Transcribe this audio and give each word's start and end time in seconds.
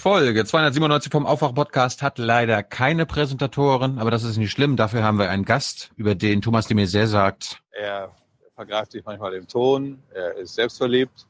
Folge 0.00 0.44
297 0.44 1.10
vom 1.10 1.26
Aufwach-Podcast 1.26 2.02
hat 2.02 2.18
leider 2.18 2.62
keine 2.62 3.04
Präsentatoren, 3.04 3.98
aber 3.98 4.12
das 4.12 4.22
ist 4.22 4.36
nicht 4.36 4.52
schlimm. 4.52 4.76
Dafür 4.76 5.02
haben 5.02 5.18
wir 5.18 5.28
einen 5.28 5.44
Gast, 5.44 5.90
über 5.96 6.14
den 6.14 6.40
Thomas 6.40 6.68
de 6.68 6.76
Maizière 6.76 7.08
sagt. 7.08 7.60
Er 7.72 8.12
vergreift 8.54 8.92
sich 8.92 9.04
manchmal 9.04 9.34
im 9.34 9.48
Ton, 9.48 10.00
er 10.14 10.36
ist 10.36 10.54
selbstverliebt, 10.54 11.26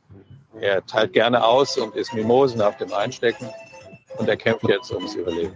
er 0.60 0.84
teilt 0.84 1.14
gerne 1.14 1.42
aus 1.42 1.78
und 1.78 1.96
ist 1.96 2.12
Mimosen 2.12 2.60
auf 2.60 2.76
dem 2.76 2.92
Einstecken 2.92 3.48
und 4.18 4.28
er 4.28 4.36
kämpft 4.36 4.68
jetzt 4.68 4.92
ums 4.92 5.14
Überleben. 5.14 5.54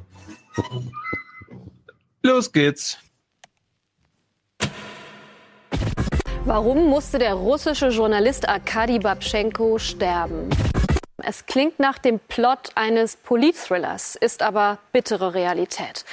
Los 2.23 2.51
geht's. 2.51 2.97
Warum 6.47 6.87
musste 6.87 7.19
der 7.19 7.35
russische 7.35 7.89
Journalist 7.89 8.49
Arkadi 8.49 8.99
Babchenko 8.99 9.79
sterben? 9.79 10.49
Es 11.25 11.47
klingt 11.47 11.79
nach 11.79 11.99
dem 11.99 12.19
Plot 12.19 12.71
eines 12.75 13.15
Politthrillers, 13.17 14.17
ist 14.17 14.43
aber 14.43 14.79
bittere 14.91 15.35
Realität. 15.35 16.05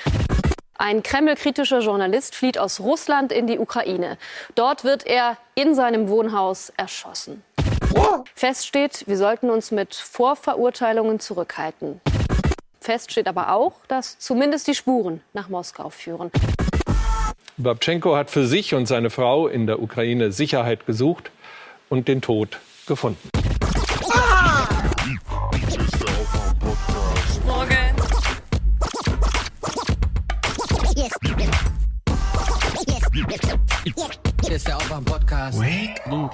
Ein 0.77 1.01
Kreml-kritischer 1.01 1.79
Journalist 1.79 2.35
flieht 2.35 2.59
aus 2.59 2.79
Russland 2.79 3.31
in 3.31 3.48
die 3.48 3.57
Ukraine. 3.57 4.17
Dort 4.53 4.84
wird 4.84 5.07
er 5.07 5.37
in 5.55 5.73
seinem 5.73 6.09
Wohnhaus 6.09 6.71
erschossen. 6.77 7.43
Fest 8.35 8.67
steht, 8.67 9.07
wir 9.07 9.17
sollten 9.17 9.49
uns 9.49 9.71
mit 9.71 9.95
Vorverurteilungen 9.95 11.20
zurückhalten. 11.20 11.99
Fest 12.79 13.12
steht 13.12 13.27
aber 13.27 13.51
auch, 13.51 13.73
dass 13.87 14.20
zumindest 14.20 14.67
die 14.67 14.76
Spuren 14.76 15.21
nach 15.34 15.49
Moskau 15.49 15.89
führen. 15.89 16.31
Babchenko 17.57 18.15
hat 18.15 18.29
für 18.29 18.45
sich 18.45 18.76
und 18.76 18.85
seine 18.85 19.09
Frau 19.09 19.48
in 19.48 19.65
der 19.65 19.81
Ukraine 19.81 20.31
Sicherheit 20.31 20.85
gesucht 20.85 21.31
und 21.89 22.07
den 22.07 22.21
Tod 22.21 22.59
gefunden. 22.85 23.29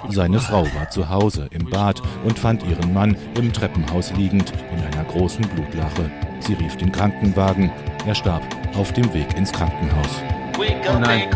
Seine 0.08 0.40
Frau 0.40 0.64
war 0.74 0.90
zu 0.90 1.08
Hause 1.08 1.48
im 1.50 1.70
Bad 1.70 2.02
und 2.24 2.38
fand 2.38 2.64
ihren 2.64 2.92
Mann 2.92 3.16
im 3.36 3.52
Treppenhaus 3.52 4.12
liegend 4.14 4.52
in 4.72 4.84
einer 4.84 5.04
großen 5.04 5.46
Blutlache. 5.48 6.10
Sie 6.40 6.54
rief 6.54 6.76
den 6.76 6.90
Krankenwagen. 6.90 7.70
Er 8.04 8.14
starb 8.14 8.42
auf 8.76 8.92
dem 8.92 9.12
Weg 9.14 9.36
ins 9.36 9.52
Krankenhaus. 9.52 10.22
Oh 10.58 10.98
nein. 10.98 11.30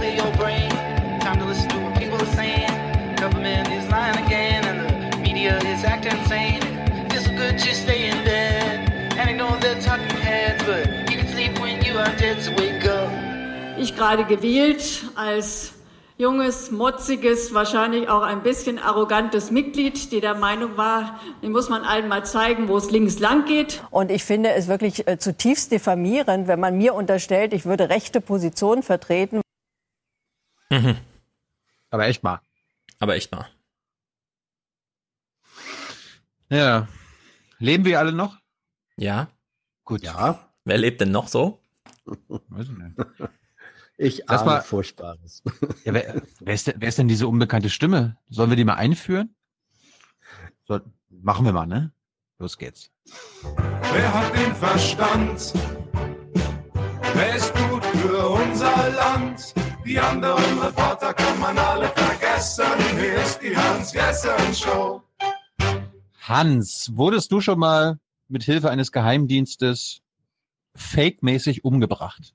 Ich 13.79 13.97
gerade 13.97 14.25
gewählt 14.25 15.05
als 15.15 15.73
junges, 16.21 16.71
motziges, 16.71 17.55
wahrscheinlich 17.55 18.11
auch 18.11 18.21
ein 18.21 18.43
bisschen 18.43 18.79
arrogantes 18.79 19.51
Mitglied, 19.51 20.13
die 20.13 20.21
der 20.21 20.35
Meinung 20.35 20.77
war, 20.77 21.19
den 21.43 21.51
muss 21.51 21.71
man 21.71 21.83
allen 21.83 22.09
mal 22.09 22.27
zeigen, 22.27 22.69
wo 22.69 22.77
es 22.77 22.91
links 22.91 23.19
lang 23.19 23.47
geht. 23.47 23.83
Und 23.91 24.11
ich 24.11 24.23
finde 24.23 24.53
es 24.53 24.69
wirklich 24.69 25.09
äh, 25.09 25.19
zutiefst 25.19 25.73
diffamierend, 25.73 26.47
wenn 26.47 26.61
man 26.61 26.77
mir 26.77 26.93
unterstellt, 26.93 27.55
ich 27.55 27.65
würde 27.65 27.89
rechte 27.89 28.21
Positionen 28.21 28.83
vertreten. 28.83 29.41
Mhm. 30.69 30.99
Aber 31.89 32.07
echt 32.07 32.23
mal. 32.23 32.41
Aber 32.99 33.17
echt 33.17 33.33
mal. 33.33 33.49
Ja. 36.51 36.87
Leben 37.59 37.87
wir 37.87 37.99
alle 37.99 38.13
noch? 38.13 38.37
Ja. 38.97 39.29
Gut. 39.85 40.03
Ja. 40.03 40.51
Wer 40.65 40.77
lebt 40.77 41.01
denn 41.01 41.13
noch 41.13 41.29
so? 41.29 41.63
Weiß 42.05 42.67
ich 42.67 42.77
nicht. 42.77 43.31
Ich 44.03 44.23
Das 44.27 44.41
ahne 44.41 44.51
war- 44.51 44.63
Furchtbares. 44.63 45.43
Ja, 45.85 45.93
wer, 45.93 46.23
wer, 46.41 46.55
ist 46.55 46.67
denn, 46.67 46.75
wer 46.79 46.89
ist 46.89 46.97
denn 46.97 47.09
diese 47.09 47.29
unbekannte 47.29 47.69
Stimme? 47.69 48.17
Sollen 48.31 48.49
wir 48.49 48.57
die 48.57 48.65
mal 48.65 48.75
einführen? 48.77 49.35
Soll, 50.67 50.83
machen 51.11 51.45
wir 51.45 51.53
mal, 51.53 51.67
ne? 51.67 51.93
Los 52.39 52.57
geht's. 52.57 52.91
Wer 53.93 54.15
hat 54.15 54.35
den 54.35 54.55
Verstand? 54.55 55.53
Wer 57.15 57.37
ist 57.37 57.53
gut 57.55 57.85
für 57.85 58.27
unser 58.31 58.89
Land? 58.91 59.55
Die 59.85 59.99
anderen 59.99 60.59
Reporter 60.61 61.13
kann 61.13 61.39
man 61.39 61.59
alle 61.59 61.89
vergessen. 61.89 62.65
Hier 62.99 63.17
ist 63.23 63.43
die 63.43 63.55
Hans-Jessen-Show. 63.55 65.03
Hans, 66.23 66.91
wurdest 66.95 67.33
du 67.33 67.43
schon 67.43 67.59
mal 67.59 67.99
mit 68.29 68.45
Hilfe 68.45 68.71
eines 68.71 68.93
Geheimdienstes 68.93 70.01
fake-mäßig 70.75 71.65
umgebracht? 71.65 72.35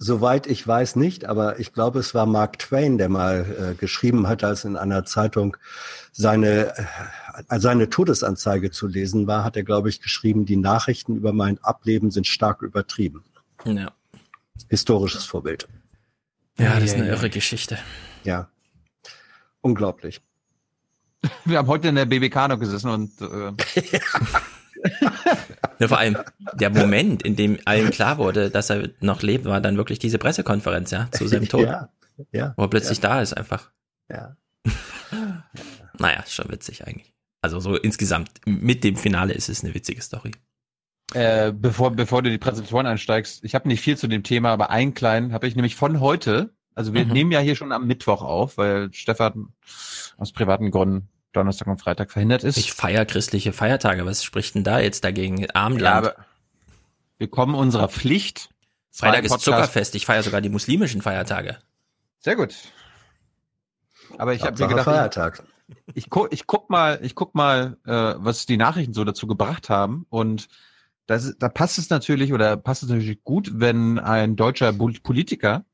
Soweit 0.00 0.46
ich 0.46 0.64
weiß 0.66 0.94
nicht, 0.94 1.24
aber 1.24 1.58
ich 1.58 1.72
glaube, 1.72 1.98
es 1.98 2.14
war 2.14 2.24
Mark 2.24 2.60
Twain, 2.60 2.98
der 2.98 3.08
mal 3.08 3.72
äh, 3.72 3.74
geschrieben 3.74 4.28
hat, 4.28 4.44
als 4.44 4.64
in 4.64 4.76
einer 4.76 5.04
Zeitung 5.04 5.56
seine, 6.12 6.72
äh, 7.48 7.58
seine 7.58 7.90
Todesanzeige 7.90 8.70
zu 8.70 8.86
lesen 8.86 9.26
war, 9.26 9.42
hat 9.42 9.56
er, 9.56 9.64
glaube 9.64 9.88
ich, 9.88 10.00
geschrieben, 10.00 10.46
die 10.46 10.56
Nachrichten 10.56 11.16
über 11.16 11.32
mein 11.32 11.58
Ableben 11.64 12.12
sind 12.12 12.28
stark 12.28 12.62
übertrieben. 12.62 13.24
Ja. 13.64 13.90
Historisches 14.68 15.24
Vorbild. 15.24 15.66
Ja, 16.58 16.74
das 16.74 16.84
ist 16.84 16.94
eine 16.94 17.08
irre 17.08 17.28
Geschichte. 17.28 17.76
Ja. 18.22 18.48
Unglaublich. 19.62 20.20
Wir 21.44 21.58
haben 21.58 21.66
heute 21.66 21.88
in 21.88 21.96
der 21.96 22.06
BBK 22.06 22.48
noch 22.48 22.60
gesessen 22.60 22.90
und 22.90 23.20
äh, 23.20 23.52
Ja, 25.78 25.88
vor 25.88 25.98
allem 25.98 26.16
der 26.54 26.70
Moment, 26.70 27.22
in 27.22 27.36
dem 27.36 27.58
allen 27.64 27.90
klar 27.90 28.18
wurde, 28.18 28.50
dass 28.50 28.70
er 28.70 28.88
noch 29.00 29.22
lebt, 29.22 29.44
war 29.44 29.60
dann 29.60 29.76
wirklich 29.76 29.98
diese 29.98 30.18
Pressekonferenz, 30.18 30.90
ja, 30.90 31.08
zu 31.12 31.26
seinem 31.28 31.48
Tod. 31.48 31.66
Ja, 31.66 31.88
ja. 32.32 32.54
Wo 32.56 32.64
er 32.64 32.70
plötzlich 32.70 33.00
da 33.00 33.20
ist 33.20 33.34
einfach. 33.36 33.70
ja. 34.10 34.36
Naja, 36.00 36.20
ist 36.20 36.34
schon 36.34 36.48
witzig 36.50 36.86
eigentlich. 36.86 37.12
Also 37.42 37.58
so 37.60 37.74
insgesamt, 37.76 38.30
mit 38.46 38.84
dem 38.84 38.96
Finale 38.96 39.32
ist 39.34 39.48
es 39.48 39.64
eine 39.64 39.74
witzige 39.74 40.00
Story. 40.02 40.30
äh, 41.14 41.52
bevor, 41.52 41.90
bevor 41.92 42.22
du 42.22 42.30
die 42.30 42.38
Präsentation 42.38 42.86
einsteigst, 42.86 43.42
ich 43.44 43.54
habe 43.54 43.66
nicht 43.66 43.80
viel 43.80 43.96
zu 43.96 44.06
dem 44.06 44.22
Thema, 44.22 44.50
aber 44.52 44.70
einen 44.70 44.94
kleinen 44.94 45.32
habe 45.32 45.48
ich 45.48 45.56
nämlich 45.56 45.74
von 45.74 46.00
heute, 46.00 46.50
also 46.74 46.94
wir 46.94 47.04
Mhm. 47.06 47.12
nehmen 47.12 47.32
ja 47.32 47.40
hier 47.40 47.56
schon 47.56 47.72
am 47.72 47.86
Mittwoch 47.86 48.22
auf, 48.22 48.58
weil 48.58 48.92
Stefan 48.92 49.48
aus 50.18 50.32
privaten 50.32 50.70
Gründen 50.70 51.08
Donnerstag 51.32 51.68
und 51.68 51.80
Freitag 51.80 52.10
verhindert 52.10 52.44
ist. 52.44 52.56
Ich 52.56 52.72
feier 52.72 53.04
christliche 53.04 53.52
Feiertage. 53.52 54.04
Was 54.06 54.24
spricht 54.24 54.54
denn 54.54 54.64
da 54.64 54.80
jetzt 54.80 55.04
dagegen? 55.04 55.38
ja, 55.38 55.48
Abendland. 55.54 56.06
aber 56.06 56.16
wir 57.18 57.28
kommen 57.28 57.54
unserer 57.54 57.88
Pflicht. 57.88 58.50
Freitag 58.90 59.24
ist 59.24 59.40
Zuckerfest. 59.40 59.94
Ich 59.94 60.06
feiere 60.06 60.22
sogar 60.22 60.40
die 60.40 60.48
muslimischen 60.48 61.02
Feiertage. 61.02 61.58
Sehr 62.20 62.36
gut. 62.36 62.54
Aber 64.16 64.34
ich 64.34 64.42
habe 64.42 64.60
mir 64.60 64.68
gedacht, 64.68 64.84
Feiertag. 64.84 65.42
ich, 65.88 66.04
ich, 66.04 66.10
guck, 66.10 66.32
ich 66.32 66.46
guck 66.46 66.70
mal, 66.70 66.98
ich 67.02 67.14
guck 67.14 67.34
mal, 67.34 67.76
äh, 67.84 68.14
was 68.16 68.46
die 68.46 68.56
Nachrichten 68.56 68.94
so 68.94 69.04
dazu 69.04 69.26
gebracht 69.26 69.68
haben. 69.68 70.06
Und 70.08 70.48
das, 71.06 71.36
da 71.38 71.48
passt 71.48 71.78
es 71.78 71.90
natürlich 71.90 72.32
oder 72.32 72.56
passt 72.56 72.82
es 72.82 72.88
natürlich 72.88 73.22
gut, 73.22 73.50
wenn 73.54 73.98
ein 73.98 74.36
deutscher 74.36 74.72
Politiker 74.72 75.64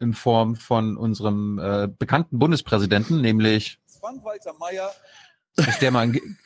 in 0.00 0.12
Form 0.12 0.56
von 0.56 0.96
unserem 0.96 1.58
äh, 1.58 1.88
bekannten 1.88 2.38
Bundespräsidenten, 2.38 3.20
nämlich 3.20 3.78
Frank-Walter 4.08 4.52
Meyer. 4.60 4.92
dass 5.56 5.78
der 5.78 5.90
mal, 5.90 6.04
in- 6.14 6.36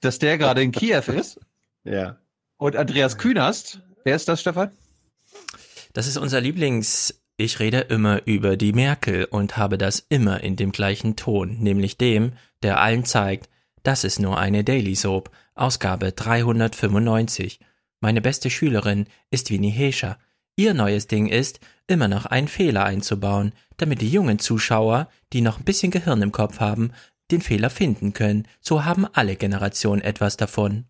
dass 0.00 0.18
der 0.18 0.38
gerade 0.38 0.62
in 0.62 0.72
Kiew 0.72 1.02
ist 1.12 1.38
Ja. 1.84 2.16
und 2.56 2.74
Andreas 2.74 3.18
Künast. 3.18 3.80
Wer 4.04 4.16
ist 4.16 4.28
das, 4.28 4.40
Stefan? 4.40 4.70
Das 5.92 6.06
ist 6.06 6.16
unser 6.16 6.40
Lieblings. 6.40 7.20
Ich 7.36 7.58
rede 7.60 7.80
immer 7.80 8.22
über 8.26 8.56
die 8.56 8.72
Merkel 8.72 9.26
und 9.26 9.58
habe 9.58 9.76
das 9.76 10.06
immer 10.08 10.42
in 10.42 10.56
dem 10.56 10.72
gleichen 10.72 11.16
Ton, 11.16 11.58
nämlich 11.58 11.98
dem, 11.98 12.32
der 12.62 12.80
allen 12.80 13.04
zeigt, 13.04 13.50
das 13.82 14.02
ist 14.04 14.18
nur 14.18 14.38
eine 14.38 14.64
Daily 14.64 14.94
Soap, 14.94 15.30
Ausgabe 15.54 16.12
395. 16.12 17.60
Meine 18.00 18.22
beste 18.22 18.48
Schülerin 18.48 19.06
ist 19.30 19.50
Winnie 19.50 19.68
Hescher. 19.70 20.18
Ihr 20.56 20.74
neues 20.74 21.08
Ding 21.08 21.26
ist, 21.26 21.60
immer 21.86 22.08
noch 22.08 22.26
einen 22.26 22.48
Fehler 22.48 22.84
einzubauen, 22.84 23.52
damit 23.76 24.00
die 24.00 24.08
jungen 24.08 24.38
Zuschauer, 24.38 25.08
die 25.32 25.40
noch 25.40 25.58
ein 25.58 25.64
bisschen 25.64 25.90
Gehirn 25.90 26.22
im 26.22 26.32
Kopf 26.32 26.60
haben, 26.60 26.92
den 27.30 27.40
Fehler 27.40 27.70
finden 27.70 28.12
können. 28.12 28.46
So 28.60 28.84
haben 28.84 29.06
alle 29.12 29.36
Generationen 29.36 30.02
etwas 30.02 30.36
davon. 30.36 30.84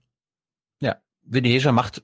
Ja, 0.80 0.96
Hescher 1.32 1.72
macht 1.72 2.02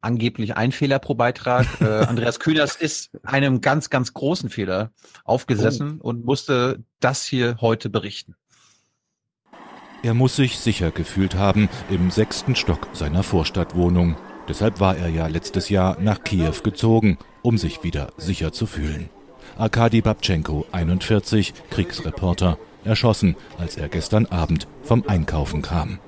angeblich 0.00 0.56
einen 0.56 0.72
Fehler 0.72 0.98
pro 0.98 1.14
Beitrag. 1.14 1.66
äh, 1.80 1.84
Andreas 1.84 2.40
Kühners 2.40 2.76
ist 2.76 3.10
einem 3.24 3.60
ganz, 3.60 3.90
ganz 3.90 4.14
großen 4.14 4.48
Fehler 4.48 4.92
aufgesessen 5.24 6.00
und 6.00 6.24
musste 6.24 6.82
das 7.00 7.24
hier 7.24 7.58
heute 7.60 7.90
berichten. 7.90 8.36
Er 10.02 10.14
muss 10.14 10.34
sich 10.34 10.58
sicher 10.58 10.90
gefühlt 10.90 11.36
haben 11.36 11.68
im 11.88 12.10
sechsten 12.10 12.56
Stock 12.56 12.88
seiner 12.92 13.22
Vorstadtwohnung. 13.22 14.16
Deshalb 14.48 14.80
war 14.80 14.96
er 14.96 15.08
ja 15.08 15.26
letztes 15.26 15.68
Jahr 15.68 15.98
nach 16.00 16.24
Kiew 16.24 16.62
gezogen, 16.62 17.18
um 17.42 17.58
sich 17.58 17.82
wieder 17.84 18.12
sicher 18.16 18.52
zu 18.52 18.66
fühlen. 18.66 19.08
Arkadi 19.56 20.00
Babchenko, 20.00 20.66
41, 20.72 21.54
Kriegsreporter, 21.70 22.58
erschossen, 22.84 23.36
als 23.58 23.76
er 23.76 23.88
gestern 23.88 24.26
Abend 24.26 24.66
vom 24.82 25.04
Einkaufen 25.06 25.62
kam. 25.62 25.98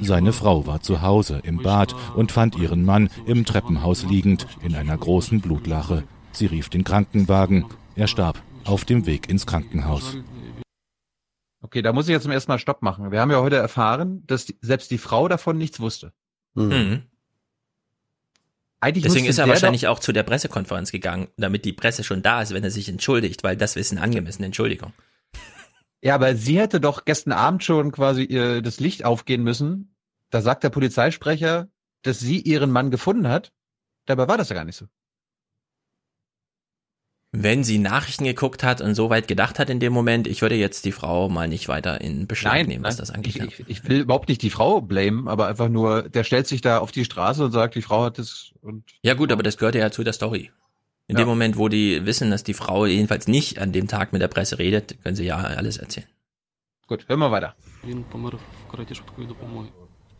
Seine 0.00 0.32
Frau 0.32 0.66
war 0.66 0.80
zu 0.80 1.02
Hause 1.02 1.40
im 1.42 1.58
Bad 1.58 1.94
und 2.14 2.30
fand 2.30 2.56
ihren 2.56 2.84
Mann 2.84 3.08
im 3.26 3.44
Treppenhaus 3.44 4.04
liegend 4.04 4.46
in 4.62 4.74
einer 4.74 4.96
großen 4.96 5.40
Blutlache. 5.40 6.04
Sie 6.30 6.46
rief 6.46 6.68
den 6.68 6.84
Krankenwagen. 6.84 7.64
Er 7.96 8.06
starb 8.06 8.40
auf 8.64 8.84
dem 8.84 9.06
Weg 9.06 9.28
ins 9.28 9.46
Krankenhaus. 9.46 10.16
Okay, 11.62 11.80
da 11.80 11.92
muss 11.92 12.06
ich 12.06 12.12
jetzt 12.12 12.24
zum 12.24 12.32
ersten 12.32 12.50
Mal 12.50 12.58
Stopp 12.58 12.82
machen. 12.82 13.12
Wir 13.12 13.20
haben 13.20 13.30
ja 13.30 13.40
heute 13.40 13.56
erfahren, 13.56 14.24
dass 14.26 14.44
die, 14.44 14.58
selbst 14.60 14.90
die 14.90 14.98
Frau 14.98 15.28
davon 15.28 15.56
nichts 15.56 15.78
wusste. 15.78 16.12
Mhm. 16.54 17.04
Eigentlich 18.80 19.04
Deswegen 19.04 19.26
ist 19.26 19.38
er 19.38 19.46
wahrscheinlich 19.46 19.86
auch 19.86 20.00
zu 20.00 20.12
der 20.12 20.24
Pressekonferenz 20.24 20.90
gegangen, 20.90 21.28
damit 21.36 21.64
die 21.64 21.72
Presse 21.72 22.02
schon 22.02 22.20
da 22.20 22.42
ist, 22.42 22.52
wenn 22.52 22.64
er 22.64 22.72
sich 22.72 22.88
entschuldigt, 22.88 23.44
weil 23.44 23.56
das 23.56 23.76
ist 23.76 23.92
eine 23.92 24.02
angemessene 24.02 24.46
Entschuldigung. 24.46 24.92
Ja, 26.04 26.16
aber 26.16 26.34
sie 26.34 26.58
hätte 26.58 26.80
doch 26.80 27.04
gestern 27.04 27.32
Abend 27.32 27.62
schon 27.62 27.92
quasi 27.92 28.24
ihr, 28.24 28.60
das 28.60 28.80
Licht 28.80 29.04
aufgehen 29.04 29.44
müssen. 29.44 29.94
Da 30.30 30.40
sagt 30.40 30.64
der 30.64 30.70
Polizeisprecher, 30.70 31.68
dass 32.02 32.18
sie 32.18 32.40
ihren 32.40 32.72
Mann 32.72 32.90
gefunden 32.90 33.28
hat. 33.28 33.52
Dabei 34.06 34.26
war 34.26 34.36
das 34.36 34.48
ja 34.48 34.56
gar 34.56 34.64
nicht 34.64 34.74
so. 34.74 34.86
Wenn 37.34 37.64
sie 37.64 37.78
Nachrichten 37.78 38.24
geguckt 38.24 38.62
hat 38.62 38.82
und 38.82 38.94
so 38.94 39.08
weit 39.08 39.26
gedacht 39.26 39.58
hat 39.58 39.70
in 39.70 39.80
dem 39.80 39.94
Moment, 39.94 40.26
ich 40.26 40.42
würde 40.42 40.54
jetzt 40.54 40.84
die 40.84 40.92
Frau 40.92 41.30
mal 41.30 41.48
nicht 41.48 41.66
weiter 41.66 41.98
in 42.02 42.26
Beschlag 42.26 42.66
nehmen, 42.66 42.84
was 42.84 42.98
das 42.98 43.10
angeht. 43.10 43.36
ich, 43.36 43.60
ich, 43.60 43.68
ich 43.68 43.88
will 43.88 44.00
überhaupt 44.00 44.28
nicht 44.28 44.42
die 44.42 44.50
Frau 44.50 44.82
blamen, 44.82 45.28
aber 45.28 45.46
einfach 45.46 45.70
nur, 45.70 46.02
der 46.02 46.24
stellt 46.24 46.46
sich 46.46 46.60
da 46.60 46.78
auf 46.78 46.92
die 46.92 47.06
Straße 47.06 47.42
und 47.46 47.52
sagt, 47.52 47.74
die 47.74 47.80
Frau 47.80 48.04
hat 48.04 48.18
es 48.18 48.52
und 48.60 48.84
Ja 49.02 49.14
gut, 49.14 49.32
aber 49.32 49.42
das 49.42 49.56
gehört 49.56 49.74
ja 49.74 49.90
zu 49.90 50.04
der 50.04 50.12
Story. 50.12 50.50
In 51.08 51.16
Ja. 51.16 51.24
dem 51.24 51.28
Moment, 51.28 51.56
wo 51.56 51.68
die 51.68 52.04
wissen, 52.04 52.30
dass 52.30 52.44
die 52.44 52.54
Frau 52.54 52.84
jedenfalls 52.84 53.26
nicht 53.26 53.58
an 53.58 53.72
dem 53.72 53.88
Tag 53.88 54.12
mit 54.12 54.20
der 54.20 54.28
Presse 54.28 54.58
redet, 54.58 55.02
können 55.02 55.16
sie 55.16 55.24
ja 55.24 55.38
alles 55.38 55.78
erzählen. 55.78 56.06
gut, 56.86 57.08
hören 57.08 57.20
wir 57.20 57.30
weiter. 57.30 57.54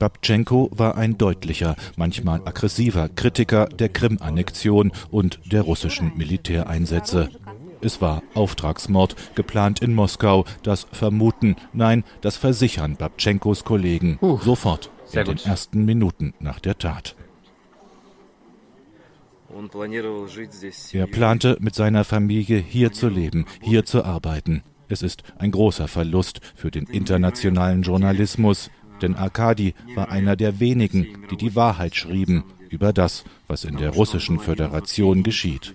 Babtschenko 0.03 0.69
war 0.73 0.97
ein 0.97 1.17
deutlicher, 1.17 1.77
manchmal 1.95 2.41
aggressiver 2.45 3.09
Kritiker 3.09 3.67
der 3.67 3.89
Krim-Annexion 3.89 4.91
und 5.13 5.39
der 5.45 5.63
russischen 5.63 6.11
Militäreinsätze. 6.17 7.29
Es 7.81 8.01
war 8.01 8.25
Auftragsmord, 8.35 9.15
geplant 9.37 9.81
in 9.81 9.95
Moskau, 9.95 10.45
das 10.65 10.89
Vermuten, 10.91 11.55
nein, 11.73 12.03
das 12.21 12.37
Versichern 12.37 12.97
Babtschenkos 12.97 13.63
Kollegen 13.63 14.19
Puh, 14.19 14.41
sofort 14.43 14.91
in 15.13 15.25
den 15.25 15.37
gut. 15.37 15.47
ersten 15.47 15.85
Minuten 15.85 16.35
nach 16.41 16.59
der 16.59 16.79
Tat. 16.79 17.15
Er 20.93 21.07
plante, 21.07 21.57
mit 21.61 21.77
seiner 21.77 22.03
Familie 22.03 22.59
hier 22.59 22.91
zu 22.91 23.09
leben, 23.09 23.47
hier 23.61 23.85
zu 23.85 24.05
arbeiten. 24.05 24.65
Es 24.89 25.01
ist 25.01 25.23
ein 25.39 25.53
großer 25.53 25.89
Verlust 25.89 26.41
für 26.55 26.71
den 26.71 26.87
internationalen 26.87 27.81
Journalismus, 27.81 28.71
denn 29.03 29.15
Arkadi 29.17 29.75
war 29.95 30.11
einer 30.11 30.37
der 30.37 30.61
wenigen, 30.61 31.27
die 31.31 31.37
die 31.37 31.55
Wahrheit 31.55 31.95
schrieben 31.95 32.45
über 32.71 32.93
das, 32.93 33.25
was 33.49 33.65
in 33.65 33.77
der 33.77 33.91
russischen 33.91 34.39
Föderation 34.39 35.23
geschieht. 35.23 35.75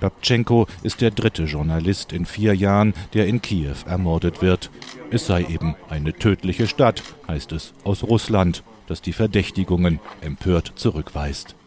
Babchenko 0.00 0.66
ist 0.82 1.00
der 1.00 1.10
dritte 1.10 1.44
Journalist 1.44 2.12
in 2.12 2.26
vier 2.26 2.54
Jahren, 2.54 2.94
der 3.14 3.26
in 3.26 3.42
Kiew 3.42 3.74
ermordet 3.86 4.42
wird. 4.42 4.70
Es 5.10 5.26
sei 5.26 5.44
eben 5.44 5.74
eine 5.88 6.12
tödliche 6.12 6.68
Stadt, 6.68 7.02
heißt 7.26 7.52
es 7.52 7.72
aus 7.82 8.04
Russland, 8.04 8.62
das 8.86 9.02
die 9.02 9.12
Verdächtigungen 9.12 10.00
empört 10.20 10.72
zurückweist. 10.76 11.57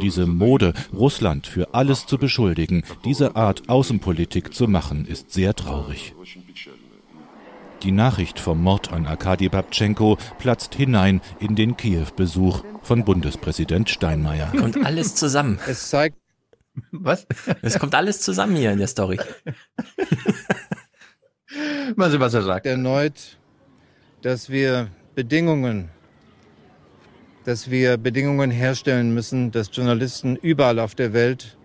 Diese 0.00 0.26
Mode, 0.26 0.74
Russland 0.92 1.46
für 1.46 1.74
alles 1.74 2.06
zu 2.06 2.18
beschuldigen, 2.18 2.84
diese 3.04 3.36
Art 3.36 3.68
Außenpolitik 3.68 4.54
zu 4.54 4.68
machen, 4.68 5.06
ist 5.06 5.32
sehr 5.32 5.54
traurig. 5.54 6.14
Die 7.82 7.92
Nachricht 7.92 8.38
vom 8.38 8.62
Mord 8.62 8.92
an 8.92 9.06
Arkadi 9.06 9.48
Babtschenko 9.48 10.16
platzt 10.38 10.74
hinein 10.74 11.20
in 11.40 11.56
den 11.56 11.76
Kiew-Besuch 11.76 12.62
von 12.82 13.04
Bundespräsident 13.04 13.90
Steinmeier. 13.90 14.52
Kommt 14.56 14.84
alles 14.84 15.16
zusammen. 15.16 15.58
Es 15.66 15.88
zeigt, 15.88 16.16
Was? 16.92 17.26
Es 17.60 17.78
kommt 17.78 17.94
alles 17.94 18.20
zusammen 18.20 18.56
hier 18.56 18.72
in 18.72 18.78
der 18.78 18.86
Story. 18.86 19.18
Mal 21.96 22.10
sehen, 22.10 22.20
was 22.20 22.34
er 22.34 22.42
sagt. 22.42 22.66
erneut, 22.66 23.38
dass 24.22 24.48
wir 24.48 24.88
Bedingungen, 25.14 25.90
dass 27.44 27.70
wir 27.70 27.96
Bedingungen 27.96 28.50
herstellen 28.50 29.14
müssen, 29.14 29.50
dass 29.50 29.70
Journalisten 29.72 30.36
überall 30.36 30.78
auf 30.78 30.94
der 30.94 31.12
Welt 31.12 31.56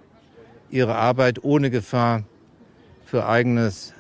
ihre 0.70 0.96
Arbeit 0.96 1.44
ohne 1.44 1.70
Gefahr 1.70 2.24
für 3.06 3.28
eigenes 3.28 3.94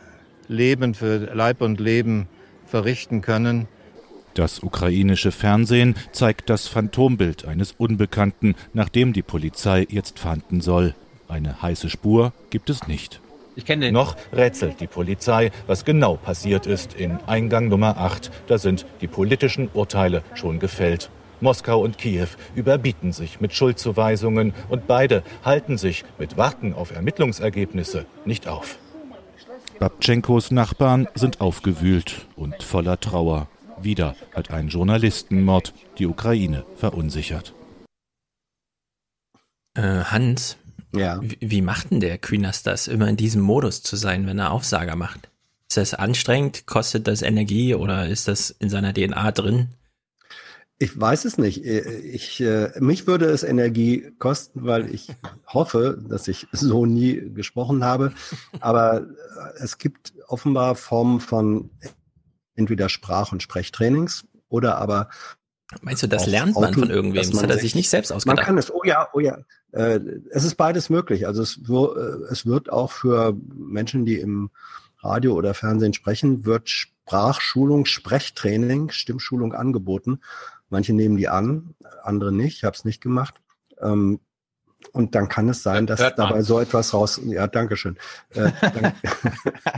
Leben, 0.47 0.93
für 0.93 1.17
Leib 1.33 1.61
und 1.61 1.79
Leben 1.79 2.27
verrichten 2.65 3.21
können. 3.21 3.67
Das 4.33 4.61
ukrainische 4.61 5.31
Fernsehen 5.31 5.95
zeigt 6.11 6.49
das 6.49 6.67
Phantombild 6.67 7.45
eines 7.45 7.71
Unbekannten, 7.71 8.55
nach 8.73 8.89
dem 8.89 9.13
die 9.13 9.23
Polizei 9.23 9.87
jetzt 9.89 10.19
fahnden 10.19 10.61
soll. 10.61 10.93
Eine 11.27 11.61
heiße 11.61 11.89
Spur 11.89 12.33
gibt 12.49 12.69
es 12.69 12.87
nicht. 12.87 13.19
Ich 13.55 13.65
kenne 13.65 13.85
den. 13.85 13.93
Noch 13.95 14.15
rätselt 14.31 14.79
die 14.79 14.87
Polizei, 14.87 15.49
was 15.65 15.83
genau 15.83 16.15
passiert 16.15 16.67
ist 16.67 16.93
in 16.93 17.17
Eingang 17.25 17.69
Nummer 17.69 17.97
8. 17.97 18.29
Da 18.45 18.59
sind 18.59 18.85
die 19.01 19.07
politischen 19.07 19.69
Urteile 19.73 20.21
schon 20.35 20.59
gefällt. 20.59 21.09
Moskau 21.41 21.81
und 21.83 21.97
Kiew 21.97 22.27
überbieten 22.55 23.11
sich 23.11 23.39
mit 23.39 23.53
Schuldzuweisungen 23.53 24.53
und 24.69 24.87
beide 24.87 25.23
halten 25.43 25.77
sich 25.77 26.03
mit 26.17 26.37
Warten 26.37 26.73
auf 26.73 26.91
Ermittlungsergebnisse 26.91 28.05
nicht 28.25 28.47
auf. 28.47 28.77
Babtschenkos 29.79 30.51
Nachbarn 30.51 31.07
sind 31.13 31.39
aufgewühlt 31.41 32.25
und 32.35 32.63
voller 32.63 32.99
Trauer. 32.99 33.47
Wieder 33.79 34.15
hat 34.33 34.49
ein 34.49 34.69
Journalistenmord 34.69 35.73
die 35.99 36.07
Ukraine 36.07 36.65
verunsichert. 36.75 37.53
Äh, 39.75 40.03
Hans, 40.05 40.57
Ja. 40.95 41.19
wie, 41.21 41.37
wie 41.39 41.61
macht 41.61 41.91
denn 41.91 41.99
der 41.99 42.17
Kühners 42.17 42.63
das, 42.63 42.87
immer 42.87 43.07
in 43.07 43.17
diesem 43.17 43.41
Modus 43.41 43.83
zu 43.83 43.95
sein, 43.95 44.25
wenn 44.25 44.39
er 44.39 44.51
Aufsager 44.51 44.95
macht? 44.95 45.29
Ist 45.69 45.77
das 45.77 45.93
anstrengend? 45.93 46.65
Kostet 46.65 47.07
das 47.07 47.21
Energie 47.21 47.75
oder 47.75 48.07
ist 48.07 48.27
das 48.27 48.49
in 48.49 48.69
seiner 48.69 48.93
DNA 48.93 49.31
drin? 49.31 49.67
Ich 50.79 50.99
weiß 50.99 51.25
es 51.25 51.37
nicht. 51.39 51.65
Ich, 51.65 52.39
äh, 52.39 52.71
mich 52.79 53.07
würde 53.07 53.25
es 53.25 53.41
Energie 53.43 54.11
kosten, 54.19 54.63
weil 54.65 54.93
ich 54.93 55.07
hoffe, 55.47 55.97
dass 56.07 56.27
ich 56.27 56.47
so 56.51 56.85
nie 56.85 57.31
gesprochen 57.33 57.83
habe. 57.83 58.13
Aber 58.59 59.01
äh, 59.01 59.03
es 59.57 59.77
gibt 59.79 60.13
offenbar 60.27 60.75
Formen 60.75 61.19
von 61.19 61.71
entweder 62.55 62.89
Sprach- 62.89 63.31
und 63.31 63.41
Sprechtrainings 63.41 64.25
oder 64.49 64.77
aber 64.77 65.09
Meinst 65.81 66.01
du, 66.01 66.07
das 66.07 66.27
lernt 66.27 66.55
man 66.55 66.65
Auto, 66.71 66.79
von 66.79 66.89
irgendwem? 66.89 67.21
Das 67.23 67.33
man 67.33 67.43
hat 67.43 67.49
er 67.49 67.57
sich- 67.59 67.75
nicht 67.75 67.89
selbst 67.89 68.09
Man 68.11 68.17
ausgedacht. 68.17 68.45
kann 68.45 68.57
es, 68.57 68.73
oh 68.73 68.83
ja, 68.85 69.09
oh 69.13 69.19
ja. 69.19 69.39
Äh, 69.73 69.99
es 70.29 70.45
ist 70.45 70.55
beides 70.55 70.89
möglich. 70.89 71.27
Also 71.27 71.41
es, 71.41 71.57
äh, 71.57 72.31
es 72.31 72.45
wird 72.45 72.71
auch 72.71 72.91
für 72.91 73.35
Menschen, 73.53 74.05
die 74.05 74.15
im 74.19 74.49
Radio 74.99 75.33
oder 75.33 75.53
Fernsehen 75.53 75.93
sprechen, 75.93 76.45
wird 76.45 76.69
Sprachschulung, 76.69 77.85
Sprechtraining, 77.85 78.91
Stimmschulung 78.91 79.53
angeboten. 79.53 80.21
Manche 80.69 80.93
nehmen 80.93 81.17
die 81.17 81.29
an, 81.29 81.75
andere 82.03 82.31
nicht. 82.31 82.57
Ich 82.57 82.63
habe 82.63 82.75
es 82.75 82.85
nicht 82.85 83.01
gemacht. 83.01 83.35
Ähm, 83.81 84.19
und 84.91 85.15
dann 85.15 85.29
kann 85.29 85.49
es 85.49 85.63
sein, 85.63 85.87
dass 85.87 85.99
dabei 86.15 86.41
so 86.41 86.59
etwas 86.59 86.93
raus. 86.93 87.19
Ja, 87.25 87.47
Dankeschön. 87.47 87.97
Äh, 88.29 88.51
dann, 88.61 88.93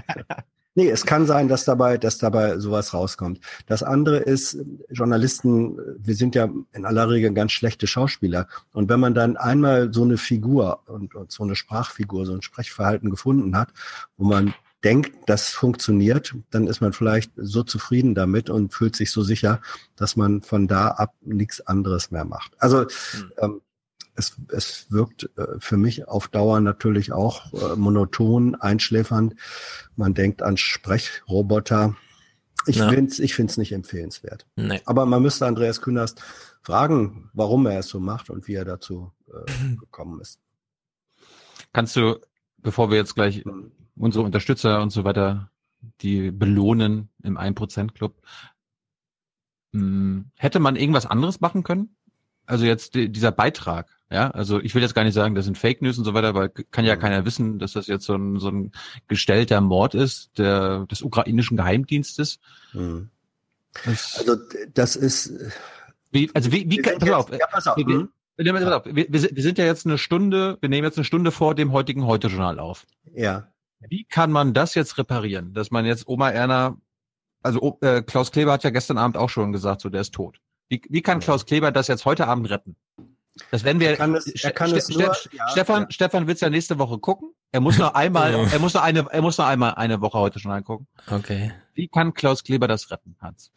nee, 0.76 0.90
es 0.90 1.06
kann 1.06 1.26
sein, 1.26 1.48
dass 1.48 1.66
dabei, 1.66 1.98
dass 1.98 2.18
dabei 2.18 2.58
sowas 2.60 2.94
rauskommt. 2.94 3.40
Das 3.66 3.82
andere 3.82 4.18
ist, 4.18 4.58
Journalisten, 4.90 5.78
wir 5.98 6.16
sind 6.16 6.36
ja 6.36 6.50
in 6.74 6.86
aller 6.86 7.10
Regel 7.10 7.34
ganz 7.34 7.54
schlechte 7.54 7.88
Schauspieler. 7.88 8.48
Und 8.74 8.90
wenn 8.90 9.00
man 9.00 9.14
dann 9.14 9.38
einmal 9.38 9.94
so 9.94 10.04
eine 10.04 10.18
Figur 10.18 10.84
und, 10.88 11.16
und 11.16 11.32
so 11.32 11.44
eine 11.44 11.56
Sprachfigur, 11.56 12.26
so 12.26 12.34
ein 12.34 12.42
Sprechverhalten 12.42 13.10
gefunden 13.10 13.58
hat, 13.58 13.70
wo 14.18 14.26
man 14.26 14.54
denkt, 14.84 15.14
das 15.28 15.50
funktioniert, 15.50 16.36
dann 16.52 16.68
ist 16.68 16.82
man 16.82 16.94
vielleicht 16.94 17.32
so 17.36 17.64
zufrieden 17.64 18.16
damit 18.16 18.50
und 18.50 18.74
fühlt 18.74 18.96
sich 18.96 19.12
so 19.12 19.22
sicher, 19.24 19.62
dass 19.96 20.16
man 20.16 20.42
von 20.42 20.68
da 20.68 20.90
ab 20.90 21.14
nichts 21.22 21.62
anderes 21.62 22.12
mehr 22.12 22.26
macht. 22.26 22.54
Also 22.60 22.86
ähm, 23.38 23.62
es, 24.16 24.36
es 24.50 24.88
wirkt 24.90 25.30
äh, 25.38 25.60
für 25.60 25.78
mich 25.78 26.08
auf 26.08 26.28
Dauer 26.28 26.60
natürlich 26.62 27.12
auch 27.12 27.54
äh, 27.54 27.76
monoton, 27.76 28.56
einschläfernd. 28.56 29.36
Man 29.96 30.14
denkt 30.14 30.42
an 30.42 30.58
Sprechroboter. 30.58 31.96
Ich 32.66 32.76
Ja. 32.78 32.90
finde 32.90 33.12
es 33.12 33.20
ich 33.20 33.36
find's 33.36 33.58
nicht 33.58 33.72
empfehlenswert. 33.72 34.46
Nee. 34.56 34.82
Aber 34.86 35.06
man 35.06 35.22
müsste 35.22 35.46
Andreas 35.46 35.82
Künast 35.82 36.22
fragen, 36.62 37.30
warum 37.34 37.66
er 37.66 37.80
es 37.80 37.88
so 37.88 38.00
macht 38.00 38.30
und 38.30 38.48
wie 38.48 38.56
er 38.56 38.66
dazu 38.66 39.12
äh, 39.28 39.76
gekommen 39.80 40.20
ist. 40.22 40.40
Kannst 41.74 41.96
du, 41.96 42.20
bevor 42.58 42.90
wir 42.90 42.98
jetzt 42.98 43.16
gleich 43.16 43.44
unsere 44.00 44.24
Unterstützer 44.24 44.82
und 44.82 44.90
so 44.92 45.04
weiter, 45.04 45.52
die 46.02 46.32
belohnen 46.32 47.10
im 47.24 47.38
1% 47.38 47.94
Club, 47.94 48.16
mh, 49.72 50.24
hätte 50.38 50.60
man 50.60 50.76
irgendwas 50.76 51.06
anderes 51.06 51.42
machen 51.42 51.64
können? 51.64 51.96
Also 52.46 52.66
jetzt 52.66 52.96
die, 52.96 53.12
dieser 53.12 53.32
Beitrag, 53.32 53.88
Ja, 54.10 54.32
also 54.32 54.60
ich 54.60 54.74
will 54.74 54.82
jetzt 54.82 54.96
gar 54.96 55.04
nicht 55.04 55.14
sagen, 55.14 55.36
das 55.36 55.46
sind 55.46 55.58
Fake 55.58 55.84
News 55.84 56.00
und 56.00 56.06
so 56.06 56.16
weiter, 56.16 56.34
weil 56.34 56.50
kann 56.50 56.84
ja 56.84 56.96
keiner 56.96 57.24
wissen, 57.26 57.60
dass 57.60 57.74
das 57.74 57.86
jetzt 57.86 58.06
so 58.06 58.16
ein, 58.16 58.40
so 58.40 58.50
ein 58.50 58.72
gestellter 59.08 59.62
Mord 59.62 59.94
ist, 59.94 60.32
der 60.40 60.88
des 60.88 61.04
ukrainischen 61.04 61.58
Geheimdienstes. 61.58 62.40
Mhm. 62.74 63.12
Das, 63.86 64.18
also 64.18 64.36
das 64.74 64.96
ist. 64.96 65.32
Wie, 66.12 66.32
also 66.34 66.52
wie, 66.52 66.68
wie 66.72 66.82
pass, 66.82 66.94
jetzt, 66.94 67.10
auf, 67.12 67.32
ja, 67.32 67.46
pass 67.52 67.68
auf. 67.68 67.78
Wir, 67.78 67.86
mhm. 67.86 68.10
pass 68.38 68.64
auf. 68.64 68.86
Wir, 68.86 69.06
wir, 69.08 69.44
sind 69.44 69.60
ja 69.60 69.66
jetzt 69.66 69.86
eine 69.86 70.00
Stunde, 70.00 70.58
wir 70.60 70.70
nehmen 70.70 70.86
jetzt 70.86 70.98
eine 70.98 71.06
Stunde 71.06 71.32
vor 71.32 71.54
dem 71.54 71.72
heutigen 71.72 72.08
Heute-Journal 72.08 72.58
auf. 72.58 72.88
Ja. 73.14 73.48
Wie 73.88 74.04
kann 74.04 74.32
man 74.32 74.54
das 74.54 74.76
jetzt 74.76 74.98
reparieren, 74.98 75.54
dass 75.54 75.72
man 75.72 75.86
jetzt 75.86 76.08
Oma 76.08 76.30
Erna, 76.30 76.78
also 77.42 77.78
äh, 77.82 78.02
Klaus 78.02 78.32
Kleber 78.32 78.54
hat 78.54 78.64
ja 78.64 78.70
gestern 78.70 78.98
Abend 78.98 79.18
auch 79.18 79.30
schon 79.30 79.52
gesagt, 79.52 79.82
so 79.82 79.90
der 79.90 80.02
ist 80.02 80.14
tot. 80.14 80.40
Wie, 80.68 80.82
wie 80.90 81.02
kann 81.02 81.20
Klaus 81.20 81.46
Kleber 81.46 81.72
das 81.72 81.88
jetzt 81.88 82.06
heute 82.06 82.28
Abend 82.28 82.50
retten? 82.50 82.76
Das 83.52 83.64
werden 83.64 83.80
wir. 83.80 83.92
Er 83.92 83.98
kann 83.98 84.16
es, 84.16 84.28
er 84.28 84.52
kann 84.52 84.72
es 84.72 84.90
nur, 84.90 85.02
ja, 85.02 85.48
Stefan, 85.48 85.84
ja. 85.84 85.92
Stefan 85.92 86.28
wird's 86.28 86.42
ja 86.42 86.50
nächste 86.50 86.78
Woche 86.78 87.00
gucken. 87.00 87.32
Er 87.52 87.62
muss 87.62 87.78
noch 87.78 87.94
einmal, 87.94 88.34
er 88.34 88.60
muss 88.60 88.74
noch 88.74 88.84
eine, 88.84 89.08
er 89.10 89.22
muss 89.22 89.38
noch 89.38 89.48
einmal 89.48 89.76
eine 89.76 90.02
Woche 90.02 90.20
heute 90.20 90.40
schon 90.40 90.52
angucken. 90.52 90.88
Okay. 91.10 91.52
Wie 91.74 91.88
kann 91.88 92.14
Klaus 92.14 92.44
Kleber 92.44 92.68
das 92.68 92.92
retten, 92.92 93.16
Hans? 93.22 93.52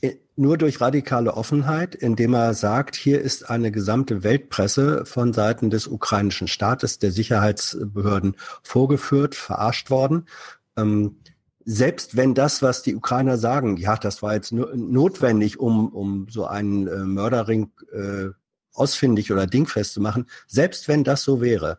Äh, 0.00 0.16
nur 0.36 0.56
durch 0.56 0.80
radikale 0.80 1.34
Offenheit, 1.34 1.94
indem 1.94 2.34
er 2.34 2.54
sagt, 2.54 2.94
hier 2.96 3.20
ist 3.20 3.50
eine 3.50 3.72
gesamte 3.72 4.22
Weltpresse 4.22 5.04
von 5.04 5.32
Seiten 5.32 5.70
des 5.70 5.88
ukrainischen 5.88 6.48
Staates, 6.48 6.98
der 6.98 7.10
Sicherheitsbehörden 7.10 8.36
vorgeführt, 8.62 9.34
verarscht 9.34 9.90
worden. 9.90 10.26
Ähm, 10.76 11.16
selbst 11.64 12.16
wenn 12.16 12.34
das, 12.34 12.62
was 12.62 12.82
die 12.82 12.94
Ukrainer 12.94 13.36
sagen, 13.36 13.76
ja, 13.76 13.96
das 13.96 14.22
war 14.22 14.34
jetzt 14.34 14.52
notwendig, 14.52 15.58
um, 15.58 15.88
um 15.88 16.26
so 16.30 16.46
einen 16.46 16.86
äh, 16.86 16.98
Mörderring 16.98 17.72
äh, 17.92 18.28
ausfindig 18.72 19.32
oder 19.32 19.46
dingfest 19.46 19.92
zu 19.92 20.00
machen, 20.00 20.26
selbst 20.46 20.88
wenn 20.88 21.04
das 21.04 21.22
so 21.22 21.40
wäre, 21.40 21.78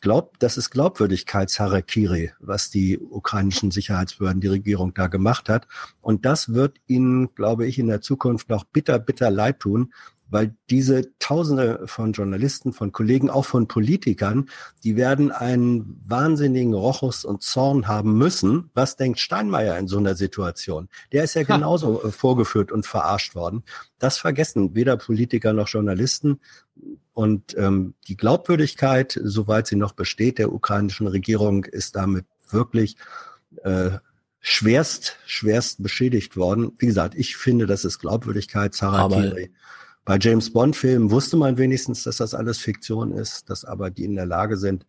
glaubt, 0.00 0.42
das 0.42 0.56
ist 0.56 0.70
Glaubwürdigkeitsharakiri, 0.70 2.32
was 2.40 2.70
die 2.70 2.98
ukrainischen 2.98 3.70
Sicherheitsbehörden, 3.70 4.40
die 4.40 4.48
Regierung 4.48 4.94
da 4.94 5.06
gemacht 5.06 5.48
hat. 5.48 5.66
Und 6.00 6.24
das 6.24 6.52
wird 6.54 6.78
ihnen, 6.86 7.34
glaube 7.34 7.66
ich, 7.66 7.78
in 7.78 7.86
der 7.86 8.00
Zukunft 8.00 8.48
noch 8.48 8.64
bitter, 8.64 8.98
bitter 8.98 9.30
leid 9.30 9.60
tun, 9.60 9.92
weil 10.30 10.54
diese 10.70 11.16
Tausende 11.18 11.82
von 11.86 12.12
Journalisten, 12.12 12.72
von 12.72 12.92
Kollegen, 12.92 13.30
auch 13.30 13.44
von 13.44 13.68
Politikern, 13.68 14.48
die 14.84 14.96
werden 14.96 15.30
einen 15.30 16.00
wahnsinnigen 16.06 16.74
Rochus 16.74 17.24
und 17.24 17.42
Zorn 17.42 17.88
haben 17.88 18.16
müssen. 18.16 18.70
Was 18.74 18.96
denkt 18.96 19.20
Steinmeier 19.20 19.78
in 19.78 19.88
so 19.88 19.98
einer 19.98 20.14
Situation? 20.14 20.88
Der 21.12 21.24
ist 21.24 21.34
ja 21.34 21.42
genauso 21.42 22.02
ha. 22.02 22.08
Äh, 22.08 22.12
vorgeführt 22.12 22.72
und 22.72 22.86
verarscht 22.86 23.34
worden. 23.34 23.62
Das 23.98 24.18
vergessen 24.18 24.74
weder 24.74 24.96
Politiker 24.96 25.52
noch 25.52 25.68
Journalisten. 25.68 26.40
Und 27.14 27.56
ähm, 27.56 27.94
die 28.06 28.16
Glaubwürdigkeit, 28.16 29.18
soweit 29.22 29.66
sie 29.66 29.76
noch 29.76 29.92
besteht, 29.92 30.38
der 30.38 30.52
ukrainischen 30.52 31.06
Regierung 31.06 31.64
ist 31.64 31.96
damit 31.96 32.26
wirklich 32.50 32.96
äh, 33.64 33.90
schwerst, 34.40 35.16
schwerst 35.26 35.82
beschädigt 35.82 36.36
worden. 36.36 36.72
Wie 36.78 36.86
gesagt, 36.86 37.14
ich 37.16 37.36
finde, 37.36 37.66
das 37.66 37.84
ist 37.84 37.98
Glaubwürdigkeit, 37.98 38.80
Harakiri. 38.80 39.52
Bei 40.08 40.16
James 40.18 40.50
Bond-Filmen 40.50 41.10
wusste 41.10 41.36
man 41.36 41.58
wenigstens, 41.58 42.02
dass 42.02 42.16
das 42.16 42.32
alles 42.32 42.56
Fiktion 42.56 43.12
ist, 43.12 43.50
dass 43.50 43.66
aber 43.66 43.90
die 43.90 44.04
in 44.04 44.14
der 44.14 44.24
Lage 44.24 44.56
sind, 44.56 44.86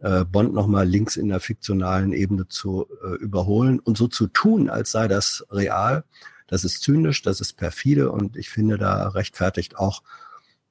äh, 0.00 0.24
Bond 0.24 0.54
nochmal 0.54 0.88
links 0.88 1.16
in 1.16 1.28
der 1.28 1.40
fiktionalen 1.40 2.14
Ebene 2.14 2.48
zu 2.48 2.86
äh, 3.04 3.16
überholen 3.16 3.80
und 3.80 3.98
so 3.98 4.08
zu 4.08 4.28
tun, 4.28 4.70
als 4.70 4.90
sei 4.90 5.08
das 5.08 5.44
real. 5.50 6.04
Das 6.46 6.64
ist 6.64 6.80
zynisch, 6.80 7.20
das 7.20 7.42
ist 7.42 7.58
perfide 7.58 8.10
und 8.10 8.38
ich 8.38 8.48
finde, 8.48 8.78
da 8.78 9.08
rechtfertigt 9.08 9.76
auch 9.76 10.02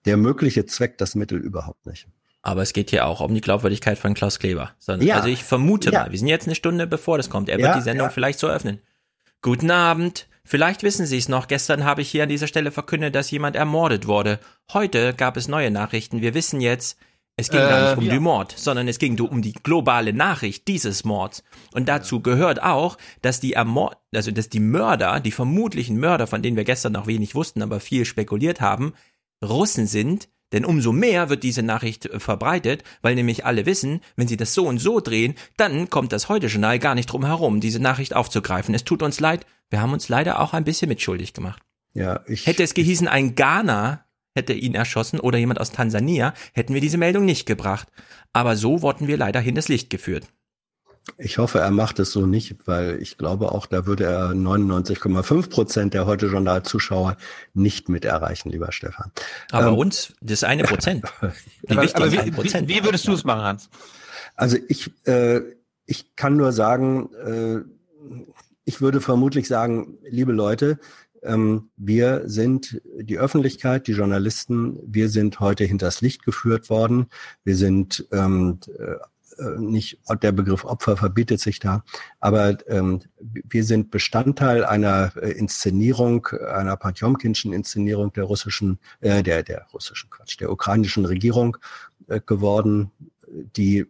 der 0.05 0.17
mögliche 0.17 0.65
Zweck 0.65 0.97
das 0.97 1.13
Mittel 1.13 1.37
überhaupt 1.37 1.85
nicht. 1.85 2.07
Aber 2.41 2.63
es 2.63 2.73
geht 2.73 2.89
hier 2.89 3.05
auch 3.05 3.21
um 3.21 3.35
die 3.35 3.41
Glaubwürdigkeit 3.41 3.99
von 3.99 4.15
Klaus 4.15 4.39
Kleber. 4.39 4.71
Ja. 4.99 5.17
Also 5.17 5.29
ich 5.29 5.43
vermute 5.43 5.91
ja. 5.91 6.05
mal, 6.05 6.11
wir 6.11 6.17
sind 6.17 6.27
jetzt 6.27 6.47
eine 6.47 6.55
Stunde 6.55 6.87
bevor 6.87 7.17
das 7.17 7.29
kommt. 7.29 7.49
Er 7.49 7.59
wird 7.59 7.67
ja, 7.67 7.75
die 7.75 7.83
Sendung 7.83 8.09
vielleicht 8.09 8.39
so 8.39 8.47
öffnen. 8.47 8.79
Guten 9.43 9.69
Abend. 9.69 10.27
Vielleicht 10.51 10.83
wissen 10.83 11.05
Sie 11.05 11.17
es 11.17 11.29
noch, 11.29 11.47
gestern 11.47 11.85
habe 11.85 12.01
ich 12.01 12.11
hier 12.11 12.23
an 12.23 12.27
dieser 12.27 12.45
Stelle 12.45 12.71
verkündet, 12.71 13.15
dass 13.15 13.31
jemand 13.31 13.55
ermordet 13.55 14.05
wurde. 14.05 14.37
Heute 14.73 15.13
gab 15.13 15.37
es 15.37 15.47
neue 15.47 15.71
Nachrichten. 15.71 16.19
Wir 16.19 16.33
wissen 16.33 16.59
jetzt, 16.59 16.97
es 17.37 17.49
ging 17.49 17.61
äh, 17.61 17.69
gar 17.69 17.87
nicht 17.87 17.97
um 17.97 18.03
ja. 18.03 18.11
den 18.15 18.21
Mord, 18.21 18.53
sondern 18.57 18.89
es 18.89 18.99
ging 18.99 19.17
um 19.21 19.41
die 19.41 19.53
globale 19.53 20.11
Nachricht 20.11 20.67
dieses 20.67 21.05
Mords. 21.05 21.41
Und 21.73 21.87
dazu 21.87 22.19
gehört 22.19 22.61
auch, 22.61 22.97
dass 23.21 23.39
die 23.39 23.53
Ermord 23.53 23.95
also 24.13 24.31
dass 24.31 24.49
die 24.49 24.59
Mörder, 24.59 25.21
die 25.21 25.31
vermutlichen 25.31 25.97
Mörder, 25.97 26.27
von 26.27 26.41
denen 26.41 26.57
wir 26.57 26.65
gestern 26.65 26.91
noch 26.91 27.07
wenig 27.07 27.33
wussten, 27.33 27.61
aber 27.61 27.79
viel 27.79 28.03
spekuliert 28.03 28.59
haben, 28.59 28.91
Russen 29.41 29.87
sind, 29.87 30.27
denn 30.51 30.65
umso 30.65 30.91
mehr 30.91 31.29
wird 31.29 31.43
diese 31.43 31.63
Nachricht 31.63 32.07
äh, 32.07 32.19
verbreitet, 32.19 32.83
weil 33.01 33.15
nämlich 33.15 33.45
alle 33.45 33.65
wissen, 33.65 34.01
wenn 34.17 34.27
sie 34.27 34.35
das 34.35 34.53
so 34.53 34.67
und 34.67 34.79
so 34.79 34.99
drehen, 34.99 35.35
dann 35.55 35.89
kommt 35.89 36.11
das 36.11 36.27
Heute-Journal 36.27 36.77
gar 36.77 36.93
nicht 36.93 37.05
drum 37.05 37.23
herum, 37.23 37.61
diese 37.61 37.79
Nachricht 37.79 38.13
aufzugreifen. 38.13 38.75
Es 38.75 38.83
tut 38.83 39.01
uns 39.01 39.21
leid, 39.21 39.45
wir 39.71 39.81
haben 39.81 39.93
uns 39.93 40.09
leider 40.09 40.39
auch 40.39 40.53
ein 40.53 40.63
bisschen 40.63 40.89
mitschuldig 40.89 41.33
gemacht. 41.33 41.63
Ja, 41.93 42.21
ich, 42.27 42.45
Hätte 42.45 42.63
es 42.63 42.73
gehießen, 42.73 43.07
ein 43.07 43.35
Ghana 43.35 44.05
hätte 44.33 44.53
ihn 44.53 44.75
erschossen 44.75 45.19
oder 45.19 45.37
jemand 45.37 45.59
aus 45.59 45.71
Tansania, 45.71 46.33
hätten 46.53 46.73
wir 46.73 46.81
diese 46.81 46.97
Meldung 46.97 47.25
nicht 47.25 47.45
gebracht. 47.45 47.87
Aber 48.33 48.55
so 48.55 48.81
wurden 48.81 49.07
wir 49.07 49.17
leider 49.17 49.39
hinters 49.39 49.67
Licht 49.67 49.89
geführt. 49.89 50.25
Ich 51.17 51.39
hoffe, 51.39 51.59
er 51.59 51.71
macht 51.71 51.99
es 51.99 52.11
so 52.11 52.27
nicht, 52.27 52.67
weil 52.67 53.01
ich 53.01 53.17
glaube 53.17 53.51
auch, 53.51 53.65
da 53.65 53.87
würde 53.87 54.05
er 54.05 54.29
99,5 54.31 55.49
Prozent 55.49 55.93
der 55.95 56.05
heute 56.05 56.27
Journal-Zuschauer 56.27 57.17
nicht 57.53 57.89
mit 57.89 58.05
erreichen, 58.05 58.51
lieber 58.51 58.71
Stefan. 58.71 59.11
Aber 59.51 59.69
ähm, 59.69 59.77
uns, 59.77 60.13
das 60.21 60.43
eine 60.43 60.63
Prozent. 60.63 61.03
Die 61.63 61.71
aber, 61.71 61.95
aber 61.95 62.11
wie, 62.11 62.31
Prozent. 62.31 62.69
Wie, 62.69 62.75
wie, 62.75 62.83
würdest 62.83 63.07
du 63.07 63.13
es 63.13 63.23
machen, 63.23 63.41
Hans? 63.41 63.69
Also 64.35 64.57
ich, 64.67 64.91
äh, 65.07 65.41
ich 65.87 66.15
kann 66.15 66.37
nur 66.37 66.51
sagen, 66.51 67.09
äh, 67.15 67.61
ich 68.65 68.81
würde 68.81 69.01
vermutlich 69.01 69.47
sagen, 69.47 69.97
liebe 70.03 70.31
Leute, 70.31 70.79
ähm, 71.23 71.69
wir 71.77 72.23
sind 72.25 72.81
die 72.99 73.19
Öffentlichkeit, 73.19 73.87
die 73.87 73.93
Journalisten, 73.93 74.79
wir 74.85 75.09
sind 75.09 75.39
heute 75.39 75.63
hinters 75.63 76.01
Licht 76.01 76.23
geführt 76.23 76.69
worden. 76.69 77.07
Wir 77.43 77.55
sind 77.55 78.07
ähm, 78.11 78.59
äh, 78.79 78.95
äh, 79.41 79.57
nicht, 79.59 79.99
der 80.21 80.31
Begriff 80.31 80.65
Opfer 80.65 80.97
verbietet 80.97 81.39
sich 81.39 81.59
da, 81.59 81.83
aber 82.19 82.57
ähm, 82.67 83.01
wir 83.19 83.63
sind 83.63 83.91
Bestandteil 83.91 84.65
einer 84.65 85.11
äh, 85.15 85.31
Inszenierung, 85.31 86.27
einer 86.27 86.77
Potjomkinschen 86.77 87.53
Inszenierung 87.53 88.13
der 88.13 88.25
russischen, 88.25 88.79
äh, 88.99 89.23
der, 89.23 89.43
der 89.43 89.67
russischen 89.73 90.09
Quatsch, 90.09 90.39
der 90.39 90.51
ukrainischen 90.51 91.05
Regierung 91.05 91.57
äh, 92.07 92.19
geworden, 92.25 92.91
die 93.55 93.85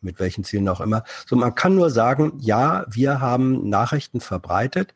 mit 0.00 0.18
welchen 0.18 0.44
Zielen 0.44 0.68
auch 0.68 0.80
immer. 0.80 1.04
So, 1.26 1.36
man 1.36 1.54
kann 1.54 1.74
nur 1.74 1.90
sagen, 1.90 2.34
ja, 2.40 2.84
wir 2.88 3.20
haben 3.20 3.68
Nachrichten 3.68 4.20
verbreitet, 4.20 4.94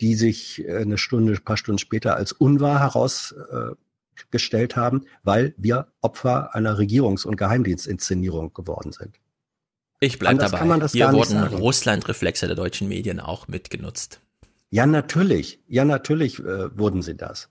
die 0.00 0.14
sich 0.14 0.64
äh, 0.66 0.78
eine 0.78 0.98
Stunde, 0.98 1.32
ein 1.32 1.44
paar 1.44 1.56
Stunden 1.56 1.78
später 1.78 2.16
als 2.16 2.32
unwahr 2.32 2.80
heraus 2.80 3.34
äh, 3.50 3.74
gestellt 4.30 4.76
haben, 4.76 5.04
weil 5.22 5.54
wir 5.56 5.88
Opfer 6.00 6.54
einer 6.54 6.78
Regierungs- 6.78 7.24
und 7.24 7.36
Geheimdienstinszenierung 7.36 8.52
geworden 8.52 8.92
sind. 8.92 9.20
Ich 10.00 10.18
bleibe 10.18 10.38
dabei. 10.38 10.88
Hier 10.88 11.12
wurden 11.12 11.42
Russland-Reflexe 11.42 12.46
der 12.46 12.56
deutschen 12.56 12.88
Medien 12.88 13.20
auch 13.20 13.48
mitgenutzt. 13.48 14.20
Ja, 14.70 14.86
natürlich. 14.86 15.60
Ja, 15.66 15.84
natürlich 15.84 16.38
äh, 16.40 16.76
wurden 16.78 17.02
sie 17.02 17.16
das. 17.16 17.48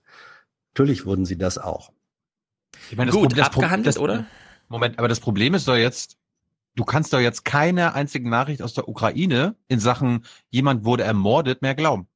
Natürlich 0.72 1.04
wurden 1.04 1.26
sie 1.26 1.36
das 1.36 1.58
auch. 1.58 1.92
Ich 2.90 2.96
meine, 2.96 3.10
Gut, 3.10 3.36
das, 3.36 3.46
abgehandelt, 3.46 3.96
das, 3.96 3.98
oder? 3.98 4.26
Moment, 4.68 4.98
aber 4.98 5.08
das 5.08 5.20
Problem 5.20 5.54
ist 5.54 5.66
doch 5.68 5.76
jetzt, 5.76 6.16
du 6.74 6.84
kannst 6.84 7.12
doch 7.12 7.20
jetzt 7.20 7.44
keine 7.44 7.94
einzige 7.94 8.28
Nachricht 8.28 8.62
aus 8.62 8.74
der 8.74 8.88
Ukraine 8.88 9.56
in 9.68 9.80
Sachen 9.80 10.24
jemand 10.50 10.84
wurde 10.84 11.04
ermordet 11.04 11.62
mehr 11.62 11.74
glauben. 11.74 12.06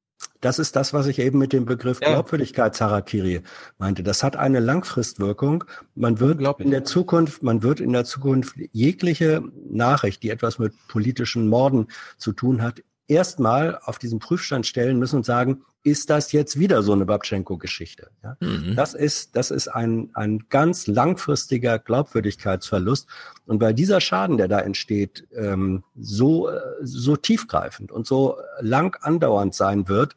Das 0.41 0.59
ist 0.59 0.75
das, 0.75 0.93
was 0.93 1.07
ich 1.07 1.19
eben 1.19 1.37
mit 1.39 1.53
dem 1.53 1.65
Begriff 1.65 1.99
ja. 2.01 2.09
Glaubwürdigkeitsharakiri 2.09 3.41
meinte. 3.77 4.03
Das 4.03 4.23
hat 4.23 4.35
eine 4.35 4.59
Langfristwirkung. 4.59 5.63
Man 5.95 6.19
wird 6.19 6.41
in 6.59 6.71
der 6.71 6.83
Zukunft, 6.83 7.43
man 7.43 7.63
wird 7.63 7.79
in 7.79 7.93
der 7.93 8.05
Zukunft 8.05 8.55
jegliche 8.71 9.43
Nachricht, 9.69 10.23
die 10.23 10.29
etwas 10.29 10.59
mit 10.59 10.73
politischen 10.87 11.47
Morden 11.47 11.87
zu 12.17 12.33
tun 12.33 12.61
hat, 12.61 12.81
erstmal 13.07 13.79
auf 13.83 13.99
diesen 13.99 14.19
Prüfstand 14.19 14.65
stellen 14.65 14.99
müssen 14.99 15.17
und 15.17 15.25
sagen, 15.25 15.63
ist 15.83 16.09
das 16.09 16.31
jetzt 16.31 16.57
wieder 16.57 16.81
so 16.81 16.93
eine 16.93 17.05
Babchenko-Geschichte? 17.05 18.09
Ja? 18.23 18.37
Mhm. 18.39 18.75
Das 18.75 18.93
ist, 18.93 19.35
das 19.35 19.51
ist 19.51 19.67
ein, 19.67 20.09
ein 20.13 20.45
ganz 20.49 20.87
langfristiger 20.87 21.77
Glaubwürdigkeitsverlust. 21.77 23.07
Und 23.45 23.61
weil 23.61 23.73
dieser 23.73 23.99
Schaden, 23.99 24.37
der 24.37 24.47
da 24.47 24.59
entsteht, 24.59 25.27
ähm, 25.35 25.83
so, 25.95 26.49
so 26.81 27.17
tiefgreifend 27.17 27.91
und 27.91 28.07
so 28.07 28.37
lang 28.61 28.97
andauernd 29.01 29.53
sein 29.53 29.89
wird, 29.89 30.15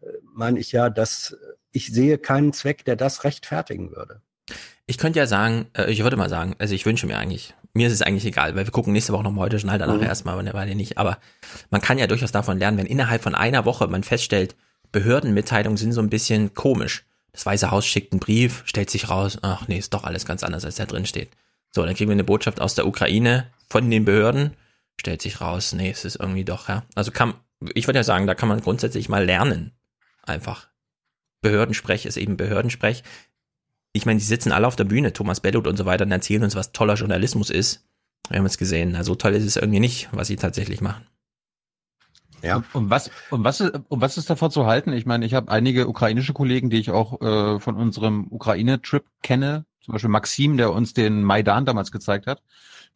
äh, 0.00 0.06
meine 0.32 0.60
ich 0.60 0.70
ja, 0.70 0.88
dass 0.88 1.36
ich 1.72 1.92
sehe 1.92 2.18
keinen 2.18 2.52
Zweck, 2.52 2.84
der 2.84 2.96
das 2.96 3.24
rechtfertigen 3.24 3.90
würde. 3.90 4.22
Ich 4.86 4.98
könnte 4.98 5.18
ja 5.18 5.26
sagen, 5.26 5.66
äh, 5.74 5.90
ich 5.90 6.02
würde 6.02 6.16
mal 6.16 6.30
sagen, 6.30 6.54
also 6.58 6.74
ich 6.74 6.86
wünsche 6.86 7.06
mir 7.06 7.18
eigentlich, 7.18 7.54
mir 7.74 7.88
ist 7.88 7.92
es 7.92 8.02
eigentlich 8.02 8.24
egal, 8.24 8.54
weil 8.54 8.66
wir 8.66 8.72
gucken 8.72 8.92
nächste 8.92 9.12
Woche 9.12 9.24
noch 9.24 9.32
mal 9.32 9.42
heute 9.42 9.58
schnell, 9.58 9.78
danach 9.78 9.96
mhm. 9.96 10.04
erstmal, 10.04 10.32
aber 10.34 10.40
eine 10.40 10.54
Weile 10.54 10.76
nicht. 10.76 10.96
Aber 10.96 11.18
man 11.70 11.80
kann 11.80 11.98
ja 11.98 12.06
durchaus 12.06 12.30
davon 12.30 12.58
lernen, 12.58 12.78
wenn 12.78 12.86
innerhalb 12.86 13.22
von 13.22 13.34
einer 13.34 13.64
Woche 13.64 13.88
man 13.88 14.04
feststellt, 14.04 14.54
Behördenmitteilungen 14.92 15.76
sind 15.76 15.92
so 15.92 16.00
ein 16.00 16.10
bisschen 16.10 16.54
komisch. 16.54 17.04
Das 17.32 17.46
Weiße 17.46 17.70
Haus 17.70 17.86
schickt 17.86 18.12
einen 18.12 18.20
Brief, 18.20 18.62
stellt 18.66 18.90
sich 18.90 19.10
raus, 19.10 19.38
ach 19.42 19.68
nee, 19.68 19.78
ist 19.78 19.94
doch 19.94 20.04
alles 20.04 20.24
ganz 20.24 20.42
anders, 20.42 20.64
als 20.64 20.76
da 20.76 20.86
drin 20.86 21.06
steht. 21.06 21.30
So, 21.70 21.84
dann 21.84 21.94
kriegen 21.94 22.08
wir 22.08 22.14
eine 22.14 22.24
Botschaft 22.24 22.60
aus 22.60 22.74
der 22.74 22.86
Ukraine 22.86 23.46
von 23.68 23.90
den 23.90 24.04
Behörden, 24.04 24.54
stellt 24.98 25.22
sich 25.22 25.40
raus, 25.40 25.72
nee, 25.72 25.90
es 25.90 26.04
ist 26.04 26.16
irgendwie 26.16 26.44
doch, 26.44 26.68
ja. 26.68 26.84
Also 26.94 27.10
kann, 27.10 27.34
ich 27.74 27.86
würde 27.86 27.98
ja 27.98 28.04
sagen, 28.04 28.26
da 28.26 28.34
kann 28.34 28.48
man 28.48 28.60
grundsätzlich 28.60 29.08
mal 29.08 29.24
lernen. 29.24 29.72
Einfach. 30.22 30.68
Behördensprech 31.40 32.06
ist 32.06 32.16
eben 32.16 32.36
Behördensprech. 32.36 33.04
Ich 33.92 34.06
meine, 34.06 34.18
die 34.18 34.24
sitzen 34.24 34.52
alle 34.52 34.66
auf 34.66 34.76
der 34.76 34.84
Bühne, 34.84 35.12
Thomas 35.12 35.40
Bellot 35.40 35.66
und 35.66 35.76
so 35.76 35.84
weiter, 35.84 36.04
und 36.04 36.12
erzählen 36.12 36.42
uns, 36.42 36.56
was 36.56 36.72
toller 36.72 36.94
Journalismus 36.94 37.50
ist. 37.50 37.84
Wir 38.28 38.38
haben 38.38 38.46
es 38.46 38.58
gesehen. 38.58 38.90
Na, 38.92 39.04
so 39.04 39.14
toll 39.14 39.34
ist 39.34 39.44
es 39.44 39.56
irgendwie 39.56 39.80
nicht, 39.80 40.08
was 40.12 40.28
sie 40.28 40.36
tatsächlich 40.36 40.80
machen. 40.80 41.06
Ja. 42.42 42.62
Und 42.72 42.90
was, 42.90 43.10
und 43.30 43.44
was, 43.44 43.60
ist, 43.60 43.72
und 43.88 44.00
was 44.00 44.16
ist 44.16 44.30
davon 44.30 44.50
zu 44.50 44.66
halten? 44.66 44.92
Ich 44.92 45.06
meine, 45.06 45.26
ich 45.26 45.34
habe 45.34 45.50
einige 45.50 45.88
ukrainische 45.88 46.32
Kollegen, 46.32 46.70
die 46.70 46.78
ich 46.78 46.90
auch 46.90 47.20
äh, 47.20 47.60
von 47.60 47.76
unserem 47.76 48.26
Ukraine-Trip 48.30 49.04
kenne. 49.22 49.64
Zum 49.80 49.92
Beispiel 49.92 50.10
Maxim, 50.10 50.56
der 50.56 50.72
uns 50.72 50.92
den 50.92 51.22
Maidan 51.22 51.64
damals 51.64 51.90
gezeigt 51.90 52.26
hat. 52.26 52.42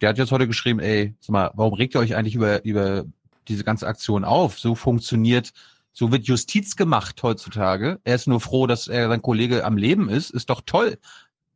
Der 0.01 0.09
hat 0.09 0.19
jetzt 0.19 0.33
heute 0.33 0.47
geschrieben, 0.47 0.81
ey, 0.81 1.15
sag 1.21 1.31
mal, 1.31 1.51
warum 1.55 1.75
regt 1.75 1.95
ihr 1.95 2.01
euch 2.01 2.15
eigentlich 2.15 2.35
über, 2.35 2.65
über 2.65 3.05
diese 3.49 3.65
ganze 3.65 3.87
Aktion 3.87 4.25
auf? 4.25 4.59
So 4.59 4.75
funktioniert, 4.75 5.53
so 5.93 6.13
wird 6.13 6.27
Justiz 6.27 6.77
gemacht 6.77 7.23
heutzutage. 7.23 8.01
Er 8.05 8.15
ist 8.15 8.29
nur 8.29 8.41
froh, 8.41 8.67
dass 8.67 8.89
er 8.89 9.09
sein 9.09 9.23
Kollege 9.23 9.65
am 9.65 9.77
Leben 9.77 10.09
ist. 10.09 10.31
Ist 10.31 10.51
doch 10.51 10.63
toll, 10.65 10.99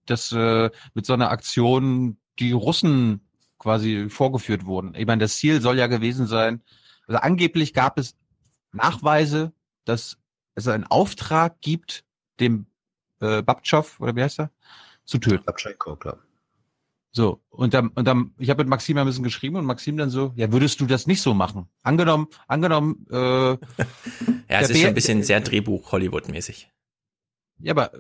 dass 0.06 0.32
äh, 0.32 0.70
mit 0.94 1.06
so 1.06 1.12
einer 1.12 1.30
Aktion 1.30 2.16
die 2.38 2.52
Russen 2.52 3.20
quasi 3.58 4.08
vorgeführt 4.08 4.66
wurden. 4.66 4.94
Ich 4.96 5.06
meine, 5.06 5.22
das 5.22 5.36
Ziel 5.38 5.60
soll 5.60 5.78
ja 5.78 5.86
gewesen 5.86 6.26
sein, 6.26 6.62
also 7.06 7.20
angeblich 7.20 7.72
gab 7.74 7.98
es 7.98 8.16
Nachweise, 8.72 9.52
dass 9.84 10.18
es 10.54 10.68
einen 10.68 10.84
Auftrag 10.84 11.60
gibt, 11.60 12.04
dem 12.40 12.66
äh, 13.20 13.42
Babtschow, 13.42 14.00
oder 14.00 14.16
wie 14.16 14.22
heißt 14.22 14.40
er, 14.40 14.50
zu 15.04 15.18
töten. 15.18 15.44
Babchenko, 15.44 15.96
klar. 15.96 16.18
So, 17.12 17.40
und 17.48 17.72
dann, 17.72 17.88
und 17.88 18.04
dann, 18.06 18.34
ich 18.38 18.50
habe 18.50 18.62
mit 18.62 18.68
Maxim 18.68 18.98
ein 18.98 19.06
bisschen 19.06 19.24
geschrieben 19.24 19.56
und 19.56 19.64
Maxim 19.64 19.96
dann 19.96 20.10
so, 20.10 20.34
ja, 20.36 20.52
würdest 20.52 20.80
du 20.82 20.86
das 20.86 21.06
nicht 21.06 21.22
so 21.22 21.32
machen? 21.32 21.66
Angenommen, 21.82 22.26
angenommen, 22.46 23.06
äh, 23.10 23.16
Ja, 24.48 24.60
es 24.60 24.70
ist 24.70 24.78
schon 24.78 24.88
ein 24.88 24.94
bisschen 24.94 25.22
sehr 25.22 25.40
Drehbuch-Hollywood-mäßig. 25.40 26.70
Ja, 27.60 27.72
aber 27.72 27.92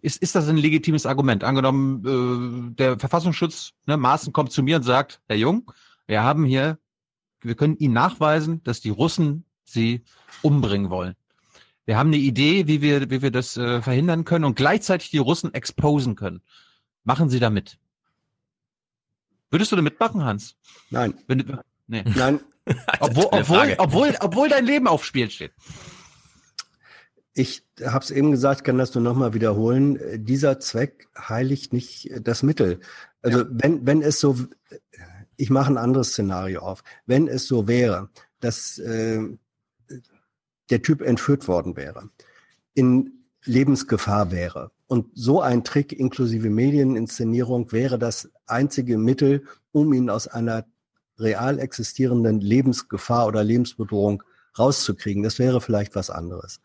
ist, 0.00 0.20
ist 0.20 0.34
das 0.34 0.48
ein 0.48 0.56
legitimes 0.56 1.06
Argument? 1.06 1.44
Angenommen, 1.44 2.72
äh, 2.72 2.74
der 2.74 2.98
Verfassungsschutz, 2.98 3.72
ne, 3.86 3.96
Maaßen 3.96 4.32
kommt 4.32 4.52
zu 4.52 4.62
mir 4.62 4.76
und 4.76 4.82
sagt, 4.82 5.22
Herr 5.28 5.36
Jung, 5.36 5.70
wir 6.06 6.22
haben 6.22 6.44
hier, 6.44 6.78
wir 7.44 7.54
können 7.54 7.76
Ihnen 7.76 7.94
nachweisen, 7.94 8.62
dass 8.64 8.80
die 8.80 8.90
Russen 8.90 9.44
Sie 9.64 10.02
umbringen 10.42 10.90
wollen. 10.90 11.14
Wir 11.86 11.96
haben 11.98 12.08
eine 12.08 12.16
Idee, 12.16 12.66
wie 12.66 12.80
wir, 12.80 13.10
wie 13.10 13.22
wir 13.22 13.30
das 13.30 13.56
äh, 13.56 13.82
verhindern 13.82 14.24
können 14.24 14.44
und 14.44 14.56
gleichzeitig 14.56 15.10
die 15.10 15.18
Russen 15.18 15.52
exposen 15.52 16.16
können. 16.16 16.40
Machen 17.04 17.28
Sie 17.28 17.40
da 17.40 17.50
mit. 17.50 17.78
Würdest 19.50 19.70
du 19.70 19.76
da 19.76 19.82
mitmachen, 19.82 20.24
Hans? 20.24 20.56
Nein. 20.90 21.14
Wenn, 21.26 21.58
nee. 21.86 22.02
Nein, 22.16 22.40
Obwohl, 23.00 23.28
obwohl, 23.30 23.74
obwohl, 23.78 24.14
obwohl 24.20 24.48
dein 24.48 24.64
Leben 24.64 24.88
aufs 24.88 25.06
Spiel 25.06 25.30
steht. 25.30 25.52
Ich 27.34 27.66
habe 27.84 28.04
es 28.04 28.10
eben 28.10 28.30
gesagt, 28.30 28.64
kann 28.64 28.78
das 28.78 28.94
nur 28.94 29.02
nochmal 29.02 29.34
wiederholen. 29.34 29.98
Dieser 30.24 30.60
Zweck 30.60 31.08
heiligt 31.18 31.72
nicht 31.72 32.10
das 32.20 32.42
Mittel. 32.42 32.80
Also 33.22 33.44
wenn, 33.50 33.86
wenn 33.86 34.02
es 34.02 34.20
so, 34.20 34.38
ich 35.36 35.50
mache 35.50 35.72
ein 35.72 35.78
anderes 35.78 36.08
Szenario 36.10 36.60
auf. 36.60 36.82
Wenn 37.06 37.28
es 37.28 37.46
so 37.46 37.68
wäre, 37.68 38.08
dass 38.40 38.78
äh, 38.78 39.20
der 40.70 40.82
Typ 40.82 41.02
entführt 41.02 41.48
worden 41.48 41.76
wäre, 41.76 42.08
in 42.74 43.24
Lebensgefahr 43.44 44.30
wäre 44.30 44.70
und 44.86 45.06
so 45.14 45.40
ein 45.40 45.64
Trick 45.64 45.92
inklusive 45.92 46.50
Medieninszenierung 46.50 47.72
wäre 47.72 47.98
das 47.98 48.30
einzige 48.46 48.98
Mittel, 48.98 49.44
um 49.72 49.92
ihn 49.92 50.10
aus 50.10 50.28
einer 50.28 50.64
real 51.18 51.58
existierenden 51.58 52.40
Lebensgefahr 52.40 53.26
oder 53.26 53.44
Lebensbedrohung 53.44 54.22
rauszukriegen. 54.58 55.22
Das 55.22 55.38
wäre 55.38 55.60
vielleicht 55.60 55.94
was 55.94 56.10
anderes. 56.10 56.60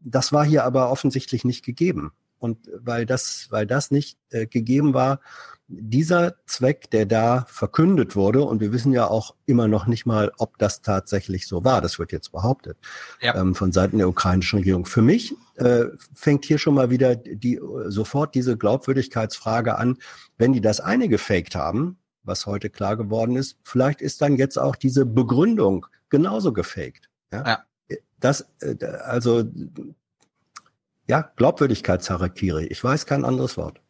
Das 0.00 0.32
war 0.32 0.44
hier 0.44 0.64
aber 0.64 0.90
offensichtlich 0.90 1.44
nicht 1.44 1.64
gegeben. 1.64 2.12
Und 2.38 2.68
weil 2.76 3.06
das, 3.06 3.46
weil 3.50 3.66
das 3.66 3.90
nicht 3.90 4.18
äh, 4.30 4.46
gegeben 4.46 4.94
war, 4.94 5.20
dieser 5.80 6.34
Zweck, 6.46 6.90
der 6.90 7.06
da 7.06 7.44
verkündet 7.48 8.14
wurde, 8.16 8.42
und 8.42 8.60
wir 8.60 8.72
wissen 8.72 8.92
ja 8.92 9.06
auch 9.06 9.34
immer 9.46 9.68
noch 9.68 9.86
nicht 9.86 10.06
mal, 10.06 10.32
ob 10.38 10.58
das 10.58 10.82
tatsächlich 10.82 11.46
so 11.46 11.64
war, 11.64 11.80
das 11.80 11.98
wird 11.98 12.12
jetzt 12.12 12.32
behauptet, 12.32 12.76
Ja. 13.20 13.34
ähm, 13.34 13.54
von 13.54 13.72
Seiten 13.72 13.98
der 13.98 14.08
ukrainischen 14.08 14.58
Regierung. 14.58 14.84
Für 14.86 15.02
mich 15.02 15.34
äh, 15.56 15.86
fängt 16.14 16.44
hier 16.44 16.58
schon 16.58 16.74
mal 16.74 16.90
wieder 16.90 17.16
die, 17.16 17.60
sofort 17.86 18.34
diese 18.34 18.56
Glaubwürdigkeitsfrage 18.56 19.76
an, 19.76 19.98
wenn 20.38 20.52
die 20.52 20.60
das 20.60 20.80
eine 20.80 21.08
gefaked 21.08 21.54
haben, 21.54 21.98
was 22.24 22.46
heute 22.46 22.70
klar 22.70 22.96
geworden 22.96 23.36
ist, 23.36 23.56
vielleicht 23.64 24.00
ist 24.00 24.22
dann 24.22 24.36
jetzt 24.36 24.58
auch 24.58 24.76
diese 24.76 25.04
Begründung 25.04 25.86
genauso 26.08 26.52
gefaked. 26.52 27.08
Ja. 27.32 27.44
Ja. 27.46 27.96
Das, 28.20 28.46
äh, 28.60 28.76
also, 29.04 29.42
ja, 31.08 31.32
Glaubwürdigkeitsharakiri. 31.36 32.66
Ich 32.66 32.82
weiß 32.82 33.06
kein 33.06 33.24
anderes 33.24 33.56
Wort. 33.56 33.81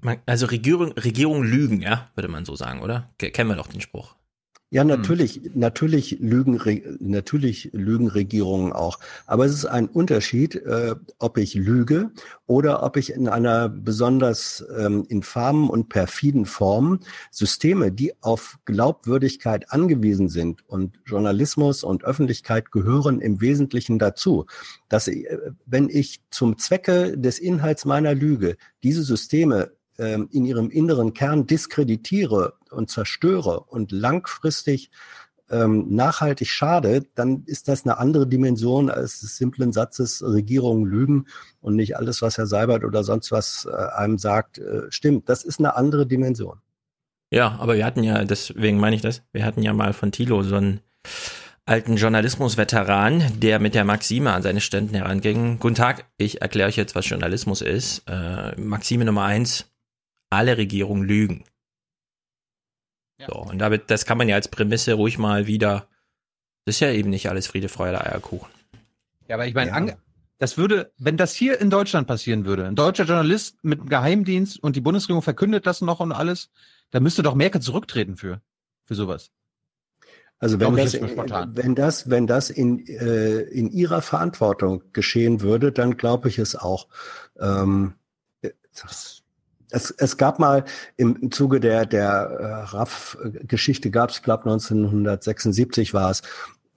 Man, 0.00 0.18
also 0.26 0.46
Regierung, 0.46 0.92
Regierung 0.92 1.42
lügen, 1.42 1.80
ja, 1.80 2.10
würde 2.14 2.28
man 2.28 2.44
so 2.44 2.54
sagen, 2.56 2.80
oder? 2.80 3.10
Ke- 3.18 3.30
Kennen 3.30 3.50
wir 3.50 3.56
doch 3.56 3.68
den 3.68 3.80
Spruch. 3.80 4.14
Ja, 4.68 4.82
natürlich, 4.82 5.52
natürlich 5.54 6.18
lügen, 6.18 6.60
natürlich 6.98 7.70
lügen 7.72 8.08
Regierungen 8.08 8.72
auch. 8.72 8.98
Aber 9.24 9.46
es 9.46 9.54
ist 9.54 9.64
ein 9.64 9.86
Unterschied, 9.86 10.56
äh, 10.56 10.96
ob 11.20 11.38
ich 11.38 11.54
lüge 11.54 12.10
oder 12.46 12.82
ob 12.82 12.96
ich 12.96 13.12
in 13.12 13.28
einer 13.28 13.68
besonders 13.68 14.66
ähm, 14.76 15.06
infamen 15.08 15.70
und 15.70 15.88
perfiden 15.88 16.46
Form 16.46 16.98
Systeme, 17.30 17.92
die 17.92 18.12
auf 18.22 18.58
Glaubwürdigkeit 18.64 19.70
angewiesen 19.70 20.28
sind 20.28 20.68
und 20.68 20.98
Journalismus 21.06 21.84
und 21.84 22.02
Öffentlichkeit 22.02 22.72
gehören 22.72 23.20
im 23.20 23.40
Wesentlichen 23.40 24.00
dazu, 24.00 24.46
dass 24.88 25.06
ich, 25.06 25.26
äh, 25.26 25.38
wenn 25.64 25.88
ich 25.88 26.22
zum 26.30 26.58
Zwecke 26.58 27.16
des 27.16 27.38
Inhalts 27.38 27.84
meiner 27.84 28.16
Lüge 28.16 28.56
diese 28.82 29.04
Systeme 29.04 29.70
ähm, 29.98 30.28
in 30.32 30.44
ihrem 30.44 30.70
inneren 30.70 31.14
Kern 31.14 31.46
diskreditiere 31.46 32.54
und 32.70 32.90
zerstöre 32.90 33.60
und 33.60 33.92
langfristig 33.92 34.90
ähm, 35.50 35.94
nachhaltig 35.94 36.48
schade, 36.48 37.04
dann 37.14 37.44
ist 37.46 37.68
das 37.68 37.84
eine 37.84 37.98
andere 37.98 38.26
Dimension 38.26 38.90
als 38.90 39.20
des 39.20 39.36
simplen 39.36 39.72
Satzes 39.72 40.22
Regierungen 40.22 40.86
lügen 40.86 41.26
und 41.60 41.76
nicht 41.76 41.96
alles, 41.96 42.20
was 42.22 42.36
Herr 42.36 42.46
Seibert 42.46 42.84
oder 42.84 43.04
sonst 43.04 43.30
was 43.30 43.68
äh, 43.70 43.74
einem 43.96 44.18
sagt, 44.18 44.58
äh, 44.58 44.82
stimmt. 44.90 45.28
Das 45.28 45.44
ist 45.44 45.60
eine 45.60 45.76
andere 45.76 46.06
Dimension. 46.06 46.58
Ja, 47.30 47.56
aber 47.58 47.76
wir 47.76 47.84
hatten 47.84 48.02
ja, 48.02 48.24
deswegen 48.24 48.78
meine 48.78 48.96
ich 48.96 49.02
das, 49.02 49.22
wir 49.32 49.44
hatten 49.44 49.62
ja 49.62 49.72
mal 49.72 49.92
von 49.92 50.12
Thilo 50.12 50.42
so 50.42 50.56
einen 50.56 50.80
alten 51.64 51.96
Journalismus-Veteran, 51.96 53.40
der 53.40 53.58
mit 53.58 53.74
der 53.74 53.84
Maxime 53.84 54.32
an 54.32 54.42
seine 54.42 54.60
Ständen 54.60 54.94
heranging. 54.94 55.58
Guten 55.58 55.74
Tag, 55.74 56.06
ich 56.16 56.40
erkläre 56.40 56.68
euch 56.68 56.76
jetzt, 56.76 56.94
was 56.94 57.08
Journalismus 57.08 57.60
ist. 57.60 58.04
Äh, 58.08 58.58
Maxime 58.60 59.04
Nummer 59.04 59.24
eins, 59.24 59.66
alle 60.30 60.56
Regierungen 60.56 61.04
lügen. 61.04 61.44
So, 63.26 63.34
und 63.34 63.58
damit, 63.58 63.90
das 63.90 64.04
kann 64.04 64.18
man 64.18 64.28
ja 64.28 64.36
als 64.36 64.48
Prämisse 64.48 64.94
ruhig 64.94 65.16
mal 65.16 65.46
wieder, 65.46 65.88
das 66.64 66.76
ist 66.76 66.80
ja 66.80 66.90
eben 66.90 67.10
nicht 67.10 67.30
alles 67.30 67.46
Friede, 67.46 67.68
Freude, 67.68 68.00
Eierkuchen. 68.00 68.50
Ja, 69.28 69.36
aber 69.36 69.46
ich 69.46 69.54
meine, 69.54 69.88
Ja. 69.88 69.96
das 70.38 70.58
würde, 70.58 70.92
wenn 70.98 71.16
das 71.16 71.34
hier 71.34 71.60
in 71.60 71.70
Deutschland 71.70 72.06
passieren 72.06 72.44
würde, 72.44 72.66
ein 72.66 72.76
deutscher 72.76 73.04
Journalist 73.04 73.56
mit 73.64 73.80
einem 73.80 73.88
Geheimdienst 73.88 74.62
und 74.62 74.76
die 74.76 74.82
Bundesregierung 74.82 75.22
verkündet 75.22 75.66
das 75.66 75.80
noch 75.80 76.00
und 76.00 76.12
alles, 76.12 76.50
da 76.90 77.00
müsste 77.00 77.22
doch 77.22 77.34
Merkel 77.34 77.62
zurücktreten 77.62 78.16
für, 78.16 78.42
für 78.84 78.94
sowas. 78.94 79.30
Also 80.38 80.60
wenn 80.60 80.76
das, 80.76 80.92
wenn 81.00 81.74
das, 81.74 82.10
wenn 82.10 82.26
das 82.26 82.50
in, 82.50 82.86
äh, 82.86 83.40
in 83.40 83.70
ihrer 83.70 84.02
Verantwortung 84.02 84.82
geschehen 84.92 85.40
würde, 85.40 85.72
dann 85.72 85.96
glaube 85.96 86.28
ich 86.28 86.38
es 86.38 86.54
auch. 86.54 86.88
Ähm, 87.40 87.94
es, 89.76 89.90
es 89.90 90.16
gab 90.16 90.38
mal 90.38 90.64
im, 90.96 91.30
Zuge 91.30 91.60
der, 91.60 91.84
der 91.86 92.10
äh, 92.10 92.44
RAF-Geschichte 92.70 93.90
gab 93.90 94.10
es, 94.10 94.22
glaube 94.22 94.44
1976 94.44 95.92
war 95.92 96.10
es, 96.10 96.22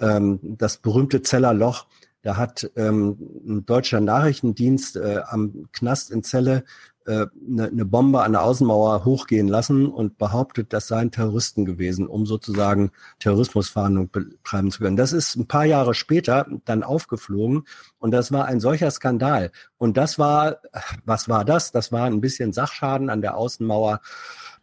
ähm, 0.01 0.39
das 0.41 0.77
berühmte 0.77 1.21
Zeller 1.21 1.53
Loch. 1.53 1.87
Da 2.21 2.35
hat 2.35 2.69
ähm, 2.75 3.17
ein 3.47 3.65
deutscher 3.65 4.01
Nachrichtendienst 4.01 4.97
äh, 4.97 5.21
am 5.25 5.69
Knast 5.71 6.11
in 6.11 6.23
Celle 6.23 6.65
eine, 7.11 7.67
eine 7.67 7.85
Bombe 7.85 8.21
an 8.21 8.33
der 8.33 8.43
Außenmauer 8.43 9.05
hochgehen 9.05 9.47
lassen 9.47 9.87
und 9.87 10.17
behauptet, 10.17 10.73
das 10.73 10.87
seien 10.87 11.11
Terroristen 11.11 11.65
gewesen, 11.65 12.07
um 12.07 12.25
sozusagen 12.25 12.91
Terrorismusfahndung 13.19 14.09
betreiben 14.11 14.71
zu 14.71 14.79
können. 14.79 14.97
Das 14.97 15.13
ist 15.13 15.35
ein 15.35 15.47
paar 15.47 15.65
Jahre 15.65 15.93
später 15.93 16.45
dann 16.65 16.83
aufgeflogen 16.83 17.63
und 17.97 18.11
das 18.11 18.31
war 18.31 18.45
ein 18.45 18.59
solcher 18.59 18.91
Skandal. 18.91 19.51
Und 19.77 19.97
das 19.97 20.19
war, 20.19 20.57
was 21.05 21.29
war 21.29 21.45
das? 21.45 21.71
Das 21.71 21.91
war 21.91 22.05
ein 22.05 22.21
bisschen 22.21 22.53
Sachschaden 22.53 23.09
an 23.09 23.21
der 23.21 23.35
Außenmauer 23.37 24.01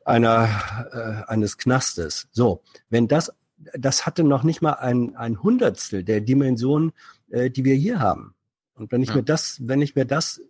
einer, 0.04 0.48
äh, 0.92 1.30
eines 1.30 1.59
Knastes. 1.59 2.28
So, 2.30 2.62
wenn 2.90 3.09
das, 3.09 3.32
das 3.76 4.06
hatte 4.06 4.22
noch 4.22 4.42
nicht 4.44 4.62
mal 4.62 4.74
ein, 4.74 5.16
ein 5.16 5.42
Hundertstel 5.42 6.04
der 6.04 6.20
Dimension, 6.20 6.92
äh, 7.30 7.50
die 7.50 7.64
wir 7.64 7.74
hier 7.74 7.98
haben. 7.98 8.35
Und 8.74 8.92
wenn 8.92 9.02
ich 9.02 9.09
Ja. 9.09 9.16
mir 9.16 9.22
das, 9.24 9.59
wenn 9.62 9.82
ich 9.82 9.96
mir 9.96 10.04
das 10.04 10.40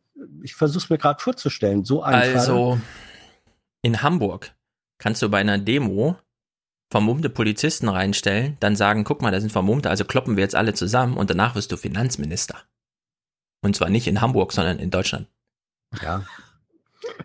ich 0.43 0.55
versuche 0.55 0.85
es 0.85 0.91
mir 0.91 0.99
gerade 0.99 1.21
vorzustellen. 1.21 1.85
So 1.85 2.03
ein 2.03 2.15
Also, 2.15 2.81
in 3.83 4.03
Hamburg 4.03 4.55
kannst 4.99 5.23
du 5.23 5.29
bei 5.29 5.39
einer 5.39 5.59
Demo 5.59 6.17
vermummte 6.91 7.29
Polizisten 7.31 7.89
reinstellen, 7.89 8.57
dann 8.61 8.77
sagen, 8.77 9.05
guck 9.05 9.21
mal, 9.21 9.33
da 9.33 9.41
sind 9.41 9.53
Vermummte, 9.53 9.91
also 9.91 10.05
kloppen 10.05 10.37
wir 10.37 10.43
jetzt 10.45 10.55
alle 10.55 10.73
zusammen 10.75 11.17
und 11.17 11.31
danach 11.31 11.55
wirst 11.55 11.73
du 11.73 11.77
Finanzminister. 11.77 12.57
Und 13.61 13.75
zwar 13.75 13.89
nicht 13.89 14.07
in 14.07 14.21
Hamburg, 14.21 14.53
sondern 14.53 14.79
in 14.79 14.91
Deutschland. 14.91 15.27
Ja. 16.03 16.25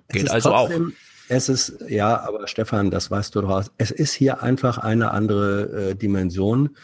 Es 0.07 0.13
Geht 0.13 0.23
ist 0.23 0.31
also 0.31 0.49
trotzdem, 0.49 0.93
Es 1.27 1.47
ist, 1.47 1.77
ja, 1.87 2.19
aber 2.19 2.47
Stefan, 2.47 2.91
das 2.91 3.11
weißt 3.11 3.35
du 3.35 3.41
doch. 3.41 3.65
Es 3.77 3.91
ist 3.91 4.13
hier 4.13 4.41
einfach 4.41 4.77
eine 4.79 5.11
andere 5.11 5.91
äh, 5.91 5.95
Dimension. 5.95 6.75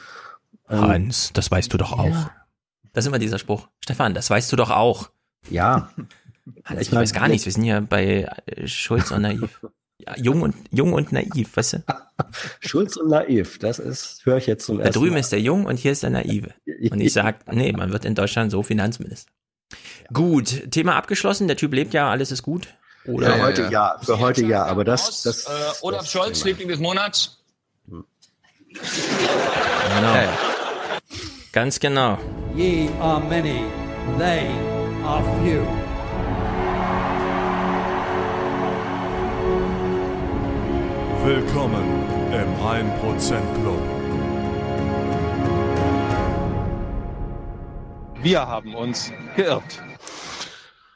Ähm, 0.69 0.81
Hans, 0.81 1.31
das 1.33 1.49
weißt 1.49 1.73
du 1.73 1.77
doch 1.77 1.93
auch. 1.93 2.29
Das 2.93 3.03
ist 3.03 3.07
immer 3.07 3.19
dieser 3.19 3.39
Spruch. 3.39 3.67
Stefan, 3.83 4.13
das 4.13 4.29
weißt 4.29 4.51
du 4.51 4.55
doch 4.55 4.69
auch. 4.69 5.09
Ja. 5.49 5.89
Hans, 6.65 6.81
Ich 6.81 6.87
ich 6.87 6.91
mein, 6.91 7.01
weiß 7.01 7.13
gar 7.13 7.27
nichts. 7.27 7.45
Wir 7.45 7.51
sind 7.53 7.65
ja 7.65 7.79
bei 7.81 8.27
äh, 8.45 8.67
Schulz 8.67 9.11
und 9.11 9.21
Naiv. 9.23 9.59
Ja, 9.99 10.15
jung 10.15 10.41
und 10.43 10.55
jung 10.71 10.93
und 10.93 11.11
naiv, 11.11 11.57
weißt 11.57 11.73
du? 11.73 11.83
Schulz 12.59 12.95
und 12.97 13.09
naiv, 13.09 13.57
das 13.57 13.79
ist, 13.79 14.23
höre 14.25 14.37
ich 14.37 14.45
jetzt 14.45 14.65
zum 14.65 14.77
Da 14.77 14.83
ersten 14.85 14.99
drüben 14.99 15.13
Mal. 15.15 15.19
ist 15.21 15.31
der 15.31 15.41
Jung 15.41 15.65
und 15.65 15.77
hier 15.77 15.91
ist 15.91 16.03
der 16.03 16.11
Naive. 16.11 16.53
Und 16.91 17.01
ich 17.01 17.13
sag, 17.13 17.51
nee, 17.53 17.71
man 17.71 17.91
wird 17.91 18.05
in 18.05 18.13
Deutschland 18.13 18.51
so 18.51 18.61
Finanzminister. 18.61 19.31
Gut, 20.13 20.71
Thema 20.71 20.95
abgeschlossen. 20.95 21.47
Der 21.47 21.57
Typ 21.57 21.73
lebt 21.73 21.93
ja, 21.95 22.09
alles 22.11 22.31
ist 22.31 22.43
gut. 22.43 22.67
Oder 23.05 23.33
Für 23.33 23.41
heute 23.41 23.69
ja, 23.71 23.97
für 24.01 24.19
heute 24.19 24.45
ja, 24.45 24.65
aber 24.65 24.83
das, 24.85 25.23
das, 25.23 25.45
Äh, 25.45 25.49
Olaf 25.81 26.01
das 26.01 26.11
Scholz, 26.11 26.43
Liebling 26.43 26.67
des 26.67 26.79
Monats. 26.79 27.43
Genau. 27.87 28.03
Ganz 31.53 31.79
genau. 31.79 32.17
Ye 32.55 32.89
are 33.01 33.19
many, 33.19 33.63
they 34.19 34.47
are 35.07 35.23
few. 35.41 35.63
Willkommen 41.23 41.85
im 42.33 42.49
1% 42.61 43.61
Club. 43.61 43.81
Wir 48.21 48.41
haben 48.41 48.75
uns 48.75 49.13
geirrt. 49.37 49.81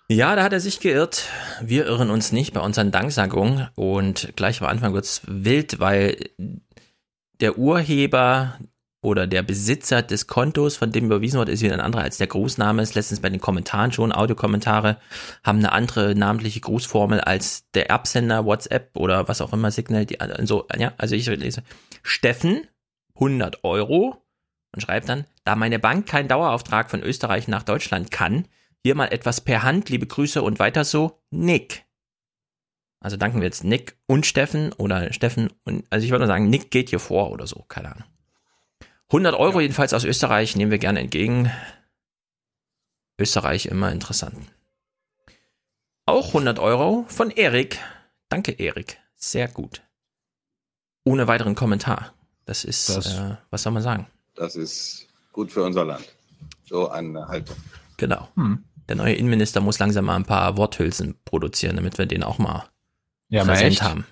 Ja, 0.09 0.35
da 0.35 0.43
hat 0.43 0.51
er 0.51 0.59
sich 0.59 0.81
geirrt. 0.81 1.29
Wir 1.61 1.85
irren 1.85 2.09
uns 2.09 2.33
nicht 2.33 2.53
bei 2.53 2.59
unseren 2.59 2.91
Danksagungen. 2.91 3.69
Und 3.75 4.33
gleich 4.35 4.61
am 4.61 4.67
Anfang 4.67 4.93
wird's 4.93 5.21
wild, 5.25 5.79
weil 5.79 6.17
der 7.39 7.57
Urheber 7.57 8.59
oder 9.01 9.25
der 9.25 9.41
Besitzer 9.41 10.03
des 10.03 10.27
Kontos, 10.27 10.77
von 10.77 10.91
dem 10.91 11.05
überwiesen 11.05 11.39
wird, 11.39 11.49
ist 11.49 11.63
wieder 11.63 11.73
ein 11.73 11.81
anderer 11.81 12.03
als 12.03 12.17
der 12.17 12.27
Grußname. 12.27 12.83
Ist 12.83 12.93
letztens 12.93 13.19
bei 13.19 13.29
den 13.29 13.41
Kommentaren 13.41 13.91
schon. 13.91 14.11
Audiokommentare 14.11 14.97
haben 15.43 15.57
eine 15.57 15.71
andere 15.71 16.13
namentliche 16.13 16.59
Grußformel 16.59 17.19
als 17.19 17.69
der 17.71 17.89
Erbsender, 17.89 18.45
WhatsApp 18.45 18.95
oder 18.95 19.27
was 19.27 19.41
auch 19.41 19.53
immer, 19.53 19.71
Signal. 19.71 20.05
Die, 20.05 20.19
also, 20.19 20.67
ja, 20.77 20.93
also 20.97 21.15
ich 21.15 21.25
lese 21.25 21.63
Steffen, 22.03 22.67
100 23.15 23.63
Euro 23.63 24.23
und 24.73 24.81
schreibt 24.81 25.09
dann, 25.09 25.25
da 25.43 25.55
meine 25.55 25.79
Bank 25.79 26.07
keinen 26.07 26.27
Dauerauftrag 26.27 26.91
von 26.91 27.01
Österreich 27.01 27.47
nach 27.47 27.63
Deutschland 27.63 28.11
kann, 28.11 28.47
hier 28.83 28.95
mal 28.95 29.07
etwas 29.07 29.41
per 29.41 29.63
Hand, 29.63 29.89
liebe 29.89 30.07
Grüße 30.07 30.41
und 30.41 30.59
weiter 30.59 30.83
so, 30.83 31.19
Nick. 31.29 31.85
Also 32.99 33.17
danken 33.17 33.39
wir 33.39 33.45
jetzt 33.45 33.63
Nick 33.63 33.97
und 34.05 34.27
Steffen 34.27 34.73
oder 34.73 35.11
Steffen 35.11 35.51
und, 35.63 35.85
also 35.89 36.05
ich 36.05 36.11
würde 36.11 36.23
mal 36.23 36.27
sagen, 36.27 36.49
Nick 36.49 36.69
geht 36.69 36.89
hier 36.89 36.99
vor 36.99 37.31
oder 37.31 37.47
so, 37.47 37.65
keine 37.67 37.91
Ahnung. 37.95 38.10
100 39.11 39.35
Euro 39.35 39.59
jedenfalls 39.59 39.93
aus 39.93 40.03
Österreich 40.03 40.55
nehmen 40.55 40.71
wir 40.71 40.77
gerne 40.77 40.99
entgegen. 41.01 41.51
Österreich 43.19 43.65
immer 43.67 43.91
interessant. 43.91 44.37
Auch 46.05 46.29
100 46.29 46.59
Euro 46.59 47.05
von 47.07 47.29
Erik. 47.31 47.79
Danke, 48.29 48.53
Erik. 48.53 48.97
Sehr 49.15 49.47
gut. 49.47 49.81
Ohne 51.03 51.27
weiteren 51.27 51.55
Kommentar. 51.55 52.13
Das 52.45 52.63
ist, 52.63 52.89
Das- 52.89 53.17
äh, 53.17 53.35
was 53.49 53.63
soll 53.63 53.73
man 53.73 53.83
sagen? 53.83 54.07
Das 54.35 54.55
ist 54.55 55.07
gut 55.31 55.51
für 55.51 55.63
unser 55.63 55.85
Land. 55.85 56.07
So 56.65 56.89
eine 56.89 57.27
Haltung. 57.27 57.57
Genau. 57.97 58.29
Hm. 58.35 58.63
Der 58.87 58.95
neue 58.95 59.13
Innenminister 59.13 59.61
muss 59.61 59.79
langsam 59.79 60.05
mal 60.05 60.15
ein 60.15 60.25
paar 60.25 60.57
Worthülsen 60.57 61.15
produzieren, 61.25 61.75
damit 61.75 61.97
wir 61.97 62.05
den 62.05 62.23
auch 62.23 62.39
mal 62.39 62.67
Ja, 63.29 63.43
präsent 63.43 63.81
haben. 63.81 64.05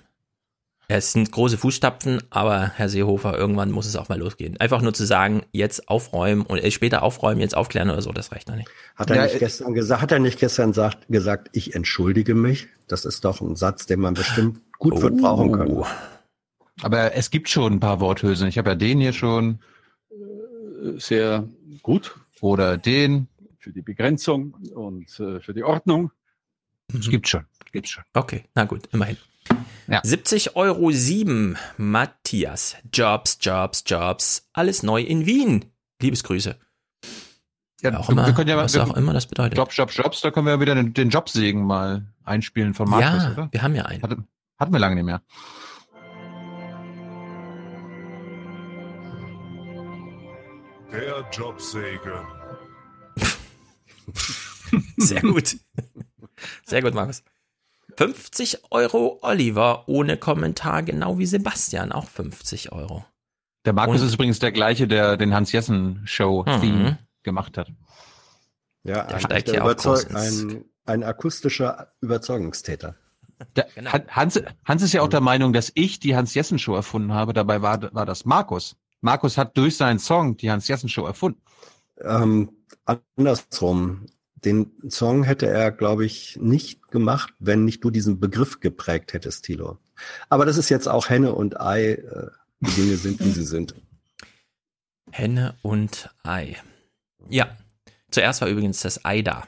Es 0.92 1.12
sind 1.12 1.30
große 1.30 1.56
Fußstapfen, 1.56 2.20
aber 2.30 2.72
Herr 2.74 2.88
Seehofer, 2.88 3.38
irgendwann 3.38 3.70
muss 3.70 3.86
es 3.86 3.94
auch 3.94 4.08
mal 4.08 4.18
losgehen. 4.18 4.56
Einfach 4.56 4.82
nur 4.82 4.92
zu 4.92 5.06
sagen, 5.06 5.42
jetzt 5.52 5.88
aufräumen 5.88 6.42
und 6.42 6.58
äh, 6.58 6.72
später 6.72 7.04
aufräumen, 7.04 7.40
jetzt 7.40 7.56
aufklären 7.56 7.90
oder 7.90 8.02
so, 8.02 8.10
das 8.10 8.32
reicht 8.32 8.48
noch 8.48 8.56
nicht. 8.56 8.68
Hat 8.96 9.08
er 9.08 9.14
Ja, 9.16 9.22
nicht 9.22 9.36
äh, 9.36 9.38
gestern 9.38 9.72
gesagt, 9.72 10.02
hat 10.02 10.10
er 10.10 10.18
nicht 10.18 10.40
gestern 10.40 10.72
sagt, 10.72 11.06
gesagt, 11.06 11.48
ich 11.52 11.76
entschuldige 11.76 12.34
mich? 12.34 12.66
Das 12.88 13.04
ist 13.04 13.24
doch 13.24 13.40
ein 13.40 13.54
Satz, 13.54 13.86
den 13.86 14.00
man 14.00 14.14
bestimmt 14.14 14.62
gut 14.80 15.00
wird 15.00 15.18
brauchen 15.18 15.52
können. 15.52 15.76
Oh. 15.76 15.86
Aber 16.82 17.14
es 17.14 17.30
gibt 17.30 17.48
schon 17.48 17.74
ein 17.74 17.80
paar 17.80 18.00
Worthülsen. 18.00 18.48
Ich 18.48 18.58
habe 18.58 18.70
ja 18.70 18.74
den 18.74 18.98
hier 18.98 19.12
schon. 19.12 19.60
sehr 20.96 21.48
gut 21.82 22.16
Oder 22.40 22.78
den. 22.78 23.28
für 23.60 23.70
die 23.72 23.82
Begrenzung 23.82 24.54
und 24.74 25.20
äh, 25.20 25.38
für 25.38 25.54
die 25.54 25.62
Ordnung. 25.62 26.10
Es 26.92 27.08
gibt 27.08 27.28
schon. 27.28 27.44
Gibt's 27.70 27.90
schon. 27.90 28.02
Okay, 28.12 28.42
na 28.56 28.64
gut, 28.64 28.88
immerhin. 28.92 29.18
Ja. 29.88 30.00
70 30.04 30.56
Euro 30.56 30.90
7, 30.90 31.56
Matthias. 31.76 32.76
Jobs, 32.92 33.38
Jobs, 33.40 33.82
Jobs. 33.86 34.48
Alles 34.52 34.82
neu 34.82 35.00
in 35.02 35.26
Wien. 35.26 35.64
Liebesgrüße. 36.00 36.56
Ja, 37.82 37.98
auch 37.98 38.08
wir- 38.08 38.12
immer, 38.12 38.26
wir 38.26 38.34
können 38.34 38.48
ja 38.48 38.56
was 38.56 38.74
wir- 38.74 38.84
auch 38.84 38.96
immer 38.96 39.12
das 39.12 39.26
bedeutet. 39.26 39.56
Jobs, 39.56 39.76
Jobs, 39.76 39.96
Jobs, 39.96 40.20
da 40.20 40.30
können 40.30 40.46
wir 40.46 40.52
ja 40.54 40.60
wieder 40.60 40.74
den, 40.74 40.92
den 40.94 41.10
Jobsegen 41.10 41.64
mal 41.64 42.06
einspielen 42.24 42.74
von 42.74 42.88
Markus, 42.88 43.22
ja, 43.24 43.32
oder? 43.32 43.48
wir 43.50 43.62
haben 43.62 43.74
ja 43.74 43.84
einen. 43.86 44.02
Hatte, 44.02 44.24
hatten 44.58 44.72
wir 44.72 44.78
lange 44.78 44.94
nicht 44.96 45.04
mehr. 45.04 45.22
Der 50.92 51.24
Jobsegen. 51.32 52.26
Sehr 54.96 55.20
gut. 55.22 55.56
Sehr 56.64 56.82
gut, 56.82 56.94
Markus. 56.94 57.22
50 57.96 58.70
Euro 58.70 59.18
Oliver 59.22 59.84
ohne 59.88 60.16
Kommentar, 60.16 60.82
genau 60.82 61.18
wie 61.18 61.26
Sebastian, 61.26 61.92
auch 61.92 62.08
50 62.08 62.72
Euro. 62.72 63.04
Der 63.64 63.72
Markus 63.72 64.00
Und- 64.00 64.06
ist 64.08 64.14
übrigens 64.14 64.38
der 64.38 64.52
gleiche, 64.52 64.88
der 64.88 65.16
den 65.16 65.34
Hans-Jessen-Show-Theme 65.34 66.90
Mhm. 66.90 66.98
gemacht 67.22 67.58
hat. 67.58 67.70
Ja, 68.84 69.04
Der 69.04 69.20
steigt 69.20 69.48
der 69.48 69.54
hier 69.54 69.62
Überzeug- 69.62 70.14
ein, 70.14 70.64
ein 70.86 71.04
akustischer 71.04 71.92
Überzeugungstäter. 72.00 72.94
Der, 73.56 73.68
Genau. 73.74 73.92
Han- 73.92 74.06
Hans, 74.08 74.40
Hans 74.64 74.82
ist 74.82 74.92
ja 74.92 75.02
auch 75.02 75.08
der 75.08 75.20
Meinung, 75.20 75.52
dass 75.52 75.70
ich 75.74 75.98
die 76.00 76.14
Hans-Jessen-Show 76.16 76.74
erfunden 76.74 77.12
habe. 77.12 77.32
Dabei 77.32 77.62
war, 77.62 77.92
war 77.94 78.06
das 78.06 78.24
Markus. 78.24 78.76
Markus 79.02 79.36
hat 79.38 79.56
durch 79.56 79.76
seinen 79.76 79.98
Song 79.98 80.36
die 80.36 80.50
Hans-Jessen-Show 80.50 81.04
erfunden. 81.06 81.40
Ähm, 82.02 82.50
andersrum. 83.16 84.06
Den 84.44 84.70
Song 84.88 85.22
hätte 85.22 85.46
er, 85.46 85.70
glaube 85.70 86.04
ich, 86.06 86.38
nicht 86.40 86.88
gemacht, 86.90 87.34
wenn 87.38 87.64
nicht 87.64 87.84
du 87.84 87.90
diesen 87.90 88.20
Begriff 88.20 88.60
geprägt 88.60 89.12
hättest, 89.12 89.44
Thilo. 89.44 89.78
Aber 90.30 90.46
das 90.46 90.56
ist 90.56 90.70
jetzt 90.70 90.88
auch 90.88 91.08
Henne 91.10 91.34
und 91.34 91.60
Ei. 91.60 91.92
Äh, 91.92 92.28
die 92.60 92.70
Dinge 92.72 92.96
sind, 92.96 93.20
wie 93.20 93.30
sie 93.30 93.44
sind. 93.44 93.74
Henne 95.10 95.56
und 95.62 96.10
Ei. 96.22 96.56
Ja. 97.28 97.56
Zuerst 98.10 98.40
war 98.40 98.48
übrigens 98.48 98.80
das 98.80 99.04
Ei 99.04 99.22
da. 99.22 99.44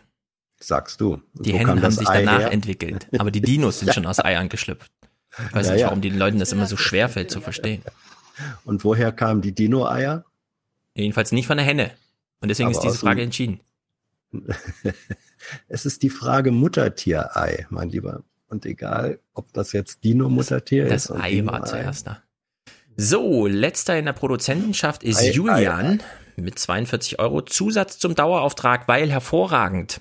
Sagst 0.61 1.01
du. 1.01 1.21
Die 1.35 1.53
Hennen 1.55 1.83
haben 1.83 1.91
sich 1.91 2.09
Ei 2.09 2.25
danach 2.25 2.41
her? 2.41 2.53
entwickelt. 2.53 3.09
Aber 3.19 3.31
die 3.31 3.41
Dinos 3.41 3.81
sind 3.81 3.93
schon 3.95 4.07
aus 4.07 4.25
Eiern 4.25 4.49
geschlüpft. 4.49 4.93
Ich 5.39 5.55
weiß 5.55 5.67
Ja, 5.69 5.73
nicht, 5.73 5.81
ja. 5.81 5.87
warum 5.87 6.03
den 6.03 6.19
Leuten 6.19 6.39
das 6.39 6.53
immer 6.53 6.67
so 6.67 6.77
schwer 6.77 7.09
fällt 7.09 7.31
zu 7.31 7.41
verstehen. 7.41 7.83
Und 8.65 8.85
woher 8.85 9.13
kamen 9.13 9.41
die 9.41 9.53
Dino-Eier? 9.53 10.25
Jedenfalls 10.95 11.33
nicht 11.33 11.47
von 11.47 11.57
der 11.57 11.67
Henne. 11.67 11.91
Und 12.41 12.49
deswegen 12.49 12.69
Aber 12.69 12.77
ist 12.77 12.83
diese 12.85 12.99
Frage 12.99 13.23
entschieden. 13.23 13.61
es 15.69 15.87
ist 15.87 16.03
die 16.03 16.11
Frage 16.11 16.53
Muttertier-Ei, 16.53 17.67
mein 17.71 17.91
Lieber. 17.91 18.23
Und 18.49 18.67
egal, 18.67 19.19
ob 19.33 19.53
das 19.53 19.73
jetzt 19.73 20.05
Dino-Muttertier 20.05 20.87
ist. 20.87 21.11
Das 21.11 21.19
Ei 21.19 21.45
war 21.47 21.65
zuerst 21.65 22.07
da. 22.07 22.23
So, 22.97 23.47
letzter 23.47 23.99
in 23.99 24.05
der 24.05 24.13
Produzentenschaft 24.13 25.03
ist 25.03 25.21
Ei, 25.21 25.29
Ei, 25.29 25.31
Julian 25.31 26.03
mit 26.37 26.59
42 26.59 27.19
Euro. 27.19 27.43
Zusatz 27.43 27.99
zum 27.99 28.15
Dauerauftrag, 28.15 28.89
weil 28.89 29.11
hervorragend. 29.11 30.01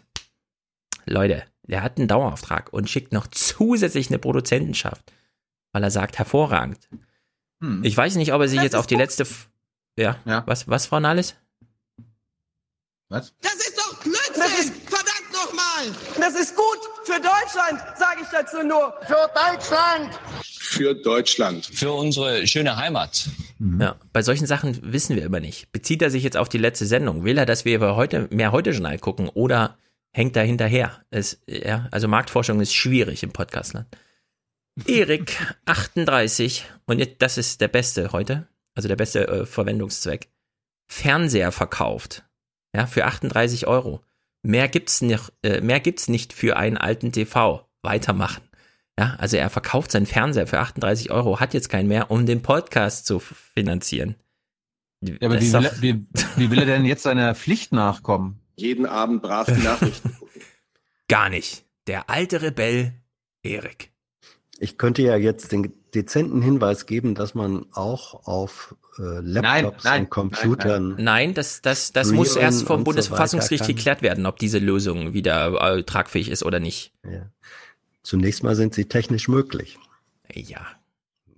Leute, 1.05 1.43
der 1.63 1.83
hat 1.83 1.97
einen 1.97 2.07
Dauerauftrag 2.07 2.73
und 2.73 2.89
schickt 2.89 3.13
noch 3.13 3.27
zusätzlich 3.27 4.09
eine 4.09 4.19
Produzentenschaft, 4.19 5.13
weil 5.71 5.83
er 5.83 5.91
sagt 5.91 6.17
hervorragend. 6.17 6.89
Hm. 7.61 7.83
Ich 7.83 7.95
weiß 7.95 8.15
nicht, 8.15 8.33
ob 8.33 8.41
er 8.41 8.47
sich 8.47 8.61
jetzt 8.61 8.75
auf 8.75 8.87
die 8.87 8.95
letzte. 8.95 9.23
F 9.23 9.47
ja, 9.97 10.17
Ja. 10.25 10.43
was, 10.45 10.67
was, 10.67 10.87
Frau 10.87 10.99
Nahles? 10.99 11.35
Was? 13.09 13.33
Das 13.41 13.55
ist! 13.55 13.70
Nochmal! 15.81 15.95
Das 16.17 16.35
ist 16.35 16.55
gut 16.55 16.79
für 17.03 17.19
Deutschland, 17.19 17.81
sage 17.97 18.21
ich 18.21 18.27
dazu 18.31 18.63
nur. 18.63 18.93
Für 19.07 19.29
Deutschland! 19.33 20.19
Für 20.43 20.93
Deutschland. 20.93 21.65
Für 21.65 21.91
unsere 21.91 22.47
schöne 22.47 22.77
Heimat. 22.77 23.27
Ja, 23.79 23.95
bei 24.13 24.21
solchen 24.21 24.47
Sachen 24.47 24.79
wissen 24.93 25.15
wir 25.15 25.23
immer 25.23 25.39
nicht. 25.39 25.71
Bezieht 25.71 26.01
er 26.01 26.09
sich 26.09 26.23
jetzt 26.23 26.37
auf 26.37 26.49
die 26.49 26.57
letzte 26.57 26.85
Sendung? 26.85 27.23
Will 27.23 27.37
er, 27.37 27.45
dass 27.45 27.65
wir 27.65 27.75
über 27.75 27.95
heute, 27.95 28.27
mehr 28.31 28.51
Heute-Journal 28.51 28.97
gucken? 28.99 29.29
Oder 29.29 29.77
hängt 30.11 30.35
da 30.35 30.41
hinterher. 30.41 31.03
Es, 31.09 31.41
ja, 31.47 31.87
also 31.91 32.07
Marktforschung 32.07 32.61
ist 32.61 32.73
schwierig 32.73 33.23
im 33.23 33.31
Podcastland. 33.31 33.87
Erik, 34.87 35.37
38, 35.65 36.65
und 36.85 36.99
jetzt, 36.99 37.21
das 37.21 37.37
ist 37.37 37.61
der 37.61 37.67
beste 37.67 38.11
heute, 38.11 38.47
also 38.75 38.87
der 38.87 38.95
beste 38.95 39.27
äh, 39.27 39.45
Verwendungszweck. 39.45 40.29
Fernseher 40.87 41.51
verkauft. 41.51 42.23
Ja, 42.75 42.87
für 42.87 43.05
38 43.05 43.67
Euro. 43.67 44.01
Mehr 44.43 44.67
gibt's 44.67 45.01
nicht, 45.01 45.31
äh, 45.43 45.61
mehr 45.61 45.79
gibt's 45.79 46.07
nicht 46.07 46.33
für 46.33 46.57
einen 46.57 46.77
alten 46.77 47.11
TV. 47.11 47.67
Weitermachen. 47.83 48.43
Ja, 48.99 49.15
also 49.17 49.37
er 49.37 49.49
verkauft 49.49 49.91
seinen 49.91 50.05
Fernseher 50.05 50.47
für 50.47 50.59
38 50.59 51.11
Euro, 51.11 51.39
hat 51.39 51.53
jetzt 51.53 51.69
keinen 51.69 51.87
mehr, 51.87 52.11
um 52.11 52.25
den 52.25 52.41
Podcast 52.41 53.05
zu 53.05 53.19
finanzieren. 53.19 54.15
Ja, 55.01 55.15
aber 55.21 55.41
wie 55.41 55.51
will, 55.51 55.65
er, 55.65 55.81
wie, 55.81 56.05
wie 56.35 56.51
will 56.51 56.59
er 56.59 56.65
denn 56.65 56.85
jetzt 56.85 57.03
seiner 57.03 57.33
Pflicht 57.33 57.71
nachkommen? 57.71 58.39
Jeden 58.55 58.85
Abend 58.85 59.23
brav 59.23 59.47
die 59.47 59.63
Nachrichten 59.63 60.15
gucken. 60.19 60.41
Gar 61.07 61.29
nicht. 61.29 61.65
Der 61.87 62.09
alte 62.09 62.41
Rebell 62.41 62.93
Erik. 63.43 63.91
Ich 64.59 64.77
könnte 64.77 65.01
ja 65.01 65.15
jetzt 65.15 65.51
den 65.51 65.73
dezenten 65.93 66.41
Hinweis 66.41 66.85
geben, 66.85 67.15
dass 67.15 67.35
man 67.35 67.65
auch 67.73 68.25
auf 68.25 68.75
äh, 68.97 69.19
Laptops 69.21 69.43
nein, 69.43 69.73
nein, 69.83 70.01
und 70.03 70.09
Computern. 70.09 70.89
Nein, 70.89 71.03
nein 71.03 71.33
das, 71.33 71.61
das, 71.61 71.91
das 71.91 72.11
muss 72.11 72.35
erst 72.35 72.63
vom 72.63 72.77
und 72.77 72.79
so 72.81 72.83
Bundesverfassungsgericht 72.85 73.65
kann. 73.65 73.75
geklärt 73.75 74.01
werden, 74.01 74.25
ob 74.25 74.39
diese 74.39 74.59
Lösung 74.59 75.13
wieder 75.13 75.77
äh, 75.77 75.83
tragfähig 75.83 76.29
ist 76.29 76.43
oder 76.43 76.59
nicht. 76.59 76.93
Ja. 77.03 77.29
Zunächst 78.03 78.43
mal 78.43 78.55
sind 78.55 78.73
sie 78.73 78.85
technisch 78.85 79.27
möglich. 79.27 79.77
Ja. 80.33 80.65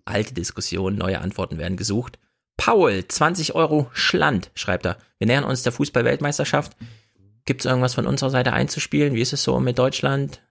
Alte 0.05 0.33
Diskussion, 0.33 0.95
neue 0.95 1.19
Antworten 1.19 1.57
werden 1.57 1.77
gesucht. 1.77 2.19
Paul, 2.57 3.07
20 3.07 3.55
Euro 3.55 3.89
Schland, 3.93 4.51
schreibt 4.53 4.85
er. 4.85 4.97
Wir 5.17 5.27
nähern 5.27 5.43
uns 5.43 5.63
der 5.63 5.71
Fußball-Weltmeisterschaft. 5.71 6.75
Gibt 7.45 7.61
es 7.61 7.65
irgendwas 7.65 7.95
von 7.95 8.07
unserer 8.07 8.29
Seite 8.29 8.53
einzuspielen? 8.53 9.15
Wie 9.15 9.21
ist 9.21 9.33
es 9.33 9.43
so 9.43 9.59
mit 9.59 9.79
Deutschland? 9.79 10.41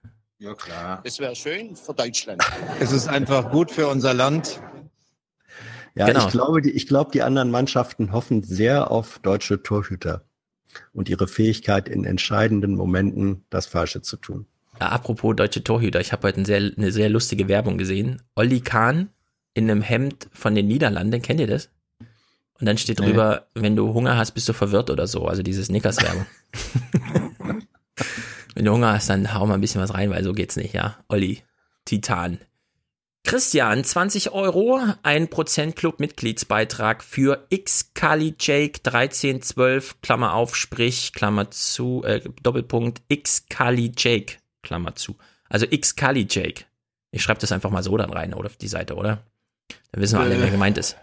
Ja, 0.43 0.53
klar. 0.55 0.99
Es 1.05 1.19
wäre 1.19 1.33
schön 1.37 1.73
für 1.73 1.93
Deutschland. 1.93 2.43
Es 2.81 2.91
ist 2.91 3.07
einfach 3.07 3.49
gut 3.49 3.71
für 3.71 3.87
unser 3.87 4.13
Land. 4.13 4.59
Ja, 5.95 6.07
Genau. 6.07 6.25
ich 6.25 6.31
glaube, 6.33 6.61
die, 6.61 6.71
ich 6.71 6.85
glaube, 6.85 7.11
die 7.11 7.21
anderen 7.21 7.49
Mannschaften 7.49 8.11
hoffen 8.11 8.43
sehr 8.43 8.91
auf 8.91 9.19
deutsche 9.19 9.63
Torhüter 9.63 10.25
und 10.91 11.07
ihre 11.07 11.29
Fähigkeit 11.29 11.87
in 11.87 12.03
entscheidenden 12.03 12.75
Momenten 12.75 13.45
das 13.49 13.67
Falsche 13.67 14.01
zu 14.01 14.17
tun. 14.17 14.45
Ja, 14.81 14.89
apropos 14.89 15.33
deutsche 15.33 15.63
Torhüter, 15.63 16.01
ich 16.01 16.11
habe 16.11 16.27
heute 16.27 16.41
ein 16.41 16.45
sehr, 16.45 16.57
eine 16.75 16.91
sehr 16.91 17.07
lustige 17.09 17.47
Werbung 17.47 17.77
gesehen. 17.77 18.21
Olli 18.35 18.59
Kahn 18.59 19.11
in 19.53 19.71
einem 19.71 19.81
Hemd 19.81 20.27
von 20.33 20.55
den 20.55 20.67
Niederlanden, 20.67 21.21
kennt 21.21 21.39
ihr 21.39 21.47
das? 21.47 21.69
Und 22.59 22.65
dann 22.65 22.77
steht 22.77 22.99
Nee. 22.99 23.05
drüber, 23.05 23.47
wenn 23.53 23.77
du 23.77 23.93
Hunger 23.93 24.17
hast, 24.17 24.31
bist 24.33 24.49
du 24.49 24.53
verwirrt 24.53 24.89
oder 24.89 25.07
so. 25.07 25.25
Also 25.25 25.41
diese 25.41 25.63
Snickers-Werbung. 25.63 26.25
wenn 28.55 28.65
du 28.65 28.71
Hunger 28.71 28.93
hast, 28.93 29.09
dann 29.09 29.33
hau 29.33 29.45
mal 29.45 29.55
ein 29.55 29.61
bisschen 29.61 29.81
was 29.81 29.93
rein, 29.93 30.09
weil 30.11 30.23
so 30.23 30.33
geht's 30.33 30.55
nicht, 30.55 30.73
ja. 30.73 30.97
Olli, 31.09 31.43
Titan. 31.85 32.39
Christian, 33.25 33.83
20 33.85 34.31
Euro, 34.33 34.79
1% 35.03 35.71
Club-Mitgliedsbeitrag 35.75 37.01
für 37.03 37.47
xkali 37.49 38.35
Jake 38.37 38.79
1312, 38.83 40.01
Klammer 40.01 40.33
auf, 40.33 40.57
sprich, 40.57 41.13
Klammer 41.13 41.49
zu, 41.49 42.03
äh, 42.03 42.21
Doppelpunkt, 42.41 43.01
xkali 43.09 43.93
Jake, 43.97 44.35
Klammer 44.61 44.95
zu. 44.95 45.15
Also 45.49 45.65
xkali 45.67 46.27
Jake. 46.29 46.65
Ich 47.11 47.23
schreibe 47.23 47.39
das 47.39 47.51
einfach 47.53 47.69
mal 47.69 47.83
so 47.83 47.95
dann 47.95 48.11
rein, 48.11 48.33
oder 48.33 48.47
auf 48.47 48.57
die 48.57 48.67
Seite, 48.67 48.95
oder? 48.95 49.23
Dann 49.93 50.01
wissen 50.01 50.17
wir 50.19 50.23
alle, 50.25 50.35
Äh. 50.35 50.41
wer 50.41 50.51
gemeint 50.51 50.77
ist. 50.77 50.97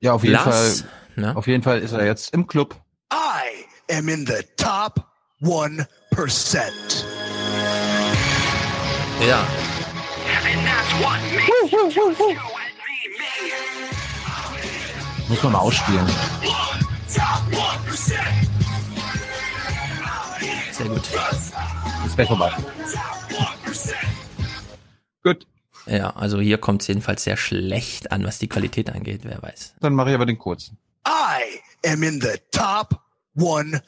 Ja, 0.00 0.14
auf 0.14 0.22
jeden 0.24 0.32
Lars, 0.34 0.80
Fall. 0.80 0.90
ne? 1.16 1.36
Auf 1.36 1.46
jeden 1.46 1.62
Fall 1.62 1.78
ist 1.80 1.92
er 1.92 2.04
jetzt 2.06 2.32
im 2.34 2.46
Club. 2.48 2.74
I 3.12 3.94
am 3.94 4.08
in 4.08 4.26
the 4.26 4.42
top 4.56 5.06
1%. 5.42 5.86
Ja. 9.26 9.46
Muss 15.28 15.42
man 15.42 15.52
mal 15.52 15.58
ausspielen. 15.58 16.06
Sehr 20.72 20.88
gut. 20.88 21.02
Ist 22.06 22.16
gleich 22.16 22.28
vorbei. 22.28 22.52
Gut. 25.22 25.46
Ja, 25.86 26.10
also 26.16 26.40
hier 26.40 26.58
kommt 26.58 26.82
es 26.82 26.88
jedenfalls 26.88 27.24
sehr 27.24 27.36
schlecht 27.36 28.12
an, 28.12 28.24
was 28.24 28.38
die 28.38 28.48
Qualität 28.48 28.90
angeht, 28.90 29.22
wer 29.24 29.42
weiß. 29.42 29.74
Dann 29.80 29.94
mache 29.94 30.10
ich 30.10 30.14
aber 30.14 30.26
den 30.26 30.38
kurzen. 30.38 30.78
I 31.06 31.60
am 31.88 32.02
in 32.02 32.20
the 32.20 32.38
top 32.50 33.00
1%. 33.36 33.80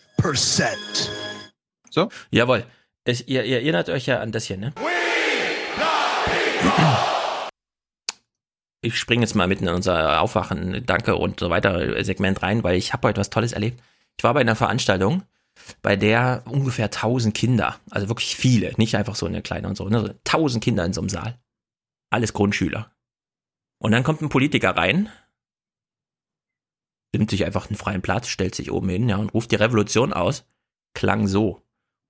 So? 1.92 2.08
Jawohl. 2.30 2.64
Es, 3.04 3.26
ihr, 3.26 3.44
ihr 3.44 3.56
erinnert 3.56 3.88
euch 3.90 4.06
ja 4.06 4.20
an 4.20 4.32
das 4.32 4.44
hier, 4.46 4.56
ne? 4.56 4.72
Ich 8.80 8.98
springe 8.98 9.22
jetzt 9.22 9.34
mal 9.34 9.46
mitten 9.46 9.66
in 9.68 9.74
unser 9.74 10.20
Aufwachen, 10.20 10.84
Danke 10.86 11.16
und 11.16 11.38
so 11.38 11.50
weiter 11.50 12.02
Segment 12.02 12.42
rein, 12.42 12.64
weil 12.64 12.76
ich 12.76 12.92
habe 12.92 13.08
heute 13.08 13.20
was 13.20 13.30
Tolles 13.30 13.52
erlebt. 13.52 13.82
Ich 14.16 14.24
war 14.24 14.34
bei 14.34 14.40
einer 14.40 14.56
Veranstaltung, 14.56 15.22
bei 15.82 15.96
der 15.96 16.42
ungefähr 16.46 16.86
1000 16.86 17.34
Kinder, 17.34 17.78
also 17.90 18.08
wirklich 18.08 18.36
viele, 18.36 18.72
nicht 18.78 18.96
einfach 18.96 19.14
so 19.14 19.26
eine 19.26 19.42
kleine 19.42 19.68
und 19.68 19.76
so, 19.76 19.88
ne, 19.88 20.00
so 20.00 20.08
1000 20.08 20.64
Kinder 20.64 20.84
in 20.84 20.92
so 20.92 21.00
einem 21.00 21.10
Saal. 21.10 21.38
Alles 22.10 22.32
Grundschüler. 22.32 22.90
Und 23.78 23.92
dann 23.92 24.04
kommt 24.04 24.22
ein 24.22 24.28
Politiker 24.28 24.76
rein, 24.76 25.10
nimmt 27.12 27.30
sich 27.30 27.44
einfach 27.44 27.68
einen 27.68 27.76
freien 27.76 28.02
Platz, 28.02 28.28
stellt 28.28 28.54
sich 28.54 28.70
oben 28.72 28.88
hin, 28.88 29.08
ja, 29.08 29.16
und 29.16 29.34
ruft 29.34 29.50
die 29.50 29.56
Revolution 29.56 30.12
aus. 30.12 30.44
Klang 30.94 31.26
so. 31.26 31.62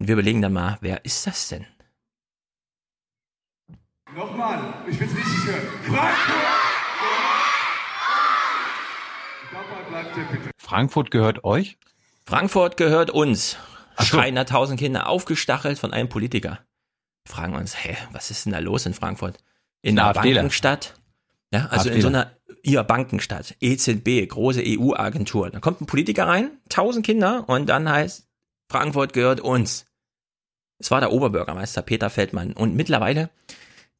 Und 0.02 0.08
wir 0.08 0.14
überlegen 0.14 0.42
dann 0.42 0.52
mal, 0.52 0.78
wer 0.80 1.04
ist 1.04 1.28
das 1.28 1.46
denn? 1.46 1.64
Nochmal, 4.16 4.74
ich 4.90 4.98
will's 4.98 5.14
richtig 5.14 5.46
hören. 5.46 5.68
Frankfurt! 5.84 6.42
Dabei 9.52 9.88
bleibt 9.88 10.16
ihr 10.16 10.24
bitte. 10.24 10.50
Frankfurt 10.58 11.12
gehört 11.12 11.44
euch? 11.44 11.78
Frankfurt 12.26 12.76
gehört 12.76 13.10
uns. 13.10 13.58
Schreien 14.00 14.34
da 14.34 14.42
tausend 14.42 14.80
Kinder 14.80 15.08
aufgestachelt 15.08 15.78
von 15.78 15.92
einem 15.92 16.08
Politiker. 16.08 16.58
Wir 17.24 17.32
fragen 17.32 17.54
uns, 17.54 17.84
hä, 17.84 17.96
was 18.10 18.32
ist 18.32 18.44
denn 18.44 18.52
da 18.54 18.58
los 18.58 18.86
in 18.86 18.94
Frankfurt? 18.94 19.38
In 19.82 20.00
einer. 20.00 20.14
Bankenstadt? 20.14 20.94
Ja, 21.54 21.66
also 21.66 21.90
in 21.90 22.00
so 22.00 22.08
einer, 22.08 22.32
ihr 22.64 22.82
Bankenstadt, 22.82 23.54
EZB, 23.60 24.26
große 24.26 24.64
EU-Agentur. 24.66 25.50
Da 25.50 25.60
kommt 25.60 25.80
ein 25.80 25.86
Politiker 25.86 26.26
rein, 26.26 26.58
tausend 26.68 27.06
Kinder 27.06 27.48
und 27.48 27.66
dann 27.66 27.88
heißt, 27.88 28.26
Frankfurt 28.68 29.12
gehört 29.12 29.40
uns. 29.40 29.86
Es 30.82 30.90
war 30.90 31.00
der 31.00 31.12
Oberbürgermeister 31.12 31.80
Peter 31.82 32.10
Feldmann. 32.10 32.54
Und 32.54 32.74
mittlerweile, 32.74 33.30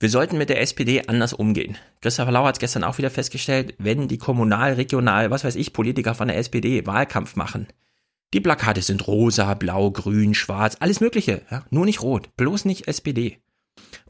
wir 0.01 0.11
sollten 0.11 0.37
mit 0.37 0.49
der 0.49 0.61
SPD 0.61 1.07
anders 1.07 1.33
umgehen. 1.33 1.79
Christopher 2.01 2.33
Lau 2.33 2.45
hat 2.45 2.57
es 2.57 2.61
gestern 2.61 2.83
auch 2.83 2.99
wieder 2.99 3.11
festgestellt, 3.11 3.75
wenn 3.79 4.09
die 4.09 4.19
kommunal, 4.19 4.73
regional, 4.73 5.31
was 5.31 5.45
weiß 5.45 5.55
ich, 5.55 5.73
Politiker 5.73 6.17
von 6.17 6.27
der 6.27 6.39
SPD 6.39 6.85
Wahlkampf 6.85 7.37
machen, 7.37 7.69
die 8.35 8.41
Plakate 8.41 8.83
sind 8.83 9.07
rosa, 9.07 9.55
blau, 9.55 9.93
grün, 9.93 10.35
schwarz, 10.35 10.77
alles 10.81 11.01
Mögliche. 11.01 11.43
Ja? 11.51 11.65
Nur 11.71 11.85
nicht 11.85 12.03
rot. 12.03 12.35
Bloß 12.37 12.65
nicht 12.65 12.89
SPD. 12.89 13.39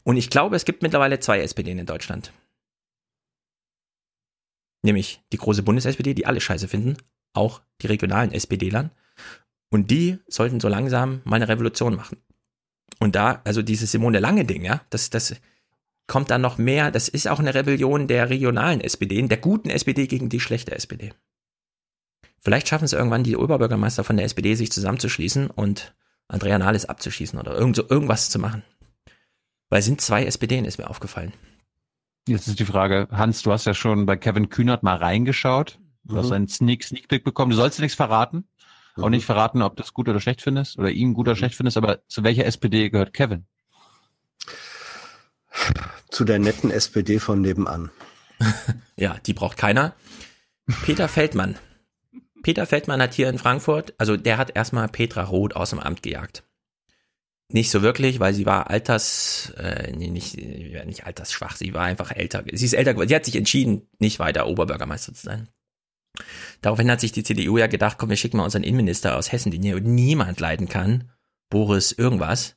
Und 0.03 0.17
ich 0.17 0.31
glaube, 0.31 0.55
es 0.55 0.65
gibt 0.65 0.81
mittlerweile 0.81 1.19
zwei 1.19 1.41
SPDen 1.41 1.77
in 1.77 1.85
Deutschland. 1.85 2.31
Nämlich 4.81 5.21
die 5.31 5.37
große 5.37 5.61
Bundes-SPD, 5.61 6.15
die 6.15 6.25
alle 6.25 6.41
scheiße 6.41 6.67
finden, 6.67 6.97
auch 7.33 7.61
die 7.81 7.87
regionalen 7.87 8.31
SPDlern. 8.31 8.89
Und 9.69 9.91
die 9.91 10.17
sollten 10.27 10.59
so 10.59 10.69
langsam 10.69 11.21
mal 11.23 11.35
eine 11.35 11.47
Revolution 11.47 11.95
machen. 11.95 12.17
Und 12.99 13.15
da, 13.15 13.41
also 13.43 13.61
dieses 13.61 13.91
Simone 13.91 14.19
Lange-Ding, 14.19 14.63
ja, 14.63 14.81
das, 14.89 15.09
das 15.09 15.35
kommt 16.07 16.31
dann 16.31 16.41
noch 16.41 16.57
mehr, 16.57 16.91
das 16.91 17.07
ist 17.07 17.27
auch 17.27 17.39
eine 17.39 17.53
Rebellion 17.53 18.07
der 18.07 18.29
regionalen 18.29 18.81
SPD, 18.81 19.21
der 19.23 19.37
guten 19.37 19.69
SPD 19.69 20.07
gegen 20.07 20.29
die 20.29 20.39
schlechte 20.39 20.73
SPD. 20.75 21.13
Vielleicht 22.39 22.67
schaffen 22.67 22.85
es 22.85 22.93
irgendwann 22.93 23.23
die 23.23 23.37
Oberbürgermeister 23.37 24.03
von 24.03 24.17
der 24.17 24.25
SPD, 24.25 24.55
sich 24.55 24.71
zusammenzuschließen 24.71 25.49
und 25.49 25.95
Andrea 26.27 26.57
Nahles 26.57 26.85
abzuschießen 26.85 27.39
oder 27.39 27.55
irgend 27.57 27.75
so, 27.75 27.87
irgendwas 27.89 28.29
zu 28.29 28.39
machen. 28.39 28.63
Weil 29.69 29.79
es 29.79 29.85
sind 29.85 30.01
zwei 30.01 30.25
SPDen, 30.25 30.65
ist 30.65 30.77
mir 30.77 30.89
aufgefallen. 30.89 31.33
Jetzt 32.27 32.47
ist 32.47 32.59
die 32.59 32.65
Frage, 32.65 33.07
Hans, 33.11 33.41
du 33.41 33.51
hast 33.51 33.65
ja 33.65 33.73
schon 33.73 34.05
bei 34.05 34.15
Kevin 34.17 34.49
Kühnert 34.49 34.83
mal 34.83 34.95
reingeschaut. 34.95 35.79
Du 36.03 36.17
hast 36.17 36.27
Mhm. 36.27 36.33
einen 36.33 36.47
Sneak, 36.47 36.83
Sneak 36.83 37.07
Peek 37.07 37.23
bekommen. 37.23 37.51
Du 37.51 37.57
sollst 37.57 37.79
nichts 37.79 37.95
verraten. 37.95 38.45
Auch 38.95 39.05
Mhm. 39.05 39.11
nicht 39.11 39.25
verraten, 39.25 39.61
ob 39.61 39.75
du 39.75 39.83
es 39.83 39.93
gut 39.93 40.07
oder 40.09 40.19
schlecht 40.19 40.41
findest 40.41 40.77
oder 40.77 40.89
ihn 40.91 41.13
gut 41.13 41.27
oder 41.27 41.35
schlecht 41.35 41.55
findest, 41.55 41.77
aber 41.77 42.05
zu 42.07 42.23
welcher 42.23 42.45
SPD 42.45 42.89
gehört 42.89 43.13
Kevin? 43.13 43.45
Zu 46.09 46.25
der 46.25 46.39
netten 46.39 46.71
SPD 46.71 47.19
von 47.19 47.41
nebenan. 47.41 47.91
Ja, 48.95 49.17
die 49.25 49.33
braucht 49.33 49.57
keiner. 49.57 49.95
Peter 50.85 51.07
Feldmann. 51.07 51.57
Peter 52.43 52.65
Feldmann 52.67 53.01
hat 53.01 53.13
hier 53.15 53.27
in 53.29 53.39
Frankfurt, 53.39 53.93
also 53.97 54.17
der 54.17 54.37
hat 54.37 54.55
erstmal 54.55 54.87
Petra 54.87 55.23
Roth 55.23 55.55
aus 55.55 55.71
dem 55.71 55.79
Amt 55.79 56.03
gejagt. 56.03 56.43
Nicht 57.49 57.71
so 57.71 57.81
wirklich, 57.81 58.19
weil 58.19 58.33
sie 58.33 58.45
war 58.45 58.69
alters, 58.69 59.51
äh, 59.57 59.91
nee, 59.95 60.09
nicht, 60.09 60.37
nicht 60.37 61.05
altersschwach, 61.05 61.55
sie 61.55 61.73
war 61.73 61.83
einfach 61.83 62.11
älter. 62.11 62.43
Sie 62.51 62.65
ist 62.65 62.73
älter 62.73 62.93
geworden. 62.93 63.09
Sie 63.09 63.15
hat 63.15 63.25
sich 63.25 63.35
entschieden, 63.35 63.87
nicht 63.97 64.19
weiter 64.19 64.45
Oberbürgermeister 64.47 65.13
zu 65.13 65.23
sein. 65.23 65.47
Daraufhin 66.61 66.89
hat 66.91 67.01
sich 67.01 67.11
die 67.11 67.23
CDU 67.23 67.57
ja 67.57 67.67
gedacht, 67.67 67.97
komm, 67.97 68.09
wir 68.09 68.17
schicken 68.17 68.37
mal 68.37 68.43
unseren 68.43 68.63
Innenminister 68.63 69.17
aus 69.17 69.31
Hessen, 69.31 69.51
den 69.51 69.63
hier 69.63 69.79
niemand 69.79 70.39
leiden 70.39 70.69
kann, 70.69 71.09
Boris 71.49 71.91
irgendwas. 71.91 72.55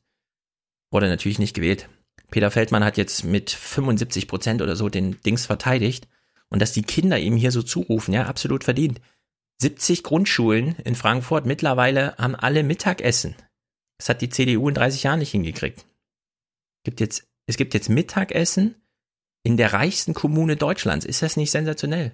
Wurde 0.90 1.08
natürlich 1.08 1.38
nicht 1.38 1.54
gewählt. 1.54 1.88
Peter 2.30 2.50
Feldmann 2.50 2.84
hat 2.84 2.96
jetzt 2.96 3.24
mit 3.24 3.50
75 3.50 4.28
Prozent 4.28 4.62
oder 4.62 4.76
so 4.76 4.88
den 4.88 5.20
Dings 5.22 5.46
verteidigt. 5.46 6.08
Und 6.48 6.62
dass 6.62 6.72
die 6.72 6.82
Kinder 6.82 7.18
ihm 7.18 7.36
hier 7.36 7.50
so 7.50 7.62
zurufen, 7.62 8.14
ja, 8.14 8.26
absolut 8.26 8.64
verdient. 8.64 9.00
70 9.58 10.02
Grundschulen 10.02 10.76
in 10.84 10.94
Frankfurt 10.94 11.46
mittlerweile 11.46 12.14
haben 12.18 12.36
alle 12.36 12.62
Mittagessen. 12.62 13.34
Das 13.98 14.08
hat 14.08 14.20
die 14.20 14.28
CDU 14.28 14.68
in 14.68 14.74
30 14.74 15.02
Jahren 15.02 15.18
nicht 15.18 15.30
hingekriegt. 15.30 15.84
Gibt 16.84 17.00
jetzt, 17.00 17.26
es 17.46 17.56
gibt 17.56 17.74
jetzt 17.74 17.88
Mittagessen 17.88 18.76
in 19.42 19.56
der 19.56 19.72
reichsten 19.72 20.14
Kommune 20.14 20.56
Deutschlands. 20.56 21.06
Ist 21.06 21.22
das 21.22 21.36
nicht 21.36 21.50
sensationell? 21.50 22.12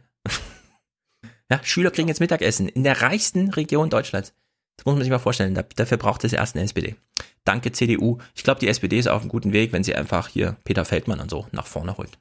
Ja, 1.50 1.60
Schüler 1.62 1.90
kriegen 1.90 2.08
jetzt 2.08 2.20
Mittagessen 2.20 2.68
in 2.68 2.84
der 2.84 3.02
reichsten 3.02 3.50
Region 3.50 3.90
Deutschlands. 3.90 4.34
Das 4.76 4.86
muss 4.86 4.94
man 4.94 5.02
sich 5.02 5.10
mal 5.10 5.18
vorstellen. 5.18 5.54
dafür 5.76 5.98
braucht 5.98 6.24
es 6.24 6.32
erst 6.32 6.56
eine 6.56 6.64
SPD. 6.64 6.96
Danke 7.44 7.72
CDU. 7.72 8.18
Ich 8.34 8.42
glaube, 8.42 8.60
die 8.60 8.68
SPD 8.68 8.98
ist 8.98 9.08
auf 9.08 9.20
einem 9.20 9.30
guten 9.30 9.52
Weg, 9.52 9.72
wenn 9.72 9.84
sie 9.84 9.94
einfach 9.94 10.28
hier 10.28 10.56
Peter 10.64 10.84
Feldmann 10.84 11.20
und 11.20 11.30
so 11.30 11.46
nach 11.52 11.66
vorne 11.66 11.96
holt. 11.96 12.18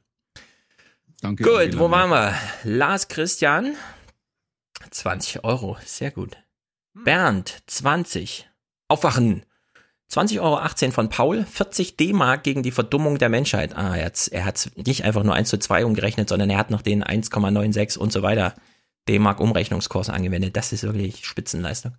Danke. 1.21 1.43
Gut, 1.43 1.79
wo 1.79 1.89
waren 1.91 2.09
wir? 2.09 2.35
Lars 2.63 3.07
Christian, 3.07 3.75
20 4.89 5.43
Euro, 5.43 5.77
sehr 5.85 6.11
gut. 6.11 6.37
Bernd, 6.93 7.63
20. 7.67 8.49
Aufwachen. 8.87 9.45
20,18 10.11 10.39
Euro 10.41 10.91
von 10.91 11.09
Paul, 11.09 11.45
40 11.45 11.95
D-Mark 11.95 12.43
gegen 12.43 12.63
die 12.63 12.71
Verdummung 12.71 13.17
der 13.17 13.29
Menschheit. 13.29 13.77
Ah, 13.77 13.95
er 13.95 14.05
hat 14.05 14.29
hat's 14.33 14.71
nicht 14.75 15.05
einfach 15.05 15.23
nur 15.23 15.33
1 15.33 15.47
zu 15.47 15.57
2 15.57 15.85
umgerechnet, 15.85 16.27
sondern 16.27 16.49
er 16.49 16.57
hat 16.57 16.69
noch 16.69 16.81
den 16.81 17.01
1,96 17.01 17.97
und 17.97 18.11
so 18.11 18.21
weiter 18.21 18.53
D-Mark 19.07 19.39
Umrechnungskurs 19.39 20.09
angewendet. 20.09 20.55
Das 20.55 20.71
ist 20.71 20.83
wirklich 20.83 21.25
Spitzenleistung. 21.25 21.95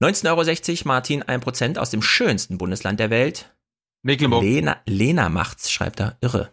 19,60 0.00 0.70
Euro 0.70 0.88
Martin, 0.88 1.22
1% 1.22 1.78
aus 1.78 1.90
dem 1.90 2.02
schönsten 2.02 2.58
Bundesland 2.58 3.00
der 3.00 3.10
Welt. 3.10 3.54
Mecklenburg. 4.02 4.42
Lena, 4.42 4.76
Lena 4.86 5.28
macht's, 5.28 5.70
schreibt 5.70 6.00
er. 6.00 6.16
Irre. 6.20 6.50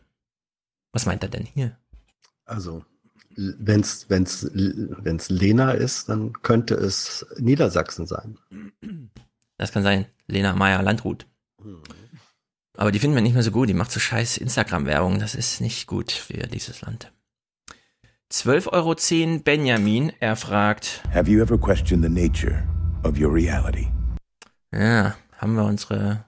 Was 0.91 1.05
meint 1.05 1.23
er 1.23 1.29
denn 1.29 1.45
hier? 1.45 1.77
Also, 2.45 2.85
wenn's, 3.35 4.05
wenn's, 4.09 4.49
wenn's 4.53 5.29
Lena 5.29 5.71
ist, 5.71 6.09
dann 6.09 6.33
könnte 6.41 6.75
es 6.75 7.25
Niedersachsen 7.37 8.07
sein. 8.07 8.37
Das 9.57 9.71
kann 9.71 9.83
sein. 9.83 10.05
Lena 10.27 10.55
Meyer-Landrut. 10.55 11.25
Aber 12.75 12.91
die 12.91 12.99
finden 12.99 13.15
wir 13.15 13.21
nicht 13.21 13.33
mehr 13.33 13.43
so 13.43 13.51
gut. 13.51 13.69
Die 13.69 13.73
macht 13.73 13.91
so 13.91 13.99
scheiß 13.99 14.37
Instagram-Werbung. 14.37 15.19
Das 15.19 15.35
ist 15.35 15.61
nicht 15.61 15.87
gut 15.87 16.11
für 16.11 16.47
dieses 16.47 16.81
Land. 16.81 17.11
12,10 18.33 18.67
Euro 18.73 18.95
Benjamin. 19.43 20.11
Er 20.19 20.35
fragt. 20.35 21.03
Have 21.13 21.29
you 21.29 21.39
ever 21.39 21.55
questioned 21.55 22.03
the 22.03 22.09
nature 22.09 22.63
of 23.03 23.19
your 23.19 23.31
reality? 23.31 23.89
Ja, 24.71 25.15
haben 25.37 25.53
wir 25.55 25.63
unsere 25.65 26.25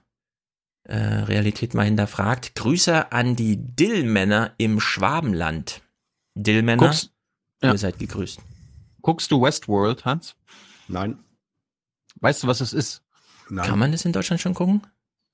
äh, 0.84 0.96
Realität 0.96 1.74
mal 1.74 1.84
hinterfragt. 1.84 2.54
Grüße 2.54 3.10
an 3.10 3.34
die 3.34 3.56
Dillmänner 3.58 4.52
im 4.56 4.78
Schwabenland. 4.78 5.82
Dillmänner, 6.36 6.84
Guckst- 6.90 7.10
ja. 7.60 7.72
ihr 7.72 7.78
seid 7.78 7.98
gegrüßt. 7.98 8.38
Guckst 9.02 9.32
du 9.32 9.42
Westworld, 9.42 10.04
Hans? 10.04 10.36
Nein. 10.86 11.18
Weißt 12.20 12.44
du, 12.44 12.46
was 12.46 12.60
es 12.60 12.72
ist? 12.72 13.02
Nein. 13.48 13.66
Kann 13.68 13.80
man 13.80 13.90
das 13.90 14.04
in 14.04 14.12
Deutschland 14.12 14.40
schon 14.40 14.54
gucken? 14.54 14.86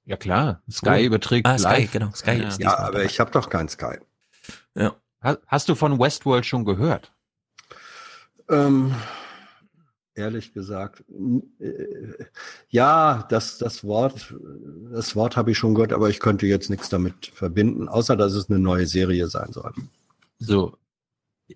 Ja 0.07 0.17
klar, 0.17 0.63
Sky 0.71 1.01
Oh. 1.03 1.05
überträgt 1.05 1.47
Ah, 1.47 1.59
Sky, 1.59 1.65
live. 1.83 1.93
genau, 1.93 2.11
Sky 2.13 2.31
ja. 2.33 2.49
ist 2.49 2.61
Ja, 2.61 2.79
aber 2.79 3.05
ich 3.05 3.21
habe 3.21 3.31
doch 3.31 3.51
kein 3.51 3.69
Sky. 3.69 3.99
Ja. 4.75 4.97
Ha- 5.23 5.39
Hast 5.47 5.69
du 5.69 5.75
von 5.75 5.99
Westworld 5.99 6.47
schon 6.47 6.65
gehört? 6.65 7.13
Ähm, 8.49 8.95
ehrlich 10.15 10.53
gesagt, 10.53 11.05
äh, 11.61 12.25
ja, 12.69 13.25
das, 13.29 13.59
das 13.59 13.85
Wort, 13.85 14.35
das 14.93 15.17
Wort 15.17 15.37
habe 15.37 15.53
ich 15.53 15.59
schon 15.59 15.75
gehört, 15.75 15.93
aber 15.93 16.11
ich 16.11 16.21
könnte 16.21 16.47
jetzt 16.47 16.71
nichts 16.71 16.89
damit 16.89 17.27
verbinden, 17.35 17.89
außer 17.89 18.17
dass 18.17 18.35
es 18.35 18.51
eine 18.51 18.59
neue 18.59 18.87
Serie 18.87 19.29
sein 19.29 19.53
soll. 19.53 19.73
So. 20.39 20.77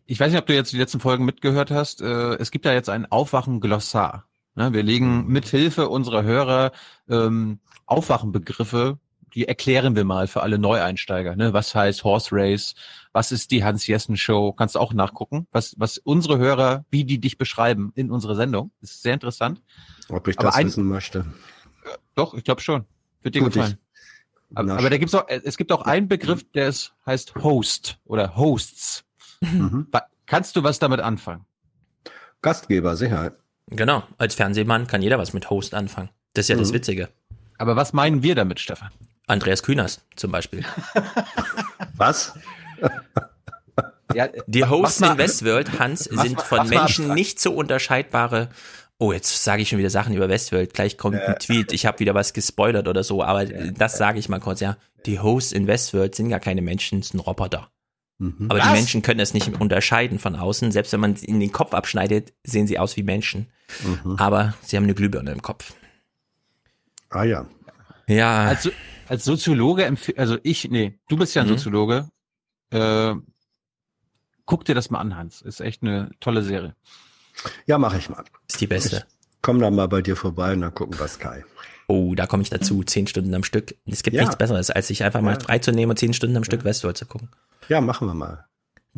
Ich 0.05 0.21
weiß 0.21 0.31
nicht, 0.31 0.41
ob 0.41 0.47
du 0.47 0.55
jetzt 0.55 0.73
die 0.73 0.79
letzten 0.79 1.01
Folgen 1.01 1.25
mitgehört 1.25 1.71
hast. 1.71 2.03
Äh, 2.03 2.35
Es 2.37 2.51
gibt 2.51 2.67
da 2.67 2.73
jetzt 2.73 2.91
ein 2.91 3.11
Aufwachen-Glossar. 3.11 4.27
Ne, 4.55 4.73
Wir 4.73 4.83
legen 4.83 5.27
mithilfe 5.27 5.89
unserer 5.89 6.23
Hörer 6.23 6.73
ähm, 7.09 7.61
Aufwachenbegriffe, 7.87 8.99
die 9.35 9.47
erklären 9.49 9.97
wir 9.97 10.05
mal 10.05 10.27
für 10.29 10.43
alle 10.43 10.59
Neueinsteiger. 10.59 11.37
Ne? 11.37 11.53
Was 11.53 11.75
heißt 11.75 12.05
Horse 12.05 12.29
Race? 12.33 12.75
Was 13.17 13.33
ist 13.33 13.51
die 13.51 13.65
Hans-Jessen-Show? 13.65 14.53
Kannst 14.53 14.75
du 14.75 14.79
auch 14.79 14.93
nachgucken, 14.93 15.47
was, 15.51 15.75
was 15.79 15.97
unsere 15.97 16.37
Hörer, 16.37 16.85
wie 16.91 17.05
die 17.07 17.19
dich 17.19 17.39
beschreiben 17.39 17.91
in 17.95 18.11
unserer 18.11 18.35
Sendung. 18.35 18.73
Das 18.83 18.91
ist 18.91 19.01
sehr 19.03 19.15
interessant. 19.15 19.63
Ob 20.11 20.29
ich 20.29 20.39
Aber 20.39 20.49
das 20.49 20.57
ein- 20.57 20.67
wissen 20.67 20.85
möchte. 20.85 21.25
Doch, 22.15 22.35
ich 22.35 22.45
glaube 22.45 22.61
schon. 22.61 22.85
Wird 23.23 23.35
dir 23.35 23.41
Gut, 23.41 23.55
gefallen. 23.55 23.79
ich- 24.51 24.57
Aber, 24.59 24.91
da 24.91 24.99
gibt's 24.99 25.15
auch, 25.15 25.25
es 25.29 25.57
gibt 25.57 25.73
auch 25.73 25.81
einen 25.87 26.09
Begriff, 26.09 26.45
der 26.53 26.69
ist, 26.69 26.93
heißt 27.07 27.37
Host 27.37 27.99
oder 28.05 28.37
Hosts. 28.37 29.05
Mhm. 29.41 29.87
Kannst 30.27 30.55
du 30.57 30.63
was 30.63 30.79
damit 30.79 31.01
anfangen? 31.01 31.47
Gastgeber, 32.43 32.97
Sicherheit. 32.97 33.33
Genau, 33.69 34.03
als 34.19 34.35
Fernsehmann 34.35 34.87
kann 34.89 35.01
jeder 35.01 35.17
was 35.19 35.33
mit 35.33 35.49
Host 35.49 35.73
anfangen. 35.73 36.11
Das 36.35 36.45
ist 36.45 36.49
ja 36.51 36.57
das 36.57 36.69
Mhm. 36.69 36.75
Witzige. 36.75 37.09
Aber 37.57 37.77
was 37.77 37.95
meinen 37.95 38.23
wir 38.23 38.35
damit, 38.35 38.61
Stefan? 38.61 38.91
Andreas 39.27 39.63
Kühners 39.63 40.05
zum 40.17 40.31
Beispiel. 40.33 40.67
Was? 41.97 42.35
Ja, 44.15 44.29
Die 44.47 44.65
Hosts 44.65 45.01
in 45.03 45.19
Westworld, 45.19 45.79
Hans, 45.79 46.09
mach 46.13 46.23
sind 46.25 46.41
von 46.41 46.59
mal 46.59 46.69
Menschen 46.69 47.13
nicht 47.13 47.41
so 47.41 47.53
unterscheidbare. 47.53 48.49
Oh, 48.99 49.13
jetzt 49.13 49.43
sage 49.45 49.61
ich 49.63 49.69
schon 49.69 49.79
wieder 49.79 49.91
Sachen 49.91 50.15
über 50.15 50.29
Westworld. 50.29 50.73
Gleich 50.73 50.97
kommt 50.97 51.21
ein 51.21 51.39
Tweet. 51.39 51.73
Ich 51.73 51.85
habe 51.85 51.99
wieder 51.99 52.15
was 52.15 52.33
gespoilert 52.33 52.89
oder 52.89 53.05
so. 53.05 53.23
Aber 53.23 53.45
das 53.45 53.99
sage 53.99 54.19
ich 54.19 54.29
mal 54.31 54.41
kurz. 54.41 54.61
Ja, 54.61 54.79
die 55.05 55.19
Hosts 55.21 55.53
in 55.53 55.67
Westworld 55.67 56.15
sind 56.15 56.31
gar 56.31 56.41
keine 56.41 56.63
Menschen, 56.63 57.01
es 57.01 57.09
sind 57.09 57.21
Roboter. 57.21 57.69
Mhm. 58.19 58.47
Aber 58.49 58.59
Was? 58.61 58.69
die 58.69 58.73
Menschen 58.73 59.03
können 59.03 59.21
es 59.21 59.35
nicht 59.35 59.61
unterscheiden 59.61 60.19
von 60.19 60.35
außen. 60.35 60.73
Selbst 60.73 60.93
wenn 60.95 61.01
man 61.01 61.17
ihnen 61.17 61.41
den 61.41 61.53
Kopf 61.53 61.75
abschneidet, 61.75 62.33
sehen 62.43 62.67
sie 62.67 62.79
aus 62.79 62.97
wie 62.97 63.03
Menschen. 63.03 63.49
Mhm. 63.85 64.17
Aber 64.19 64.55
sie 64.63 64.77
haben 64.79 64.85
eine 64.85 64.95
Glühbirne 64.95 65.33
im 65.33 65.43
Kopf. 65.43 65.75
Ah 67.11 67.25
ja. 67.25 67.47
Ja, 68.07 68.45
als, 68.47 68.71
als 69.09 69.25
Soziologe, 69.25 69.85
empf- 69.85 70.17
also 70.17 70.39
ich, 70.43 70.71
nee, 70.71 70.99
du 71.09 71.17
bist 71.19 71.35
ja 71.35 71.43
ein 71.43 71.49
Mhm. 71.49 71.53
Soziologe. 71.59 72.09
Äh, 72.77 73.15
guck 74.45 74.65
dir 74.65 74.75
das 74.75 74.91
mal 74.91 74.99
an, 75.01 75.17
Hans. 75.17 75.43
Ist 75.43 75.61
echt 75.61 75.83
eine 75.83 76.11
tolle 76.21 76.43
Serie. 76.43 76.75
Ja, 77.67 77.79
mache 77.79 77.99
ich 77.99 78.09
mal. 78.09 78.25
ist 78.49 78.61
die 78.61 78.67
beste. 78.67 79.05
Komm 79.43 79.61
dann 79.61 79.75
mal 79.75 79.89
bei 79.89 80.03
dir 80.03 80.17
vorbei 80.17 80.53
und 80.55 80.63
dann 80.63 80.75
gucken 80.75 80.99
wir 80.99 81.07
Sky. 81.09 81.45
Oh, 81.89 82.15
da 82.17 82.27
komme 82.27 82.43
ich 82.43 82.51
dazu. 82.51 82.83
Zehn 82.83 83.07
Stunden 83.07 83.33
am 83.35 83.45
Stück. 83.45 83.77
Es 83.87 84.03
gibt 84.03 84.17
Ja. 84.17 84.23
nichts 84.23 84.37
Besseres, 84.37 84.71
als 84.71 84.89
sich 84.89 85.05
einfach 85.05 85.21
mal 85.21 85.35
Ja. 85.35 85.41
freizunehmen 85.41 85.91
und 85.91 85.99
zehn 85.99 86.13
Stunden 86.15 86.37
am 86.37 86.43
Stück 86.45 86.65
Westworld 86.65 86.97
zu 86.97 87.07
gucken. 87.07 87.29
Ja, 87.69 87.81
machen 87.81 88.09
wir 88.09 88.15
mal. 88.15 88.45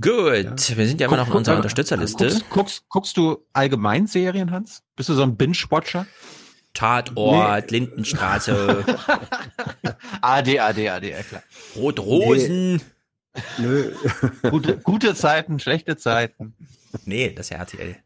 Gut, 0.00 0.76
wir 0.76 0.86
sind 0.86 1.00
ja 1.00 1.08
immer 1.08 1.16
noch 1.16 1.24
in 1.26 1.32
Guck- 1.32 1.38
unserer 1.38 1.56
guck- 1.56 1.64
Unterstützerliste. 1.64 2.28
Guckst, 2.28 2.48
guckst, 2.50 2.88
guckst 2.88 3.16
du 3.16 3.44
allgemein 3.52 4.06
Serien, 4.06 4.52
Hans? 4.52 4.82
Bist 4.96 5.08
du 5.08 5.14
so 5.14 5.22
ein 5.22 5.36
Binge-Watcher? 5.36 6.06
Tatort, 6.72 7.70
Lindenstraße, 7.72 8.84
AD, 10.20 10.58
AD, 10.60 10.88
AD, 10.88 11.10
ja 11.10 11.22
klar. 11.22 11.42
Rotrosen. 11.76 12.80
Nö, 13.58 13.92
Gute, 14.50 14.78
gute 14.78 15.14
Zeiten, 15.14 15.58
schlechte 15.58 15.96
Zeiten. 15.96 16.54
Nee, 17.04 17.32
das 17.32 17.46
ist 17.46 17.50
ja 17.50 17.58
RTL. 17.58 17.96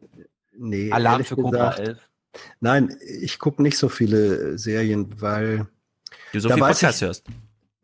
nee. 0.59 0.91
Alarm 0.91 1.25
für 1.25 1.37
Cobra 1.37 1.71
gesagt, 1.71 1.79
11. 1.89 1.99
Nein, 2.61 2.97
ich 3.21 3.39
gucke 3.39 3.63
nicht 3.63 3.77
so 3.79 3.89
viele 3.89 4.59
Serien, 4.59 5.21
weil 5.21 5.67
Du 6.33 6.41
so 6.41 6.49
Da 6.49 6.55
viel 6.55 6.63
weiß 6.63 6.81
Podcast 6.81 7.03
ich- 7.03 7.07
hörst. 7.07 7.27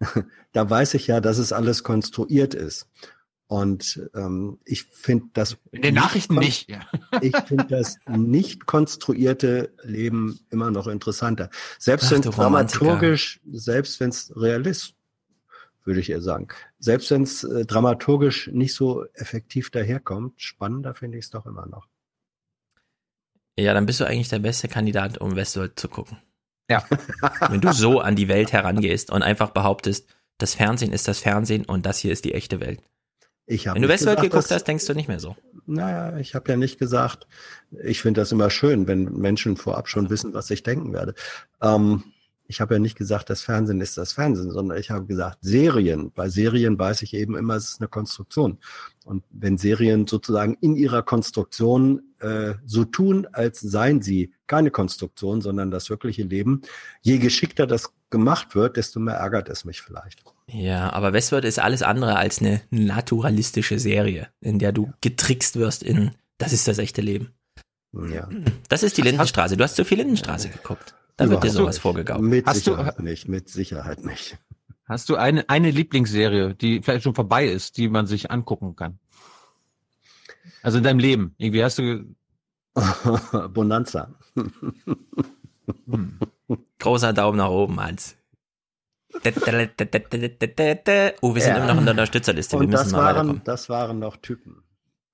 da 0.53 0.71
weiß 0.71 0.95
ich 0.95 1.07
ja, 1.07 1.21
dass 1.21 1.39
es 1.39 1.53
alles 1.53 1.83
konstruiert 1.83 2.55
ist. 2.55 2.89
Und 3.47 4.01
ähm, 4.15 4.59
ich 4.67 4.85
finde 4.85 5.27
das 5.33 5.57
In 5.71 5.81
den 5.83 5.95
Nachrichten 5.95 6.35
nicht. 6.35 6.69
Ja. 6.69 6.81
Ich 7.23 7.35
finde 7.47 7.65
das 7.65 7.97
nicht 8.07 8.67
konstruierte 8.67 9.73
Leben 9.83 10.39
immer 10.51 10.71
noch 10.71 10.87
interessanter. 10.87 11.49
Selbst 11.79 12.11
wenn 12.11 12.21
es 12.21 12.27
dramaturgisch, 12.35 13.41
selbst 13.51 13.99
wenn 14.01 14.11
es 14.11 14.31
realist, 14.37 14.95
würde 15.85 16.01
ich 16.01 16.11
eher 16.11 16.21
sagen, 16.21 16.49
selbst 16.79 17.11
wenn 17.11 17.23
es 17.23 17.45
äh, 17.45 17.65
dramaturgisch 17.67 18.49
nicht 18.53 18.75
so 18.75 19.05
effektiv 19.15 19.71
daherkommt, 19.71 20.41
spannender 20.41 20.95
finde 20.95 21.19
ich 21.19 21.25
es 21.27 21.31
doch 21.31 21.47
immer 21.47 21.67
noch. 21.67 21.89
Ja, 23.59 23.75
dann 23.75 23.87
bist 23.87 23.99
du 24.01 24.05
eigentlich 24.05 24.29
der 24.29 24.39
beste 24.39 24.69
Kandidat, 24.69 25.19
um 25.19 25.35
Westworld 25.35 25.79
zu 25.79 25.89
gucken. 25.89 26.19
Ja. 26.71 26.85
Wenn 27.51 27.61
du 27.61 27.73
so 27.73 28.01
an 28.01 28.15
die 28.15 28.29
Welt 28.29 28.53
herangehst 28.53 29.11
und 29.11 29.23
einfach 29.23 29.51
behauptest, 29.51 30.09
das 30.39 30.55
Fernsehen 30.55 30.93
ist 30.93 31.09
das 31.09 31.19
Fernsehen 31.19 31.65
und 31.65 31.85
das 31.85 31.99
hier 31.99 32.13
ist 32.13 32.25
die 32.25 32.35
echte 32.35 32.61
Welt. 32.61 32.81
Ich 33.47 33.67
Wenn 33.67 33.83
du 33.83 33.89
Westworld 33.89 34.19
gesagt, 34.19 34.31
geguckt 34.31 34.51
dass- 34.51 34.57
hast, 34.59 34.69
denkst 34.69 34.87
du 34.87 34.95
nicht 34.95 35.09
mehr 35.09 35.19
so. 35.19 35.35
Naja, 35.67 36.17
ich 36.19 36.35
habe 36.35 36.51
ja 36.53 36.57
nicht 36.57 36.79
gesagt, 36.79 37.27
ich 37.83 38.01
finde 38.01 38.21
das 38.21 38.31
immer 38.31 38.51
schön, 38.51 38.87
wenn 38.87 39.05
Menschen 39.05 39.57
vorab 39.57 39.89
schon 39.89 40.09
wissen, 40.11 40.35
was 40.35 40.51
ich 40.51 40.63
denken 40.63 40.93
werde. 40.93 41.15
Ähm, 41.61 42.05
ich 42.49 42.63
habe 42.63 42.75
ja 42.75 42.81
nicht 42.81 42.97
gesagt, 42.97 43.29
das 43.29 43.43
Fernsehen 43.43 43.81
ist 43.83 43.99
das 43.99 44.13
Fernsehen, 44.13 44.51
sondern 44.51 44.79
ich 44.79 44.91
habe 44.91 45.05
gesagt 45.05 45.39
Serien. 45.43 46.11
Bei 46.13 46.31
Serien 46.31 46.79
weiß 46.79 47.03
ich 47.03 47.13
eben 47.13 47.37
immer, 47.37 47.55
es 47.55 47.69
ist 47.69 47.81
eine 47.81 47.89
Konstruktion. 47.89 48.59
Und 49.05 49.23
wenn 49.31 49.59
Serien 49.59 50.07
sozusagen 50.07 50.57
in 50.61 50.75
ihrer 50.75 51.03
Konstruktion 51.03 52.03
äh, 52.21 52.55
so 52.65 52.85
tun, 52.85 53.27
als 53.33 53.61
seien 53.61 54.01
sie 54.01 54.33
keine 54.47 54.71
Konstruktion, 54.71 55.43
sondern 55.43 55.71
das 55.71 55.91
wirkliche 55.91 56.23
Leben, 56.23 56.63
je 57.03 57.19
geschickter 57.19 57.67
das 57.67 57.93
gemacht 58.09 58.55
wird, 58.55 58.79
desto 58.79 58.99
mehr 58.99 59.17
ärgert 59.17 59.51
es 59.51 59.67
mich 59.67 59.83
vielleicht. 59.83 60.25
Ja, 60.47 60.91
aber 60.95 61.13
Westworld 61.13 61.45
ist 61.45 61.59
alles 61.59 61.83
andere 61.83 62.17
als 62.17 62.41
eine 62.41 62.63
naturalistische 62.71 63.79
Serie, 63.79 64.29
in 64.41 64.59
der 64.59 64.73
du 64.73 64.91
getrickst 65.03 65.57
wirst 65.57 65.83
in 65.83 66.13
das 66.39 66.53
ist 66.53 66.69
das 66.69 66.79
echte 66.79 67.03
Leben. 67.03 67.33
Ja. 67.93 68.29
Das 68.69 68.83
ist 68.83 68.97
die 68.99 69.03
Lindenstraße. 69.03 69.57
Du 69.57 69.65
hast 69.65 69.77
zu 69.77 69.85
viel 69.85 69.99
Lindenstraße 69.99 70.51
geguckt. 70.51 70.95
Da 71.17 71.29
wird 71.29 71.43
dir 71.43 71.51
sowas 71.51 71.79
vorgegaukelt. 71.79 72.29
Mit 72.29 72.47
Hast 72.47 72.67
du- 72.67 72.73
Sicherheit 72.73 73.01
nicht, 73.01 73.29
mit 73.29 73.49
Sicherheit 73.49 74.05
nicht. 74.05 74.39
Hast 74.85 75.09
du 75.09 75.17
eine, 75.17 75.49
eine 75.51 75.71
Lieblingsserie, 75.71 76.55
die 76.55 76.81
vielleicht 76.83 77.05
schon 77.05 77.15
vorbei 77.15 77.47
ist, 77.47 77.77
die 77.77 77.89
man 77.89 78.07
sich 78.07 78.31
angucken 78.31 78.77
kann? 78.77 78.99
Also 80.63 80.79
in 80.79 80.85
deinem 80.85 80.99
Leben. 80.99 81.35
Irgendwie 81.39 81.65
hast 81.65 81.79
du. 81.79 82.15
Bonanza. 83.53 84.15
Großer 86.79 87.13
Daumen 87.13 87.39
nach 87.39 87.51
oben, 87.51 87.81
Hans. 87.81 88.17
Oh, 89.15 89.21
wir 89.25 89.33
sind 89.43 89.81
Ja. 91.51 91.57
immer 91.57 91.67
noch 91.67 91.79
in 91.79 91.85
der 91.85 91.93
Unterstützerliste. 91.93 92.57
Wir 92.57 92.61
Und 92.61 92.71
müssen 92.71 92.85
das 92.85 92.93
mal 92.93 93.15
waren, 93.17 93.43
das 93.45 93.69
waren 93.69 93.99
noch 93.99 94.17
Typen. 94.19 94.63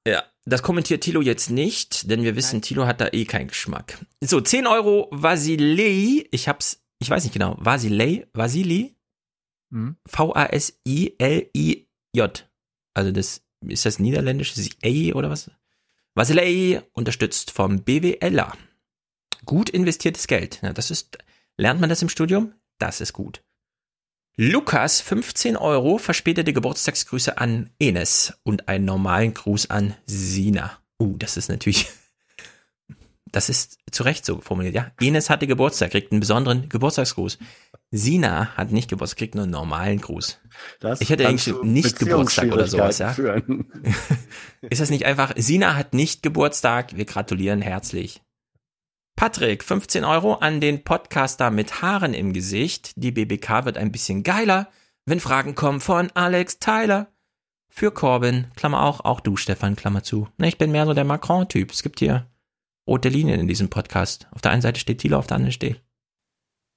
Ja, 0.06 0.22
das 0.46 0.62
kommentiert 0.62 1.02
Thilo 1.02 1.22
jetzt 1.22 1.50
nicht, 1.50 2.10
denn 2.10 2.22
wir 2.22 2.36
wissen, 2.36 2.60
Thilo 2.60 2.86
hat 2.86 3.00
da 3.00 3.08
eh 3.12 3.24
keinen 3.24 3.48
Geschmack. 3.48 4.04
So, 4.20 4.40
10 4.40 4.66
Euro 4.66 5.08
Vasilei. 5.10 6.26
Ich 6.30 6.48
hab's, 6.48 6.82
ich 6.98 7.08
weiß 7.08 7.24
nicht 7.24 7.32
genau. 7.32 7.56
Vasilei, 7.58 8.26
Vasili? 8.34 8.94
Hm? 9.70 9.96
V-A-S-I-L-I-J. 10.06 10.68
Also 12.94 13.10
das, 13.10 13.42
ist 13.66 13.86
das 13.86 13.98
niederländisch? 13.98 14.56
Ist 14.56 14.68
das 14.68 14.76
A 14.84 15.14
oder 15.14 15.30
was? 15.30 15.50
Vasilei 16.14 16.82
unterstützt 16.92 17.50
vom 17.50 17.82
BWLer. 17.82 18.52
Gut 19.46 19.70
investiertes 19.70 20.26
Geld. 20.26 20.60
Ja, 20.62 20.72
das 20.72 20.90
ist, 20.90 21.18
lernt 21.56 21.80
man 21.80 21.88
das 21.90 22.02
im 22.02 22.08
Studium? 22.10 22.52
Das 22.78 23.00
ist 23.00 23.14
gut. 23.14 23.42
Lukas, 24.36 25.00
15 25.00 25.56
Euro, 25.56 25.98
verspätete 25.98 26.52
Geburtstagsgrüße 26.52 27.38
an 27.38 27.70
Enes 27.78 28.34
und 28.42 28.68
einen 28.68 28.84
normalen 28.84 29.32
Gruß 29.32 29.70
an 29.70 29.94
Sina. 30.06 30.72
Uh, 31.00 31.16
das 31.18 31.36
ist 31.36 31.48
natürlich, 31.48 31.86
das 33.30 33.48
ist 33.48 33.78
zu 33.92 34.02
Recht 34.02 34.26
so 34.26 34.40
formuliert, 34.40 34.74
ja. 34.74 34.90
Enes 35.00 35.30
hatte 35.30 35.46
Geburtstag, 35.46 35.92
kriegt 35.92 36.10
einen 36.10 36.18
besonderen 36.18 36.68
Geburtstagsgruß. 36.68 37.38
Sina 37.92 38.48
hat 38.56 38.72
nicht 38.72 38.90
Geburtstag, 38.90 39.18
kriegt 39.18 39.34
nur 39.36 39.44
einen 39.44 39.52
normalen 39.52 40.00
Gruß. 40.00 40.40
Das 40.80 41.00
ich 41.00 41.10
hätte 41.10 41.28
eigentlich 41.28 41.54
nicht 41.62 42.00
Geburtstag 42.00 42.50
oder 42.50 42.66
sowas, 42.66 42.98
ja. 42.98 43.14
Ist 44.62 44.80
das 44.80 44.90
nicht 44.90 45.04
einfach, 45.04 45.32
Sina 45.36 45.76
hat 45.76 45.94
nicht 45.94 46.24
Geburtstag, 46.24 46.96
wir 46.96 47.04
gratulieren 47.04 47.62
herzlich. 47.62 48.20
Patrick, 49.16 49.62
15 49.62 50.04
Euro 50.04 50.34
an 50.34 50.60
den 50.60 50.82
Podcaster 50.82 51.50
mit 51.50 51.82
Haaren 51.82 52.14
im 52.14 52.32
Gesicht. 52.32 52.92
Die 52.96 53.12
BBK 53.12 53.64
wird 53.64 53.78
ein 53.78 53.92
bisschen 53.92 54.22
geiler, 54.22 54.68
wenn 55.06 55.20
Fragen 55.20 55.54
kommen 55.54 55.80
von 55.80 56.10
Alex 56.14 56.58
Tyler. 56.58 57.12
Für 57.68 57.90
Corbin, 57.90 58.46
Klammer 58.56 58.82
auch, 58.82 59.00
auch 59.00 59.20
du, 59.20 59.36
Stefan, 59.36 59.76
Klammer 59.76 60.02
zu. 60.02 60.28
Ne, 60.36 60.48
ich 60.48 60.58
bin 60.58 60.72
mehr 60.72 60.86
so 60.86 60.94
der 60.94 61.04
Macron-Typ. 61.04 61.70
Es 61.72 61.82
gibt 61.82 62.00
hier 62.00 62.26
rote 62.86 63.08
Linien 63.08 63.40
in 63.40 63.48
diesem 63.48 63.70
Podcast. 63.70 64.28
Auf 64.32 64.42
der 64.42 64.50
einen 64.50 64.62
Seite 64.62 64.80
steht 64.80 64.98
Thilo, 64.98 65.18
auf 65.18 65.26
der 65.26 65.36
anderen 65.36 65.52
steht. 65.52 65.80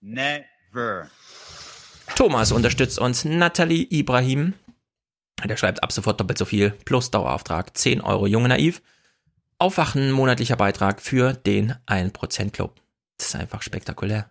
Never. 0.01 1.09
Thomas 2.15 2.51
unterstützt 2.51 2.99
uns. 2.99 3.25
Nathalie 3.25 3.87
Ibrahim. 3.89 4.53
Der 5.43 5.57
schreibt 5.57 5.83
ab 5.83 5.91
sofort 5.91 6.19
doppelt 6.19 6.37
so 6.37 6.45
viel. 6.45 6.71
Plus 6.85 7.11
Dauerauftrag. 7.11 7.77
10 7.77 8.01
Euro. 8.01 8.25
Junge 8.25 8.49
Naiv. 8.49 8.81
Aufwachen, 9.59 10.11
monatlicher 10.11 10.55
Beitrag 10.55 11.01
für 11.01 11.33
den 11.33 11.73
1% 11.87 12.51
Club. 12.51 12.75
Das 13.17 13.29
ist 13.29 13.35
einfach 13.35 13.61
spektakulär. 13.63 14.29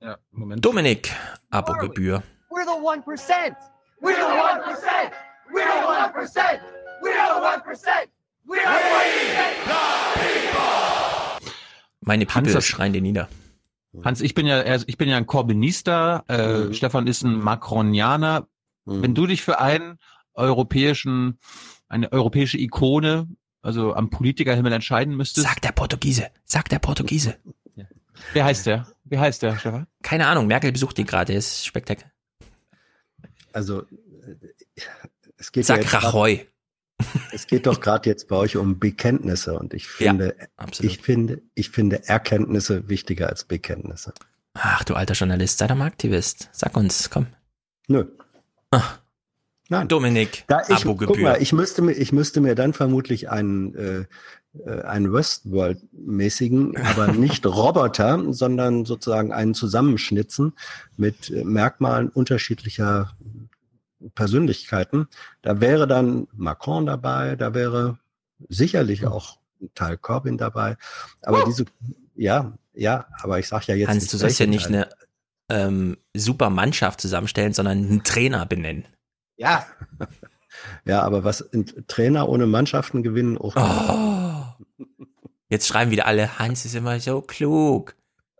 Ja, 0.00 0.16
Moment. 0.30 0.64
Dominik, 0.64 1.12
Abogebühr. 1.50 2.22
We're 2.50 2.64
the 2.64 2.70
1%. 2.80 3.54
We're 4.00 4.14
the 4.14 4.22
1%. 4.22 5.12
We're 5.52 5.64
the 5.64 5.86
1%. 5.86 6.60
We're 7.02 7.12
the 7.12 7.40
1%. 7.42 8.08
We're 8.46 8.62
the 8.62 8.70
1%. 9.68 11.40
Meine 12.00 12.24
Hans, 12.24 12.34
People 12.34 12.52
das- 12.54 12.64
schreien 12.66 12.92
dir 12.92 13.02
nieder. 13.02 13.28
Hans, 14.02 14.22
ich 14.22 14.32
bin 14.34 14.46
ja, 14.46 14.64
ich 14.86 14.96
bin 14.96 15.08
ja 15.10 15.18
ein 15.18 15.26
Corbynista, 15.26 16.24
äh, 16.28 16.64
Mhm. 16.64 16.72
Stefan 16.74 17.06
ist 17.06 17.22
ein 17.24 17.38
Macronianer. 17.38 18.48
Mhm. 18.86 19.02
Wenn 19.02 19.14
du 19.14 19.26
dich 19.26 19.42
für 19.42 19.60
einen 19.60 19.98
europäischen, 20.32 21.38
eine 21.88 22.10
europäische 22.10 22.56
Ikone, 22.58 23.28
also 23.62 23.94
am 23.94 24.10
Politikerhimmel 24.10 24.72
entscheiden 24.72 25.16
müsstest, 25.16 25.46
Sag 25.46 25.62
der 25.62 25.72
Portugiese. 25.72 26.30
Sag 26.44 26.68
der 26.68 26.78
Portugiese. 26.80 27.36
wer 28.32 28.44
heißt 28.44 28.66
der? 28.66 28.86
Wie 29.04 29.18
heißt 29.18 29.42
der, 29.42 29.56
Stefan? 29.58 29.86
Keine 30.02 30.26
Ahnung, 30.26 30.46
Merkel 30.46 30.72
besucht 30.72 30.98
ihn 30.98 31.06
gerade. 31.06 31.32
Ist 31.32 31.64
spektakulär. 31.66 32.10
Also, 33.52 33.82
äh, 33.82 34.36
es 35.36 35.52
geht 35.52 35.68
ja 35.68 35.74
Sag 35.76 35.82
jetzt 35.82 35.90
grad- 35.90 36.04
Rajoy. 36.04 36.46
Es 37.32 37.46
geht 37.48 37.66
doch 37.66 37.80
gerade 37.80 38.08
jetzt 38.08 38.28
bei 38.28 38.36
euch 38.36 38.56
um 38.56 38.78
Bekenntnisse 38.78 39.58
und 39.58 39.74
ich 39.74 39.88
finde, 39.88 40.36
absolut. 40.56 40.92
ich 40.92 40.98
finde, 41.02 41.42
ich 41.54 41.70
finde 41.70 42.06
Erkenntnisse 42.08 42.88
wichtiger 42.88 43.28
als 43.28 43.44
Bekenntnisse. 43.44 44.14
Ach, 44.54 44.84
du 44.84 44.94
alter 44.94 45.14
Journalist, 45.14 45.58
sei 45.58 45.66
doch 45.66 45.74
mal 45.74 45.86
Aktivist. 45.86 46.48
Sag 46.52 46.76
uns, 46.76 47.10
komm. 47.10 47.26
Nö. 47.88 48.04
Nein. 49.72 49.88
Dominik, 49.88 50.44
Da 50.48 50.60
ich, 50.62 50.84
guck 50.84 51.02
Abogebühr. 51.02 51.22
mal, 51.22 51.42
ich 51.42 51.52
müsste 51.54 51.80
mir, 51.80 51.92
ich 51.92 52.12
müsste 52.12 52.42
mir 52.42 52.54
dann 52.54 52.74
vermutlich 52.74 53.30
einen, 53.30 53.74
äh, 53.74 54.04
äh, 54.66 54.82
einen 54.82 55.12
Westworld-mäßigen, 55.12 56.76
aber 56.76 57.06
nicht 57.12 57.46
Roboter, 57.46 58.34
sondern 58.34 58.84
sozusagen 58.84 59.32
einen 59.32 59.54
zusammenschnitzen 59.54 60.52
mit 60.98 61.30
äh, 61.30 61.42
Merkmalen 61.42 62.10
unterschiedlicher 62.10 63.16
Persönlichkeiten. 64.14 65.08
Da 65.40 65.62
wäre 65.62 65.86
dann 65.86 66.28
Macron 66.34 66.84
dabei, 66.84 67.36
da 67.36 67.54
wäre 67.54 67.98
sicherlich 68.50 69.06
auch 69.06 69.38
ein 69.62 69.70
Teil 69.74 69.96
Corbyn 69.96 70.36
dabei. 70.36 70.76
Aber 71.22 71.44
diese, 71.46 71.64
ja, 72.14 72.52
ja, 72.74 73.06
aber 73.22 73.38
ich 73.38 73.48
sage 73.48 73.64
ja 73.68 73.74
jetzt 73.74 73.88
Hans, 73.88 74.08
du 74.08 74.18
sollst 74.18 74.38
ja 74.38 74.46
nicht 74.46 74.66
eine 74.66 74.90
ähm, 75.48 75.96
super 76.14 76.50
Mannschaft 76.50 77.00
zusammenstellen, 77.00 77.54
sondern 77.54 77.78
einen 77.78 78.04
Trainer 78.04 78.44
benennen. 78.44 78.84
Ja. 79.42 79.66
Ja, 80.84 81.02
aber 81.02 81.24
was 81.24 81.42
ein 81.52 81.66
Trainer 81.88 82.28
ohne 82.28 82.46
Mannschaften 82.46 83.02
gewinnen 83.02 83.36
auch. 83.38 83.56
Oh. 83.56 84.64
Jetzt 85.48 85.66
schreiben 85.66 85.90
wieder 85.90 86.06
alle, 86.06 86.38
Hans 86.38 86.64
ist 86.64 86.74
immer 86.74 87.00
so 87.00 87.20
klug. 87.20 87.96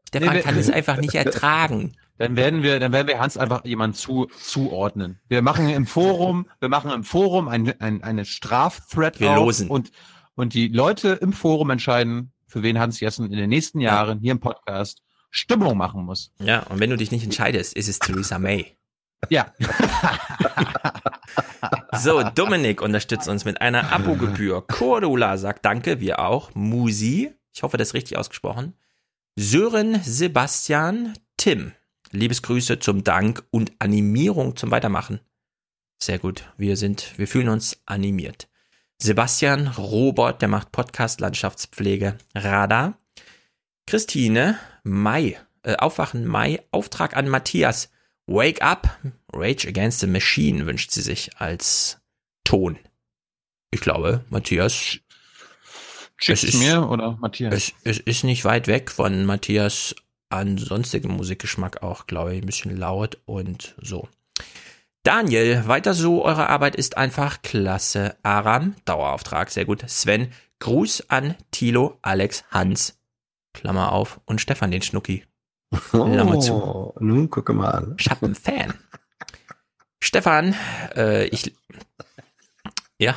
Stefan 0.08 0.36
Nee, 0.36 0.42
kann 0.42 0.56
es 0.56 0.70
einfach 0.70 0.98
nicht 0.98 1.14
ertragen. 1.14 1.96
Dann 2.18 2.36
werden 2.36 2.62
wir, 2.62 2.78
dann 2.78 2.92
werden 2.92 3.08
wir 3.08 3.18
Hans 3.18 3.36
einfach 3.36 3.64
jemand 3.64 3.96
zu, 3.96 4.26
zuordnen. 4.40 5.18
Wir 5.28 5.42
machen 5.42 5.68
im 5.68 5.86
Forum, 5.86 6.46
wir 6.60 6.68
machen 6.68 6.90
im 6.92 7.02
Forum 7.02 7.48
ein, 7.48 7.80
ein, 7.80 8.04
eine 8.04 8.24
Strafthread 8.24 9.18
Wir 9.18 9.30
auf 9.30 9.36
losen. 9.36 9.68
und, 9.68 9.90
und 10.36 10.54
die 10.54 10.68
Leute 10.68 11.10
im 11.20 11.32
Forum 11.32 11.70
entscheiden, 11.70 12.32
für 12.46 12.62
wen 12.62 12.78
Hans 12.78 13.00
Jessen 13.00 13.26
in 13.32 13.36
den 13.38 13.48
nächsten 13.48 13.80
Jahren 13.80 14.20
hier 14.20 14.32
im 14.32 14.40
Podcast 14.40 15.02
Stimmung 15.30 15.76
machen 15.76 16.04
muss. 16.04 16.30
Ja, 16.38 16.60
und 16.64 16.78
wenn 16.78 16.90
du 16.90 16.96
dich 16.96 17.10
nicht 17.10 17.24
entscheidest, 17.24 17.74
ist 17.74 17.88
es 17.88 17.98
Theresa 17.98 18.38
May. 18.38 18.76
Ja. 19.28 19.52
So, 21.98 22.22
Dominik 22.22 22.80
unterstützt 22.80 23.28
uns 23.28 23.44
mit 23.44 23.60
einer 23.60 23.92
Abogebühr. 23.92 24.66
Cordula 24.66 25.36
sagt 25.36 25.64
Danke, 25.64 26.00
wir 26.00 26.18
auch. 26.18 26.50
Musi, 26.54 27.32
ich 27.54 27.62
hoffe, 27.62 27.76
das 27.76 27.88
ist 27.88 27.94
richtig 27.94 28.16
ausgesprochen. 28.16 28.74
Sören, 29.36 30.02
Sebastian, 30.02 31.14
Tim. 31.36 31.72
Liebesgrüße 32.10 32.78
zum 32.78 33.04
Dank 33.04 33.44
und 33.50 33.72
Animierung 33.78 34.56
zum 34.56 34.70
Weitermachen. 34.70 35.20
Sehr 36.02 36.18
gut, 36.18 36.52
wir 36.56 36.76
sind, 36.76 37.16
wir 37.16 37.28
fühlen 37.28 37.48
uns 37.48 37.80
animiert. 37.86 38.48
Sebastian, 38.98 39.68
Robert, 39.68 40.42
der 40.42 40.48
macht 40.48 40.72
Podcast 40.72 41.20
Landschaftspflege, 41.20 42.18
Radar. 42.34 42.98
Christine, 43.86 44.58
Mai, 44.82 45.38
äh, 45.62 45.76
Aufwachen 45.76 46.26
Mai, 46.26 46.62
Auftrag 46.70 47.16
an 47.16 47.28
Matthias. 47.28 47.91
Wake 48.26 48.62
up, 48.62 48.98
Rage 49.32 49.66
Against 49.68 50.00
the 50.00 50.06
Machine 50.06 50.66
wünscht 50.66 50.90
sie 50.90 51.02
sich 51.02 51.30
als 51.38 52.00
Ton. 52.44 52.78
Ich 53.70 53.80
glaube, 53.80 54.24
Matthias. 54.30 54.98
Schick's 56.16 56.42
es 56.44 56.54
ist- 56.54 56.58
mir 56.60 56.88
oder 56.88 57.16
Matthias? 57.20 57.54
Es, 57.54 57.72
es 57.84 57.98
ist 57.98 58.24
nicht 58.24 58.44
weit 58.44 58.66
weg 58.68 58.90
von 58.90 59.24
Matthias 59.24 59.94
ansonstigem 60.30 61.12
Musikgeschmack 61.12 61.82
auch, 61.82 62.06
glaube 62.06 62.34
ich, 62.34 62.42
ein 62.42 62.46
bisschen 62.46 62.76
laut 62.76 63.18
und 63.26 63.74
so. 63.80 64.08
Daniel, 65.02 65.66
weiter 65.66 65.94
so, 65.94 66.24
eure 66.24 66.48
Arbeit 66.48 66.76
ist 66.76 66.96
einfach 66.96 67.42
klasse. 67.42 68.16
Aram, 68.22 68.76
Dauerauftrag, 68.84 69.50
sehr 69.50 69.64
gut. 69.64 69.82
Sven, 69.90 70.32
Gruß 70.60 71.10
an 71.10 71.34
Tilo, 71.50 71.98
Alex, 72.02 72.44
Hans, 72.50 72.98
Klammer 73.52 73.90
auf, 73.92 74.20
und 74.26 74.40
Stefan 74.40 74.70
den 74.70 74.80
Schnucki. 74.82 75.24
Hör 75.92 76.24
mal 76.24 76.40
zu. 76.40 76.52
Oh, 76.54 76.94
nun 77.00 77.30
gucke 77.30 77.52
mal 77.52 77.70
an. 77.70 77.94
Ich 77.98 78.08
hab 78.08 78.22
einen 78.22 78.34
Fan. 78.34 78.74
Stefan, 80.00 80.54
äh, 80.96 81.26
ich. 81.26 81.54
Ja, 82.98 83.14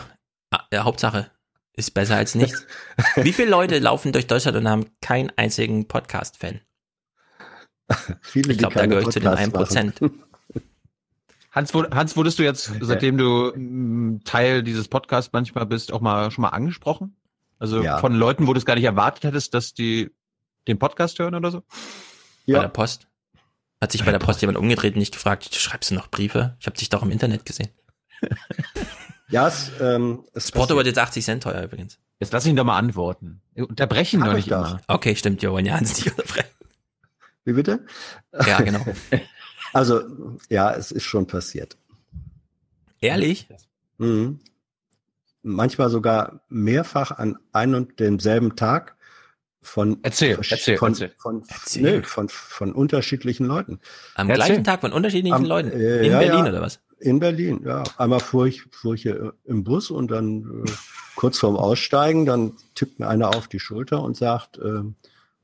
ah, 0.52 0.62
ja, 0.72 0.84
Hauptsache 0.84 1.30
ist 1.74 1.94
besser 1.94 2.16
als 2.16 2.36
nichts. 2.36 2.66
Wie 3.16 3.34
viele 3.34 3.50
Leute 3.50 3.80
laufen 3.80 4.14
durch 4.14 4.28
Deutschland 4.28 4.58
und 4.58 4.70
haben 4.70 4.86
keinen 5.02 5.32
einzigen 5.36 5.88
Podcast-Fan? 5.88 6.62
Viele, 8.22 8.54
Ich 8.54 8.58
glaube, 8.58 8.76
da 8.76 8.86
gehöre 8.86 9.02
ich 9.04 9.10
zu 9.10 9.20
den 9.20 9.30
Podcasts 9.30 9.76
1%. 9.76 9.86
machen. 10.02 10.24
Hans, 11.52 11.74
Hans, 11.74 12.18
wurdest 12.18 12.40
du 12.40 12.44
jetzt, 12.44 12.72
seitdem 12.82 13.18
du 13.18 13.52
mm, 13.56 14.22
Teil 14.26 14.64
dieses 14.64 14.88
Podcasts 14.88 15.32
manchmal 15.34 15.66
bist, 15.66 15.92
auch 15.94 16.02
mal 16.02 16.32
schon 16.32 16.42
mal 16.44 16.50
angesprochen? 16.50 17.16
Also 17.60 17.82
Ja. 17.84 17.98
von 18.00 18.14
Leuten, 18.14 18.48
wo 18.48 18.54
du 18.54 18.58
es 18.58 18.66
gar 18.66 18.76
nicht 18.76 18.84
erwartet 18.84 19.24
hättest, 19.24 19.54
dass 19.54 19.74
die 19.74 20.10
den 20.68 20.80
Podcast 20.80 21.20
hören 21.20 21.36
oder 21.36 21.52
so? 21.52 21.64
Bei 22.48 22.60
der 22.60 22.68
Post. 22.70 23.08
Hat 23.82 23.92
sich 23.92 24.04
bei 24.06 24.12
der 24.12 24.20
Post 24.20 24.42
jemand 24.42 24.58
umgedreht 24.58 24.94
und 24.94 25.00
nicht 25.00 25.14
gefragt, 25.14 25.54
schreibst 25.54 25.92
du 25.92 25.96
noch 25.96 26.10
Briefe? 26.10 26.56
Ich 26.60 26.66
habe 26.66 26.78
dich 26.78 26.90
doch 26.90 27.04
im 27.04 27.12
Internet 27.12 27.46
gesehen. 27.46 27.70
Ja, 29.30 29.48
es, 29.48 29.72
ähm, 29.82 30.24
es 30.34 30.52
Porto 30.52 30.76
wird 30.76 30.86
jetzt 30.86 31.00
80 31.00 31.26
Cent 31.26 31.44
teuer 31.44 31.64
übrigens. 31.64 32.00
Jetzt 32.20 32.32
lass 32.32 32.46
ihn 32.46 32.56
doch 32.56 32.64
mal 32.64 32.78
antworten. 32.78 33.42
Unterbrechen 33.56 34.22
Hab 34.22 34.30
doch 34.30 34.38
ich 34.38 34.46
nicht 34.46 34.52
doch. 34.52 34.70
immer. 34.70 34.82
Okay, 34.88 35.16
stimmt, 35.16 35.42
wir 35.42 35.52
wollen 35.52 35.66
ja 35.66 35.74
Hans 35.74 35.96
nicht 35.96 36.12
unterbrechen. 36.12 36.50
Wie 37.44 37.54
bitte? 37.54 37.86
Ja, 38.46 38.62
genau. 38.62 38.86
Also, 39.74 40.04
ja, 40.48 40.72
es 40.74 40.94
ist 40.94 41.04
schon 41.04 41.28
passiert. 41.28 41.76
Ehrlich? 43.02 43.50
Mhm. 43.98 44.40
Manchmal 45.42 45.90
sogar 45.90 46.46
mehrfach 46.48 47.12
an 47.12 47.38
einem 47.52 47.76
und 47.76 48.00
demselben 48.00 48.56
Tag 48.56 48.95
von 49.66 49.98
Erzähl, 50.04 50.38
erzähl, 50.50 50.78
von, 50.78 50.92
erzähl. 50.94 51.12
Von, 51.18 51.44
Erzähl. 51.48 51.82
Nee, 52.00 52.04
von, 52.04 52.30
von 52.30 52.72
unterschiedlichen 52.72 53.46
Leuten. 53.46 53.80
Am 54.16 54.30
Erzähl. 54.30 54.46
gleichen 54.46 54.64
Tag 54.64 54.82
von 54.82 54.94
unterschiedlichen 54.94 55.36
Am- 55.36 55.46
Leuten. 55.46 55.72
äh, 55.72 56.06
In 56.06 56.12
ja, 56.12 56.20
Berlin 56.20 56.46
ja. 56.46 56.50
oder 56.52 56.62
was? 56.62 56.80
In 57.00 57.20
Berlin, 57.20 57.62
ja. 57.66 57.84
Einmal 57.98 58.20
fuhr 58.20 58.46
ich, 58.48 58.64
fuhr 58.72 58.94
ich 58.94 59.02
hier 59.02 59.34
im 59.44 59.64
Bus 59.64 59.90
und 59.92 60.12
dann 60.12 60.64
äh, 60.66 60.72
kurz 61.16 61.40
vorm 61.40 61.58
Aussteigen, 61.58 62.26
dann 62.26 62.54
tippt 62.76 63.00
mir 63.00 63.08
einer 63.08 63.36
auf 63.36 63.48
die 63.48 63.60
Schulter 63.60 64.02
und 64.02 64.16
sagt, 64.16 64.58
äh, 64.60 64.82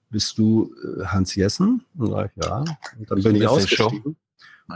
bist 0.10 0.38
du 0.38 0.74
äh, 1.00 1.06
Hans 1.06 1.36
Jessen? 1.36 1.84
Und 1.98 2.12
sag 2.12 2.32
ich, 2.36 2.46
ja. 2.46 2.64
Und 2.98 3.12
dann 3.12 3.24
bin 3.24 3.36
ich 3.36 3.48
ausgestiegen. 3.48 4.16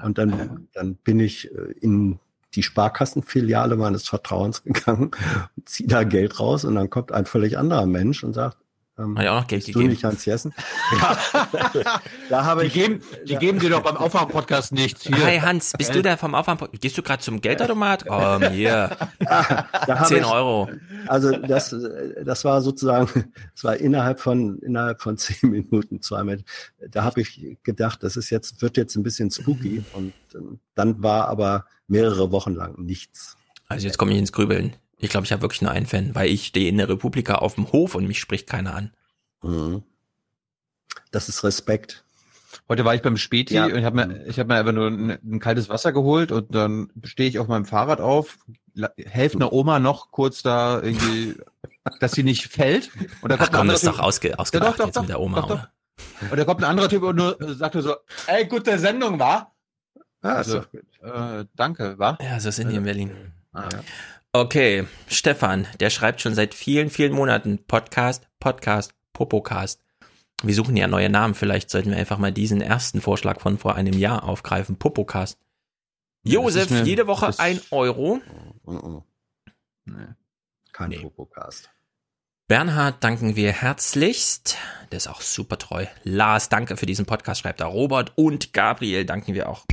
Und 0.03 0.17
dann, 0.17 0.67
dann 0.73 0.95
bin 0.95 1.19
ich 1.19 1.51
äh, 1.53 1.71
in 1.79 2.19
die 2.55 2.63
Sparkassenfiliale 2.63 3.75
meines 3.75 4.07
Vertrauens 4.07 4.63
gegangen 4.65 5.11
und 5.55 5.69
ziehe 5.69 5.87
da 5.87 6.03
Geld 6.03 6.39
raus 6.39 6.65
und 6.65 6.75
dann 6.75 6.89
kommt 6.89 7.11
ein 7.11 7.25
völlig 7.25 7.57
anderer 7.57 7.85
Mensch 7.85 8.23
und 8.23 8.33
sagt, 8.33 8.57
ähm, 8.97 9.17
Hat 9.17 9.25
ja 9.25 9.31
auch 9.35 9.41
noch 9.41 9.47
Geld 9.47 9.65
bist 9.65 9.75
du 9.75 9.79
gegeben. 9.79 9.91
nicht 9.91 10.03
Hans 10.03 10.25
Jessen? 10.25 10.53
da 12.29 12.45
habe 12.45 12.61
Die 12.61 12.67
ich 12.67 12.73
geben, 12.73 13.01
die 13.25 13.35
geben 13.35 13.59
dir 13.59 13.69
doch 13.69 13.81
beim 13.81 13.97
Aufwärm-Podcast 13.97 14.71
nichts. 14.71 15.03
Hier. 15.03 15.23
Hi 15.23 15.39
Hans, 15.39 15.73
bist 15.77 15.93
du 15.93 16.01
der 16.01 16.17
vom 16.17 16.33
Aufwand? 16.35 16.61
Gehst 16.79 16.97
du 16.97 17.01
gerade 17.01 17.21
zum 17.21 17.41
Geldautomat? 17.41 18.05
Komm, 18.07 18.43
hier. 18.51 18.95
da 19.19 19.67
habe 19.87 20.05
10 20.05 20.17
ich, 20.19 20.25
Euro. 20.25 20.69
Also 21.07 21.31
das, 21.31 21.73
äh, 21.73 22.23
das 22.23 22.45
war 22.45 22.61
sozusagen, 22.61 23.09
das 23.53 23.63
war 23.63 23.75
innerhalb 23.77 24.19
von 24.19 24.59
innerhalb 24.59 25.01
von 25.01 25.17
zehn 25.17 25.49
Minuten 25.49 26.01
zwei 26.01 26.23
Minuten. 26.23 26.45
Da 26.89 27.03
habe 27.03 27.21
ich 27.21 27.57
gedacht, 27.63 28.03
das 28.03 28.17
ist 28.17 28.29
jetzt 28.29 28.61
wird 28.61 28.77
jetzt 28.77 28.95
ein 28.95 29.03
bisschen 29.03 29.29
spooky 29.31 29.83
und 29.93 30.13
ähm, 30.33 30.59
dann 30.73 31.03
war 31.03 31.27
aber 31.27 31.65
mehrere 31.87 32.31
Wochen 32.31 32.53
lang 32.53 32.79
nichts. 32.81 33.35
Also 33.67 33.87
jetzt 33.87 33.97
komme 33.97 34.13
ich 34.13 34.19
ins 34.19 34.31
Grübeln. 34.31 34.75
Ich 34.97 35.09
glaube, 35.09 35.25
ich 35.25 35.31
habe 35.31 35.41
wirklich 35.41 35.61
nur 35.61 35.71
einen 35.71 35.85
Fan, 35.85 36.15
weil 36.15 36.29
ich 36.29 36.47
stehe 36.47 36.69
in 36.69 36.77
der 36.77 36.87
Republika 36.89 37.35
auf 37.35 37.55
dem 37.55 37.71
Hof 37.71 37.95
und 37.95 38.07
mich 38.07 38.19
spricht 38.19 38.47
keiner 38.47 38.73
an. 38.75 38.93
Mhm. 39.43 39.83
Das 41.11 41.29
ist 41.29 41.43
Respekt. 41.43 42.03
Heute 42.69 42.85
war 42.85 42.95
ich 42.95 43.01
beim 43.01 43.17
Späti 43.17 43.53
Ja. 43.55 43.65
und 43.65 43.75
ich 43.75 43.83
habe 43.83 44.05
mir, 44.07 44.25
ich 44.27 44.39
habe 44.39 44.47
mir 44.47 44.55
einfach 44.59 44.71
nur 44.71 44.87
ein, 44.87 45.09
ein 45.11 45.39
kaltes 45.39 45.67
Wasser 45.69 45.91
geholt 45.91 46.31
und 46.31 46.55
dann 46.55 46.89
stehe 47.03 47.29
ich 47.29 47.37
auf 47.39 47.47
meinem 47.47 47.65
Fahrrad 47.65 47.99
auf, 47.99 48.37
helfe 49.05 49.35
einer 49.37 49.51
Oma 49.53 49.79
noch 49.79 50.11
kurz 50.11 50.41
da 50.41 50.81
irgendwie, 50.81 51.35
dass 51.99 52.13
sie 52.13 52.23
nicht 52.23 52.47
fällt. 52.47 52.89
Und 53.21 53.29
da 53.29 53.35
Ach 53.35 53.39
kommt 53.39 53.53
ein 53.53 53.57
komm, 53.59 53.67
das 53.67 53.83
ist 53.83 53.87
doch 53.87 53.97
Typ- 53.99 54.03
ausge, 54.03 54.29
Ja, 54.29 54.35
ausgedacht 54.37 54.73
doch, 54.73 54.77
doch, 54.77 54.85
jetzt 54.87 54.95
doch, 54.95 55.01
mit 55.01 55.09
der 55.09 55.19
Oma, 55.19 55.41
doch, 55.41 55.47
doch. 55.47 55.55
oder? 55.55 55.71
Und 56.31 56.37
da 56.39 56.45
kommt 56.45 56.61
ein 56.63 56.69
anderer 56.69 56.89
Typ 56.89 57.03
und 57.03 57.15
nur 57.17 57.37
sagt 57.55 57.75
nur 57.75 57.83
so, 57.83 57.95
ey, 58.27 58.45
gute 58.45 58.79
Sendung, 58.79 59.19
war? 59.19 59.53
Ah, 60.21 60.35
Also, 60.35 60.63
äh, 61.03 61.45
danke, 61.55 61.99
war? 61.99 62.17
Ja, 62.21 62.39
so 62.39 62.49
sind 62.51 62.69
die 62.69 62.75
in 62.75 62.83
Berlin. 62.83 63.11
Ah, 63.53 63.69
ja. 63.71 63.79
Okay, 64.37 64.85
Stefan, 65.07 65.65
der 65.79 65.89
schreibt 65.89 66.19
schon 66.19 66.35
seit 66.35 66.53
vielen, 66.53 66.89
vielen 66.89 67.13
Monaten 67.13 67.65
Podcast, 67.67 68.27
Podcast, 68.41 68.93
Popocast. 69.13 69.81
Wir 70.43 70.53
suchen 70.53 70.75
ja 70.75 70.87
neue 70.89 71.09
Namen. 71.09 71.35
Vielleicht 71.35 71.69
sollten 71.69 71.91
wir 71.91 71.97
einfach 71.97 72.17
mal 72.17 72.33
diesen 72.33 72.59
ersten 72.59 72.99
Vorschlag 72.99 73.39
von 73.39 73.57
vor 73.57 73.75
einem 73.75 73.97
Jahr 73.97 74.25
aufgreifen. 74.25 74.75
Popocast. 74.77 75.39
Ja, 76.25 76.33
Josef, 76.33 76.69
mir- 76.69 76.83
jede 76.83 77.07
Woche 77.07 77.27
das- 77.27 77.39
ein 77.39 77.61
Euro. 77.71 78.19
Mhm. 78.65 79.03
Nee. 79.85 80.07
Kein 80.73 80.89
Nee. 80.89 80.97
Popocast. 80.99 81.69
Bernhard 82.49 83.01
danken 83.05 83.37
wir 83.37 83.53
herzlichst. 83.53 84.57
Der 84.91 84.97
ist 84.97 85.07
auch 85.07 85.21
super 85.21 85.57
treu. 85.57 85.85
Lars, 86.03 86.49
danke 86.49 86.75
für 86.75 86.85
diesen 86.85 87.05
Podcast, 87.05 87.39
schreibt 87.39 87.61
er. 87.61 87.67
Robert 87.67 88.11
und 88.17 88.51
Gabriel 88.51 89.05
danken 89.05 89.33
wir 89.33 89.47
auch. 89.47 89.63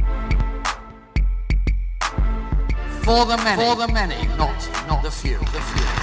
For 3.05 3.27
the 3.27 3.37
many, 3.43 3.57
for 3.57 3.77
the 3.77 3.93
many, 3.93 4.27
not 4.39 4.55
not 4.89 5.03
the 5.03 5.11
few. 5.11 5.39
The 5.39 5.61
few. 5.61 6.03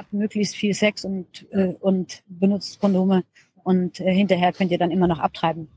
habt 0.00 0.12
möglichst 0.12 0.56
viel 0.56 0.74
Sex 0.74 1.04
und, 1.04 1.46
äh, 1.52 1.74
und 1.80 2.22
benutzt 2.26 2.80
Kondome 2.80 3.24
und 3.62 4.00
äh, 4.00 4.12
hinterher 4.12 4.52
könnt 4.52 4.70
ihr 4.70 4.78
dann 4.78 4.90
immer 4.90 5.06
noch 5.06 5.18
abtreiben. 5.18 5.68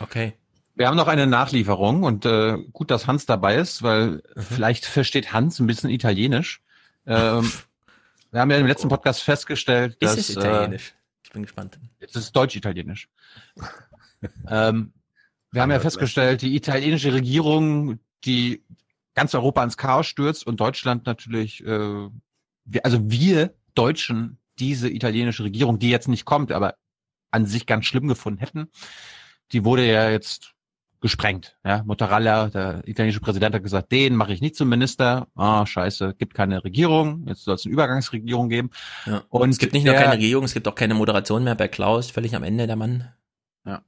Okay. 0.00 0.34
Wir 0.76 0.86
haben 0.86 0.96
noch 0.96 1.08
eine 1.08 1.26
Nachlieferung 1.26 2.04
und 2.04 2.24
äh, 2.24 2.56
gut, 2.72 2.92
dass 2.92 3.08
Hans 3.08 3.26
dabei 3.26 3.56
ist, 3.56 3.82
weil 3.82 4.22
vielleicht 4.36 4.86
versteht 4.86 5.32
Hans 5.32 5.58
ein 5.58 5.66
bisschen 5.66 5.90
Italienisch. 5.90 6.62
Ähm, 7.04 7.50
wir 8.30 8.40
haben 8.40 8.50
ja 8.52 8.58
im 8.58 8.66
letzten 8.66 8.88
Podcast 8.88 9.24
festgestellt, 9.24 9.96
Ist 9.98 10.00
dass 10.00 10.18
es 10.18 10.30
italienisch? 10.30 10.94
Bin 11.38 11.42
gespannt. 11.44 11.78
Es 12.00 12.16
ist 12.16 12.32
deutsch-italienisch. 12.32 13.08
ähm, 14.48 14.92
wir 15.50 15.62
haben 15.62 15.70
ja 15.70 15.80
festgestellt, 15.80 16.42
die 16.42 16.56
italienische 16.56 17.12
Regierung, 17.12 18.00
die 18.24 18.64
ganz 19.14 19.34
Europa 19.34 19.64
ins 19.64 19.76
Chaos 19.76 20.06
stürzt 20.06 20.46
und 20.46 20.60
Deutschland 20.60 21.06
natürlich, 21.06 21.64
äh, 21.64 22.08
wir, 22.64 22.84
also 22.84 23.10
wir 23.10 23.54
Deutschen 23.74 24.38
diese 24.58 24.90
italienische 24.90 25.44
Regierung, 25.44 25.78
die 25.78 25.90
jetzt 25.90 26.08
nicht 26.08 26.24
kommt, 26.24 26.52
aber 26.52 26.74
an 27.30 27.46
sich 27.46 27.66
ganz 27.66 27.86
schlimm 27.86 28.08
gefunden 28.08 28.40
hätten, 28.40 28.68
die 29.52 29.64
wurde 29.64 29.86
ja 29.86 30.10
jetzt 30.10 30.54
gesprengt. 31.00 31.56
Ja, 31.64 31.82
Mottarella, 31.84 32.48
der 32.48 32.86
italienische 32.86 33.20
Präsident, 33.20 33.54
hat 33.54 33.62
gesagt, 33.62 33.92
den 33.92 34.16
mache 34.16 34.32
ich 34.32 34.40
nicht 34.40 34.56
zum 34.56 34.68
Minister. 34.68 35.28
Ah, 35.36 35.64
scheiße, 35.66 36.14
gibt 36.14 36.34
keine 36.34 36.64
Regierung. 36.64 37.26
Jetzt 37.28 37.44
soll 37.44 37.54
es 37.54 37.64
eine 37.64 37.72
Übergangsregierung 37.72 38.48
geben. 38.48 38.70
Ja. 39.06 39.22
Und 39.28 39.50
es 39.50 39.58
gibt 39.58 39.72
nicht 39.74 39.84
nur 39.84 39.92
der- 39.94 40.02
keine 40.02 40.14
Regierung, 40.14 40.44
es 40.44 40.54
gibt 40.54 40.66
auch 40.68 40.74
keine 40.74 40.94
Moderation 40.94 41.44
mehr 41.44 41.54
bei 41.54 41.68
Klaus, 41.68 42.10
völlig 42.10 42.34
am 42.34 42.42
Ende 42.42 42.66
der 42.66 42.76
Mann. 42.76 43.12
Ja. 43.64 43.82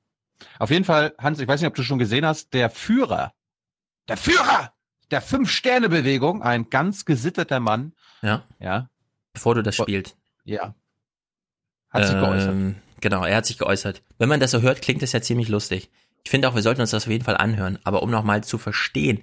Auf 0.59 0.71
jeden 0.71 0.85
Fall, 0.85 1.15
Hans, 1.19 1.39
ich 1.41 1.49
weiß 1.49 1.61
nicht, 1.61 1.69
ob 1.69 1.75
du 1.75 1.83
schon 1.83 1.99
gesehen 1.99 2.25
hast, 2.25 2.55
der 2.55 2.71
Führer, 2.71 3.33
der 4.09 4.17
Führer 4.17 4.73
der 5.11 5.21
Fünf-Sterne-Bewegung, 5.21 6.43
ein 6.43 6.71
ganz 6.71 7.05
gesitteter 7.05 7.59
Mann, 7.59 7.93
Ja. 8.23 8.45
ja, 8.61 8.89
Bevor 9.33 9.57
du 9.57 9.63
das 9.63 9.75
spielst. 9.75 10.17
ja, 10.45 10.75
hat 11.91 12.05
sich 12.07 12.15
Ähm, 12.15 12.21
geäußert. 12.21 12.55
Genau, 13.01 13.25
er 13.25 13.37
hat 13.39 13.47
sich 13.47 13.59
geäußert. 13.59 14.03
Wenn 14.19 14.29
man 14.29 14.39
das 14.41 14.53
so 14.53 14.61
hört, 14.61 14.83
klingt 14.83 15.03
das 15.03 15.11
ja 15.13 15.21
ziemlich 15.21 15.49
lustig. 15.49 15.91
Ich 16.25 16.31
finde 16.31 16.49
auch, 16.49 16.55
wir 16.55 16.63
sollten 16.63 16.81
uns 16.81 16.91
das 16.91 17.05
auf 17.05 17.11
jeden 17.13 17.25
Fall 17.25 17.37
anhören. 17.37 17.79
Aber 17.85 18.03
um 18.03 18.11
nochmal 18.11 18.45
zu 18.45 18.59
verstehen, 18.59 19.23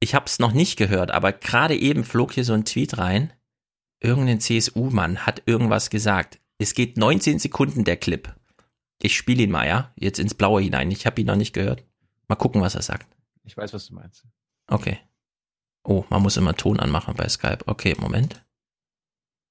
ich 0.00 0.14
habe 0.14 0.26
es 0.26 0.38
noch 0.38 0.52
nicht 0.52 0.76
gehört, 0.76 1.10
aber 1.10 1.32
gerade 1.32 1.76
eben 1.76 2.04
flog 2.04 2.32
hier 2.32 2.44
so 2.44 2.52
ein 2.52 2.64
Tweet 2.64 2.98
rein. 2.98 3.32
Irgendein 4.00 4.40
CSU-Mann 4.40 5.26
hat 5.26 5.42
irgendwas 5.46 5.90
gesagt. 5.90 6.38
Es 6.58 6.74
geht 6.74 6.96
19 6.96 7.38
Sekunden 7.38 7.84
der 7.84 7.96
Clip. 7.96 8.32
Ich 9.00 9.16
spiele 9.16 9.42
ihn 9.44 9.50
mal, 9.50 9.66
ja? 9.66 9.92
Jetzt 9.96 10.18
ins 10.18 10.34
Blaue 10.34 10.60
hinein. 10.60 10.90
Ich 10.90 11.06
habe 11.06 11.20
ihn 11.20 11.26
noch 11.26 11.36
nicht 11.36 11.52
gehört. 11.52 11.84
Mal 12.28 12.36
gucken, 12.36 12.60
was 12.60 12.74
er 12.74 12.82
sagt. 12.82 13.08
Ich 13.44 13.56
weiß, 13.56 13.72
was 13.72 13.86
du 13.86 13.94
meinst. 13.94 14.24
Okay. 14.66 14.98
Oh, 15.84 16.04
man 16.10 16.22
muss 16.22 16.36
immer 16.36 16.54
Ton 16.54 16.78
anmachen 16.78 17.14
bei 17.14 17.28
Skype. 17.28 17.60
Okay, 17.66 17.96
Moment. 17.98 18.44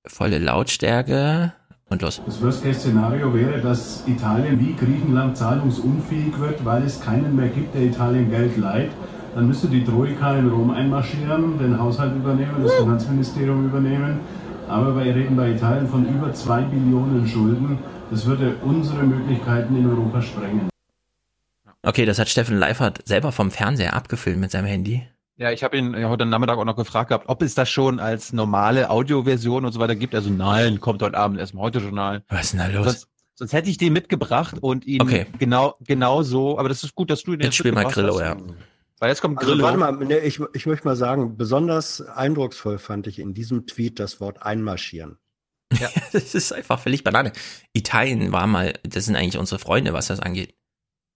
Volle 0.06 0.38
Lautstärke 0.38 1.54
und 1.90 2.02
los. 2.02 2.22
Das 2.26 2.42
Worst-Case-Szenario 2.42 3.34
wäre, 3.34 3.62
dass 3.62 4.04
Italien 4.08 4.60
wie 4.60 4.74
Griechenland 4.74 5.38
zahlungsunfähig 5.38 6.38
wird, 6.40 6.66
weil 6.66 6.84
es 6.84 7.00
keinen 7.00 7.36
mehr 7.36 7.50
gibt, 7.50 7.74
der 7.76 7.84
Italien 7.84 8.30
Geld 8.30 8.58
leiht. 8.58 8.92
Dann 9.36 9.48
müsste 9.48 9.68
die 9.68 9.84
Troika 9.84 10.36
in 10.36 10.50
Rom 10.50 10.72
einmarschieren, 10.72 11.60
den 11.60 11.80
Haushalt 11.80 12.16
übernehmen, 12.16 12.64
das 12.64 12.74
Finanzministerium 12.74 13.66
übernehmen. 13.66 14.20
Aber 14.68 14.96
wir 14.98 15.16
reden 15.16 15.36
bei 15.36 15.52
Italien 15.52 15.88
von 15.88 16.06
über 16.08 16.34
zwei 16.34 16.62
Billionen 16.62 17.28
Schulden. 17.28 17.78
Das 18.12 18.26
würde 18.26 18.56
unsere 18.64 19.04
Möglichkeiten 19.04 19.78
in 19.78 19.88
Europa 19.88 20.22
sprengen. 20.22 20.70
Okay, 21.84 22.06
das 22.06 22.20
hat 22.20 22.28
Steffen 22.28 22.58
Leifert 22.58 23.08
selber 23.08 23.32
vom 23.32 23.52
Fernseher 23.52 23.94
abgefilmt 23.94 24.42
mit 24.42 24.52
seinem 24.52 24.66
Handy. 24.66 25.04
Ja, 25.38 25.52
ich 25.52 25.64
habe 25.64 25.78
ihn 25.78 25.94
ja, 25.94 26.10
heute 26.10 26.26
Nachmittag 26.26 26.58
auch 26.58 26.66
noch 26.66 26.76
gefragt 26.76 27.10
gehabt, 27.10 27.30
ob 27.30 27.42
es 27.44 27.54
das 27.54 27.70
schon 27.70 28.00
als 28.00 28.34
normale 28.34 28.90
Audioversion 28.90 29.66
und 29.66 29.72
so 29.72 29.80
weiter 29.80 29.96
gibt. 29.96 30.16
Also 30.16 30.32
nein, 30.32 30.80
kommt 30.80 31.02
heute 31.04 31.16
Abend 31.18 31.40
erst 31.40 31.54
im 31.54 31.60
Heute-Journal. 31.60 32.24
Was 32.30 32.46
ist 32.46 32.54
denn 32.54 32.60
da 32.60 32.68
los? 32.68 32.86
Sonst, 32.86 33.08
sonst 33.36 33.54
hätte 33.54 33.70
ich 33.70 33.78
den 33.78 33.94
mitgebracht 33.94 34.58
und 34.60 34.86
ihn 34.86 35.00
Okay. 35.02 35.28
genau, 35.38 35.76
genau 35.82 36.24
so, 36.24 36.58
aber 36.58 36.70
das 36.70 36.84
ist 36.84 36.96
gut, 36.96 37.12
dass 37.12 37.22
du 37.22 37.34
ihn 37.34 37.42
Jetzt 37.42 37.56
spiel 37.56 37.72
mal 37.72 37.86
mitgebracht 37.86 38.16
Grillo, 38.18 38.26
hast. 38.26 38.40
ja. 38.50 38.56
Weil 39.00 39.10
jetzt 39.10 39.22
kommt 39.22 39.38
Also 39.38 39.52
Grillo. 39.52 39.64
warte 39.66 39.78
mal, 39.78 39.92
ne, 39.94 40.18
ich, 40.20 40.40
ich 40.54 40.66
möchte 40.66 40.88
mal 40.88 40.96
sagen, 40.96 41.38
besonders 41.38 42.02
eindrucksvoll 42.02 42.80
fand 42.80 43.06
ich 43.06 43.20
in 43.20 43.36
diesem 43.36 43.68
Tweet 43.68 44.00
das 44.00 44.20
Wort 44.20 44.42
einmarschieren. 44.44 45.18
Ja. 45.80 45.90
das 46.14 46.34
ist 46.34 46.52
einfach 46.54 46.80
völlig 46.80 47.04
Banane. 47.04 47.32
Italien 47.74 48.32
war 48.32 48.48
mal, 48.48 48.74
das 48.84 49.06
sind 49.06 49.16
eigentlich 49.18 49.38
unsere 49.38 49.60
Freunde, 49.60 49.94
was 49.94 50.08
das 50.08 50.20
angeht. 50.22 50.56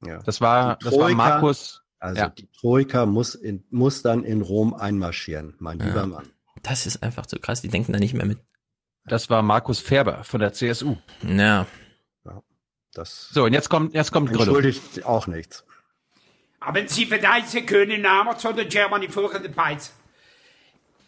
Ja. 0.06 0.20
Das 0.24 0.42
war, 0.42 0.78
das 0.84 0.96
war 0.96 1.10
Markus. 1.12 1.81
Also 2.02 2.20
Ja. 2.22 2.30
die 2.30 2.48
Troika 2.60 3.06
muss, 3.06 3.36
in, 3.36 3.64
muss 3.70 4.02
dann 4.02 4.24
in 4.24 4.42
Rom 4.42 4.74
einmarschieren, 4.74 5.56
mein 5.60 5.80
Ja. 5.80 5.86
lieber 5.86 6.06
Mann. 6.08 6.28
Das 6.64 6.86
ist 6.86 7.02
einfach 7.04 7.26
so 7.30 7.38
krass, 7.40 7.62
die 7.62 7.70
denken 7.70 7.94
da 7.94 8.00
nicht 8.00 8.14
mehr 8.14 8.26
mit. 8.26 8.40
Das 9.06 9.30
war 9.30 9.42
Markus 9.44 9.80
Ferber 9.80 10.24
von 10.24 10.40
der 10.42 10.52
CSU. 10.54 10.98
Ja. 11.24 11.66
Das 12.94 13.30
So, 13.32 13.46
und 13.46 13.54
jetzt 13.54 13.70
kommt, 13.70 13.94
jetzt 13.94 14.12
kommt 14.12 14.28
Grillo. 14.30 14.44
entschuldigt 14.44 15.06
auch 15.06 15.26
nichts. 15.28 15.64
Aber 16.60 16.86
sie 16.88 17.06
verdeisen 17.06 17.66
können 17.66 18.02
namens 18.02 18.44
van 18.44 18.56
de 18.56 18.66
Germany 18.68 19.08
volgende 19.08 19.48
pijs. 19.50 19.94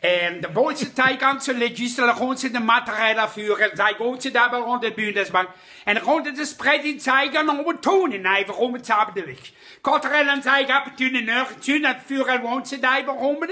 En 0.04 0.42
de 0.42 0.50
Volkspartij 0.54 1.18
ganze 1.20 1.54
legislatie 1.54 2.38
ze 2.38 2.52
de 2.52 2.60
materialen 2.60 3.30
führen. 3.30 3.72
Zij 3.74 3.96
gaan 3.98 4.22
ze 4.22 4.32
daar 4.32 4.54
rond 4.54 4.82
de 4.82 4.94
Bundesbank. 4.94 5.50
En 5.84 6.00
rond 6.00 6.36
de 6.36 6.46
spreiding 6.46 7.02
zeigen 7.02 7.50
om 7.50 7.68
het 7.68 7.82
tonen 7.82 8.26
even 8.26 8.58
om 8.58 8.74
het 8.74 8.88
hebben 8.88 9.14
de 9.14 9.26
weg. 9.26 9.52
Kotrellen 9.82 10.42
zeigen 10.42 10.74
hebben 10.74 10.96
toen 10.96 11.16
een 11.16 11.28
uur, 11.28 11.48
toen 11.60 11.84
het 11.84 11.98
führen 12.06 12.42
woont 12.42 12.68
ze 12.68 12.80
daar 12.80 13.06
waarom. 13.06 13.44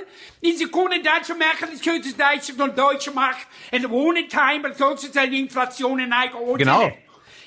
En 0.42 0.58
ze 0.58 0.70
kunnen 0.70 1.04
dat 1.04 1.26
zo 1.26 1.36
merken, 1.36 1.70
dat 1.70 1.80
kunnen 1.80 2.04
ze 2.04 2.16
Duitse 2.16 2.56
door 2.56 2.76
Deutsche 2.76 3.12
Mark. 3.14 3.48
En 3.70 3.82
de 3.82 3.88
wonen 3.88 4.28
time, 4.28 4.74
dat 4.78 5.02
ze 5.02 5.10
zijn 5.12 5.34
inflatie 5.34 5.88
en 5.88 6.12
eigen 6.12 6.40
Genau. 6.56 6.92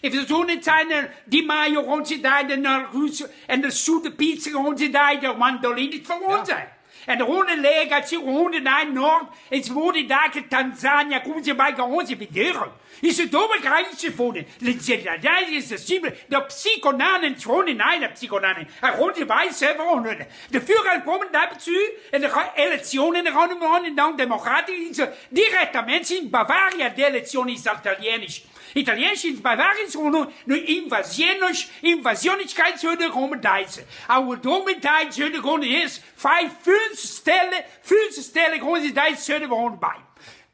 If 0.00 0.12
the 0.12 0.24
zone 0.26 0.56
zijn 0.60 1.10
die 1.24 1.44
maaien 1.44 1.82
rond 1.82 2.08
ze 2.08 2.20
daar 2.20 2.46
de 2.46 2.84
Russen 2.92 3.30
en 3.46 3.60
de 3.60 3.70
zoete 3.70 4.14
pizza 4.14 4.50
rond 4.50 4.80
ze 4.80 4.90
daar 4.90 5.20
de 5.20 5.34
mandolin 5.38 5.88
niet 5.88 6.06
voor 6.06 6.20
ons 6.20 6.48
zijn. 6.48 6.73
En 7.06 7.18
de 7.18 7.24
honden 7.24 8.62
naar 8.62 8.92
Noord 8.92 9.24
ze 9.50 9.72
worden 9.72 10.06
daar 10.06 10.30
in 10.34 10.48
Tanzania 10.48 11.18
komen 11.18 11.44
ze 11.44 11.54
bij 11.54 11.78
ons 11.78 12.16
bederen. 12.16 12.72
Is 13.00 13.18
het 13.18 13.34
grijze 13.60 14.12
vonden. 14.12 14.46
Dat 14.58 15.48
is 15.48 15.66
de 15.66 15.78
simple. 15.78 16.16
De 16.28 16.42
psychonanen 16.42 17.40
schon 17.40 17.68
in 17.68 17.80
einer 17.80 18.08
psychonanen. 18.08 18.68
Er 18.80 18.96
rond 18.96 19.26
bij 19.26 19.50
zeven 19.52 19.84
honden. 19.84 20.26
De 20.50 20.60
Führer 20.60 21.02
komen 21.02 21.28
dazu 21.30 21.92
en 22.10 22.20
de 22.20 22.50
Elektionen 22.54 23.26
gaan 23.26 23.48
we 23.48 23.80
en 23.84 23.94
dan 23.94 24.16
democratisch 24.16 25.00
directament 25.28 26.10
in 26.10 26.30
Bavaria. 26.30 26.88
De 26.88 27.06
Elektion 27.06 27.48
is 27.48 27.62
italienisch. 27.64 28.44
Italienisch 28.74 29.24
in 29.24 29.40
Bavaria 29.42 29.86
is 29.86 29.92
gewoon 29.94 30.28
nu 30.46 30.56
invasionisch, 30.58 31.68
invasionischkeitshunde 31.82 33.10
komen 33.10 33.40
Duitse. 33.40 33.82
Oude 34.08 34.40
domme 34.40 34.74
Duitse 34.80 35.22
hunde 35.22 35.38
gewoon 35.40 35.62
eerst 35.62 36.02
vijf, 36.16 36.50
fünf 36.62 36.98
stellen, 36.98 37.62
fünf 37.82 38.14
stellen 38.28 38.58
gewoon 38.58 38.82
die 38.82 38.92
Duitse 38.92 39.32
hunde 39.32 39.46
gewoon 39.48 39.78
bij. 39.78 39.96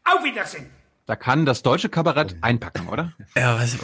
Auf 0.03 0.23
Wiedersehen. 0.23 0.71
Da 1.07 1.17
kann 1.17 1.45
das 1.45 1.63
deutsche 1.63 1.89
Kabarett 1.89 2.37
einpacken, 2.41 2.87
oder? 2.89 3.13
Ja, 3.35 3.59
was, 3.59 3.77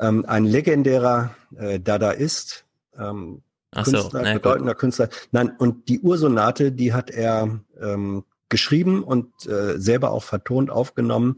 Ähm, 0.00 0.24
ein 0.26 0.44
legendärer 0.44 1.34
äh, 1.56 1.80
Dadaist, 1.80 2.64
ähm, 2.98 3.42
Ach 3.72 3.84
so, 3.84 3.92
Künstler, 3.92 4.22
na 4.22 4.32
gut. 4.32 4.42
bedeutender 4.42 4.74
Künstler. 4.74 5.08
Nein, 5.32 5.52
und 5.58 5.88
die 5.88 6.00
Ursonate, 6.00 6.72
die 6.72 6.94
hat 6.94 7.10
er 7.10 7.60
ähm, 7.80 8.24
geschrieben 8.48 9.02
und 9.02 9.46
äh, 9.46 9.78
selber 9.78 10.12
auch 10.12 10.22
vertont 10.22 10.70
aufgenommen. 10.70 11.36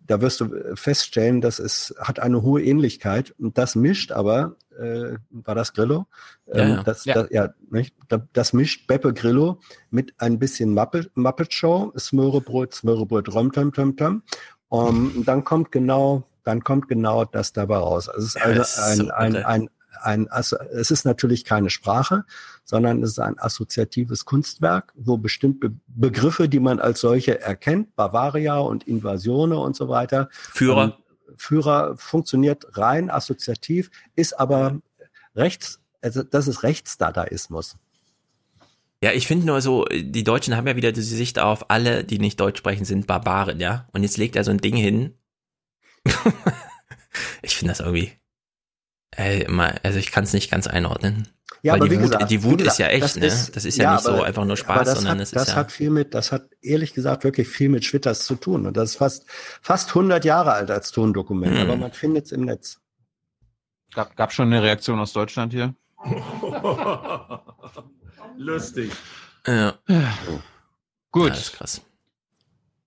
Da 0.00 0.20
wirst 0.20 0.40
du 0.40 0.74
feststellen, 0.74 1.40
dass 1.40 1.58
es 1.58 1.94
hat 1.98 2.18
eine 2.18 2.42
hohe 2.42 2.64
Ähnlichkeit 2.64 3.34
und 3.38 3.58
das 3.58 3.76
mischt 3.76 4.10
aber, 4.10 4.56
äh, 4.78 5.16
war 5.30 5.54
das 5.54 5.72
Grillo? 5.72 6.06
Ja, 6.46 6.66
ja. 6.68 6.82
Das, 6.82 7.04
Ja. 7.04 7.14
Das, 7.14 7.28
ja 7.30 7.48
nicht? 7.70 7.94
Da- 8.08 8.26
das 8.32 8.52
mischt 8.52 8.86
Beppe 8.86 9.12
Grillo 9.12 9.60
mit 9.90 10.14
ein 10.18 10.38
bisschen 10.38 10.72
Muppet, 10.74 11.10
Muppet 11.16 11.52
Show, 11.52 11.92
Smörebrot, 11.98 12.74
Smörebrot, 12.74 13.32
Rom, 13.34 13.52
Tom, 13.52 13.72
Tom, 13.72 13.96
Tom. 13.96 14.22
Um, 14.70 15.24
dann 15.24 15.44
kommt 15.44 15.72
genau, 15.72 16.24
dann 16.44 16.62
kommt 16.62 16.88
genau 16.88 17.24
das 17.24 17.52
dabei 17.54 17.76
raus. 17.78 18.08
Also 18.08 18.26
es 18.26 18.34
ist 18.34 18.78
also 18.78 18.82
ein, 18.82 18.96
so 18.98 19.12
ein, 19.12 19.36
ein, 19.44 19.70
ein, 20.02 20.28
also 20.28 20.56
es 20.72 20.90
ist 20.90 21.04
natürlich 21.06 21.44
keine 21.44 21.70
Sprache, 21.70 22.24
sondern 22.64 23.02
es 23.02 23.10
ist 23.12 23.18
ein 23.18 23.38
assoziatives 23.38 24.26
Kunstwerk, 24.26 24.92
wo 24.94 25.16
bestimmte 25.16 25.72
Begriffe, 25.86 26.48
die 26.50 26.60
man 26.60 26.80
als 26.80 27.00
solche 27.00 27.40
erkennt, 27.40 27.96
Bavaria 27.96 28.58
und 28.58 28.86
Invasione 28.86 29.58
und 29.58 29.74
so 29.74 29.88
weiter. 29.88 30.28
Führer. 30.32 30.84
ähm, 30.84 30.92
Führer 31.36 31.96
funktioniert 31.96 32.76
rein 32.76 33.10
assoziativ, 33.10 33.90
ist 34.16 34.38
aber 34.38 34.80
rechts, 35.34 35.80
also 36.00 36.22
das 36.22 36.48
ist 36.48 36.62
Rechtsdadaismus. 36.62 37.76
Ja, 39.02 39.12
ich 39.12 39.28
finde 39.28 39.46
nur 39.46 39.60
so, 39.60 39.84
die 39.84 40.24
Deutschen 40.24 40.56
haben 40.56 40.66
ja 40.66 40.74
wieder 40.74 40.90
diese 40.90 41.14
Sicht 41.14 41.38
auf, 41.38 41.70
alle, 41.70 42.02
die 42.02 42.18
nicht 42.18 42.40
Deutsch 42.40 42.58
sprechen, 42.58 42.84
sind 42.84 43.06
Barbaren, 43.06 43.60
ja? 43.60 43.86
Und 43.92 44.02
jetzt 44.02 44.16
legt 44.16 44.34
er 44.34 44.42
so 44.42 44.50
ein 44.50 44.58
Ding 44.58 44.74
hin. 44.74 45.14
ich 47.42 47.56
finde 47.56 47.72
das 47.72 47.80
irgendwie. 47.80 48.12
Ey, 49.18 49.46
mal, 49.48 49.80
also 49.82 49.98
ich 49.98 50.12
kann 50.12 50.22
es 50.22 50.32
nicht 50.32 50.48
ganz 50.48 50.68
einordnen. 50.68 51.26
Ja, 51.62 51.72
Weil 51.72 51.80
aber 51.80 51.88
die 51.88 51.96
wie 51.96 52.02
Wut, 52.04 52.12
gesagt, 52.12 52.30
die 52.30 52.40
wie 52.40 52.44
Wut 52.44 52.58
gesagt, 52.58 52.72
ist 52.74 52.78
ja 52.78 52.86
echt, 52.86 53.16
ne? 53.16 53.26
Das 53.26 53.64
ist 53.64 53.76
ja, 53.76 53.94
nicht 53.94 54.04
so 54.04 54.12
aber- 54.12 54.24
einfach 54.24 54.44
nur 54.44 54.56
Spaß, 54.56 54.84
das 54.84 54.94
sondern 54.98 55.16
hat, 55.16 55.22
es 55.22 55.28
ist 55.30 55.36
das 55.36 55.48
ja. 55.48 55.54
hat 55.56 55.72
viel 55.72 55.90
mit, 55.90 56.14
das 56.14 56.30
hat 56.30 56.48
ehrlich 56.62 56.94
gesagt 56.94 57.24
wirklich 57.24 57.48
viel 57.48 57.68
mit 57.68 57.84
Schwitters 57.84 58.24
zu 58.24 58.36
tun. 58.36 58.64
Und 58.66 58.76
das 58.76 58.90
ist 58.90 58.96
fast, 58.98 59.26
fast 59.60 59.88
100 59.88 60.24
Jahre 60.24 60.52
alt 60.52 60.70
als 60.70 60.92
Tondokument, 60.92 61.56
Hm. 61.56 61.62
aber 61.62 61.76
man 61.76 61.90
findet 61.92 62.26
es 62.26 62.32
im 62.32 62.42
Netz. 62.42 62.80
Gab, 63.92 64.14
gab 64.14 64.32
schon 64.32 64.46
eine 64.52 64.62
Reaktion 64.62 65.00
aus 65.00 65.12
Deutschland 65.12 65.52
hier? 65.52 65.74
Lustig. 68.36 68.92
Ja. 69.44 69.74
Gut. 71.10 71.24
Ja, 71.24 71.28
das 71.30 71.40
ist 71.40 71.52
krass. 71.54 71.82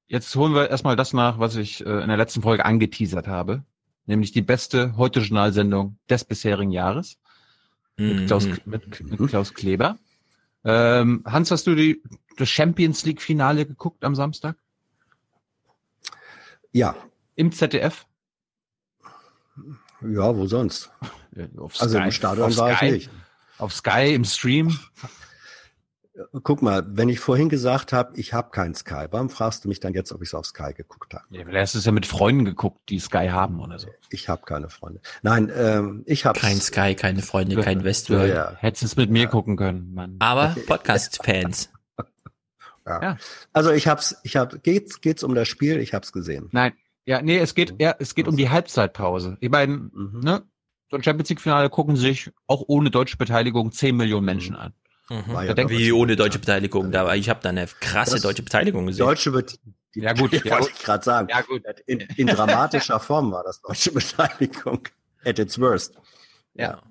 Jetzt 0.07 0.33
holen 0.35 0.53
wir 0.53 0.69
erstmal 0.69 0.95
das 0.95 1.11
nach, 1.11 1.39
was 1.39 1.55
ich 1.57 1.85
äh, 1.85 2.01
in 2.01 2.07
der 2.07 2.17
letzten 2.17 2.41
Folge 2.41 2.63
angeteasert 2.63 3.27
habe. 3.27 3.63
Nämlich 4.05 4.31
die 4.31 4.41
beste 4.41 4.95
Heute-Journal-Sendung 4.97 5.97
des 6.09 6.25
bisherigen 6.25 6.71
Jahres. 6.71 7.17
Mit 7.97 8.27
Klaus, 8.27 8.45
Mhm. 8.45 8.57
mit, 8.65 8.99
mit 9.19 9.29
Klaus 9.29 9.53
Kleber. 9.53 9.97
Ähm, 10.63 11.23
Hans, 11.25 11.51
hast 11.51 11.67
du 11.67 11.75
die, 11.75 12.01
das 12.37 12.49
Champions 12.49 13.05
League-Finale 13.05 13.65
geguckt 13.65 14.03
am 14.03 14.15
Samstag? 14.15 14.55
Ja. 16.71 16.95
Im 17.35 17.51
ZDF? 17.51 18.05
Ja, 20.01 20.35
wo 20.35 20.47
sonst? 20.47 20.89
Auf 21.57 21.79
Also 21.79 21.97
im 21.97 22.03
Sky. 22.05 22.11
Stadion 22.11 22.47
Auf 22.47 22.57
war 22.57 22.75
Sky. 22.75 22.85
ich 22.85 22.91
nicht. 22.91 23.09
Auf 23.57 23.73
Sky, 23.73 24.13
im 24.15 24.23
Stream? 24.25 24.79
Guck 26.43 26.61
mal, 26.61 26.83
wenn 26.87 27.09
ich 27.09 27.19
vorhin 27.19 27.49
gesagt 27.49 27.93
habe, 27.93 28.17
ich 28.17 28.33
habe 28.33 28.51
keinen 28.51 28.75
Sky, 28.75 29.05
warum 29.11 29.29
fragst 29.29 29.63
du 29.63 29.67
mich 29.69 29.79
dann 29.79 29.93
jetzt, 29.93 30.11
ob 30.11 30.21
ich 30.21 30.29
es 30.29 30.33
auf 30.33 30.45
Sky 30.45 30.73
geguckt 30.73 31.13
habe? 31.13 31.23
Ja, 31.29 31.43
vielleicht 31.45 31.61
hast 31.61 31.73
du 31.75 31.79
es 31.79 31.85
ja 31.85 31.91
mit 31.91 32.05
Freunden 32.05 32.45
geguckt, 32.45 32.79
die 32.89 32.99
Sky 32.99 33.27
haben 33.29 33.59
oder 33.59 33.79
so. 33.79 33.87
Ich 34.09 34.29
habe 34.29 34.43
keine 34.45 34.69
Freunde. 34.69 35.01
Nein, 35.21 35.51
ähm, 35.55 36.03
ich 36.05 36.25
habe 36.25 36.39
Kein 36.39 36.59
Sky, 36.61 36.95
keine 36.95 37.21
Freunde, 37.21 37.55
kein 37.61 37.79
Ja, 37.79 37.85
Westworld. 37.85 38.33
ja. 38.33 38.53
Hättest 38.57 38.83
es 38.83 38.95
mit 38.95 39.09
mir 39.09 39.27
gucken 39.27 39.57
können, 39.57 39.93
Mann. 39.93 40.15
Aber 40.19 40.55
Podcast-Fans. 40.67 41.69
Ja. 41.97 42.05
Ja. 42.87 43.17
Also 43.53 43.71
ich 43.71 43.87
hab's, 43.87 44.17
ich 44.23 44.35
hab, 44.37 44.63
geht's, 44.63 45.01
geht's 45.01 45.23
um 45.23 45.35
das 45.35 45.47
Spiel, 45.47 45.79
ich 45.79 45.93
hab's 45.93 46.11
gesehen. 46.11 46.49
Nein, 46.51 46.73
ja, 47.05 47.21
nee, 47.21 47.37
es 47.37 47.53
geht, 47.53 47.75
ja, 47.79 47.93
es 47.99 48.15
geht 48.15 48.27
um 48.27 48.35
die 48.35 48.49
Halbzeitpause. 48.49 49.37
Ich 49.39 49.51
meine, 49.51 49.91
ne, 49.93 50.41
so 50.89 50.97
ein 50.97 51.03
Champions 51.03 51.29
League-Finale 51.29 51.69
gucken 51.69 51.95
sich 51.95 52.31
auch 52.47 52.63
ohne 52.67 52.89
deutsche 52.89 53.17
Beteiligung 53.17 53.71
10 53.71 53.95
Millionen 53.95 54.25
Menschen 54.25 54.55
an. 54.55 54.73
Mhm. 55.11 55.33
War 55.33 55.45
Da 55.45 55.53
denkt- 55.53 55.71
Wie 55.71 55.91
ohne 55.91 56.15
deutsche 56.15 56.39
Beteiligung. 56.39 56.91
Da, 56.91 57.13
ich 57.13 57.29
habe 57.29 57.39
da 57.41 57.49
eine 57.49 57.67
krasse 57.67 58.13
Das- 58.13 58.21
deutsche 58.21 58.43
Beteiligung 58.43 58.85
gesehen. 58.85 59.05
Deutsche 59.05 59.31
die, 59.93 59.99
Ja, 60.01 60.13
gut, 60.13 60.31
ja, 60.31 60.39
ja, 60.45 60.51
wollte 60.59 60.71
ich 60.73 60.83
gerade 60.83 61.03
sagen. 61.03 61.27
Ja, 61.29 61.41
gut. 61.41 61.63
In, 61.85 61.99
in 61.99 62.27
dramatischer 62.27 62.99
Form 62.99 63.31
war 63.31 63.43
das 63.43 63.61
deutsche 63.61 63.91
Beteiligung. 63.93 64.87
At 65.25 65.37
its 65.39 65.59
worst. 65.59 65.93
Ja. 66.53 66.81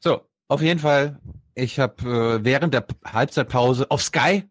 So, 0.00 0.20
auf 0.48 0.60
jeden 0.62 0.78
Fall, 0.80 1.18
ich 1.54 1.78
habe 1.80 2.38
äh, 2.40 2.44
während 2.44 2.74
der 2.74 2.86
Halbzeitpause 3.04 3.90
auf 3.90 4.02
Sky, 4.02 4.44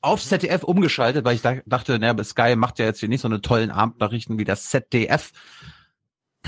auf 0.00 0.22
ZDF 0.24 0.62
umgeschaltet, 0.64 1.24
weil 1.24 1.34
ich 1.34 1.42
da, 1.42 1.56
dachte, 1.66 1.98
naja, 1.98 2.22
Sky 2.24 2.56
macht 2.56 2.78
ja 2.78 2.86
jetzt 2.86 3.00
hier 3.00 3.08
nicht 3.08 3.20
so 3.20 3.28
eine 3.28 3.40
tollen 3.40 3.70
Abendnachrichten 3.70 4.38
wie 4.38 4.44
das 4.44 4.70
ZDF. 4.70 5.32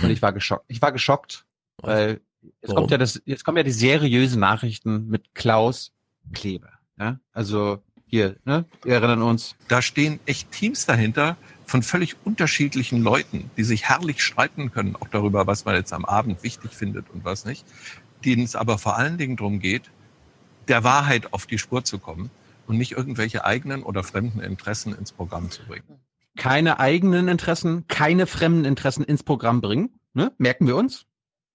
Und 0.03 0.11
ich 0.11 0.23
war 0.23 0.33
geschockt. 0.33 0.65
Ich 0.69 0.81
war 0.81 0.93
geschockt, 0.93 1.45
weil 1.79 2.21
Jetzt 2.63 2.75
kommt 2.75 2.91
ja 2.91 2.99
das, 2.99 3.21
jetzt 3.25 3.45
kommen 3.45 3.57
ja 3.57 3.63
die 3.63 3.73
seriösen 3.73 4.41
Nachrichten 4.41 5.09
mit 5.09 5.35
Klaus 5.35 5.93
Kleber. 6.33 6.71
Ja? 6.99 7.19
Also 7.33 7.83
hier, 8.07 8.37
ne? 8.45 8.65
Wir 8.83 8.95
erinnern 8.95 9.23
uns. 9.23 9.57
Da 9.69 9.83
stehen 9.83 10.19
echt 10.27 10.51
Teams 10.51 10.87
dahinter 10.87 11.37
von 11.65 11.83
völlig 11.83 12.17
unterschiedlichen 12.25 13.03
Leuten, 13.03 13.51
die 13.57 13.63
sich 13.63 13.89
herrlich 13.89 14.23
streiten 14.23 14.73
können, 14.73 14.97
auch 14.97 15.09
darüber, 15.09 15.47
was 15.47 15.65
man 15.65 15.77
jetzt 15.77 15.93
am 15.93 16.05
Abend 16.05 16.43
wichtig 16.43 16.73
findet 16.73 17.09
und 17.11 17.25
was 17.25 17.45
nicht, 17.45 17.65
denen 18.25 18.43
es 18.43 18.57
aber 18.57 18.79
vor 18.79 18.97
allen 18.97 19.19
Dingen 19.19 19.37
darum 19.37 19.61
geht, 19.61 19.91
der 20.67 20.83
Wahrheit 20.83 21.33
auf 21.33 21.47
die 21.47 21.59
Spur 21.59 21.85
zu 21.85 21.99
kommen 21.99 22.31
und 22.67 22.77
nicht 22.77 22.93
irgendwelche 22.93 23.45
eigenen 23.45 23.83
oder 23.85 24.03
fremden 24.03 24.41
Interessen 24.41 24.95
ins 24.95 25.13
Programm 25.13 25.51
zu 25.51 25.63
bringen. 25.65 26.01
Keine 26.37 26.81
eigenen 26.81 27.29
Interessen, 27.29 27.87
keine 27.87 28.27
fremden 28.27 28.65
Interessen 28.65 29.05
ins 29.05 29.23
Programm 29.23 29.61
bringen. 29.61 30.01
Ne? 30.15 30.33
Merken 30.39 30.67
wir 30.67 30.77
uns. 30.77 31.07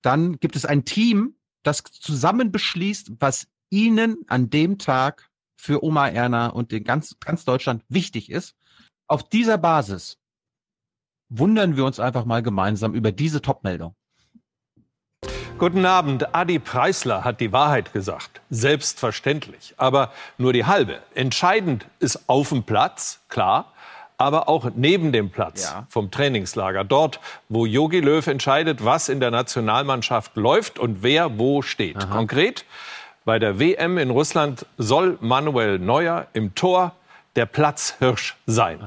Dann 0.06 0.40
gibt 0.40 0.56
es 0.56 0.66
ein 0.66 0.86
Team, 0.86 1.36
das 1.64 1.82
zusammen 1.84 2.52
beschließt, 2.52 3.14
was 3.20 3.48
ihnen 3.72 4.18
an 4.28 4.52
dem 4.52 4.78
Tag 4.78 5.32
für 5.58 5.84
Oma 5.84 6.08
Erna 6.08 6.50
und 6.50 6.72
den 6.72 6.84
ganz, 6.84 7.18
ganz 7.20 7.44
Deutschland 7.44 7.84
wichtig 7.90 8.30
ist. 8.30 8.54
Auf 9.08 9.28
dieser 9.28 9.58
Basis 9.58 10.20
wundern 11.30 11.76
wir 11.76 11.86
uns 11.86 12.00
einfach 12.00 12.26
mal 12.26 12.44
gemeinsam 12.44 12.94
über 12.94 13.12
diese 13.12 13.42
Top-Meldung. 13.42 13.96
Guten 15.58 15.86
Abend. 15.88 16.36
Adi 16.36 16.60
Preisler 16.60 17.24
hat 17.24 17.40
die 17.40 17.52
Wahrheit 17.52 17.92
gesagt. 17.92 18.42
Selbstverständlich. 18.52 19.74
Aber 19.78 20.12
nur 20.38 20.54
die 20.54 20.66
halbe. 20.66 21.02
Entscheidend 21.16 21.88
ist 22.00 22.30
auf 22.30 22.50
dem 22.50 22.62
Platz, 22.64 23.22
klar. 23.28 23.74
Aber 24.18 24.48
auch 24.48 24.70
neben 24.76 25.12
dem 25.12 25.30
Platz 25.30 25.64
Ja. 25.64 25.88
vom 25.90 26.10
Trainingslager. 26.12 26.84
Dort, 26.84 27.20
wo 27.50 27.66
Jogi 27.66 28.00
Löw 28.00 28.26
entscheidet, 28.28 28.84
was 28.86 29.10
in 29.10 29.20
der 29.20 29.32
Nationalmannschaft 29.32 30.36
läuft 30.36 30.80
und 30.80 31.04
wer 31.04 31.38
wo 31.38 31.62
steht. 31.62 31.98
Konkret, 32.10 32.66
bei 33.26 33.40
der 33.40 33.60
WM 33.60 33.98
in 33.98 34.10
Russland 34.12 34.66
soll 34.78 35.18
Manuel 35.20 35.80
Neuer 35.80 36.28
im 36.34 36.56
Tor 36.56 36.94
der 37.36 37.46
Platzhirsch 37.46 38.36
sein. 38.46 38.80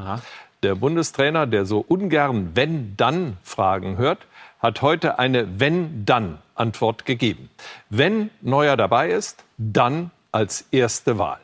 Der 0.63 0.75
Bundestrainer, 0.75 1.47
der 1.47 1.67
so 1.67 1.85
ungern 1.87 2.53
Wenn-Dann-Fragen 2.55 3.97
hört, 3.97 4.27
hat 4.61 4.83
heute 4.83 5.19
eine 5.19 5.61
Wenn-Dann-Antwort 5.61 7.05
gegeben. 7.05 7.51
Wenn 7.91 8.31
Neuer 8.41 8.77
dabei 8.77 9.11
ist, 9.11 9.45
dann 9.57 10.11
als 10.33 10.63
erste 10.71 11.19
Wahl. 11.19 11.39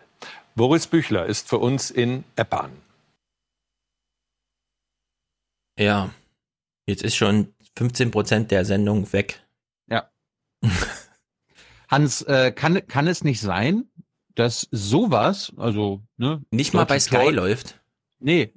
Boris 0.57 0.87
Büchler 0.87 1.27
ist 1.27 1.49
für 1.49 1.59
uns 1.59 1.91
in 1.91 2.25
Eppan. 2.37 2.71
Ja, 5.79 6.11
jetzt 6.87 7.03
ist 7.03 7.17
schon 7.17 7.55
15 7.77 8.11
Prozent 8.11 8.51
der 8.51 8.65
Sendung 8.65 9.13
weg. 9.13 9.43
Ja. 9.89 10.11
Hans, 11.89 12.23
äh, 12.23 12.53
kann, 12.53 12.87
kann 12.87 13.07
es 13.07 13.25
nicht 13.25 13.41
sein, 13.41 13.89
dass 14.35 14.69
sowas, 14.71 15.53
also 15.57 16.03
ne, 16.17 16.43
Nicht 16.51 16.75
mal 16.75 16.85
bei 16.85 16.99
Sky 16.99 17.31
läuft. 17.31 17.81
Nee. 18.19 18.53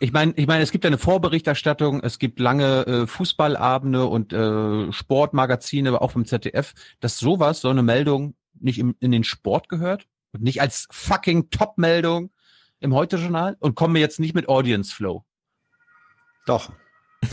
Ich 0.00 0.12
meine, 0.12 0.32
ich 0.36 0.46
meine, 0.46 0.62
es 0.62 0.70
gibt 0.70 0.86
eine 0.86 0.98
Vorberichterstattung, 0.98 2.00
es 2.02 2.20
gibt 2.20 2.38
lange 2.38 2.86
äh, 2.86 3.06
Fußballabende 3.06 4.06
und 4.06 4.32
äh, 4.32 4.92
Sportmagazine, 4.92 6.00
auch 6.00 6.12
vom 6.12 6.24
ZDF, 6.24 6.72
dass 7.00 7.18
sowas, 7.18 7.60
so 7.60 7.68
eine 7.68 7.82
Meldung 7.82 8.34
nicht 8.60 8.78
im, 8.78 8.94
in 9.00 9.10
den 9.10 9.24
Sport 9.24 9.68
gehört 9.68 10.06
und 10.32 10.42
nicht 10.42 10.60
als 10.60 10.86
fucking 10.90 11.50
Top-Meldung 11.50 12.30
im 12.80 12.94
Heute-Journal 12.94 13.56
und 13.58 13.74
kommen 13.74 13.94
wir 13.94 14.00
jetzt 14.00 14.20
nicht 14.20 14.34
mit 14.34 14.48
Audience 14.48 14.94
Flow. 14.94 15.24
Doch. 16.48 16.72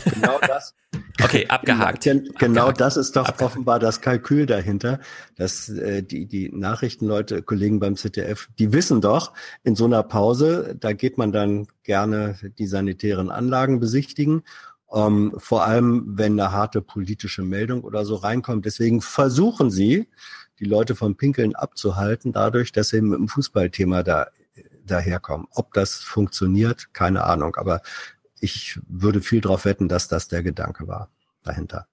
Genau 0.04 0.38
das. 0.46 0.74
Okay, 1.22 1.46
abgehakt. 1.48 2.02
Gen 2.02 2.28
genau 2.38 2.72
das 2.72 2.96
ist 2.96 3.16
doch 3.16 3.40
offenbar 3.40 3.78
das 3.78 4.00
Kalkül 4.00 4.44
dahinter, 4.44 5.00
dass 5.36 5.68
äh, 5.68 6.02
die, 6.02 6.26
die 6.26 6.50
Nachrichtenleute, 6.50 7.42
Kollegen 7.42 7.80
beim 7.80 7.96
ZDF, 7.96 8.48
die 8.58 8.72
wissen 8.72 9.00
doch, 9.00 9.32
in 9.62 9.74
so 9.74 9.86
einer 9.86 10.02
Pause, 10.02 10.76
da 10.78 10.92
geht 10.92 11.16
man 11.16 11.32
dann 11.32 11.66
gerne 11.84 12.36
die 12.58 12.66
sanitären 12.66 13.30
Anlagen 13.30 13.80
besichtigen. 13.80 14.42
Ähm, 14.92 15.32
vor 15.38 15.64
allem, 15.64 16.04
wenn 16.18 16.38
eine 16.38 16.52
harte 16.52 16.82
politische 16.82 17.42
Meldung 17.42 17.82
oder 17.82 18.04
so 18.04 18.16
reinkommt. 18.16 18.66
Deswegen 18.66 19.00
versuchen 19.00 19.70
sie, 19.70 20.08
die 20.58 20.64
Leute 20.64 20.94
vom 20.94 21.16
Pinkeln 21.16 21.54
abzuhalten, 21.54 22.32
dadurch, 22.32 22.72
dass 22.72 22.88
sie 22.88 23.00
mit 23.00 23.18
dem 23.18 23.28
Fußballthema 23.28 24.02
da 24.02 24.26
daherkommen. 24.86 25.46
Ob 25.50 25.74
das 25.74 25.94
funktioniert, 25.96 26.92
keine 26.94 27.24
Ahnung. 27.24 27.56
Aber 27.56 27.82
ich 28.40 28.78
würde 28.88 29.20
viel 29.20 29.40
darauf 29.40 29.64
wetten, 29.64 29.88
dass 29.88 30.08
das 30.08 30.28
der 30.28 30.42
Gedanke 30.42 30.86
war 30.86 31.10
dahinter. 31.42 31.86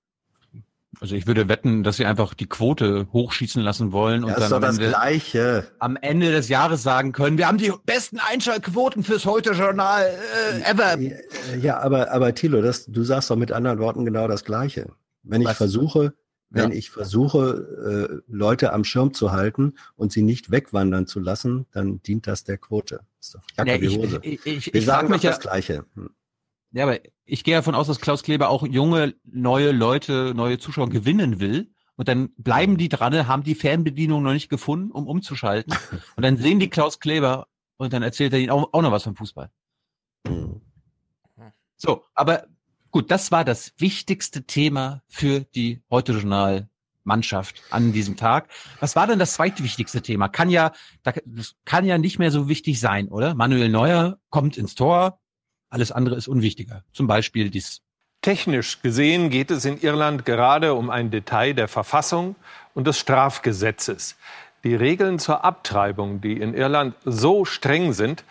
Also 1.02 1.16
ich 1.16 1.26
würde 1.26 1.50
wetten, 1.50 1.84
dass 1.84 1.98
sie 1.98 2.06
einfach 2.06 2.36
die 2.36 2.46
Quote 2.48 3.08
hochschießen 3.12 3.62
lassen 3.64 3.92
wollen 3.92 4.24
und 4.24 4.30
Ja, 4.30 4.40
dann 4.48 4.54
am 4.64 4.64
Ende, 4.80 5.66
am 5.80 5.96
Ende 5.98 6.32
des 6.32 6.50
Jahres 6.50 6.84
sagen 6.84 7.14
können, 7.14 7.40
wir 7.40 7.48
haben 7.48 7.58
die 7.58 7.72
besten 7.86 8.20
Einschaltquoten 8.20 9.04
fürs 9.04 9.26
Heute-Journal 9.26 10.06
äh, 10.54 10.62
ever. 10.72 11.00
Ja, 11.60 11.80
aber, 11.80 12.12
aber 12.12 12.36
Thilo, 12.36 12.62
das, 12.62 12.86
du 12.86 13.04
sagst 13.04 13.32
doch 13.32 13.36
mit 13.36 13.52
anderen 13.52 13.80
Worten 13.80 14.06
genau 14.06 14.28
das 14.28 14.46
Gleiche. 14.46 14.92
Wenn 15.24 15.42
ich 15.42 15.48
Was? 15.48 15.58
versuche, 15.58 16.14
wenn 16.52 16.70
Ja. 16.72 16.78
ich 16.78 16.92
versuche, 16.92 18.22
äh, 18.28 18.32
Leute 18.32 18.72
am 18.72 18.84
Schirm 18.84 19.14
zu 19.16 19.32
halten 19.32 19.74
und 19.96 20.12
sie 20.12 20.22
nicht 20.22 20.52
wegwandern 20.52 21.08
zu 21.08 21.20
lassen, 21.20 21.66
dann 21.72 22.04
dient 22.04 22.28
das 22.28 22.44
der 22.44 22.60
Quote. 22.60 23.00
Ist 23.20 23.34
doch 23.34 23.42
Jacke 23.58 23.72
Ja, 23.72 23.82
wie 23.82 23.86
ich- 23.88 23.98
Hose. 23.98 24.20
ich- 24.22 24.46
ich- 24.46 24.66
Wir 24.68 24.76
ich 24.76 24.86
sagen 24.86 25.08
frag 25.08 25.10
mich 25.10 25.22
doch 25.24 25.30
das 25.30 25.38
ja- 25.38 25.42
Gleiche. 25.50 25.86
Hm. 25.96 26.12
Ja, 26.74 26.84
aber 26.86 27.00
ich 27.26 27.44
gehe 27.44 27.56
davon 27.56 27.76
aus, 27.76 27.88
dass 27.88 28.00
Klaus 28.02 28.24
Kleber 28.24 28.50
auch 28.50 28.66
junge, 28.66 29.14
neue 29.24 29.72
Leute, 29.72 30.34
neue 30.36 30.58
Zuschauer 30.58 30.90
gewinnen 30.90 31.40
will. 31.40 31.72
Und 31.96 32.08
dann 32.08 32.34
bleiben 32.38 32.78
die 32.78 32.90
dran, 32.90 33.28
haben 33.28 33.44
die 33.44 33.54
Fernbedienung 33.54 34.24
noch 34.24 34.34
nicht 34.34 34.50
gefunden, 34.50 34.92
um 34.92 35.08
umzuschalten. 35.08 35.74
Und 36.16 36.24
dann 36.24 36.38
sehen 36.38 36.60
die 36.60 36.70
Klaus 36.70 37.00
Kleber 37.00 37.48
und 37.78 37.94
dann 37.94 38.02
erzählt 38.04 38.34
er 38.34 38.40
ihnen 38.40 38.50
auch, 38.50 38.74
auch 38.74 38.82
noch 38.82 38.92
was 38.92 39.04
vom 39.04 39.16
Fußball. 39.16 39.50
So, 41.78 42.04
aber 42.14 42.46
gut, 42.92 43.12
das 43.12 43.32
war 43.32 43.44
das 43.44 43.74
wichtigste 43.78 44.44
Thema 44.46 45.02
für 45.08 45.42
die 45.42 45.82
heute 45.90 46.14
Journal 46.14 46.70
Mannschaft 47.04 47.62
an 47.72 47.92
diesem 47.92 48.16
Tag. 48.16 48.50
Was 48.80 48.96
war 48.96 49.06
denn 49.08 49.20
das 49.20 49.34
zweitwichtigste 49.34 50.02
Thema? 50.02 50.30
Kann 50.30 50.50
ja, 50.50 50.72
da- 51.04 51.14
das 51.26 51.56
kann 51.66 51.86
ja 51.86 51.98
nicht 51.98 52.20
mehr 52.20 52.32
so 52.32 52.48
wichtig 52.48 52.80
sein, 52.80 53.10
oder? 53.10 53.36
Manuel 53.36 53.70
Neuer 53.70 54.18
kommt 54.30 54.58
ins 54.58 54.76
Tor, 54.76 55.20
alles 55.74 55.92
andere 55.92 56.16
ist 56.16 56.28
unwichtiger. 56.28 56.84
Zum 56.94 57.08
Beispiel 57.08 57.50
dies. 57.50 57.82
Technisch 58.22 58.82
gesehen 58.82 59.30
geht 59.30 59.52
es 59.52 59.66
in 59.66 59.82
Irland 59.82 60.24
gerade 60.24 60.76
um 60.76 60.90
ein 60.90 61.12
Detail 61.12 61.54
der 61.54 61.68
Verfassung 61.68 62.36
und 62.74 62.88
des 62.88 62.98
Strafgesetzes. 62.98 64.16
Die 64.64 64.76
Regeln 64.76 65.20
zur 65.20 65.44
Abtreibung, 65.44 66.22
die 66.22 66.40
in 66.40 66.54
Irland 66.54 66.96
so 67.04 67.44
streng 67.44 67.92
sind, 67.92 68.24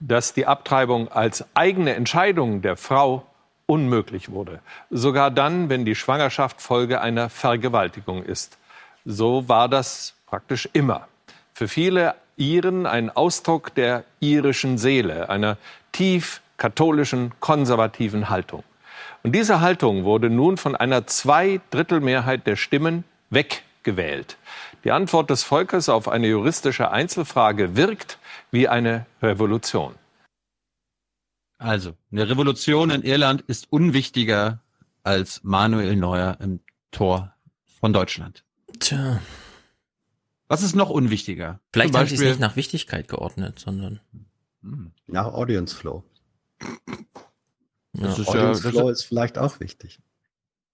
dass 0.00 0.32
die 0.32 0.46
Abtreibung 0.46 1.08
als 1.08 1.44
eigene 1.54 1.94
Entscheidung 1.94 2.62
der 2.62 2.76
Frau 2.76 3.26
unmöglich 3.66 4.30
wurde. 4.30 4.60
Sogar 4.88 5.30
dann, 5.30 5.68
wenn 5.68 5.84
die 5.84 5.96
Schwangerschaft 5.96 6.62
Folge 6.62 7.00
einer 7.00 7.28
Vergewaltigung 7.28 8.22
ist. 8.22 8.58
So 9.04 9.48
war 9.48 9.68
das 9.68 10.14
praktisch 10.26 10.68
immer. 10.72 11.08
Für 11.52 11.68
viele 11.68 12.14
Iren 12.36 12.86
ein 12.86 13.10
Ausdruck 13.10 13.74
der 13.74 14.04
irischen 14.20 14.78
Seele, 14.78 15.28
einer 15.28 15.58
tief 15.92 16.40
katholischen, 16.56 17.32
konservativen 17.40 18.28
Haltung. 18.28 18.64
Und 19.22 19.32
diese 19.32 19.60
Haltung 19.60 20.04
wurde 20.04 20.30
nun 20.30 20.56
von 20.56 20.76
einer 20.76 21.06
Zweidrittelmehrheit 21.06 22.46
der 22.46 22.56
Stimmen 22.56 23.04
weggewählt. 23.30 24.36
Die 24.84 24.92
Antwort 24.92 25.30
des 25.30 25.42
Volkes 25.42 25.88
auf 25.88 26.08
eine 26.08 26.28
juristische 26.28 26.90
Einzelfrage 26.90 27.76
wirkt 27.76 28.18
wie 28.50 28.68
eine 28.68 29.06
Revolution. 29.22 29.94
Also, 31.58 31.94
eine 32.12 32.28
Revolution 32.28 32.90
in 32.90 33.02
Irland 33.02 33.40
ist 33.42 33.72
unwichtiger 33.72 34.60
als 35.02 35.42
Manuel 35.42 35.96
Neuer 35.96 36.36
im 36.40 36.60
Tor 36.90 37.34
von 37.80 37.92
Deutschland. 37.92 38.44
Tja. 38.78 39.20
Was 40.48 40.62
ist 40.62 40.76
noch 40.76 40.90
unwichtiger? 40.90 41.60
Vielleicht 41.72 41.92
Zum 41.92 42.00
haben 42.00 42.08
sie 42.08 42.14
es 42.14 42.20
nicht 42.20 42.40
nach 42.40 42.56
Wichtigkeit 42.56 43.08
geordnet, 43.08 43.58
sondern 43.58 44.00
Nach 45.06 45.26
Audience 45.26 45.74
Flow. 45.74 46.04
Das 47.92 48.18
ist 48.18 48.26
ja, 48.26 48.40
Audience 48.40 48.62
das 48.62 48.72
Flow 48.72 48.88
ist 48.90 49.02
vielleicht 49.04 49.38
auch 49.38 49.60
wichtig. 49.60 50.00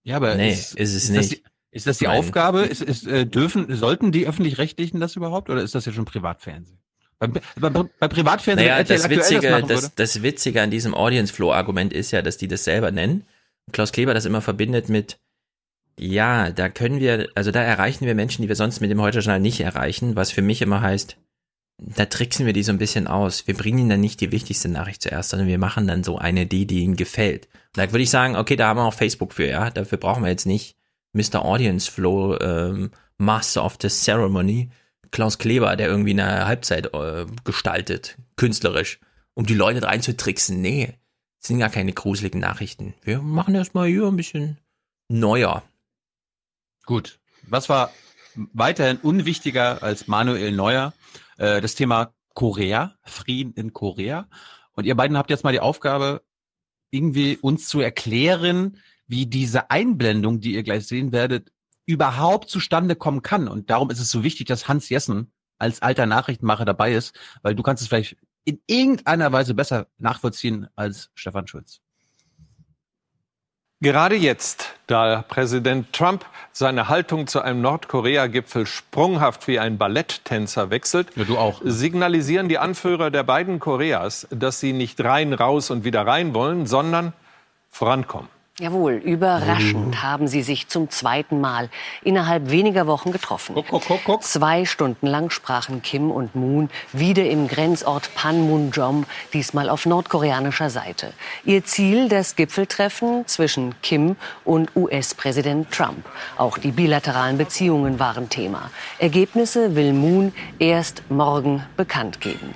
Ja, 0.03 0.17
aber 0.17 0.35
Nee, 0.35 0.53
ist, 0.53 0.75
ist 0.75 0.95
es 0.95 1.05
ist 1.05 1.09
Das 1.17 1.31
nicht. 1.31 1.45
die, 1.45 1.51
ist 1.71 1.87
das 1.87 1.99
die 1.99 2.05
Nein. 2.07 2.19
Aufgabe? 2.19 2.63
Ist, 2.63 2.83
ist, 2.83 3.07
äh, 3.07 3.25
dürfen, 3.27 3.75
sollten 3.77 4.11
die 4.13 4.27
Öffentlich-Rechtlichen 4.27 5.01
das 5.01 5.15
überhaupt 5.17 5.49
oder 5.49 5.63
ist 5.63 5.75
das 5.75 5.85
ja 5.85 5.93
schon 5.93 6.05
Privatfernsehen? 6.05 6.79
Bei, 7.19 7.29
bei, 7.29 7.71
bei 7.71 8.09
Privatfernsehen, 8.09 8.69
Naja, 8.69 8.83
das 8.83 9.09
Witzige, 9.09 9.49
das, 9.69 9.83
würde. 9.83 9.93
das 9.95 10.23
Witzige 10.23 10.61
an 10.61 10.73
diesem 10.73 10.93
Audience 10.95 11.33
Flow 11.33 11.53
Argument 11.53 11.93
ist 11.93 12.11
ja, 12.11 12.21
dass 12.21 12.37
die 12.37 12.49
das 12.49 12.65
selber 12.65 12.91
nennen. 12.91 13.25
Klaus 13.71 13.93
Kleber 13.93 14.13
das 14.13 14.25
immer 14.25 14.41
verbindet 14.43 14.89
mit, 14.89 15.21
ja, 15.97 16.51
da 16.51 16.69
können 16.69 16.99
wir, 16.99 17.29
also 17.37 17.53
da 17.53 17.63
erreichen 17.63 18.07
wir 18.07 18.17
Menschen, 18.17 18.43
die 18.43 18.49
wir 18.49 18.57
sonst 18.57 18.81
mit 18.81 18.91
dem 18.91 19.01
Heute-Journal 19.01 19.39
nicht 19.39 19.61
erreichen, 19.61 20.17
was 20.17 20.33
für 20.33 20.43
mich 20.43 20.63
immer 20.63 20.81
heißt, 20.81 21.17
da 21.85 22.07
tricksen 22.07 22.47
wir 22.47 22.53
die 22.53 22.63
so 22.63 22.73
ein 22.73 22.79
bisschen 22.79 23.07
aus. 23.07 23.47
Wir 23.47 23.55
bringen 23.55 23.79
ihnen 23.79 23.89
dann 23.89 24.01
nicht 24.01 24.21
die 24.21 24.33
wichtigste 24.33 24.69
Nachricht 24.69 25.03
zuerst, 25.03 25.31
sondern 25.31 25.49
wir 25.49 25.59
machen 25.59 25.87
dann 25.87 26.05
so 26.05 26.17
eine, 26.19 26.47
die, 26.47 26.67
die 26.67 26.81
ihnen 26.81 26.97
gefällt. 26.97 27.47
Und 27.47 27.79
da 27.79 27.93
würde 27.93 28.05
ich 28.05 28.11
sagen, 28.11 28.37
okay, 28.37 28.57
da 28.57 28.69
haben 28.69 28.79
wir 28.79 28.85
auch 28.85 28.95
Facebook 28.95 29.33
für, 29.33 29.47
ja, 29.47 29.71
dafür 29.71 29.99
brauchen 29.99 30.23
wir 30.23 30.31
jetzt 30.31 30.47
nicht 30.47 30.77
Mr. 31.13 31.45
Audience 31.45 31.91
Flow, 31.91 32.39
ähm, 32.39 32.91
Master 33.19 33.65
of 33.65 33.79
the 33.81 33.89
Ceremony, 33.89 34.71
Klaus 35.11 35.39
Kleber, 35.39 35.77
der 35.77 35.89
irgendwie 35.89 36.13
eine 36.13 36.47
Halbzeit 36.47 36.95
äh, 36.95 37.27
gestaltet, 37.45 38.17
künstlerisch, 38.37 39.01
um 39.35 39.45
die 39.45 39.55
Leute 39.55 39.83
reinzutricksen. 39.83 40.61
Nee, 40.61 40.95
sind 41.39 41.59
gar 41.59 41.71
keine 41.71 41.93
gruseligen 41.93 42.41
Nachrichten. 42.41 42.95
Wir 43.03 43.21
machen 43.21 43.55
erstmal 43.55 43.89
hier 43.89 44.07
ein 44.07 44.17
bisschen 44.17 44.59
neuer. 45.09 45.63
Gut. 46.87 47.19
Was 47.49 47.69
war 47.69 47.93
weiterhin 48.35 48.99
unwichtiger 48.99 49.83
als 49.83 50.07
Manuel 50.07 50.53
Neuer? 50.53 50.93
Äh, 51.43 51.61
das 51.61 51.75
Thema 51.75 52.15
Korea, 52.35 52.95
Frieden 53.03 53.53
in 53.55 53.73
Korea. 53.73 54.29
Und 54.75 54.85
ihr 54.85 54.95
beiden 54.95 55.19
habt 55.19 55.29
jetzt 55.29 55.43
mal 55.43 55.53
die 55.53 55.61
Aufgabe, 55.61 56.23
irgendwie 56.91 57.37
uns 57.37 57.67
zu 57.67 57.81
erklären, 57.81 58.79
wie 59.09 59.27
diese 59.27 59.71
Einblendung, 59.71 60.39
die 60.39 60.55
ihr 60.55 60.63
gleich 60.63 60.87
sehen 60.87 61.11
werdet, 61.11 61.51
überhaupt 61.85 62.49
zustande 62.49 62.95
kommen 62.95 63.23
kann. 63.23 63.49
Und 63.49 63.71
darum 63.71 63.91
ist 63.91 63.99
es 63.99 64.11
so 64.11 64.23
wichtig, 64.23 64.47
dass 64.47 64.69
Hans 64.69 64.89
Jessen 64.89 65.33
als 65.59 65.83
alter 65.83 66.07
Nachrichtenmacher 66.07 66.65
dabei 66.65 66.95
ist, 66.95 67.19
weil 67.43 67.57
du 67.57 67.63
kannst 67.65 67.83
es 67.83 67.89
vielleicht 67.89 68.17
in 68.45 68.63
irgendeiner 68.69 69.33
Weise 69.33 69.55
besser 69.55 69.89
nachvollziehen 69.99 70.69
als 70.77 71.11
Stefan 71.15 71.49
Schulz. 71.49 71.81
Gerade 73.83 74.15
jetzt, 74.15 74.77
da 74.87 75.25
Präsident 75.27 75.93
Trump 75.93 76.25
seine 76.53 76.87
Haltung 76.87 77.27
zu 77.27 77.41
einem 77.41 77.63
Nordkorea-Gipfel 77.63 78.65
sprunghaft 78.65 79.49
wie 79.49 79.59
ein 79.59 79.77
Balletttänzer 79.77 80.71
wechselt, 80.71 81.09
ja, 81.17 81.25
auch, 81.35 81.61
signalisieren 81.65 82.49
die 82.49 82.59
Anführer 82.59 83.11
der 83.11 83.25
beiden 83.25 83.59
Koreas, 83.59 84.29
dass 84.31 84.61
sie 84.61 84.73
nicht 84.73 85.03
rein, 85.03 85.33
raus 85.33 85.73
und 85.73 85.83
wieder 85.83 86.07
rein 86.07 86.33
wollen, 86.33 86.67
sondern 86.67 87.13
vorankommen. 87.71 88.29
Jawohl, 88.61 88.93
überraschend 88.93 90.03
haben 90.03 90.29
sie 90.29 90.43
sich 90.43 90.69
zum 90.69 90.91
zweiten 90.91 91.41
Mal 91.41 91.71
innerhalb 92.05 92.51
weniger 92.51 92.87
Wochen 92.87 93.11
getroffen. 93.11 93.55
Guck, 93.55 93.69
guck, 93.69 93.85
guck, 93.87 94.05
guck. 94.05 94.23
Zwei 94.23 94.67
Stunden 94.67 95.07
lang 95.07 95.31
sprachen 95.31 95.81
Kim 95.81 96.11
und 96.11 96.35
Moon 96.35 96.69
wieder 96.93 97.25
im 97.25 97.49
Grenzort 97.49 98.15
Panmunjom, 98.15 99.07
diesmal 99.33 99.71
auf 99.71 99.87
nordkoreanischer 99.87 100.69
Seite. 100.69 101.15
Ihr 101.47 101.65
Ziel 101.65 102.11
das 102.11 102.37
Gipfeltreffen 102.37 103.27
zwischen 103.27 103.75
Kim 103.81 104.17
und 104.45 104.77
US-Präsident 104.77 105.71
Trump. 105.71 106.05
Auch 106.37 106.59
die 106.59 106.73
bilateralen 106.73 107.39
Beziehungen 107.39 107.99
waren 107.99 108.29
Thema. 108.29 108.71
Ergebnisse 108.99 109.75
will 109.77 109.95
Moon 109.95 110.31
erst 110.59 111.11
morgen 111.11 111.65
bekannt 111.79 112.21
geben. 112.21 112.55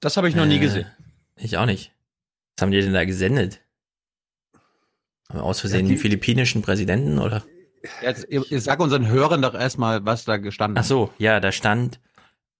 Das 0.00 0.16
habe 0.16 0.30
ich 0.30 0.34
noch 0.34 0.46
nie 0.46 0.56
Äh, 0.56 0.60
gesehen. 0.60 0.86
Ich 1.36 1.58
auch 1.58 1.66
nicht. 1.66 1.92
Was 2.56 2.62
haben 2.62 2.70
die 2.70 2.80
denn 2.80 2.94
da 2.94 3.04
gesendet? 3.04 3.60
Aus 5.28 5.60
Versehen 5.60 5.80
Ja, 5.86 5.88
die- 5.88 5.94
die 5.94 6.00
philippinischen 6.00 6.62
Präsidenten 6.62 7.18
oder? 7.18 7.42
Jetzt, 8.02 8.26
sag 8.64 8.80
unseren 8.80 9.08
Hörern 9.08 9.42
doch 9.42 9.54
erstmal, 9.54 10.04
was 10.06 10.24
da 10.24 10.38
gestanden 10.38 10.78
Ach 10.78 10.84
so, 10.84 11.10
ja, 11.18 11.38
da 11.40 11.52
stand 11.52 12.00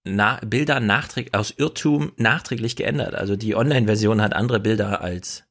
na, 0.03 0.39
Bilder 0.45 0.79
nachträglich 0.79 1.33
aus 1.33 1.51
Irrtum 1.57 2.11
nachträglich 2.17 2.75
geändert. 2.75 3.15
Also 3.15 3.35
die 3.35 3.55
Online-Version 3.55 4.21
hat 4.21 4.35
andere 4.35 4.59
Bilder 4.59 5.01
als 5.01 5.43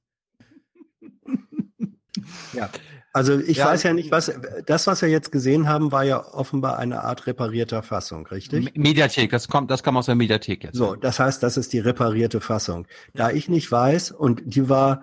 Ja. 2.53 2.71
Also 3.12 3.39
ich 3.39 3.59
Ja. 3.59 3.67
weiß 3.67 3.85
ja 3.85 3.93
nicht, 3.93 4.11
was 4.11 4.33
das, 4.67 4.87
was 4.89 5.01
wir 5.03 5.09
jetzt 5.09 5.31
gesehen 5.31 5.69
haben, 5.69 5.93
war 5.93 6.03
ja 6.05 6.25
offenbar 6.35 6.79
eine 6.79 7.03
Art 7.05 7.27
reparierter 7.29 7.83
Fassung, 7.85 8.27
richtig? 8.27 8.65
Me- 8.65 8.71
Mediathek, 8.75 9.31
das 9.31 9.47
kommt, 9.49 9.71
das 9.71 9.83
kam 9.85 9.97
aus 9.97 10.07
der 10.07 10.17
Mediathek 10.17 10.65
jetzt. 10.65 10.77
So, 10.77 10.97
das 10.97 11.21
heißt, 11.21 11.41
das 11.43 11.57
ist 11.57 11.73
die 11.73 11.79
reparierte 11.79 12.41
Fassung. 12.41 12.87
Da 13.12 13.31
ich 13.31 13.49
nicht 13.49 13.71
weiß, 13.71 14.11
und 14.11 14.43
die 14.45 14.69
war, 14.69 15.03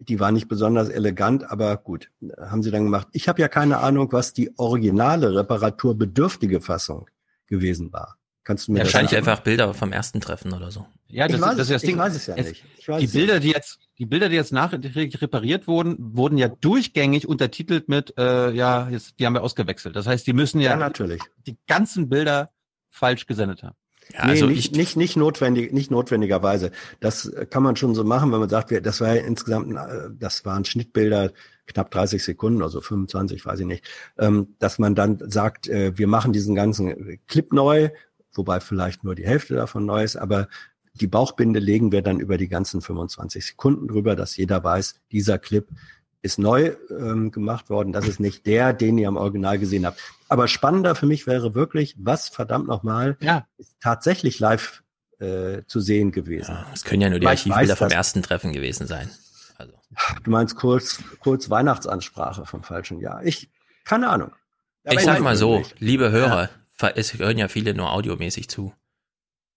die 0.00 0.20
war 0.20 0.32
nicht 0.32 0.48
besonders 0.48 0.88
elegant, 0.88 1.50
aber 1.50 1.76
gut, 1.76 2.10
haben 2.40 2.62
sie 2.62 2.70
dann 2.70 2.84
gemacht. 2.84 3.08
Ich 3.12 3.28
habe 3.28 3.40
ja 3.40 3.48
keine 3.48 3.78
Ahnung, 3.78 4.12
was 4.12 4.32
die 4.32 4.52
originale 4.58 5.34
reparaturbedürftige 5.36 6.60
Fassung 6.60 7.08
gewesen 7.46 7.92
war. 7.92 8.16
Kannst 8.42 8.68
du 8.68 8.72
mir 8.72 8.80
wahrscheinlich 8.80 9.10
das 9.12 9.20
sagen? 9.24 9.28
einfach 9.30 9.42
Bilder 9.44 9.72
vom 9.72 9.92
ersten 9.92 10.20
Treffen 10.20 10.52
oder 10.52 10.70
so. 10.70 10.86
Ja, 11.08 11.24
Ich 11.26 11.32
das, 11.32 11.40
weiß 11.40 11.56
das 11.56 11.60
ist 11.66 11.70
ja 11.70 11.74
das 11.76 11.82
es- 11.82 11.82
ich 11.84 11.88
Ding. 11.88 11.98
weiß 11.98 12.14
es 12.16 12.26
ja 12.26 12.34
nicht. 12.34 12.64
Ich 12.78 12.88
weiß 12.88 13.00
die 13.00 13.06
Bilder, 13.06 13.34
ja 13.34 13.40
die 13.40 13.48
jetzt, 13.52 13.78
die 13.98 14.04
Bilder, 14.06 14.28
die 14.28 14.36
jetzt 14.36 14.52
nachträglich 14.52 15.22
repariert 15.22 15.66
wurden, 15.66 15.96
wurden 15.98 16.36
ja 16.36 16.48
durchgängig 16.48 17.26
untertitelt 17.26 17.88
mit, 17.88 18.12
äh, 18.18 18.50
ja, 18.52 18.88
jetzt, 18.90 19.18
die 19.18 19.24
haben 19.24 19.32
wir 19.34 19.42
ausgewechselt. 19.42 19.96
Das 19.96 20.06
heißt, 20.06 20.26
die 20.26 20.34
müssen 20.34 20.60
ja, 20.60 20.72
Ja, 20.72 20.76
natürlich. 20.76 21.22
die 21.46 21.56
ganzen 21.66 22.08
Bilder 22.10 22.50
falsch 22.90 23.26
gesendet 23.26 23.62
haben. 23.62 23.76
Ja, 24.12 24.26
nee, 24.26 24.32
also 24.32 24.46
nicht, 24.46 24.72
ich, 24.72 24.76
nicht, 24.76 24.96
nicht 24.96 25.16
notwendig, 25.16 25.72
nicht 25.72 25.90
notwendigerweise. 25.90 26.70
Das 27.00 27.26
äh, 27.26 27.46
kann 27.46 27.62
man 27.62 27.76
schon 27.76 27.94
so 27.94 28.04
machen, 28.04 28.32
wenn 28.32 28.40
man 28.40 28.48
sagt, 28.48 28.72
das 28.84 29.00
war 29.00 29.14
ja 29.14 29.22
insgesamt, 29.22 29.72
äh, 29.72 30.10
das 30.18 30.44
waren 30.44 30.64
Schnittbilder, 30.64 31.32
knapp 31.66 31.90
30 31.90 32.22
Sekunden, 32.22 32.62
also 32.62 32.80
25, 32.80 33.44
weiß 33.44 33.60
ich 33.60 33.66
nicht, 33.66 33.84
ähm, 34.18 34.54
dass 34.58 34.78
man 34.78 34.94
dann 34.94 35.18
sagt, 35.30 35.68
äh, 35.68 35.96
wir 35.96 36.06
machen 36.06 36.32
diesen 36.32 36.54
ganzen 36.54 37.18
Clip 37.26 37.52
neu, 37.52 37.90
wobei 38.34 38.60
vielleicht 38.60 39.04
nur 39.04 39.14
die 39.14 39.26
Hälfte 39.26 39.54
davon 39.54 39.86
neu 39.86 40.04
ist, 40.04 40.16
aber 40.16 40.48
die 40.94 41.06
Bauchbinde 41.06 41.58
legen 41.58 41.90
wir 41.90 42.02
dann 42.02 42.20
über 42.20 42.36
die 42.38 42.48
ganzen 42.48 42.80
25 42.80 43.44
Sekunden 43.44 43.88
drüber, 43.88 44.14
dass 44.14 44.36
jeder 44.36 44.62
weiß, 44.62 45.00
dieser 45.10 45.38
Clip 45.38 45.68
ist 46.24 46.38
neu 46.38 46.72
ähm, 46.90 47.30
gemacht 47.30 47.68
worden. 47.70 47.92
Das 47.92 48.08
ist 48.08 48.18
nicht 48.18 48.46
der, 48.46 48.72
den 48.72 48.96
ihr 48.98 49.08
am 49.08 49.16
Original 49.16 49.58
gesehen 49.58 49.84
habt. 49.86 50.00
Aber 50.28 50.48
spannender 50.48 50.94
für 50.94 51.04
mich 51.06 51.26
wäre 51.26 51.54
wirklich, 51.54 51.94
was 51.98 52.28
verdammt 52.30 52.66
nochmal 52.66 53.16
Ja. 53.20 53.46
ist 53.58 53.76
tatsächlich 53.80 54.38
live 54.40 54.82
äh, 55.20 55.62
zu 55.66 55.80
sehen 55.80 56.12
gewesen. 56.12 56.52
ja, 56.52 56.66
es 56.72 56.82
können 56.82 57.02
ja 57.02 57.10
nur 57.10 57.20
die 57.20 57.26
Archivbilder 57.28 57.76
vom 57.76 57.90
ersten 57.90 58.22
Treffen 58.22 58.52
gewesen 58.52 58.86
sein. 58.86 59.10
Du 60.24 60.30
meinst 60.30 60.56
kurz, 60.56 60.98
kurz 61.20 61.50
Weihnachtsansprache 61.50 62.46
vom 62.46 62.62
falschen 62.64 62.98
Jahr. 63.00 63.22
Ich, 63.24 63.48
keine 63.84 64.08
Ahnung. 64.08 64.32
Aber 64.84 64.94
ich 64.94 65.02
sag 65.02 65.20
mal 65.20 65.36
so, 65.36 65.62
liebe 65.78 66.10
Hörer, 66.10 66.48
ver- 66.72 66.96
es 66.96 67.16
hören 67.18 67.38
ja 67.38 67.48
viele 67.48 67.74
nur 67.74 67.92
audiomäßig 67.92 68.48
zu. 68.48 68.72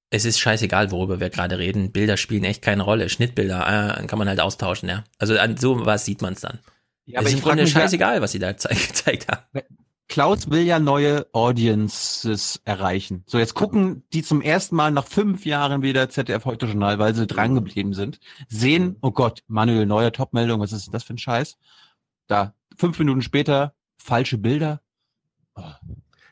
Es 0.10 0.24
ist 0.26 0.40
scheißegal, 0.40 0.92
worüber 0.92 1.20
wir 1.20 1.30
gerade 1.30 1.58
reden. 1.58 1.92
Bilder 1.92 2.16
spielen 2.18 2.46
echt 2.46 2.62
keine 2.62 2.84
Rolle. 2.84 3.10
Schnittbilder 3.10 4.00
äh, 4.00 4.08
kann 4.08 4.20
man 4.20 4.30
halt 4.30 4.40
austauschen, 4.40 4.88
ja. 4.88 5.04
Also 5.18 5.38
an 5.38 5.58
so 5.58 5.86
was 5.86 6.06
sieht 6.06 6.22
man 6.22 6.34
es 6.34 6.42
dann. 6.42 6.60
Ja, 7.06 7.22
es 7.22 7.28
ist 7.28 7.34
im 7.36 7.42
Grunde 7.42 7.64
mich 7.64 7.74
ja- 7.74 7.82
scheißegal, 7.82 8.22
was 8.22 8.32
sie 8.32 8.40
da 8.40 8.56
ze 8.56 8.70
gezeigt 8.70 9.28
haben. 9.30 9.62
Klaus 10.10 10.50
will 10.50 10.62
ja 10.62 10.80
neue 10.80 11.28
Audiences 11.34 12.62
erreichen. 12.64 13.24
So, 13.28 13.40
jetzt 13.40 13.56
gucken 13.56 14.04
die 14.14 14.24
zum 14.24 14.42
ersten 14.42 14.78
Mal 14.78 14.92
nach 14.92 15.06
fünf 15.06 15.46
Jahren 15.46 15.82
wieder 15.82 16.10
ZDF 16.10 16.46
heute 16.46 16.66
Journal, 16.68 16.98
weil 16.98 17.14
sie 17.14 17.28
dran 17.28 17.56
geblieben 17.56 17.94
sind, 17.94 18.20
sehen, 18.48 18.96
oh 19.02 19.12
Gott, 19.12 19.44
Manuel 19.48 19.86
Neuer 19.86 20.14
Topmeldung, 20.14 20.62
was 20.62 20.72
ist 20.72 20.86
denn 20.86 20.94
das 20.94 21.04
für 21.04 21.14
ein 21.14 21.18
Scheiß? 21.18 21.58
Da, 22.28 22.54
fünf 22.78 22.98
Minuten 23.00 23.22
später, 23.22 23.74
falsche 23.98 24.38
Bilder. 24.38 24.82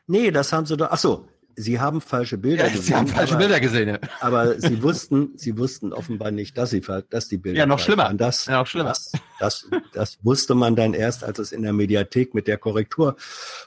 Nee, 0.06 0.30
das 0.30 0.52
haben 0.54 0.64
sie 0.64 0.76
doch. 0.78 0.88
Ach 0.90 0.98
so, 0.98 1.28
sie 1.56 1.80
haben 1.80 2.00
falsche 2.00 2.38
Bilder 2.38 2.64
Ja, 2.66 2.70
gesehen. 2.70 2.82
sie 2.86 2.94
haben 2.94 3.06
falsche 3.08 3.34
aber, 3.34 3.44
Bilder 3.44 3.60
gesehen, 3.60 3.88
ja. 3.88 3.98
Aber 4.20 4.60
sie 4.60 4.82
wussten, 4.82 5.30
sie 5.36 5.58
wussten 5.58 5.92
offenbar 5.92 6.30
nicht, 6.30 6.56
dass 6.56 6.70
sie, 6.70 6.82
dass 7.10 7.28
die 7.28 7.38
Bilder. 7.38 7.58
Ja, 7.60 7.66
noch 7.66 7.78
schlimmer. 7.78 8.04
waren. 8.04 8.18
Das, 8.18 8.46
Ja, 8.46 8.58
noch 8.58 8.66
schlimmer. 8.66 8.90
Das, 8.90 9.12
das, 9.40 9.68
das 9.92 10.18
wusste 10.22 10.54
man 10.54 10.76
dann 10.76 10.94
erst, 10.94 11.24
als 11.24 11.38
es 11.38 11.52
in 11.52 11.62
der 11.62 11.72
Mediathek 11.72 12.34
mit 12.34 12.46
der 12.46 12.58
Korrektur 12.58 13.16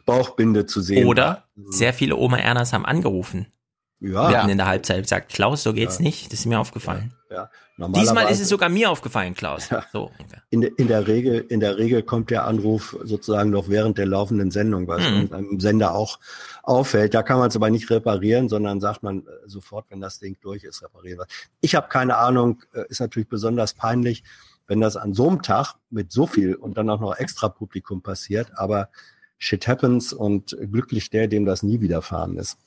Bauchbinde 0.06 0.66
zu 0.66 0.82
sehen 0.82 1.04
war. 1.04 1.10
Oder 1.10 1.44
sehr 1.68 1.94
viele 1.94 2.16
Oma 2.16 2.38
Ernas 2.38 2.74
haben 2.74 2.86
angerufen. 2.86 3.48
Ja. 4.00 4.30
Mitten 4.30 4.50
in 4.50 4.58
der 4.58 4.68
Halbzeit 4.68 5.02
gesagt, 5.04 5.34
Klaus, 5.34 5.64
so 5.64 5.74
geht's 5.74 5.98
Ja. 5.98 6.04
nicht. 6.04 6.32
Das 6.32 6.40
ist 6.40 6.46
mir 6.46 6.60
aufgefallen. 6.60 7.14
Ja, 7.30 7.50
Diesmal 7.88 8.30
ist 8.30 8.40
es 8.42 8.50
sogar 8.50 8.70
mir 8.70 8.90
aufgefallen, 8.92 9.34
Klaus. 9.34 9.70
So. 9.94 10.12
In, 10.50 10.64
in 10.64 10.88
der 10.88 11.08
Regel, 11.08 11.46
in 11.50 11.60
der 11.60 11.78
Regel 11.78 12.04
kommt 12.04 12.30
der 12.30 12.46
Anruf 12.46 12.98
sozusagen 13.04 13.50
noch 13.52 13.70
während 13.70 13.98
der 13.98 14.06
laufenden 14.06 14.52
Sendung, 14.52 14.88
weil 14.88 15.00
Mhm. 15.00 15.24
es 15.24 15.30
beim 15.30 15.60
Sender 15.60 15.96
auch 15.96 16.20
auffällt. 16.64 17.14
Da 17.14 17.24
kann 17.24 17.40
man 17.40 17.48
es 17.50 17.56
aber 17.56 17.70
nicht 17.70 17.90
reparieren, 17.90 18.50
sondern 18.50 18.82
sagt 18.82 19.04
man 19.04 19.20
äh, 19.20 19.24
sofort, 19.48 19.86
wenn 19.90 20.02
das 20.02 20.20
Ding 20.20 20.38
durch 20.42 20.64
ist, 20.64 20.84
reparieren 20.84 21.20
wir. 21.20 21.28
Ich 21.62 21.76
habe 21.76 21.88
keine 21.88 22.18
Ahnung, 22.18 22.62
äh, 22.74 22.84
ist 22.90 23.00
natürlich 23.00 23.30
besonders 23.30 23.74
peinlich, 23.74 24.24
wenn 24.68 24.82
das 24.82 24.98
an 24.98 25.14
so 25.14 25.28
einem 25.30 25.42
Tag 25.42 25.76
mit 25.90 26.12
so 26.12 26.28
viel 26.28 26.56
und 26.56 26.78
dann 26.78 26.90
auch 26.90 27.00
noch 27.00 27.16
extra 27.18 27.50
Publikum 27.50 28.02
passiert, 28.02 28.52
aber 28.56 28.90
shit 29.38 29.68
happens 29.68 30.12
und 30.14 30.56
glücklich 30.72 31.10
der, 31.10 31.28
dem 31.28 31.46
das 31.46 31.64
nie 31.64 31.80
widerfahren 31.82 32.38
ist. 32.38 32.58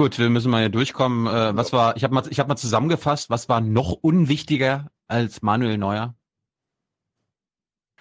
Gut, 0.00 0.18
wir 0.18 0.30
müssen 0.30 0.50
mal 0.50 0.60
hier 0.60 0.70
durchkommen. 0.70 1.26
Äh, 1.26 1.54
was 1.54 1.74
war, 1.74 1.94
ich 1.94 2.04
habe 2.04 2.14
mal, 2.14 2.22
ich 2.30 2.40
habe 2.40 2.48
mal 2.48 2.56
zusammengefasst, 2.56 3.28
was 3.28 3.50
war 3.50 3.60
noch 3.60 3.92
unwichtiger 3.92 4.86
als 5.08 5.42
Manuel 5.42 5.76
Neuer? 5.76 6.14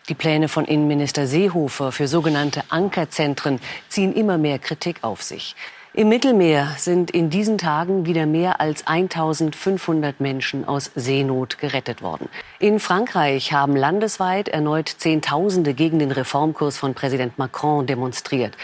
Die 0.07 0.15
Pläne 0.15 0.47
von 0.47 0.63
Innenminister 0.63 1.27
Seehofer 1.27 1.91
für 1.91 2.07
sogenannte 2.07 2.63
Ankerzentren 2.69 3.59
ziehen 3.89 4.13
immer 4.13 4.37
mehr 4.37 4.59
Kritik 4.59 5.03
auf 5.03 5.21
sich. 5.21 5.57
Im 5.93 6.07
Mittelmeer 6.07 6.73
sind 6.77 7.11
in 7.11 7.29
diesen 7.29 7.57
Tagen 7.57 8.05
wieder 8.05 8.25
mehr 8.25 8.61
als 8.61 8.87
1500 8.87 10.21
Menschen 10.21 10.65
aus 10.65 10.91
Seenot 10.95 11.57
gerettet 11.57 12.01
worden. 12.01 12.29
In 12.59 12.79
Frankreich 12.79 13.51
haben 13.51 13.75
landesweit 13.75 14.47
erneut 14.47 14.87
Zehntausende 14.87 15.73
gegen 15.73 15.99
den 15.99 16.11
Reformkurs 16.11 16.77
von 16.77 16.93
Präsident 16.93 17.37
Macron 17.37 17.85
demonstriert. 17.85 18.55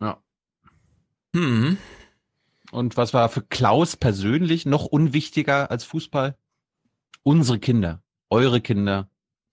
Ja. 0.00 0.18
Hm. 1.36 1.78
Und 2.72 2.96
was 2.96 3.12
war 3.12 3.28
für 3.28 3.42
Klaus 3.42 3.96
persönlich 3.96 4.64
noch 4.64 4.86
unwichtiger 4.86 5.70
als 5.70 5.84
Fußball? 5.84 6.36
Unsere 7.22 7.58
Kinder, 7.58 8.02
eure 8.30 8.62
Kinder, 8.62 9.10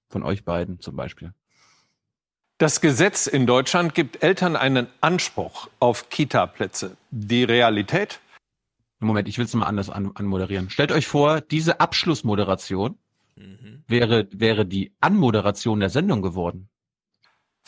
von 0.07 0.24
euch 0.24 0.45
beiden 0.45 0.80
zum 0.80 0.95
Beispiel. 0.95 1.34
Das 2.59 2.80
Gesetz 2.80 3.28
in 3.28 3.45
Deutschland 3.45 3.93
gibt 3.93 4.24
Eltern 4.24 4.55
einen 4.55 4.88
Anspruch 5.01 5.70
auf 5.80 6.09
Kita-Plätze. 6.09 6.95
Die 7.11 7.43
Realität? 7.43 8.22
Moment, 8.99 9.28
ich 9.28 9.38
will 9.38 9.45
es 9.45 9.53
mal 9.53 9.65
anders 9.65 9.89
an, 9.89 10.11
anmoderieren. 10.15 10.70
Stellt 10.70 10.93
euch 10.93 11.07
vor, 11.07 11.41
diese 11.41 11.82
Abschlussmoderation 11.82 12.97
Mhm. 13.36 13.84
wäre, 13.88 14.28
wäre 14.32 14.65
die 14.65 14.93
Anmoderation 14.99 15.80
der 15.80 15.89
Sendung 15.89 16.22
geworden. 16.22 16.68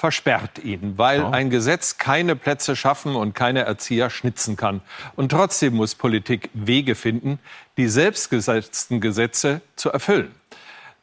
Versperrt 0.02 0.58
ihn, 0.58 0.97
weil 0.97 1.24
ein 1.24 1.52
Gesetz 1.52 1.99
keine 1.99 2.36
Plätze 2.36 2.76
schaffen 2.76 3.16
und 3.16 3.36
keine 3.36 3.62
Erzieher 3.62 4.10
schnitzen 4.10 4.58
kann. 4.58 4.82
Und 5.16 5.30
trotzdem 5.30 5.76
muss 5.76 5.93
Politik 5.93 6.49
Wege 6.56 6.95
finden, 6.95 7.38
die 7.78 7.88
selbstgesetzten 7.88 8.99
Gesetze 8.99 9.62
zu 9.76 9.91
erfüllen. 9.91 10.34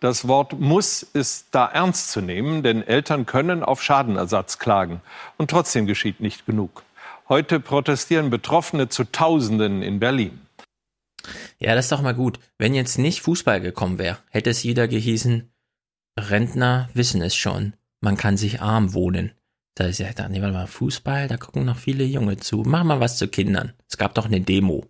Das 0.00 0.26
Wort 0.26 0.58
muss 0.58 1.04
ist 1.04 1.46
da 1.52 1.66
ernst 1.66 2.10
zu 2.10 2.20
nehmen, 2.20 2.64
denn 2.64 2.82
Eltern 2.82 3.24
können 3.24 3.62
auf 3.62 3.84
Schadenersatz 3.84 4.58
klagen. 4.58 5.00
Und 5.36 5.48
trotzdem 5.48 5.86
geschieht 5.86 6.18
nicht 6.18 6.44
genug. 6.44 6.82
Heute 7.28 7.60
protestieren 7.60 8.30
Betroffene 8.30 8.88
zu 8.88 9.04
Tausenden 9.04 9.80
in 9.80 10.00
Berlin. 10.00 10.40
Ja, 11.60 11.76
das 11.76 11.84
ist 11.84 11.92
doch 11.92 12.02
mal 12.02 12.14
gut. 12.14 12.40
Wenn 12.58 12.74
jetzt 12.74 12.98
nicht 12.98 13.20
Fußball 13.20 13.60
gekommen 13.60 13.98
wäre, 13.98 14.18
hätte 14.30 14.50
es 14.50 14.64
wieder 14.64 14.88
gehießen, 14.88 15.52
Rentner 16.18 16.88
wissen 16.94 17.22
es 17.22 17.36
schon. 17.36 17.74
Man 18.00 18.16
kann 18.16 18.36
sich 18.36 18.60
arm 18.60 18.94
wohnen. 18.94 19.32
Da 19.74 19.84
ist 19.84 19.98
ja, 19.98 20.08
nee, 20.28 20.42
warte 20.42 20.54
mal, 20.54 20.66
Fußball, 20.66 21.28
da 21.28 21.36
gucken 21.36 21.64
noch 21.64 21.76
viele 21.76 22.04
Junge 22.04 22.36
zu. 22.36 22.62
Mach 22.66 22.84
mal 22.84 23.00
was 23.00 23.16
zu 23.16 23.28
Kindern. 23.28 23.74
Es 23.88 23.96
gab 23.96 24.14
doch 24.14 24.26
eine 24.26 24.40
Demo. 24.40 24.86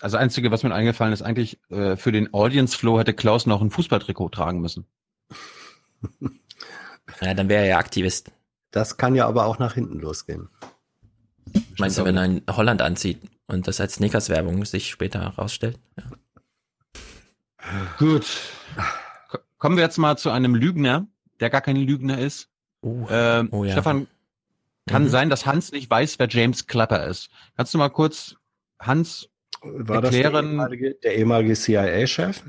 Also 0.00 0.16
einzige, 0.16 0.50
was 0.50 0.62
mir 0.62 0.74
eingefallen 0.74 1.12
ist, 1.12 1.22
eigentlich 1.22 1.58
äh, 1.70 1.96
für 1.96 2.12
den 2.12 2.34
Audience 2.34 2.76
Flow 2.76 2.98
hätte 2.98 3.14
Klaus 3.14 3.46
noch 3.46 3.62
ein 3.62 3.70
Fußballtrikot 3.70 4.30
tragen 4.30 4.60
müssen. 4.60 4.86
Ja, 7.20 7.34
dann 7.34 7.48
wäre 7.48 7.62
er 7.62 7.68
ja 7.68 7.78
Aktivist. 7.78 8.32
Das 8.70 8.96
kann 8.96 9.14
ja 9.14 9.26
aber 9.26 9.46
auch 9.46 9.58
nach 9.58 9.74
hinten 9.74 10.00
losgehen. 10.00 10.48
Meinst 11.78 11.98
du, 11.98 12.04
wenn 12.04 12.16
er 12.16 12.24
in 12.24 12.42
Holland 12.50 12.82
anzieht 12.82 13.20
und 13.46 13.68
das 13.68 13.80
als 13.80 13.94
Snickers-Werbung 13.94 14.64
sich 14.64 14.90
später 14.90 15.20
herausstellt? 15.20 15.78
Ja. 15.96 16.04
Gut. 17.98 18.26
Ko- 19.58 19.66
Kommen 19.68 19.76
wir 19.76 19.84
jetzt 19.84 19.98
mal 19.98 20.16
zu 20.16 20.30
einem 20.30 20.54
Lügner, 20.54 21.06
der 21.40 21.50
gar 21.50 21.60
kein 21.60 21.76
Lügner 21.76 22.18
ist. 22.18 22.48
ähm, 23.10 23.48
oh 23.50 23.64
ja. 23.64 23.72
Stefan, 23.72 24.06
kann 24.86 25.04
Mhm. 25.04 25.08
sein, 25.08 25.30
dass 25.30 25.44
Hans 25.46 25.72
nicht 25.72 25.90
weiß, 25.90 26.18
wer 26.18 26.28
James 26.28 26.66
Clapper 26.66 27.06
ist. 27.06 27.28
Kannst 27.56 27.74
du 27.74 27.78
mal 27.78 27.88
kurz 27.88 28.36
Hans 28.78 29.28
War 29.62 30.00
das 30.02 30.12
der 30.12 30.24
erklären? 30.24 30.46
ehemalige, 30.50 30.94
der 31.02 31.14
ehemalige 31.16 31.54
CIA-Chef? 31.54 32.42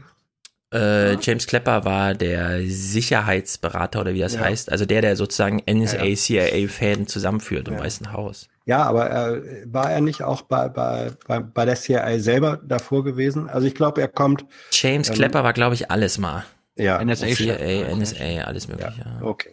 Äh, 0.73 1.15
James 1.21 1.47
Clapper 1.47 1.85
war 1.85 2.13
der 2.13 2.59
Sicherheitsberater 2.67 4.01
oder 4.01 4.13
wie 4.13 4.19
das 4.19 4.33
Ja. 4.35 4.41
heißt. 4.41 4.69
Also 4.71 4.85
der, 4.85 5.01
der 5.01 5.15
sozusagen 5.15 5.61
NSA. 5.65 6.13
CIA-Fäden 6.15 7.07
zusammenführt 7.07 7.67
im 7.69 7.75
Ja. 7.75 7.79
Weißen 7.79 8.11
Haus. 8.11 8.49
Ja, 8.65 8.83
aber 8.83 9.09
äh, 9.09 9.63
war 9.65 9.89
er 9.91 10.01
nicht 10.01 10.23
auch 10.23 10.41
bei, 10.41 10.67
bei, 10.67 11.11
bei, 11.25 11.39
bei 11.39 11.63
der 11.65 11.77
CIA 11.77 12.19
selber 12.19 12.57
davor 12.61 13.05
gewesen? 13.05 13.49
Also 13.49 13.65
ich 13.65 13.75
glaube, 13.75 14.01
er 14.01 14.09
kommt. 14.09 14.45
James 14.73 15.07
ähm, 15.07 15.15
Clapper 15.15 15.43
war, 15.45 15.53
glaube 15.53 15.73
ich, 15.75 15.89
alles 15.89 16.17
mal. 16.17 16.43
Ja. 16.77 16.99
CIA, 17.15 17.95
NSA, 17.95 18.41
alles 18.45 18.67
mögliche. 18.67 19.19
Okay. 19.21 19.51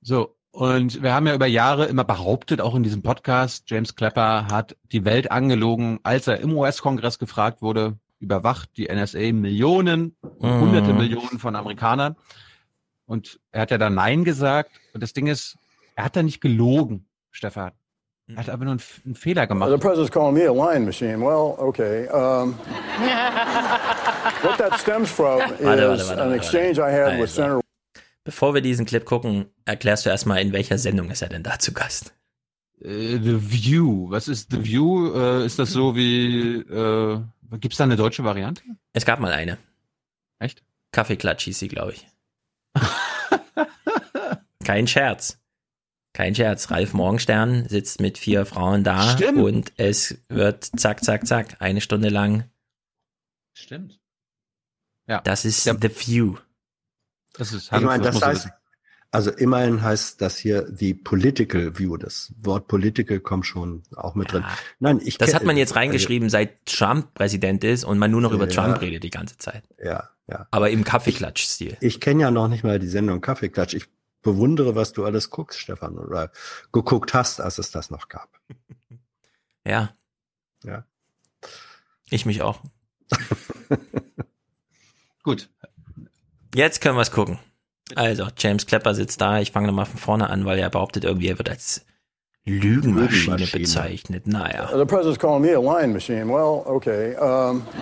So, 0.00 0.36
und 0.50 1.02
wir 1.02 1.14
haben 1.14 1.26
ja 1.26 1.34
über 1.34 1.46
Jahre 1.46 1.86
immer 1.86 2.04
behauptet, 2.04 2.60
auch 2.60 2.74
in 2.74 2.82
diesem 2.82 3.02
Podcast, 3.02 3.70
James 3.70 3.94
Clapper 3.94 4.46
hat 4.50 4.76
die 4.92 5.04
Welt 5.04 5.30
angelogen, 5.30 6.00
als 6.02 6.26
er 6.26 6.40
im 6.40 6.56
US-Kongress 6.56 7.18
gefragt 7.18 7.62
wurde, 7.62 7.98
überwacht 8.18 8.70
die 8.76 8.88
NSA 8.88 9.32
Millionen, 9.32 10.16
Mhm. 10.40 10.60
hunderte 10.60 10.92
Millionen 10.92 11.38
von 11.38 11.54
Amerikanern. 11.54 12.16
Und 13.06 13.40
er 13.52 13.62
hat 13.62 13.70
ja 13.70 13.78
dann 13.78 13.94
Nein 13.94 14.24
gesagt. 14.24 14.72
Und 14.92 15.02
das 15.02 15.12
Ding 15.12 15.26
ist, 15.28 15.56
er 15.94 16.04
hat 16.04 16.16
da 16.16 16.22
nicht 16.22 16.40
gelogen, 16.40 17.06
Stefan. 17.30 17.72
Er 18.28 18.36
hat 18.36 18.50
aber 18.50 18.64
nur 18.64 18.72
einen, 18.72 18.82
einen 19.06 19.14
Fehler 19.14 19.46
gemacht. 19.46 19.70
The 19.70 19.78
president's 19.78 20.10
calling 20.12 20.34
me 20.34 20.46
a 20.46 20.52
lying 20.52 20.84
machine. 20.84 21.20
Well, 21.20 21.56
okay. 21.58 22.06
Um, 22.08 22.54
what 24.42 24.58
that 24.58 24.78
stems 24.78 25.10
from 25.10 25.40
is 25.40 25.60
Warte, 25.60 25.88
warte, 25.88 25.88
warte, 25.88 26.12
an 26.12 26.18
warte, 26.18 26.34
exchange 26.34 26.78
I 26.78 26.90
had 26.90 27.18
with. 27.18 27.30
Senator. 27.30 27.62
Bevor 28.24 28.52
wir 28.52 28.60
diesen 28.60 28.84
Clip 28.84 29.06
gucken, 29.06 29.46
erklärst 29.64 30.04
du 30.04 30.10
erstmal, 30.10 30.42
in 30.42 30.52
welcher 30.52 30.76
Sendung 30.76 31.10
ist 31.10 31.22
er 31.22 31.30
denn 31.30 31.42
da 31.42 31.58
zu 31.58 31.72
Gast? 31.72 32.12
Äh, 32.82 33.18
The 33.18 33.50
View. 33.50 34.10
Was 34.10 34.28
ist 34.28 34.50
The 34.50 34.62
View? 34.62 35.14
Äh, 35.14 35.46
ist 35.46 35.58
das 35.58 35.70
so 35.70 35.96
wie, 35.96 36.56
äh, 36.58 37.20
gibt's 37.58 37.78
da 37.78 37.84
eine 37.84 37.96
deutsche 37.96 38.24
Variante? 38.24 38.62
Es 38.92 39.06
gab 39.06 39.20
mal 39.20 39.32
eine. 39.32 39.56
Echt? 40.38 40.62
Kaffeeklatsch 40.92 41.44
hieß 41.44 41.58
sie, 41.58 41.68
glaube 41.68 41.92
ich. 41.92 42.06
Kein 44.64 44.86
Scherz. 44.86 45.38
Kein 46.12 46.34
Scherz. 46.34 46.70
Ralf 46.70 46.94
Morgenstern 46.94 47.68
sitzt 47.68 48.00
mit 48.00 48.18
vier 48.18 48.46
Frauen 48.46 48.82
da 48.84 49.10
Stimmt. 49.16 49.38
und 49.38 49.72
es 49.76 50.18
wird 50.28 50.64
zack, 50.64 51.04
zack, 51.04 51.26
zack, 51.26 51.56
eine 51.60 51.80
Stunde 51.80 52.08
lang. 52.08 52.44
Stimmt. 53.52 54.00
Ja. 55.06 55.20
Das 55.22 55.44
ist 55.44 55.64
The 55.64 55.72
View. 56.06 56.36
Das 57.34 57.52
ist 57.52 57.72
Ich 57.72 57.80
meine, 57.80 58.02
das 58.02 58.20
er 58.20 58.28
heißt, 58.28 58.48
also 59.10 59.30
immerhin 59.30 59.82
heißt 59.82 60.20
das 60.20 60.36
hier 60.36 60.70
die 60.70 60.92
Political 60.92 61.78
View. 61.78 61.96
Das 61.96 62.32
Wort 62.42 62.68
Political 62.68 63.20
kommt 63.20 63.46
schon 63.46 63.82
auch 63.96 64.14
mit 64.14 64.32
drin. 64.32 64.44
Nein, 64.80 65.00
ich 65.02 65.16
Das 65.18 65.34
hat 65.34 65.44
man 65.44 65.56
jetzt 65.56 65.76
reingeschrieben, 65.76 66.28
seit 66.28 66.66
Trump 66.66 67.14
Präsident 67.14 67.64
ist 67.64 67.84
und 67.84 67.98
man 67.98 68.10
nur 68.10 68.20
noch 68.20 68.32
über 68.32 68.48
Ja. 68.48 68.62
Trump 68.64 68.80
redet 68.82 69.02
die 69.04 69.10
ganze 69.10 69.38
Zeit. 69.38 69.64
Ja, 69.82 70.10
ja. 70.26 70.46
Aber 70.50 70.68
im 70.70 70.84
Kaffeeklatsch-Stil. 70.84 71.78
Ich 71.80 72.00
kenne 72.00 72.22
ja 72.22 72.30
noch 72.30 72.48
nicht 72.48 72.64
mal 72.64 72.78
die 72.78 72.88
Sendung 72.88 73.20
Kaffeeklatsch. 73.22 73.74
Ich 73.74 73.86
bewundere, 74.22 74.74
was 74.74 74.92
du 74.92 75.04
alles 75.04 75.30
guckst, 75.30 75.58
Stefan, 75.58 75.98
oder 75.98 76.30
geguckt 76.72 77.14
hast, 77.14 77.40
als 77.40 77.58
es 77.58 77.70
das 77.70 77.90
noch 77.90 78.08
gab. 78.08 78.28
Ja. 79.66 79.92
Ja. 80.64 80.84
Ich 82.08 82.24
mich 82.24 82.40
auch. 82.40 82.62
Gut. 85.22 85.50
Jetzt 86.54 86.80
können 86.80 86.96
wir 86.96 87.02
es 87.02 87.10
gucken. 87.10 87.38
Also, 87.94 88.28
James 88.38 88.64
Clapper 88.64 88.94
sitzt 88.94 89.20
da. 89.20 89.40
Ich 89.40 89.52
fange 89.52 89.66
nochmal 89.66 89.84
von 89.84 89.98
vorne 89.98 90.30
an, 90.30 90.46
weil 90.46 90.58
er 90.58 90.70
behauptet 90.70 91.04
irgendwie, 91.04 91.28
er 91.28 91.36
wird 91.36 91.50
als 91.50 91.84
Lügenmaschine, 92.46 93.36
Lügenmaschine. 93.36 93.46
bezeichnet. 93.52 94.26
Naja. 94.26 94.68
The 94.72 94.86
president's 94.86 95.18
calling 95.18 95.42
me 95.42 95.52
a 95.52 95.60
lying 95.60 95.92
machine. 95.92 96.28
Well, 96.28 96.64
okay. 96.66 97.14
Um, 97.16 97.60
what 97.60 97.76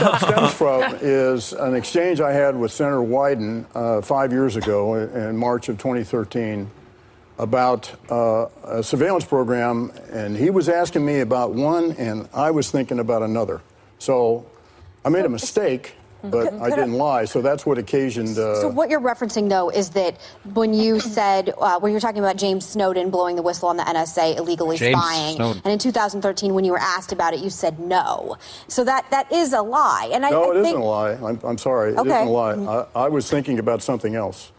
that 0.00 0.20
stems 0.20 0.54
from 0.58 0.82
is 1.00 1.52
an 1.52 1.74
exchange 1.74 2.20
I 2.20 2.32
had 2.32 2.56
with 2.56 2.72
Senator 2.72 3.00
Wyden 3.02 3.64
uh, 3.74 4.02
five 4.02 4.32
years 4.32 4.56
ago 4.56 4.94
in, 4.94 5.10
in 5.10 5.36
March 5.36 5.68
of 5.68 5.78
2013 5.78 6.68
about 7.38 7.90
uh, 8.10 8.46
a 8.64 8.82
surveillance 8.82 9.24
program, 9.24 9.92
and 10.12 10.36
he 10.36 10.50
was 10.50 10.68
asking 10.68 11.04
me 11.04 11.20
about 11.20 11.52
one, 11.52 11.92
and 11.92 12.28
I 12.34 12.50
was 12.50 12.70
thinking 12.70 12.98
about 12.98 13.22
another. 13.22 13.60
So 13.98 14.44
I 15.04 15.08
made 15.08 15.24
a 15.24 15.28
mistake, 15.28 15.94
but 16.22 16.30
Could- 16.30 16.54
I 16.60 16.64
could 16.70 16.72
I- 16.74 16.76
didn't 16.76 16.94
lie. 16.94 17.24
So 17.24 17.40
that's 17.42 17.66
what 17.66 17.78
occasioned. 17.78 18.38
Uh, 18.38 18.60
So 18.60 18.68
what 18.68 18.88
you're 18.90 19.00
referencing, 19.00 19.48
though, 19.48 19.70
is 19.70 19.90
that 19.90 20.16
when 20.54 20.72
you 20.72 21.00
said 21.18 21.52
uh, 21.60 21.78
when 21.80 21.92
you're 21.92 22.00
talking 22.00 22.20
about 22.22 22.36
James 22.36 22.64
Snowden 22.66 23.10
blowing 23.10 23.36
the 23.36 23.42
whistle 23.42 23.68
on 23.68 23.76
the 23.76 23.82
NSA 23.82 24.36
illegally 24.38 24.76
James 24.76 24.98
spying, 24.98 25.36
Snowden. 25.36 25.62
and 25.64 25.72
in 25.72 25.78
2013 25.78 26.54
when 26.54 26.64
you 26.64 26.72
were 26.72 26.78
asked 26.78 27.12
about 27.12 27.34
it, 27.34 27.40
you 27.40 27.50
said 27.50 27.78
no. 27.80 28.36
So 28.68 28.84
that 28.84 29.06
that 29.10 29.30
is 29.32 29.52
a 29.52 29.62
lie. 29.62 30.10
And 30.12 30.24
I, 30.24 30.30
no, 30.30 30.52
I 30.52 30.58
it 30.58 30.62
think, 30.62 30.78
not 30.78 30.84
a 30.84 30.86
lie. 30.86 31.10
I'm, 31.12 31.40
I'm 31.42 31.58
sorry. 31.58 31.92
It 31.92 31.98
Okay. 31.98 32.08
not 32.08 32.26
a 32.26 32.30
lie. 32.30 32.86
I, 32.94 33.04
I 33.04 33.08
was 33.08 33.28
thinking 33.30 33.58
about 33.58 33.82
something 33.82 34.14
else. 34.14 34.52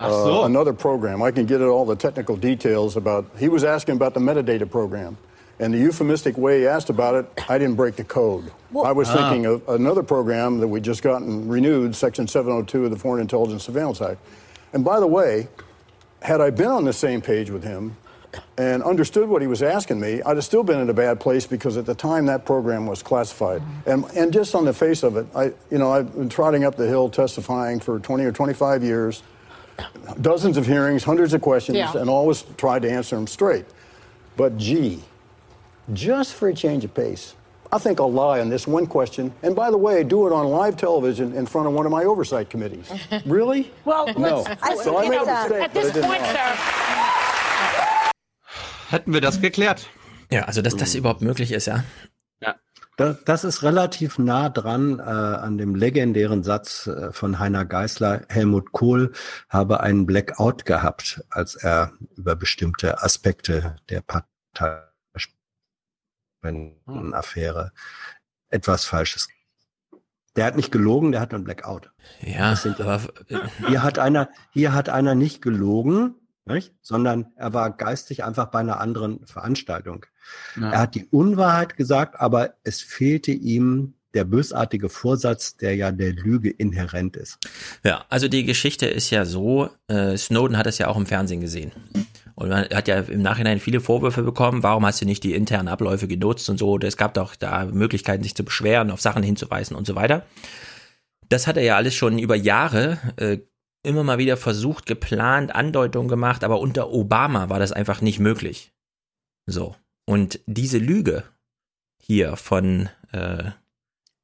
Uh, 0.00 0.42
another 0.44 0.72
program. 0.72 1.22
I 1.22 1.30
can 1.30 1.46
get 1.46 1.60
at 1.60 1.68
all 1.68 1.84
the 1.84 1.94
technical 1.94 2.34
details 2.36 2.96
about. 2.96 3.24
He 3.38 3.48
was 3.48 3.62
asking 3.62 3.94
about 3.96 4.14
the 4.14 4.20
metadata 4.20 4.68
program. 4.68 5.16
And 5.60 5.72
the 5.72 5.78
euphemistic 5.78 6.36
way 6.36 6.60
he 6.60 6.66
asked 6.66 6.90
about 6.90 7.14
it, 7.14 7.26
I 7.48 7.58
didn't 7.58 7.76
break 7.76 7.96
the 7.96 8.04
code. 8.04 8.50
Well- 8.72 8.84
I 8.84 8.92
was 8.92 9.08
Ah. 9.08 9.14
thinking 9.14 9.46
of 9.46 9.62
another 9.68 10.02
program 10.02 10.58
that 10.60 10.68
we 10.68 10.80
just 10.80 11.02
gotten 11.02 11.48
renewed, 11.48 11.94
Section 11.94 12.26
702 12.26 12.84
of 12.84 12.90
the 12.90 12.96
Foreign 12.98 13.20
Intelligence 13.20 13.62
Surveillance 13.64 14.00
Act. 14.00 14.18
And 14.72 14.84
by 14.84 14.98
the 14.98 15.06
way, 15.06 15.48
had 16.20 16.40
I 16.40 16.50
been 16.50 16.68
on 16.68 16.84
the 16.84 16.92
same 16.92 17.20
page 17.20 17.50
with 17.50 17.62
him 17.64 17.96
and 18.56 18.82
understood 18.82 19.28
what 19.28 19.42
he 19.42 19.46
was 19.48 19.62
asking 19.62 20.00
me, 20.00 20.22
I'd 20.22 20.36
have 20.36 20.44
still 20.44 20.62
been 20.62 20.80
in 20.80 20.88
a 20.88 20.94
bad 20.94 21.20
place 21.20 21.46
because 21.46 21.76
at 21.76 21.84
the 21.84 21.94
time 21.94 22.26
that 22.26 22.44
program 22.46 22.86
was 22.86 23.02
classified. 23.02 23.62
And, 23.86 24.04
and 24.16 24.32
just 24.32 24.54
on 24.54 24.64
the 24.64 24.72
face 24.72 25.02
of 25.02 25.16
it, 25.16 25.26
I, 25.34 25.52
you 25.70 25.78
know, 25.78 25.92
I've 25.92 26.14
been 26.14 26.30
trotting 26.30 26.64
up 26.64 26.76
the 26.76 26.86
hill 26.86 27.08
testifying 27.10 27.78
for 27.78 27.98
20 27.98 28.24
or 28.24 28.32
25 28.32 28.82
years, 28.82 29.22
dozens 30.20 30.56
of 30.56 30.66
hearings, 30.66 31.04
hundreds 31.04 31.34
of 31.34 31.40
questions, 31.42 31.76
Yeah. 31.76 31.92
and 31.96 32.08
always 32.08 32.42
tried 32.56 32.82
to 32.82 32.90
answer 32.90 33.16
them 33.16 33.26
straight. 33.26 33.66
But 34.36 34.56
gee, 34.56 35.02
just 35.92 36.34
for 36.34 36.48
a 36.48 36.54
change 36.54 36.84
of 36.84 36.94
pace, 36.94 37.34
I 37.72 37.78
think 37.78 38.00
I'll 38.00 38.12
lie 38.12 38.40
on 38.40 38.50
this 38.50 38.66
one 38.66 38.86
question. 38.86 39.32
And 39.42 39.56
by 39.56 39.70
the 39.70 39.78
way, 39.78 40.04
do 40.04 40.26
it 40.26 40.32
on 40.32 40.46
live 40.48 40.76
television 40.76 41.34
in 41.34 41.46
front 41.46 41.66
of 41.68 41.72
one 41.74 41.86
of 41.86 41.92
my 41.92 42.04
oversight 42.04 42.50
committees. 42.50 42.90
really? 43.26 43.70
Well, 43.84 44.12
no. 44.18 44.42
let's- 44.42 44.62
I 44.62 44.76
so 44.76 44.98
I 44.98 45.08
made 45.08 45.18
a 45.18 45.22
uh, 45.22 45.48
mistake. 45.48 45.62
at 45.62 45.72
this 45.72 45.92
point, 45.92 46.22
lie. 46.22 46.58
Hätten 48.90 49.14
wir 49.14 49.22
das 49.22 49.40
geklärt. 49.40 49.88
Ja, 50.30 50.44
also 50.44 50.60
dass 50.60 50.76
das 50.76 50.94
überhaupt 50.94 51.22
möglich 51.22 51.50
ist, 51.52 51.66
ja. 51.66 51.82
Ja. 52.42 52.56
Das, 52.98 53.24
das 53.24 53.44
ist 53.44 53.62
relativ 53.62 54.18
nah 54.18 54.50
dran 54.50 54.98
äh, 54.98 55.02
an 55.02 55.56
dem 55.56 55.74
legendären 55.74 56.42
Satz 56.42 56.86
äh, 56.88 57.10
von 57.10 57.38
Heiner 57.38 57.64
Geißler, 57.64 58.26
Helmut 58.28 58.72
Kohl 58.72 59.12
habe 59.48 59.80
einen 59.80 60.04
Blackout 60.04 60.66
gehabt, 60.66 61.22
als 61.30 61.54
er 61.54 61.92
über 62.16 62.36
bestimmte 62.36 63.02
Aspekte 63.02 63.76
der 63.88 64.02
Partei-Affäre 66.42 67.72
etwas 68.50 68.84
Falsches. 68.84 69.28
Der 70.36 70.46
hat 70.46 70.56
nicht 70.56 70.72
gelogen, 70.72 71.12
der 71.12 71.20
hat 71.20 71.34
einen 71.34 71.44
Blackout. 71.44 71.90
Ja, 72.20 72.56
aber 72.78 73.02
hier 73.68 73.82
hat 73.82 73.98
einer, 73.98 74.30
hier 74.50 74.72
hat 74.72 74.88
einer 74.88 75.14
nicht 75.14 75.42
gelogen, 75.42 76.14
nicht? 76.46 76.74
sondern 76.80 77.32
er 77.36 77.52
war 77.52 77.70
geistig 77.70 78.24
einfach 78.24 78.46
bei 78.46 78.60
einer 78.60 78.80
anderen 78.80 79.24
Veranstaltung. 79.26 80.06
Ja. 80.56 80.70
Er 80.70 80.78
hat 80.80 80.94
die 80.94 81.06
Unwahrheit 81.06 81.76
gesagt, 81.76 82.18
aber 82.18 82.54
es 82.64 82.80
fehlte 82.80 83.30
ihm 83.30 83.94
der 84.14 84.24
bösartige 84.24 84.88
Vorsatz, 84.88 85.56
der 85.56 85.76
ja 85.76 85.90
der 85.90 86.12
Lüge 86.12 86.50
inhärent 86.50 87.16
ist. 87.16 87.38
Ja, 87.82 88.04
also 88.08 88.28
die 88.28 88.44
Geschichte 88.44 88.86
ist 88.86 89.10
ja 89.10 89.24
so, 89.24 89.70
äh, 89.88 90.16
Snowden 90.16 90.56
hat 90.56 90.66
es 90.66 90.78
ja 90.78 90.88
auch 90.88 90.96
im 90.96 91.06
Fernsehen 91.06 91.40
gesehen. 91.40 91.72
Und 92.42 92.48
man 92.48 92.68
hat 92.70 92.88
ja 92.88 92.98
im 92.98 93.22
Nachhinein 93.22 93.60
viele 93.60 93.80
Vorwürfe 93.80 94.24
bekommen, 94.24 94.64
warum 94.64 94.84
hast 94.84 95.00
du 95.00 95.04
nicht 95.04 95.22
die 95.22 95.34
internen 95.34 95.68
Abläufe 95.68 96.08
genutzt 96.08 96.50
und 96.50 96.58
so. 96.58 96.76
Es 96.80 96.96
gab 96.96 97.14
doch 97.14 97.36
da 97.36 97.66
Möglichkeiten, 97.66 98.24
sich 98.24 98.34
zu 98.34 98.44
beschweren, 98.44 98.90
auf 98.90 99.00
Sachen 99.00 99.22
hinzuweisen 99.22 99.76
und 99.76 99.86
so 99.86 99.94
weiter. 99.94 100.26
Das 101.28 101.46
hat 101.46 101.56
er 101.56 101.62
ja 101.62 101.76
alles 101.76 101.94
schon 101.94 102.18
über 102.18 102.34
Jahre 102.34 102.98
äh, 103.16 103.38
immer 103.84 104.02
mal 104.02 104.18
wieder 104.18 104.36
versucht, 104.36 104.86
geplant, 104.86 105.54
Andeutungen 105.54 106.08
gemacht, 106.08 106.42
aber 106.42 106.58
unter 106.58 106.90
Obama 106.90 107.48
war 107.48 107.60
das 107.60 107.70
einfach 107.70 108.00
nicht 108.00 108.18
möglich. 108.18 108.72
So. 109.46 109.76
Und 110.04 110.40
diese 110.46 110.78
Lüge 110.78 111.22
hier 112.02 112.36
von 112.36 112.88
äh, 113.12 113.52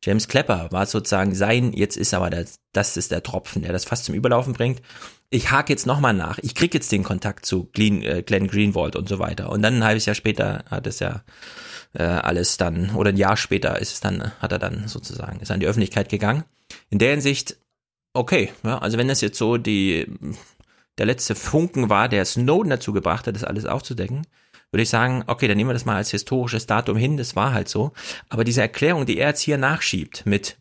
James 0.03 0.27
Klepper 0.27 0.73
war 0.73 0.87
sozusagen 0.87 1.37
sein, 1.37 1.73
jetzt 1.73 1.97
ist 1.97 2.15
aber 2.15 2.31
das, 2.31 2.59
das 2.73 2.97
ist 2.97 3.13
der 3.13 3.23
Tropfen, 3.23 3.63
der 3.63 3.73
das 3.73 3.85
fast 3.85 4.07
zum 4.07 4.17
Überlaufen 4.17 4.55
bringt. 4.55 4.83
Ich 5.31 5.51
hake 5.51 5.73
jetzt 5.73 5.87
nochmal 5.87 6.15
nach. 6.15 6.39
Ich 6.39 6.55
krieg 6.55 6.73
jetzt 6.73 6.91
den 6.91 7.05
Kontakt 7.05 7.45
zu 7.45 7.65
Glenn, 7.73 8.03
äh, 8.03 8.23
Glenn 8.23 8.49
Greenwald 8.49 8.97
und 8.97 9.09
so 9.09 9.19
weiter. 9.19 9.51
Und 9.51 9.63
dann 9.63 9.77
ein 9.77 9.85
halbes 9.85 10.07
Jahr 10.07 10.15
später 10.15 10.65
hat 10.71 10.87
es 10.87 11.01
ja 11.01 11.23
äh, 11.93 12.03
alles 12.03 12.57
dann, 12.57 12.95
oder 12.95 13.11
ein 13.11 13.17
Jahr 13.17 13.37
später 13.37 13.79
ist 13.79 13.93
es 13.93 14.01
dann, 14.01 14.33
hat 14.41 14.53
er 14.53 14.59
dann 14.59 14.89
sozusagen, 14.89 15.41
ist 15.41 15.51
an 15.51 15.61
die 15.61 15.67
Öffentlichkeit 15.67 16.09
gegangen. 16.09 16.45
In 16.89 16.99
der 16.99 17.11
Hinsicht, 17.11 17.57
okay, 18.15 18.53
ja, 18.63 18.79
also 18.79 18.97
wenn 18.97 19.09
das 19.09 19.21
jetzt 19.21 19.39
so 19.39 19.59
die, 19.59 20.07
der 20.97 21.07
letzte 21.07 21.35
Funken 21.35 21.91
war, 21.91 22.09
der 22.09 22.25
Snowden 22.25 22.71
dazu 22.71 22.93
gebracht 22.93 23.27
hat, 23.27 23.35
das 23.35 23.45
alles 23.45 23.67
aufzudecken, 23.67 24.27
würde 24.71 24.83
ich 24.83 24.91
sagen, 24.91 25.25
okay, 25.27 25.49
dann 25.49 25.57
nehmen 25.57 25.71
wir 25.71 25.75
das 25.75 25.87
mal 25.87 25.97
als 25.97 26.11
historisches 26.11 26.67
Datum 26.67 26.97
hin, 26.97 27.17
das 27.17 27.37
war 27.37 27.53
halt 27.53 27.69
so. 27.69 27.93
Aber 28.29 28.45
diese 28.45 28.61
Erklärung, 28.61 29.07
die 29.07 29.19
er 29.19 29.29
jetzt 29.29 29.41
hier 29.41 29.57
nachschiebt 29.57 30.27
mit, 30.27 30.59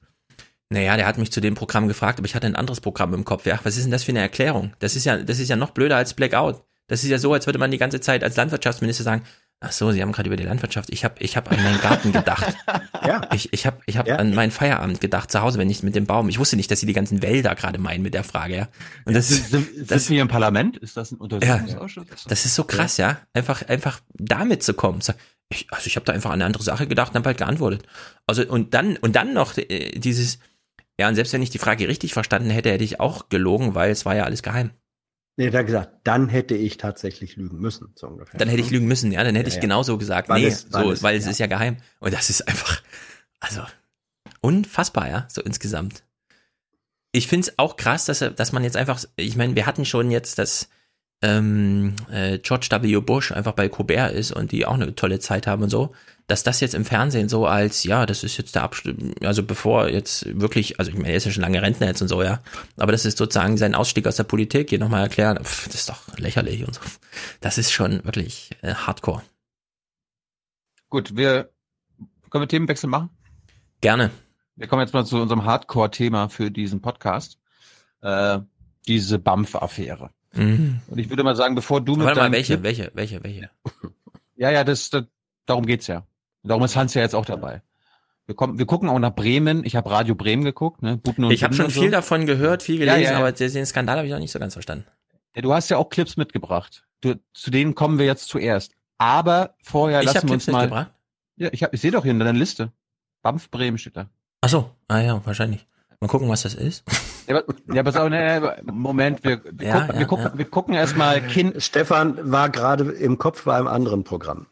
naja, 0.70 0.98
der 0.98 1.08
hat 1.08 1.18
mich 1.18 1.32
zu 1.32 1.40
dem 1.40 1.56
Programm 1.56 1.88
gefragt, 1.88 2.20
aber 2.20 2.26
ich 2.26 2.36
hatte 2.36 2.48
ein 2.48 2.56
anderes 2.56 2.82
Programm 2.82 3.14
im 3.14 3.24
Kopf. 3.24 3.46
Ja, 3.46 3.60
was 3.64 3.78
ist 3.78 3.84
denn 3.84 3.92
das 3.92 4.04
für 4.04 4.12
eine 4.12 4.20
Erklärung? 4.20 4.74
Das 4.80 4.96
ist 4.96 5.06
ja, 5.06 5.18
das 5.18 5.40
ist 5.40 5.50
ja 5.50 5.56
noch 5.56 5.72
blöder 5.72 5.96
als 5.96 6.14
Blackout. 6.14 6.62
Das 6.88 7.04
ist 7.04 7.10
ja 7.10 7.20
so, 7.20 7.34
als 7.34 7.46
würde 7.46 7.60
man 7.60 7.72
die 7.72 7.78
ganze 7.78 8.00
Zeit 8.00 8.24
als 8.24 8.36
Landwirtschaftsminister 8.36 9.04
sagen, 9.04 9.24
ach 9.60 9.72
so, 9.72 9.92
Sie 9.92 10.02
haben 10.02 10.12
gerade 10.12 10.28
über 10.28 10.38
die 10.38 10.44
Landwirtschaft, 10.44 10.90
ich 10.92 11.04
habe 11.04 11.16
ich 11.20 11.36
hab 11.36 11.52
an 11.52 11.62
meinen 11.64 11.82
Garten 11.82 12.12
gedacht. 12.12 12.56
ja. 13.06 13.22
Ich, 13.34 13.52
ich 13.54 13.66
habe 13.66 13.80
ich 13.86 13.98
hab 13.98 14.08
an 14.10 14.34
meinen 14.34 14.52
Feierabend 14.52 15.02
gedacht, 15.02 15.32
zu 15.32 15.42
Hause, 15.42 15.58
wenn 15.58 15.70
ich 15.70 15.84
mit 15.84 15.96
dem 15.96 16.06
Baum, 16.06 16.30
ich 16.30 16.40
wusste 16.40 16.56
nicht, 16.56 16.70
dass 16.70 16.80
Sie 16.80 16.86
die 16.86 16.94
ganzen 16.94 17.22
Wälder 17.22 17.56
gerade 17.56 17.80
meinen 17.80 18.04
mit 18.04 18.14
der 18.14 18.24
Frage, 18.24 18.56
ja. 18.56 18.68
Und 19.06 19.16
das, 19.16 19.30
sind, 19.30 19.48
sind 19.48 19.92
das, 19.92 20.10
wir 20.10 20.22
im 20.22 20.28
Parlament? 20.28 20.78
Ist 20.78 20.98
das 20.98 21.12
ein 21.12 21.18
ja, 21.20 21.24
Untersuchungsausschuss? 21.24 22.26
das 22.28 22.46
ist 22.46 22.56
so 22.56 22.64
krass, 22.64 22.98
ja. 22.98 23.20
Einfach, 23.34 23.68
einfach 23.68 24.00
damit 24.14 24.64
zu 24.64 24.74
kommen. 24.74 25.02
So, 25.02 25.14
Ich, 25.50 25.68
also 25.72 25.88
ich 25.88 25.96
habe 25.96 26.06
da 26.06 26.14
einfach 26.14 26.30
an 26.30 26.36
eine 26.36 26.46
andere 26.46 26.64
Sache 26.64 26.88
gedacht 26.88 27.12
und 27.12 27.16
habe 27.16 27.28
halt 27.28 27.38
geantwortet. 27.38 27.84
Also 28.28 28.46
und 28.46 28.74
dann 28.74 28.98
und 28.98 29.16
dann 29.16 29.34
noch 29.34 29.58
äh, 29.58 29.98
dieses, 29.98 30.40
ja 31.00 31.08
und 31.08 31.16
selbst 31.16 31.34
wenn 31.34 31.42
ich 31.42 31.50
die 31.50 31.58
Frage 31.60 31.88
richtig 31.88 32.14
verstanden 32.14 32.50
hätte, 32.50 32.72
hätte 32.72 32.84
ich 32.84 33.00
auch 33.00 33.30
gelogen, 33.30 33.76
weil 33.76 33.92
es 33.92 34.06
war 34.06 34.16
ja 34.16 34.24
alles 34.24 34.44
geheim. 34.44 34.72
Nee, 35.40 35.52
da 35.52 35.62
gesagt, 35.62 35.92
dann 36.04 36.30
hätte 36.30 36.56
ich 36.56 36.78
tatsächlich 36.78 37.36
lügen 37.36 37.60
müssen, 37.60 37.92
so 37.96 38.08
ungefähr. 38.08 38.40
Dann 38.40 38.50
hätte 38.50 38.62
ich 38.62 38.72
lügen 38.72 38.88
müssen, 38.88 39.12
ja, 39.12 39.24
dann 39.24 39.36
hätte 39.36 39.50
Ja, 39.50 39.50
ich 39.50 39.56
ja. 39.56 39.62
genauso 39.62 39.98
gesagt, 40.00 40.30
Weil 40.30 40.42
nee, 40.42 40.48
es- 40.48 40.72
weil 40.74 40.84
so, 40.86 40.92
es- 40.92 41.04
weil 41.04 41.16
es 41.16 41.26
ja. 41.26 41.32
ist 41.32 41.38
ja 41.40 41.46
geheim. 41.48 41.78
Und 42.00 42.14
das 42.14 42.30
ist 42.32 42.48
einfach, 42.48 42.82
also 43.40 43.62
unfassbar, 44.42 45.08
ja, 45.10 45.28
so 45.30 45.42
insgesamt. 45.44 46.04
Ich 47.12 47.28
finde 47.28 47.48
es 47.50 47.60
auch 47.60 47.76
krass, 47.78 48.06
dass 48.06 48.22
er, 48.22 48.32
dass 48.32 48.52
man 48.52 48.64
jetzt 48.64 48.78
einfach, 48.78 49.04
ich 49.16 49.36
meine, 49.36 49.56
wir 49.56 49.66
hatten 49.66 49.86
schon 49.86 50.10
jetzt, 50.12 50.40
dass 50.40 50.70
ähm, 51.24 51.96
äh, 52.12 52.38
George 52.40 52.68
W. 52.72 53.00
Bush 53.02 53.32
einfach 53.32 53.54
bei 53.54 53.70
Colbert 53.70 54.14
ist 54.14 54.32
und 54.32 54.52
die 54.52 54.66
auch 54.66 54.76
eine 54.76 54.94
tolle 54.96 55.20
Zeit 55.20 55.48
haben 55.48 55.64
und 55.64 55.70
so, 55.70 55.94
dass 56.28 56.44
das 56.44 56.60
jetzt 56.60 56.76
im 56.76 56.86
Fernsehen 56.86 57.30
so 57.30 57.46
als, 57.46 57.84
ja, 57.84 58.06
das 58.06 58.24
ist 58.24 58.38
jetzt 58.38 58.56
der 58.56 58.64
Abschluss, 58.64 58.96
also 59.22 59.44
bevor 59.44 59.88
jetzt 59.88 60.40
wirklich, 60.40 60.80
also 60.80 60.92
ich 60.92 60.98
meine, 60.98 61.10
er 61.10 61.16
ist 61.16 61.26
ja 61.26 61.32
schon 61.32 61.44
lange 61.44 61.62
Rentner 61.62 61.88
jetzt 61.88 62.02
und 62.02 62.10
so, 62.10 62.22
ja, 62.22 62.42
aber 62.76 62.92
das 62.92 63.06
ist 63.06 63.18
sozusagen 63.18 63.58
sein 63.58 63.76
Ausstieg 63.76 64.06
aus 64.08 64.18
der 64.18 64.26
Politik, 64.26 64.70
hier 64.70 64.80
nochmal 64.80 65.04
erklären, 65.04 65.42
pff, 65.42 65.68
das 65.68 65.76
ist 65.76 65.90
doch 65.90 66.18
lächerlich 66.18 66.68
und 66.68 66.76
so. 66.76 66.82
Das 67.40 67.58
ist 67.58 67.72
schon 67.72 68.04
wirklich 68.04 68.52
äh, 68.62 68.74
hardcore. 68.74 69.24
Gut, 70.90 71.16
wir 71.16 71.50
können 72.30 72.44
wir 72.44 72.48
Themenwechsel 72.48 72.90
machen? 72.90 73.10
Gerne. 73.82 74.12
Wir 74.56 74.68
kommen 74.68 74.82
jetzt 74.82 74.94
mal 74.94 75.06
zu 75.06 75.22
unserem 75.22 75.46
Hardcore-Thema 75.46 76.30
für 76.30 76.52
diesen 76.52 76.82
Podcast. 76.82 77.40
Äh, 78.02 78.40
diese 78.88 79.20
BAMF-Affäre. 79.20 80.12
Mhm. 80.34 80.82
Und 80.88 80.98
ich 80.98 81.10
würde 81.10 81.24
mal 81.24 81.36
sagen, 81.36 81.56
bevor 81.56 81.82
du 81.82 81.96
mit 81.96 82.06
Warte 82.06 82.20
mal, 82.20 82.32
welche, 82.32 82.64
welche, 82.64 82.92
welche, 82.94 83.24
welche? 83.24 83.50
Ja, 84.36 84.52
ja, 84.52 84.64
das, 84.64 84.90
das 84.90 85.06
darum 85.46 85.66
geht's 85.66 85.88
ja. 85.88 86.06
Darum 86.44 86.64
ist 86.64 86.76
Hans 86.76 86.94
ja 86.94 87.02
jetzt 87.02 87.16
auch 87.16 87.26
dabei. 87.26 87.62
Wir, 88.26 88.36
kommen, 88.36 88.58
wir 88.60 88.66
gucken 88.66 88.90
auch 88.90 89.00
nach 89.00 89.16
Bremen. 89.16 89.64
Ich 89.66 89.76
habe 89.76 89.90
Radio 89.90 90.16
Bremen 90.16 90.44
geguckt, 90.44 90.82
ne? 90.82 90.98
Buten 90.98 91.24
und 91.24 91.32
Ich 91.32 91.44
habe 91.44 91.54
schon 91.54 91.70
so. 91.70 91.82
viel 91.82 91.92
davon 91.92 92.26
gehört, 92.26 92.62
viel 92.64 92.76
Ja, 92.80 92.94
gelesen, 92.94 93.04
ja, 93.04 93.12
ja. 93.12 93.18
aber 93.20 93.32
den 93.32 93.66
Skandal 93.66 93.98
habe 93.98 94.08
ich 94.08 94.14
auch 94.14 94.20
nicht 94.20 94.32
so 94.32 94.40
ganz 94.40 94.54
verstanden. 94.54 94.86
Ja, 95.36 95.42
du 95.42 95.54
hast 95.54 95.70
ja 95.70 95.78
auch 95.78 95.90
Clips 95.90 96.18
mitgebracht. 96.18 96.86
Du, 97.02 97.16
zu 97.34 97.52
denen 97.52 97.76
kommen 97.76 98.00
wir 98.00 98.06
jetzt 98.06 98.28
zuerst. 98.28 98.74
Aber 98.98 99.56
vorher 99.62 100.00
Ich 100.02 100.06
lassen 100.08 100.16
wir 100.16 100.22
Clips 100.32 100.48
uns 100.48 100.54
mal. 100.54 100.62
mitgebracht? 100.64 100.92
Ja, 101.38 101.50
ich, 101.52 101.64
hab, 101.64 101.74
ich 101.74 101.82
sehe 101.82 101.92
doch 101.92 102.04
hier 102.04 102.12
in 102.12 102.20
deiner 102.20 102.34
Liste. 102.34 102.72
BAMF 103.22 103.50
Bremen 103.52 103.78
steht 103.78 103.96
da. 103.96 104.10
Ach 104.42 104.50
so, 104.50 104.72
ah 104.88 105.00
ja, 105.00 105.22
wahrscheinlich. 105.26 105.66
Mal 106.00 106.08
gucken, 106.08 106.30
was 106.30 106.44
das 106.44 106.54
ist. 106.54 106.84
Ja, 107.28 107.42
ja 107.74 107.84
pass 107.84 107.96
auf, 107.96 108.10
ne, 108.10 108.58
Moment, 108.66 109.24
wir, 109.24 109.42
wir, 109.52 109.68
Ja, 109.68 109.80
gucken, 109.80 109.94
ja, 109.96 110.00
wir, 110.00 110.06
gucken, 110.08 110.26
ja. 110.26 110.38
wir 110.38 110.46
gucken 110.46 110.74
erstmal 110.76 111.22
Kind, 111.22 111.62
Stefan 111.64 112.32
war 112.32 112.50
gerade 112.50 112.92
im 112.92 113.18
Kopf 113.18 113.44
bei 113.46 113.56
einem 113.56 113.68
anderen 113.68 114.04
Programm. 114.04 114.48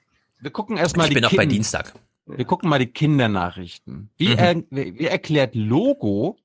Wir 0.45 0.51
gucken 0.51 0.77
erstmal 0.77 1.05
Ich 1.07 1.09
die 1.09 1.13
bin 1.15 1.23
noch 1.23 1.31
bei 1.31 1.37
Kind- 1.43 1.53
Dienstag. 1.53 1.93
Wir 2.27 2.45
gucken 2.45 2.69
mal 2.69 2.77
die 2.77 2.85
Kindernachrichten. 2.87 4.11
Wie, 4.17 4.29
Mhm. 4.29 4.37
er, 4.37 4.55
wie 4.69 4.99
wie 4.99 5.05
erklärt 5.07 5.55
Logo, 5.55 6.37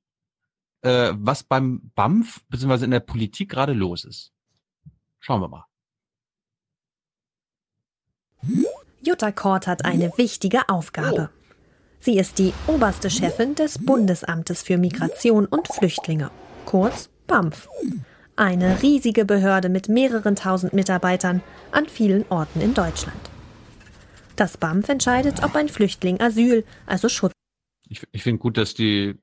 äh, 0.82 1.12
was 1.14 1.42
beim 1.42 1.90
BAMF 1.94 2.40
bzw. 2.48 2.84
in 2.86 2.90
der 2.92 3.00
Politik 3.00 3.50
gerade 3.50 3.74
los 3.74 4.04
ist? 4.04 4.32
Schauen 5.18 5.42
wir 5.42 5.48
mal. 5.48 5.66
Jutta 9.02 9.32
Kort 9.32 9.66
hat 9.66 9.84
eine 9.84 10.16
wichtige 10.16 10.68
Aufgabe. 10.68 11.30
Sie 11.98 12.18
ist 12.18 12.38
die 12.38 12.54
oberste 12.66 13.10
Chefin 13.10 13.54
des 13.54 13.78
Bundesamtes 13.84 14.62
für 14.62 14.78
Migration 14.78 15.44
und 15.46 15.68
Flüchtlinge, 15.68 16.30
kurz 16.64 17.10
BAMF. 17.26 17.68
Eine 18.36 18.80
riesige 18.82 19.26
Behörde 19.26 19.68
mit 19.68 19.88
mehreren 19.90 20.36
tausend 20.36 20.72
Mitarbeitern 20.72 21.42
an 21.72 21.86
vielen 21.86 22.24
Orten 22.30 22.62
in 22.62 22.72
Deutschland. 22.72 23.20
Das 24.40 24.56
BAMF 24.56 24.88
entscheidet, 24.88 25.42
ob 25.42 25.54
ein 25.54 25.68
Flüchtling 25.68 26.18
Asyl, 26.18 26.64
also 26.86 27.10
Schutz 27.10 27.32
Ich, 27.90 28.06
ich 28.10 28.22
finde 28.22 28.38
gut, 28.38 28.56
dass 28.56 28.72
die 28.72 29.18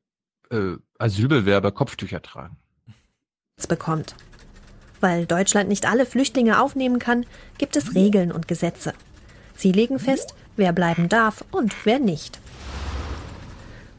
äh, 0.52 0.76
Asylbewerber 0.99 1.72
Kopftücher 1.72 2.22
tragen. 2.22 2.56
bekommt. 3.68 4.14
Weil 4.99 5.26
Deutschland 5.26 5.69
nicht 5.69 5.88
alle 5.89 6.06
Flüchtlinge 6.06 6.61
aufnehmen 6.61 6.99
kann, 6.99 7.26
gibt 7.57 7.76
es 7.77 7.95
Regeln 7.95 8.31
und 8.31 8.48
Gesetze. 8.48 8.94
Sie 9.56 9.72
legen 9.72 9.98
fest, 9.98 10.35
wer 10.56 10.72
bleiben 10.72 11.10
darf 11.10 11.44
und 11.49 11.73
wer 11.84 11.98
nicht. 11.98 12.38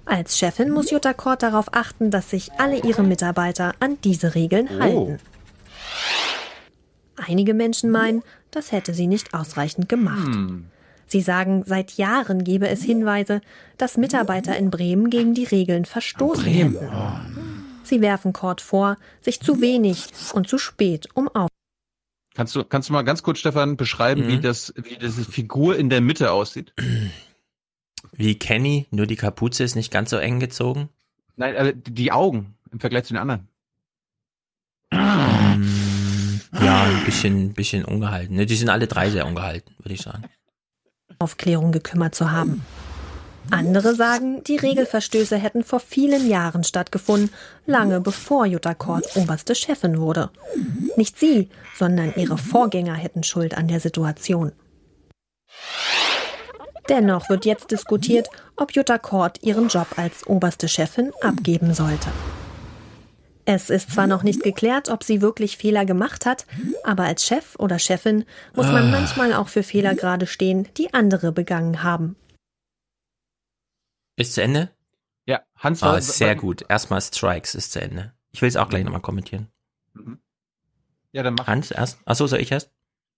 Als 0.05 0.39
Chefin 0.39 0.71
muss 0.71 0.93
Jutta 0.93 1.15
Kort 1.15 1.43
darauf 1.43 1.75
achten, 1.75 2.13
dass 2.13 2.31
sich 2.31 2.53
alle 2.59 2.81
ihre 2.85 3.03
Mitarbeiter 3.03 3.75
an 3.81 4.01
diese 4.05 4.37
Regeln 4.37 4.69
Oh. 4.71 4.81
halten. 4.81 5.19
Einige 7.17 7.55
Menschen 7.55 7.91
meinen, 7.91 8.23
das 8.53 8.71
hätte 8.71 8.95
sie 8.95 9.09
nicht 9.09 9.35
ausreichend 9.35 9.89
gemacht. 9.89 10.25
Hm. 10.33 10.67
Sie 11.09 11.21
sagen, 11.23 11.65
seit 11.67 11.93
Jahren 11.97 12.45
gebe 12.45 12.69
es 12.69 12.83
Hinweise, 12.83 13.41
dass 13.79 13.97
Mitarbeiter 13.97 14.57
in 14.57 14.71
Bremen 14.71 15.11
gegen 15.11 15.35
die 15.35 15.45
Regeln 15.45 15.85
verstoßen 15.87 16.45
Bremen. 16.45 16.75
hätten. 16.75 17.65
Sie 17.83 18.01
werfen 18.03 18.33
Kort 18.35 18.61
vor, 18.61 18.99
sich 19.23 19.41
zu 19.41 19.61
wenig 19.63 20.07
und 20.35 20.49
zu 20.49 20.59
spät 20.59 21.09
um 21.15 21.29
auf. 21.29 21.49
Kannst 22.35 22.55
du, 22.55 22.63
kannst 22.63 22.89
du 22.89 22.93
mal 22.93 23.03
ganz 23.03 23.23
kurz, 23.23 23.39
Stefan, 23.41 23.77
beschreiben, 23.77 24.25
Mhm. 24.25 24.29
wie 24.29 24.41
das, 24.41 24.73
wie 24.77 24.97
diese 24.97 25.25
Figur 25.25 25.77
in 25.77 25.89
der 25.91 26.01
Mitte 26.03 26.31
aussieht? 26.31 26.73
Wie 28.13 28.39
Kenny, 28.39 28.87
nur 28.91 29.07
die 29.07 29.17
Kapuze 29.17 29.65
ist 29.65 29.75
nicht 29.75 29.91
ganz 29.91 30.11
so 30.11 30.19
eng 30.19 30.39
gezogen. 30.39 30.89
Nein, 31.37 31.55
äh, 31.55 31.75
die 31.75 32.13
Augen 32.13 32.55
im 32.71 32.79
Vergleich 32.81 33.05
zu 33.05 33.15
den 33.15 33.21
anderen. 33.23 33.49
Ja, 34.93 36.83
ein 36.85 37.05
bisschen, 37.05 37.53
bisschen 37.55 37.85
ungehalten. 37.85 38.37
Ne, 38.37 38.47
Die 38.47 38.57
sind 38.57 38.69
alle 38.71 38.87
drei 38.87 39.11
sehr 39.11 39.27
ungehalten, 39.27 39.75
würde 39.79 39.95
ich 39.95 40.03
sagen. 40.03 40.25
Aufklärung 41.19 41.73
gekümmert 41.73 42.15
zu 42.15 42.31
haben. 42.31 42.65
Andere 43.51 43.95
sagen, 43.95 44.45
die 44.45 44.57
Regelverstöße 44.57 45.37
hätten 45.37 45.65
vor 45.65 45.81
vielen 45.81 46.29
Jahren 46.29 46.65
stattgefunden, 46.65 47.31
lange 47.67 48.01
bevor 48.01 48.45
Jutta 48.45 48.75
Kort 48.75 49.17
oberste 49.17 49.55
Chefin 49.55 49.99
wurde. 49.99 50.31
Nicht 50.97 51.19
sie, 51.19 51.49
sondern 51.79 52.13
ihre 52.17 52.37
Vorgänger 52.37 52.95
hätten 52.95 53.23
Schuld 53.23 53.57
an 53.57 53.69
der 53.69 53.81
Situation. 53.81 54.53
Dennoch 56.89 57.29
wird 57.29 57.45
jetzt 57.45 57.71
diskutiert, 57.71 58.29
ob 58.57 58.73
Jutta 58.73 58.99
Kort 58.99 59.43
ihren 59.43 59.69
Job 59.69 59.87
als 59.97 60.27
oberste 60.27 60.69
Chefin 60.69 61.13
abgeben 61.23 61.75
sollte. 61.75 62.09
Es 63.51 63.71
ist 63.71 63.93
zwar 63.93 64.07
noch 64.07 64.25
nicht 64.25 64.43
geklärt, 64.43 64.91
ob 64.91 65.03
sie 65.03 65.23
wirklich 65.23 65.57
Fehler 65.57 65.87
gemacht 65.87 66.27
hat, 66.27 66.45
aber 66.85 67.05
als 67.05 67.25
Chef 67.25 67.57
oder 67.59 67.79
Chefin 67.79 68.27
muss 68.55 68.67
man 68.67 68.89
Ah. 68.89 68.91
manchmal 68.91 69.33
auch 69.33 69.49
für 69.49 69.63
Fehler 69.63 69.95
gerade 69.95 70.27
stehen, 70.27 70.69
die 70.77 70.93
andere 70.93 71.33
begangen 71.33 71.83
haben. 71.83 72.15
Ist 74.17 74.35
zu 74.35 74.43
Ende? 74.43 74.71
Ja, 75.25 75.41
Hans 75.57 75.83
Ah, 75.83 75.87
war- 75.93 75.99
ist 75.99 76.19
sehr 76.19 76.37
gut. 76.37 76.63
Erstmal 76.69 77.01
Strikes 77.01 77.55
ist 77.55 77.73
zu 77.73 77.81
Ende. 77.81 78.13
Ich 78.33 78.43
will 78.43 78.51
es 78.51 78.57
auch 78.57 78.69
gleich 78.69 78.85
nochmal 78.85 79.01
kommentieren. 79.01 79.49
Ja, 81.13 81.23
dann 81.23 81.33
mach. 81.35 81.47
Hans 81.47 81.71
erst? 81.71 81.99
Achso, 82.05 82.27
soll 82.27 82.41
ich 82.41 82.53
erst? 82.53 82.71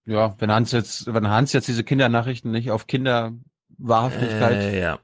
Ja, 0.06 0.36
wenn 0.38 0.52
Hans 0.52 0.70
jetzt, 0.70 1.12
wenn 1.12 1.28
Hans 1.28 1.52
jetzt 1.52 1.66
diese 1.66 1.82
Kindernachrichten 1.82 2.52
nicht 2.52 2.70
auf 2.70 2.86
Kinderwahrhaftigkeit. 2.86 4.52
Äh, 4.62 4.80
ja. 4.80 5.00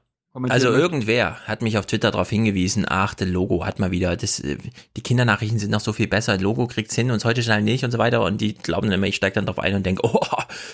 Also 0.49 0.69
irgendwer 0.69 1.39
hat 1.47 1.61
mich 1.61 1.77
auf 1.77 1.85
Twitter 1.85 2.11
darauf 2.11 2.29
hingewiesen, 2.29 2.85
ach, 2.87 3.13
das 3.13 3.27
Logo 3.27 3.65
hat 3.65 3.79
mal 3.79 3.91
wieder, 3.91 4.15
das, 4.15 4.39
äh, 4.39 4.57
die 4.95 5.01
Kindernachrichten 5.01 5.57
sind 5.57 5.71
noch 5.71 5.79
so 5.79 5.93
viel 5.93 6.07
besser, 6.07 6.37
Logo 6.37 6.67
kriegt's 6.67 6.95
hin 6.95 7.11
und 7.11 7.23
heute 7.25 7.41
Journal 7.41 7.63
nicht 7.63 7.83
und 7.83 7.91
so 7.91 7.97
weiter 7.97 8.23
und 8.23 8.39
die 8.39 8.53
glauben 8.53 8.91
immer, 8.91 9.07
ich 9.07 9.15
steige 9.15 9.35
dann 9.35 9.45
drauf 9.45 9.59
ein 9.59 9.73
und 9.73 9.85
denke, 9.85 10.01
oh, 10.05 10.19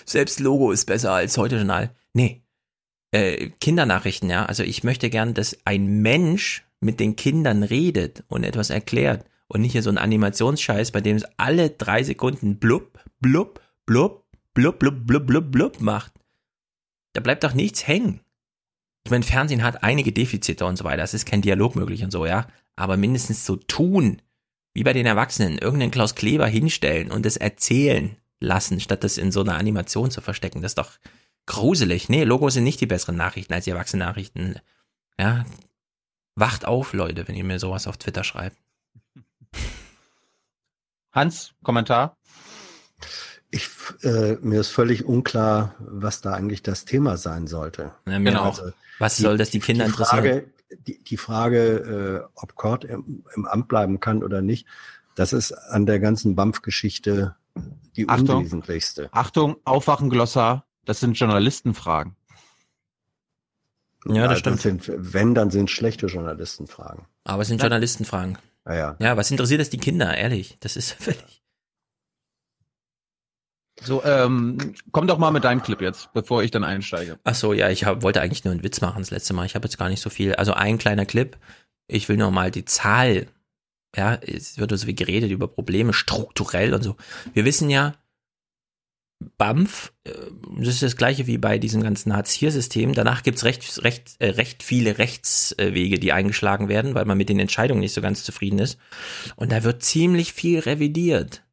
selbst 0.06 0.40
Logo 0.40 0.72
ist 0.72 0.85
besser 0.85 1.14
als 1.14 1.38
heute 1.38 1.57
Journal. 1.57 1.95
Nee. 2.14 2.44
Äh, 3.11 3.52
Kindernachrichten, 3.61 4.30
ja, 4.30 4.45
also 4.45 4.64
ich 4.64 4.84
möchte 4.84 5.10
gern, 5.10 5.34
dass 5.34 5.57
ein 5.65 6.02
Mensch 6.02 6.65
mit 6.81 6.99
den 6.99 7.15
Kindern 7.15 7.64
redet 7.64 8.23
und 8.27 8.44
etwas 8.44 8.69
erklärt 8.69 9.26
und 9.48 9.61
nicht 9.61 9.73
hier 9.73 9.84
so 9.84 9.90
ein 9.90 9.98
Animationsscheiß, 9.98 10.91
bei 10.91 10.99
dem 10.99 11.15
es 11.15 11.26
alle 11.38 11.69
drei 11.69 12.03
Sekunden 12.03 12.57
blub, 12.57 12.99
blub, 13.22 13.61
blub, 13.85 14.26
blub, 14.53 14.80
blub, 14.80 15.07
blub, 15.07 15.27
blub, 15.27 15.52
blub 15.52 15.80
macht. 15.80 16.11
Da 17.14 17.22
bleibt 17.22 17.44
doch 17.44 17.53
nichts 17.53 17.88
hängen. 17.88 18.22
Ich 19.06 19.12
meine, 19.12 19.24
Fernsehen 19.24 19.64
hat 19.64 19.84
einige 19.84 20.12
Defizite 20.12 20.66
und 20.66 20.78
so 20.78 20.84
weiter. 20.84 21.04
Es 21.04 21.14
ist 21.14 21.26
kein 21.26 21.42
Dialog 21.42 21.76
möglich 21.76 22.04
und 22.04 22.12
so, 22.12 22.26
ja. 22.26 22.48
Aber 22.76 22.98
mindestens 22.98 23.46
so 23.46 23.58
tun, 23.58 24.22
wie 24.74 24.84
bei 24.84 24.94
den 24.94 25.06
Erwachsenen, 25.06 25.58
irgendeinen 25.58 25.92
Klaus 25.92 26.16
Kleber 26.16 26.48
hinstellen 26.48 27.12
und 27.12 27.26
es 27.26 27.38
erzählen 27.38 28.16
lassen, 28.40 28.80
statt 28.80 29.04
das 29.04 29.18
in 29.18 29.32
so 29.32 29.42
einer 29.42 29.58
Animation 29.58 30.10
zu 30.10 30.22
verstecken. 30.22 30.62
Das 30.62 30.72
ist 30.72 30.78
doch 30.78 30.92
gruselig. 31.46 32.10
Nee, 32.10 32.24
Logos 32.24 32.54
sind 32.54 32.64
nicht 32.64 32.82
die 32.82 32.88
besseren 32.88 33.18
Nachrichten 33.18 33.54
als 33.54 33.66
die 33.66 33.72
Erwachsenen-Nachrichten. 33.72 34.56
Ja. 35.20 35.46
Wacht 36.36 36.66
auf, 36.66 36.94
Leute, 36.94 37.28
wenn 37.28 37.36
ihr 37.36 37.44
mir 37.44 37.60
sowas 37.60 37.88
auf 37.88 37.98
Twitter 37.98 38.24
schreibt. 38.24 38.58
Hans, 41.12 41.54
Kommentar? 41.62 42.18
Ich, 43.56 43.70
äh, 44.02 44.38
mir 44.42 44.62
ist 44.62 44.70
völlig 44.70 45.06
unklar, 45.06 45.76
was 45.80 46.22
da 46.22 46.34
eigentlich 46.34 46.64
das 46.64 46.86
Thema 46.86 47.18
sein 47.18 47.46
sollte. 47.46 47.92
Ja, 48.08 48.18
mir 48.18 48.32
Genau. 48.32 48.46
auch. 48.46 48.60
Was 48.98 49.18
soll 49.18 49.38
das 49.38 49.52
die 49.52 49.60
Kinder 49.60 49.86
die 49.86 49.92
interessieren? 49.92 50.24
Frage, 50.24 50.46
die, 50.88 51.04
die 51.04 51.18
Frage, 51.18 52.24
äh, 52.26 52.32
ob 52.34 52.56
Kort 52.56 52.84
im, 52.84 53.24
im 53.36 53.46
Amt 53.46 53.68
bleiben 53.68 54.00
kann 54.00 54.24
oder 54.24 54.42
nicht, 54.42 54.66
das 55.16 55.34
ist 55.34 55.52
an 55.52 55.86
der 55.86 56.00
ganzen 56.00 56.36
BAMF-Geschichte 56.36 57.36
die 57.96 58.10
Achtung. 58.10 58.38
unwesentlichste. 58.38 59.10
Achtung, 59.12 59.58
Aufwachen, 59.66 60.10
Glossar. 60.10 60.66
Das 60.86 61.00
sind 61.00 61.14
Journalistenfragen. 61.20 62.16
Ja, 64.08 64.28
das 64.28 64.42
dann 64.42 64.58
stimmt. 64.58 64.84
Sind, 64.84 65.14
wenn, 65.14 65.36
dann 65.36 65.52
sind 65.52 65.70
schlechte 65.70 66.08
Journalistenfragen. 66.08 67.06
Aber 67.24 67.44
es 67.44 67.48
sind 67.50 67.62
Journalistenfragen. 67.62 68.38
Ja, 68.66 68.74
ja. 68.74 68.96
Ja, 69.00 69.18
was 69.18 69.30
interessiert 69.30 69.62
das 69.62 69.70
die 69.70 69.78
Kinder, 69.78 70.18
ehrlich? 70.18 70.58
Das 70.60 70.76
ist 70.76 70.92
völlig. 71.00 71.42
So, 73.82 74.04
ähm, 74.04 74.76
komm 74.91 75.08
doch 75.08 75.18
mal 75.18 75.32
mit 75.32 75.44
deinem 75.44 75.64
Clip 75.64 75.82
jetzt, 75.82 76.14
bevor 76.14 76.44
ich 76.44 76.52
dann 76.52 76.64
einsteige. 76.64 77.20
Ach 77.24 77.36
so, 77.36 77.54
ja, 77.54 77.70
ich 77.70 77.86
hab, 77.86 78.04
wollte 78.04 78.22
eigentlich 78.22 78.44
nur 78.44 78.52
einen 78.52 78.64
Witz 78.64 78.82
machen 78.82 79.00
das 79.00 79.12
letzte 79.12 79.34
Mal. 79.34 79.45
Ich 79.45 79.56
habe 79.56 79.66
jetzt 79.66 79.78
gar 79.78 79.90
nicht 79.90 80.02
so 80.02 80.10
viel. 80.10 80.36
Also 80.36 80.54
ein 80.54 80.78
kleiner 80.78 81.06
Clip. 81.06 81.38
Ich 81.88 82.08
will 82.08 82.18
nur 82.18 82.32
mal 82.32 82.52
die 82.52 82.66
Zahl. 82.66 83.28
Ja, 83.95 84.16
es 84.16 84.58
wird 84.58 84.78
so 84.78 84.88
wie 84.88 84.95
geredet 84.95 85.32
über 85.32 85.48
Probleme 85.48 85.94
strukturell 85.94 86.74
und 86.74 86.84
so. 86.84 86.95
Wir 87.34 87.45
wissen 87.45 87.70
ja, 87.70 87.94
BAMF, 89.38 89.94
äh, 90.04 90.12
das 90.58 90.70
ist 90.70 90.84
das 90.84 90.98
gleiche 90.98 91.28
wie 91.28 91.38
bei 91.38 91.58
diesem 91.58 91.82
ganzen 91.82 92.14
Hartz-IV-System. 92.14 92.94
Danach 92.94 93.24
gibt's 93.24 93.44
recht, 93.44 93.84
recht, 93.84 94.16
äh, 94.20 94.30
recht 94.30 94.64
viele 94.64 94.98
Rechtswege, 94.98 96.00
die 96.00 96.14
eingeschlagen 96.14 96.70
werden, 96.70 96.95
weil 96.95 97.06
man 97.06 97.18
mit 97.18 97.30
den 97.30 97.40
Entscheidungen 97.40 97.82
nicht 97.82 97.94
so 97.94 98.02
ganz 98.02 98.24
zufrieden 98.24 98.60
ist. 98.60 98.78
Und 99.36 99.52
da 99.52 99.64
wird 99.64 99.84
ziemlich 99.84 100.34
viel 100.34 100.60
revidiert. 100.60 101.44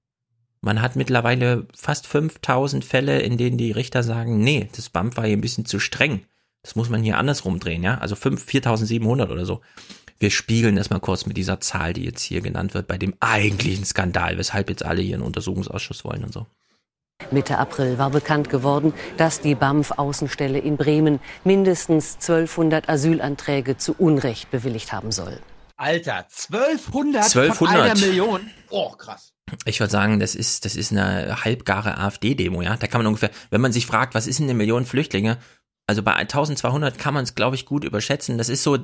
Man 0.62 0.82
hat 0.82 0.94
mittlerweile 0.94 1.66
fast 1.74 2.06
5000 2.06 2.84
Fälle, 2.84 3.20
in 3.20 3.38
denen 3.38 3.56
die 3.56 3.72
Richter 3.72 4.02
sagen, 4.02 4.40
nee, 4.40 4.68
das 4.76 4.90
BAMF 4.90 5.16
war 5.16 5.24
hier 5.24 5.36
ein 5.36 5.40
bisschen 5.40 5.64
zu 5.64 5.78
streng. 5.78 6.24
Das 6.62 6.76
muss 6.76 6.90
man 6.90 7.02
hier 7.02 7.16
andersrum 7.16 7.58
drehen, 7.58 7.82
ja? 7.82 7.96
Also 7.98 8.14
5, 8.14 8.44
4700 8.44 9.30
oder 9.30 9.46
so. 9.46 9.62
Wir 10.18 10.30
spiegeln 10.30 10.76
das 10.76 10.90
mal 10.90 11.00
kurz 11.00 11.24
mit 11.24 11.38
dieser 11.38 11.60
Zahl, 11.60 11.94
die 11.94 12.04
jetzt 12.04 12.20
hier 12.20 12.42
genannt 12.42 12.74
wird, 12.74 12.86
bei 12.86 12.98
dem 12.98 13.14
eigentlichen 13.20 13.86
Skandal, 13.86 14.36
weshalb 14.36 14.68
jetzt 14.68 14.84
alle 14.84 15.00
hier 15.00 15.14
einen 15.14 15.24
Untersuchungsausschuss 15.24 16.04
wollen 16.04 16.24
und 16.24 16.34
so. 16.34 16.46
Mitte 17.30 17.56
April 17.56 17.96
war 17.96 18.10
bekannt 18.10 18.50
geworden, 18.50 18.92
dass 19.16 19.40
die 19.40 19.54
BAMF-Außenstelle 19.54 20.58
in 20.58 20.76
Bremen 20.76 21.20
mindestens 21.44 22.16
1200 22.16 22.88
Asylanträge 22.88 23.78
zu 23.78 23.94
Unrecht 23.94 24.50
bewilligt 24.50 24.92
haben 24.92 25.10
soll. 25.12 25.40
Alter, 25.76 26.26
1200, 26.50 27.24
1200. 27.24 27.56
von 27.56 27.68
einer 27.68 27.98
Million? 27.98 28.50
Oh, 28.68 28.90
krass. 28.90 29.32
Ich 29.64 29.80
würde 29.80 29.90
sagen, 29.90 30.20
das 30.20 30.34
ist, 30.34 30.64
das 30.64 30.76
ist 30.76 30.92
eine 30.92 31.44
halbgare 31.44 31.98
AfD-Demo, 31.98 32.62
ja. 32.62 32.76
Da 32.76 32.86
kann 32.86 33.00
man 33.00 33.06
ungefähr, 33.06 33.30
wenn 33.50 33.60
man 33.60 33.72
sich 33.72 33.86
fragt, 33.86 34.14
was 34.14 34.26
ist 34.26 34.38
denn 34.38 34.46
eine 34.46 34.54
Million 34.54 34.86
Flüchtlinge? 34.86 35.38
Also 35.86 36.02
bei 36.02 36.14
1200 36.14 36.98
kann 36.98 37.14
man 37.14 37.24
es, 37.24 37.34
glaube 37.34 37.56
ich, 37.56 37.66
gut 37.66 37.84
überschätzen. 37.84 38.38
Das 38.38 38.48
ist 38.48 38.62
so 38.62 38.78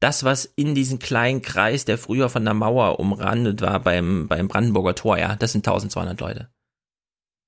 das, 0.00 0.24
was 0.24 0.44
in 0.44 0.74
diesen 0.74 0.98
kleinen 0.98 1.42
Kreis, 1.42 1.84
der 1.84 1.98
früher 1.98 2.28
von 2.28 2.44
der 2.44 2.54
Mauer 2.54 2.98
umrandet 3.00 3.60
war 3.60 3.80
beim, 3.80 4.28
beim 4.28 4.48
Brandenburger 4.48 4.94
Tor, 4.94 5.18
ja. 5.18 5.36
Das 5.36 5.52
sind 5.52 5.66
1200 5.66 6.20
Leute. 6.20 6.48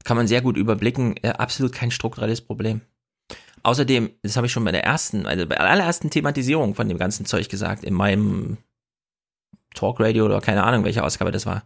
Kann 0.04 0.16
man 0.16 0.26
sehr 0.28 0.42
gut 0.42 0.56
überblicken. 0.56 1.16
Äh, 1.22 1.30
absolut 1.30 1.72
kein 1.72 1.90
strukturelles 1.90 2.40
Problem. 2.40 2.80
Außerdem, 3.62 4.10
das 4.22 4.36
habe 4.36 4.46
ich 4.46 4.52
schon 4.52 4.64
bei 4.64 4.72
der 4.72 4.84
ersten, 4.84 5.26
also 5.26 5.46
bei 5.46 5.54
der 5.54 5.64
allerersten 5.64 6.10
Thematisierung 6.10 6.74
von 6.74 6.88
dem 6.88 6.98
ganzen 6.98 7.24
Zeug 7.24 7.48
gesagt, 7.48 7.82
in 7.82 7.94
meinem 7.94 8.58
Talkradio 9.74 10.26
oder 10.26 10.40
keine 10.40 10.64
Ahnung, 10.64 10.84
welche 10.84 11.02
Ausgabe 11.02 11.32
das 11.32 11.46
war 11.46 11.64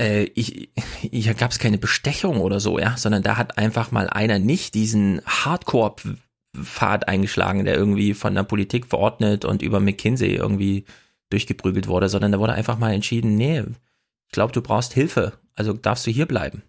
äh, 0.00 0.24
ich, 0.34 0.70
hier 1.00 1.34
gab 1.34 1.50
es 1.50 1.58
keine 1.58 1.78
Bestechung 1.78 2.40
oder 2.40 2.58
so, 2.58 2.78
ja, 2.78 2.96
sondern 2.96 3.22
da 3.22 3.36
hat 3.36 3.58
einfach 3.58 3.92
mal 3.92 4.08
einer 4.08 4.38
nicht 4.38 4.74
diesen 4.74 5.20
Hardcore-Pfad 5.26 7.06
eingeschlagen, 7.06 7.64
der 7.64 7.76
irgendwie 7.76 8.14
von 8.14 8.34
der 8.34 8.44
Politik 8.44 8.86
verordnet 8.86 9.44
und 9.44 9.62
über 9.62 9.78
McKinsey 9.78 10.34
irgendwie 10.34 10.86
durchgeprügelt 11.28 11.86
wurde, 11.86 12.08
sondern 12.08 12.32
da 12.32 12.38
wurde 12.40 12.54
einfach 12.54 12.78
mal 12.78 12.92
entschieden, 12.92 13.36
nee, 13.36 13.60
ich 13.60 14.32
glaube, 14.32 14.52
du 14.52 14.62
brauchst 14.62 14.94
Hilfe, 14.94 15.34
also 15.54 15.74
darfst 15.74 16.06
du 16.06 16.10
hier 16.10 16.26
bleiben. 16.26 16.62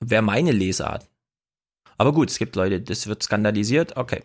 Wäre 0.00 0.22
meine 0.22 0.52
Lesart. 0.52 1.08
Aber 1.98 2.12
gut, 2.12 2.30
es 2.30 2.38
gibt 2.38 2.56
Leute, 2.56 2.80
das 2.80 3.06
wird 3.06 3.22
skandalisiert, 3.22 3.96
okay. 3.96 4.22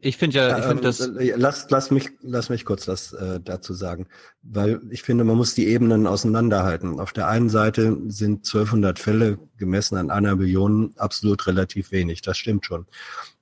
Ich 0.00 0.16
finde 0.16 0.36
ja, 0.38 0.58
ich 0.58 0.64
Ähm, 0.64 0.68
finde 0.70 0.82
das. 0.84 1.00
äh, 1.00 1.34
lass, 1.36 1.66
lass 1.70 1.90
mich, 1.90 2.10
lass 2.22 2.48
mich 2.48 2.64
kurz 2.64 2.84
das 2.86 3.12
äh, 3.12 3.40
dazu 3.40 3.74
sagen, 3.74 4.06
weil 4.42 4.80
ich 4.90 5.02
finde, 5.02 5.24
man 5.24 5.36
muss 5.36 5.54
die 5.54 5.66
Ebenen 5.68 6.06
auseinanderhalten. 6.06 6.98
Auf 6.98 7.12
der 7.12 7.28
einen 7.28 7.48
Seite 7.50 7.96
sind 8.08 8.46
1200 8.46 8.98
Fälle 8.98 9.38
gemessen 9.58 9.96
an 9.96 10.10
einer 10.10 10.34
Million 10.36 10.92
absolut 10.96 11.46
relativ 11.46 11.92
wenig. 11.92 12.22
Das 12.22 12.36
stimmt 12.38 12.66
schon. 12.66 12.86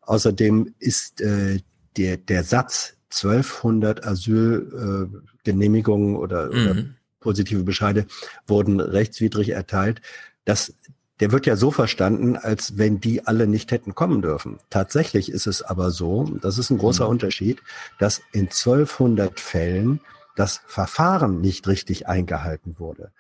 Außerdem 0.03 0.75
ist 0.79 1.21
äh, 1.21 1.61
der 1.97 2.17
der 2.19 2.45
Satz 2.45 2.95
1200 3.13 4.07
Asylgenehmigungen 4.07 5.15
äh, 5.15 5.29
Genehmigungen 5.45 6.17
oder, 6.17 6.49
oder 6.51 6.75
Mhm. 6.75 6.95
positive 7.21 7.63
Bescheide 7.65 8.07
wurden 8.47 8.81
rechtswidrig 8.81 9.51
erteilt. 9.51 10.01
Das 10.45 10.75
der 11.21 11.33
wird 11.33 11.47
ja 11.47 11.57
so 11.57 11.71
verstanden, 11.71 12.37
als 12.37 12.79
wenn 12.79 13.01
die 13.01 13.27
alle 13.27 13.47
nicht 13.47 13.71
hätten 13.71 13.95
kommen 13.95 14.23
dürfen. 14.23 14.59
Tatsächlich 14.71 15.31
ist 15.31 15.47
es 15.47 15.63
aber 15.63 15.91
so, 15.91 16.25
das 16.41 16.59
ist 16.59 16.71
ein 16.71 16.79
großer 16.79 17.09
Unterschied, 17.09 17.63
dass 17.99 18.23
in 18.33 18.47
1200 18.47 19.39
Fällen 19.39 20.01
das 20.35 20.63
Verfahren 20.67 21.41
nicht 21.41 21.69
richtig 21.69 22.09
eingehalten 22.09 22.77
wurde. 22.79 23.13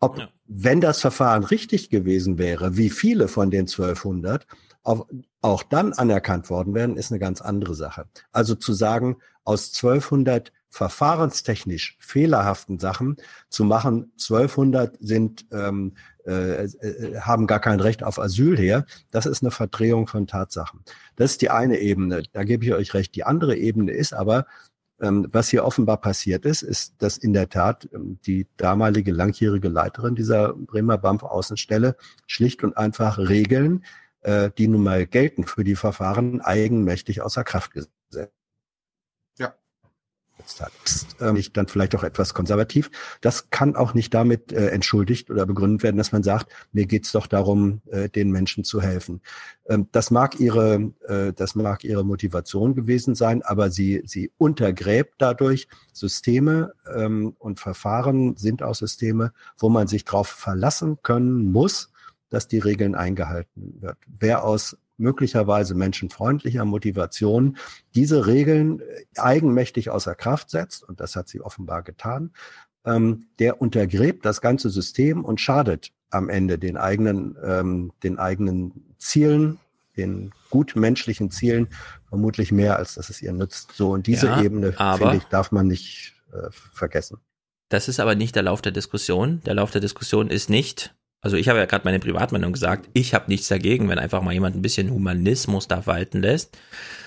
Ob, 0.00 0.28
wenn 0.46 0.80
das 0.80 1.00
Verfahren 1.00 1.42
richtig 1.42 1.90
gewesen 1.90 2.38
wäre, 2.38 2.76
wie 2.76 2.90
viele 2.90 3.26
von 3.26 3.50
den 3.50 3.62
1200 3.62 4.46
auch, 4.84 5.06
auch 5.42 5.64
dann 5.64 5.92
anerkannt 5.92 6.50
worden 6.50 6.74
wären, 6.74 6.96
ist 6.96 7.10
eine 7.10 7.18
ganz 7.18 7.40
andere 7.40 7.74
Sache. 7.74 8.06
Also 8.30 8.54
zu 8.54 8.72
sagen, 8.72 9.16
aus 9.44 9.72
1200 9.74 10.52
verfahrenstechnisch 10.70 11.96
fehlerhaften 11.98 12.78
Sachen 12.78 13.16
zu 13.48 13.64
machen, 13.64 14.12
1200 14.20 14.96
sind 15.00 15.46
ähm, 15.50 15.94
äh, 16.28 16.64
äh, 16.64 17.20
haben 17.20 17.46
gar 17.46 17.60
kein 17.60 17.80
Recht 17.80 18.02
auf 18.02 18.18
Asyl 18.18 18.58
her. 18.58 18.84
Das 19.10 19.24
ist 19.26 19.42
eine 19.42 19.50
Verdrehung 19.50 20.06
von 20.06 20.26
Tatsachen. 20.26 20.80
Das 21.16 21.32
ist 21.32 21.42
die 21.42 21.50
eine 21.50 21.78
Ebene. 21.78 22.22
Da 22.32 22.44
gebe 22.44 22.64
ich 22.64 22.74
euch 22.74 22.92
recht. 22.94 23.14
Die 23.14 23.24
andere 23.24 23.56
Ebene 23.56 23.92
ist 23.92 24.12
aber, 24.12 24.46
ähm, 25.00 25.26
was 25.32 25.48
hier 25.48 25.64
offenbar 25.64 25.98
passiert 26.00 26.44
ist, 26.44 26.62
ist, 26.62 26.94
dass 26.98 27.18
in 27.18 27.32
der 27.32 27.48
Tat 27.48 27.88
ähm, 27.94 28.18
die 28.26 28.46
damalige 28.56 29.12
langjährige 29.12 29.68
Leiterin 29.68 30.14
dieser 30.14 30.52
Bremer 30.52 30.98
BAMF-Außenstelle 30.98 31.96
schlicht 32.26 32.62
und 32.62 32.76
einfach 32.76 33.18
Regeln, 33.18 33.84
äh, 34.20 34.50
die 34.58 34.68
nun 34.68 34.82
mal 34.82 35.06
gelten 35.06 35.44
für 35.44 35.64
die 35.64 35.76
Verfahren, 35.76 36.40
eigenmächtig 36.40 37.22
außer 37.22 37.44
Kraft 37.44 37.72
gesetzt 37.72 38.37
hat. 40.60 40.72
Ähm, 41.20 41.42
dann 41.52 41.68
vielleicht 41.68 41.94
auch 41.94 42.04
etwas 42.04 42.34
konservativ. 42.34 42.90
Das 43.20 43.50
kann 43.50 43.76
auch 43.76 43.94
nicht 43.94 44.12
damit 44.14 44.52
äh, 44.52 44.68
entschuldigt 44.68 45.30
oder 45.30 45.46
begründet 45.46 45.82
werden, 45.82 45.96
dass 45.96 46.12
man 46.12 46.22
sagt, 46.22 46.52
mir 46.72 46.86
geht's 46.86 47.12
doch 47.12 47.26
darum, 47.26 47.80
äh, 47.90 48.08
den 48.08 48.30
Menschen 48.30 48.64
zu 48.64 48.80
helfen. 48.80 49.20
Ähm, 49.68 49.88
das 49.92 50.10
mag 50.10 50.40
ihre, 50.40 50.92
äh, 51.06 51.32
das 51.32 51.54
mag 51.54 51.84
ihre 51.84 52.04
Motivation 52.04 52.74
gewesen 52.74 53.14
sein, 53.14 53.42
aber 53.42 53.70
sie, 53.70 54.02
sie 54.04 54.32
untergräbt 54.38 55.14
dadurch 55.18 55.68
Systeme 55.92 56.72
ähm, 56.94 57.34
und 57.38 57.60
Verfahren 57.60 58.36
sind 58.36 58.62
auch 58.62 58.74
Systeme, 58.74 59.32
wo 59.56 59.68
man 59.68 59.86
sich 59.86 60.04
darauf 60.04 60.28
verlassen 60.28 60.98
können 61.02 61.52
muss, 61.52 61.90
dass 62.30 62.48
die 62.48 62.58
Regeln 62.58 62.94
eingehalten 62.94 63.76
wird. 63.80 63.96
Wer 64.06 64.44
aus 64.44 64.76
möglicherweise 64.98 65.74
menschenfreundlicher 65.74 66.64
Motivation 66.64 67.56
diese 67.94 68.26
Regeln 68.26 68.80
äh, 68.80 69.04
eigenmächtig 69.16 69.90
außer 69.90 70.14
Kraft 70.14 70.50
setzt, 70.50 70.86
und 70.86 71.00
das 71.00 71.16
hat 71.16 71.28
sie 71.28 71.40
offenbar 71.40 71.82
getan, 71.82 72.32
ähm, 72.84 73.26
der 73.38 73.60
untergräbt 73.60 74.24
das 74.24 74.40
ganze 74.40 74.70
System 74.70 75.24
und 75.24 75.40
schadet 75.40 75.92
am 76.10 76.28
Ende 76.28 76.58
den 76.58 76.76
eigenen, 76.76 77.36
ähm, 77.44 77.92
den 78.02 78.18
eigenen 78.18 78.94
Zielen, 78.98 79.58
den 79.96 80.32
gutmenschlichen 80.50 81.30
Zielen 81.30 81.68
vermutlich 82.08 82.52
mehr, 82.52 82.76
als 82.76 82.94
dass 82.94 83.10
es 83.10 83.20
ihr 83.20 83.32
nützt. 83.32 83.72
So, 83.72 83.90
und 83.90 84.06
diese 84.06 84.26
Ja, 84.26 84.42
Ebene, 84.42 84.72
finde 84.72 85.16
ich, 85.16 85.24
darf 85.24 85.52
man 85.52 85.66
nicht 85.66 86.14
äh, 86.32 86.48
vergessen. 86.50 87.18
Das 87.68 87.88
ist 87.88 88.00
aber 88.00 88.14
nicht 88.14 88.34
der 88.34 88.44
Lauf 88.44 88.62
der 88.62 88.72
Diskussion. 88.72 89.42
Der 89.44 89.54
Lauf 89.54 89.70
der 89.70 89.82
Diskussion 89.82 90.30
ist 90.30 90.48
nicht, 90.48 90.94
also 91.20 91.36
ich 91.36 91.48
habe 91.48 91.58
ja 91.58 91.66
gerade 91.66 91.84
meine 91.84 91.98
Privatmeinung 91.98 92.52
gesagt, 92.52 92.88
ich 92.92 93.14
habe 93.14 93.24
nichts 93.28 93.48
dagegen, 93.48 93.88
wenn 93.88 93.98
einfach 93.98 94.22
mal 94.22 94.32
jemand 94.32 94.56
ein 94.56 94.62
bisschen 94.62 94.90
Humanismus 94.90 95.66
da 95.68 95.86
walten 95.86 96.20
lässt, 96.20 96.56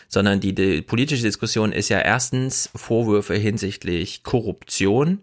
sondern 0.10 0.40
die, 0.40 0.54
die 0.54 0.82
politische 0.82 1.24
Diskussion 1.24 1.72
ist 1.72 1.90
ja 1.90 2.00
erstens 2.00 2.70
Vorwürfe 2.76 3.36
hinsichtlich 3.36 4.24
Korruption 4.24 5.20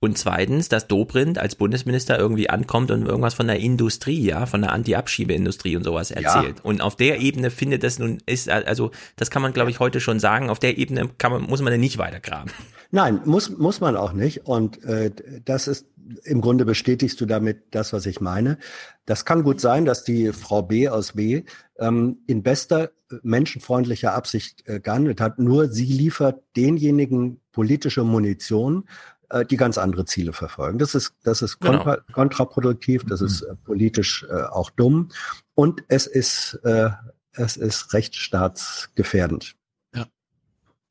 und 0.00 0.18
zweitens, 0.18 0.68
dass 0.68 0.88
Dobrindt 0.88 1.38
als 1.38 1.54
Bundesminister 1.54 2.18
irgendwie 2.18 2.50
ankommt 2.50 2.90
und 2.90 3.06
irgendwas 3.06 3.34
von 3.34 3.46
der 3.46 3.60
Industrie, 3.60 4.20
ja, 4.20 4.46
von 4.46 4.62
der 4.62 4.72
Anti-Abschiebeindustrie 4.72 5.76
und 5.76 5.84
sowas 5.84 6.10
erzählt. 6.10 6.56
Und 6.64 6.80
auf 6.80 6.96
der 6.96 7.20
Ebene 7.20 7.52
findet 7.52 7.84
das 7.84 8.00
nun 8.00 8.18
ist 8.26 8.48
also 8.48 8.90
das 9.14 9.30
kann 9.30 9.42
man 9.42 9.52
glaube 9.52 9.70
ich 9.70 9.78
heute 9.78 10.00
schon 10.00 10.18
sagen. 10.18 10.50
Auf 10.50 10.58
der 10.58 10.76
Ebene 10.76 11.08
kann 11.18 11.30
man 11.30 11.42
muss 11.42 11.62
man 11.62 11.72
da 11.72 11.78
nicht 11.78 11.98
weitergraben. 11.98 12.50
Nein, 12.94 13.22
muss, 13.24 13.50
muss 13.50 13.80
man 13.80 13.96
auch 13.96 14.12
nicht. 14.12 14.46
Und 14.46 14.84
äh, 14.84 15.10
das 15.44 15.66
ist 15.66 15.86
im 16.24 16.42
Grunde 16.42 16.64
bestätigst 16.66 17.20
du 17.20 17.26
damit 17.26 17.62
das, 17.70 17.92
was 17.94 18.04
ich 18.04 18.20
meine. 18.20 18.58
Das 19.06 19.24
kann 19.24 19.44
gut 19.44 19.60
sein, 19.60 19.86
dass 19.86 20.04
die 20.04 20.32
Frau 20.32 20.62
B 20.62 20.88
aus 20.88 21.12
B 21.12 21.44
ähm, 21.78 22.18
in 22.26 22.42
bester 22.42 22.90
äh, 23.10 23.16
menschenfreundlicher 23.22 24.12
Absicht 24.12 24.68
äh, 24.68 24.78
gehandelt 24.78 25.22
hat. 25.22 25.38
Nur 25.38 25.68
sie 25.68 25.86
liefert 25.86 26.42
denjenigen 26.54 27.40
politische 27.52 28.04
Munition, 28.04 28.86
äh, 29.30 29.46
die 29.46 29.56
ganz 29.56 29.78
andere 29.78 30.04
Ziele 30.04 30.34
verfolgen. 30.34 30.78
Das 30.78 30.94
ist, 30.94 31.14
das 31.22 31.40
ist 31.40 31.60
Genau. 31.60 31.78
kontra, 31.78 31.96
kontraproduktiv, 32.12 33.04
das 33.06 33.22
ist 33.22 33.40
äh, 33.40 33.54
politisch 33.64 34.26
äh, 34.28 34.42
auch 34.42 34.68
dumm 34.68 35.08
und 35.54 35.82
es 35.88 36.06
ist, 36.06 36.60
äh, 36.64 36.90
es 37.32 37.56
ist 37.56 37.94
rechtsstaatsgefährdend. 37.94 39.54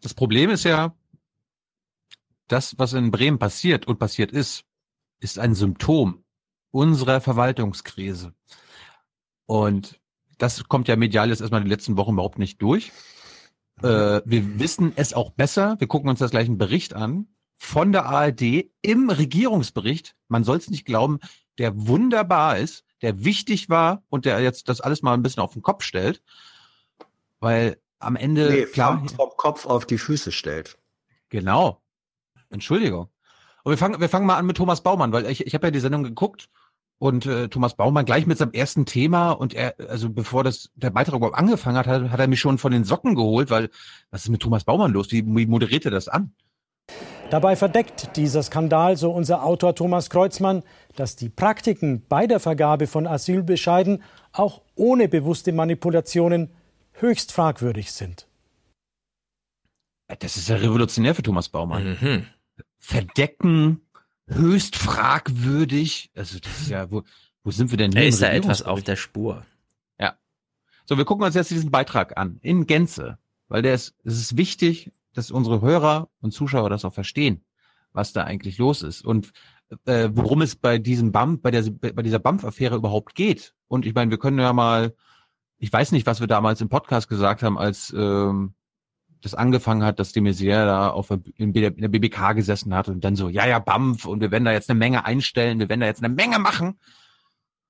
Das 0.01 0.15
Problem 0.15 0.49
ist 0.49 0.63
ja, 0.63 0.95
das, 2.51 2.77
was 2.77 2.93
in 2.93 3.11
Bremen 3.11 3.39
passiert 3.39 3.87
und 3.87 3.99
passiert 3.99 4.31
ist, 4.31 4.63
ist 5.19 5.39
ein 5.39 5.55
Symptom 5.55 6.23
unserer 6.71 7.21
Verwaltungskrise. 7.21 8.33
Und 9.45 9.99
das 10.37 10.63
kommt 10.67 10.87
ja 10.87 10.95
medial 10.95 11.29
jetzt 11.29 11.41
erstmal 11.41 11.63
die 11.63 11.69
letzten 11.69 11.97
Wochen 11.97 12.13
überhaupt 12.13 12.39
nicht 12.39 12.61
durch. 12.61 12.91
Äh, 13.83 14.21
wir 14.25 14.59
wissen 14.59 14.93
es 14.95 15.13
auch 15.13 15.31
besser. 15.31 15.75
Wir 15.79 15.87
gucken 15.87 16.09
uns 16.09 16.19
das 16.19 16.31
gleich 16.31 16.47
einen 16.47 16.57
Bericht 16.57 16.93
an 16.93 17.27
von 17.57 17.91
der 17.91 18.05
ARD 18.05 18.71
im 18.81 19.09
Regierungsbericht. 19.09 20.15
Man 20.27 20.43
soll 20.43 20.57
es 20.57 20.69
nicht 20.69 20.85
glauben, 20.85 21.19
der 21.59 21.87
wunderbar 21.87 22.57
ist, 22.57 22.83
der 23.01 23.23
wichtig 23.23 23.69
war 23.69 24.03
und 24.09 24.25
der 24.25 24.39
jetzt 24.39 24.67
das 24.67 24.81
alles 24.81 25.03
mal 25.03 25.13
ein 25.13 25.21
bisschen 25.21 25.43
auf 25.43 25.53
den 25.53 25.61
Kopf 25.61 25.83
stellt. 25.83 26.23
Weil 27.39 27.79
am 27.99 28.15
Ende, 28.15 28.49
Nee, 28.49 28.65
klar, 28.65 28.97
vom, 28.97 29.09
vom 29.09 29.29
Kopf 29.37 29.65
auf 29.65 29.85
die 29.85 29.97
Füße 29.99 30.31
stellt. 30.31 30.77
Genau. 31.29 31.81
Entschuldigung. 32.51 33.07
Und 33.63 33.71
wir 33.71 33.77
fangen, 33.77 33.99
wir 33.99 34.09
fangen 34.09 34.25
mal 34.25 34.37
an 34.37 34.45
mit 34.45 34.57
Thomas 34.57 34.81
Baumann, 34.81 35.11
weil 35.11 35.25
ich, 35.25 35.45
ich 35.45 35.53
habe 35.53 35.67
ja 35.67 35.71
die 35.71 35.79
Sendung 35.79 36.03
geguckt 36.03 36.49
und 36.97 37.25
äh, 37.25 37.47
Thomas 37.47 37.75
Baumann 37.75 38.05
gleich 38.05 38.27
mit 38.27 38.37
seinem 38.37 38.53
ersten 38.53 38.85
Thema 38.85 39.31
und 39.31 39.53
er, 39.53 39.75
also 39.89 40.09
bevor 40.09 40.43
das 40.43 40.69
der 40.75 40.91
Beitrag 40.91 41.15
überhaupt 41.15 41.37
angefangen 41.37 41.77
hat, 41.77 41.87
hat, 41.87 42.11
hat 42.11 42.19
er 42.19 42.27
mich 42.27 42.39
schon 42.39 42.57
von 42.57 42.71
den 42.71 42.83
Socken 42.83 43.15
geholt, 43.15 43.49
weil 43.49 43.69
was 44.11 44.23
ist 44.23 44.29
mit 44.29 44.41
Thomas 44.41 44.63
Baumann 44.63 44.91
los? 44.91 45.11
Wie, 45.11 45.25
wie 45.25 45.45
moderiert 45.45 45.85
er 45.85 45.91
das 45.91 46.07
an? 46.07 46.33
Dabei 47.31 47.55
verdeckt 47.55 48.17
dieser 48.17 48.43
Skandal, 48.43 48.97
so 48.97 49.11
unser 49.11 49.43
Autor 49.43 49.73
Thomas 49.73 50.09
Kreuzmann, 50.09 50.63
dass 50.95 51.15
die 51.15 51.29
Praktiken 51.29 52.03
bei 52.07 52.27
der 52.27 52.39
Vergabe 52.41 52.87
von 52.87 53.07
Asylbescheiden 53.07 54.03
auch 54.33 54.61
ohne 54.75 55.07
bewusste 55.07 55.53
Manipulationen 55.53 56.51
höchst 56.93 57.31
fragwürdig 57.31 57.93
sind. 57.93 58.27
Das 60.19 60.35
ist 60.35 60.49
ja 60.49 60.57
revolutionär 60.57 61.15
für 61.15 61.23
Thomas 61.23 61.47
Baumann. 61.47 61.97
Mhm. 62.01 62.27
Verdecken, 62.83 63.81
höchst 64.27 64.75
fragwürdig. 64.75 66.11
Also 66.15 66.39
das 66.39 66.61
ist 66.61 66.69
ja, 66.69 66.91
wo, 66.91 67.03
wo 67.43 67.51
sind 67.51 67.69
wir 67.69 67.77
denn 67.77 67.91
hier? 67.91 68.01
Im 68.01 68.09
ist 68.09 68.21
da 68.21 68.29
etwas 68.29 68.63
auf 68.63 68.81
der 68.81 68.95
Spur. 68.95 69.45
Ja. 69.99 70.17
So, 70.85 70.97
wir 70.97 71.05
gucken 71.05 71.23
uns 71.23 71.35
jetzt 71.35 71.51
diesen 71.51 71.69
Beitrag 71.69 72.17
an, 72.17 72.39
in 72.41 72.65
Gänze, 72.65 73.19
weil 73.47 73.61
der 73.61 73.75
ist, 73.75 73.95
es 74.03 74.17
ist 74.19 74.35
wichtig, 74.35 74.91
dass 75.13 75.29
unsere 75.29 75.61
Hörer 75.61 76.09
und 76.21 76.31
Zuschauer 76.31 76.69
das 76.71 76.83
auch 76.83 76.93
verstehen, 76.93 77.45
was 77.93 78.13
da 78.13 78.23
eigentlich 78.23 78.57
los 78.57 78.81
ist 78.81 79.05
und 79.05 79.31
äh, 79.85 80.09
worum 80.13 80.41
es 80.41 80.55
bei 80.55 80.79
diesem 80.79 81.11
BAMF, 81.11 81.41
bei, 81.41 81.51
der, 81.51 81.69
bei 81.69 82.01
dieser 82.01 82.19
BAMF-Affäre 82.19 82.75
überhaupt 82.75 83.13
geht. 83.13 83.53
Und 83.67 83.85
ich 83.85 83.93
meine, 83.93 84.09
wir 84.09 84.17
können 84.17 84.39
ja 84.39 84.53
mal, 84.53 84.95
ich 85.59 85.71
weiß 85.71 85.91
nicht, 85.91 86.07
was 86.07 86.19
wir 86.19 86.27
damals 86.27 86.61
im 86.61 86.69
Podcast 86.69 87.07
gesagt 87.07 87.43
haben, 87.43 87.59
als 87.59 87.93
ähm, 87.95 88.55
das 89.21 89.35
angefangen 89.35 89.83
hat, 89.83 89.99
dass 89.99 90.11
de 90.11 90.21
Maizière 90.21 90.65
da 90.65 90.89
auf 90.89 91.07
der, 91.07 91.21
in 91.35 91.53
der 91.53 91.69
in 91.69 91.81
der 91.81 91.87
BBK 91.87 92.33
gesessen 92.33 92.73
hat 92.73 92.89
und 92.89 93.03
dann 93.03 93.15
so, 93.15 93.29
ja, 93.29 93.47
ja, 93.47 93.59
BAMF 93.59 94.05
und 94.05 94.21
wir 94.21 94.31
werden 94.31 94.45
da 94.45 94.51
jetzt 94.51 94.69
eine 94.69 94.79
Menge 94.79 95.05
einstellen, 95.05 95.59
wir 95.59 95.69
werden 95.69 95.81
da 95.81 95.85
jetzt 95.85 96.03
eine 96.03 96.13
Menge 96.13 96.39
machen. 96.39 96.79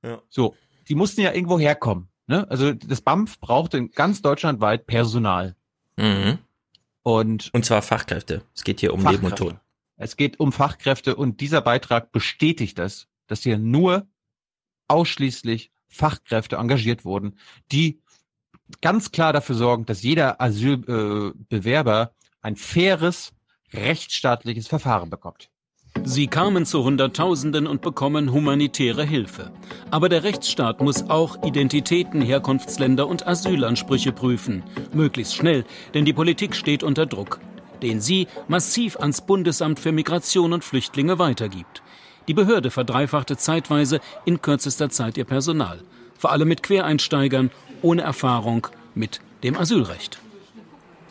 Ja. 0.04 0.22
So, 0.30 0.56
die 0.88 0.96
mussten 0.96 1.22
ja 1.22 1.34
irgendwo 1.34 1.60
herkommen. 1.60 2.08
Ne? 2.28 2.50
Also 2.50 2.74
das 2.74 3.02
BAMF 3.02 3.40
brauchte 3.40 3.78
in 3.78 3.92
ganz 3.92 4.22
deutschlandweit 4.22 4.88
Personal. 4.88 5.56
Mhm. 5.98 6.40
Und, 7.04 7.50
Und 7.54 7.66
zwar 7.66 7.82
Fachkräfte. 7.82 8.44
Es 8.56 8.64
geht 8.64 8.80
hier 8.80 8.94
um 8.94 9.06
Leben 9.06 9.26
und 9.26 9.36
Tod. 9.36 9.56
Es 9.98 10.18
geht 10.18 10.40
um 10.40 10.52
Fachkräfte 10.52 11.16
und 11.16 11.42
dieser 11.42 11.62
Beitrag 11.62 12.12
bestätigt 12.12 12.80
das, 12.80 13.08
dass 13.28 13.44
hier 13.44 13.60
nur 13.60 14.08
ausschließlich 14.88 15.72
Fachkräfte 15.88 16.56
engagiert 16.56 17.06
wurden, 17.06 17.38
die 17.72 18.02
ganz 18.80 19.12
klar 19.12 19.34
dafür 19.34 19.56
sorgen, 19.56 19.86
dass 19.86 20.04
jeder 20.04 20.40
Asylbewerber 20.40 22.02
äh, 22.02 22.28
ein 22.42 22.56
faires, 22.56 23.34
rechtsstaatliches 23.74 24.68
Verfahren 24.68 25.10
bekommt. 25.10 25.50
Sie 26.04 26.28
kamen 26.28 26.66
zu 26.66 26.84
Hunderttausenden 26.84 27.68
und 27.68 27.82
bekommen 27.82 28.32
humanitäre 28.32 29.04
Hilfe. 29.04 29.52
Aber 29.92 30.10
der 30.10 30.24
Rechtsstaat 30.24 30.82
muss 30.82 31.10
auch 31.10 31.44
Identitäten, 31.44 32.22
Herkunftsländer 32.22 33.08
und 33.08 33.28
Asylansprüche 33.28 34.12
prüfen. 34.12 34.64
Möglichst 34.94 35.36
schnell, 35.36 35.66
denn 35.94 36.06
die 36.06 36.14
Politik 36.14 36.56
steht 36.56 36.82
unter 36.82 37.06
Druck, 37.06 37.40
den 37.82 38.00
sie 38.00 38.28
massiv 38.48 38.96
ans 38.98 39.22
Bundesamt 39.22 39.80
für 39.80 39.92
Migration 39.92 40.54
und 40.54 40.64
Flüchtlinge 40.64 41.20
weitergibt. 41.20 41.84
Die 42.28 42.34
Behörde 42.34 42.72
verdreifachte 42.72 43.36
zeitweise 43.36 44.00
in 44.26 44.42
kürzester 44.42 44.90
Zeit 44.90 45.18
ihr 45.18 45.26
Personal. 45.26 45.84
Vor 46.18 46.32
allem 46.32 46.48
mit 46.48 46.64
Quereinsteigern 46.64 47.52
ohne 47.82 48.02
Erfahrung 48.02 48.68
mit 48.96 49.22
dem 49.44 49.58
Asylrecht. 49.58 50.20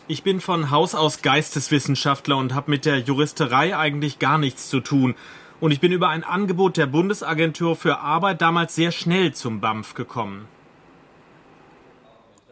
Ich 0.08 0.22
bin 0.22 0.40
von 0.40 0.70
Haus 0.70 0.94
aus 0.94 1.22
Geisteswissenschaftler 1.22 2.36
und 2.36 2.54
habe 2.54 2.70
mit 2.70 2.84
der 2.84 2.98
Juristerei 2.98 3.76
eigentlich 3.76 4.18
gar 4.18 4.38
nichts 4.38 4.68
zu 4.68 4.80
tun. 4.80 5.14
Und 5.60 5.70
ich 5.70 5.80
bin 5.80 5.92
über 5.92 6.08
ein 6.08 6.24
Angebot 6.24 6.76
der 6.76 6.86
Bundesagentur 6.86 7.76
für 7.76 7.98
Arbeit 7.98 8.40
damals 8.40 8.74
sehr 8.74 8.90
schnell 8.90 9.34
zum 9.34 9.60
BAMF 9.60 9.94
gekommen. 9.94 10.48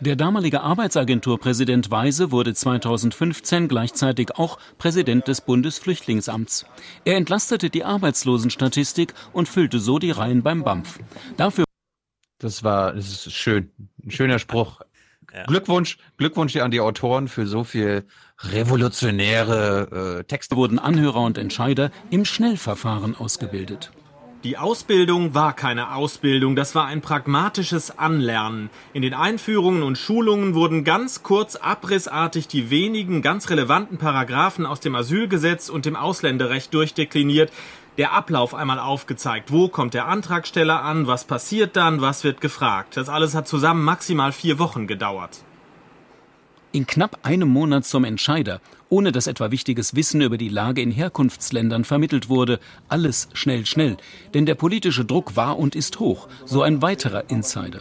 Der 0.00 0.14
damalige 0.14 0.60
Arbeitsagenturpräsident 0.60 1.90
Weise 1.90 2.30
wurde 2.30 2.54
2015 2.54 3.66
gleichzeitig 3.66 4.36
auch 4.36 4.58
Präsident 4.78 5.26
des 5.26 5.40
Bundesflüchtlingsamts. 5.40 6.66
Er 7.04 7.16
entlastete 7.16 7.68
die 7.68 7.82
Arbeitslosenstatistik 7.82 9.14
und 9.32 9.48
füllte 9.48 9.80
so 9.80 9.98
die 9.98 10.12
Reihen 10.12 10.44
beim 10.44 10.62
BAMF. 10.62 11.00
Dafür 11.36 11.64
Das 12.38 12.62
war, 12.62 12.92
das 12.92 13.08
ist 13.08 13.32
schön. 13.32 13.70
Ein 14.04 14.10
schöner 14.10 14.38
Spruch. 14.38 14.80
Glückwunsch, 15.46 15.98
Glückwunsch 16.16 16.56
an 16.56 16.70
die 16.70 16.80
Autoren 16.80 17.28
für 17.28 17.46
so 17.46 17.62
viel 17.62 18.04
revolutionäre 18.40 20.20
äh, 20.20 20.24
Texte. 20.24 20.56
wurden 20.56 20.78
Anhörer 20.78 21.20
und 21.20 21.36
Entscheider 21.36 21.90
im 22.10 22.24
Schnellverfahren 22.24 23.14
ausgebildet. 23.14 23.90
Die 24.44 24.56
Ausbildung 24.56 25.34
war 25.34 25.52
keine 25.52 25.96
Ausbildung, 25.96 26.54
das 26.54 26.76
war 26.76 26.86
ein 26.86 27.00
pragmatisches 27.00 27.98
Anlernen. 27.98 28.70
In 28.92 29.02
den 29.02 29.12
Einführungen 29.12 29.82
und 29.82 29.98
Schulungen 29.98 30.54
wurden 30.54 30.84
ganz 30.84 31.24
kurz 31.24 31.56
abrissartig 31.56 32.46
die 32.46 32.70
wenigen 32.70 33.20
ganz 33.20 33.50
relevanten 33.50 33.98
Paragraphen 33.98 34.64
aus 34.64 34.78
dem 34.78 34.94
Asylgesetz 34.94 35.68
und 35.68 35.86
dem 35.86 35.96
Ausländerrecht 35.96 36.72
durchdekliniert, 36.72 37.50
der 37.98 38.12
Ablauf 38.12 38.54
einmal 38.54 38.78
aufgezeigt. 38.78 39.52
Wo 39.52 39.68
kommt 39.68 39.92
der 39.92 40.06
Antragsteller 40.06 40.82
an, 40.82 41.06
was 41.06 41.24
passiert 41.24 41.76
dann, 41.76 42.00
was 42.00 42.24
wird 42.24 42.40
gefragt. 42.40 42.96
Das 42.96 43.08
alles 43.08 43.34
hat 43.34 43.48
zusammen 43.48 43.84
maximal 43.84 44.32
vier 44.32 44.58
Wochen 44.58 44.86
gedauert. 44.86 45.42
In 46.70 46.86
knapp 46.86 47.18
einem 47.22 47.48
Monat 47.48 47.84
zum 47.86 48.04
Entscheider, 48.04 48.60
ohne 48.88 49.10
dass 49.10 49.26
etwa 49.26 49.50
wichtiges 49.50 49.96
Wissen 49.96 50.20
über 50.20 50.38
die 50.38 50.48
Lage 50.48 50.80
in 50.80 50.92
Herkunftsländern 50.92 51.84
vermittelt 51.84 52.28
wurde. 52.28 52.60
Alles 52.88 53.28
schnell, 53.32 53.66
schnell. 53.66 53.96
Denn 54.32 54.46
der 54.46 54.54
politische 54.54 55.04
Druck 55.04 55.34
war 55.34 55.58
und 55.58 55.74
ist 55.74 55.98
hoch. 55.98 56.28
So 56.44 56.62
ein 56.62 56.80
weiterer 56.82 57.28
Insider. 57.30 57.80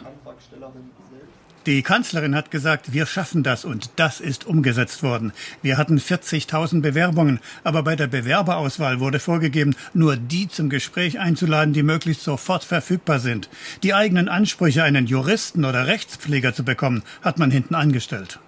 Die 1.68 1.82
Kanzlerin 1.82 2.34
hat 2.34 2.50
gesagt, 2.50 2.94
wir 2.94 3.04
schaffen 3.04 3.42
das 3.42 3.66
und 3.66 3.90
das 3.96 4.20
ist 4.20 4.46
umgesetzt 4.46 5.02
worden. 5.02 5.34
Wir 5.60 5.76
hatten 5.76 5.98
40.000 5.98 6.80
Bewerbungen, 6.80 7.40
aber 7.62 7.82
bei 7.82 7.94
der 7.94 8.06
Bewerberauswahl 8.06 9.00
wurde 9.00 9.18
vorgegeben, 9.18 9.76
nur 9.92 10.16
die 10.16 10.48
zum 10.48 10.70
Gespräch 10.70 11.18
einzuladen, 11.18 11.74
die 11.74 11.82
möglichst 11.82 12.24
sofort 12.24 12.64
verfügbar 12.64 13.18
sind. 13.18 13.50
Die 13.82 13.92
eigenen 13.92 14.30
Ansprüche, 14.30 14.82
einen 14.82 15.04
Juristen 15.04 15.66
oder 15.66 15.86
Rechtspfleger 15.86 16.54
zu 16.54 16.64
bekommen, 16.64 17.02
hat 17.20 17.38
man 17.38 17.50
hinten 17.50 17.74
angestellt. 17.74 18.40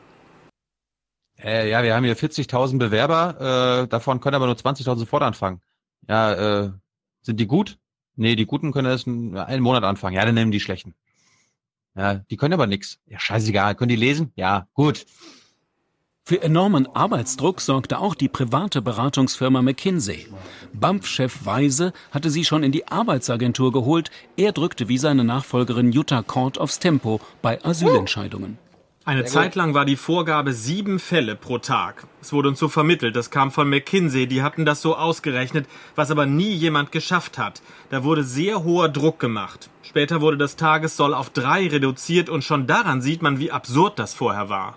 Äh, 1.38 1.68
ja, 1.68 1.82
wir 1.82 1.94
haben 1.94 2.04
hier 2.04 2.16
40.000 2.16 2.78
Bewerber, 2.78 3.82
äh, 3.82 3.88
davon 3.88 4.20
können 4.20 4.36
aber 4.36 4.46
nur 4.46 4.56
20.000 4.56 4.96
sofort 4.96 5.22
anfangen. 5.22 5.60
Ja, 6.08 6.62
äh, 6.62 6.70
sind 7.20 7.38
die 7.38 7.46
gut? 7.46 7.76
Nee, 8.16 8.34
die 8.34 8.46
Guten 8.46 8.72
können 8.72 8.88
erst 8.88 9.06
einen, 9.06 9.36
einen 9.36 9.62
Monat 9.62 9.84
anfangen. 9.84 10.16
Ja, 10.16 10.24
dann 10.24 10.34
nehmen 10.34 10.52
die 10.52 10.60
Schlechten. 10.60 10.94
Ja, 12.00 12.14
die 12.14 12.38
können 12.38 12.54
aber 12.54 12.66
nix. 12.66 12.98
Ja, 13.06 13.18
scheißegal. 13.18 13.74
Können 13.74 13.90
die 13.90 13.96
lesen? 13.96 14.32
Ja, 14.34 14.66
gut. 14.72 15.04
Für 16.24 16.42
enormen 16.42 16.86
Arbeitsdruck 16.86 17.60
sorgte 17.60 17.98
auch 17.98 18.14
die 18.14 18.30
private 18.30 18.80
Beratungsfirma 18.80 19.60
McKinsey. 19.60 20.26
BAMF-Chef 20.72 21.44
Weise 21.44 21.92
hatte 22.10 22.30
sie 22.30 22.46
schon 22.46 22.62
in 22.62 22.72
die 22.72 22.88
Arbeitsagentur 22.88 23.70
geholt. 23.70 24.10
Er 24.38 24.52
drückte 24.52 24.88
wie 24.88 24.96
seine 24.96 25.24
Nachfolgerin 25.24 25.92
Jutta 25.92 26.22
Kort 26.22 26.56
aufs 26.56 26.78
Tempo 26.78 27.20
bei 27.42 27.62
Asylentscheidungen. 27.62 28.56
Eine 29.06 29.24
Zeit 29.24 29.54
lang 29.54 29.72
war 29.72 29.86
die 29.86 29.96
Vorgabe 29.96 30.52
sieben 30.52 30.98
Fälle 30.98 31.34
pro 31.34 31.56
Tag. 31.56 32.06
Es 32.20 32.34
wurde 32.34 32.48
uns 32.48 32.58
so 32.58 32.68
vermittelt, 32.68 33.16
das 33.16 33.30
kam 33.30 33.50
von 33.50 33.68
McKinsey, 33.68 34.26
die 34.26 34.42
hatten 34.42 34.66
das 34.66 34.82
so 34.82 34.94
ausgerechnet, 34.94 35.66
was 35.94 36.10
aber 36.10 36.26
nie 36.26 36.52
jemand 36.52 36.92
geschafft 36.92 37.38
hat. 37.38 37.62
Da 37.88 38.04
wurde 38.04 38.24
sehr 38.24 38.62
hoher 38.62 38.90
Druck 38.90 39.18
gemacht. 39.18 39.70
Später 39.82 40.20
wurde 40.20 40.36
das 40.36 40.56
Tagessoll 40.56 41.14
auf 41.14 41.30
drei 41.30 41.66
reduziert 41.66 42.28
und 42.28 42.44
schon 42.44 42.66
daran 42.66 43.00
sieht 43.00 43.22
man, 43.22 43.38
wie 43.38 43.50
absurd 43.50 43.98
das 43.98 44.12
vorher 44.12 44.50
war. 44.50 44.76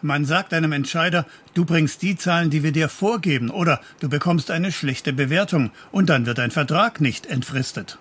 Man 0.00 0.24
sagt 0.24 0.54
einem 0.54 0.72
Entscheider, 0.72 1.26
du 1.52 1.66
bringst 1.66 2.00
die 2.00 2.16
Zahlen, 2.16 2.48
die 2.48 2.62
wir 2.62 2.72
dir 2.72 2.88
vorgeben, 2.88 3.50
oder 3.50 3.80
du 4.00 4.08
bekommst 4.08 4.50
eine 4.50 4.72
schlechte 4.72 5.12
Bewertung 5.12 5.70
und 5.92 6.08
dann 6.08 6.24
wird 6.24 6.38
dein 6.38 6.50
Vertrag 6.50 7.00
nicht 7.02 7.26
entfristet. 7.26 7.98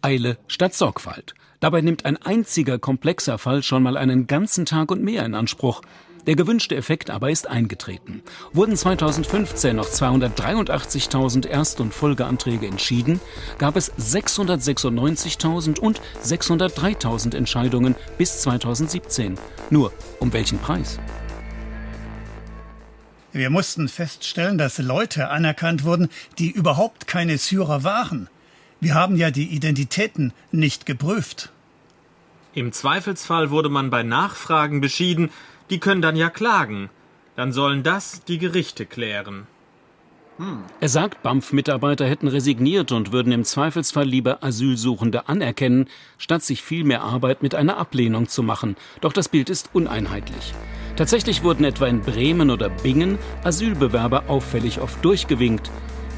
Eile 0.00 0.38
statt 0.48 0.74
Sorgfalt. 0.74 1.34
Dabei 1.60 1.80
nimmt 1.80 2.04
ein 2.04 2.16
einziger 2.16 2.78
komplexer 2.78 3.36
Fall 3.38 3.62
schon 3.62 3.82
mal 3.82 3.96
einen 3.96 4.26
ganzen 4.26 4.64
Tag 4.64 4.90
und 4.90 5.02
mehr 5.02 5.24
in 5.24 5.34
Anspruch. 5.34 5.82
Der 6.26 6.36
gewünschte 6.36 6.76
Effekt 6.76 7.10
aber 7.10 7.30
ist 7.30 7.48
eingetreten. 7.48 8.22
Wurden 8.52 8.76
2015 8.76 9.74
noch 9.74 9.88
283.000 9.88 11.46
Erst- 11.46 11.80
und 11.80 11.94
Folgeanträge 11.94 12.66
entschieden, 12.66 13.20
gab 13.56 13.76
es 13.76 13.92
696.000 13.94 15.78
und 15.80 16.00
603.000 16.22 17.34
Entscheidungen 17.34 17.96
bis 18.18 18.42
2017. 18.42 19.38
Nur 19.70 19.92
um 20.20 20.32
welchen 20.32 20.58
Preis? 20.58 21.00
Wir 23.32 23.50
mussten 23.50 23.88
feststellen, 23.88 24.58
dass 24.58 24.78
Leute 24.78 25.30
anerkannt 25.30 25.84
wurden, 25.84 26.08
die 26.38 26.50
überhaupt 26.50 27.06
keine 27.06 27.38
Syrer 27.38 27.84
waren. 27.84 28.28
Wir 28.80 28.94
haben 28.94 29.16
ja 29.16 29.30
die 29.30 29.48
Identitäten 29.48 30.32
nicht 30.52 30.86
geprüft. 30.86 31.50
Im 32.54 32.72
Zweifelsfall 32.72 33.50
wurde 33.50 33.68
man 33.68 33.90
bei 33.90 34.02
Nachfragen 34.02 34.80
beschieden, 34.80 35.30
die 35.70 35.80
können 35.80 36.02
dann 36.02 36.16
ja 36.16 36.30
klagen. 36.30 36.88
Dann 37.36 37.52
sollen 37.52 37.82
das 37.82 38.24
die 38.24 38.38
Gerichte 38.38 38.86
klären. 38.86 39.46
Er 40.80 40.88
sagt, 40.88 41.22
BAMF-Mitarbeiter 41.24 42.06
hätten 42.06 42.28
resigniert 42.28 42.92
und 42.92 43.10
würden 43.10 43.32
im 43.32 43.42
Zweifelsfall 43.42 44.06
lieber 44.06 44.44
Asylsuchende 44.44 45.28
anerkennen, 45.28 45.88
statt 46.16 46.44
sich 46.44 46.62
viel 46.62 46.84
mehr 46.84 47.02
Arbeit 47.02 47.42
mit 47.42 47.56
einer 47.56 47.76
Ablehnung 47.76 48.28
zu 48.28 48.44
machen. 48.44 48.76
Doch 49.00 49.12
das 49.12 49.28
Bild 49.28 49.50
ist 49.50 49.70
uneinheitlich. 49.72 50.54
Tatsächlich 50.94 51.42
wurden 51.42 51.64
etwa 51.64 51.86
in 51.88 52.02
Bremen 52.02 52.50
oder 52.50 52.70
Bingen 52.70 53.18
Asylbewerber 53.42 54.28
auffällig 54.28 54.80
oft 54.80 55.04
durchgewinkt, 55.04 55.70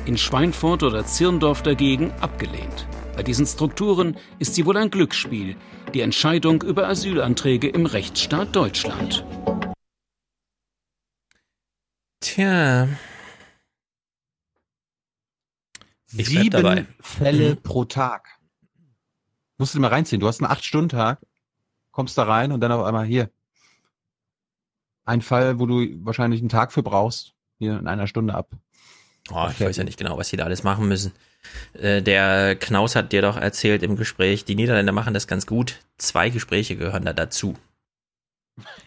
in 0.06 0.16
Schweinfurt 0.16 0.82
oder 0.82 1.04
Zirndorf 1.04 1.62
dagegen 1.62 2.12
abgelehnt. 2.20 2.86
Bei 3.14 3.22
diesen 3.22 3.46
Strukturen 3.46 4.16
ist 4.38 4.54
sie 4.54 4.64
wohl 4.66 4.76
ein 4.76 4.90
Glücksspiel, 4.90 5.56
die 5.92 6.00
Entscheidung 6.00 6.62
über 6.62 6.88
Asylanträge 6.88 7.68
im 7.68 7.86
Rechtsstaat 7.86 8.54
Deutschland. 8.54 9.24
Tja. 12.20 12.88
Ich 16.12 16.28
Sieben 16.28 16.50
dabei. 16.50 16.86
Fälle 17.00 17.54
Mhm. 17.54 17.62
pro 17.62 17.84
Tag. 17.84 18.28
Musst 19.58 19.74
du 19.74 19.78
dir 19.78 19.82
mal 19.82 19.88
reinziehen. 19.88 20.20
Du 20.20 20.26
hast 20.26 20.40
einen 20.42 20.50
Acht-Stunden-Tag, 20.50 21.20
kommst 21.92 22.16
da 22.18 22.24
rein 22.24 22.52
und 22.52 22.60
dann 22.60 22.72
auf 22.72 22.84
einmal 22.84 23.04
hier. 23.06 23.30
Ein 25.04 25.22
Fall, 25.22 25.58
wo 25.58 25.66
du 25.66 26.04
wahrscheinlich 26.04 26.40
einen 26.40 26.48
Tag 26.48 26.72
für 26.72 26.82
brauchst, 26.82 27.34
hier 27.58 27.78
in 27.78 27.86
einer 27.86 28.06
Stunde 28.06 28.34
ab. 28.34 28.50
Oh, 29.32 29.48
ich 29.50 29.60
weiß 29.60 29.76
ja 29.76 29.84
nicht 29.84 29.98
genau, 29.98 30.18
was 30.18 30.28
die 30.30 30.36
da 30.36 30.44
alles 30.44 30.62
machen 30.62 30.88
müssen. 30.88 31.12
Äh, 31.74 32.02
der 32.02 32.56
Knaus 32.56 32.96
hat 32.96 33.12
dir 33.12 33.22
doch 33.22 33.36
erzählt 33.36 33.82
im 33.82 33.96
Gespräch, 33.96 34.44
die 34.44 34.54
Niederländer 34.56 34.92
machen 34.92 35.14
das 35.14 35.26
ganz 35.26 35.46
gut. 35.46 35.76
Zwei 35.98 36.30
Gespräche 36.30 36.76
gehören 36.76 37.04
da 37.04 37.12
dazu. 37.12 37.56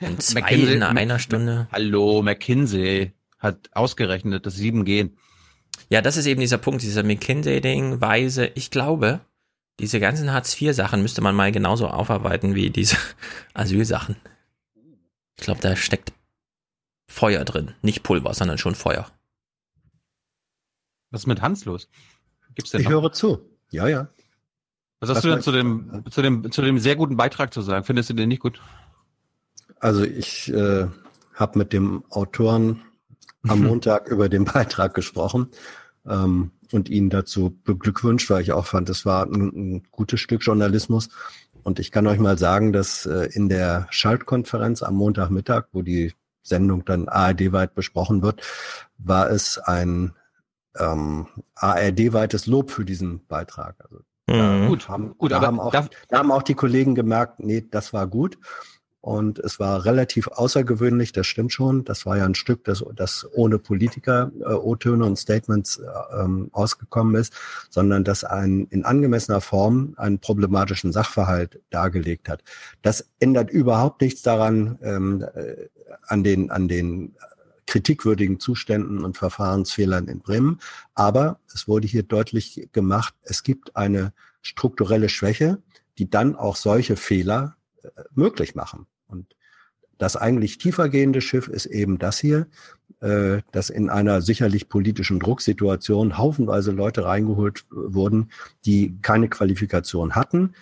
Und 0.02 0.22
zwei 0.22 0.41
McKinsey- 0.41 0.74
in 0.76 0.84
einer 0.84 1.20
Stunde. 1.20 1.68
Hallo, 1.72 2.22
McKinsey 2.22 3.14
hat 3.40 3.70
ausgerechnet, 3.74 4.45
dass 4.45 4.56
sieben 4.56 4.86
gehen. 4.86 5.18
Ja, 5.90 6.02
das 6.02 6.18
ist 6.18 6.26
eben 6.26 6.41
dieser 6.41 6.57
Punkt, 6.57 6.82
dieser 6.82 7.03
McKinsey-Ding, 7.03 7.99
Weise. 8.02 8.45
Ich 8.56 8.70
glaube, 8.72 9.20
diese 9.80 9.99
ganzen 9.99 10.32
Hartz-IV-Sachen 10.32 11.02
müsste 11.02 11.22
man 11.22 11.36
mal 11.36 11.52
genauso 11.52 11.88
aufarbeiten 11.88 12.56
wie 12.56 12.70
diese 12.70 12.98
Asylsachen. 13.53 14.15
Ich 15.38 15.44
glaube, 15.45 15.61
da 15.61 15.76
steckt 15.76 16.14
Feuer 17.07 17.44
drin. 17.44 17.74
Nicht 17.82 18.03
Pulver, 18.03 18.34
sondern 18.34 18.57
schon 18.57 18.76
Feuer. 18.76 19.10
Was 21.14 21.22
ist 21.22 21.27
mit 21.27 21.44
Hans 21.44 21.65
los? 21.65 21.88
Gibt's 22.56 22.72
denn 22.72 22.81
Ich 22.81 22.90
noch? 22.90 23.03
höre 23.03 23.11
zu. 23.14 23.40
Ja, 23.69 23.88
ja. 23.88 24.07
Was 24.99 25.10
hast 25.10 25.18
Was 25.18 25.23
du 25.23 25.30
denn 25.30 25.41
zu 25.41 25.52
dem, 25.52 26.03
zu 26.10 26.22
dem, 26.23 26.52
zu 26.52 26.61
dem 26.64 26.80
sehr 26.80 26.95
guten 26.95 27.18
Beitrag 27.18 27.53
zu 27.53 27.61
sagen? 27.61 27.85
Findest 27.85 28.10
du 28.10 28.15
den 28.15 28.30
nicht 28.30 28.41
gut? 28.41 28.60
Also 29.80 30.03
ich 30.03 30.52
äh, 30.52 30.88
habe 31.35 31.60
mit 31.60 31.72
dem 31.72 32.03
Autoren 32.10 32.81
am 33.48 33.61
Montag 33.68 34.07
über 34.07 34.27
den 34.27 34.45
Beitrag 34.45 34.95
gesprochen 34.95 35.52
ähm, 36.07 36.49
und 36.72 36.90
ihn 36.90 37.11
dazu 37.11 37.60
beglückwünscht, 37.64 38.31
weil 38.31 38.41
ich 38.41 38.52
auch 38.52 38.65
fand, 38.65 38.90
es 38.90 39.06
war 39.06 39.27
ein, 39.27 39.52
ein 39.76 39.84
gutes 39.91 40.19
Stück 40.19 40.41
Journalismus. 40.44 41.10
Und 41.61 41.77
ich 41.77 41.91
kann 41.91 42.07
euch 42.07 42.18
mal 42.18 42.40
sagen, 42.40 42.73
dass 42.73 43.06
äh, 43.06 43.30
in 43.34 43.49
der 43.49 43.85
Schaltkonferenz 43.91 44.81
am 44.81 44.95
Montagmittag, 44.95 45.65
wo 45.73 45.84
die 45.84 46.14
Sendung 46.41 46.85
dann 46.85 47.07
ARD-weit 47.07 47.76
besprochen 47.76 48.23
wird, 48.23 48.41
war 48.98 49.30
es 49.30 49.60
ein 49.60 50.14
ähm, 50.80 51.28
ARD-weites 51.56 52.48
Lob 52.48 52.72
für 52.72 52.86
diesen 52.86 53.26
Beitrag. 53.28 53.76
Also, 53.80 54.00
Mhm. 54.28 54.68
Gut, 54.68 54.88
haben, 54.90 55.18
gut, 55.18 55.32
da, 55.32 55.41
haben 55.41 55.60
auch, 55.60 55.72
da 55.72 56.18
haben 56.18 56.32
auch 56.32 56.44
die 56.44 56.54
Kollegen 56.54 56.95
gemerkt, 56.95 57.40
nee, 57.40 57.66
das 57.70 57.94
war 57.94 58.08
gut. 58.08 58.38
Und 59.02 59.38
es 59.40 59.60
war 59.60 59.84
relativ 59.84 60.30
außergewöhnlich, 60.30 61.12
das 61.12 61.28
stimmt 61.28 61.52
schon. 61.52 61.84
Das 61.84 62.06
war 62.06 62.16
ja 62.16 62.24
ein 62.24 62.36
Stück, 62.36 62.64
das, 62.64 62.86
das 62.95 63.28
ohne 63.34 63.60
Politiker 63.60 64.32
äh, 64.40 64.54
O-Töne 64.54 65.04
und 65.04 65.18
Statements 65.18 65.76
äh, 65.78 66.22
ähm, 66.22 66.48
ausgekommen 66.54 67.16
ist, 67.16 67.34
sondern 67.70 68.06
das 68.06 68.24
ein, 68.24 68.66
in 68.70 68.86
angemessener 68.86 69.41
Form 69.41 69.94
einen 69.98 70.20
problematischen 70.20 70.94
Sachverhalt 70.94 71.60
dargelegt 71.70 72.30
hat. 72.30 72.45
Das 72.82 73.10
ändert 73.20 73.50
überhaupt 73.52 74.00
nichts 74.00 74.22
daran, 74.22 74.80
ähm, 74.82 75.26
äh, 75.36 75.68
an 76.08 76.24
den, 76.24 76.50
an 76.50 76.70
den 76.70 77.14
kritikwürdigen 77.65 78.40
Zuständen 78.40 79.03
und 79.03 79.18
Verfahrensfehlern 79.18 80.07
in 80.07 80.19
Bremen. 80.19 80.60
Aber 80.95 81.40
es 81.53 81.68
wurde 81.68 81.88
hier 81.88 82.03
deutlich 82.03 82.69
gemacht, 82.72 83.14
es 83.23 83.44
gibt 83.44 83.76
eine 83.76 84.14
strukturelle 84.41 85.10
Schwäche, 85.10 85.61
die 85.98 86.10
dann 86.10 86.35
auch 86.35 86.56
solche 86.56 86.95
Fehler 86.95 87.56
äh, 87.84 87.90
möglich 88.14 88.56
machen. 88.56 88.88
Und 89.07 89.35
das 89.98 90.15
eigentlich 90.15 90.57
tiefergehende 90.57 91.22
Schiff 91.22 91.48
ist 91.48 91.65
eben 91.65 91.99
das 91.99 92.19
hier, 92.19 92.48
äh, 92.99 93.41
dass 93.52 93.69
in 93.69 93.90
einer 93.90 94.22
sicherlich 94.22 94.69
politischen 94.69 95.19
Drucksituation 95.19 96.18
haufenweise 96.18 96.72
Leute 96.72 97.06
reingeholt 97.06 97.65
wurden, 97.69 98.30
die 98.65 98.98
keine 99.02 99.30
Qualifikation 99.30 100.15
hatten. 100.15 100.53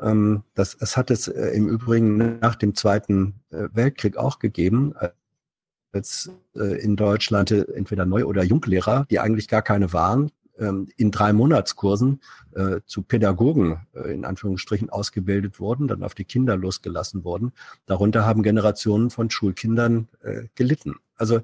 Ähm, 0.00 0.42
das, 0.54 0.76
es 0.80 0.96
hat 0.96 1.10
es 1.10 1.28
äh, 1.28 1.50
im 1.50 1.68
Übrigen 1.68 2.38
nach 2.40 2.56
dem 2.56 2.74
Zweiten 2.74 3.34
äh, 3.50 3.68
Weltkrieg 3.72 4.16
auch 4.16 4.38
gegeben, 4.38 4.94
als 5.92 6.30
äh, 6.54 6.80
in 6.82 6.96
Deutschland 6.96 7.50
entweder 7.50 8.06
Neu- 8.06 8.24
oder 8.24 8.42
Junglehrer, 8.42 9.06
die 9.10 9.20
eigentlich 9.20 9.48
gar 9.48 9.62
keine 9.62 9.92
waren, 9.92 10.30
ähm, 10.60 10.88
in 10.96 11.10
drei 11.10 11.32
Monatskursen 11.32 12.20
äh, 12.54 12.80
zu 12.86 13.02
Pädagogen 13.02 13.86
äh, 13.94 14.12
in 14.12 14.24
Anführungsstrichen 14.24 14.90
ausgebildet 14.90 15.58
wurden, 15.58 15.88
dann 15.88 16.02
auf 16.02 16.14
die 16.14 16.24
Kinder 16.24 16.56
losgelassen 16.56 17.24
wurden. 17.24 17.52
Darunter 17.86 18.24
haben 18.24 18.42
Generationen 18.42 19.10
von 19.10 19.30
Schulkindern 19.30 20.08
äh, 20.22 20.42
gelitten. 20.54 20.96
Also 21.16 21.40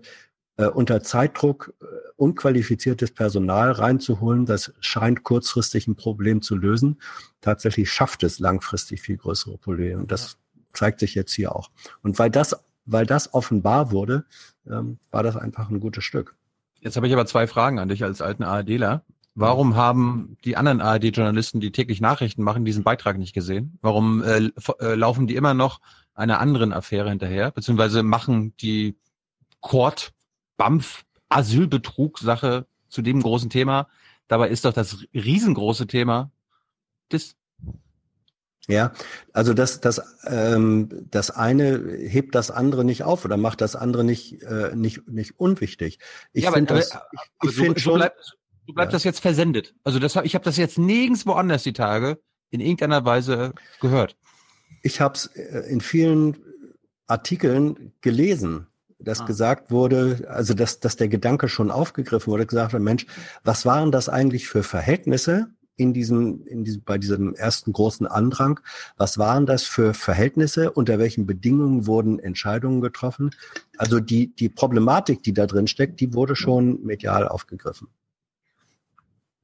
äh, 0.58 0.66
unter 0.66 1.02
Zeitdruck 1.02 1.74
äh, 1.80 1.84
unqualifiziertes 2.16 3.10
Personal 3.10 3.72
reinzuholen, 3.72 4.46
das 4.46 4.72
scheint 4.80 5.22
kurzfristig 5.22 5.86
ein 5.86 5.96
Problem 5.96 6.42
zu 6.42 6.56
lösen. 6.56 7.00
Tatsächlich 7.40 7.90
schafft 7.90 8.22
es 8.22 8.38
langfristig 8.38 9.02
viel 9.02 9.16
größere 9.16 9.58
Probleme. 9.58 10.00
Und 10.00 10.12
das 10.12 10.38
zeigt 10.72 11.00
sich 11.00 11.14
jetzt 11.14 11.32
hier 11.32 11.54
auch. 11.54 11.70
Und 12.02 12.18
weil 12.18 12.30
das 12.30 12.54
weil 12.86 13.06
das 13.06 13.34
offenbar 13.34 13.90
wurde, 13.90 14.24
ähm, 14.68 14.98
war 15.10 15.22
das 15.22 15.36
einfach 15.36 15.70
ein 15.70 15.80
gutes 15.80 16.04
Stück. 16.04 16.36
Jetzt 16.80 16.96
habe 16.96 17.06
ich 17.06 17.12
aber 17.12 17.26
zwei 17.26 17.46
Fragen 17.46 17.78
an 17.78 17.88
dich 17.88 18.04
als 18.04 18.22
alten 18.22 18.42
ARDler. 18.42 19.02
Warum 19.34 19.76
haben 19.76 20.38
die 20.44 20.56
anderen 20.56 20.80
ARD-Journalisten, 20.80 21.60
die 21.60 21.70
täglich 21.70 22.00
Nachrichten 22.00 22.42
machen, 22.42 22.64
diesen 22.64 22.84
Beitrag 22.84 23.18
nicht 23.18 23.34
gesehen? 23.34 23.78
Warum 23.82 24.22
äh, 24.22 24.50
äh, 24.80 24.94
laufen 24.94 25.26
die 25.26 25.36
immer 25.36 25.52
noch 25.52 25.80
einer 26.14 26.40
anderen 26.40 26.72
Affäre 26.72 27.10
hinterher? 27.10 27.50
Beziehungsweise 27.50 28.02
machen 28.02 28.56
die 28.56 28.96
Court, 29.60 30.12
BAMF, 30.56 31.04
Asylbetrug-Sache 31.28 32.66
zu 32.88 33.02
dem 33.02 33.22
großen 33.22 33.50
Thema? 33.50 33.88
Dabei 34.26 34.48
ist 34.48 34.64
doch 34.64 34.72
das 34.72 35.04
riesengroße 35.12 35.86
Thema 35.86 36.30
das 37.08 37.36
ja, 38.68 38.92
also 39.32 39.54
das, 39.54 39.80
das, 39.80 40.00
ähm, 40.26 40.88
das 41.10 41.30
eine 41.30 41.78
hebt 41.98 42.34
das 42.34 42.50
andere 42.50 42.84
nicht 42.84 43.02
auf 43.04 43.24
oder 43.24 43.36
macht 43.36 43.60
das 43.60 43.76
andere 43.76 44.04
nicht, 44.04 44.42
äh, 44.42 44.74
nicht, 44.74 45.08
nicht 45.08 45.38
unwichtig. 45.38 45.98
Ich 46.32 46.44
ja, 46.44 46.52
finde 46.52 46.74
das, 46.74 46.88
ich, 46.88 46.94
aber 46.94 47.06
ich 47.44 47.56
so, 47.56 47.62
finde 47.62 47.80
so 47.80 47.90
schon. 47.90 47.94
bleibt, 47.98 48.36
so 48.66 48.72
bleibt 48.72 48.92
Ja. 48.92 48.96
das 48.96 49.04
jetzt 49.04 49.20
versendet. 49.20 49.74
Also 49.84 49.98
das, 49.98 50.16
ich 50.16 50.34
habe 50.34 50.44
das 50.44 50.56
jetzt 50.56 50.78
nirgends 50.78 51.26
woanders 51.26 51.62
die 51.62 51.72
Tage 51.72 52.18
in 52.50 52.60
irgendeiner 52.60 53.04
Weise 53.04 53.52
gehört. 53.80 54.16
Ich 54.82 55.00
habe 55.00 55.14
es 55.14 55.26
in 55.26 55.80
vielen 55.80 56.36
Artikeln 57.06 57.92
gelesen, 58.00 58.66
dass 58.98 59.20
Ah. 59.20 59.26
gesagt 59.26 59.70
wurde, 59.70 60.26
also 60.28 60.54
dass, 60.54 60.80
dass 60.80 60.96
der 60.96 61.08
Gedanke 61.08 61.48
schon 61.48 61.70
aufgegriffen 61.70 62.32
wurde, 62.32 62.46
gesagt 62.46 62.72
wurde, 62.72 62.82
Mensch, 62.82 63.06
was 63.44 63.66
waren 63.66 63.92
das 63.92 64.08
eigentlich 64.08 64.48
für 64.48 64.62
Verhältnisse 64.62 65.48
in 65.76 65.92
diesem, 65.92 66.46
in 66.46 66.64
diesem, 66.64 66.82
bei 66.82 66.98
diesem 66.98 67.34
ersten 67.34 67.72
großen 67.72 68.06
Andrang? 68.06 68.60
Was 68.96 69.18
waren 69.18 69.46
das 69.46 69.64
für 69.64 69.94
Verhältnisse? 69.94 70.70
Unter 70.72 70.98
welchen 70.98 71.26
Bedingungen 71.26 71.86
wurden 71.86 72.18
Entscheidungen 72.18 72.80
getroffen? 72.80 73.30
Also 73.76 74.00
die, 74.00 74.34
die 74.34 74.48
Problematik, 74.48 75.22
die 75.22 75.32
da 75.32 75.46
drin 75.46 75.66
steckt, 75.66 76.00
die 76.00 76.14
wurde 76.14 76.36
schon 76.36 76.82
medial 76.82 77.28
aufgegriffen. 77.28 77.88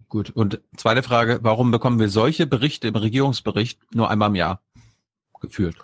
Gut. 0.09 0.31
Und 0.31 0.61
zweite 0.77 1.03
Frage, 1.03 1.41
warum 1.43 1.71
bekommen 1.71 1.99
wir 1.99 2.11
solche 2.11 2.47
Berichte 2.47 2.89
im 2.89 2.97
Regierungsbericht 2.97 3.81
nur 3.95 4.11
einmal 4.11 4.29
im 4.29 4.35
Jahr 4.35 4.63
geführt? 5.41 5.77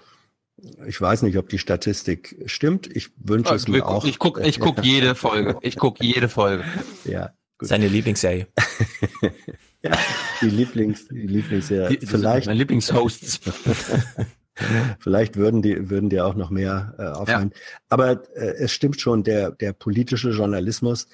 Ich 0.87 1.01
weiß 1.01 1.23
nicht, 1.23 1.39
ob 1.39 1.49
die 1.49 1.59
Statistik 1.59 2.43
stimmt. 2.47 2.89
Ich 2.95 3.11
wünsche 3.17 3.55
es 3.55 3.65
Also 3.65 3.73
mir 3.73 3.87
auch. 3.87 4.05
Ich 4.05 4.19
guck, 4.19 4.41
ich 4.45 4.59
guck 4.59 4.85
jede 4.85 5.15
Folge. 5.15 5.57
Ich 5.63 5.77
guck 5.77 6.03
jede 6.03 6.29
Folge. 6.29 6.65
Ja. 7.05 7.33
gut. 7.59 7.69
Seine 7.69 7.89
Lieblingsserie. 7.89 8.49
ja, 9.91 9.99
die 10.43 10.51
Lieblings, 10.51 11.09
die 11.09 11.27
Lieblingsserie. 11.27 11.97
Die- 11.99 12.07
Vielleicht. 12.07 12.47
meine 12.47 12.59
Lieblingshosts. 12.59 13.41
Vielleicht 14.99 15.37
würden 15.37 15.63
die, 15.63 15.89
würden 15.89 16.11
dir 16.11 16.27
auch 16.27 16.35
noch 16.35 16.51
mehr 16.51 16.95
äh, 16.99 17.03
auffallen. 17.05 17.53
Aber 17.89 18.23
äh, 18.37 18.55
es 18.59 18.73
stimmt 18.73 19.01
schon, 19.01 19.23
der, 19.23 19.53
der 19.53 19.73
politische 19.73 20.31
Journalismus 20.31 21.07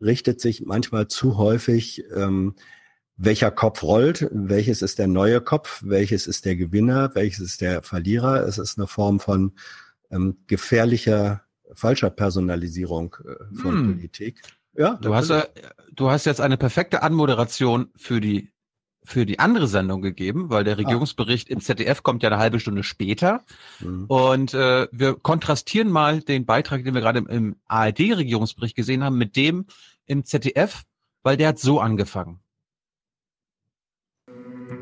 richtet 0.00 0.40
sich 0.42 0.62
manchmal 0.66 1.08
zu 1.08 1.38
häufig, 1.38 2.04
ähm, 2.14 2.54
welcher 3.16 3.50
Kopf 3.50 3.82
rollt, 3.82 4.28
welches 4.32 4.82
ist 4.82 4.98
der 4.98 5.06
neue 5.06 5.40
Kopf, 5.40 5.82
welches 5.86 6.26
ist 6.26 6.44
der 6.44 6.56
Gewinner, 6.56 7.10
welches 7.14 7.40
ist 7.40 7.60
der 7.62 7.82
Verlierer. 7.82 8.46
Es 8.46 8.58
ist 8.58 8.76
eine 8.78 8.86
Form 8.86 9.20
von 9.20 9.52
ähm, 10.10 10.36
gefährlicher, 10.46 11.42
falscher 11.72 12.10
Personalisierung 12.10 13.16
äh, 13.24 13.56
von 13.56 13.72
Hm. 13.78 13.94
Politik. 13.94 14.42
Ja, 14.76 14.94
Du 14.94 15.14
hast, 15.14 15.30
äh, 15.30 15.46
du 15.92 16.10
hast 16.10 16.24
jetzt 16.24 16.40
eine 16.40 16.56
perfekte 16.56 17.02
Anmoderation 17.02 17.90
für 17.96 18.20
die 18.20 18.52
für 19.04 19.26
die 19.26 19.38
andere 19.38 19.66
Sendung 19.66 20.00
gegeben, 20.00 20.48
weil 20.50 20.64
der 20.64 20.78
Regierungsbericht 20.78 21.48
im 21.48 21.60
ZDF 21.60 22.02
kommt 22.02 22.22
ja 22.22 22.28
eine 22.28 22.38
halbe 22.38 22.60
Stunde 22.60 22.84
später. 22.84 23.44
Mhm. 23.80 24.04
Und 24.06 24.54
äh, 24.54 24.86
wir 24.92 25.14
kontrastieren 25.14 25.90
mal 25.90 26.20
den 26.20 26.46
Beitrag, 26.46 26.84
den 26.84 26.94
wir 26.94 27.00
gerade 27.00 27.18
im, 27.18 27.26
im 27.26 27.56
ARD-Regierungsbericht 27.66 28.76
gesehen 28.76 29.02
haben, 29.02 29.18
mit 29.18 29.34
dem 29.34 29.66
im 30.06 30.24
ZDF, 30.24 30.84
weil 31.22 31.36
der 31.36 31.48
hat 31.48 31.58
so 31.58 31.80
angefangen. 31.80 32.40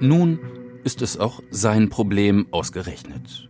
Nun 0.00 0.38
ist 0.84 1.02
es 1.02 1.18
auch 1.18 1.42
sein 1.50 1.88
Problem 1.88 2.46
ausgerechnet. 2.52 3.48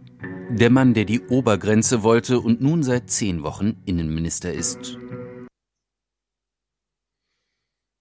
Der 0.51 0.71
Mann, 0.71 0.95
der 0.95 1.05
die 1.05 1.21
Obergrenze 1.21 2.03
wollte 2.03 2.41
und 2.41 2.61
nun 2.61 2.83
seit 2.83 3.11
zehn 3.11 3.43
Wochen 3.43 3.83
Innenminister 3.87 4.53
ist. 4.53 4.99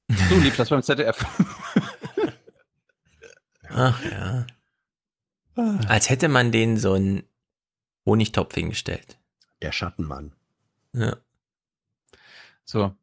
So 0.10 0.36
lief 0.38 0.58
das 0.58 0.70
beim 0.70 0.82
ZDF. 0.82 1.26
Ach 3.70 4.04
ja. 4.04 4.48
Als 5.88 6.10
hätte 6.10 6.28
man 6.30 6.52
den 6.52 6.78
so 6.78 6.94
einen 6.94 7.24
Honigtopf 8.06 8.56
hingestellt. 8.56 9.20
Der 9.62 9.72
Schattenmann. 9.72 10.34
Ja. 10.94 11.18
So. 12.64 12.96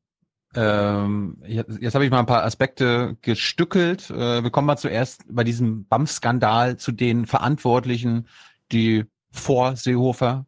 Ähm, 0.55 1.43
jetzt 1.47 1.79
jetzt 1.81 1.95
habe 1.95 2.05
ich 2.05 2.11
mal 2.11 2.21
ein 2.21 2.27
paar 2.27 2.45
Aspekte 2.45 3.17
gestückelt. 3.21 4.11
Äh, 4.11 4.43
wir 4.43 4.51
kommen 4.51 4.67
mal 4.67 4.79
zuerst 4.79 5.25
bei 5.29 5.45
diesem 5.45 5.87
BAMF-Skandal 5.87 6.79
zu 6.79 6.93
den 6.93 7.27
Verantwortlichen, 7.27 8.27
die 8.73 9.05
vor 9.31 9.77
Seehofer 9.77 10.47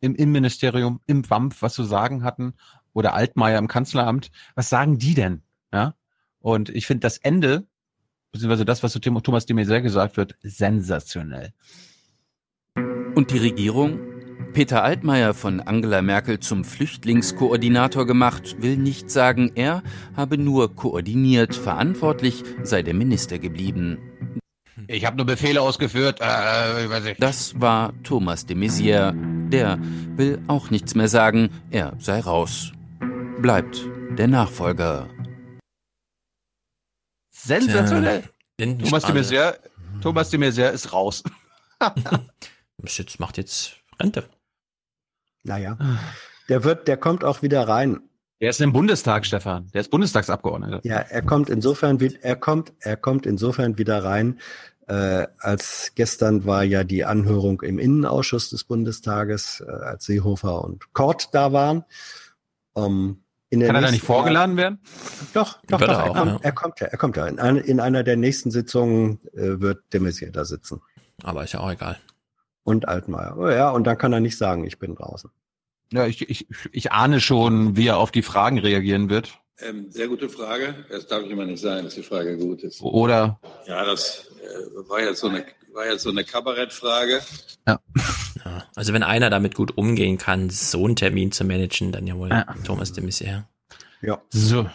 im 0.00 0.14
Innenministerium, 0.14 1.00
im 1.06 1.22
BAMF 1.22 1.62
was 1.62 1.72
zu 1.72 1.84
sagen 1.84 2.22
hatten 2.22 2.54
oder 2.92 3.14
Altmaier 3.14 3.58
im 3.58 3.68
Kanzleramt. 3.68 4.30
Was 4.54 4.68
sagen 4.68 4.98
die 4.98 5.14
denn? 5.14 5.42
Ja. 5.74 5.94
Und 6.38 6.68
ich 6.68 6.86
finde 6.86 7.00
das 7.00 7.18
Ende, 7.18 7.66
beziehungsweise 8.30 8.64
das, 8.64 8.82
was 8.82 8.92
zu 8.92 9.00
Thomas 9.00 9.44
de 9.44 9.56
Maizière 9.56 9.82
gesagt 9.82 10.16
wird, 10.16 10.36
sensationell. 10.42 11.52
Und 13.14 13.30
die 13.32 13.38
Regierung? 13.38 13.98
Peter 14.52 14.84
Altmaier 14.84 15.34
von 15.34 15.60
Angela 15.60 16.00
Merkel 16.00 16.38
zum 16.38 16.64
Flüchtlingskoordinator 16.64 18.06
gemacht, 18.06 18.56
will 18.60 18.76
nicht 18.76 19.10
sagen, 19.10 19.50
er 19.56 19.82
habe 20.16 20.38
nur 20.38 20.76
koordiniert, 20.76 21.56
verantwortlich 21.56 22.44
sei 22.62 22.82
der 22.82 22.94
Minister 22.94 23.40
geblieben. 23.40 23.98
Ich 24.86 25.06
habe 25.06 25.16
nur 25.16 25.26
Befehle 25.26 25.60
ausgeführt. 25.60 26.20
Äh, 26.20 26.88
weiß 26.88 27.04
ich. 27.06 27.16
Das 27.18 27.60
war 27.60 27.94
Thomas 28.04 28.46
de 28.46 28.56
Maizière. 28.56 29.14
Der 29.48 29.78
will 30.16 30.40
auch 30.46 30.70
nichts 30.70 30.94
mehr 30.94 31.08
sagen, 31.08 31.50
er 31.70 31.94
sei 31.98 32.20
raus. 32.20 32.72
Bleibt 33.40 33.88
der 34.18 34.28
Nachfolger. 34.28 35.08
Sensationell. 37.46 38.22
Tja, 38.58 38.74
Thomas 38.84 39.04
de. 39.04 39.12
Maizière, 39.14 39.54
Thomas 40.00 40.30
de 40.30 40.38
Maizière 40.38 40.70
ist 40.72 40.92
raus. 40.92 41.22
Jetzt 42.84 43.20
macht 43.20 43.36
jetzt 43.38 43.76
Rente. 44.00 44.24
Naja. 45.42 45.78
Der 46.48 46.64
wird, 46.64 46.88
der 46.88 46.96
kommt 46.96 47.24
auch 47.24 47.42
wieder 47.42 47.66
rein. 47.68 48.00
Der 48.40 48.50
ist 48.50 48.60
im 48.60 48.72
Bundestag, 48.72 49.24
Stefan. 49.26 49.68
Der 49.72 49.80
ist 49.80 49.90
Bundestagsabgeordneter. 49.90 50.80
Ja, 50.84 50.96
er 50.98 51.22
kommt 51.22 51.48
insofern, 51.50 52.00
wie- 52.00 52.18
er 52.20 52.36
kommt, 52.36 52.72
er 52.80 52.96
kommt 52.96 53.26
insofern 53.26 53.78
wieder 53.78 54.02
rein, 54.04 54.40
Äh, 54.86 55.28
als 55.38 55.92
gestern 55.94 56.44
war 56.44 56.62
ja 56.62 56.84
die 56.84 57.06
Anhörung 57.06 57.62
im 57.62 57.78
Innenausschuss 57.78 58.50
des 58.50 58.64
Bundestages, 58.64 59.64
äh, 59.66 59.70
als 59.70 60.04
Seehofer 60.04 60.62
und 60.62 60.92
Kort 60.92 61.34
da 61.34 61.54
waren. 61.54 61.84
Um, 62.74 63.23
Kann 63.60 63.76
er 63.76 63.82
da 63.82 63.90
nicht 63.90 64.04
vorgeladen 64.04 64.56
werden? 64.56 64.78
Doch, 65.32 65.58
doch, 65.68 65.80
doch 65.80 65.88
er, 65.88 66.12
kommt, 66.12 66.44
er 66.44 66.52
kommt 66.52 66.80
ja, 66.80 66.86
er 66.86 66.98
kommt 66.98 67.16
ja. 67.16 67.26
In, 67.26 67.38
ein, 67.38 67.56
in 67.56 67.80
einer 67.80 68.02
der 68.02 68.16
nächsten 68.16 68.50
Sitzungen 68.50 69.20
äh, 69.32 69.60
wird 69.60 69.82
de 69.92 70.00
Maizière 70.00 70.30
da 70.30 70.44
sitzen. 70.44 70.80
Aber 71.22 71.44
ist 71.44 71.52
ja 71.52 71.60
auch 71.60 71.70
egal. 71.70 71.98
Und 72.62 72.88
Altmaier. 72.88 73.36
Oh, 73.36 73.48
ja, 73.48 73.70
und 73.70 73.84
dann 73.84 73.98
kann 73.98 74.12
er 74.12 74.20
nicht 74.20 74.38
sagen, 74.38 74.64
ich 74.64 74.78
bin 74.78 74.94
draußen. 74.94 75.30
Ja, 75.92 76.06
ich, 76.06 76.28
ich, 76.28 76.46
ich 76.72 76.92
ahne 76.92 77.20
schon, 77.20 77.76
wie 77.76 77.88
er 77.88 77.98
auf 77.98 78.10
die 78.10 78.22
Fragen 78.22 78.58
reagieren 78.58 79.10
wird. 79.10 79.38
Ähm, 79.60 79.90
sehr 79.90 80.08
gute 80.08 80.28
Frage. 80.28 80.74
Das 80.88 81.06
darf 81.06 81.22
ich 81.22 81.30
immer 81.30 81.44
nicht 81.44 81.60
sagen, 81.60 81.84
dass 81.84 81.94
die 81.94 82.02
Frage 82.02 82.36
gut 82.36 82.62
ist. 82.62 82.82
Oder? 82.82 83.38
Ja, 83.66 83.84
das 83.84 84.30
äh, 84.42 84.88
war 84.88 85.00
jetzt 85.00 85.20
so 85.20 85.28
eine, 85.28 85.44
war 85.74 85.86
jetzt 85.86 86.02
so 86.02 86.10
eine 86.10 86.24
Kabarettfrage. 86.24 87.20
Ja. 87.66 87.80
ja. 88.44 88.64
Also 88.74 88.92
wenn 88.92 89.02
einer 89.02 89.30
damit 89.30 89.54
gut 89.54 89.76
umgehen 89.76 90.18
kann, 90.18 90.50
so 90.50 90.84
einen 90.84 90.96
Termin 90.96 91.32
zu 91.32 91.44
managen, 91.44 91.92
dann 91.92 92.06
ja 92.06 92.16
wohl 92.16 92.30
ja. 92.30 92.46
Thomas 92.64 92.92
de 92.92 93.04
Maizière. 93.04 93.44
Ja. 94.02 94.22
So. 94.30 94.68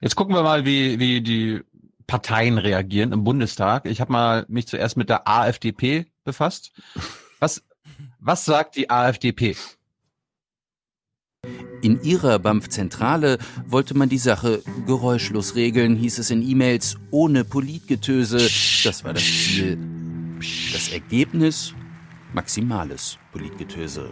Jetzt 0.00 0.16
gucken 0.16 0.34
wir 0.34 0.42
mal, 0.42 0.64
wie, 0.64 0.98
wie 0.98 1.20
die 1.20 1.60
Parteien 2.06 2.58
reagieren 2.58 3.12
im 3.12 3.24
Bundestag. 3.24 3.86
Ich 3.86 4.00
habe 4.00 4.12
mal 4.12 4.44
mich 4.48 4.66
zuerst 4.66 4.96
mit 4.96 5.08
der 5.08 5.28
AfDP 5.28 6.06
befasst. 6.24 6.72
Was, 7.38 7.62
was 8.18 8.44
sagt 8.44 8.76
die 8.76 8.90
AfDP? 8.90 9.56
In 11.80 12.00
ihrer 12.02 12.38
BAMF-Zentrale 12.38 13.38
wollte 13.66 13.96
man 13.96 14.08
die 14.08 14.18
Sache 14.18 14.62
geräuschlos 14.86 15.56
regeln, 15.56 15.96
hieß 15.96 16.18
es 16.18 16.30
in 16.30 16.48
E-Mails, 16.48 16.96
ohne 17.10 17.44
Politgetöse. 17.44 18.38
Das 18.84 19.02
war 19.02 19.12
das 19.12 19.22
Ziel. 19.22 19.91
Das 20.72 20.92
Ergebnis? 20.92 21.72
Maximales 22.32 23.18
Politgetöse. 23.30 24.10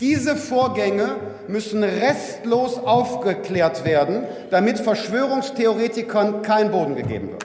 Diese 0.00 0.36
Vorgänge 0.36 1.16
müssen 1.48 1.82
restlos 1.82 2.78
aufgeklärt 2.78 3.84
werden, 3.84 4.24
damit 4.50 4.78
Verschwörungstheoretikern 4.78 6.42
kein 6.42 6.70
Boden 6.70 6.96
gegeben 6.96 7.30
wird. 7.32 7.44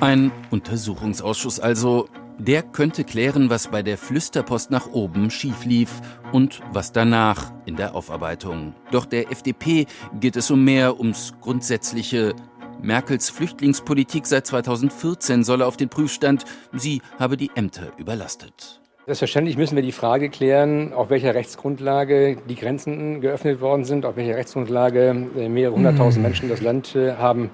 Ein 0.00 0.32
Untersuchungsausschuss 0.50 1.60
also, 1.60 2.08
der 2.38 2.62
könnte 2.62 3.04
klären, 3.04 3.50
was 3.50 3.68
bei 3.68 3.82
der 3.82 3.98
Flüsterpost 3.98 4.70
nach 4.70 4.88
oben 4.88 5.30
schief 5.30 5.64
lief 5.64 6.00
und 6.32 6.60
was 6.72 6.92
danach 6.92 7.52
in 7.66 7.76
der 7.76 7.94
Aufarbeitung. 7.94 8.74
Doch 8.90 9.04
der 9.04 9.30
FDP 9.30 9.86
geht 10.18 10.36
es 10.36 10.50
um 10.50 10.64
mehr, 10.64 10.98
ums 10.98 11.34
Grundsätzliche. 11.40 12.34
Merkels 12.82 13.30
Flüchtlingspolitik 13.30 14.26
seit 14.26 14.46
2014 14.46 15.44
solle 15.44 15.66
auf 15.66 15.76
den 15.76 15.88
Prüfstand, 15.88 16.44
sie 16.72 17.00
habe 17.18 17.36
die 17.36 17.50
Ämter 17.54 17.92
überlastet. 17.96 18.80
Selbstverständlich 19.06 19.56
müssen 19.56 19.76
wir 19.76 19.82
die 19.82 19.92
Frage 19.92 20.30
klären, 20.30 20.92
auf 20.92 21.10
welcher 21.10 21.34
Rechtsgrundlage 21.34 22.38
die 22.48 22.56
Grenzen 22.56 23.20
geöffnet 23.20 23.60
worden 23.60 23.84
sind, 23.84 24.04
auf 24.04 24.16
welcher 24.16 24.36
Rechtsgrundlage 24.36 25.28
äh, 25.36 25.48
mehrere 25.48 25.76
hunderttausend 25.76 26.24
Menschen 26.24 26.48
das 26.48 26.60
Land 26.60 26.96
äh, 26.96 27.14
haben 27.14 27.50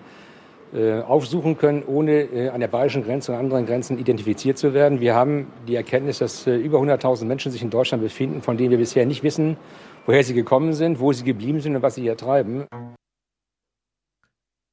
äh, 0.75 1.01
aufsuchen 1.01 1.57
können, 1.57 1.83
ohne 1.87 2.51
an 2.53 2.61
der 2.61 2.69
bayerischen 2.69 3.03
Grenze 3.03 3.33
und 3.33 3.39
anderen 3.39 3.65
Grenzen 3.65 3.99
identifiziert 3.99 4.59
zu 4.59 4.75
werden. 4.75 5.01
Wir 5.01 5.15
haben 5.15 5.47
die 5.67 5.75
Erkenntnis, 5.75 6.19
dass 6.19 6.47
über 6.47 6.79
100.000 6.79 7.25
Menschen 7.25 7.53
sich 7.53 7.63
in 7.63 7.71
Deutschland 7.71 8.03
befinden, 8.03 8.43
von 8.43 8.59
denen 8.59 8.71
wir 8.71 8.79
bisher 8.79 9.07
nicht 9.07 9.23
wissen, 9.23 9.57
woher 10.05 10.23
sie 10.25 10.35
gekommen 10.35 10.75
sind, 10.75 11.01
wo 11.01 11.13
sie 11.13 11.25
geblieben 11.25 11.61
sind 11.61 11.77
und 11.77 11.83
was 11.83 11.95
sie 11.95 12.03
hier 12.03 12.17
treiben. 12.19 12.67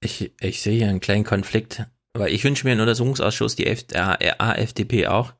Ich, 0.05 0.31
ich 0.39 0.61
sehe 0.61 0.77
hier 0.77 0.87
einen 0.87 0.99
kleinen 0.99 1.23
Konflikt, 1.23 1.83
weil 2.13 2.31
ich 2.31 2.43
wünsche 2.43 2.63
mir 2.67 2.73
einen 2.73 2.81
Untersuchungsausschuss, 2.81 3.55
die 3.55 3.65
F 3.65 3.85
AfDP 3.95 5.07
auch. 5.07 5.33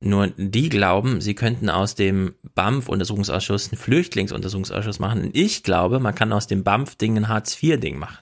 Nur 0.00 0.26
die 0.36 0.68
glauben, 0.68 1.22
sie 1.22 1.34
könnten 1.34 1.70
aus 1.70 1.94
dem 1.94 2.34
BAMF-Untersuchungsausschuss 2.54 3.72
einen 3.72 3.78
Flüchtlingsuntersuchungsausschuss 3.78 4.98
machen. 4.98 5.30
Ich 5.32 5.62
glaube, 5.62 5.98
man 5.98 6.14
kann 6.14 6.32
aus 6.34 6.46
dem 6.46 6.62
BAMF-Ding 6.62 7.16
ein 7.16 7.28
Hartz-IV-Ding 7.28 7.98
machen. 7.98 8.18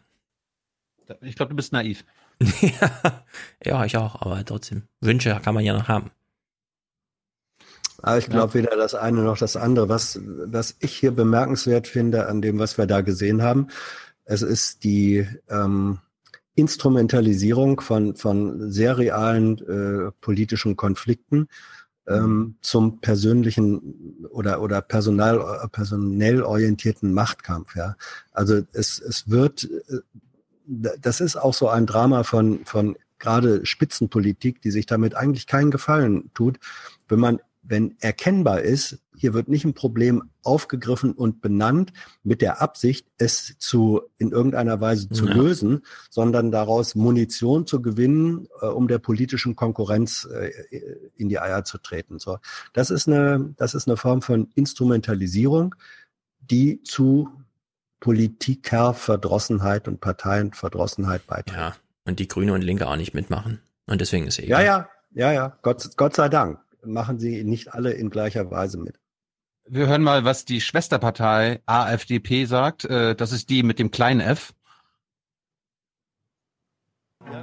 Ich 1.23 1.35
glaube, 1.35 1.51
du 1.51 1.57
bist 1.57 1.73
naiv. 1.73 2.05
ja, 3.65 3.85
ich 3.85 3.97
auch, 3.97 4.23
aber 4.23 4.45
trotzdem. 4.45 4.85
Wünsche 5.01 5.41
kann 5.43 5.55
man 5.55 5.65
ja 5.65 5.73
noch 5.73 5.89
haben. 5.89 6.13
Aber 8.03 8.19
ich 8.19 8.27
glaube 8.27 8.55
weder 8.55 8.77
das 8.77 8.95
eine 8.95 9.23
noch 9.23 9.39
das 9.39 9.57
andere. 9.57 9.89
Was, 9.89 10.21
was 10.23 10.77
ich 10.79 10.97
hier 10.97 11.11
bemerkenswert 11.11 11.89
finde 11.89 12.29
an 12.29 12.41
dem, 12.41 12.61
was 12.61 12.79
wir 12.79 12.87
da 12.87 13.01
gesehen 13.01 13.43
haben, 13.43 13.69
es 14.31 14.43
ist 14.43 14.85
die 14.85 15.27
ähm, 15.49 15.99
Instrumentalisierung 16.55 17.81
von, 17.81 18.15
von 18.15 18.71
sehr 18.71 18.97
realen 18.97 19.59
äh, 19.59 20.13
politischen 20.21 20.77
Konflikten 20.77 21.49
ähm, 22.07 22.55
zum 22.61 23.01
persönlichen 23.01 24.25
oder, 24.31 24.63
oder 24.63 24.83
personal, 24.83 25.69
personell 25.73 26.43
orientierten 26.43 27.13
Machtkampf. 27.13 27.75
Ja. 27.75 27.97
Also 28.31 28.63
es, 28.73 29.01
es 29.01 29.29
wird 29.31 29.65
äh, 29.65 29.99
das 31.01 31.21
ist 31.21 31.35
auch 31.35 31.55
so 31.55 31.69
ein 31.69 31.87
Drama 31.87 32.23
von, 32.23 32.65
von 32.65 32.97
gerade 33.19 33.67
Spitzenpolitik, 33.67 34.63
die 34.63 34.71
sich 34.71 34.87
damit 34.87 35.17
eigentlich 35.17 35.49
keinen 35.49 35.73
Gefallen 35.73 36.31
tut, 36.35 36.61
wenn 37.09 37.19
man, 37.19 37.41
wenn 37.63 37.97
erkennbar 38.01 38.63
ist, 38.63 38.99
hier 39.17 39.35
wird 39.35 39.49
nicht 39.49 39.65
ein 39.65 39.75
Problem 39.75 40.31
aufgegriffen 40.43 41.13
und 41.13 41.43
benannt 41.43 41.93
mit 42.23 42.41
der 42.41 42.63
Absicht, 42.63 43.07
es 43.19 43.57
zu 43.59 44.01
in 44.17 44.33
irgendeiner 44.33 44.81
Weise 44.81 45.11
zu 45.11 45.27
ja. 45.27 45.35
lösen, 45.35 45.83
sondern 46.09 46.51
daraus 46.51 46.95
Munition 46.95 47.67
zu 47.67 47.83
gewinnen, 47.83 48.49
äh, 48.63 48.67
um 48.67 48.89
der 48.89 48.99
politischen 48.99 49.57
Konkurrenz 49.57 50.27
äh, 50.33 50.51
in 51.17 51.29
die 51.29 51.39
Eier 51.39 51.65
zu 51.65 51.79
treten. 51.79 52.19
So, 52.19 52.39
das 52.73 52.91
ist 52.91 53.09
eine, 53.09 53.55
das 53.59 53.75
ist 53.75 53.89
eine 53.89 53.99
Form 53.99 54.23
von 54.23 54.49
Instrumentalisierung, 54.55 55.75
die 56.41 56.83
zu 56.83 57.29
Politikerverdrossenheit 58.01 59.87
und 59.87 60.01
Parteienverdrossenheit 60.01 61.27
beitragen. 61.27 61.59
Ja, 61.59 61.77
und 62.07 62.19
die 62.19 62.29
Grüne 62.29 62.55
und 62.55 62.63
Linke 62.63 62.89
auch 62.89 62.97
nicht 62.97 63.13
mitmachen. 63.13 63.61
Und 63.87 64.01
deswegen 64.01 64.27
ist 64.27 64.39
es 64.39 64.45
egal. 64.45 64.65
Ja, 64.65 64.89
ja, 65.13 65.31
ja, 65.31 65.33
ja. 65.33 65.59
Gott, 65.61 65.91
Gott 65.99 66.17
sei 66.17 66.31
Dank 66.31 66.59
machen 66.85 67.19
sie 67.19 67.45
nicht 67.45 67.75
alle 67.75 67.93
in 67.93 68.11
gleicher 68.11 68.51
Weise 68.51 68.79
mit. 68.79 68.99
Wir 69.67 69.87
hören 69.87 70.03
mal, 70.03 70.25
was 70.25 70.45
die 70.45 70.61
Schwesterpartei 70.61 71.61
AfDP 71.67 72.45
sagt. 72.47 72.85
Äh, 72.85 73.15
das 73.15 73.33
ist 73.33 73.51
die 73.51 73.63
mit 73.63 73.79
dem 73.79 73.91
kleinen 73.91 74.21
F. 74.21 74.53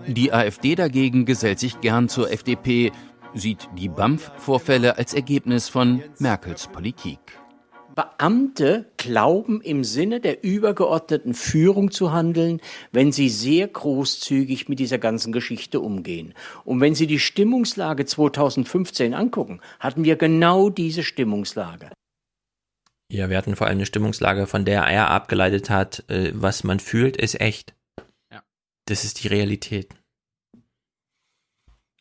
Die 0.07 0.33
AfD 0.33 0.75
dagegen 0.75 1.25
gesellt 1.25 1.59
sich 1.59 1.79
gern 1.79 2.09
zur 2.09 2.31
FDP, 2.31 2.91
sieht 3.33 3.69
die 3.77 3.89
BAMF-Vorfälle 3.89 4.97
als 4.97 5.13
Ergebnis 5.13 5.69
von 5.69 6.03
Merkels 6.19 6.67
Politik. 6.67 7.19
Beamte 7.97 8.85
glauben 8.97 9.59
im 9.59 9.83
Sinne 9.83 10.19
der 10.19 10.43
übergeordneten 10.43 11.33
Führung 11.33 11.89
zu 11.89 12.11
handeln, 12.11 12.61
wenn 12.91 13.11
sie 13.11 13.27
sehr 13.27 13.67
großzügig 13.67 14.69
mit 14.69 14.77
dieser 14.77 14.99
ganzen 14.99 15.33
Geschichte 15.33 15.79
umgehen. 15.79 16.35
Und 16.63 16.79
wenn 16.79 16.93
Sie 16.93 17.07
die 17.07 17.17
Stimmungslage 17.17 18.05
2015 18.05 19.15
angucken, 19.15 19.61
hatten 19.79 20.03
wir 20.03 20.15
genau 20.15 20.69
diese 20.69 21.01
Stimmungslage. 21.01 21.89
Ja, 23.11 23.31
wir 23.31 23.37
hatten 23.37 23.55
vor 23.55 23.65
allem 23.65 23.77
eine 23.77 23.87
Stimmungslage, 23.87 24.45
von 24.45 24.63
der 24.63 24.83
er 24.83 25.09
abgeleitet 25.09 25.71
hat, 25.71 26.07
äh, 26.07 26.31
was 26.35 26.63
man 26.63 26.79
fühlt, 26.79 27.17
ist 27.17 27.41
echt. 27.41 27.73
Ja. 28.31 28.43
Das 28.85 29.05
ist 29.05 29.23
die 29.23 29.27
Realität. 29.27 29.89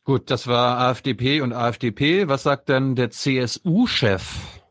Gut, 0.04 0.30
das 0.30 0.46
war 0.46 0.78
AfDP 0.78 1.40
und 1.40 1.54
AfDP. 1.54 2.28
Was 2.28 2.42
sagt 2.42 2.68
denn 2.68 2.96
der 2.96 3.08
CSU-Chef? 3.10 4.65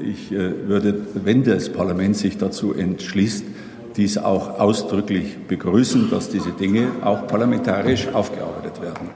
Ich 0.00 0.32
äh, 0.32 0.68
würde, 0.68 1.06
wenn 1.14 1.44
das 1.44 1.72
Parlament 1.72 2.16
sich 2.16 2.38
dazu 2.38 2.74
entschließt, 2.74 3.44
dies 3.96 4.18
auch 4.18 4.60
ausdrücklich 4.60 5.36
begrüßen, 5.48 6.10
dass 6.10 6.28
diese 6.28 6.52
Dinge 6.52 6.90
auch 7.02 7.26
parlamentarisch 7.26 8.06
aufgearbeitet 8.08 8.80
werden. 8.80 9.10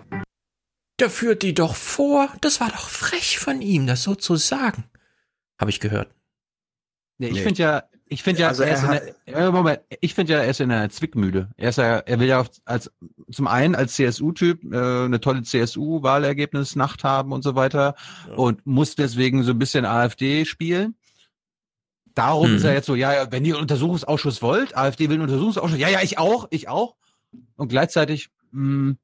Da 0.97 1.09
führt 1.09 1.43
die 1.43 1.55
doch 1.55 1.75
vor. 1.75 2.29
Das 2.41 2.61
war 2.61 2.69
doch 2.69 2.89
frech 2.89 3.39
von 3.39 3.63
ihm, 3.63 3.87
das 3.87 4.03
so 4.03 4.15
zu 4.15 4.37
sagen. 4.37 4.85
Habe 5.59 5.71
ich 5.71 5.81
gehört. 5.81 6.15
Nee, 7.19 7.29
ich 7.29 7.35
nee. 7.35 7.41
finde 7.43 7.63
ja, 7.63 7.83
ich 8.13 8.23
finde 8.23 8.43
ja, 8.43 8.49
also 8.49 8.63
er 8.63 8.75
ist 8.75 8.83
in 8.83 9.33
der, 9.33 9.53
Moment, 9.53 9.81
ich 10.03 10.15
finde 10.15 10.35
ja, 10.35 10.41
er 10.41 10.51
ist 10.51 10.61
in 10.61 10.71
einer 10.71 10.91
Zwickmühle. 10.91 11.49
Er 11.57 11.71
ist 11.71 11.79
ja, 11.79 11.97
er 11.97 12.21
will 12.21 12.29
ja 12.29 12.45
als 12.67 12.91
zum 13.31 13.47
einen 13.47 13.75
als 13.75 13.95
CSU-Typ 13.95 14.71
äh, 14.71 15.05
eine 15.07 15.19
tolle 15.19 15.43
CSU-Wahlergebnisnacht 15.43 17.05
haben 17.05 17.33
und 17.33 17.43
so 17.43 17.55
weiter 17.55 17.95
ja. 18.29 18.35
und 18.35 18.67
muss 18.67 18.97
deswegen 18.97 19.45
so 19.45 19.53
ein 19.53 19.59
bisschen 19.59 19.87
AfD 19.87 20.45
spielen. 20.45 20.95
Darum 22.15 22.49
hm. 22.49 22.57
ist 22.57 22.65
er 22.65 22.75
jetzt 22.75 22.85
so, 22.85 22.95
ja, 22.95 23.15
ja, 23.15 23.33
wenn 23.33 23.47
ihr 23.47 23.55
einen 23.55 23.63
Untersuchungsausschuss 23.63 24.43
wollt, 24.43 24.77
AfD 24.77 25.09
will 25.09 25.15
einen 25.15 25.23
Untersuchungsausschuss, 25.23 25.79
ja, 25.79 25.89
ja, 25.89 26.03
ich 26.03 26.19
auch, 26.19 26.49
ich 26.51 26.69
auch. 26.69 26.97
Und 27.57 27.69
gleichzeitig, 27.69 28.29
mh, 28.51 28.61
hm, 28.61 28.99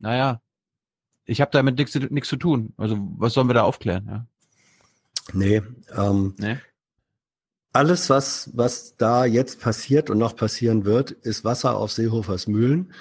naja, 0.00 0.40
ich 1.26 1.40
habe 1.40 1.52
damit 1.52 1.78
nichts 1.78 2.28
zu 2.28 2.36
tun. 2.36 2.74
Also 2.76 2.98
was 3.18 3.34
sollen 3.34 3.48
wir 3.48 3.54
da 3.54 3.62
aufklären? 3.62 4.06
Ja? 4.08 4.26
Nee, 5.32 5.62
ähm, 5.96 6.34
nee, 6.38 6.56
alles, 7.78 8.10
was, 8.10 8.50
was 8.54 8.96
da 8.96 9.24
jetzt 9.24 9.60
passiert 9.60 10.10
und 10.10 10.18
noch 10.18 10.34
passieren 10.34 10.84
wird, 10.84 11.12
ist 11.12 11.44
Wasser 11.44 11.76
auf 11.76 11.92
Seehofers 11.92 12.48
Mühlen. 12.48 12.92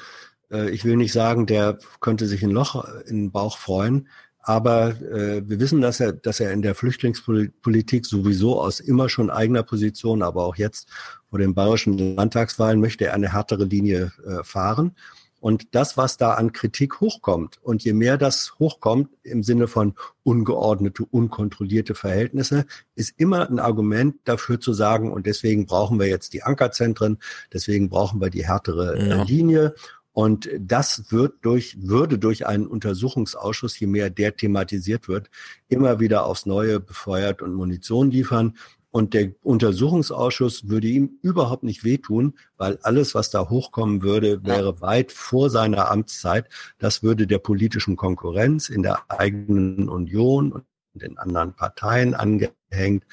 Äh, 0.52 0.70
ich 0.70 0.86
will 0.86 0.98
nicht 0.98 1.14
sagen, 1.14 1.48
der 1.48 1.80
könnte 2.00 2.28
sich 2.28 2.44
ein 2.44 2.52
Loch 2.52 2.88
in 3.08 3.16
den 3.16 3.32
Bauch 3.32 3.58
freuen, 3.58 4.08
aber 4.40 4.90
äh, 5.02 5.42
wir 5.50 5.60
wissen, 5.60 5.82
dass 5.82 6.00
er, 6.00 6.14
dass 6.14 6.40
er 6.40 6.54
in 6.54 6.62
der 6.62 6.76
Flüchtlingspolitik 6.76 8.06
sowieso 8.06 8.62
aus 8.62 8.80
immer 8.80 9.10
schon 9.10 9.32
eigener 9.32 9.64
Position, 9.64 10.22
aber 10.22 10.46
auch 10.46 10.58
jetzt 10.58 10.90
vor 11.28 11.40
den 11.40 11.56
bayerischen 11.56 11.98
Landtagswahlen 12.16 12.80
möchte 12.80 13.08
er 13.08 13.16
eine 13.16 13.34
härtere 13.34 13.66
Linie 13.66 14.12
äh, 14.28 14.44
fahren. 14.44 14.96
Und 15.40 15.76
das, 15.76 15.98
was 15.98 16.18
da 16.18 16.34
an 16.34 16.52
Kritik 16.52 17.00
hochkommt, 17.00 17.60
und 17.62 17.84
je 17.84 17.94
mehr 17.94 18.18
das 18.18 18.56
hochkommt 18.60 19.10
im 19.24 19.44
Sinne 19.44 19.68
von 19.68 19.94
ungeordnete, 20.24 21.06
unkontrollierte 21.06 21.94
Verhältnisse, 21.94 22.66
ist 22.96 23.14
immer 23.18 23.48
ein 23.48 23.60
Argument 23.60 24.16
dafür 24.24 24.60
zu 24.60 24.74
sagen, 24.74 25.12
und 25.12 25.26
deswegen 25.26 25.66
brauchen 25.68 26.00
wir 26.00 26.08
jetzt 26.08 26.34
die 26.34 26.44
Ankerzentren, 26.44 27.20
deswegen 27.54 27.90
brauchen 27.90 28.20
wir 28.20 28.30
die 28.30 28.48
härtere 28.48 28.98
äh, 28.98 29.10
ja. 29.10 29.24
Linie. 29.24 29.76
Und 30.12 30.50
das 30.60 31.12
wird 31.12 31.36
durch, 31.44 31.78
würde 31.80 32.18
durch 32.18 32.48
einen 32.48 32.66
Untersuchungsausschuss, 32.66 33.80
je 33.80 33.86
mehr 33.86 34.10
der 34.10 34.36
thematisiert 34.36 35.08
wird, 35.08 35.30
immer 35.68 36.00
wieder 36.00 36.26
aufs 36.26 36.48
Neue 36.48 36.80
befeuert 36.80 37.44
und 37.44 37.54
Munition 37.54 38.10
liefern. 38.10 38.58
Und 38.90 39.14
der 39.14 39.34
Untersuchungsausschuss 39.44 40.70
würde 40.70 40.88
ihm 40.88 41.20
überhaupt 41.22 41.64
nicht 41.64 41.84
wehtun, 41.84 42.38
weil 42.56 42.80
alles, 42.84 43.16
was 43.16 43.30
da 43.30 43.50
hochkommen 43.50 44.02
würde, 44.02 44.44
wäre 44.46 44.76
ja. 44.76 44.82
weit 44.82 45.12
vor 45.12 45.50
seiner 45.50 45.92
Amtszeit. 45.92 46.48
Das 46.80 47.04
würde 47.04 47.28
der 47.28 47.40
politischen 47.40 47.96
Konkurrenz 47.96 48.70
in 48.70 48.84
der 48.84 49.04
eigenen 49.10 49.90
Union 49.90 50.52
und 50.52 50.66
den 50.94 51.18
anderen 51.18 51.54
Parteien 51.54 52.14
angehängt. 52.14 53.04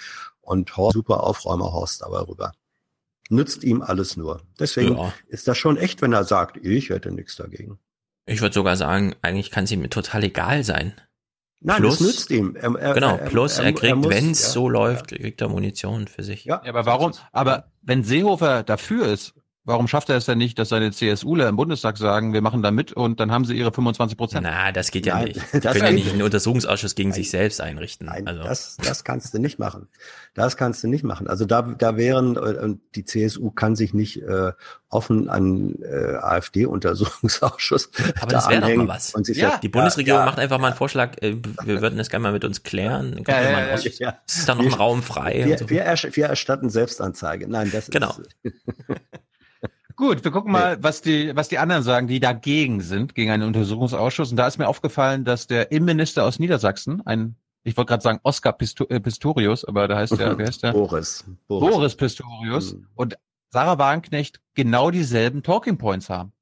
Und 0.40 0.76
Horst, 0.76 0.94
super 0.94 1.24
Aufräumer 1.24 1.72
Horst 1.72 2.04
aber 2.04 2.28
rüber. 2.28 2.52
Nützt 3.30 3.64
ihm 3.64 3.82
alles 3.82 4.16
nur. 4.16 4.42
Deswegen 4.58 4.96
ja. 4.96 5.12
ist 5.28 5.48
das 5.48 5.56
schon 5.56 5.76
echt, 5.76 6.02
wenn 6.02 6.12
er 6.12 6.24
sagt, 6.24 6.58
ich 6.58 6.90
hätte 6.90 7.10
nichts 7.10 7.36
dagegen. 7.36 7.78
Ich 8.26 8.40
würde 8.40 8.54
sogar 8.54 8.76
sagen, 8.76 9.14
eigentlich 9.22 9.50
kann 9.50 9.64
es 9.64 9.70
ihm 9.70 9.88
total 9.90 10.24
egal 10.24 10.64
sein. 10.64 10.94
Nein, 11.66 11.78
plus, 11.78 11.98
das 11.98 12.06
nützt 12.06 12.30
ihm. 12.30 12.56
Er, 12.56 12.74
er, 12.74 12.92
genau, 12.92 13.16
plus 13.16 13.58
er, 13.58 13.64
er 13.64 13.72
kriegt, 13.72 14.08
wenn 14.08 14.32
es 14.32 14.42
ja, 14.42 14.48
so 14.50 14.68
läuft, 14.68 15.08
kriegt 15.08 15.40
er 15.40 15.48
Munition 15.48 16.06
für 16.08 16.22
sich. 16.22 16.44
Ja, 16.44 16.62
aber 16.62 16.84
warum? 16.84 17.12
Aber 17.32 17.70
wenn 17.80 18.04
Seehofer 18.04 18.62
dafür 18.62 19.06
ist, 19.06 19.34
Warum 19.66 19.88
schafft 19.88 20.10
er 20.10 20.16
es 20.16 20.26
denn 20.26 20.36
nicht, 20.36 20.58
dass 20.58 20.68
seine 20.68 20.90
CSUler 20.90 21.48
im 21.48 21.56
Bundestag 21.56 21.96
sagen, 21.96 22.34
wir 22.34 22.42
machen 22.42 22.62
da 22.62 22.70
mit 22.70 22.92
und 22.92 23.18
dann 23.18 23.32
haben 23.32 23.46
sie 23.46 23.54
ihre 23.54 23.72
25 23.72 24.18
Prozent? 24.18 24.42
Na, 24.42 24.72
das 24.72 24.90
geht 24.90 25.06
ja 25.06 25.14
Nein, 25.14 25.28
nicht. 25.28 25.40
Die 25.54 25.60
können 25.60 25.84
ja 25.84 25.90
nicht 25.90 26.12
einen 26.12 26.20
Untersuchungsausschuss 26.20 26.94
gegen 26.94 27.08
Nein. 27.08 27.16
sich 27.16 27.30
selbst 27.30 27.62
einrichten. 27.62 28.06
Nein, 28.08 28.26
also. 28.28 28.42
das, 28.42 28.76
das 28.76 29.04
kannst 29.04 29.32
du 29.32 29.38
nicht 29.38 29.58
machen. 29.58 29.88
Das 30.34 30.58
kannst 30.58 30.84
du 30.84 30.88
nicht 30.88 31.02
machen. 31.02 31.28
Also 31.28 31.46
da, 31.46 31.62
da 31.62 31.96
wären, 31.96 32.36
äh, 32.36 32.76
die 32.94 33.06
CSU 33.06 33.52
kann 33.52 33.74
sich 33.74 33.94
nicht 33.94 34.20
äh, 34.20 34.52
offen 34.90 35.30
an 35.30 35.76
äh, 35.82 36.16
AfD-Untersuchungsausschuss 36.16 37.90
Aber 38.20 38.26
da 38.32 38.36
das 38.36 38.50
wäre 38.50 38.60
doch 38.60 38.76
mal 38.76 38.88
was. 38.88 39.14
Und 39.14 39.28
ja, 39.28 39.56
die 39.56 39.70
Bundesregierung 39.70 40.20
ja, 40.20 40.26
macht 40.26 40.38
einfach 40.40 40.58
mal 40.58 40.68
einen 40.68 40.76
Vorschlag, 40.76 41.16
äh, 41.22 41.36
wir 41.64 41.80
würden 41.80 41.96
das 41.96 42.10
gerne 42.10 42.24
mal 42.24 42.32
mit 42.32 42.44
uns 42.44 42.64
klären. 42.64 43.24
Ja, 43.26 43.40
ja, 43.40 43.50
ja, 43.50 43.76
ja. 43.76 44.18
Ist 44.26 44.46
da 44.46 44.56
noch 44.56 44.66
ein 44.66 44.74
Raum 44.74 45.02
frei? 45.02 45.46
Wir, 45.46 45.56
so. 45.56 45.70
wir, 45.70 45.86
wir 45.86 46.24
erstatten 46.26 46.68
Selbstanzeige. 46.68 47.48
Nein, 47.48 47.70
das 47.72 47.88
genau. 47.88 48.14
ist... 48.42 48.52
Gut, 49.96 50.24
wir 50.24 50.32
gucken 50.32 50.50
mal, 50.50 50.82
was 50.82 51.02
die, 51.02 51.34
was 51.36 51.48
die 51.48 51.58
anderen 51.58 51.82
sagen, 51.84 52.08
die 52.08 52.18
dagegen 52.18 52.80
sind, 52.80 53.14
gegen 53.14 53.30
einen 53.30 53.44
Untersuchungsausschuss. 53.44 54.30
Und 54.30 54.36
da 54.36 54.46
ist 54.46 54.58
mir 54.58 54.66
aufgefallen, 54.66 55.24
dass 55.24 55.46
der 55.46 55.70
Innenminister 55.70 56.24
aus 56.24 56.40
Niedersachsen, 56.40 57.00
ein, 57.06 57.36
ich 57.62 57.76
wollte 57.76 57.90
gerade 57.90 58.02
sagen 58.02 58.20
Oskar 58.24 58.56
äh, 58.60 59.00
Pistorius, 59.00 59.64
aber 59.64 59.86
da 59.86 59.96
heißt 59.96 60.18
der, 60.18 60.36
wer 60.36 60.46
heißt 60.46 60.64
der? 60.64 60.72
Boris. 60.72 61.24
Boris, 61.46 61.70
Boris 61.70 61.94
Pistorius 61.96 62.74
mhm. 62.74 62.86
und 62.96 63.18
Sarah 63.50 63.78
Wagenknecht 63.78 64.40
genau 64.54 64.90
dieselben 64.90 65.44
Talking 65.44 65.78
Points 65.78 66.10
haben. 66.10 66.32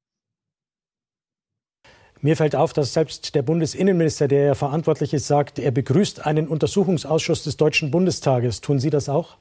Mir 2.22 2.36
fällt 2.36 2.56
auf, 2.56 2.72
dass 2.72 2.94
selbst 2.94 3.34
der 3.34 3.42
Bundesinnenminister, 3.42 4.28
der 4.28 4.44
ja 4.44 4.54
verantwortlich 4.54 5.12
ist, 5.12 5.26
sagt, 5.26 5.58
er 5.58 5.72
begrüßt 5.72 6.24
einen 6.24 6.48
Untersuchungsausschuss 6.48 7.42
des 7.42 7.56
Deutschen 7.56 7.90
Bundestages. 7.90 8.60
Tun 8.60 8.78
Sie 8.78 8.90
das 8.90 9.08
auch? 9.08 9.36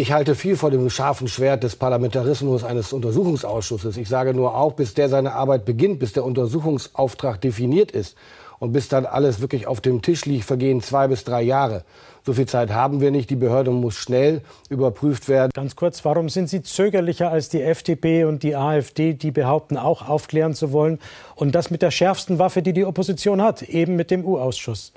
Ich 0.00 0.12
halte 0.12 0.34
viel 0.34 0.56
vor 0.56 0.70
dem 0.70 0.88
scharfen 0.88 1.28
Schwert 1.28 1.62
des 1.62 1.76
Parlamentarismus 1.76 2.64
eines 2.64 2.94
Untersuchungsausschusses. 2.94 3.98
Ich 3.98 4.08
sage 4.08 4.32
nur 4.32 4.56
auch, 4.56 4.72
bis 4.72 4.94
der 4.94 5.10
seine 5.10 5.34
Arbeit 5.34 5.66
beginnt, 5.66 5.98
bis 5.98 6.14
der 6.14 6.24
Untersuchungsauftrag 6.24 7.38
definiert 7.38 7.90
ist 7.90 8.16
und 8.60 8.72
bis 8.72 8.88
dann 8.88 9.04
alles 9.04 9.42
wirklich 9.42 9.66
auf 9.66 9.82
dem 9.82 10.00
Tisch 10.00 10.24
liegt, 10.24 10.46
vergehen 10.46 10.80
zwei 10.80 11.06
bis 11.06 11.24
drei 11.24 11.42
Jahre. 11.42 11.84
So 12.24 12.32
viel 12.32 12.46
Zeit 12.46 12.70
haben 12.70 13.02
wir 13.02 13.10
nicht. 13.10 13.28
Die 13.28 13.36
Behörde 13.36 13.72
muss 13.72 13.94
schnell 13.96 14.40
überprüft 14.70 15.28
werden. 15.28 15.50
Ganz 15.52 15.76
kurz, 15.76 16.02
warum 16.02 16.30
sind 16.30 16.48
Sie 16.48 16.62
zögerlicher 16.62 17.30
als 17.30 17.50
die 17.50 17.60
FDP 17.60 18.24
und 18.24 18.42
die 18.42 18.56
AfD, 18.56 19.12
die 19.12 19.32
behaupten, 19.32 19.76
auch 19.76 20.08
aufklären 20.08 20.54
zu 20.54 20.72
wollen? 20.72 20.98
Und 21.34 21.54
das 21.54 21.70
mit 21.70 21.82
der 21.82 21.90
schärfsten 21.90 22.38
Waffe, 22.38 22.62
die 22.62 22.72
die 22.72 22.86
Opposition 22.86 23.42
hat, 23.42 23.60
eben 23.60 23.96
mit 23.96 24.10
dem 24.10 24.24
U-Ausschuss. 24.24 24.94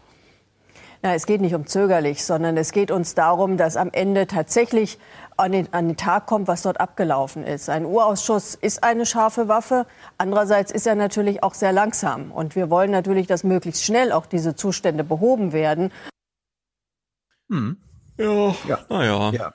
Na, 1.05 1.15
es 1.15 1.25
geht 1.25 1.41
nicht 1.41 1.53
um 1.53 1.67
zögerlich, 1.67 2.23
sondern 2.23 2.55
es 2.55 2.71
geht 2.71 2.89
uns 2.89 3.13
darum, 3.13 3.57
dass 3.57 3.75
am 3.75 3.89
Ende 3.91 4.25
tatsächlich 4.25 4.97
an 5.35 5.51
den, 5.51 5.73
an 5.73 5.89
den 5.89 5.97
Tag 5.97 6.27
kommt, 6.27 6.47
was 6.47 6.61
dort 6.61 6.79
abgelaufen 6.79 7.43
ist. 7.43 7.69
Ein 7.69 7.83
Urausschuss 7.83 8.55
ist 8.55 8.85
eine 8.85 9.05
scharfe 9.05 9.49
Waffe. 9.49 9.85
Andererseits 10.17 10.71
ist 10.71 10.87
er 10.87 10.95
natürlich 10.95 11.43
auch 11.43 11.55
sehr 11.55 11.73
langsam. 11.73 12.31
Und 12.31 12.55
wir 12.55 12.69
wollen 12.69 12.89
natürlich, 12.89 13.27
dass 13.27 13.43
möglichst 13.43 13.83
schnell 13.83 14.13
auch 14.13 14.25
diese 14.25 14.55
Zustände 14.55 15.03
behoben 15.03 15.51
werden. 15.51 15.91
Hm. 17.49 17.75
Ja, 18.17 18.55
ja. 18.65 18.85
Ah, 18.87 19.03
ja. 19.03 19.31
ja. 19.31 19.53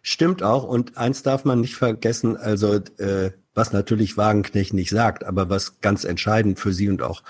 Stimmt 0.00 0.42
auch. 0.42 0.64
Und 0.64 0.96
eins 0.96 1.22
darf 1.22 1.44
man 1.44 1.60
nicht 1.60 1.76
vergessen, 1.76 2.38
also 2.38 2.76
äh, 2.96 3.32
was 3.58 3.72
natürlich 3.72 4.16
Wagenknecht 4.16 4.72
nicht 4.72 4.90
sagt, 4.90 5.24
aber 5.24 5.50
was 5.50 5.80
ganz 5.80 6.04
entscheidend 6.04 6.60
für 6.60 6.72
Sie 6.72 6.88
und 6.88 7.02
auch 7.02 7.22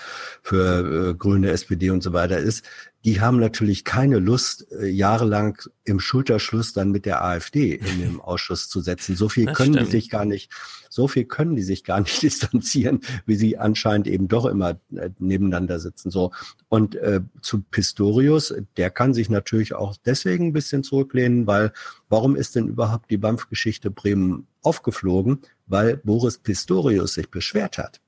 für 0.43 1.09
äh, 1.09 1.13
Grüne, 1.15 1.49
SPD 1.49 1.89
und 1.89 2.03
so 2.03 2.13
weiter 2.13 2.37
ist, 2.37 2.63
die 3.05 3.19
haben 3.19 3.39
natürlich 3.39 3.83
keine 3.83 4.19
Lust, 4.19 4.71
äh, 4.71 4.87
jahrelang 4.87 5.57
im 5.85 5.99
Schulterschluss 5.99 6.73
dann 6.73 6.91
mit 6.91 7.05
der 7.05 7.23
AfD 7.23 7.73
in 7.73 7.99
dem 7.99 8.21
Ausschuss 8.21 8.69
zu 8.69 8.81
setzen. 8.81 9.15
So 9.15 9.27
viel 9.27 9.45
das 9.45 9.57
können 9.57 9.73
stimmt. 9.73 9.87
die 9.87 9.91
sich 9.91 10.09
gar 10.09 10.25
nicht, 10.25 10.51
so 10.89 11.07
viel 11.07 11.25
können 11.25 11.55
die 11.55 11.63
sich 11.63 11.83
gar 11.83 11.99
nicht 12.01 12.21
distanzieren, 12.21 12.99
wie 13.25 13.35
sie 13.35 13.57
anscheinend 13.57 14.05
eben 14.05 14.27
doch 14.27 14.45
immer 14.45 14.79
äh, 14.95 15.09
nebeneinander 15.17 15.79
sitzen. 15.79 16.11
So 16.11 16.31
und 16.67 16.95
äh, 16.95 17.21
zu 17.41 17.61
Pistorius, 17.61 18.53
der 18.77 18.91
kann 18.91 19.15
sich 19.15 19.31
natürlich 19.31 19.73
auch 19.73 19.95
deswegen 20.05 20.47
ein 20.47 20.53
bisschen 20.53 20.83
zurücklehnen, 20.83 21.47
weil 21.47 21.71
warum 22.07 22.35
ist 22.35 22.55
denn 22.55 22.67
überhaupt 22.67 23.09
die 23.09 23.17
BAMF-Geschichte 23.17 23.89
Bremen 23.89 24.45
aufgeflogen? 24.61 25.41
Weil 25.67 25.97
Boris 25.97 26.37
Pistorius 26.37 27.13
sich 27.13 27.29
beschwert 27.29 27.77
hat. 27.77 28.01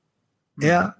Er, 0.60 0.96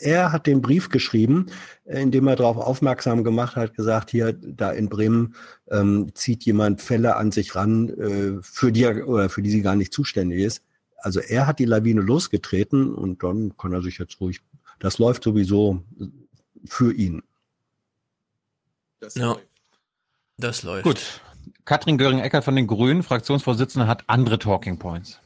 er 0.00 0.32
hat 0.32 0.46
den 0.46 0.62
Brief 0.62 0.88
geschrieben, 0.88 1.46
in 1.84 2.10
dem 2.10 2.26
er 2.26 2.36
darauf 2.36 2.56
aufmerksam 2.56 3.22
gemacht 3.22 3.54
hat, 3.54 3.74
gesagt, 3.74 4.10
hier, 4.10 4.32
da 4.32 4.72
in 4.72 4.88
Bremen 4.88 5.34
ähm, 5.70 6.10
zieht 6.14 6.44
jemand 6.44 6.80
Fälle 6.80 7.16
an 7.16 7.30
sich 7.30 7.54
ran, 7.54 7.90
äh, 7.90 8.42
für 8.42 8.72
die 8.72 8.84
er, 8.84 9.06
oder 9.06 9.28
für 9.28 9.42
die 9.42 9.50
sie 9.50 9.60
gar 9.60 9.76
nicht 9.76 9.92
zuständig 9.92 10.40
ist. 10.40 10.62
Also 10.96 11.20
er 11.20 11.46
hat 11.46 11.58
die 11.58 11.66
Lawine 11.66 12.00
losgetreten 12.00 12.94
und 12.94 13.22
dann 13.22 13.56
kann 13.58 13.74
er 13.74 13.82
sich 13.82 13.98
jetzt 13.98 14.20
ruhig, 14.20 14.40
das 14.78 14.98
läuft 14.98 15.22
sowieso 15.22 15.82
für 16.64 16.92
ihn. 16.92 17.22
Das 19.00 19.14
ja, 19.16 19.32
läuft. 19.32 19.48
das 20.38 20.62
läuft. 20.62 20.84
Gut. 20.84 21.20
Katrin 21.68 21.98
Göring-Eckert 21.98 22.44
von 22.44 22.56
den 22.56 22.66
Grünen, 22.66 23.02
Fraktionsvorsitzende, 23.02 23.86
hat 23.86 24.04
andere 24.06 24.38
Talking 24.38 24.78
Points. 24.78 25.20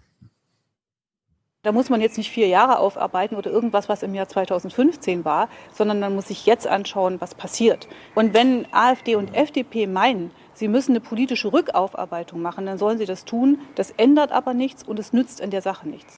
Da 1.63 1.71
muss 1.71 1.89
man 1.89 2.01
jetzt 2.01 2.19
nicht 2.19 2.33
vier 2.33 2.49
Jahre 2.49 2.81
aufarbeiten 2.81 3.37
oder 3.37 3.49
irgendwas, 3.49 3.89
was 3.89 4.03
im 4.03 4.13
Jahr 4.13 4.27
2015 4.27 5.25
war, 5.25 5.49
sondern 5.73 6.01
man 6.01 6.17
muss 6.17 6.27
sich 6.27 6.45
jetzt 6.45 6.67
anschauen, 6.67 7.21
was 7.21 7.37
passiert. 7.37 7.87
Und 8.17 8.35
wenn 8.35 8.67
AfD 8.73 9.15
und 9.15 9.37
FDP 9.37 9.87
meinen, 9.87 10.33
sie 10.53 10.67
müssen 10.67 10.91
eine 10.91 11.01
politische 11.01 11.53
Rückaufarbeitung 11.53 12.43
machen, 12.43 12.67
dann 12.67 12.77
sollen 12.77 12.99
sie 12.99 13.07
das 13.07 13.25
tun. 13.25 13.61
Das 13.77 13.93
ändert 13.93 14.33
aber 14.33 14.53
nichts 14.53 14.83
und 14.83 14.99
es 14.99 15.13
nützt 15.13 15.39
in 15.39 15.53
der 15.53 15.63
Sache 15.63 15.89
nichts. 15.89 16.17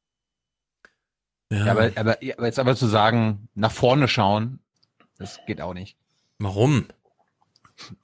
Ja, 1.52 1.66
aber, 1.66 1.90
aber, 1.96 2.16
aber 2.38 2.46
jetzt 2.46 2.58
aber 2.58 2.74
zu 2.76 2.86
sagen, 2.86 3.50
nach 3.54 3.72
vorne 3.72 4.08
schauen, 4.08 4.60
das 5.18 5.38
geht 5.46 5.60
auch 5.60 5.74
nicht. 5.74 5.98
Warum? 6.38 6.86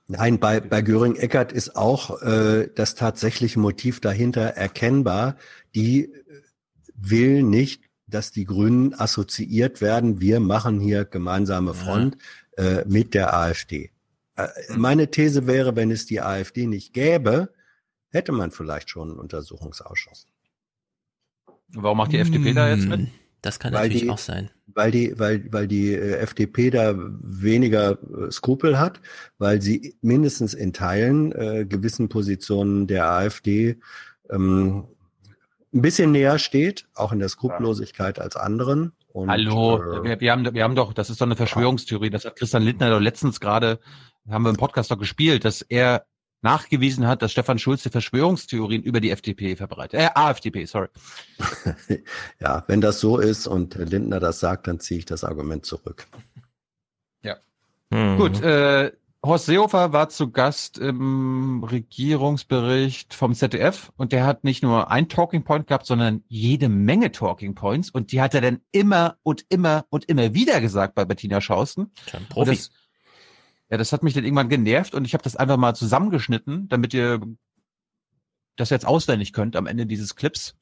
Nein, 0.08 0.38
bei, 0.38 0.60
bei 0.60 0.82
Göring-Eckert 0.82 1.52
ist 1.52 1.76
auch 1.76 2.20
äh, 2.22 2.68
das 2.74 2.94
tatsächliche 2.94 3.58
Motiv 3.58 4.00
dahinter 4.00 4.42
erkennbar. 4.42 5.36
Die 5.74 6.12
will 6.94 7.42
nicht, 7.42 7.82
dass 8.06 8.32
die 8.32 8.44
Grünen 8.44 8.94
assoziiert 8.94 9.80
werden, 9.80 10.20
wir 10.20 10.40
machen 10.40 10.80
hier 10.80 11.04
gemeinsame 11.04 11.74
Front 11.74 12.16
äh, 12.56 12.84
mit 12.86 13.14
der 13.14 13.34
AfD. 13.34 13.90
Äh, 14.36 14.48
meine 14.76 15.10
These 15.10 15.46
wäre, 15.46 15.76
wenn 15.76 15.90
es 15.90 16.06
die 16.06 16.20
AfD 16.20 16.66
nicht 16.66 16.92
gäbe, 16.92 17.52
hätte 18.08 18.32
man 18.32 18.50
vielleicht 18.50 18.90
schon 18.90 19.10
einen 19.10 19.20
Untersuchungsausschuss. 19.20 20.26
Warum 21.68 21.98
macht 21.98 22.12
die 22.12 22.18
hm, 22.18 22.26
FDP 22.26 22.52
da 22.52 22.68
jetzt 22.68 22.86
mit? 22.86 23.08
Das 23.42 23.58
kann 23.58 23.72
weil 23.72 23.82
natürlich 23.82 24.02
die, 24.02 24.10
auch 24.10 24.18
sein. 24.18 24.50
Weil 24.74 24.90
die, 24.90 25.18
weil, 25.18 25.52
weil 25.52 25.66
die 25.66 25.92
äh, 25.94 26.16
FDP 26.16 26.70
da 26.70 26.94
weniger 26.96 27.92
äh, 27.92 28.30
Skrupel 28.30 28.78
hat, 28.78 29.00
weil 29.38 29.60
sie 29.62 29.96
mindestens 30.02 30.54
in 30.54 30.72
Teilen 30.72 31.32
äh, 31.32 31.66
gewissen 31.66 32.08
Positionen 32.08 32.86
der 32.86 33.10
AfD 33.10 33.78
ähm, 34.30 34.84
ein 35.72 35.82
bisschen 35.82 36.12
näher 36.12 36.38
steht, 36.38 36.86
auch 36.94 37.12
in 37.12 37.18
der 37.18 37.28
Skrupellosigkeit 37.28 38.18
als 38.18 38.36
anderen. 38.36 38.92
Und, 39.12 39.28
Hallo, 39.28 39.78
äh, 39.78 40.04
wir, 40.04 40.20
wir, 40.20 40.32
haben, 40.32 40.54
wir 40.54 40.64
haben 40.64 40.74
doch, 40.74 40.92
das 40.92 41.10
ist 41.10 41.20
doch 41.20 41.26
eine 41.26 41.36
Verschwörungstheorie, 41.36 42.10
das 42.10 42.24
hat 42.24 42.36
Christian 42.36 42.62
Lindner 42.62 42.90
doch 42.90 43.00
letztens 43.00 43.40
gerade, 43.40 43.80
haben 44.28 44.42
wir 44.44 44.50
im 44.50 44.56
Podcast 44.56 44.90
doch 44.90 44.98
gespielt, 44.98 45.44
dass 45.44 45.62
er 45.62 46.04
nachgewiesen 46.42 47.06
hat, 47.06 47.22
dass 47.22 47.32
Stefan 47.32 47.58
Schulze 47.58 47.90
Verschwörungstheorien 47.90 48.82
über 48.82 49.00
die 49.00 49.10
FDP 49.10 49.56
verbreitet. 49.56 50.00
Äh, 50.00 50.08
AfDP, 50.14 50.64
sorry. 50.66 50.88
ja, 52.40 52.64
wenn 52.66 52.80
das 52.80 53.00
so 53.00 53.18
ist 53.18 53.46
und 53.46 53.74
Lindner 53.74 54.20
das 54.20 54.40
sagt, 54.40 54.66
dann 54.66 54.80
ziehe 54.80 54.98
ich 54.98 55.06
das 55.06 55.24
Argument 55.24 55.66
zurück. 55.66 56.06
Ja. 57.22 57.36
Mhm. 57.90 58.16
Gut, 58.16 58.42
äh, 58.42 58.92
Horst 59.22 59.46
Seehofer 59.46 59.92
war 59.92 60.08
zu 60.08 60.30
Gast 60.30 60.78
im 60.78 61.62
Regierungsbericht 61.62 63.12
vom 63.12 63.34
ZDF 63.34 63.92
und 63.98 64.12
der 64.12 64.24
hat 64.24 64.44
nicht 64.44 64.62
nur 64.62 64.90
ein 64.90 65.10
Talking 65.10 65.44
Point 65.44 65.66
gehabt, 65.66 65.84
sondern 65.84 66.24
jede 66.28 66.70
Menge 66.70 67.12
Talking 67.12 67.54
Points 67.54 67.90
und 67.90 68.12
die 68.12 68.22
hat 68.22 68.34
er 68.34 68.40
dann 68.40 68.60
immer 68.72 69.18
und 69.22 69.44
immer 69.50 69.84
und 69.90 70.06
immer 70.06 70.32
wieder 70.32 70.62
gesagt 70.62 70.94
bei 70.94 71.04
Bettina 71.04 71.42
Schausten. 71.42 71.90
Profi. 72.30 72.52
Das, 72.52 72.70
ja, 73.70 73.76
das 73.76 73.92
hat 73.92 74.02
mich 74.02 74.14
dann 74.14 74.24
irgendwann 74.24 74.48
genervt 74.48 74.94
und 74.94 75.04
ich 75.04 75.14
habe 75.14 75.22
das 75.22 75.36
einfach 75.36 75.56
mal 75.56 75.74
zusammengeschnitten, 75.74 76.68
damit 76.68 76.92
ihr 76.92 77.20
das 78.56 78.70
jetzt 78.70 78.86
auswendig 78.86 79.32
könnt 79.32 79.56
am 79.56 79.66
Ende 79.66 79.86
dieses 79.86 80.16
Clips. 80.16 80.56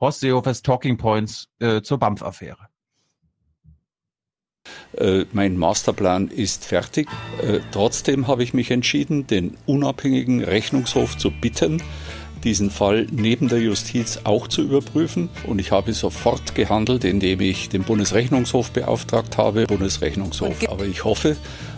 Horst 0.00 0.20
Seehofers 0.20 0.62
Talking 0.62 0.96
Points 0.96 1.48
äh, 1.58 1.82
zur 1.82 1.98
BAMF-Affäre. 1.98 2.68
Äh, 4.96 5.24
mein 5.32 5.56
Masterplan 5.56 6.28
ist 6.28 6.64
fertig. 6.64 7.08
Äh, 7.42 7.60
trotzdem 7.72 8.26
habe 8.26 8.42
ich 8.42 8.54
mich 8.54 8.70
entschieden, 8.70 9.26
den 9.26 9.56
unabhängigen 9.66 10.42
Rechnungshof 10.42 11.18
zu 11.18 11.30
bitten, 11.30 11.82
diesen 12.44 12.70
Fall 12.70 13.06
neben 13.10 13.48
der 13.48 13.60
Justiz 13.60 14.20
auch 14.24 14.48
zu 14.48 14.62
überprüfen. 14.62 15.28
Und 15.46 15.58
ich 15.58 15.72
habe 15.72 15.92
sofort 15.92 16.54
gehandelt, 16.54 17.04
indem 17.04 17.40
ich 17.40 17.68
den 17.68 17.82
Bundesrechnungshof 17.82 18.70
beauftragt 18.70 19.36
habe. 19.36 19.66
Bundesrechnungshof. 19.66 20.68
Aber 20.70 20.86
ich 20.86 21.04
hoffe, 21.04 21.36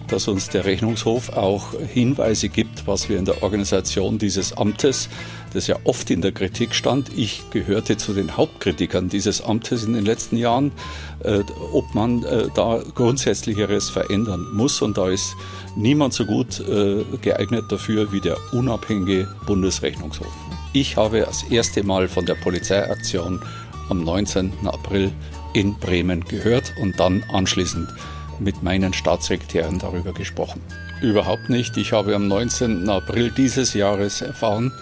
dass 0.08 0.28
uns 0.28 0.48
der 0.48 0.64
Rechnungshof 0.64 1.30
auch 1.30 1.74
Hinweise 1.80 2.48
gibt, 2.48 2.86
was 2.86 3.08
wir 3.08 3.18
in 3.18 3.24
der 3.24 3.42
Organisation 3.42 4.18
dieses 4.18 4.56
Amtes, 4.56 5.08
das 5.52 5.66
ja 5.66 5.76
oft 5.84 6.10
in 6.10 6.22
der 6.22 6.32
Kritik 6.32 6.74
stand, 6.74 7.10
ich 7.16 7.42
gehörte 7.50 7.96
zu 7.96 8.12
den 8.14 8.36
Hauptkritikern 8.36 9.08
dieses 9.08 9.42
Amtes 9.42 9.84
in 9.84 9.92
den 9.94 10.04
letzten 10.04 10.36
Jahren, 10.36 10.72
äh, 11.24 11.40
ob 11.72 11.94
man 11.94 12.24
äh, 12.24 12.48
da 12.54 12.82
Grundsätzlicheres 12.94 13.90
verändern 13.90 14.46
muss. 14.52 14.80
Und 14.82 14.98
da 14.98 15.08
ist 15.08 15.34
niemand 15.76 16.14
so 16.14 16.24
gut 16.24 16.60
äh, 16.60 17.04
geeignet 17.20 17.64
dafür 17.70 18.12
wie 18.12 18.20
der 18.20 18.36
unabhängige 18.52 19.28
Bundesrechnungshof. 19.46 20.32
Ich 20.72 20.96
habe 20.96 21.20
das 21.20 21.42
erste 21.44 21.82
Mal 21.84 22.08
von 22.08 22.24
der 22.24 22.34
Polizeiaktion 22.34 23.40
am 23.90 24.04
19. 24.04 24.52
April 24.66 25.12
in 25.52 25.74
Bremen 25.78 26.24
gehört 26.24 26.72
und 26.80 26.98
dann 26.98 27.22
anschließend 27.30 27.88
mit 28.42 28.62
meinen 28.62 28.92
Staatssekretären 28.92 29.78
darüber 29.78 30.12
gesprochen. 30.12 30.60
Überhaupt 31.00 31.48
nicht. 31.48 31.76
Ich 31.76 31.92
habe 31.92 32.14
am 32.14 32.28
19. 32.28 32.88
April 32.88 33.30
dieses 33.30 33.74
Jahres 33.74 34.20
erfahren, 34.22 34.72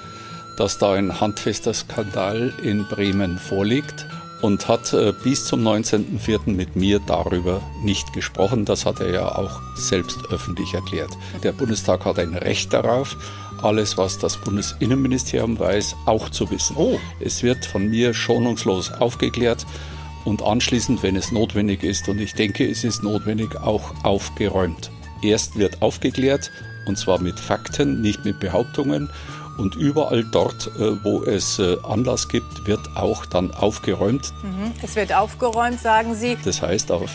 dass 0.57 0.79
da 0.79 0.93
ein 0.93 1.21
handfester 1.21 1.73
Skandal 1.73 2.53
in 2.63 2.85
Bremen 2.85 3.39
vorliegt 3.39 4.07
und 4.43 4.69
hat 4.69 4.93
äh, 4.93 5.13
bis 5.25 5.47
zum 5.47 5.67
19.04. 5.67 6.51
mit 6.51 6.77
mir 6.77 7.01
darüber 7.07 7.61
nicht 7.83 8.13
gesprochen. 8.13 8.65
Das 8.65 8.87
hat 8.87 9.01
er 9.01 9.11
ja 9.11 9.35
auch 9.37 9.61
selbst 9.77 10.19
öffentlich 10.31 10.75
erklärt. 10.75 11.11
Der 11.43 11.53
Bundestag 11.53 12.05
hat 12.05 12.19
ein 12.19 12.35
Recht 12.35 12.73
darauf, 12.73 13.17
alles, 13.63 13.99
was 13.99 14.19
das 14.19 14.39
Bundesinnenministerium 14.39 15.59
weiß, 15.59 15.97
auch 16.07 16.31
zu 16.31 16.51
wissen. 16.51 16.77
Oh. 16.77 16.99
Es 17.21 17.43
wird 17.43 17.67
von 17.67 17.89
mir 17.89 18.15
schonungslos 18.15 18.91
aufgeklärt 18.93 19.67
und 20.25 20.43
anschließend, 20.43 21.03
wenn 21.03 21.17
es 21.17 21.33
notwendig 21.33 21.83
ist, 21.83 22.09
und 22.09 22.21
ich 22.21 22.35
denke, 22.35 22.69
es 22.69 22.85
ist 22.85 23.03
notwendig, 23.03 23.57
auch 23.57 23.93
aufgeräumt. 24.03 24.91
Erst 25.23 25.57
wird 25.57 25.83
aufgeklärt, 25.83 26.51
und 26.87 26.97
zwar 26.97 27.21
mit 27.21 27.39
Fakten, 27.39 28.01
nicht 28.01 28.25
mit 28.25 28.41
Behauptungen. 28.41 29.11
Und 29.59 29.75
überall 29.75 30.25
dort, 30.25 30.69
äh, 30.79 31.05
wo 31.05 31.23
es 31.23 31.59
äh, 31.59 31.77
Anlass 31.83 32.29
gibt, 32.29 32.67
wird 32.67 32.81
auch 32.97 33.27
dann 33.27 33.51
aufgeräumt. 33.51 34.33
Mhm. 34.43 34.73
Es 34.83 34.97
wird 34.97 35.13
aufgeräumt, 35.13 35.81
sagen 35.81 36.15
Sie. 36.15 36.39
Das 36.43 36.63
heißt 36.63 36.91
auf 36.91 37.11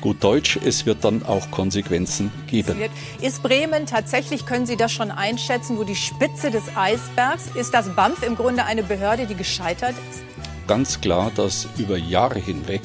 gut 0.00 0.22
Deutsch, 0.22 0.56
es 0.64 0.86
wird 0.86 1.04
dann 1.04 1.24
auch 1.24 1.50
Konsequenzen 1.50 2.30
geben. 2.46 2.78
Ist 3.20 3.42
Bremen 3.42 3.86
tatsächlich, 3.86 4.46
können 4.46 4.64
Sie 4.64 4.76
das 4.76 4.92
schon 4.92 5.10
einschätzen, 5.10 5.78
wo 5.78 5.82
die 5.82 5.96
Spitze 5.96 6.52
des 6.52 6.64
Eisbergs 6.76 7.46
ist? 7.54 7.74
Das 7.74 7.88
BAMF 7.88 8.22
im 8.22 8.36
Grunde 8.36 8.64
eine 8.64 8.84
Behörde, 8.84 9.26
die 9.26 9.34
gescheitert 9.34 9.94
ist? 10.10 10.45
Ganz 10.66 11.00
klar, 11.00 11.32
dass 11.34 11.68
über 11.78 11.96
Jahre 11.96 12.38
hinweg 12.38 12.82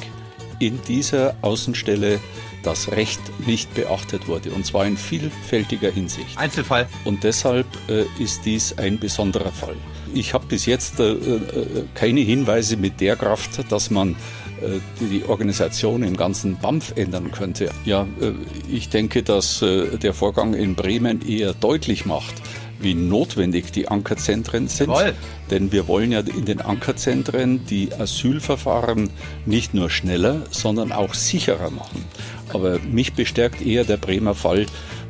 in 0.59 0.79
dieser 0.87 1.35
Außenstelle 1.41 2.19
das 2.63 2.91
Recht 2.91 3.19
nicht 3.47 3.73
beachtet 3.73 4.27
wurde, 4.27 4.51
und 4.51 4.65
zwar 4.65 4.85
in 4.85 4.97
vielfältiger 4.97 5.91
Hinsicht. 5.91 6.37
Einzelfall. 6.37 6.87
Und 7.05 7.23
deshalb 7.23 7.65
äh, 7.89 8.03
ist 8.21 8.45
dies 8.45 8.77
ein 8.77 8.99
besonderer 8.99 9.51
Fall. 9.51 9.75
Ich 10.13 10.33
habe 10.33 10.45
bis 10.45 10.65
jetzt 10.65 10.99
äh, 10.99 11.11
äh, 11.13 11.85
keine 11.95 12.19
Hinweise 12.19 12.77
mit 12.77 13.01
der 13.01 13.15
Kraft, 13.15 13.71
dass 13.71 13.89
man 13.89 14.15
äh, 14.61 14.79
die 14.99 15.23
Organisation 15.25 16.03
im 16.03 16.15
ganzen 16.15 16.57
BAMF 16.57 16.93
ändern 16.95 17.31
könnte. 17.31 17.71
Ja, 17.85 18.07
äh, 18.21 18.33
ich 18.69 18.89
denke, 18.89 19.23
dass 19.23 19.61
äh, 19.61 19.97
der 19.97 20.13
Vorgang 20.13 20.53
in 20.53 20.75
Bremen 20.75 21.27
eher 21.27 21.53
deutlich 21.53 22.05
macht, 22.05 22.35
wie 22.83 22.93
notwendig 22.93 23.71
die 23.71 23.87
Ankerzentren 23.87 24.67
sind. 24.67 24.89
Jawohl. 24.89 25.13
Denn 25.49 25.71
wir 25.71 25.87
wollen 25.87 26.11
ja 26.11 26.19
in 26.19 26.45
den 26.45 26.61
Ankerzentren 26.61 27.65
die 27.65 27.93
Asylverfahren 27.93 29.09
nicht 29.45 29.73
nur 29.73 29.89
schneller, 29.89 30.43
sondern 30.49 30.91
auch 30.91 31.13
sicherer 31.13 31.71
machen. 31.71 32.05
Aber 32.53 32.79
mich 32.79 33.13
bestärkt 33.13 33.61
eher 33.61 33.83
der 33.83 33.97
Bremer 33.97 34.35
Fall, 34.35 34.65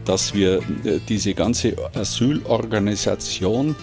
dass 0.06 0.34
wir 0.34 0.60
äh, 0.84 0.99
diese 1.07 1.34
ganze 1.34 1.76
Asylorganisation 1.93 3.76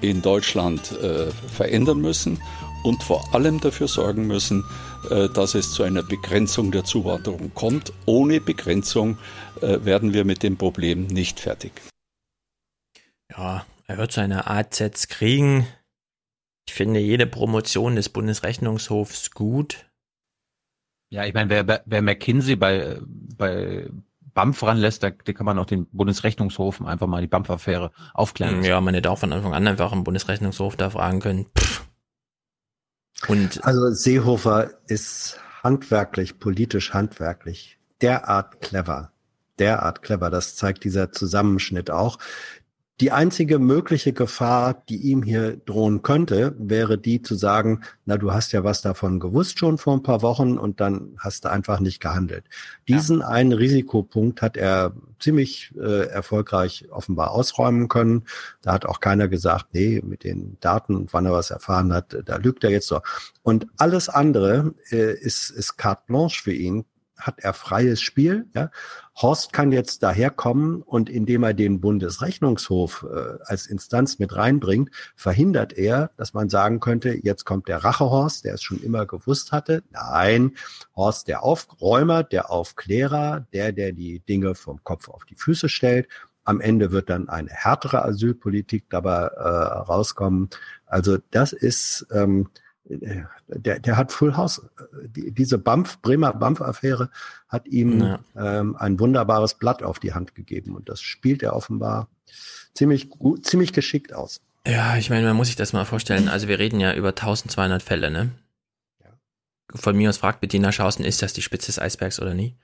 in 0.00 0.22
Deutschland 0.22 0.92
äh, 1.02 1.30
verändern 1.52 2.00
müssen 2.00 2.40
und 2.84 3.02
vor 3.02 3.34
allem 3.34 3.60
dafür 3.60 3.88
sorgen 3.88 4.26
müssen, 4.26 4.64
äh, 5.10 5.28
dass 5.28 5.54
es 5.54 5.72
zu 5.72 5.82
einer 5.82 6.02
Begrenzung 6.02 6.70
der 6.70 6.84
Zuwanderung 6.84 7.50
kommt. 7.54 7.92
Ohne 8.04 8.40
Begrenzung 8.40 9.18
äh, 9.60 9.84
werden 9.84 10.12
wir 10.12 10.24
mit 10.24 10.42
dem 10.42 10.56
Problem 10.56 11.06
nicht 11.06 11.40
fertig 11.40 11.72
ja, 13.36 13.66
er 13.86 13.98
wird 13.98 14.12
seine 14.12 14.48
AZs 14.48 15.08
kriegen. 15.08 15.66
Ich 16.66 16.74
finde 16.74 17.00
jede 17.00 17.26
Promotion 17.26 17.96
des 17.96 18.08
Bundesrechnungshofs 18.08 19.30
gut. 19.30 19.86
Ja, 21.08 21.24
ich 21.24 21.34
meine, 21.34 21.50
wer, 21.50 21.82
wer 21.84 22.02
McKinsey 22.02 22.56
bei, 22.56 22.98
bei 23.04 23.88
BAMF 24.34 24.62
ranlässt, 24.62 25.02
da, 25.02 25.10
da 25.10 25.32
kann 25.32 25.46
man 25.46 25.58
auch 25.58 25.66
den 25.66 25.86
Bundesrechnungshof 25.86 26.82
einfach 26.82 27.06
mal 27.06 27.22
die 27.22 27.28
BAMF-Affäre 27.28 27.92
aufklären. 28.12 28.64
Ja, 28.64 28.80
man 28.80 28.94
hätte 28.94 29.10
auch 29.10 29.18
von 29.18 29.32
Anfang 29.32 29.54
an 29.54 29.66
einfach 29.66 29.92
im 29.92 30.04
Bundesrechnungshof 30.04 30.76
da 30.76 30.90
fragen 30.90 31.20
können. 31.20 31.46
Pff. 31.56 31.86
Und 33.28 33.64
also 33.64 33.90
Seehofer 33.90 34.70
ist 34.88 35.40
handwerklich, 35.62 36.38
politisch 36.38 36.92
handwerklich 36.92 37.78
derart 38.02 38.60
clever. 38.60 39.12
Derart 39.58 40.02
clever. 40.02 40.28
Das 40.28 40.54
zeigt 40.54 40.84
dieser 40.84 41.12
Zusammenschnitt 41.12 41.90
auch. 41.90 42.18
Die 43.00 43.12
einzige 43.12 43.58
mögliche 43.58 44.14
Gefahr, 44.14 44.82
die 44.88 44.96
ihm 44.96 45.22
hier 45.22 45.58
drohen 45.58 46.00
könnte, 46.00 46.54
wäre 46.58 46.96
die 46.96 47.20
zu 47.20 47.34
sagen, 47.34 47.82
na, 48.06 48.16
du 48.16 48.32
hast 48.32 48.52
ja 48.52 48.64
was 48.64 48.80
davon 48.80 49.20
gewusst 49.20 49.58
schon 49.58 49.76
vor 49.76 49.92
ein 49.92 50.02
paar 50.02 50.22
Wochen 50.22 50.56
und 50.56 50.80
dann 50.80 51.14
hast 51.18 51.44
du 51.44 51.50
einfach 51.50 51.78
nicht 51.80 52.00
gehandelt. 52.00 52.44
Diesen 52.88 53.20
ja. 53.20 53.28
einen 53.28 53.52
Risikopunkt 53.52 54.40
hat 54.40 54.56
er 54.56 54.94
ziemlich 55.20 55.74
äh, 55.78 56.06
erfolgreich 56.06 56.86
offenbar 56.90 57.32
ausräumen 57.32 57.88
können. 57.88 58.24
Da 58.62 58.72
hat 58.72 58.86
auch 58.86 59.00
keiner 59.00 59.28
gesagt, 59.28 59.66
nee, 59.72 60.00
mit 60.02 60.24
den 60.24 60.56
Daten, 60.60 61.06
wann 61.10 61.26
er 61.26 61.32
was 61.32 61.50
erfahren 61.50 61.92
hat, 61.92 62.16
da 62.24 62.36
lügt 62.36 62.64
er 62.64 62.70
jetzt 62.70 62.88
so. 62.88 63.00
Und 63.42 63.66
alles 63.76 64.08
andere 64.08 64.74
äh, 64.90 65.12
ist, 65.12 65.50
ist 65.50 65.76
carte 65.76 66.04
blanche 66.06 66.42
für 66.42 66.54
ihn, 66.54 66.86
hat 67.16 67.38
er 67.38 67.52
freies 67.52 68.00
Spiel. 68.00 68.46
Ja? 68.54 68.70
Horst 69.16 69.52
kann 69.52 69.72
jetzt 69.72 70.02
daherkommen 70.02 70.82
und 70.82 71.08
indem 71.08 71.42
er 71.42 71.54
den 71.54 71.80
Bundesrechnungshof 71.80 73.06
äh, 73.10 73.38
als 73.44 73.66
Instanz 73.66 74.18
mit 74.18 74.36
reinbringt, 74.36 74.90
verhindert 75.14 75.72
er, 75.72 76.10
dass 76.16 76.34
man 76.34 76.48
sagen 76.48 76.80
könnte, 76.80 77.18
jetzt 77.22 77.44
kommt 77.44 77.68
der 77.68 77.78
Rachehorst, 77.78 78.44
der 78.44 78.54
es 78.54 78.62
schon 78.62 78.82
immer 78.82 79.06
gewusst 79.06 79.52
hatte. 79.52 79.82
Nein, 79.90 80.52
Horst 80.94 81.28
der 81.28 81.42
Aufräumer, 81.42 82.22
der 82.22 82.50
Aufklärer, 82.50 83.46
der, 83.52 83.72
der 83.72 83.92
die 83.92 84.20
Dinge 84.20 84.54
vom 84.54 84.84
Kopf 84.84 85.08
auf 85.08 85.24
die 85.24 85.36
Füße 85.36 85.68
stellt. 85.68 86.08
Am 86.44 86.60
Ende 86.60 86.92
wird 86.92 87.10
dann 87.10 87.28
eine 87.28 87.50
härtere 87.50 88.04
Asylpolitik 88.04 88.84
dabei 88.88 89.26
äh, 89.26 89.48
rauskommen. 89.48 90.48
Also 90.84 91.18
das 91.30 91.52
ist 91.52 92.06
ähm, 92.12 92.50
der, 92.88 93.78
der 93.80 93.96
hat 93.96 94.12
Full 94.12 94.36
House. 94.36 94.62
Die, 95.08 95.32
diese 95.32 95.58
Bampf, 95.58 95.98
Bremer 96.00 96.32
Bampf-Affäre 96.32 97.10
hat 97.48 97.66
ihm 97.66 98.00
ja. 98.00 98.20
ähm, 98.36 98.76
ein 98.76 98.98
wunderbares 99.00 99.54
Blatt 99.54 99.82
auf 99.82 99.98
die 99.98 100.14
Hand 100.14 100.34
gegeben. 100.34 100.76
Und 100.76 100.88
das 100.88 101.00
spielt 101.00 101.42
er 101.42 101.54
offenbar 101.54 102.08
ziemlich 102.74 103.10
gut, 103.10 103.46
ziemlich 103.46 103.72
geschickt 103.72 104.12
aus. 104.12 104.40
Ja, 104.66 104.96
ich 104.96 105.10
meine, 105.10 105.26
man 105.26 105.36
muss 105.36 105.46
sich 105.46 105.56
das 105.56 105.72
mal 105.72 105.84
vorstellen. 105.84 106.28
Also 106.28 106.48
wir 106.48 106.58
reden 106.58 106.80
ja 106.80 106.94
über 106.94 107.10
1200 107.10 107.82
Fälle, 107.82 108.10
ne? 108.10 108.30
Von 109.74 109.96
mir 109.96 110.08
aus 110.08 110.18
fragt 110.18 110.40
Bettina 110.40 110.70
Schausen, 110.70 111.04
ist 111.04 111.22
das 111.22 111.32
die 111.32 111.42
Spitze 111.42 111.66
des 111.66 111.78
Eisbergs 111.78 112.20
oder 112.20 112.34
nie? 112.34 112.56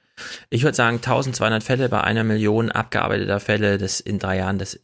Ich 0.50 0.62
würde 0.62 0.76
sagen, 0.76 0.96
1200 0.96 1.62
Fälle 1.62 1.88
bei 1.88 2.00
einer 2.00 2.24
Million 2.24 2.70
abgearbeiteter 2.70 3.40
Fälle, 3.40 3.78
das 3.78 4.00
in 4.00 4.18
drei 4.18 4.38
Jahren, 4.38 4.58
das 4.58 4.78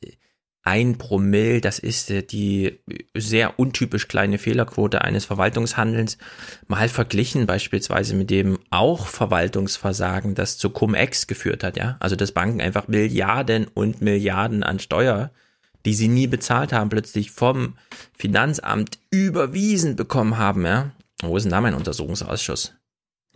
ein 0.63 0.99
Promille, 0.99 1.61
das 1.61 1.79
ist 1.79 2.11
äh, 2.11 2.23
die 2.23 2.81
sehr 3.17 3.59
untypisch 3.59 4.09
kleine 4.09 4.39
Fehlerquote 4.39 5.03
eines 5.03 5.25
Verwaltungshandelns, 5.25 6.19
mal 6.67 6.89
verglichen 6.89 7.47
beispielsweise 7.47 8.15
mit 8.15 8.31
dem 8.31 8.59
auch 8.71 9.07
Verwaltungsversagen, 9.07 10.35
das 10.35 10.59
zu 10.59 10.71
Cum-Ex 10.71 11.27
geführt 11.27 11.65
hat, 11.65 11.77
ja. 11.77 11.97
Also 12.01 12.17
dass 12.17 12.33
Banken 12.33 12.61
einfach 12.61 12.89
Milliarden 12.89 13.67
und 13.67 14.03
Milliarden 14.03 14.63
an 14.63 14.79
Steuer, 14.79 15.31
die 15.87 15.95
sie 15.95 16.09
nie 16.09 16.27
bezahlt 16.27 16.73
haben, 16.73 16.91
plötzlich 16.91 17.31
vom 17.31 17.77
Finanzamt 18.17 18.99
überwiesen 19.11 19.97
bekommen 19.97 20.39
haben, 20.39 20.67
ja. 20.67 20.91
Wo 21.23 21.37
ist 21.37 21.45
denn 21.45 21.53
da 21.53 21.61
mein 21.61 21.75
Untersuchungsausschuss? 21.75 22.78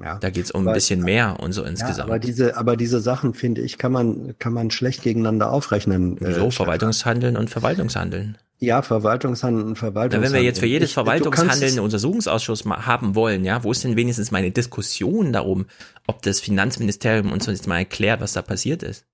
Ja. 0.03 0.19
Da 0.19 0.31
geht's 0.31 0.51
um 0.51 0.63
aber, 0.63 0.73
ein 0.73 0.75
bisschen 0.75 1.03
mehr 1.03 1.39
und 1.41 1.53
so 1.53 1.63
insgesamt. 1.63 1.99
Ja, 1.99 2.05
aber 2.05 2.19
diese, 2.19 2.57
aber 2.57 2.77
diese 2.77 3.01
Sachen, 3.01 3.35
finde 3.35 3.61
ich, 3.61 3.79
kann 3.79 3.93
man, 3.93 4.35
kann 4.39 4.53
man 4.53 4.71
schlecht 4.71 5.03
gegeneinander 5.03 5.53
aufrechnen. 5.53 6.19
So, 6.21 6.47
äh, 6.47 6.51
Verwaltungshandeln 6.51 7.37
und 7.37 7.51
Verwaltungshandeln. 7.51 8.37
Ja, 8.59 8.83
Verwaltungshandeln 8.83 9.67
und 9.67 9.77
Verwaltungshandeln. 9.77 10.33
wenn 10.33 10.41
wir 10.41 10.45
jetzt 10.45 10.61
für 10.61 10.67
jedes 10.67 10.91
ich, 10.91 10.95
Verwaltungshandeln 10.95 11.73
einen 11.73 11.81
Untersuchungsausschuss 11.81 12.65
haben 12.65 13.15
wollen, 13.15 13.45
ja, 13.45 13.65
wo 13.65 13.73
ist 13.73 13.83
denn 13.85 13.97
wenigstens 13.97 14.31
meine 14.31 14.51
Diskussion 14.51 15.33
darum, 15.33 15.67
ob 16.07 16.23
das 16.23 16.41
Finanzministerium 16.41 17.33
uns 17.33 17.47
jetzt 17.47 17.67
mal 17.67 17.79
erklärt, 17.79 18.21
was 18.21 18.35
da 18.35 18.43
passiert 18.43 18.83
ist? 18.83 19.05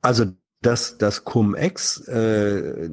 Also 0.00 0.26
dass 0.62 0.96
das 0.98 1.24
Cum-Ex 1.24 2.08
äh, 2.08 2.88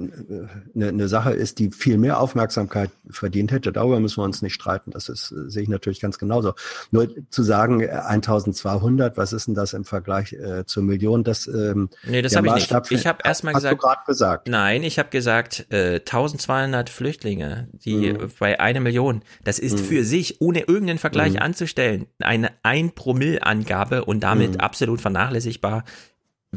eine, 0.75 0.87
eine 0.87 1.07
Sache 1.07 1.31
ist, 1.31 1.59
die 1.59 1.71
viel 1.71 1.97
mehr 1.97 2.19
Aufmerksamkeit 2.19 2.91
verdient 3.09 3.51
hätte. 3.51 3.71
Darüber 3.71 3.99
müssen 3.99 4.17
wir 4.17 4.25
uns 4.25 4.41
nicht 4.41 4.53
streiten. 4.53 4.91
Das 4.91 5.07
ist, 5.07 5.31
äh, 5.31 5.49
sehe 5.49 5.63
ich 5.63 5.69
natürlich 5.69 6.01
ganz 6.01 6.19
genauso. 6.19 6.53
Nur 6.91 7.07
zu 7.29 7.41
sagen, 7.41 7.87
1200, 7.89 9.17
was 9.17 9.31
ist 9.31 9.47
denn 9.47 9.55
das 9.55 9.73
im 9.73 9.85
Vergleich 9.85 10.33
äh, 10.33 10.65
zur 10.65 10.83
Million? 10.83 11.23
Das, 11.23 11.47
ähm, 11.47 11.89
nee, 12.03 12.21
das 12.21 12.35
habe 12.35 12.47
ich 12.47 12.53
nicht. 12.53 12.91
Ich 12.91 13.07
habe 13.07 13.19
erstmal 13.23 13.53
gesagt, 13.53 14.05
gesagt. 14.05 14.49
Nein, 14.49 14.83
ich 14.83 14.99
habe 14.99 15.09
gesagt, 15.09 15.65
äh, 15.69 15.95
1200 15.95 16.89
Flüchtlinge, 16.89 17.69
die 17.71 18.13
mhm. 18.13 18.29
bei 18.39 18.59
einer 18.59 18.81
Million. 18.81 19.23
Das 19.45 19.57
ist 19.57 19.79
mhm. 19.79 19.83
für 19.83 20.03
sich, 20.03 20.41
ohne 20.41 20.59
irgendeinen 20.59 20.99
Vergleich 20.99 21.33
mhm. 21.33 21.39
anzustellen, 21.39 22.07
eine 22.19 22.51
ein 22.61 22.91
Promille 22.91 23.43
Angabe 23.43 24.05
und 24.05 24.21
damit 24.21 24.55
mhm. 24.55 24.59
absolut 24.59 25.01
vernachlässigbar 25.01 25.85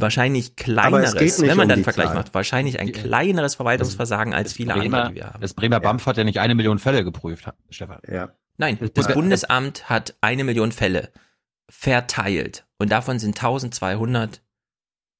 wahrscheinlich 0.00 0.56
kleineres, 0.56 1.40
wenn 1.40 1.56
man 1.56 1.64
um 1.64 1.68
dann 1.68 1.84
Vergleich 1.84 2.08
Zahl. 2.08 2.16
macht, 2.16 2.34
wahrscheinlich 2.34 2.78
ein 2.78 2.92
kleineres 2.92 3.54
Verwaltungsversagen 3.56 4.34
als 4.34 4.52
viele 4.52 4.74
Bremer, 4.74 4.98
andere, 4.98 5.08
die 5.08 5.14
wir 5.16 5.26
haben. 5.32 5.40
Das 5.40 5.54
Bremer 5.54 5.80
BAMF 5.80 6.02
ja. 6.02 6.06
hat 6.06 6.16
ja 6.18 6.24
nicht 6.24 6.38
eine 6.38 6.54
Million 6.54 6.78
Fälle 6.78 7.04
geprüft, 7.04 7.50
Stefan. 7.70 7.98
Ja. 8.08 8.30
Nein, 8.58 8.78
das, 8.80 8.92
das 8.92 9.12
Bundesamt 9.12 9.88
hat 9.88 10.16
eine 10.20 10.44
Million 10.44 10.72
Fälle 10.72 11.10
verteilt 11.68 12.66
und 12.78 12.92
davon 12.92 13.18
sind 13.18 13.36
1200 13.36 14.42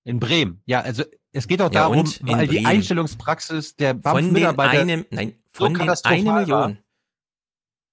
in 0.05 0.20
Bremen. 0.20 0.62
Ja, 0.66 0.82
also 0.82 1.03
es 1.32 1.48
geht 1.48 1.61
doch 1.61 1.70
darum, 1.70 2.05
ja, 2.24 2.39
weil 2.39 2.47
die 2.47 2.65
Einstellungspraxis 2.65 3.77
der 3.77 3.94
BAMF-Mitarbeiter 3.94 4.78
von 4.78 4.89
den 4.89 4.90
einem, 4.90 5.07
nein, 5.11 5.35
von 5.51 5.74
so 5.74 5.81
den 5.82 5.90
eine 6.05 6.32
Million. 6.32 6.48
War. 6.48 6.77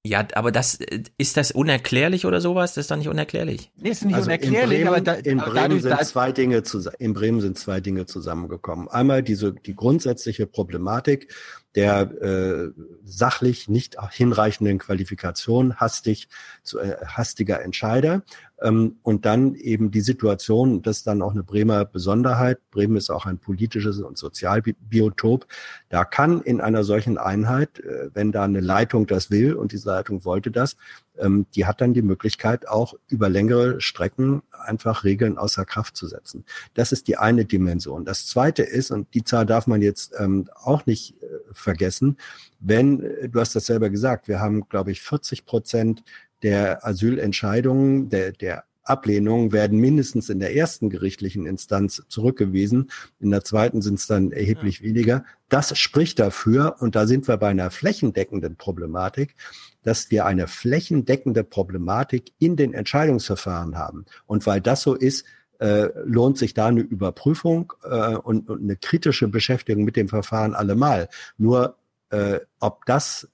Ja, 0.05 0.27
aber 0.33 0.51
das 0.51 0.79
ist 1.17 1.37
das 1.37 1.51
unerklärlich 1.51 2.25
oder 2.25 2.41
sowas? 2.41 2.73
Das 2.73 2.83
ist 2.83 2.91
doch 2.91 2.97
nicht 2.97 3.07
unerklärlich. 3.07 3.71
Nee, 3.77 3.89
ist 3.89 4.03
nicht 4.03 4.15
also 4.15 4.25
unerklärlich, 4.25 4.79
in 4.79 4.85
Bremen, 4.85 4.87
aber 4.89 4.99
da, 4.99 5.13
in 5.13 5.37
Bremen 5.37 5.55
dadurch, 5.55 5.81
sind 5.83 6.05
zwei 6.05 6.31
Dinge 6.33 6.61
in 6.99 7.13
Bremen 7.13 7.39
sind 7.39 7.57
zwei 7.57 7.79
Dinge 7.79 8.05
zusammengekommen. 8.05 8.89
Einmal 8.89 9.23
diese 9.23 9.53
die 9.53 9.73
grundsätzliche 9.73 10.45
Problematik 10.45 11.33
der 11.75 12.01
äh, 12.21 12.71
sachlich 13.05 13.69
nicht 13.69 13.95
hinreichenden 14.11 14.77
Qualifikation 14.77 15.77
hastig 15.77 16.27
zu 16.63 16.79
äh, 16.79 16.97
hastiger 17.05 17.61
Entscheider 17.61 18.23
und 18.57 19.25
dann 19.25 19.55
eben 19.55 19.91
die 19.91 20.01
Situation, 20.01 20.81
das 20.83 20.97
ist 20.97 21.07
dann 21.07 21.21
auch 21.21 21.31
eine 21.31 21.43
Bremer 21.43 21.83
Besonderheit. 21.83 22.59
Bremen 22.71 22.95
ist 22.95 23.09
auch 23.09 23.25
ein 23.25 23.37
politisches 23.37 23.99
und 23.99 24.17
Sozialbiotop. 24.17 25.47
Da 25.89 26.05
kann 26.05 26.41
in 26.41 26.61
einer 26.61 26.85
solchen 26.85 27.17
Einheit, 27.17 27.79
äh, 27.79 28.09
wenn 28.13 28.31
da 28.31 28.43
eine 28.43 28.61
Leitung 28.61 29.05
das 29.05 29.31
will 29.31 29.53
und 29.53 29.73
diese 29.73 29.89
Leitung 29.89 30.23
wollte 30.23 30.49
das, 30.49 30.77
ähm, 31.17 31.45
die 31.55 31.65
hat 31.65 31.81
dann 31.81 31.93
die 31.93 32.01
Möglichkeit 32.01 32.67
auch 32.67 32.93
über 33.09 33.27
längere 33.27 33.81
Strecken 33.81 34.43
einfach 34.51 35.03
Regeln 35.03 35.37
außer 35.37 35.65
Kraft 35.65 35.97
zu 35.97 36.07
setzen. 36.07 36.45
Das 36.73 36.91
ist 36.91 37.07
die 37.07 37.17
eine 37.17 37.45
Dimension. 37.45 38.05
Das 38.05 38.27
zweite 38.27 38.63
ist, 38.63 38.91
und 38.91 39.13
die 39.13 39.23
Zahl 39.23 39.45
darf 39.45 39.67
man 39.67 39.81
jetzt 39.81 40.13
ähm, 40.17 40.49
auch 40.55 40.85
nicht 40.85 41.21
äh, 41.21 41.27
vergessen, 41.51 42.17
wenn, 42.59 43.03
äh, 43.03 43.29
du 43.29 43.39
hast 43.39 43.55
das 43.55 43.65
selber 43.65 43.89
gesagt, 43.89 44.27
wir 44.27 44.39
haben, 44.39 44.69
glaube 44.69 44.91
ich, 44.91 45.01
40 45.01 45.45
Prozent 45.45 46.03
der 46.43 46.85
Asylentscheidungen, 46.85 48.09
der, 48.09 48.31
der 48.33 48.65
Ablehnungen 48.83 49.51
werden 49.53 49.79
mindestens 49.79 50.29
in 50.29 50.39
der 50.39 50.55
ersten 50.55 50.89
gerichtlichen 50.89 51.45
Instanz 51.45 52.03
zurückgewiesen. 52.09 52.91
In 53.19 53.31
der 53.31 53.43
zweiten 53.43 53.81
sind 53.81 53.99
es 53.99 54.07
dann 54.07 54.31
erheblich 54.31 54.79
ja. 54.79 54.85
weniger. 54.85 55.25
Das 55.49 55.77
spricht 55.77 56.19
dafür, 56.19 56.75
und 56.79 56.95
da 56.95 57.07
sind 57.07 57.27
wir 57.27 57.37
bei 57.37 57.47
einer 57.47 57.71
flächendeckenden 57.71 58.57
Problematik, 58.57 59.35
dass 59.83 60.11
wir 60.11 60.25
eine 60.25 60.47
flächendeckende 60.47 61.43
Problematik 61.43 62.33
in 62.39 62.55
den 62.55 62.73
Entscheidungsverfahren 62.73 63.77
haben. 63.77 64.05
Und 64.25 64.45
weil 64.45 64.59
das 64.59 64.81
so 64.81 64.95
ist, 64.95 65.25
äh, 65.59 65.89
lohnt 66.03 66.37
sich 66.37 66.53
da 66.53 66.67
eine 66.67 66.81
Überprüfung 66.81 67.71
äh, 67.83 68.15
und, 68.15 68.49
und 68.49 68.63
eine 68.63 68.75
kritische 68.75 69.29
Beschäftigung 69.29 69.85
mit 69.85 69.95
dem 69.95 70.09
Verfahren 70.09 70.53
allemal. 70.53 71.07
Nur 71.37 71.77
äh, 72.09 72.39
ob 72.59 72.85
das, 72.85 73.29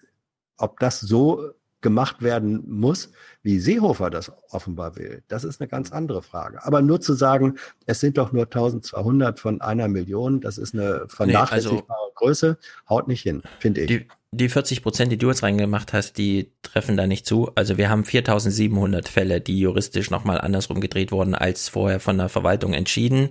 ob 0.57 0.80
das 0.80 0.99
so 0.99 1.53
gemacht 1.81 2.22
werden 2.22 2.64
muss, 2.68 3.11
wie 3.41 3.60
Seehofer 3.60 4.10
das 4.10 4.31
offenbar 4.49 4.95
will, 4.97 5.23
das 5.27 5.43
ist 5.43 5.61
eine 5.61 5.68
ganz 5.68 5.91
andere 5.91 6.22
Frage. 6.22 6.64
Aber 6.65 6.81
nur 6.81 6.99
zu 6.99 7.14
sagen, 7.14 7.56
es 7.85 7.99
sind 7.99 8.18
doch 8.18 8.31
nur 8.31 8.43
1200 8.43 9.39
von 9.39 9.61
einer 9.61 9.88
Million, 9.88 10.41
das 10.41 10.57
ist 10.57 10.73
eine 10.73 11.06
vernachlässigbare 11.07 11.84
nee, 11.88 11.93
also 11.93 12.14
Größe, 12.15 12.57
haut 12.89 13.07
nicht 13.07 13.22
hin, 13.22 13.41
finde 13.60 13.81
ich. 13.81 13.88
Die, 13.88 14.07
die 14.31 14.49
40 14.49 14.84
Prozent, 14.84 15.11
die 15.11 15.18
du 15.18 15.30
jetzt 15.30 15.41
reingemacht 15.41 15.93
hast, 15.93 16.18
die 16.18 16.51
treffen 16.64 16.97
da 16.97 17.07
nicht 17.07 17.26
zu. 17.26 17.51
Also 17.56 17.77
wir 17.77 17.89
haben 17.89 18.03
4700 18.03 19.07
Fälle, 19.07 19.39
die 19.39 19.60
juristisch 19.60 20.11
nochmal 20.11 20.41
andersrum 20.41 20.81
gedreht 20.81 21.11
wurden, 21.11 21.34
als 21.34 21.69
vorher 21.69 21.99
von 21.99 22.18
der 22.18 22.30
Verwaltung 22.30 22.73
entschieden 22.73 23.30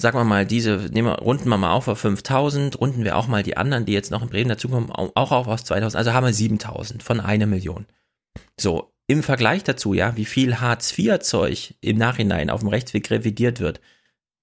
sagen 0.00 0.18
wir 0.18 0.24
mal, 0.24 0.46
diese, 0.46 0.76
nehmen 0.92 1.08
wir, 1.08 1.18
runden 1.18 1.48
wir 1.48 1.56
mal 1.56 1.72
auf 1.72 1.88
auf 1.88 1.98
5000, 1.98 2.80
runden 2.80 3.04
wir 3.04 3.16
auch 3.16 3.28
mal 3.28 3.42
die 3.42 3.56
anderen, 3.56 3.86
die 3.86 3.92
jetzt 3.92 4.10
noch 4.10 4.22
in 4.22 4.28
Bremen 4.28 4.50
dazukommen, 4.50 4.90
auch 4.90 5.32
auf 5.32 5.48
aus 5.48 5.64
2000, 5.64 5.96
also 5.96 6.12
haben 6.12 6.26
wir 6.26 6.32
7000 6.32 7.02
von 7.02 7.20
einer 7.20 7.46
Million. 7.46 7.86
So, 8.58 8.92
im 9.06 9.22
Vergleich 9.22 9.64
dazu, 9.64 9.94
ja, 9.94 10.16
wie 10.16 10.24
viel 10.24 10.60
Hartz-IV-Zeug 10.60 11.74
im 11.80 11.96
Nachhinein 11.96 12.50
auf 12.50 12.60
dem 12.60 12.68
Rechtsweg 12.68 13.10
revidiert 13.10 13.60
wird, 13.60 13.80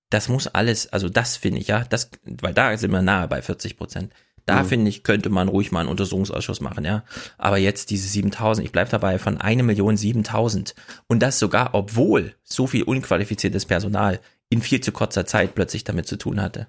das 0.09 0.29
muss 0.29 0.47
alles, 0.47 0.91
also 0.93 1.09
das 1.09 1.37
finde 1.37 1.59
ich, 1.59 1.67
ja, 1.67 1.83
das, 1.89 2.09
weil 2.23 2.53
da 2.53 2.75
sind 2.77 2.91
wir 2.91 3.01
nahe 3.01 3.27
bei 3.27 3.41
40 3.41 3.77
Prozent. 3.77 4.13
Da 4.45 4.63
mhm. 4.63 4.67
finde 4.67 4.89
ich, 4.89 5.03
könnte 5.03 5.29
man 5.29 5.47
ruhig 5.47 5.71
mal 5.71 5.81
einen 5.81 5.89
Untersuchungsausschuss 5.89 6.59
machen, 6.61 6.83
ja. 6.83 7.03
Aber 7.37 7.57
jetzt 7.57 7.89
diese 7.89 8.07
7000, 8.09 8.65
ich 8.65 8.71
bleibe 8.71 8.91
dabei, 8.91 9.17
von 9.17 9.39
eine 9.39 9.63
Million 9.63 9.95
7000. 9.97 10.75
Und 11.07 11.21
das 11.21 11.39
sogar, 11.39 11.73
obwohl 11.73 12.35
so 12.43 12.67
viel 12.67 12.83
unqualifiziertes 12.83 13.65
Personal 13.65 14.19
in 14.53 14.61
viel 14.61 14.81
zu 14.81 14.91
kurzer 14.91 15.25
Zeit 15.25 15.55
plötzlich 15.55 15.83
damit 15.83 16.07
zu 16.07 16.17
tun 16.17 16.41
hatte. 16.41 16.67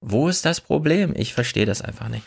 Wo 0.00 0.28
ist 0.28 0.44
das 0.44 0.60
Problem? 0.60 1.14
Ich 1.16 1.34
verstehe 1.34 1.66
das 1.66 1.82
einfach 1.82 2.08
nicht. 2.08 2.26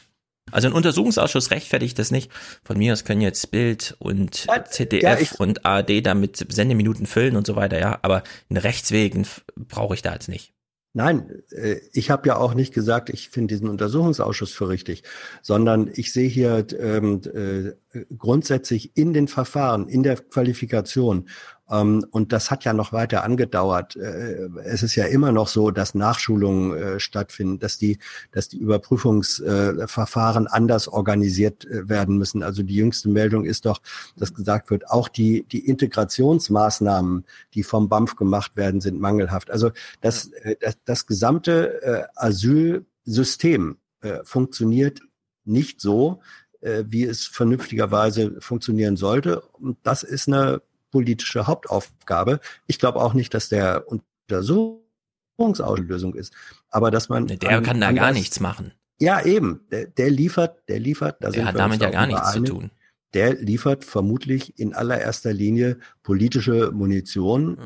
Also 0.52 0.68
ein 0.68 0.74
Untersuchungsausschuss 0.74 1.52
rechtfertigt 1.52 1.98
das 1.98 2.12
nicht. 2.12 2.32
Von 2.64 2.78
mir 2.78 2.94
aus 2.94 3.06
können 3.06 3.22
jetzt 3.22 3.50
Bild 3.50 3.96
und 4.00 4.46
ZDF 4.70 5.32
ja, 5.32 5.38
und 5.40 5.66
ARD 5.66 6.06
damit 6.06 6.46
Sendeminuten 6.50 7.06
füllen 7.06 7.36
und 7.36 7.48
so 7.48 7.56
weiter, 7.56 7.80
ja. 7.80 8.00
Aber 8.02 8.24
einen 8.50 8.58
Rechtswegen 8.58 9.26
brauche 9.56 9.96
ich 9.96 10.02
da 10.02 10.14
jetzt 10.14 10.30
nicht. 10.30 10.54
Nein, 10.96 11.42
äh, 11.50 11.78
ich 11.92 12.12
habe 12.12 12.28
ja 12.28 12.38
auch 12.38 12.54
nicht 12.54 12.72
gesagt, 12.72 13.10
ich 13.10 13.30
finde 13.30 13.56
diesen 13.56 13.68
Untersuchungsausschuss 13.68 14.52
für 14.52 14.70
richtig, 14.70 15.02
sondern 15.42 15.90
ich 15.92 16.14
sehe 16.14 16.30
hier 16.30 16.68
ähm, 16.80 17.22
äh, 17.34 18.06
grundsätzlich 18.16 18.96
in 18.96 19.12
den 19.12 19.28
Verfahren, 19.28 19.90
in 19.90 20.04
der 20.04 20.18
Qualifikation 20.18 21.30
und 21.66 22.34
das 22.34 22.52
hat 22.52 22.66
ja 22.66 22.74
noch 22.74 22.92
weiter 22.92 23.24
angedauert. 23.24 23.96
Äh, 23.96 24.50
es 24.66 24.84
ist 24.84 24.96
ja 24.96 25.06
immer 25.06 25.32
noch 25.32 25.48
so, 25.48 25.72
dass 25.72 25.96
Nachschulungen 25.96 26.78
äh, 26.78 27.00
stattfinden, 27.00 27.58
dass 27.60 27.78
die, 27.78 28.00
dass 28.32 28.50
die 28.50 28.58
Überprüfungsverfahren 28.58 30.48
anders 30.48 30.90
organisiert 30.90 31.66
äh, 31.66 31.88
werden 31.88 32.18
müssen. 32.18 32.44
Also 32.44 32.64
die 32.64 32.76
jüngste 32.76 33.08
Meldung 33.08 33.46
ist 33.46 33.66
doch, 33.66 33.82
dass 34.18 34.34
gesagt 34.34 34.72
wird, 34.72 34.90
auch 34.90 35.08
die, 35.08 35.46
die 35.52 35.66
Integrationsmaßnahmen, 35.66 37.24
die 37.54 37.64
vom 37.64 37.88
BAMF 37.88 38.18
gemacht 38.18 38.58
werden, 38.58 38.82
sind 38.82 39.00
mangelhaft. 39.00 39.50
Also 39.50 39.72
das, 40.02 40.32
das, 40.60 40.78
das 40.84 41.06
gesamte 41.08 42.08
Asylsystem 42.16 43.78
funktioniert 44.24 45.00
nicht 45.46 45.80
so, 45.80 46.22
wie 46.62 47.04
es 47.04 47.26
vernünftigerweise 47.26 48.40
funktionieren 48.40 48.98
sollte. 48.98 49.42
Und 49.42 49.78
das 49.84 50.04
ist 50.04 50.28
eine 50.28 50.62
politische 50.94 51.46
Hauptaufgabe. 51.48 52.40
Ich 52.68 52.80
glaube 52.80 53.02
auch 53.02 53.14
nicht, 53.16 53.34
dass 53.34 53.50
der 53.50 53.86
Untersuchungsausschuss 53.88 56.16
ist, 56.16 56.34
aber 56.70 56.92
dass 56.92 57.10
man 57.10 57.28
der 57.28 57.62
kann 57.62 57.82
da 57.82 57.92
gar 57.92 58.14
nichts 58.14 58.40
machen. 58.40 58.72
Ja, 59.00 59.26
eben. 59.26 59.62
Der, 59.72 59.88
der 59.88 60.12
liefert, 60.12 60.70
der 60.70 60.80
liefert. 60.80 61.18
Da 61.20 61.32
der 61.32 61.46
hat 61.46 61.58
damit 61.58 61.82
ja 61.82 61.90
gar 61.90 62.06
nichts 62.06 62.34
zu 62.34 62.44
tun. 62.44 62.70
Der 63.16 63.34
liefert 63.34 63.84
vermutlich 63.84 64.60
in 64.60 64.74
allererster 64.74 65.34
Linie 65.34 65.80
politische 66.04 66.72
Munition 66.72 67.58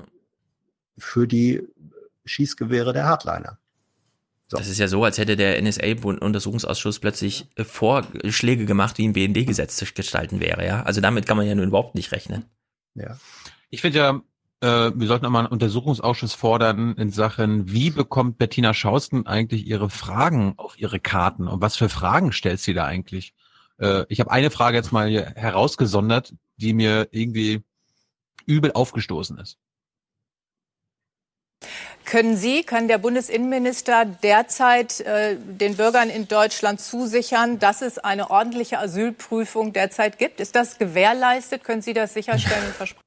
für 0.98 1.28
die 1.28 1.68
Schießgewehre 2.26 2.94
der 2.94 3.04
Hardliner. 3.06 3.60
So. 4.48 4.58
Das 4.58 4.70
ist 4.70 4.80
ja 4.80 4.88
so, 4.88 5.04
als 5.04 5.18
hätte 5.18 5.36
der 5.36 5.62
NSA-Untersuchungsausschuss 5.62 7.00
plötzlich 7.00 7.50
äh, 7.56 7.66
Vorschläge 7.66 8.66
gemacht, 8.66 8.98
wie 8.98 9.06
ein 9.06 9.12
BND-Gesetz 9.12 9.76
zu 9.76 9.86
gestalten 9.94 10.40
wäre, 10.40 10.66
ja. 10.66 10.84
Also 10.84 11.02
damit 11.02 11.26
kann 11.26 11.36
man 11.36 11.46
ja 11.46 11.54
nun 11.54 11.68
überhaupt 11.68 11.96
nicht 11.96 12.14
rechnen. 12.14 12.46
Ja. 12.98 13.18
Ich 13.70 13.82
finde 13.82 13.98
ja, 14.00 14.22
äh, 14.62 14.92
wir 14.96 15.08
sollten 15.08 15.26
auch 15.26 15.30
mal 15.30 15.40
einen 15.40 15.48
Untersuchungsausschuss 15.50 16.34
fordern 16.34 16.96
in 16.96 17.12
Sachen, 17.12 17.72
wie 17.72 17.92
bekommt 17.92 18.38
Bettina 18.38 18.74
Schausten 18.74 19.28
eigentlich 19.28 19.68
ihre 19.68 19.90
Fragen 19.90 20.54
auf 20.58 20.80
ihre 20.80 21.00
Karten 21.00 21.48
und 21.48 21.62
was 21.62 21.76
für 21.76 21.90
Fragen 21.90 22.32
stellt 22.32 22.60
sie 22.60 22.74
da 22.74 22.86
eigentlich? 22.86 23.34
Äh, 23.80 24.06
ich 24.10 24.20
habe 24.20 24.32
eine 24.32 24.50
Frage 24.50 24.78
jetzt 24.78 24.92
mal 24.92 25.12
herausgesondert, 25.36 26.34
die 26.58 26.74
mir 26.74 27.08
irgendwie 27.12 27.64
übel 28.46 28.72
aufgestoßen 28.72 29.38
ist. 29.38 29.58
Können 32.08 32.38
Sie, 32.38 32.64
kann 32.64 32.88
der 32.88 33.00
Bundesinnenminister 33.00 34.06
derzeit 34.06 35.02
äh, 35.02 35.36
den 35.36 35.76
Bürgern 35.76 36.10
in 36.10 36.30
Deutschland 36.30 36.80
zusichern, 36.80 37.60
dass 37.60 37.82
es 37.82 38.00
eine 38.00 38.32
ordentliche 38.32 38.80
Asylprüfung 38.80 39.74
derzeit 39.74 40.18
gibt? 40.18 40.40
Ist 40.40 40.56
das 40.56 40.78
gewährleistet? 40.78 41.66
Können 41.66 41.82
Sie 41.82 41.92
das 41.92 42.14
sicherstellen 42.14 42.66
und 42.66 42.76
versprechen? 42.76 43.04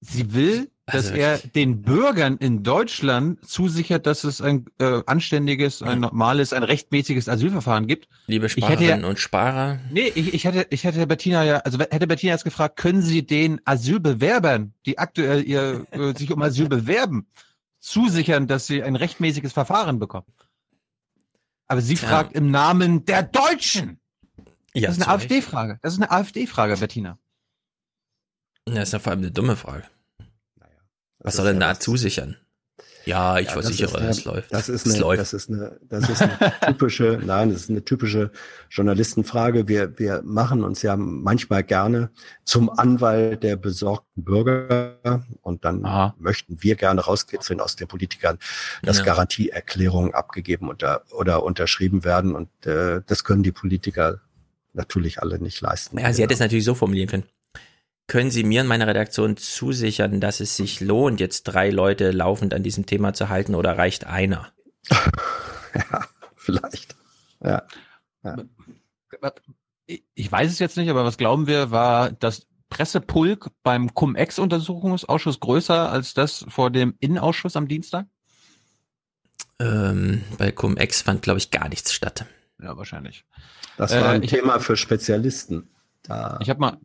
Sie 0.00 0.34
will, 0.34 0.68
dass 0.86 1.06
also, 1.06 1.14
er 1.14 1.38
den 1.38 1.80
Bürgern 1.80 2.36
in 2.36 2.62
Deutschland 2.62 3.44
zusichert, 3.46 4.06
dass 4.06 4.22
es 4.24 4.42
ein 4.42 4.66
äh, 4.78 5.00
anständiges, 5.06 5.82
ein 5.82 6.00
normales, 6.00 6.52
ein 6.52 6.62
rechtmäßiges 6.62 7.28
Asylverfahren 7.28 7.86
gibt. 7.86 8.08
Liebe 8.26 8.50
Sparerinnen 8.50 9.00
ja, 9.00 9.06
und 9.08 9.18
Sparer. 9.18 9.80
Nee, 9.90 10.12
ich, 10.14 10.34
ich 10.34 10.44
hätte, 10.44 10.66
ich 10.68 10.84
hätte 10.84 11.06
Bettina 11.06 11.42
ja, 11.42 11.58
also 11.58 11.78
hätte 11.78 12.06
Bettina 12.06 12.34
jetzt 12.34 12.44
gefragt, 12.44 12.76
können 12.76 13.00
Sie 13.00 13.24
den 13.24 13.62
Asylbewerbern, 13.64 14.74
die 14.84 14.98
aktuell 14.98 15.42
ihr, 15.44 15.86
äh, 15.90 16.14
sich 16.16 16.30
um 16.30 16.42
Asyl 16.42 16.68
bewerben, 16.68 17.28
zusichern, 17.80 18.46
dass 18.46 18.66
sie 18.66 18.82
ein 18.82 18.96
rechtmäßiges 18.96 19.54
Verfahren 19.54 19.98
bekommen? 19.98 20.26
Aber 21.66 21.80
sie 21.80 21.94
ja. 21.94 22.08
fragt 22.08 22.34
im 22.34 22.50
Namen 22.50 23.06
der 23.06 23.22
Deutschen. 23.22 24.00
Ja, 24.74 24.88
das 24.88 24.98
ist 24.98 25.04
eine 25.04 25.14
AfD-Frage. 25.14 25.78
Das 25.80 25.94
ist 25.94 26.02
eine 26.02 26.10
AfD-Frage, 26.10 26.76
Bettina. 26.76 27.18
Das 28.66 28.88
ist 28.88 28.92
ja 28.92 28.98
vor 28.98 29.12
allem 29.12 29.20
eine 29.20 29.30
dumme 29.30 29.56
Frage. 29.56 29.84
Was 31.24 31.36
soll 31.36 31.46
denn 31.46 31.60
da 31.60 31.80
zusichern? 31.80 32.36
Ja, 33.06 33.38
ich 33.38 33.46
ja, 33.48 33.52
versichere, 33.52 34.08
es 34.08 34.24
läuft. 34.24 34.52
Das 34.52 34.68
ist 34.68 34.86
eine, 34.86 34.98
läuft. 34.98 35.20
das 35.20 35.34
ist 35.34 35.50
eine, 35.50 35.78
das 35.82 36.08
ist 36.08 36.22
eine 36.22 36.52
typische, 36.66 37.20
nein, 37.22 37.50
das 37.50 37.62
ist 37.62 37.70
eine 37.70 37.84
typische 37.84 38.30
Journalistenfrage. 38.70 39.68
Wir, 39.68 39.98
wir 39.98 40.22
machen 40.24 40.64
uns 40.64 40.80
ja 40.82 40.96
manchmal 40.96 41.64
gerne 41.64 42.10
zum 42.44 42.70
Anwalt 42.70 43.42
der 43.42 43.56
besorgten 43.56 44.24
Bürger 44.24 45.24
und 45.42 45.64
dann 45.64 45.84
Aha. 45.84 46.14
möchten 46.18 46.62
wir 46.62 46.76
gerne 46.76 47.02
rauskitzeln 47.02 47.60
aus 47.60 47.76
den 47.76 47.88
Politikern, 47.88 48.38
dass 48.82 48.98
ja. 48.98 49.04
Garantieerklärungen 49.04 50.14
abgegeben 50.14 50.68
unter, 50.68 51.02
oder 51.12 51.42
unterschrieben 51.42 52.04
werden 52.04 52.34
und 52.34 52.48
äh, 52.66 53.02
das 53.06 53.24
können 53.24 53.42
die 53.42 53.52
Politiker 53.52 54.20
natürlich 54.72 55.20
alle 55.20 55.38
nicht 55.38 55.60
leisten. 55.60 55.98
Ja, 55.98 56.12
sie 56.12 56.22
hätte 56.22 56.34
es 56.34 56.40
natürlich 56.40 56.64
so 56.64 56.74
formulieren 56.74 57.08
können. 57.08 57.24
Können 58.06 58.30
Sie 58.30 58.44
mir 58.44 58.60
und 58.60 58.66
meiner 58.66 58.86
Redaktion 58.86 59.36
zusichern, 59.36 60.20
dass 60.20 60.40
es 60.40 60.56
sich 60.56 60.80
lohnt, 60.80 61.20
jetzt 61.20 61.44
drei 61.44 61.70
Leute 61.70 62.10
laufend 62.10 62.52
an 62.52 62.62
diesem 62.62 62.84
Thema 62.84 63.14
zu 63.14 63.30
halten 63.30 63.54
oder 63.54 63.78
reicht 63.78 64.06
einer? 64.06 64.52
ja, 64.90 66.06
vielleicht. 66.36 66.96
Ja. 67.42 67.62
ja. 68.22 68.36
Ich 70.14 70.30
weiß 70.30 70.50
es 70.50 70.58
jetzt 70.58 70.76
nicht, 70.76 70.90
aber 70.90 71.04
was 71.04 71.16
glauben 71.16 71.46
wir, 71.46 71.70
war 71.70 72.12
das 72.12 72.46
Pressepulk 72.68 73.50
beim 73.62 73.94
Cum-Ex-Untersuchungsausschuss 73.94 75.40
größer 75.40 75.90
als 75.90 76.12
das 76.12 76.44
vor 76.48 76.70
dem 76.70 76.94
Innenausschuss 76.98 77.56
am 77.56 77.68
Dienstag? 77.68 78.06
Ähm, 79.60 80.24
bei 80.36 80.50
Cum-Ex 80.50 81.02
fand, 81.02 81.22
glaube 81.22 81.38
ich, 81.38 81.50
gar 81.50 81.68
nichts 81.68 81.92
statt. 81.92 82.26
Ja, 82.60 82.76
wahrscheinlich. 82.76 83.24
Das 83.76 83.92
war 83.92 84.10
ein 84.10 84.22
äh, 84.22 84.26
Thema 84.26 84.58
für 84.58 84.76
Spezialisten. 84.76 85.70
Da 86.02 86.38
ich 86.40 86.50
habe 86.50 86.60
mal, 86.60 86.78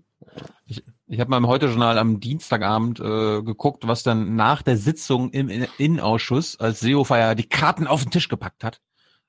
ich, 0.66 0.84
ich 1.08 1.20
habe 1.20 1.30
mal 1.30 1.38
im 1.38 1.48
Heute-Journal 1.48 1.98
am 1.98 2.20
Dienstagabend 2.20 3.00
äh, 3.00 3.42
geguckt, 3.42 3.88
was 3.88 4.04
dann 4.04 4.36
nach 4.36 4.62
der 4.62 4.78
Sitzung 4.78 5.32
im 5.32 5.50
Innenausschuss, 5.78 6.60
als 6.60 6.80
Seehofer 6.80 7.36
die 7.36 7.48
Karten 7.48 7.88
auf 7.88 8.04
den 8.04 8.12
Tisch 8.12 8.30
gepackt 8.30 8.64
hat, 8.64 8.80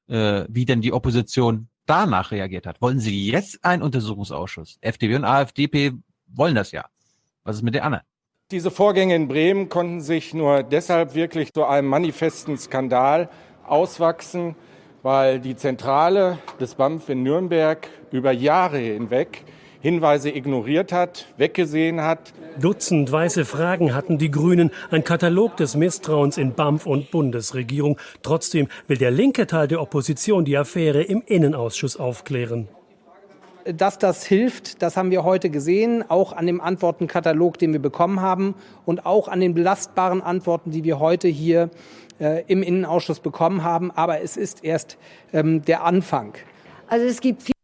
äh, 0.09 0.45
wie 0.49 0.65
denn 0.65 0.81
die 0.81 0.93
Opposition 0.93 1.69
danach 1.87 2.31
reagiert 2.31 2.67
hat. 2.67 2.81
Wollen 2.81 3.01
Sie 3.01 3.31
jetzt 3.31 3.65
einen 3.65 3.83
Untersuchungsausschuss? 3.83 4.79
FDP 4.81 5.17
und 5.17 5.25
AfDP 5.25 5.93
wollen 6.27 6.55
das 6.55 6.73
ja. 6.73 6.85
Was 7.45 7.57
ist 7.57 7.63
mit 7.63 7.75
der 7.75 7.85
Anne? 7.85 8.03
Diese 8.51 8.71
Vorgänge 8.71 9.15
in 9.15 9.29
Bremen 9.29 9.69
konnten 9.69 10.01
sich 10.01 10.35
nur 10.35 10.63
deshalb 10.63 11.15
wirklich 11.15 11.53
zu 11.53 11.65
einem 11.65 11.89
manifesten 11.89 12.59
Skandal 12.59 13.29
auswachsen, 13.65 14.57
weil 15.03 15.41
die 15.41 15.57
Zentrale 15.57 16.39
des 16.61 16.75
BAMF 16.75 17.09
in 17.09 17.23
Nürnberg 17.23 17.89
über 18.11 18.33
Jahre 18.33 18.79
hinweg 18.79 19.45
Hinweise 19.81 20.31
ignoriert 20.31 20.93
hat, 20.93 21.27
weggesehen 21.39 22.03
hat. 22.03 22.35
Dutzend 22.61 23.11
weiße 23.11 23.47
Fragen 23.47 23.95
hatten 23.95 24.19
die 24.19 24.31
Grünen, 24.31 24.71
ein 24.91 25.05
Katalog 25.05 25.57
des 25.57 25.75
Misstrauens 25.75 26.37
in 26.37 26.53
BAMF 26.53 26.85
und 26.85 27.11
Bundesregierung. 27.11 27.99
Trotzdem 28.23 28.69
will 28.89 28.99
der 28.99 29.11
linke 29.11 29.47
Teil 29.47 29.69
der 29.69 29.81
Opposition 29.81 30.45
die 30.45 30.59
Affäre 30.59 31.03
im 31.03 31.23
Innenausschuss 31.25 31.99
aufklären. 31.99 32.69
Dass 33.65 33.99
das 33.99 34.25
hilft, 34.25 34.83
das 34.83 34.97
haben 34.97 35.11
wir 35.11 35.25
heute 35.25 35.49
gesehen, 35.49 36.05
auch 36.09 36.33
an 36.35 36.47
dem 36.47 36.61
Antwortenkatalog, 36.61 37.59
den 37.59 37.73
wir 37.73 37.81
bekommen 37.81 38.21
haben 38.21 38.55
und 38.85 39.07
auch 39.07 39.29
an 39.29 39.41
den 39.41 39.55
belastbaren 39.55 40.23
Antworten, 40.23 40.71
die 40.71 40.85
wir 40.85 40.99
heute 40.99 41.29
hier 41.29 41.71
äh, 42.21 42.45
im 42.49 42.63
Innenausschuss 42.63 43.21
bekommen 43.21 43.65
haben. 43.65 43.91
Aber 43.91 44.21
es 44.21 44.37
ist 44.37 44.63
erst 44.65 44.99
ähm, 45.33 45.63
der 45.63 45.85
Anfang. 45.85 46.35
Also 46.89 47.07
es 47.07 47.21
gibt 47.21 47.43
viel 47.43 47.55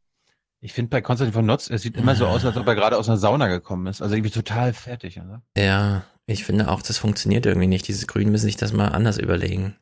ich 0.66 0.72
finde 0.72 0.90
bei 0.90 1.00
Konstantin 1.00 1.32
von 1.32 1.46
Notz, 1.46 1.70
er 1.70 1.78
sieht 1.78 1.96
immer 1.96 2.16
so 2.16 2.26
aus, 2.26 2.44
als 2.44 2.56
ob 2.56 2.66
er 2.66 2.74
gerade 2.74 2.98
aus 2.98 3.08
einer 3.08 3.18
Sauna 3.18 3.46
gekommen 3.46 3.86
ist. 3.86 4.02
Also 4.02 4.16
irgendwie 4.16 4.32
total 4.32 4.72
fertig. 4.72 5.20
Oder? 5.20 5.40
Ja, 5.56 6.02
ich 6.26 6.44
finde 6.44 6.68
auch, 6.68 6.82
das 6.82 6.98
funktioniert 6.98 7.46
irgendwie 7.46 7.68
nicht. 7.68 7.86
Diese 7.86 8.04
Grünen 8.04 8.32
müssen 8.32 8.46
sich 8.46 8.56
das 8.56 8.72
mal 8.72 8.88
anders 8.88 9.16
überlegen. 9.16 9.76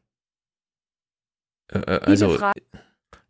Äh, 1.73 1.79
äh 1.79 2.01
also 2.03 2.39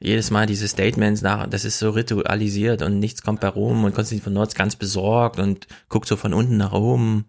jedes 0.01 0.33
Mal 0.33 0.47
diese 0.47 0.67
Statements 0.67 1.23
nach, 1.23 1.47
das 1.47 1.65
ist 1.65 1.79
so 1.79 1.91
ritualisiert 1.91 2.83
und 2.83 2.99
nichts 2.99 3.23
kommt 3.23 3.39
bei 3.39 3.47
rum 3.47 3.85
und 3.85 3.95
Konstantin 3.95 4.25
von 4.25 4.33
Notz 4.33 4.57
ganz 4.57 4.75
besorgt 4.75 5.39
und 5.39 5.69
guckt 5.89 6.09
so 6.09 6.17
von 6.17 6.35
unten 6.35 6.57
nach 6.57 6.73
oben. 6.73 7.27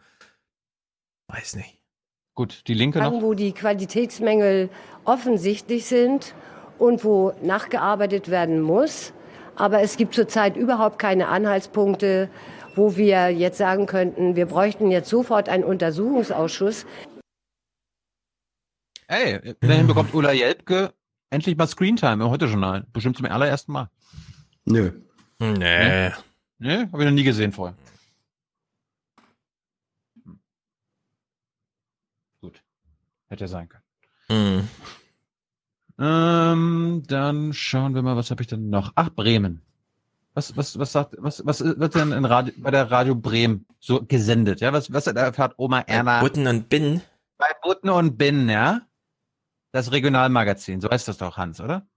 Weiß 1.27 1.55
nicht. 1.55 1.77
Gut, 2.33 2.63
die 2.65 2.73
Linke 2.73 2.97
noch. 2.97 3.21
Wo 3.21 3.35
die 3.35 3.51
Qualitätsmängel 3.51 4.71
offensichtlich 5.03 5.85
sind 5.85 6.33
und 6.79 7.03
wo 7.03 7.31
nachgearbeitet 7.43 8.31
werden 8.31 8.59
muss. 8.59 9.13
Aber 9.55 9.81
es 9.81 9.97
gibt 9.97 10.13
zurzeit 10.13 10.57
überhaupt 10.57 10.99
keine 10.99 11.27
Anhaltspunkte, 11.27 12.29
wo 12.75 12.97
wir 12.97 13.29
jetzt 13.29 13.57
sagen 13.57 13.85
könnten, 13.85 14.35
wir 14.35 14.47
bräuchten 14.47 14.91
jetzt 14.91 15.09
sofort 15.09 15.47
einen 15.49 15.63
Untersuchungsausschuss. 15.63 16.85
Ey, 19.07 19.55
immerhin 19.61 19.87
bekommt 19.87 20.13
Ulla 20.13 20.31
Jelpke 20.31 20.93
endlich 21.29 21.55
mal 21.57 21.67
Screentime 21.67 22.23
im 22.23 22.29
Heute-Journal. 22.29 22.85
Bestimmt 22.91 23.17
zum 23.17 23.25
allerersten 23.27 23.71
Mal. 23.71 23.89
Nö. 24.65 24.91
Nee. 25.39 26.11
Nee, 26.57 26.87
hab 26.91 26.99
ich 26.99 27.05
noch 27.05 27.11
nie 27.11 27.23
gesehen 27.23 27.51
vorher. 27.51 27.75
Gut. 32.41 32.63
Hätte 33.27 33.47
sein 33.47 33.69
können. 33.69 33.83
Mhm. 34.29 34.69
Ähm, 35.97 37.03
dann 37.07 37.53
schauen 37.53 37.95
wir 37.95 38.01
mal, 38.01 38.17
was 38.17 38.31
habe 38.31 38.41
ich 38.41 38.47
denn 38.47 38.69
noch? 38.69 38.91
Ach, 38.95 39.09
Bremen. 39.09 39.61
Was, 40.33 40.57
was, 40.57 40.77
was 40.77 40.91
sagt, 40.91 41.15
was, 41.17 41.45
was 41.45 41.63
wird 41.63 41.95
denn 41.95 42.11
in 42.11 42.25
Radio, 42.25 42.53
bei 42.57 42.69
der 42.69 42.91
Radio 42.91 43.15
Bremen 43.15 43.65
so 43.79 44.03
gesendet? 44.05 44.59
Ja, 44.59 44.73
was, 44.73 44.91
was 44.91 45.07
erfährt 45.07 45.53
Oma 45.57 45.79
Erna? 45.81 46.19
Bei 46.19 46.27
Butten 46.27 46.47
und 46.47 46.67
Bin. 46.67 47.01
Bei 47.37 47.47
Butten 47.63 47.89
und 47.89 48.17
Bin, 48.17 48.49
ja. 48.49 48.81
Das 49.71 49.93
Regionalmagazin, 49.93 50.81
so 50.81 50.89
heißt 50.89 51.07
das 51.07 51.17
doch, 51.17 51.37
Hans, 51.37 51.61
oder? 51.61 51.87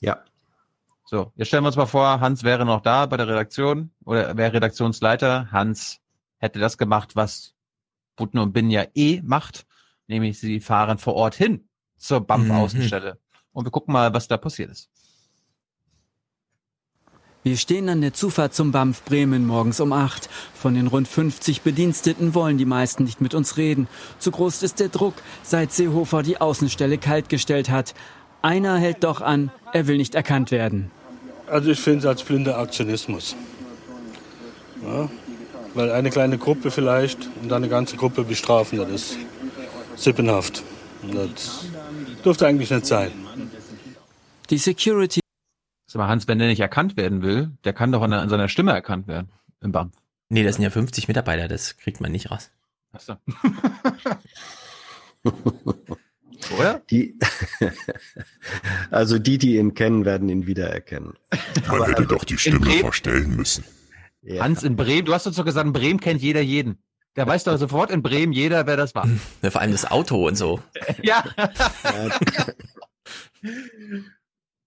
Ja. 0.00 0.24
So, 1.04 1.32
jetzt 1.36 1.48
stellen 1.48 1.62
wir 1.62 1.68
uns 1.68 1.76
mal 1.76 1.86
vor, 1.86 2.18
Hans 2.18 2.42
wäre 2.42 2.66
noch 2.66 2.80
da 2.80 3.06
bei 3.06 3.16
der 3.16 3.28
Redaktion 3.28 3.92
oder 4.04 4.36
wäre 4.36 4.54
Redaktionsleiter. 4.54 5.52
Hans 5.52 6.00
hätte 6.38 6.58
das 6.58 6.78
gemacht, 6.78 7.14
was 7.14 7.54
Butten 8.16 8.38
und 8.38 8.52
Bin 8.52 8.70
ja 8.70 8.84
eh 8.94 9.22
macht, 9.22 9.66
nämlich 10.08 10.40
sie 10.40 10.58
fahren 10.58 10.98
vor 10.98 11.14
Ort 11.14 11.36
hin 11.36 11.68
zur 11.96 12.26
BAMF-Außenstelle. 12.26 13.14
Mhm 13.14 13.25
und 13.56 13.64
wir 13.64 13.70
gucken 13.70 13.94
mal, 13.94 14.12
was 14.12 14.28
da 14.28 14.36
passiert 14.36 14.70
ist. 14.70 14.90
Wir 17.42 17.56
stehen 17.56 17.88
an 17.88 18.02
der 18.02 18.12
Zufahrt 18.12 18.52
zum 18.52 18.70
BAMF 18.70 19.02
Bremen 19.04 19.46
morgens 19.46 19.80
um 19.80 19.94
acht. 19.94 20.28
Von 20.54 20.74
den 20.74 20.88
rund 20.88 21.08
50 21.08 21.62
Bediensteten 21.62 22.34
wollen 22.34 22.58
die 22.58 22.66
meisten 22.66 23.04
nicht 23.04 23.22
mit 23.22 23.32
uns 23.32 23.56
reden. 23.56 23.88
Zu 24.18 24.30
groß 24.30 24.62
ist 24.62 24.78
der 24.78 24.88
Druck, 24.88 25.14
seit 25.42 25.72
Seehofer 25.72 26.22
die 26.22 26.38
Außenstelle 26.38 26.98
kaltgestellt 26.98 27.70
hat. 27.70 27.94
Einer 28.42 28.76
hält 28.76 29.04
doch 29.04 29.22
an, 29.22 29.50
er 29.72 29.86
will 29.86 29.96
nicht 29.96 30.14
erkannt 30.14 30.50
werden. 30.50 30.90
Also 31.46 31.70
ich 31.70 31.80
finde 31.80 32.00
es 32.00 32.06
als 32.06 32.24
blinder 32.24 32.58
Aktionismus. 32.58 33.36
Ja, 34.84 35.08
weil 35.72 35.92
eine 35.92 36.10
kleine 36.10 36.36
Gruppe 36.36 36.70
vielleicht 36.70 37.30
und 37.40 37.48
dann 37.48 37.62
eine 37.62 37.70
ganze 37.70 37.96
Gruppe 37.96 38.24
bestrafen, 38.24 38.78
das 38.78 38.90
ist 38.90 39.18
sippenhaft. 39.96 40.62
Das 41.10 41.64
dürfte 42.22 42.46
eigentlich 42.46 42.70
nicht 42.70 42.84
sein. 42.84 43.25
Die 44.50 44.58
Security. 44.58 45.20
Sag 45.88 45.98
mal, 46.00 46.08
Hans, 46.08 46.26
wenn 46.28 46.38
der 46.38 46.48
nicht 46.48 46.60
erkannt 46.60 46.96
werden 46.96 47.22
will, 47.22 47.50
der 47.64 47.72
kann 47.72 47.92
doch 47.92 48.02
an, 48.02 48.12
an 48.12 48.28
seiner 48.28 48.48
Stimme 48.48 48.72
erkannt 48.72 49.06
werden 49.08 49.28
im 49.60 49.72
BAMF. 49.72 49.92
Nee, 50.28 50.42
das 50.42 50.56
sind 50.56 50.64
ja 50.64 50.70
50 50.70 51.08
Mitarbeiter, 51.08 51.46
das 51.48 51.76
kriegt 51.76 52.00
man 52.00 52.10
nicht 52.12 52.30
raus. 52.30 52.50
Achso. 52.92 53.16
Oder? 56.56 56.80
Die, 56.90 57.18
also 58.90 59.18
die, 59.18 59.38
die 59.38 59.56
ihn 59.56 59.74
kennen, 59.74 60.04
werden 60.04 60.28
ihn 60.28 60.46
wiedererkennen. 60.46 61.14
Man 61.30 61.40
Aber 61.66 61.86
hätte 61.88 62.02
er- 62.02 62.08
doch 62.08 62.24
die 62.24 62.38
Stimme 62.38 62.66
verstellen 62.78 63.34
müssen. 63.36 63.64
Ja. 64.22 64.42
Hans 64.42 64.62
in 64.64 64.76
Bremen, 64.76 65.04
du 65.06 65.14
hast 65.14 65.26
uns 65.26 65.36
doch 65.36 65.44
gesagt, 65.44 65.66
in 65.66 65.72
Bremen 65.72 66.00
kennt 66.00 66.20
jeder 66.20 66.40
jeden. 66.40 66.78
Der 67.14 67.26
weiß 67.26 67.44
doch 67.44 67.56
sofort 67.58 67.90
in 67.90 68.02
Bremen 68.02 68.32
jeder, 68.32 68.66
wer 68.66 68.76
das 68.76 68.94
war. 68.94 69.08
Ja, 69.42 69.50
vor 69.50 69.60
allem 69.60 69.72
das 69.72 69.90
Auto 69.90 70.26
und 70.26 70.36
so. 70.36 70.60
ja. 71.02 71.24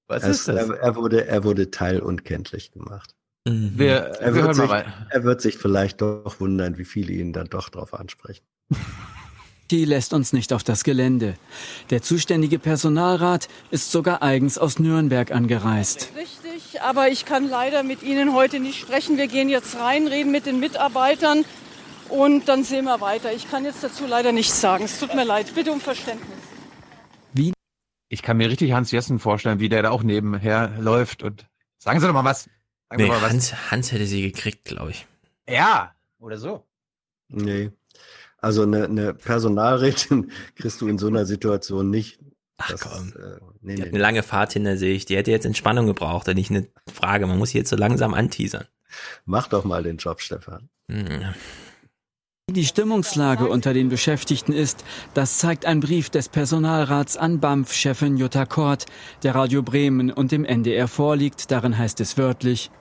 Was 0.09 0.23
Es- 0.23 0.39
ist 0.39 0.47
das? 0.49 0.69
Er, 0.69 0.75
er, 0.79 0.95
wurde, 0.95 1.25
er 1.27 1.43
wurde 1.45 1.71
teilunkenntlich 1.71 2.71
gemacht. 2.71 3.15
Wir, 3.45 4.11
Er 4.19 4.35
wir 4.35 4.43
hören 4.43 4.57
wird, 4.57 4.67
mal 4.69 4.83
sich, 4.83 4.93
er 5.11 5.23
wird 5.23 5.41
sich 5.41 5.57
vielleicht 5.57 6.01
doch 6.01 6.39
wundern, 6.39 6.77
wie 6.77 6.83
viele 6.85 7.13
ihn 7.13 7.31
dann 7.31 7.47
doch 7.47 7.69
drauf 7.69 7.93
ansprechen. 7.93 8.43
Die 9.71 9.85
lässt 9.85 10.13
uns 10.13 10.33
nicht 10.33 10.51
auf 10.51 10.63
das 10.63 10.83
Gelände. 10.83 11.35
Der 11.91 12.01
zuständige 12.01 12.59
Personalrat 12.59 13.47
ist 13.71 13.91
sogar 13.91 14.21
eigens 14.23 14.57
aus 14.57 14.77
Nürnberg 14.79 15.31
angereist. 15.31 16.09
Richtig, 16.17 16.81
aber 16.81 17.07
ich 17.09 17.25
kann 17.25 17.47
leider 17.47 17.83
mit 17.83 18.03
Ihnen 18.03 18.33
heute 18.33 18.59
nicht 18.59 18.79
sprechen. 18.79 19.17
Wir 19.17 19.27
gehen 19.27 19.47
jetzt 19.47 19.77
rein, 19.79 20.07
reden 20.07 20.31
mit 20.31 20.45
den 20.47 20.59
Mitarbeitern 20.59 21.45
und 22.09 22.49
dann 22.49 22.63
sehen 22.63 22.85
wir 22.85 22.99
weiter. 22.99 23.31
Ich 23.33 23.49
kann 23.49 23.63
jetzt 23.63 23.83
dazu 23.83 24.05
leider 24.07 24.31
nichts 24.31 24.59
sagen. 24.59 24.83
Es 24.85 24.99
tut 24.99 25.13
mir 25.15 25.23
leid. 25.23 25.53
Bitte 25.55 25.71
um 25.71 25.79
Verständnis. 25.79 26.27
Ich 28.09 28.21
kann 28.23 28.37
mir 28.37 28.49
richtig 28.49 28.73
Hans 28.73 28.91
Jessen 28.91 29.19
vorstellen, 29.19 29.59
wie 29.59 29.69
der 29.69 29.83
da 29.83 29.91
auch 29.91 30.03
nebenher 30.03 30.69
läuft 30.79 31.23
und 31.23 31.47
sagen 31.77 31.99
Sie 31.99 32.07
doch 32.07 32.13
mal 32.13 32.25
was. 32.25 32.43
Sagen 32.89 33.03
Nee, 33.03 33.07
mal 33.07 33.21
was. 33.21 33.29
Hans, 33.31 33.71
Hans 33.71 33.91
hätte 33.91 34.05
sie 34.07 34.23
gekriegt, 34.23 34.65
glaube 34.65 34.91
ich. 34.91 35.07
Ja, 35.47 35.93
oder 36.19 36.37
so. 36.37 36.65
Nee. 37.27 37.71
Also 38.39 38.63
eine, 38.63 38.85
eine 38.85 39.13
Personalrätin 39.13 40.31
kriegst 40.55 40.81
du 40.81 40.87
in 40.87 40.97
so 40.97 41.07
einer 41.07 41.25
Situation 41.25 41.89
nicht. 41.89 42.19
Ach 42.57 42.71
Das, 42.71 42.81
komm. 42.81 43.13
Äh, 43.13 43.37
nee, 43.61 43.75
Die 43.75 43.81
hat 43.83 43.89
nee. 43.89 43.93
eine 43.95 43.99
lange 43.99 44.23
Fahrt 44.23 44.53
hinter 44.53 44.75
sich. 44.77 45.05
Die 45.05 45.15
hätte 45.15 45.31
jetzt 45.31 45.45
Entspannung 45.45 45.85
gebraucht 45.85 46.27
und 46.27 46.35
nicht 46.35 46.49
eine 46.49 46.67
Frage. 46.91 47.27
Man 47.27 47.37
muss 47.37 47.51
sie 47.51 47.59
jetzt 47.59 47.69
so 47.69 47.75
langsam 47.75 48.13
anteasern. 48.13 48.65
Mach 49.25 49.47
doch 49.47 49.63
mal 49.65 49.83
den 49.83 49.97
Job, 49.97 50.19
Stefan. 50.19 50.69
Hm. 50.89 51.33
Die 52.55 52.65
Stimmungslage 52.65 53.47
unter 53.47 53.73
den 53.73 53.89
Beschäftigten 53.89 54.53
ist, 54.53 54.83
das 55.13 55.37
zeigt 55.37 55.67
ein 55.67 55.81
Brief 55.81 56.09
des 56.09 56.29
Personalrats 56.29 57.15
an 57.15 57.39
BAMF-Chefin 57.39 58.17
Jutta 58.17 58.45
Kort, 58.45 58.87
der 59.21 59.35
Radio 59.35 59.61
Bremen 59.61 60.11
und 60.11 60.31
dem 60.31 60.45
NDR 60.45 60.87
vorliegt. 60.87 61.51
Darin 61.51 61.77
heißt 61.77 62.01
es 62.01 62.17
wörtlich, 62.17 62.71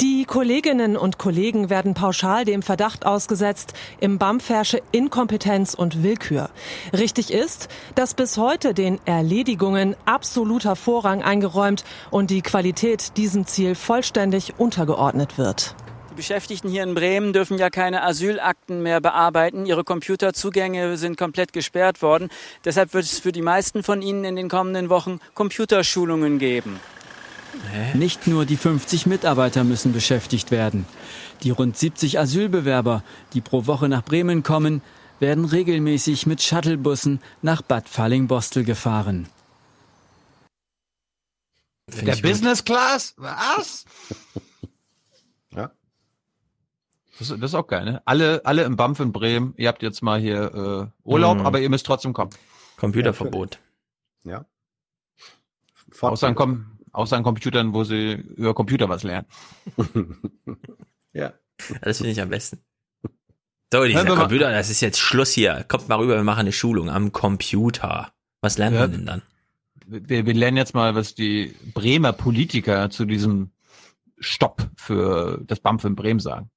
Die 0.00 0.24
Kolleginnen 0.26 0.96
und 0.96 1.18
Kollegen 1.18 1.70
werden 1.70 1.94
pauschal 1.94 2.44
dem 2.44 2.62
Verdacht 2.62 3.04
ausgesetzt, 3.04 3.72
im 3.98 4.18
BAMF 4.18 4.48
herrsche 4.48 4.80
Inkompetenz 4.92 5.74
und 5.74 6.04
Willkür. 6.04 6.48
Richtig 6.92 7.32
ist, 7.32 7.68
dass 7.96 8.14
bis 8.14 8.38
heute 8.38 8.74
den 8.74 9.00
Erledigungen 9.06 9.96
absoluter 10.04 10.76
Vorrang 10.76 11.20
eingeräumt 11.22 11.82
und 12.12 12.30
die 12.30 12.42
Qualität 12.42 13.16
diesem 13.16 13.44
Ziel 13.46 13.74
vollständig 13.74 14.54
untergeordnet 14.58 15.36
wird. 15.36 15.74
Die 16.20 16.22
Beschäftigten 16.22 16.68
hier 16.68 16.82
in 16.82 16.92
Bremen 16.92 17.32
dürfen 17.32 17.56
ja 17.56 17.70
keine 17.70 18.02
Asylakten 18.02 18.82
mehr 18.82 19.00
bearbeiten. 19.00 19.64
Ihre 19.64 19.84
Computerzugänge 19.84 20.98
sind 20.98 21.16
komplett 21.16 21.54
gesperrt 21.54 22.02
worden. 22.02 22.28
Deshalb 22.62 22.92
wird 22.92 23.06
es 23.06 23.18
für 23.18 23.32
die 23.32 23.40
meisten 23.40 23.82
von 23.82 24.02
ihnen 24.02 24.24
in 24.24 24.36
den 24.36 24.50
kommenden 24.50 24.90
Wochen 24.90 25.18
Computerschulungen 25.32 26.38
geben. 26.38 26.78
Nicht 27.94 28.26
nur 28.26 28.44
die 28.44 28.58
50 28.58 29.06
Mitarbeiter 29.06 29.64
müssen 29.64 29.94
beschäftigt 29.94 30.50
werden. 30.50 30.84
Die 31.42 31.52
rund 31.52 31.78
70 31.78 32.18
Asylbewerber, 32.18 33.02
die 33.32 33.40
pro 33.40 33.64
Woche 33.64 33.88
nach 33.88 34.04
Bremen 34.04 34.42
kommen, 34.42 34.82
werden 35.20 35.46
regelmäßig 35.46 36.26
mit 36.26 36.42
Shuttlebussen 36.42 37.20
nach 37.40 37.62
Bad 37.62 37.88
Fallingbostel 37.88 38.64
gefahren. 38.64 39.26
Der 41.88 42.16
Business 42.16 42.62
Class? 42.62 43.14
Was? 43.16 43.86
Das, 47.20 47.30
ist- 47.30 47.40
das 47.42 47.50
ist 47.50 47.54
auch 47.54 47.66
geil, 47.68 47.84
ne? 47.84 48.02
Alle, 48.06 48.40
alle 48.44 48.64
im 48.64 48.74
BAMF 48.76 48.98
in 49.00 49.12
Bremen, 49.12 49.54
ihr 49.56 49.68
habt 49.68 49.82
jetzt 49.82 50.02
mal 50.02 50.18
hier 50.18 50.90
äh, 51.04 51.08
Urlaub, 51.08 51.38
Mhm. 51.38 51.46
aber 51.46 51.60
ihr 51.60 51.70
müsst 51.70 51.86
trotzdem 51.86 52.12
kommen. 52.14 52.30
Computerverbot. 52.78 53.58
Ja. 54.24 54.44
Außer 56.00 56.26
an, 56.28 56.34
Com 56.34 56.78
außer 56.92 57.16
an 57.16 57.22
Computern, 57.22 57.74
wo 57.74 57.84
sie 57.84 58.12
über 58.14 58.54
Computer 58.54 58.88
was 58.88 59.02
lernen. 59.02 59.26
ja. 61.12 61.32
Das 61.82 61.98
finde 61.98 62.12
ich 62.12 62.20
am 62.20 62.30
besten. 62.30 62.58
So, 63.72 63.84
dieser 63.84 64.04
Computer, 64.04 64.50
das 64.50 64.70
ist 64.70 64.80
jetzt 64.80 64.98
Schluss 64.98 65.30
hier. 65.30 65.64
Kommt 65.68 65.88
mal 65.88 65.98
rüber, 65.98 66.16
wir 66.16 66.24
machen 66.24 66.40
eine 66.40 66.52
Schulung 66.52 66.90
am 66.90 67.12
Computer. 67.12 68.12
Was 68.40 68.58
lernt 68.58 68.74
Ja. 68.74 68.82
man 68.82 68.92
denn 68.92 69.06
dann? 69.06 69.22
Wir, 69.86 70.24
wir 70.26 70.34
lernen 70.34 70.56
jetzt 70.56 70.74
mal, 70.74 70.94
was 70.94 71.14
die 71.14 71.54
Bremer 71.74 72.12
Politiker 72.12 72.90
zu 72.90 73.04
diesem 73.04 73.50
Stopp 74.18 74.68
für 74.76 75.40
das 75.46 75.60
BAMF 75.60 75.84
in 75.84 75.96
Bremen 75.96 76.20
sagen. 76.20 76.50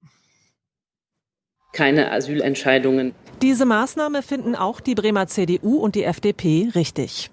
Keine 1.74 2.12
Asylentscheidungen. 2.12 3.14
Diese 3.42 3.66
Maßnahme 3.66 4.22
finden 4.22 4.56
auch 4.56 4.80
die 4.80 4.96
Bremer 4.96 5.28
CDU 5.28 5.78
und 5.78 5.96
die 5.96 6.04
FDP 6.04 6.70
richtig. 6.76 7.32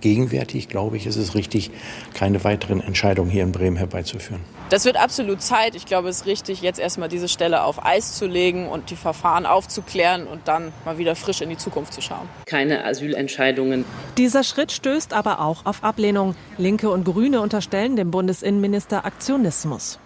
Gegenwärtig, 0.00 0.68
glaube 0.68 0.96
ich, 0.96 1.06
ist 1.06 1.16
es 1.16 1.34
richtig, 1.34 1.70
keine 2.14 2.42
weiteren 2.42 2.80
Entscheidungen 2.80 3.28
hier 3.28 3.42
in 3.42 3.52
Bremen 3.52 3.76
herbeizuführen. 3.76 4.40
Das 4.70 4.84
wird 4.84 4.96
absolut 4.96 5.42
Zeit. 5.42 5.74
Ich 5.74 5.84
glaube, 5.84 6.08
es 6.08 6.18
ist 6.18 6.26
richtig, 6.26 6.62
jetzt 6.62 6.78
erstmal 6.78 7.08
diese 7.08 7.28
Stelle 7.28 7.64
auf 7.64 7.84
Eis 7.84 8.14
zu 8.14 8.26
legen 8.26 8.68
und 8.68 8.90
die 8.90 8.96
Verfahren 8.96 9.44
aufzuklären 9.44 10.26
und 10.26 10.46
dann 10.46 10.72
mal 10.84 10.96
wieder 10.96 11.16
frisch 11.16 11.40
in 11.40 11.50
die 11.50 11.58
Zukunft 11.58 11.92
zu 11.92 12.00
schauen. 12.00 12.28
Keine 12.46 12.84
Asylentscheidungen. 12.84 13.84
Dieser 14.16 14.44
Schritt 14.44 14.72
stößt 14.72 15.12
aber 15.12 15.40
auch 15.40 15.66
auf 15.66 15.84
Ablehnung. 15.84 16.36
Linke 16.56 16.88
und 16.90 17.04
Grüne 17.04 17.40
unterstellen 17.40 17.96
dem 17.96 18.10
Bundesinnenminister 18.10 19.04
Aktionismus. 19.04 19.98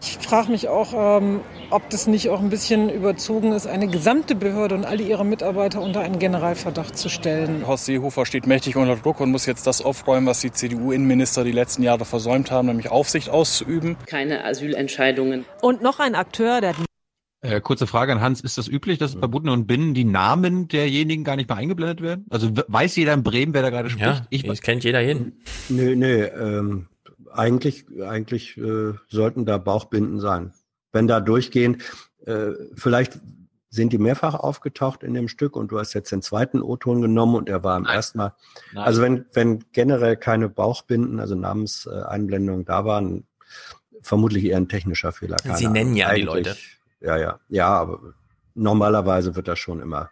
Ich 0.00 0.18
frage 0.18 0.50
mich 0.50 0.68
auch, 0.68 1.20
ähm, 1.20 1.40
ob 1.70 1.88
das 1.90 2.06
nicht 2.06 2.28
auch 2.28 2.40
ein 2.40 2.50
bisschen 2.50 2.90
überzogen 2.90 3.52
ist, 3.52 3.66
eine 3.66 3.88
gesamte 3.88 4.34
Behörde 4.34 4.74
und 4.74 4.84
alle 4.84 5.02
ihre 5.02 5.24
Mitarbeiter 5.24 5.80
unter 5.80 6.00
einen 6.00 6.18
Generalverdacht 6.18 6.96
zu 6.96 7.08
stellen. 7.08 7.66
Horst 7.66 7.86
Seehofer 7.86 8.26
steht 8.26 8.46
mächtig 8.46 8.76
unter 8.76 8.96
Druck 8.96 9.20
und 9.20 9.30
muss 9.30 9.46
jetzt 9.46 9.66
das 9.66 9.82
aufräumen, 9.82 10.26
was 10.26 10.40
die 10.40 10.52
CDU-Innenminister 10.52 11.44
die 11.44 11.52
letzten 11.52 11.82
Jahre 11.82 12.04
versäumt 12.04 12.50
haben, 12.50 12.68
nämlich 12.68 12.90
Aufsicht 12.90 13.30
auszuüben. 13.30 13.96
Keine 14.06 14.44
Asylentscheidungen. 14.44 15.44
Und 15.62 15.82
noch 15.82 15.98
ein 15.98 16.14
Akteur, 16.14 16.60
der 16.60 16.74
Äh, 17.40 17.60
kurze 17.60 17.86
Frage 17.86 18.12
an 18.12 18.20
Hans, 18.20 18.40
ist 18.40 18.58
das 18.58 18.68
üblich, 18.68 18.98
dass 18.98 19.16
bei 19.16 19.26
Butten 19.26 19.48
und 19.48 19.66
Binnen 19.66 19.94
die 19.94 20.04
Namen 20.04 20.68
derjenigen 20.68 21.24
gar 21.24 21.36
nicht 21.36 21.48
mehr 21.48 21.58
eingeblendet 21.58 22.02
werden? 22.02 22.26
Also 22.30 22.50
weiß 22.68 22.96
jeder 22.96 23.14
in 23.14 23.22
Bremen, 23.22 23.54
wer 23.54 23.62
da 23.62 23.70
gerade 23.70 23.90
spricht? 23.90 24.06
Ja, 24.06 24.26
ich, 24.30 24.62
kennt 24.62 24.84
jeder 24.84 25.00
jeden. 25.00 25.40
Nö, 25.68 25.96
nö, 25.96 26.26
ähm, 26.26 26.86
eigentlich, 27.38 27.86
eigentlich 28.02 28.56
äh, 28.56 28.94
sollten 29.08 29.44
da 29.46 29.58
Bauchbinden 29.58 30.20
sein. 30.20 30.52
Wenn 30.92 31.06
da 31.06 31.20
durchgehen, 31.20 31.82
äh, 32.24 32.52
vielleicht 32.74 33.18
sind 33.68 33.92
die 33.92 33.98
mehrfach 33.98 34.34
aufgetaucht 34.34 35.02
in 35.02 35.12
dem 35.12 35.28
Stück 35.28 35.54
und 35.56 35.70
du 35.70 35.78
hast 35.78 35.92
jetzt 35.92 36.10
den 36.12 36.22
zweiten 36.22 36.62
O-Ton 36.62 37.02
genommen 37.02 37.34
und 37.34 37.48
er 37.48 37.62
war 37.62 37.76
am 37.76 37.84
ersten 37.84 38.18
Mal. 38.18 38.34
Nein. 38.72 38.84
Also 38.84 39.02
wenn, 39.02 39.26
wenn 39.32 39.64
generell 39.72 40.16
keine 40.16 40.48
Bauchbinden, 40.48 41.20
also 41.20 41.34
Namenseinblendungen 41.34 42.64
da 42.64 42.84
waren, 42.84 43.26
vermutlich 44.00 44.44
eher 44.44 44.56
ein 44.56 44.68
technischer 44.68 45.12
Fehler. 45.12 45.36
keine 45.36 45.58
Sie 45.58 45.66
nennen 45.66 45.90
Ahnung. 45.90 45.96
ja 45.96 46.06
die 46.14 46.22
Eigentlich- 46.22 46.26
Leute. 46.46 46.56
Ja, 47.00 47.16
ja, 47.18 47.40
ja, 47.48 47.68
aber 47.68 48.14
normalerweise 48.54 49.36
wird 49.36 49.48
das 49.48 49.58
schon 49.58 49.80
immer. 49.80 50.10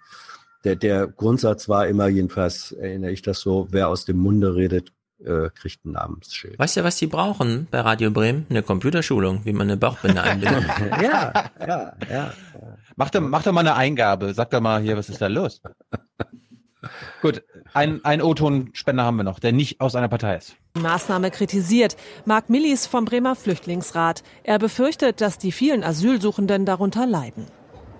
Der, 0.64 0.76
der 0.76 1.06
Grundsatz 1.06 1.68
war 1.68 1.86
immer, 1.86 2.08
jedenfalls 2.08 2.72
erinnere 2.72 3.10
ich 3.12 3.22
das 3.22 3.40
so, 3.40 3.68
wer 3.70 3.88
aus 3.88 4.04
dem 4.04 4.18
Munde 4.18 4.54
redet, 4.54 4.92
äh, 5.24 5.50
kriegt 5.54 5.84
ein 5.84 5.92
Namensschild. 5.92 6.58
Weißt 6.58 6.76
du, 6.76 6.84
was 6.84 6.96
die 6.96 7.06
brauchen 7.06 7.66
bei 7.70 7.80
Radio 7.80 8.10
Bremen? 8.10 8.46
Eine 8.50 8.62
Computerschulung, 8.62 9.44
wie 9.44 9.52
man 9.52 9.68
eine 9.68 9.76
Bauchbinde 9.76 10.22
einbindet. 10.22 10.64
ja, 11.02 11.32
ja, 11.66 11.92
ja. 12.10 12.32
Mach 12.96 13.10
doch, 13.10 13.20
mach 13.20 13.42
doch 13.42 13.52
mal 13.52 13.60
eine 13.60 13.74
Eingabe. 13.74 14.34
Sag 14.34 14.50
doch 14.50 14.60
mal 14.60 14.80
hier, 14.80 14.96
was 14.96 15.08
ist 15.08 15.20
da 15.20 15.26
los? 15.26 15.60
Gut, 17.22 17.42
ein, 17.72 18.04
ein 18.04 18.20
O-Ton-Spender 18.20 19.04
haben 19.04 19.16
wir 19.16 19.24
noch, 19.24 19.38
der 19.38 19.52
nicht 19.52 19.80
aus 19.80 19.96
einer 19.96 20.08
Partei 20.08 20.36
ist. 20.36 20.56
die 20.76 20.80
Maßnahme 20.80 21.30
kritisiert. 21.30 21.96
Marc 22.24 22.50
Millis 22.50 22.86
vom 22.86 23.04
Bremer 23.04 23.36
Flüchtlingsrat. 23.36 24.22
Er 24.42 24.58
befürchtet, 24.58 25.20
dass 25.20 25.38
die 25.38 25.52
vielen 25.52 25.82
Asylsuchenden 25.82 26.66
darunter 26.66 27.06
leiden. 27.06 27.46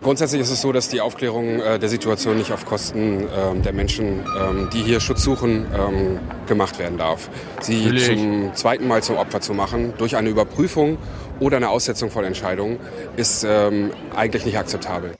Grundsätzlich 0.05 0.43
ist 0.43 0.51
es 0.51 0.61
so, 0.61 0.71
dass 0.71 0.91
die 0.91 1.01
Aufklärung 1.01 1.61
äh, 1.61 1.79
der 1.79 1.89
Situation 1.89 2.37
nicht 2.37 2.53
auf 2.53 2.67
Kosten 2.67 3.27
ähm, 3.35 3.63
der 3.63 3.73
Menschen, 3.73 4.23
ähm, 4.39 4.69
die 4.71 4.83
hier 4.83 5.01
Schutz 5.01 5.23
suchen, 5.23 5.67
ähm, 5.75 6.21
gemacht 6.47 6.79
werden 6.79 6.99
darf. 6.99 7.31
Sie 7.63 7.87
Natürlich. 7.87 8.09
zum 8.09 8.55
zweiten 8.55 8.87
Mal 8.87 9.03
zum 9.03 9.17
Opfer 9.17 9.41
zu 9.41 9.55
machen 9.55 9.95
durch 9.97 10.17
eine 10.17 10.29
Überprüfung 10.29 10.99
oder 11.41 11.57
eine 11.57 11.71
Aussetzung 11.71 12.11
von 12.11 12.23
Entscheidungen 12.23 12.79
ist 13.17 13.45
ähm, 13.49 13.93
eigentlich 14.15 14.45
nicht 14.45 14.59
akzeptabel. 14.59 15.15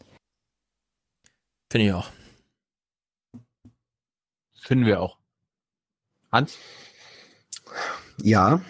Finde 1.71 1.87
ich 1.87 1.93
auch. 1.95 2.11
Finden 4.61 4.85
wir 4.85 5.01
auch. 5.01 5.17
Hans? 6.31 6.59
Ja, 8.19 8.61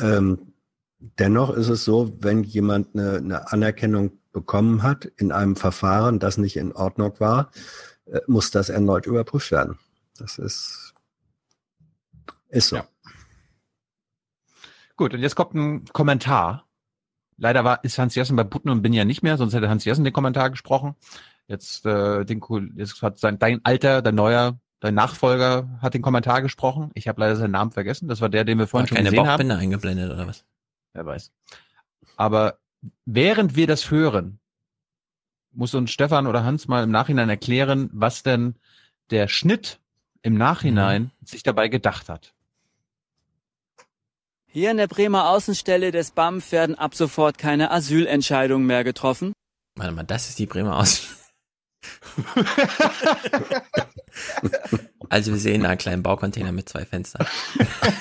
ähm, 0.00 0.52
dennoch 1.00 1.50
ist 1.50 1.70
es 1.70 1.84
so, 1.84 2.12
wenn 2.20 2.44
jemand 2.44 2.94
eine, 2.94 3.16
eine 3.16 3.52
Anerkennung 3.52 4.12
bekommen 4.40 4.82
hat 4.82 5.04
in 5.04 5.32
einem 5.32 5.56
Verfahren, 5.56 6.18
das 6.18 6.38
nicht 6.38 6.56
in 6.56 6.72
Ordnung 6.72 7.18
war, 7.18 7.50
äh, 8.06 8.20
muss 8.26 8.50
das 8.50 8.68
erneut 8.68 9.06
überprüft 9.06 9.50
werden. 9.50 9.78
Das 10.16 10.38
ist, 10.38 10.94
ist 12.48 12.68
so. 12.68 12.76
Ja. 12.76 12.88
Gut, 14.96 15.14
und 15.14 15.20
jetzt 15.20 15.36
kommt 15.36 15.54
ein 15.54 15.84
Kommentar. 15.86 16.66
Leider 17.36 17.62
war, 17.64 17.84
ist 17.84 17.98
Hans 17.98 18.16
Jessen 18.16 18.34
bei 18.36 18.42
Putten 18.44 18.68
und 18.68 18.82
bin 18.82 18.92
ja 18.92 19.04
nicht 19.04 19.22
mehr, 19.22 19.36
sonst 19.36 19.54
hätte 19.54 19.68
Hans 19.68 19.84
Jessen 19.84 20.02
den 20.04 20.12
Kommentar 20.12 20.50
gesprochen. 20.50 20.96
Jetzt, 21.46 21.86
äh, 21.86 22.24
den, 22.24 22.42
jetzt 22.76 23.00
hat 23.00 23.18
sein, 23.18 23.38
dein 23.38 23.60
Alter, 23.64 24.02
dein 24.02 24.16
neuer, 24.16 24.58
dein 24.80 24.94
Nachfolger 24.94 25.78
hat 25.80 25.94
den 25.94 26.02
Kommentar 26.02 26.42
gesprochen. 26.42 26.90
Ich 26.94 27.06
habe 27.06 27.20
leider 27.20 27.36
seinen 27.36 27.52
Namen 27.52 27.70
vergessen. 27.70 28.08
Das 28.08 28.20
war 28.20 28.28
der, 28.28 28.44
den 28.44 28.58
wir 28.58 28.66
vorhin 28.66 28.84
War 28.84 28.88
schon 28.88 28.96
keine 28.96 29.10
gesehen 29.10 29.24
Bauchbinde 29.24 29.54
haben. 29.54 29.62
eingeblendet 29.62 30.10
oder 30.10 30.26
was? 30.26 30.44
Wer 30.94 31.06
weiß. 31.06 31.32
Aber 32.16 32.58
während 33.04 33.56
wir 33.56 33.66
das 33.66 33.90
hören, 33.90 34.38
muss 35.52 35.74
uns 35.74 35.90
Stefan 35.90 36.26
oder 36.26 36.44
Hans 36.44 36.68
mal 36.68 36.84
im 36.84 36.90
Nachhinein 36.90 37.28
erklären, 37.28 37.90
was 37.92 38.22
denn 38.22 38.54
der 39.10 39.28
Schnitt 39.28 39.80
im 40.22 40.34
Nachhinein 40.34 41.10
sich 41.24 41.42
dabei 41.42 41.68
gedacht 41.68 42.08
hat. 42.08 42.34
Hier 44.46 44.70
in 44.70 44.76
der 44.76 44.86
Bremer 44.86 45.28
Außenstelle 45.28 45.90
des 45.90 46.10
BAMF 46.10 46.52
werden 46.52 46.74
ab 46.74 46.94
sofort 46.94 47.38
keine 47.38 47.70
Asylentscheidungen 47.70 48.66
mehr 48.66 48.82
getroffen. 48.82 49.32
Warte 49.74 49.92
mal, 49.92 50.04
das 50.04 50.28
ist 50.28 50.38
die 50.38 50.46
Bremer 50.46 50.76
Aus. 50.78 51.27
also 55.08 55.32
wir 55.32 55.38
sehen 55.38 55.64
einen 55.64 55.78
kleinen 55.78 56.02
Baucontainer 56.02 56.52
mit 56.52 56.68
zwei 56.68 56.84
Fenstern. 56.84 57.26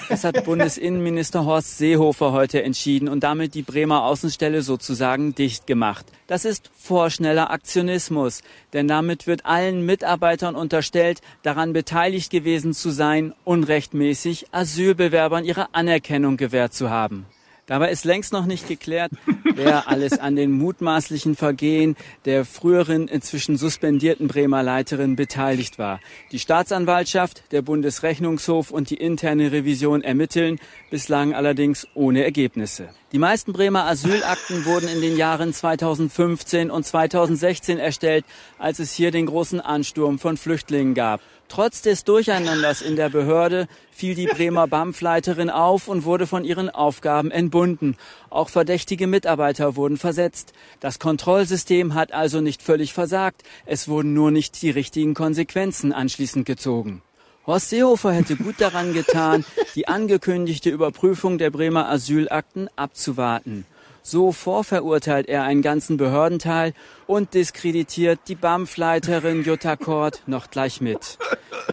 Das 0.10 0.24
hat 0.24 0.44
Bundesinnenminister 0.46 1.46
Horst 1.46 1.78
Seehofer 1.78 2.32
heute 2.32 2.64
entschieden 2.64 3.08
und 3.08 3.24
damit 3.24 3.54
die 3.54 3.62
Bremer 3.62 4.04
Außenstelle 4.04 4.62
sozusagen 4.62 5.36
dicht 5.36 5.68
gemacht. 5.68 6.06
Das 6.28 6.46
ist 6.46 6.72
vorschneller 6.76 7.52
Aktionismus, 7.52 8.42
denn 8.74 8.88
damit 8.88 9.28
wird 9.28 9.46
allen 9.46 9.86
Mitarbeitern 9.86 10.56
unterstellt, 10.56 11.22
daran 11.44 11.74
beteiligt 11.74 12.32
gewesen 12.32 12.74
zu 12.74 12.90
sein, 12.90 13.34
unrechtmäßig 13.44 14.48
Asylbewerbern 14.52 15.46
ihre 15.46 15.76
Anerkennung 15.76 16.38
gewährt 16.38 16.74
zu 16.74 16.90
haben. 16.90 17.28
Dabei 17.68 17.92
ist 17.92 18.06
längst 18.06 18.32
noch 18.32 18.46
nicht 18.46 18.66
geklärt, 18.70 19.12
wer 19.44 19.90
alles 19.90 20.20
an 20.20 20.38
den 20.38 20.52
mutmaßlichen 20.52 21.36
Vergehen 21.36 21.98
der 22.24 22.46
früheren, 22.46 23.10
inzwischen 23.10 23.58
suspendierten 23.58 24.30
Bremer 24.30 24.64
Leiterin 24.64 25.18
beteiligt 25.18 25.78
war. 25.78 26.00
Die 26.32 26.40
Staatsanwaltschaft, 26.40 27.44
der 27.52 27.62
Bundesrechnungshof 27.62 28.72
und 28.72 28.90
die 28.90 28.96
interne 28.96 29.52
Revision 29.52 30.02
ermitteln, 30.02 30.60
bislang 30.90 31.34
allerdings 31.34 31.86
ohne 31.94 32.24
Ergebnisse. 32.24 32.88
Die 33.12 33.20
meisten 33.20 33.52
Bremer 33.52 33.86
Asylakten 33.86 34.64
wurden 34.64 34.88
in 34.88 35.02
den 35.02 35.18
Jahren 35.18 35.54
2015 35.54 36.72
und 36.72 36.86
2016 36.86 37.80
erstellt, 37.80 38.24
als 38.60 38.80
es 38.80 38.94
hier 38.94 39.12
den 39.12 39.26
großen 39.26 39.60
Ansturm 39.60 40.20
von 40.20 40.38
Flüchtlingen 40.38 40.94
gab. 40.94 41.20
Trotz 41.50 41.82
des 41.82 42.04
Durcheinanders 42.04 42.82
in 42.82 42.96
der 42.96 43.10
Behörde 43.10 43.68
fiel 43.92 44.16
die 44.16 44.28
Bremer 44.28 44.68
BAMF-Leiterin 44.68 45.50
auf 45.50 45.88
und 45.88 46.04
wurde 46.04 46.28
von 46.28 46.44
ihren 46.44 46.70
Aufgaben 46.70 47.32
entbunden. 47.32 47.96
Auch 48.30 48.50
verdächtige 48.50 49.08
Mitarbeiter 49.08 49.76
wurden 49.76 49.98
versetzt. 49.98 50.54
Das 50.82 51.00
Kontrollsystem 51.00 51.94
hat 51.94 52.12
also 52.12 52.42
nicht 52.42 52.62
völlig 52.62 52.94
versagt. 52.94 53.44
Es 53.66 53.88
wurden 53.88 54.14
nur 54.14 54.30
nicht 54.30 54.62
die 54.62 54.70
richtigen 54.70 55.14
Konsequenzen 55.14 55.94
anschließend 55.94 56.46
gezogen. 56.46 57.02
Horst 57.48 57.70
Seehofer 57.70 58.12
hätte 58.12 58.36
gut 58.36 58.56
daran 58.60 58.94
getan, 58.94 59.46
die 59.74 59.88
angekündigte 59.88 60.70
Überprüfung 60.70 61.38
der 61.38 61.50
Bremer 61.50 61.88
Asylakten 61.90 62.70
abzuwarten. 62.76 63.66
So 64.10 64.32
vorverurteilt 64.32 65.28
er 65.28 65.44
einen 65.44 65.62
ganzen 65.62 65.98
Behördenteil 65.98 66.74
und 67.08 67.34
diskreditiert 67.34 68.22
die 68.30 68.36
BAMF-Leiterin 68.36 69.44
Jutta 69.44 69.76
Kort 69.76 70.24
noch 70.28 70.50
gleich 70.50 70.80
mit. 70.80 71.18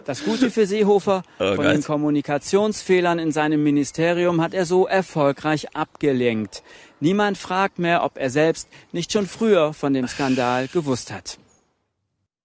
Das 0.03 0.25
Gute 0.25 0.51
für 0.51 0.67
Seehofer, 0.67 1.23
Oh 1.39 1.55
von 1.55 1.65
den 1.65 1.81
Kommunikationsfehlern 1.81 3.19
in 3.19 3.31
seinem 3.31 3.63
Ministerium 3.63 4.41
hat 4.41 4.53
er 4.53 4.65
so 4.65 4.85
erfolgreich 4.85 5.77
abgelenkt. 5.77 6.61
Niemand 6.99 7.37
fragt 7.37 7.79
mehr, 7.79 8.03
ob 8.03 8.17
er 8.17 8.29
selbst 8.29 8.67
nicht 8.91 9.13
schon 9.13 9.27
früher 9.27 9.73
von 9.73 9.93
dem 9.93 10.09
Skandal 10.09 10.67
gewusst 10.67 11.13
hat. 11.13 11.39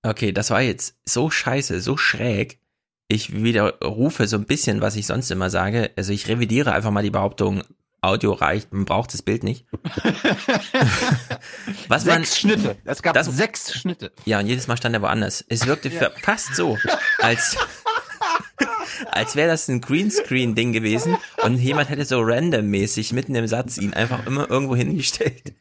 Okay, 0.04 0.30
das 0.30 0.50
war 0.50 0.62
jetzt 0.62 0.94
so 1.04 1.30
scheiße, 1.30 1.80
so 1.80 1.96
schräg. 1.96 2.60
Ich 3.08 3.42
widerrufe 3.42 4.28
so 4.28 4.36
ein 4.36 4.44
bisschen, 4.44 4.82
was 4.82 4.94
ich 4.94 5.08
sonst 5.08 5.32
immer 5.32 5.50
sage. 5.50 5.90
Also 5.96 6.12
ich 6.12 6.28
revidiere 6.28 6.74
einfach 6.74 6.92
mal 6.92 7.02
die 7.02 7.10
Behauptung, 7.10 7.64
Audio 8.02 8.32
reicht, 8.32 8.72
man 8.72 8.84
braucht 8.84 9.12
das 9.12 9.22
Bild 9.22 9.42
nicht. 9.44 9.66
was 11.88 12.04
man, 12.04 12.18
sechs 12.24 12.38
Schnitte. 12.38 12.76
Es 12.84 13.02
gab 13.02 13.14
das- 13.14 13.26
sechs 13.26 13.74
Schnitte. 13.74 14.12
Ja, 14.24 14.38
und 14.38 14.46
jedes 14.46 14.66
Mal 14.68 14.76
stand 14.76 14.94
er 14.94 15.02
woanders. 15.02 15.44
Es 15.48 15.66
wirkte 15.66 15.88
Ja. 15.88 16.10
fast 16.22 16.54
so, 16.54 16.78
als, 17.18 17.56
als 19.10 19.36
wäre 19.36 19.48
das 19.48 19.68
ein 19.68 19.80
Greenscreen-Ding 19.80 20.72
gewesen 20.72 21.16
und 21.42 21.56
jemand 21.58 21.88
hätte 21.90 22.04
so 22.04 22.20
randommäßig 22.20 23.12
mitten 23.12 23.34
im 23.34 23.46
Satz 23.46 23.78
ihn 23.78 23.94
einfach 23.94 24.26
immer 24.26 24.50
irgendwo 24.50 24.76
hingestellt. 24.76 25.54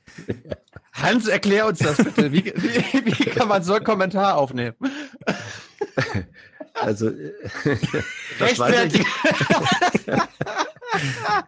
Hans, 0.93 1.27
erklär 1.27 1.65
uns 1.67 1.79
das 1.79 1.97
bitte. 1.97 2.31
Wie, 2.31 2.45
wie, 2.45 3.05
wie 3.05 3.25
kann 3.25 3.47
man 3.47 3.63
so 3.63 3.73
einen 3.73 3.85
Kommentar 3.85 4.37
aufnehmen? 4.37 4.75
Also, 6.73 7.09
äh, 7.09 7.33
das 8.39 8.59
weiß 8.59 8.71
Rechtfertig. 8.71 9.01
ich. 9.01 10.13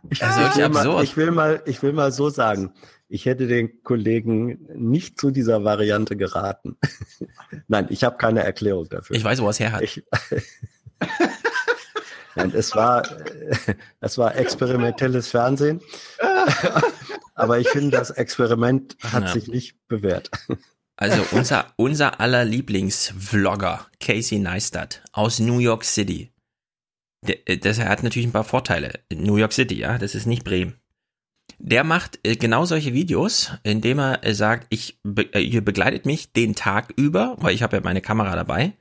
Ich, 0.10 0.24
Also 0.24 0.42
ich, 0.42 0.56
will 0.58 0.70
mal, 0.70 1.04
ich, 1.04 1.18
will 1.18 1.32
mal, 1.32 1.64
ich 1.66 1.82
will 1.84 1.94
mal 1.94 2.12
so 2.12 2.30
sagen, 2.30 2.74
ich 3.10 3.26
hätte 3.26 3.48
den 3.48 3.84
Kollegen 3.84 4.60
nicht 4.76 5.20
zu 5.20 5.32
dieser 5.32 5.64
Variante 5.64 6.16
geraten. 6.16 6.78
Nein, 7.68 7.88
ich 7.90 8.04
habe 8.04 8.18
keine 8.18 8.44
Erklärung 8.44 8.88
dafür. 8.90 9.16
Ich 9.16 9.24
weiß, 9.24 9.42
wo 9.42 9.46
er 9.48 9.50
es 9.50 9.60
her 9.60 9.72
hat. 9.74 9.82
Ich, 9.82 10.04
Nein, 12.36 12.54
es 12.56 12.76
war, 12.76 13.04
äh, 13.12 13.76
es 14.00 14.18
war 14.18 14.36
experimentelles 14.36 15.30
Fernsehen. 15.30 15.82
Aber 17.36 17.60
ich 17.60 17.68
finde, 17.70 17.98
das 17.98 18.12
Experiment 18.12 18.96
hat 19.04 19.24
Ja. 19.24 19.34
sich 19.34 19.48
nicht 19.48 19.76
bewährt. 19.88 20.30
Also 20.96 21.26
unser, 21.32 21.66
unser 21.78 22.20
aller 22.20 22.46
Lieblingsvlogger, 22.46 23.88
Casey 24.00 24.38
Neistat 24.40 25.02
aus 25.12 25.40
New 25.40 25.58
York 25.60 25.84
City. 25.84 26.31
Äh, 27.26 27.58
das 27.58 27.80
hat 27.80 28.04
natürlich 28.04 28.28
ein 28.28 28.34
paar 28.34 28.44
Vorteile. 28.44 29.00
New 29.14 29.38
York 29.38 29.54
City, 29.54 29.76
ja, 29.76 29.98
das 29.98 30.16
ist 30.16 30.26
nicht 30.26 30.44
Bremen. 30.44 30.76
Der 31.60 31.84
macht 31.84 32.20
äh, 32.24 32.36
genau 32.36 32.66
solche 32.66 32.94
Videos, 32.94 33.52
indem 33.64 34.00
er 34.00 34.24
äh, 34.26 34.34
sagt, 34.34 34.68
ich, 34.70 35.00
ihr 35.36 35.64
begleitet 35.64 36.06
mich 36.06 36.34
den 36.34 36.56
Tag 36.56 36.94
über, 36.96 37.36
weil 37.40 37.54
ich 37.54 37.64
habe 37.64 37.78
ja 37.78 37.84
meine 37.84 38.02
Kamera 38.02 38.36
dabei. 38.36 38.74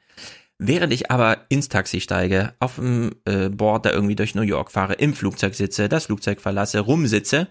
Während 0.59 0.93
ich 0.93 1.11
aber 1.11 1.47
ins 1.49 1.71
Taxi 1.71 2.03
steige, 2.03 2.55
auf 2.61 2.75
dem 2.75 3.13
Board 3.25 3.87
da 3.87 3.93
irgendwie 3.93 4.15
durch 4.15 4.35
New 4.35 4.43
York 4.43 4.71
fahre, 4.71 4.93
im 4.93 5.15
Flugzeug 5.15 5.55
sitze, 5.55 5.89
das 5.89 6.05
Flugzeug 6.05 6.43
verlasse, 6.43 6.81
rumsitze, 6.81 7.49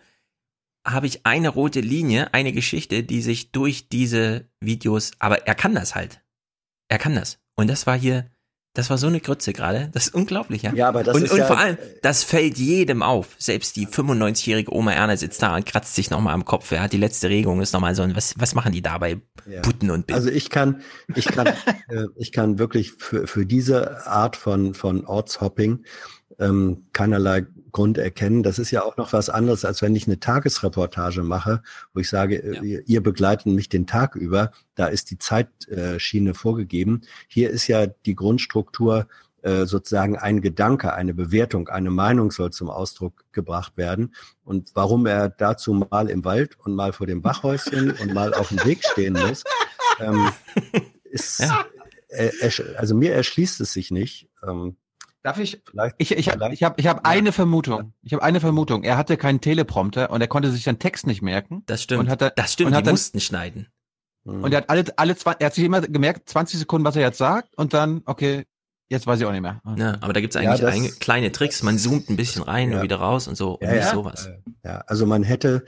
habe 0.86 1.08
ich 1.08 1.26
eine 1.26 1.50
rote 1.50 1.82
Linie, 1.82 2.34
eine 2.36 2.54
Geschichte, 2.54 3.02
die 3.02 3.24
sich 3.24 3.52
durch 3.52 3.90
diese 3.90 4.48
Videos, 4.60 5.14
aber 5.18 5.48
er 5.48 5.56
kann 5.56 5.74
das 5.74 5.96
halt. 5.96 6.22
Er 6.88 7.00
kann 7.00 7.16
das. 7.16 7.40
Und 7.56 7.68
das 7.68 7.88
war 7.88 7.98
hier, 7.98 8.30
das 8.74 8.90
war 8.90 8.98
so 8.98 9.08
eine 9.08 9.20
Grütze 9.20 9.52
gerade. 9.52 9.90
Das 9.94 10.08
ist 10.08 10.14
unglaublich, 10.16 10.62
ja. 10.62 10.74
Ja, 10.74 10.88
aber 10.88 11.04
das 11.04 11.16
und, 11.16 11.24
ist 11.24 11.32
und 11.32 11.40
ja- 11.40 11.46
vor 11.46 11.58
allem, 11.58 11.78
das 12.02 12.24
fällt 12.24 12.58
jedem 12.58 13.02
auf. 13.02 13.30
Selbst 13.38 13.76
die 13.76 13.88
95-jährige 13.88 14.74
Oma 14.74 14.94
Erna 14.94 15.18
sitzt 15.18 15.42
da 15.42 15.56
und 15.56 15.66
kratzt 15.66 15.96
sich 15.96 16.10
nochmal 16.10 16.34
am 16.34 16.46
Kopf. 16.46 16.72
Er 16.72 16.82
hat 16.84 16.94
die 16.94 16.98
letzte 16.98 17.30
Regung, 17.30 17.62
ist 17.62 17.74
nochmal 17.74 17.96
so, 17.96 18.04
ein- 18.04 18.16
was, 18.16 18.36
was 18.38 18.54
machen 18.56 18.72
die 18.72 18.82
da 18.82 18.98
bei 18.98 19.18
Ja. 19.50 19.62
Putten 19.62 19.90
und 19.90 20.08
Bill? 20.08 20.16
Also 20.16 20.30
ich 20.30 20.50
kann, 20.50 20.82
ich 21.16 21.26
kann, 21.26 21.48
äh, 21.90 22.06
ich 22.16 22.32
kann 22.32 22.60
wirklich 22.60 22.92
für, 22.98 23.26
für 23.28 23.46
diese 23.46 24.06
Art 24.08 24.36
von, 24.36 24.74
von 24.74 25.06
Ortshopping 25.06 25.84
ähm, 26.40 26.86
keinerlei 26.94 27.46
Grund 27.72 27.98
erkennen. 27.98 28.42
Das 28.44 28.58
ist 28.58 28.72
ja 28.72 28.84
auch 28.84 28.98
noch 28.98 29.14
was 29.14 29.30
anderes, 29.30 29.64
als 29.66 29.82
wenn 29.82 29.96
ich 29.96 30.08
eine 30.08 30.20
Tagesreportage 30.20 31.22
mache, 31.22 31.62
wo 31.94 32.00
ich 32.00 32.10
sage, 32.10 32.38
äh, 32.38 32.66
ihr, 32.66 32.88
ihr 32.88 33.04
begleitet 33.04 33.48
mich 33.48 33.70
den 33.70 33.86
Tag 33.86 34.16
über. 34.16 34.52
Da 34.76 34.88
ist 34.88 35.12
die 35.12 35.18
Zeitschiene 35.18 36.34
vorgegeben. 36.34 37.02
Hier 37.28 37.50
ist 37.52 37.68
ja 37.68 37.86
die 37.88 38.16
Grundstruktur 38.16 39.08
äh, 39.42 39.66
sozusagen 39.66 40.18
ein 40.18 40.42
Gedanke, 40.42 40.94
eine 40.94 41.14
Bewertung, 41.14 41.70
eine 41.70 41.92
Meinung 41.92 42.32
soll 42.32 42.52
zum 42.52 42.70
Ausdruck 42.70 43.24
gebracht 43.32 43.78
werden. 43.78 44.14
Und 44.44 44.72
warum 44.74 45.06
er 45.06 45.30
dazu 45.30 45.74
mal 45.74 46.10
im 46.10 46.26
Wald 46.26 46.58
und 46.60 46.76
mal 46.76 46.92
vor 46.92 47.08
dem 47.08 47.24
Wachhäuschen 47.24 47.92
und 48.02 48.14
mal 48.14 48.34
auf 48.34 48.50
dem 48.50 48.64
Weg 48.66 48.84
stehen 48.84 49.14
muss, 49.14 49.44
ähm, 50.00 50.30
ist, 51.04 51.42
äh, 52.10 52.30
ersch- 52.42 52.76
also 52.76 52.96
mir 52.96 53.14
erschließt 53.14 53.62
es 53.62 53.74
sich 53.74 53.92
nicht. 53.92 54.28
Ähm, 54.46 54.76
Darf 55.22 55.38
ich? 55.38 55.62
Ich, 55.98 56.12
ich 56.14 56.30
habe 56.30 56.54
ich 56.54 56.64
hab, 56.64 56.80
ich 56.80 56.88
hab 56.88 57.06
eine 57.06 57.32
Vermutung. 57.34 57.94
Ich 58.02 58.14
habe 58.14 58.24
eine 58.24 58.40
Vermutung. 58.40 58.84
Er 58.84 58.98
hatte 58.98 59.18
keinen 59.18 59.42
Teleprompter 59.42 60.12
und 60.12 60.22
er 60.22 60.28
konnte 60.28 60.50
sich 60.50 60.64
seinen 60.64 60.80
Text 60.80 61.08
nicht 61.08 61.22
merken. 61.22 61.64
Das 61.66 61.84
stimmt. 61.84 62.02
Und 62.02 62.10
hat 62.10 62.22
er, 62.22 62.30
das 62.30 62.54
stimmt, 62.54 62.68
und 62.68 62.72
die 62.74 62.78
hat 62.78 62.88
dann, 62.88 62.94
mussten 62.94 63.20
schneiden. 63.20 63.68
Und 64.24 64.52
er 64.54 64.58
hat 64.60 64.70
alle, 64.70 64.86
alle 64.96 65.16
zwei, 65.18 65.34
er 65.40 65.48
hat 65.48 65.56
sich 65.56 65.64
immer 65.66 65.82
gemerkt, 65.82 66.30
20 66.30 66.60
Sekunden, 66.60 66.86
was 66.86 66.96
er 66.96 67.02
jetzt 67.02 67.18
sagt 67.18 67.58
und 67.58 67.74
dann, 67.74 68.02
okay, 68.06 68.46
jetzt 68.88 69.08
weiß 69.08 69.20
ich 69.20 69.26
auch 69.26 69.32
nicht 69.32 69.42
mehr. 69.42 69.62
Ja, 69.78 69.98
aber 70.02 70.14
da 70.14 70.22
gibt's 70.22 70.36
Ja, 70.36 70.42
eigentlich 70.42 70.62
das- 70.62 70.76
ein, 70.76 71.00
kleine 71.00 71.32
Tricks. 71.32 71.64
Man 71.64 71.78
zoomt 71.78 72.10
ein 72.10 72.16
bisschen 72.16 72.44
rein 72.44 72.72
Ja. 72.72 72.78
und 72.78 72.84
wieder 72.84 72.98
raus 72.98 73.28
und 73.28 73.36
so. 73.36 73.54
Und 73.56 73.64
Ja, 73.68 73.74
nicht 73.74 73.86
ja. 73.86 73.92
sowas. 73.94 74.30
Ja, 74.64 74.84
also 74.88 75.06
man 75.06 75.24
hätte, 75.24 75.66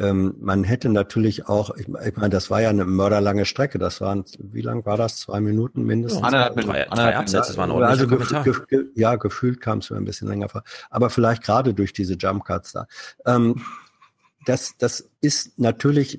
ähm, 0.00 0.34
man 0.40 0.64
hätte 0.64 0.88
natürlich 0.88 1.46
auch, 1.48 1.70
ich, 1.76 1.86
ich 1.88 2.16
meine, 2.16 2.30
das 2.30 2.50
war 2.50 2.60
ja 2.62 2.70
eine 2.70 2.84
mörderlange 2.84 3.44
Strecke. 3.44 3.78
Das 3.78 4.00
waren, 4.00 4.24
wie 4.38 4.62
lang 4.62 4.84
war 4.86 4.96
das? 4.96 5.18
Zwei 5.18 5.40
Minuten 5.40 5.84
mindestens? 5.84 6.20
Ja, 6.20 6.26
anderthalb 6.26 6.56
Minuten. 6.56 6.72
Drei- 6.74 6.84
drei 6.96 7.16
Absätze, 7.16 7.48
das 7.48 7.56
war 7.56 7.66
ein 7.66 7.70
Also 7.70 8.04
ordentlicher 8.04 8.06
gef 8.18 8.28
Kommentar. 8.28 8.44
gef 8.44 8.66
ge 8.66 8.84
ja, 8.94 9.16
gefühlt 9.16 9.60
kam 9.60 9.78
es 9.78 9.90
mir 9.90 9.96
ein 9.98 10.04
bisschen 10.04 10.28
länger 10.28 10.48
vor. 10.48 10.62
Aber 10.90 11.10
vielleicht 11.10 11.42
gerade 11.44 11.74
durch 11.74 11.92
diese 11.92 12.14
Jump 12.14 12.44
Cuts 12.44 12.72
da. 12.72 12.86
Ähm, 13.26 13.62
das, 14.46 14.74
das 14.78 15.08
ist 15.20 15.58
natürlich 15.58 16.18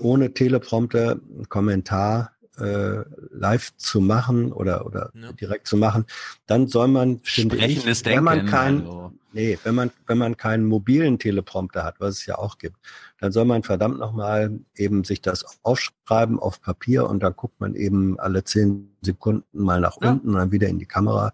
ohne 0.00 0.34
Teleprompter 0.34 1.12
ein 1.38 1.48
Kommentar 1.48 2.32
äh, 2.58 3.04
live 3.30 3.76
zu 3.76 4.00
machen 4.00 4.52
oder 4.52 4.86
oder 4.86 5.10
direkt 5.40 5.66
zu 5.66 5.76
machen, 5.76 6.06
dann 6.46 6.68
soll 6.68 6.88
man 6.88 7.20
finde 7.22 7.56
ich, 7.56 7.84
wenn 8.04 8.24
man 8.24 8.46
kein 8.46 8.80
also. 8.80 9.12
nee, 9.32 9.58
wenn 9.64 9.74
man 9.74 9.90
wenn 10.06 10.18
man 10.18 10.36
keinen 10.36 10.66
mobilen 10.66 11.18
Teleprompter 11.18 11.84
hat, 11.84 11.96
was 11.98 12.18
es 12.18 12.26
ja 12.26 12.38
auch 12.38 12.58
gibt, 12.58 12.76
dann 13.20 13.32
soll 13.32 13.44
man 13.44 13.62
verdammt 13.62 13.98
nochmal 13.98 14.58
eben 14.74 15.04
sich 15.04 15.20
das 15.20 15.44
aufschreiben 15.62 16.38
auf 16.38 16.60
Papier 16.60 17.08
und 17.08 17.22
dann 17.22 17.34
guckt 17.34 17.60
man 17.60 17.74
eben 17.74 18.18
alle 18.18 18.44
zehn 18.44 18.96
Sekunden 19.02 19.62
mal 19.62 19.80
nach 19.80 19.96
unten 19.96 20.28
und 20.28 20.34
dann 20.34 20.52
wieder 20.52 20.68
in 20.68 20.78
die 20.78 20.86
Kamera 20.86 21.32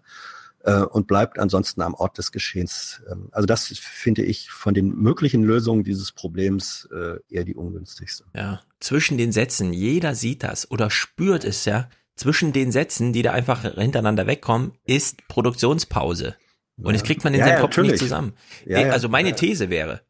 äh, 0.63 0.81
und 0.81 1.07
bleibt 1.07 1.39
ansonsten 1.39 1.81
am 1.81 1.93
Ort 1.93 2.17
des 2.17 2.31
Geschehens. 2.31 3.01
Ähm, 3.11 3.29
also 3.31 3.45
das 3.45 3.67
finde 3.77 4.23
ich 4.23 4.49
von 4.49 4.73
den 4.73 4.95
möglichen 4.95 5.43
Lösungen 5.43 5.83
dieses 5.83 6.11
Problems 6.11 6.87
äh, 6.91 7.17
eher 7.29 7.43
die 7.43 7.55
ungünstigste. 7.55 8.25
Ja, 8.35 8.61
zwischen 8.79 9.17
den 9.17 9.31
Sätzen, 9.31 9.73
jeder 9.73 10.15
sieht 10.15 10.43
das 10.43 10.69
oder 10.71 10.89
spürt 10.89 11.43
es 11.43 11.65
ja. 11.65 11.89
Zwischen 12.15 12.53
den 12.53 12.71
Sätzen, 12.71 13.11
die 13.11 13.23
da 13.23 13.31
einfach 13.31 13.63
hintereinander 13.73 14.27
wegkommen, 14.27 14.73
ist 14.85 15.27
Produktionspause. 15.27 16.35
Und 16.77 16.93
das 16.93 17.03
kriegt 17.03 17.23
man 17.23 17.33
in 17.33 17.39
Ja, 17.39 17.45
seinem 17.45 17.55
ja, 17.55 17.61
Kopf 17.61 17.71
natürlich. 17.71 17.91
nicht 17.93 17.99
zusammen. 18.01 18.33
Ja, 18.65 18.89
also 18.89 19.09
meine. 19.09 19.33
These 19.33 19.69
wäre, 19.69 20.01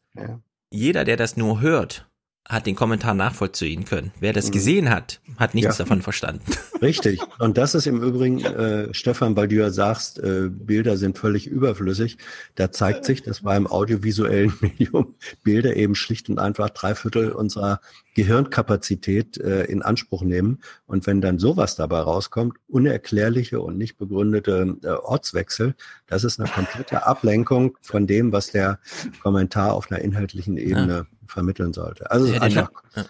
jeder, 0.70 1.06
der 1.06 1.16
das 1.18 1.38
nur 1.38 1.62
hört, 1.62 2.10
hat 2.50 2.66
den 2.66 2.76
Kommentar 2.76 3.14
nachvollziehen 3.14 3.86
können. 3.86 4.12
Wer 4.20 4.34
das 4.34 4.48
Mhm. 4.48 4.52
gesehen 4.52 4.90
hat, 4.90 5.22
hat 5.38 5.54
nichts 5.56 5.78
Ja. 5.78 5.86
davon 5.86 6.02
verstanden. 6.02 6.42
Richtig. 6.82 7.22
Und 7.40 7.58
das 7.58 7.74
ist 7.74 7.88
im 7.88 8.04
Übrigen, 8.04 8.44
äh, 8.44 8.94
Stefan, 8.94 9.36
weil 9.38 9.48
du 9.48 9.56
ja 9.56 9.70
sagst, 9.70 10.20
äh, 10.20 10.50
Bilder 10.50 10.98
sind 10.98 11.18
völlig 11.18 11.48
überflüssig. 11.48 12.18
Da 12.56 12.70
zeigt 12.72 13.06
sich, 13.06 13.24
dass 13.24 13.42
beim 13.44 13.66
audiovisuellen 13.66 14.52
Medium 14.62 15.16
Bilder 15.44 15.76
eben 15.78 15.96
schlicht 15.96 16.30
und 16.30 16.38
einfach 16.38 16.70
drei 16.72 16.96
Viertel 16.96 17.32
unserer 17.32 17.80
Gehirnkapazität 18.16 19.38
äh, 19.38 19.64
in 19.66 19.82
Anspruch 19.82 20.24
nehmen. 20.24 20.60
Und 20.86 21.08
wenn 21.08 21.22
dann 21.22 21.40
sowas 21.40 21.76
dabei 21.76 22.00
rauskommt, 22.00 22.58
unerklärliche 22.68 23.62
und 23.62 23.78
nicht 23.78 23.98
begründete 23.98 24.76
äh, 24.84 24.88
Ortswechsel, 24.90 25.76
das 26.08 26.24
ist 26.24 26.40
eine 26.40 26.50
komplette 26.50 27.06
Ablenkung 27.06 27.78
von 27.82 28.06
dem, 28.06 28.32
was 28.32 28.52
der 28.52 28.80
Kommentar 29.22 29.74
auf 29.74 29.90
einer 29.92 30.02
inhaltlichen 30.02 30.58
Ebene 30.58 31.08
vermitteln 31.34 31.74
sollte. 31.74 32.10
Also 32.10 32.28
es 32.28 32.36
Ja, 32.36 32.42
einfach, 32.42 32.72
ja. 32.96 33.06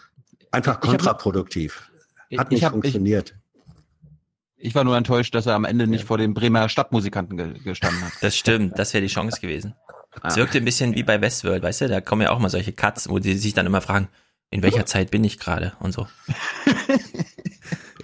einfach 0.51 0.73
Ich 0.73 0.77
hab- 0.77 0.81
kontraproduktiv. 0.81 1.89
Hat 2.37 2.47
Ich 2.47 2.49
nicht 2.49 2.63
hab- 2.63 2.71
ich- 2.73 2.81
funktioniert. 2.81 3.35
Ich 4.55 4.73
war 4.75 4.83
nur 4.85 4.95
enttäuscht, 4.97 5.35
dass 5.35 5.45
er 5.45 5.55
am 5.55 5.65
Ende 5.65 5.87
nicht 5.87 6.05
vor 6.05 6.17
den 6.17 6.33
Bremer 6.33 6.69
Stadtmusikanten 6.69 7.37
ge 7.37 7.59
gestanden 7.59 8.01
hat. 8.03 8.13
Das 8.21 8.35
stimmt, 8.37 8.79
das 8.79 8.93
wäre 8.93 9.01
die 9.01 9.11
Chance 9.13 9.41
gewesen. 9.41 9.75
Es 10.23 10.33
Ah. 10.33 10.35
wirkte 10.37 10.57
ein 10.59 10.65
bisschen 10.65 10.95
wie 10.95 11.03
bei 11.03 11.19
Westworld, 11.21 11.61
weißt 11.63 11.81
du, 11.81 11.87
da 11.89 11.99
kommen 12.01 12.21
ja 12.21 12.31
auch 12.31 12.39
mal 12.39 12.49
solche 12.49 12.71
Cuts, 12.71 13.09
wo 13.09 13.19
die 13.19 13.35
sich 13.37 13.53
dann 13.53 13.65
immer 13.65 13.81
fragen, 13.81 14.07
in 14.51 14.61
welcher 14.63 14.85
Zeit 14.85 15.11
bin 15.11 15.23
ich 15.23 15.37
gerade 15.39 15.73
und 15.79 15.91
so. 15.91 16.07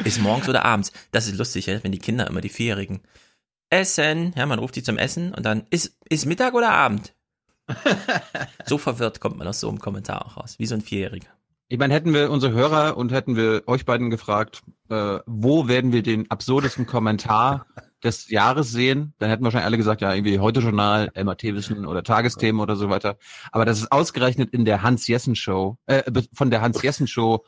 Ist 0.04 0.22
morgens 0.22 0.48
oder 0.50 0.66
abends? 0.66 0.92
Das 1.12 1.28
ist 1.28 1.38
lustig, 1.38 1.66
ja, 1.68 1.84
wenn 1.84 1.92
die 1.92 2.00
Kinder 2.00 2.28
immer 2.28 2.42
die 2.42 2.50
Vierjährigen 2.50 3.02
Essen, 3.70 4.34
ja, 4.36 4.46
man 4.46 4.60
ruft 4.60 4.76
die 4.76 4.84
zum 4.84 4.98
Essen 4.98 5.34
und 5.34 5.46
dann 5.46 5.66
ist, 5.70 5.96
ist 6.10 6.26
Mittag 6.26 6.54
oder 6.56 6.72
Abend? 6.72 7.14
So 8.66 8.78
verwirrt 8.78 9.20
kommt 9.20 9.38
man 9.38 9.48
aus 9.48 9.60
so 9.60 9.70
einem 9.70 9.80
Kommentar 9.80 10.26
auch 10.26 10.38
raus, 10.38 10.56
wie 10.58 10.66
so 10.66 10.76
ein 10.76 10.82
Vierjähriger. 10.82 11.28
Ich 11.72 11.78
meine, 11.78 11.94
hätten 11.94 12.14
wir 12.14 12.32
unsere 12.32 12.52
Hörer 12.52 12.98
und 12.98 13.12
hätten 13.12 13.36
wir 13.36 13.62
euch 13.68 13.86
beiden 13.86 14.10
gefragt, 14.10 14.62
äh, 14.90 15.20
wo 15.28 15.68
werden 15.68 15.92
wir 15.92 16.02
den 16.02 16.30
absurdesten 16.32 16.88
Kommentar 16.88 17.68
des 18.04 18.30
Jahres 18.30 18.72
sehen, 18.72 19.14
dann 19.20 19.30
hätten 19.30 19.44
wahrscheinlich 19.44 19.66
alle 19.68 19.78
gesagt, 19.78 20.02
ja, 20.02 20.14
irgendwie 20.14 20.40
heute 20.40 20.62
Journal, 20.62 21.12
MAT-Wissen 21.16 21.86
oder 21.86 22.02
Tagesthemen 22.02 22.60
oder 22.60 22.76
so 22.76 22.90
weiter. 22.90 23.18
Aber 23.52 23.66
das 23.66 23.80
ist 23.80 23.92
ausgerechnet 23.92 24.50
in 24.52 24.66
der 24.66 24.82
Hans-Jessen-Show, 24.82 25.78
äh, 25.86 26.12
von 26.34 26.50
der 26.50 26.62
Hans-Jessen-Show 26.62 27.44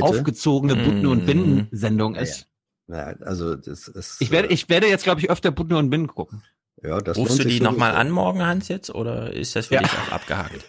aufgezogene 0.00 0.76
Budden- 0.76 1.06
und 1.06 1.22
Mhm. 1.22 1.26
Binden-Sendung 1.26 2.14
ist. 2.14 2.46
Ja, 2.86 3.14
also 3.20 3.56
das 3.56 3.88
ist. 3.88 4.20
Ich 4.20 4.30
werde, 4.30 4.48
ich 4.48 4.68
werde 4.68 4.86
jetzt, 4.88 5.04
glaube 5.04 5.20
ich, 5.20 5.30
öfter 5.30 5.50
Budden 5.50 5.74
und 5.74 5.90
Binden 5.90 6.08
gucken. 6.08 6.42
Ja, 6.82 6.98
das 7.00 7.16
Rufst 7.16 7.38
du 7.38 7.44
die 7.44 7.60
nochmal 7.60 7.94
an 7.94 8.10
morgen, 8.10 8.42
Hans, 8.44 8.68
jetzt, 8.68 8.90
oder 8.94 9.32
ist 9.32 9.54
das 9.54 9.66
für 9.66 9.74
Ja. 9.74 9.82
dich 9.82 9.92
auch 9.92 10.12
abgehakt? 10.12 10.64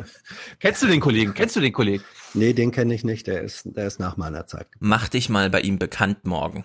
Kennst 0.60 0.82
du 0.82 0.86
den 0.86 1.00
Kollegen? 1.00 1.34
Kennst 1.34 1.54
du 1.56 1.60
den 1.60 1.72
Kollegen? 1.72 2.02
Nee, 2.32 2.52
den 2.54 2.70
kenne 2.70 2.94
ich 2.94 3.04
nicht. 3.04 3.26
Der 3.26 3.42
ist, 3.42 3.62
der 3.76 3.86
ist 3.86 4.00
nach 4.00 4.16
meiner 4.16 4.46
Zeit. 4.46 4.68
Mach 4.78 5.08
dich 5.08 5.28
mal 5.28 5.50
bei 5.50 5.60
ihm 5.60 5.78
bekannt 5.78 6.24
morgen. 6.24 6.64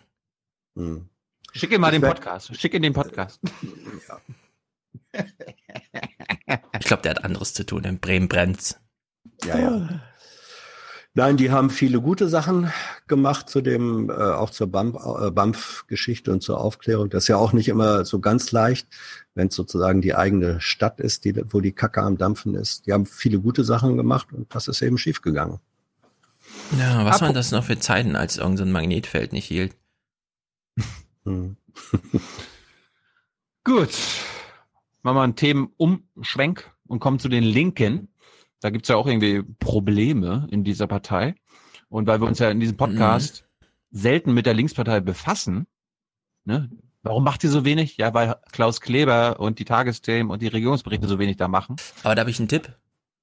Hm. 0.77 1.09
Schick 1.53 1.71
ihm 1.71 1.81
mal 1.81 1.93
Ich 1.93 1.99
den 1.99 2.09
Podcast. 2.09 2.55
Schick 2.59 2.73
ihm 2.73 2.81
den 2.83 2.93
Podcast. 2.93 3.39
Ich 6.79 6.85
glaube, 6.85 7.01
der 7.03 7.11
hat 7.11 7.23
anderes 7.23 7.53
zu 7.53 7.65
tun. 7.65 7.83
In 7.83 7.99
Bremen 7.99 8.27
brennt's. 8.27 8.79
Ja, 9.43 9.57
ja. 9.59 10.01
Nein, 11.17 11.37
die 11.37 11.49
haben 11.49 11.69
viele 11.69 12.01
gute 12.01 12.27
Sachen 12.27 12.71
gemacht 13.07 13.49
zu 13.49 13.61
dem, 13.61 14.09
äh, 14.09 14.13
auch 14.13 14.49
zur 14.49 14.67
BAMF, 14.67 14.95
äh, 15.21 15.31
BAMF-Geschichte 15.31 16.29
und 16.31 16.41
zur 16.43 16.59
Aufklärung. 16.59 17.09
Das 17.09 17.23
ist 17.23 17.27
ja 17.29 17.37
auch 17.37 17.53
nicht 17.53 17.69
immer 17.69 18.03
so 18.03 18.19
ganz 18.19 18.51
leicht, 18.51 18.85
wenn 19.33 19.47
es 19.47 19.55
sozusagen 19.55 20.01
die 20.01 20.13
eigene 20.13 20.59
Stadt 20.59 20.99
ist, 20.99 21.23
die, 21.23 21.33
wo 21.53 21.61
die 21.61 21.71
Kacke 21.71 22.01
am 22.01 22.17
Dampfen 22.17 22.53
ist. 22.55 22.85
Die 22.85 22.91
haben 22.91 23.05
viele 23.05 23.39
gute 23.39 23.63
Sachen 23.63 23.95
gemacht 23.95 24.27
und 24.33 24.53
das 24.53 24.67
ist 24.67 24.81
eben 24.81 24.97
schiefgegangen. 24.97 25.59
Ja, 26.77 27.05
was 27.05 27.17
Apro- 27.17 27.21
waren 27.27 27.33
das 27.33 27.51
noch 27.51 27.63
für 27.63 27.79
Zeiten, 27.79 28.17
als 28.17 28.35
irgendein 28.35 28.57
so 28.57 28.63
ein 28.65 28.71
Magnetfeld 28.73 29.31
nicht 29.31 29.45
hielt? 29.45 29.73
Hm. 31.23 31.55
Gut. 33.63 33.89
Machen 35.01 35.17
wir 35.17 35.21
einen 35.21 35.35
Themenumschwenk 35.35 36.71
und 36.87 36.99
kommen 36.99 37.19
zu 37.19 37.29
den 37.29 37.43
Linken. 37.43 38.09
Da 38.61 38.69
gibt's 38.69 38.89
ja 38.89 38.95
auch 38.95 39.07
irgendwie 39.07 39.43
Probleme 39.59 40.47
in 40.51 40.63
dieser 40.63 40.87
Partei. 40.87 41.35
Und 41.89 42.07
weil 42.07 42.19
wir 42.21 42.27
uns 42.27 42.39
ja 42.39 42.49
in 42.49 42.59
diesem 42.59 42.77
Podcast 42.77 43.45
selten 43.91 44.33
mit 44.33 44.45
der 44.45 44.53
Linkspartei 44.53 44.99
befassen, 44.99 45.67
ne? 46.45 46.69
Warum 47.03 47.23
macht 47.23 47.43
ihr 47.43 47.51
so 47.51 47.63
wenig? 47.65 47.97
Ja, 47.97 48.15
weil 48.15 48.35
Klaus 48.51 48.81
Kleber 48.81 49.39
und 49.39 49.59
die 49.59 49.65
Tagesthemen 49.65 50.31
und 50.31 50.41
die 50.41 50.47
Regierungsberichte 50.47 51.07
so 51.07 51.19
wenig 51.19 51.37
da 51.37 51.47
machen. 51.47 51.75
Aber 52.03 52.15
da 52.15 52.21
habe 52.21 52.31
ich 52.31 52.39
einen 52.39 52.47
Tipp. 52.47 52.75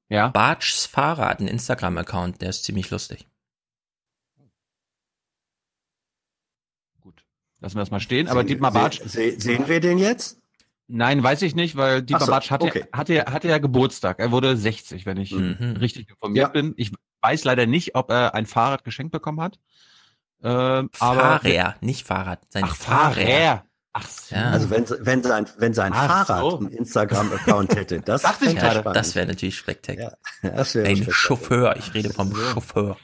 Ja. 0.09 0.29
Bartschs 0.29 0.87
Fahrer 0.87 1.29
hat 1.29 1.41
einen 1.41 1.49
Instagram-Account, 1.49 2.41
der 2.43 2.51
ist 2.51 2.63
ziemlich 2.65 2.91
lustig. 2.91 3.27
Lassen 7.61 7.77
wir 7.77 7.81
das 7.81 7.91
mal 7.93 8.01
stehen. 8.01 8.27
Aber 8.29 8.41
Sehen- 8.41 8.49
Dietmar 8.49 8.73
Bartsch. 8.73 9.01
se- 9.05 9.39
sehen 9.41 9.69
wir 9.69 9.81
den 9.81 9.99
jetzt? 9.99 10.41
Nein, 10.89 11.23
weiß 11.23 11.43
ich 11.43 11.55
nicht, 11.55 11.77
weil 11.77 12.03
Dietmar 12.03 12.23
Ach 12.23 12.27
so, 12.27 12.33
Bartsch 12.33 12.51
hatte, 12.51 12.67
okay. 12.67 12.85
hatte, 12.93 13.25
hatte 13.27 13.49
ja 13.49 13.59
Geburtstag. 13.59 14.19
Er 14.19 14.31
wurde 14.31 14.57
60, 14.57 15.07
wenn 15.07 15.17
ich 15.17 15.33
Mhm. 15.33 15.77
richtig 15.81 16.11
informiert 16.11 16.49
Ja. 16.49 16.53
bin. 16.53 16.75
Ich 16.77 16.93
weiß 17.23 17.45
leider 17.45 17.67
nicht, 17.67 17.95
ob 17.95 18.11
er 18.11 18.35
ein 18.35 18.47
Fahrrad 18.47 18.85
geschenkt 18.85 19.13
bekommen 19.13 19.41
hat. 19.41 19.59
Ähm, 20.43 20.91
aber 20.99 21.41
Fahrer, 21.41 21.77
nicht 21.81 22.07
Fahrrad. 22.07 22.41
Sein 22.51 22.65
Ach, 22.67 22.75
Fahrer. 22.77 23.65
Ach 23.95 24.09
so. 24.09 24.35
Ja. 24.35 24.51
Also 24.51 24.71
wenn, 24.71 24.85
wenn 25.01 25.23
sein, 25.23 25.47
wenn 25.59 25.73
sein 25.75 25.93
Ach 25.95 26.27
Fahrrad 26.27 26.51
so. 26.51 26.59
einen 26.59 26.69
Instagram-Account 26.73 27.77
hätte, 27.77 28.01
das 28.05 28.23
Dachte 28.23 28.47
ich 28.47 28.59
spannend. 28.59 28.97
Das 28.97 29.15
wäre 29.15 29.27
natürlich 29.27 29.57
spektakulär. 29.57 30.17
ja, 30.43 30.51
das 30.51 30.75
wäre 30.75 30.89
Ein. 30.89 31.07
Chauffeur, 31.11 31.77
ich 31.77 31.95
rede 31.95 32.11
vom 32.11 32.35
Chauffeur. 32.35 32.97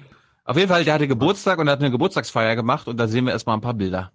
Auf 0.45 0.57
jeden 0.57 0.69
Fall, 0.69 0.85
der 0.85 0.95
hatte 0.95 1.07
Geburtstag 1.07 1.59
und 1.59 1.69
hat 1.69 1.79
eine 1.81 1.91
Geburtstagsfeier 1.91 2.57
gemacht 2.57 2.89
und 2.89 2.97
da 2.97 3.07
sehen 3.07 3.27
wir 3.27 3.33
erstmal 3.33 3.57
ein 3.57 3.61
paar 3.61 3.75
Bilder. 3.75 4.13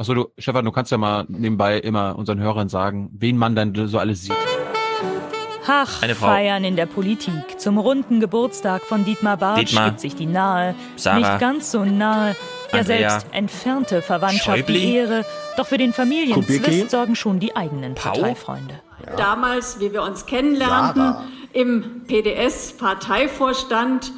Achso, 0.00 0.14
du, 0.14 0.28
Stefan, 0.38 0.64
du 0.64 0.72
kannst 0.72 0.90
ja 0.90 0.96
mal 0.96 1.26
nebenbei 1.28 1.78
immer 1.78 2.16
unseren 2.16 2.40
Hörern 2.40 2.70
sagen, 2.70 3.10
wen 3.12 3.36
man 3.36 3.54
dann 3.54 3.74
so 3.86 3.98
alles 3.98 4.22
sieht. 4.22 4.32
Ach, 5.66 6.00
Eine 6.00 6.14
Frau. 6.14 6.28
Feiern 6.28 6.64
in 6.64 6.74
der 6.74 6.86
Politik. 6.86 7.60
Zum 7.60 7.76
runden 7.76 8.18
Geburtstag 8.18 8.80
von 8.80 9.04
Dietmar 9.04 9.36
Bartsch 9.36 9.66
Dietmar. 9.66 9.90
gibt 9.90 10.00
sich 10.00 10.16
die 10.16 10.24
nahe, 10.24 10.74
Sarah. 10.96 11.18
nicht 11.18 11.38
ganz 11.38 11.70
so 11.70 11.84
nahe, 11.84 12.34
ja 12.72 12.82
selbst 12.82 13.26
entfernte 13.32 14.00
Verwandtschaft 14.00 14.60
Schäuble. 14.60 14.78
die 14.78 14.94
Ehre. 14.94 15.26
Doch 15.58 15.66
für 15.66 15.76
den. 15.76 15.92
Familienzwist 15.92 16.90
sorgen 16.90 17.14
schon 17.14 17.38
die 17.38 17.54
eigenen 17.54 17.94
Pau. 17.94 18.12
Parteifreunde. 18.12 18.80
Damals, 19.18 19.80
wie 19.80 19.92
wir 19.92 20.02
uns 20.02 20.24
kennenlernten, 20.24 21.02
Sarah. 21.02 21.24
im 21.52 22.04
PDS-Parteivorstand, 22.06 24.12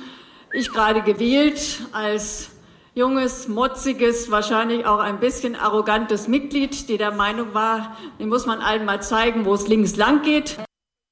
ich 0.53 0.71
gerade 0.71 1.03
gewählt 1.03 1.81
als 1.91 2.52
junges, 2.94 3.48
motziges, 3.48 4.31
wahrscheinlich 4.31 4.85
auch 4.86 4.98
ein 4.98 5.19
bisschen 5.19 5.56
arrogantes 5.56 6.28
Mitglied, 6.28 6.89
die 6.89 6.98
der 6.98 7.12
Meinung 7.12 7.55
war, 7.55 7.97
den 8.19 8.28
muss 8.28 8.47
man 8.47 8.60
allen 8.60 8.85
mal 8.85 9.02
zeigen, 9.02 9.44
wo 9.44 9.55
es 9.55 9.69
links 9.69 9.97
lang 9.97 10.23
geht. 10.23 10.59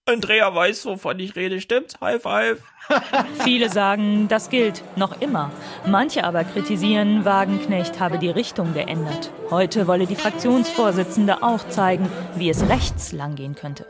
Andrea 0.06 0.52
weiß, 0.52 0.86
wovon 0.86 1.20
ich 1.20 1.36
rede, 1.36 1.60
stimmt? 1.60 2.00
High 2.00 2.20
five. 2.20 2.62
Viele 3.44 3.70
sagen, 3.70 4.26
das 4.28 4.50
gilt 4.50 4.82
noch 4.96 5.20
immer. 5.20 5.52
Manche 5.86 6.24
aber 6.24 6.42
kritisieren, 6.42 7.24
Wagenknecht 7.24 8.00
habe 8.00 8.18
die 8.18 8.30
Richtung 8.30 8.74
geändert. 8.74 9.30
Heute 9.50 9.86
wolle 9.86 10.06
die 10.06 10.16
Fraktionsvorsitzende 10.16 11.42
auch 11.42 11.66
zeigen, 11.68 12.10
wie 12.34 12.50
es 12.50 12.68
rechts 12.68 13.12
langgehen 13.12 13.54
könnte. 13.54 13.86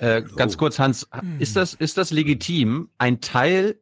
Äh, 0.00 0.22
ganz 0.36 0.58
kurz, 0.58 0.78
Hans, 0.78 1.08
ist 1.38 1.56
das, 1.56 1.74
ist 1.74 1.96
das 1.96 2.10
legitim, 2.10 2.90
ein 2.98 3.20
Teil 3.20 3.80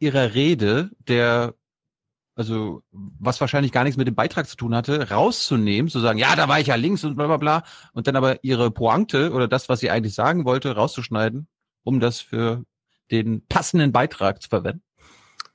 Ihrer 0.00 0.34
Rede, 0.34 0.90
der 0.98 1.54
also 2.38 2.82
was 2.92 3.40
wahrscheinlich 3.40 3.72
gar 3.72 3.82
nichts 3.82 3.96
mit 3.96 4.06
dem 4.06 4.14
Beitrag 4.14 4.48
zu 4.48 4.56
tun 4.56 4.74
hatte, 4.74 5.10
rauszunehmen, 5.10 5.90
zu 5.90 5.98
sagen, 5.98 6.18
ja, 6.18 6.36
da 6.36 6.48
war 6.48 6.60
ich 6.60 6.68
ja 6.68 6.76
links 6.76 7.02
und 7.02 7.16
bla 7.16 7.26
bla 7.26 7.36
bla, 7.36 7.64
und 7.92 8.06
dann 8.06 8.14
aber 8.14 8.42
ihre 8.44 8.70
Pointe 8.70 9.32
oder 9.32 9.48
das, 9.48 9.68
was 9.68 9.80
sie 9.80 9.90
eigentlich 9.90 10.14
sagen 10.14 10.44
wollte, 10.44 10.74
rauszuschneiden, 10.74 11.48
um 11.82 11.98
das 11.98 12.20
für 12.20 12.62
den 13.10 13.44
passenden 13.46 13.90
Beitrag 13.90 14.40
zu 14.40 14.48
verwenden. 14.48 14.82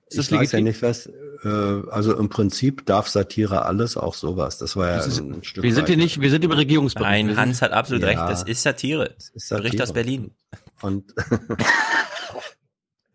Ist 0.08 0.32
ich 0.32 0.38
weiß 0.38 0.52
ja 0.52 0.62
nicht, 0.62 0.82
was, 0.82 1.08
äh, 1.44 1.82
also 1.90 2.16
im 2.18 2.30
Prinzip 2.30 2.86
darf 2.86 3.08
Satire 3.08 3.66
alles, 3.66 3.98
auch 3.98 4.14
sowas. 4.14 4.58
Das 4.58 4.76
war 4.76 4.90
ja 4.90 4.98
das 4.98 5.08
ist, 5.08 5.20
ein 5.20 5.44
Stück 5.44 5.64
Wir 5.64 5.74
sind 5.74 5.88
hier 5.88 5.98
nicht, 5.98 6.22
wir 6.22 6.30
sind 6.30 6.44
im 6.44 6.52
Regierungsbereich. 6.52 7.24
Nein, 7.24 7.38
Hans 7.38 7.62
hat 7.62 7.72
absolut 7.72 8.04
ja, 8.04 8.10
recht, 8.10 8.20
das 8.20 8.44
ist 8.44 8.62
Satire. 8.62 9.14
Das 9.16 9.30
ist 9.30 9.48
Satire. 9.48 9.70
Bericht 9.70 9.82
aus 9.82 9.94
Berlin. 9.94 10.32
Und 10.82 11.16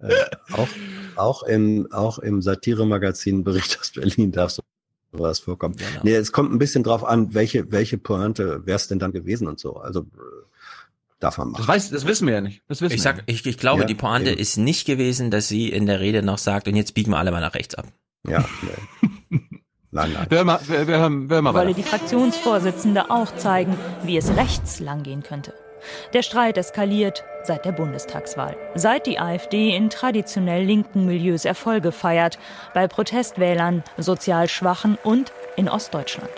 äh, 0.00 0.12
auch 0.52 0.68
auch 1.18 1.42
im, 1.42 1.88
auch 1.92 2.18
im 2.18 2.40
Satire-Magazin 2.40 3.44
Bericht 3.44 3.78
aus 3.80 3.90
Berlin 3.90 4.32
darf 4.32 4.56
sowas 5.12 5.40
vorkommen. 5.40 5.76
Genau. 5.76 6.00
Nee, 6.02 6.14
es 6.14 6.32
kommt 6.32 6.52
ein 6.52 6.58
bisschen 6.58 6.84
drauf 6.84 7.04
an, 7.04 7.34
welche, 7.34 7.70
welche 7.72 7.98
Pointe 7.98 8.66
wäre 8.66 8.76
es 8.76 8.88
denn 8.88 8.98
dann 8.98 9.12
gewesen 9.12 9.48
und 9.48 9.58
so. 9.58 9.76
Also 9.76 10.06
darf 11.18 11.38
man 11.38 11.50
machen. 11.50 11.60
Das, 11.60 11.68
weiß, 11.68 11.90
das 11.90 12.06
wissen 12.06 12.26
wir 12.26 12.34
ja 12.34 12.40
nicht. 12.40 12.62
Das 12.68 12.80
wissen 12.80 12.94
ich, 12.94 13.02
sag, 13.02 13.24
ich, 13.26 13.44
ich 13.44 13.58
glaube, 13.58 13.82
ja, 13.82 13.86
die 13.86 13.94
Pointe 13.94 14.30
eben. 14.30 14.40
ist 14.40 14.56
nicht 14.56 14.86
gewesen, 14.86 15.30
dass 15.30 15.48
sie 15.48 15.68
in 15.68 15.86
der 15.86 16.00
Rede 16.00 16.22
noch 16.22 16.38
sagt, 16.38 16.68
und 16.68 16.76
jetzt 16.76 16.94
biegen 16.94 17.10
wir 17.10 17.18
alle 17.18 17.30
mal 17.30 17.40
nach 17.40 17.54
rechts 17.54 17.74
ab. 17.74 17.86
Ja, 18.26 18.44
nee. 18.62 19.40
Nein, 19.90 20.12
nein. 20.12 20.26
Wir, 20.28 20.44
wir, 20.44 20.60
wir, 20.68 20.86
wir, 20.86 20.86
wir 20.86 20.98
haben 20.98 21.30
Wolle 21.30 21.72
die 21.72 21.82
Fraktionsvorsitzende 21.82 23.10
auch 23.10 23.34
zeigen, 23.36 23.74
wie 24.02 24.18
es 24.18 24.36
rechts 24.36 24.80
langgehen 24.80 25.22
könnte. 25.22 25.54
Der 26.12 26.22
Streit 26.22 26.58
eskaliert 26.58 27.24
seit 27.44 27.64
der 27.64 27.72
Bundestagswahl. 27.72 28.56
Seit 28.74 29.06
die 29.06 29.18
AfD 29.18 29.74
in 29.74 29.90
traditionell 29.90 30.64
linken 30.64 31.06
Milieus 31.06 31.44
Erfolge 31.44 31.92
feiert, 31.92 32.38
bei 32.74 32.86
Protestwählern, 32.86 33.82
sozial 33.96 34.48
Schwachen 34.48 34.98
und 35.02 35.32
in 35.56 35.68
Ostdeutschland. 35.68 36.30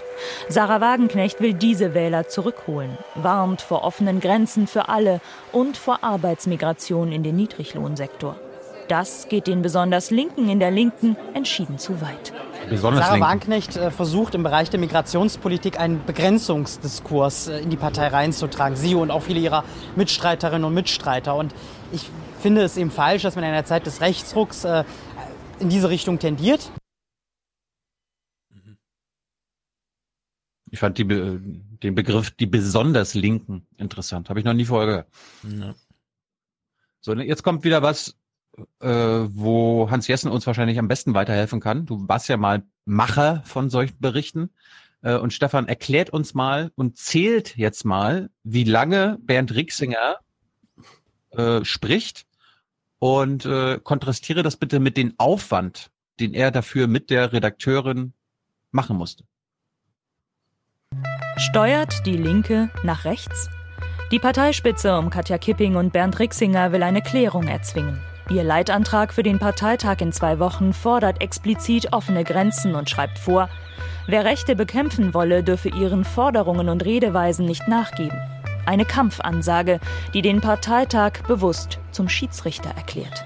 Sarah 0.48 0.80
Wagenknecht 0.80 1.40
will 1.40 1.54
diese 1.54 1.94
Wähler 1.94 2.28
zurückholen, 2.28 2.96
warnt 3.14 3.60
vor 3.60 3.84
offenen 3.84 4.20
Grenzen 4.20 4.66
für 4.66 4.88
alle 4.88 5.20
und 5.52 5.76
vor 5.76 6.02
Arbeitsmigration 6.02 7.12
in 7.12 7.22
den 7.22 7.36
Niedriglohnsektor. 7.36 8.36
Das 8.90 9.28
geht 9.28 9.46
den 9.46 9.62
besonders 9.62 10.10
Linken 10.10 10.48
in 10.48 10.58
der 10.58 10.72
Linken 10.72 11.16
entschieden 11.32 11.78
zu 11.78 12.00
weit. 12.00 12.32
Besonders 12.68 13.06
Sarah 13.06 13.20
Wagenknecht 13.20 13.76
äh, 13.76 13.92
versucht 13.92 14.34
im 14.34 14.42
Bereich 14.42 14.68
der 14.68 14.80
Migrationspolitik 14.80 15.78
einen 15.78 16.04
Begrenzungsdiskurs 16.04 17.46
äh, 17.46 17.60
in 17.60 17.70
die 17.70 17.76
Partei 17.76 18.08
reinzutragen. 18.08 18.74
Sie 18.74 18.96
und 18.96 19.12
auch 19.12 19.22
viele 19.22 19.38
ihrer 19.38 19.62
Mitstreiterinnen 19.94 20.64
und 20.64 20.74
Mitstreiter. 20.74 21.36
Und 21.36 21.54
ich 21.92 22.10
finde 22.40 22.62
es 22.62 22.76
eben 22.76 22.90
falsch, 22.90 23.22
dass 23.22 23.36
man 23.36 23.44
in 23.44 23.50
einer 23.50 23.64
Zeit 23.64 23.86
des 23.86 24.00
Rechtsrucks 24.00 24.64
äh, 24.64 24.82
in 25.60 25.68
diese 25.68 25.88
Richtung 25.88 26.18
tendiert. 26.18 26.72
Ich 30.68 30.80
fand 30.80 30.98
die, 30.98 31.06
den 31.06 31.94
Begriff 31.94 32.32
die 32.32 32.46
besonders 32.46 33.14
Linken 33.14 33.68
interessant. 33.76 34.30
Habe 34.30 34.40
ich 34.40 34.44
noch 34.44 34.54
nie 34.54 34.64
vorher 34.64 34.86
gehört. 34.88 35.06
Ja. 35.44 35.74
So, 37.02 37.14
jetzt 37.14 37.42
kommt 37.44 37.64
wieder 37.64 37.82
was, 37.82 38.19
äh, 38.80 38.88
wo 38.88 39.90
Hans 39.90 40.08
Jessen 40.08 40.30
uns 40.30 40.46
wahrscheinlich 40.46 40.78
am 40.78 40.88
besten 40.88 41.14
weiterhelfen 41.14 41.60
kann. 41.60 41.86
Du 41.86 42.08
warst 42.08 42.28
ja 42.28 42.36
mal 42.36 42.62
Macher 42.84 43.42
von 43.44 43.70
solchen 43.70 43.96
Berichten. 44.00 44.50
Äh, 45.02 45.16
und 45.16 45.32
Stefan, 45.32 45.68
erklärt 45.68 46.10
uns 46.10 46.34
mal 46.34 46.72
und 46.74 46.96
zählt 46.96 47.56
jetzt 47.56 47.84
mal, 47.84 48.30
wie 48.42 48.64
lange 48.64 49.18
Bernd 49.22 49.54
Rixinger 49.54 50.18
äh, 51.30 51.64
spricht 51.64 52.26
und 52.98 53.46
äh, 53.46 53.78
kontrastiere 53.82 54.42
das 54.42 54.56
bitte 54.56 54.80
mit 54.80 54.96
dem 54.96 55.14
Aufwand, 55.16 55.90
den 56.20 56.34
er 56.34 56.50
dafür 56.50 56.86
mit 56.86 57.10
der 57.10 57.32
Redakteurin 57.32 58.12
machen 58.70 58.96
musste. 58.96 59.24
Steuert 61.36 62.04
die 62.04 62.16
Linke 62.16 62.70
nach 62.84 63.04
rechts? 63.04 63.48
Die 64.12 64.18
Parteispitze 64.18 64.98
um 64.98 65.08
Katja 65.08 65.38
Kipping 65.38 65.76
und 65.76 65.92
Bernd 65.92 66.18
Rixinger 66.18 66.72
will 66.72 66.82
eine 66.82 67.00
Klärung 67.00 67.46
erzwingen. 67.46 68.00
Ihr 68.30 68.44
Leitantrag 68.44 69.12
für 69.12 69.24
den 69.24 69.40
Parteitag 69.40 69.96
in 70.00 70.12
zwei 70.12 70.38
Wochen 70.38 70.72
fordert 70.72 71.20
explizit 71.20 71.92
offene 71.92 72.22
Grenzen 72.22 72.76
und 72.76 72.88
schreibt 72.88 73.18
vor, 73.18 73.48
wer 74.06 74.24
Rechte 74.24 74.54
bekämpfen 74.54 75.14
wolle, 75.14 75.42
dürfe 75.42 75.68
ihren 75.68 76.04
Forderungen 76.04 76.68
und 76.68 76.84
Redeweisen 76.84 77.44
nicht 77.44 77.66
nachgeben. 77.66 78.16
Eine 78.66 78.84
Kampfansage, 78.84 79.80
die 80.14 80.22
den 80.22 80.40
Parteitag 80.40 81.24
bewusst 81.26 81.80
zum 81.90 82.08
Schiedsrichter 82.08 82.70
erklärt. 82.76 83.24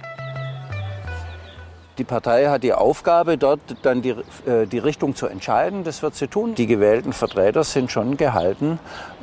Die 1.99 2.05
Partei 2.05 2.47
hat 2.47 2.63
die 2.63 2.73
Aufgabe, 2.73 3.37
dort 3.37 3.61
dann 3.83 4.01
die, 4.01 4.15
äh, 4.47 4.67
die 4.67 4.79
Richtung 4.79 5.15
zu 5.15 5.27
entscheiden. 5.27 5.85
Das 5.85 6.03
wird 6.03 6.15
sie 6.15 6.29
tun. 6.29 6.55
Die 6.55 6.67
gewählten 6.67 7.13
Vertreter 7.13 7.63
sind 7.63 7.93
schon 7.93 8.17
gehalten, 8.17 8.79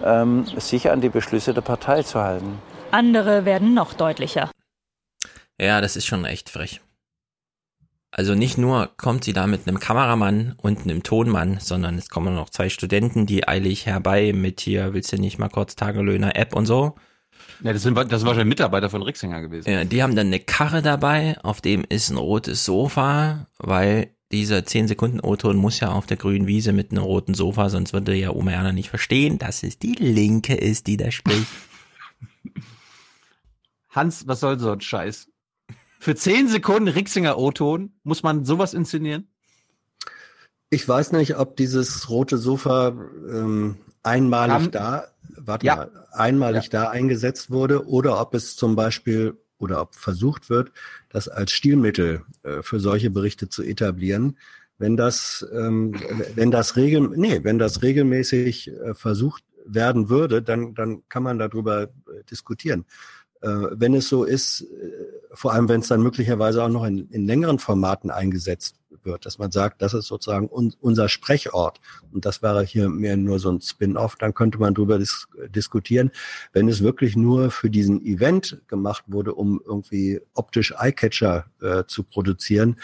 ähm, 0.05 0.45
sich 0.57 0.91
an 0.91 1.01
die 1.01 1.09
Beschlüsse 1.09 1.55
der 1.55 1.61
Partei 1.61 2.03
zu 2.03 2.21
halten. 2.21 2.59
Andere 2.91 3.45
werden 3.45 3.73
noch 3.73 3.93
deutlicher. 3.93 4.51
Ja, 5.61 5.79
das 5.79 5.95
ist 5.95 6.07
schon 6.07 6.25
echt 6.25 6.49
frech. 6.49 6.81
Also 8.09 8.33
nicht 8.33 8.57
nur 8.57 8.89
kommt 8.97 9.23
sie 9.23 9.31
da 9.31 9.45
mit 9.45 9.67
einem 9.67 9.79
Kameramann 9.79 10.55
und 10.57 10.81
einem 10.81 11.03
Tonmann, 11.03 11.59
sondern 11.61 11.99
es 11.99 12.09
kommen 12.09 12.33
noch 12.33 12.49
zwei 12.49 12.67
Studenten, 12.69 13.27
die 13.27 13.47
eilig 13.47 13.85
herbei 13.85 14.33
mit 14.33 14.59
hier, 14.59 14.95
willst 14.95 15.13
du 15.13 15.17
nicht 15.17 15.38
mal 15.38 15.49
kurz 15.49 15.75
Tagelöhner 15.75 16.35
App 16.35 16.55
und 16.55 16.65
so. 16.65 16.95
Ja, 17.63 17.73
das 17.73 17.83
sind, 17.83 17.95
das 17.95 18.09
sind 18.09 18.25
wahrscheinlich 18.27 18.47
Mitarbeiter 18.49 18.89
von 18.89 19.03
Rixinger 19.03 19.39
gewesen. 19.39 19.69
Ja, 19.69 19.83
die 19.85 20.01
haben 20.01 20.15
dann 20.15 20.27
eine 20.27 20.39
Karre 20.39 20.81
dabei, 20.81 21.38
auf 21.43 21.61
dem 21.61 21.85
ist 21.88 22.09
ein 22.09 22.17
rotes 22.17 22.65
Sofa, 22.65 23.47
weil 23.59 24.09
dieser 24.31 24.65
10 24.65 24.88
Sekunden 24.88 25.19
O-Ton 25.19 25.57
muss 25.57 25.79
ja 25.79 25.91
auf 25.91 26.07
der 26.07 26.17
grünen 26.17 26.47
Wiese 26.47 26.73
mit 26.73 26.91
einem 26.91 27.03
roten 27.03 27.35
Sofa, 27.35 27.69
sonst 27.69 27.93
würde 27.93 28.15
ja 28.15 28.31
Oma 28.31 28.51
Erna 28.51 28.71
nicht 28.71 28.89
verstehen, 28.89 29.38
dass 29.38 29.61
es 29.61 29.77
die 29.77 29.93
Linke 29.93 30.55
ist, 30.55 30.88
die 30.88 30.97
da 30.97 31.11
spricht. 31.11 31.47
Hans, 33.91 34.27
was 34.27 34.39
soll 34.39 34.57
so 34.57 34.71
ein 34.71 34.81
Scheiß? 34.81 35.30
Für 36.02 36.15
zehn 36.15 36.48
Sekunden 36.48 36.88
Rixinger 36.88 37.38
O-Ton 37.38 37.91
muss 38.02 38.23
man 38.23 38.44
sowas 38.44 38.73
inszenieren? 38.73 39.28
Ich 40.72 40.90
weiß 40.90 41.11
nicht, 41.11 41.38
ob 41.38 41.56
dieses 41.57 42.10
rote 42.10 42.40
Sofa 42.40 42.88
ähm, 42.88 43.78
einmalig 44.02 44.56
Kam, 44.56 44.72
da, 44.72 45.07
warte 45.38 45.68
ja. 45.68 45.76
mal, 45.76 45.91
einmalig 46.11 46.64
ja. 46.64 46.69
da 46.72 46.90
eingesetzt 46.90 47.52
wurde 47.52 47.88
oder 47.88 48.19
ob 48.19 48.34
es 48.34 48.56
zum 48.56 48.76
Beispiel 48.76 49.38
oder 49.60 49.80
ob 49.80 49.94
versucht 49.94 50.49
wird, 50.49 50.72
das 51.10 51.28
als 51.28 51.52
Stilmittel 51.52 52.23
äh, 52.41 52.64
für 52.64 52.80
solche 52.80 53.11
Berichte 53.11 53.48
zu 53.48 53.61
etablieren. 53.61 54.40
Wenn 54.80 54.98
das, 54.98 55.48
ähm, 55.53 55.94
wenn 56.34 56.49
das 56.49 56.78
regel, 56.78 57.11
nee, 57.15 57.44
wenn 57.44 57.60
das 57.60 57.84
regelmäßig 57.84 58.72
äh, 58.72 58.95
versucht 58.95 59.44
werden 59.68 60.10
würde, 60.10 60.41
dann, 60.41 60.73
dann 60.73 61.03
kann 61.10 61.22
man 61.22 61.38
darüber 61.38 61.84
äh, 61.84 61.88
diskutieren. 62.28 62.86
Äh, 63.41 63.47
wenn 63.72 63.93
es 63.93 64.07
so 64.07 64.23
ist, 64.23 64.61
äh, 64.61 64.65
vor 65.34 65.53
allem 65.53 65.69
wenn 65.69 65.81
es 65.81 65.88
dann 65.88 66.01
möglicherweise 66.01 66.63
auch 66.63 66.69
noch 66.69 66.85
in, 66.85 67.09
in 67.09 67.26
längeren 67.26 67.59
Formaten 67.59 68.11
eingesetzt 68.11 68.76
wird, 69.03 69.26
dass 69.26 69.39
man 69.39 69.51
sagt, 69.51 69.81
das 69.81 69.93
ist 69.93 70.07
sozusagen 70.07 70.47
un, 70.49 70.73
unser 70.80 71.09
Sprechort 71.09 71.80
und 72.11 72.26
das 72.26 72.41
wäre 72.41 72.63
hier 72.63 72.89
mehr 72.89 73.18
nur 73.18 73.39
so 73.39 73.49
ein 73.49 73.61
Spin-off, 73.61 74.15
dann 74.15 74.34
könnte 74.34 74.59
man 74.59 74.73
darüber 74.73 74.99
dis 74.99 75.27
diskutieren. 75.49 76.11
Wenn 76.53 76.68
es 76.68 76.84
wirklich 76.84 77.15
nur 77.15 77.51
für 77.51 77.69
diesen 77.69 78.05
Event 78.05 78.61
gemacht 78.68 79.05
wurde, 79.07 79.34
um 79.34 79.61
irgendwie 79.65 80.22
optisch 80.34 80.73
Eyecatcher 80.77 81.45
äh, 81.61 81.84
zu 81.88 82.03
produzieren, 82.03 82.80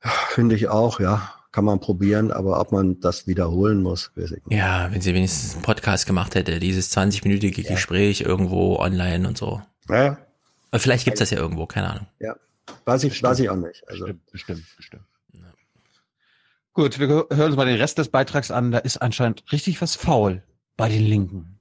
finde 0.00 0.56
ich 0.56 0.68
auch, 0.68 0.98
ja, 0.98 1.34
kann 1.52 1.64
man 1.64 1.80
probieren, 1.80 2.30
aber 2.30 2.60
ob 2.60 2.72
man 2.72 3.00
das 3.00 3.26
wiederholen 3.26 3.82
muss, 3.82 4.12
weiß 4.14 4.32
ich 4.32 4.46
nicht. 4.46 4.56
Ja, 4.56 4.90
wenn 4.92 5.00
sie 5.00 5.14
wenigstens 5.14 5.54
einen 5.54 5.62
Podcast 5.62 6.06
gemacht 6.06 6.34
hätte, 6.34 6.60
dieses 6.60 6.96
20-minütige 6.96 7.62
ja. 7.62 7.74
Gespräch 7.74 8.20
irgendwo 8.20 8.76
online 8.76 9.26
und 9.26 9.36
so. 9.36 9.60
Ja. 9.88 10.18
Vielleicht 10.72 11.04
gibt's 11.04 11.18
das 11.18 11.30
ja 11.30 11.38
irgendwo, 11.38 11.66
keine 11.66 11.90
Ahnung. 11.90 12.06
Ja, 12.20 12.36
weiß 12.84 13.04
ich, 13.04 13.20
weiß 13.20 13.40
ich 13.40 13.50
auch 13.50 13.56
nicht. 13.56 13.82
Also. 13.88 14.04
Bestimmt, 14.04 14.30
bestimmt, 14.30 14.62
bestimmt. 14.76 15.02
Ja. 15.32 15.40
Gut, 16.72 17.00
wir 17.00 17.08
hören 17.08 17.26
uns 17.40 17.56
mal 17.56 17.66
den 17.66 17.76
Rest 17.76 17.98
des 17.98 18.08
Beitrags 18.08 18.52
an. 18.52 18.70
Da 18.70 18.78
ist 18.78 18.98
anscheinend 18.98 19.42
richtig 19.50 19.82
was 19.82 19.96
faul 19.96 20.44
bei 20.76 20.88
den 20.88 21.04
Linken. 21.04 21.58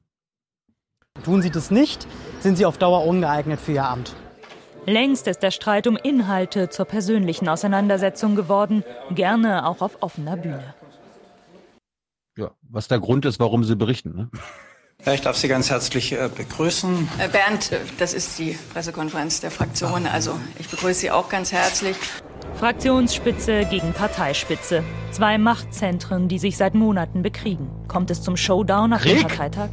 Tun 1.24 1.41
Sie 1.41 1.49
das 1.49 1.72
nicht, 1.72 2.07
sind 2.40 2.57
Sie 2.57 2.66
auf 2.66 2.78
Dauer 2.78 3.06
ungeeignet 3.06 3.60
für 3.60 3.72
Ihr 3.72 3.86
Amt. 3.86 4.16
Längst 4.86 5.28
ist 5.28 5.44
der 5.44 5.52
Streit 5.52 5.88
um 5.88 5.98
Inhalte 5.98 6.70
zur 6.70 6.86
persönlichen 6.86 7.48
Auseinandersetzung 7.48 8.36
geworden, 8.36 8.84
gerne 9.12 9.68
auch 9.68 9.82
auf 9.82 10.02
offener 10.02 10.38
Bühne. 10.38 10.74
Ja, 12.38 12.52
was 12.62 12.88
der 12.88 13.00
Grund 13.00 13.26
ist, 13.26 13.40
warum 13.40 13.64
Sie 13.64 13.76
berichten. 13.76 14.16
Ne? 14.16 14.30
Ja, 15.06 15.14
ich 15.14 15.22
darf 15.22 15.38
Sie 15.38 15.48
ganz 15.48 15.70
herzlich 15.70 16.14
äh, 16.14 16.30
begrüßen. 16.34 17.10
Bernd, 17.32 17.72
das 18.00 18.14
ist 18.14 18.38
die 18.40 18.58
Pressekonferenz 18.74 19.42
der 19.42 19.52
Fraktion. 19.52 20.08
Also 20.08 20.40
ich 20.58 20.68
begrüße 20.68 21.00
Sie 21.00 21.12
auch 21.12 21.30
ganz 21.30 21.52
herzlich. 21.52 21.96
Fraktionsspitze 22.56 23.66
gegen 23.66 23.94
Parteispitze. 23.94 24.84
Zwei 25.11 25.38
Machtzentren, 25.38 26.28
die 26.28 26.40
sich 26.40 26.57
seit 26.57 26.76
Monaten 26.76 27.22
bekriegen. 27.22 27.70
Kommt 27.88 28.11
es 28.11 28.22
zum 28.22 28.36
Showdown 28.36 28.90
nach 28.90 29.03
dem 29.03 29.22
Parteitag? 29.22 29.70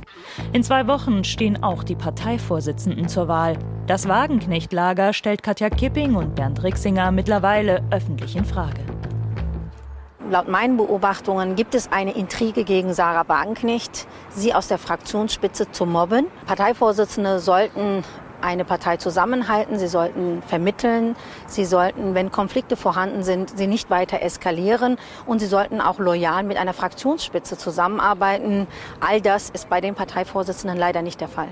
In 0.53 0.63
zwei 0.63 0.87
Wochen 0.87 1.25
stehen 1.25 1.63
auch 1.63 1.83
die 1.83 1.97
Parteivorsitzenden 1.97 3.09
zur 3.09 3.29
Wahl. 3.29 3.59
Das 3.87 4.09
Wagenknecht-Lager 4.09 5.13
stellt 5.13 5.43
Katja 5.43 5.69
Kipping 5.69 6.15
und 6.15 6.35
Bernd 6.35 6.63
Rixinger 6.63 7.11
mittlerweile 7.11 7.83
öffentlich 7.91 8.37
in 8.37 8.45
Frage. 8.45 8.81
Laut 10.29 10.49
meinen 10.49 10.77
Beobachtungen 10.77 11.55
gibt 11.55 11.77
es 11.77 11.93
eine 11.93 12.13
Intrige 12.13 12.65
gegen 12.65 12.95
Sarah 12.95 13.29
Wagenknecht, 13.29 14.09
sie 14.31 14.55
aus 14.55 14.67
der 14.67 14.79
Fraktionsspitze 14.79 15.71
zu 15.71 15.87
mobben. 15.87 16.27
Parteivorsitzende 16.47 17.39
sollten 17.39 18.03
eine 18.41 18.65
Partei 18.65 18.97
zusammenhalten, 18.97 19.79
sie 19.79 19.89
sollten 19.89 20.43
vermitteln, 20.43 21.17
sie 21.47 21.65
sollten, 21.65 22.15
wenn 22.15 22.31
Konflikte 22.31 22.77
vorhanden 22.77 23.23
sind, 23.23 23.57
sie 23.57 23.67
nicht 23.67 23.91
weiter 23.91 24.23
eskalieren 24.23 24.99
und 25.27 25.41
sie 25.41 25.47
sollten 25.47 25.81
auch 25.81 25.99
loyal 25.99 26.43
mit 26.43 26.57
einer 26.57 26.73
Fraktionsspitze 26.73 27.59
zusammenarbeiten. 27.59 28.67
All 29.01 29.21
das 29.21 29.51
ist 29.51 29.69
bei 29.69 29.81
den 29.81 29.95
Parteivorsitzenden 29.95 30.79
leider 30.79 31.03
nicht 31.03 31.21
der 31.21 31.29
Fall. 31.29 31.49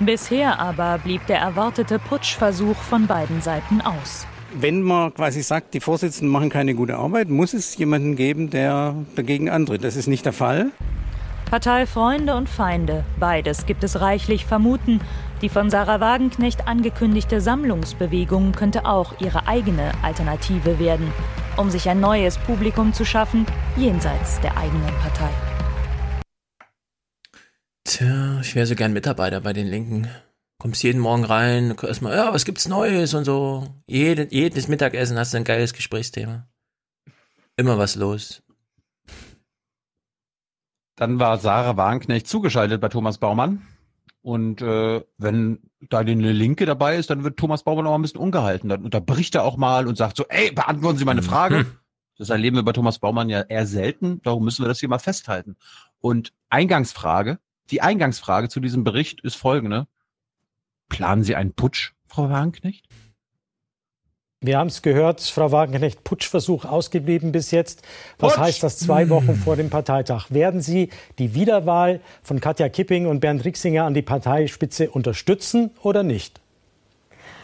Bisher 0.00 0.58
aber 0.58 0.98
blieb 0.98 1.26
der 1.26 1.38
erwartete 1.38 1.98
Putschversuch 1.98 2.76
von 2.76 3.06
beiden 3.06 3.42
Seiten 3.42 3.82
aus. 3.82 4.26
Wenn 4.52 4.82
man 4.82 5.14
quasi 5.14 5.42
sagt, 5.42 5.74
die 5.74 5.80
Vorsitzenden 5.80 6.32
machen 6.32 6.48
keine 6.48 6.74
gute 6.74 6.96
Arbeit, 6.96 7.28
muss 7.28 7.54
es 7.54 7.76
jemanden 7.76 8.16
geben, 8.16 8.50
der 8.50 8.94
dagegen 9.14 9.48
antritt. 9.48 9.84
Das 9.84 9.96
ist 9.96 10.06
nicht 10.06 10.24
der 10.24 10.32
Fall. 10.32 10.72
Parteifreunde 11.50 12.34
und 12.36 12.48
Feinde, 12.48 13.04
beides 13.18 13.66
gibt 13.66 13.82
es 13.82 14.00
reichlich 14.00 14.46
vermuten. 14.46 15.00
Die 15.42 15.48
von 15.48 15.70
Sarah 15.70 16.00
Wagenknecht 16.00 16.66
angekündigte 16.68 17.40
Sammlungsbewegung 17.40 18.52
könnte 18.52 18.84
auch 18.84 19.18
ihre 19.20 19.46
eigene 19.46 19.92
Alternative 20.02 20.78
werden, 20.78 21.10
um 21.56 21.70
sich 21.70 21.88
ein 21.88 21.98
neues 21.98 22.36
Publikum 22.36 22.92
zu 22.92 23.06
schaffen, 23.06 23.46
jenseits 23.74 24.38
der 24.40 24.58
eigenen 24.58 24.94
Partei. 25.00 25.30
Tja, 27.84 28.40
ich 28.42 28.54
wäre 28.54 28.66
so 28.66 28.74
gern 28.74 28.92
Mitarbeiter 28.92 29.40
bei 29.40 29.54
den 29.54 29.66
Linken. 29.66 30.08
Kommst 30.58 30.82
jeden 30.82 31.00
Morgen 31.00 31.24
rein, 31.24 31.74
erstmal, 31.82 32.14
ja, 32.14 32.34
was 32.34 32.44
gibt's 32.44 32.68
Neues 32.68 33.14
und 33.14 33.24
so. 33.24 33.66
Jede, 33.86 34.28
jedes 34.30 34.68
Mittagessen 34.68 35.18
hast 35.18 35.32
du 35.32 35.38
ein 35.38 35.44
geiles 35.44 35.72
Gesprächsthema. 35.72 36.46
Immer 37.56 37.78
was 37.78 37.94
los. 37.94 38.42
Dann 40.96 41.18
war 41.18 41.38
Sarah 41.38 41.78
Wagenknecht 41.78 42.28
zugeschaltet 42.28 42.78
bei 42.82 42.90
Thomas 42.90 43.16
Baumann. 43.16 43.66
Und 44.22 44.60
äh, 44.60 45.02
wenn 45.16 45.60
da 45.88 46.00
eine 46.00 46.32
Linke 46.32 46.66
dabei 46.66 46.96
ist, 46.96 47.08
dann 47.08 47.24
wird 47.24 47.38
Thomas 47.38 47.62
Baumann 47.62 47.86
auch 47.86 47.94
ein 47.94 48.02
bisschen 48.02 48.20
ungehalten. 48.20 48.68
Dann 48.68 48.84
unterbricht 48.84 49.34
er 49.34 49.44
auch 49.44 49.56
mal 49.56 49.86
und 49.86 49.96
sagt 49.96 50.16
so, 50.16 50.26
ey, 50.28 50.52
beantworten 50.52 50.98
Sie 50.98 51.04
meine 51.04 51.22
Frage. 51.22 51.58
Mhm. 51.58 51.72
Das 52.18 52.28
erleben 52.28 52.56
wir 52.56 52.62
bei 52.62 52.72
Thomas 52.72 52.98
Baumann 52.98 53.30
ja 53.30 53.40
eher 53.40 53.66
selten. 53.66 54.20
Darum 54.22 54.44
müssen 54.44 54.62
wir 54.62 54.68
das 54.68 54.80
hier 54.80 54.90
mal 54.90 54.98
festhalten. 54.98 55.56
Und 56.00 56.34
Eingangsfrage, 56.50 57.38
die 57.70 57.80
Eingangsfrage 57.80 58.50
zu 58.50 58.60
diesem 58.60 58.84
Bericht 58.84 59.22
ist 59.22 59.36
folgende. 59.36 59.86
Planen 60.90 61.22
Sie 61.22 61.34
einen 61.34 61.54
Putsch, 61.54 61.94
Frau 62.06 62.28
Wagenknecht? 62.28 62.86
Wir 64.42 64.56
haben 64.56 64.68
es 64.68 64.80
gehört, 64.80 65.20
Frau 65.20 65.52
Wagenknecht, 65.52 66.02
Putschversuch 66.02 66.64
ausgeblieben 66.64 67.30
bis 67.30 67.50
jetzt. 67.50 67.82
Was 68.18 68.36
Putsch. 68.36 68.42
heißt 68.42 68.62
das 68.62 68.78
zwei 68.78 69.10
Wochen 69.10 69.34
vor 69.36 69.54
dem 69.54 69.68
Parteitag? 69.68 70.30
Werden 70.30 70.62
Sie 70.62 70.88
die 71.18 71.34
Wiederwahl 71.34 72.00
von 72.22 72.40
Katja 72.40 72.70
Kipping 72.70 73.06
und 73.06 73.20
Bernd 73.20 73.44
Rixinger 73.44 73.84
an 73.84 73.92
die 73.92 74.00
Parteispitze 74.00 74.88
unterstützen 74.88 75.72
oder 75.82 76.02
nicht? 76.02 76.40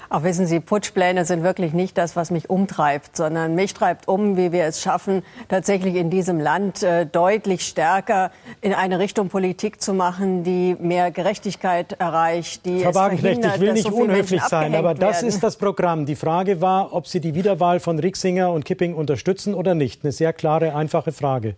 Auch 0.09 0.23
wissen 0.23 0.47
Sie, 0.47 0.61
Putschpläne 0.61 1.25
sind 1.25 1.43
wirklich 1.43 1.73
nicht 1.73 1.99
das, 1.99 2.17
was 2.17 2.31
mich 2.31 2.49
umtreibt, 2.49 3.17
sondern 3.17 3.55
mich 3.55 3.75
treibt 3.75 4.09
um, 4.09 4.37
wie 4.37 4.53
wir 4.53 4.65
es 4.65 4.81
schaffen, 4.81 5.23
tatsächlich 5.49 5.97
in 5.97 6.11
diesem 6.11 6.39
Land 6.39 6.83
äh, 6.83 7.07
deutlich 7.07 7.63
stärker 7.63 8.31
in 8.61 8.73
eine 8.73 8.99
Richtung 8.99 9.29
Politik 9.29 9.81
zu 9.81 9.95
machen, 9.95 10.45
die 10.45 10.77
mehr 10.79 11.11
Gerechtigkeit 11.11 11.95
erreicht, 11.95 12.65
die 12.67 12.81
Frau 12.81 12.95
Wagenknecht, 12.95 13.45
ich 13.45 13.61
will 13.61 13.73
nicht 13.73 13.89
so 13.89 13.95
unhöflich 13.95 14.43
sein, 14.43 14.75
aber 14.75 14.95
das 14.95 15.17
werden. 15.17 15.29
ist 15.29 15.43
das 15.43 15.57
Programm. 15.57 16.07
Die 16.07 16.17
Frage 16.17 16.61
war, 16.61 16.93
ob 16.93 17.07
Sie 17.07 17.21
die 17.21 17.35
Wiederwahl 17.35 17.81
von 17.81 17.99
Rixinger 17.99 18.53
und 18.53 18.65
Kipping 18.65 18.95
unterstützen 18.95 19.55
oder 19.55 19.75
nicht. 19.75 20.05
Eine 20.05 20.13
sehr 20.13 20.33
klare, 20.33 20.75
einfache 20.75 21.13
Frage. 21.13 21.57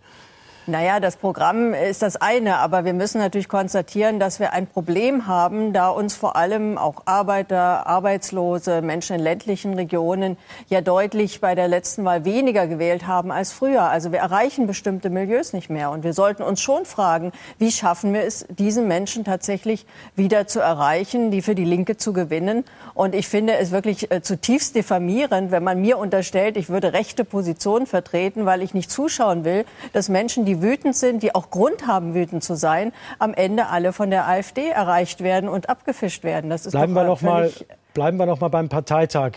Naja, 0.69 0.99
das 0.99 1.17
Programm 1.17 1.73
ist 1.73 2.03
das 2.03 2.15
eine, 2.15 2.57
aber 2.57 2.85
wir 2.85 2.93
müssen 2.93 3.17
natürlich 3.17 3.49
konstatieren, 3.49 4.19
dass 4.19 4.39
wir 4.39 4.53
ein 4.53 4.67
Problem 4.67 5.25
haben, 5.25 5.73
da 5.73 5.89
uns 5.89 6.15
vor 6.15 6.35
allem 6.35 6.77
auch 6.77 7.01
Arbeiter, 7.05 7.87
Arbeitslose, 7.87 8.83
Menschen 8.83 9.15
in 9.15 9.23
ländlichen 9.23 9.73
Regionen 9.73 10.37
ja 10.67 10.81
deutlich 10.81 11.41
bei 11.41 11.55
der 11.55 11.67
letzten 11.67 12.05
Wahl 12.05 12.23
weniger 12.23 12.67
gewählt 12.67 13.07
haben 13.07 13.31
als 13.31 13.51
früher. 13.51 13.89
Also 13.89 14.11
wir 14.11 14.19
erreichen 14.19 14.67
bestimmte 14.67 15.09
Milieus 15.09 15.53
nicht 15.53 15.71
mehr. 15.71 15.89
Und 15.89 16.03
wir 16.03 16.13
sollten 16.13 16.43
uns 16.43 16.61
schon 16.61 16.85
fragen, 16.85 17.31
wie 17.57 17.71
schaffen 17.71 18.13
wir 18.13 18.21
es, 18.21 18.45
diesen 18.49 18.87
Menschen 18.87 19.23
tatsächlich 19.23 19.87
wieder 20.15 20.45
zu 20.45 20.59
erreichen, 20.59 21.31
die 21.31 21.41
für 21.41 21.55
die 21.55 21.65
Linke 21.65 21.97
zu 21.97 22.13
gewinnen. 22.13 22.63
Und 22.93 23.15
ich 23.15 23.27
finde 23.27 23.57
es 23.57 23.71
wirklich 23.71 24.11
äh, 24.11 24.21
zutiefst 24.21 24.75
diffamierend, 24.75 25.49
wenn 25.49 25.63
man 25.63 25.81
mir 25.81 25.97
unterstellt, 25.97 26.57
ich 26.57 26.69
würde 26.69 26.93
rechte 26.93 27.25
Positionen 27.25 27.87
vertreten, 27.87 28.45
weil 28.45 28.61
ich 28.61 28.75
nicht 28.75 28.91
zuschauen 28.91 29.43
will, 29.45 29.65
dass 29.93 30.09
Menschen, 30.09 30.45
die 30.45 30.58
wütend 30.61 30.95
sind, 30.95 31.23
die 31.23 31.35
auch 31.35 31.49
Grund 31.49 31.87
haben, 31.87 32.13
wütend 32.13 32.43
zu 32.43 32.55
sein, 32.55 32.91
am 33.17 33.33
Ende 33.33 33.67
alle 33.67 33.93
von 33.93 34.09
der 34.09 34.27
AfD 34.27 34.67
erreicht 34.67 35.21
werden 35.21 35.49
und 35.49 35.69
abgefischt 35.69 36.23
werden. 36.23 36.49
Das 36.49 36.65
ist 36.65 36.71
bleiben, 36.71 36.93
wir 36.93 37.03
noch 37.03 37.21
mal, 37.21 37.51
bleiben 37.93 38.17
wir 38.17 38.25
noch 38.25 38.39
mal 38.39 38.49
beim 38.49 38.69
Parteitag. 38.69 39.33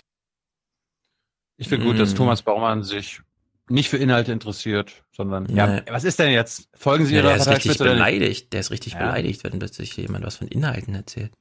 Ich 1.57 1.69
finde 1.69 1.87
gut, 1.87 1.99
dass 1.99 2.15
mm. 2.15 2.17
Thomas 2.17 2.43
Baumann 2.43 2.83
sich 2.83 3.21
nicht 3.69 3.89
für 3.89 3.97
Inhalte 3.97 4.33
interessiert, 4.33 5.05
sondern 5.13 5.47
ja, 5.55 5.67
nee. 5.67 5.83
was 5.89 6.05
ist 6.05 6.19
denn 6.19 6.31
jetzt? 6.31 6.69
Folgen 6.75 7.07
Sie 7.07 7.15
ja, 7.15 7.21
Ihrer 7.21 7.29
Der 7.29 7.37
ist 7.39 7.49
richtig 7.49 7.79
beleidigt. 7.79 8.53
Der 8.53 8.61
ist 8.61 8.71
richtig 8.71 8.95
ja. 8.95 8.99
beleidigt, 8.99 9.45
wenn 9.45 9.59
plötzlich 9.59 9.97
jemand 9.97 10.25
was 10.25 10.37
von 10.37 10.49
Inhalten 10.49 10.95
erzählt. 10.95 11.33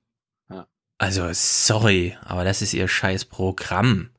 Ja. 0.49 0.67
Also 0.97 1.27
sorry, 1.33 2.15
aber 2.23 2.43
das 2.43 2.61
ist 2.61 2.73
Ihr 2.73 2.87
scheiß 2.87 3.25
Programm. 3.25 4.11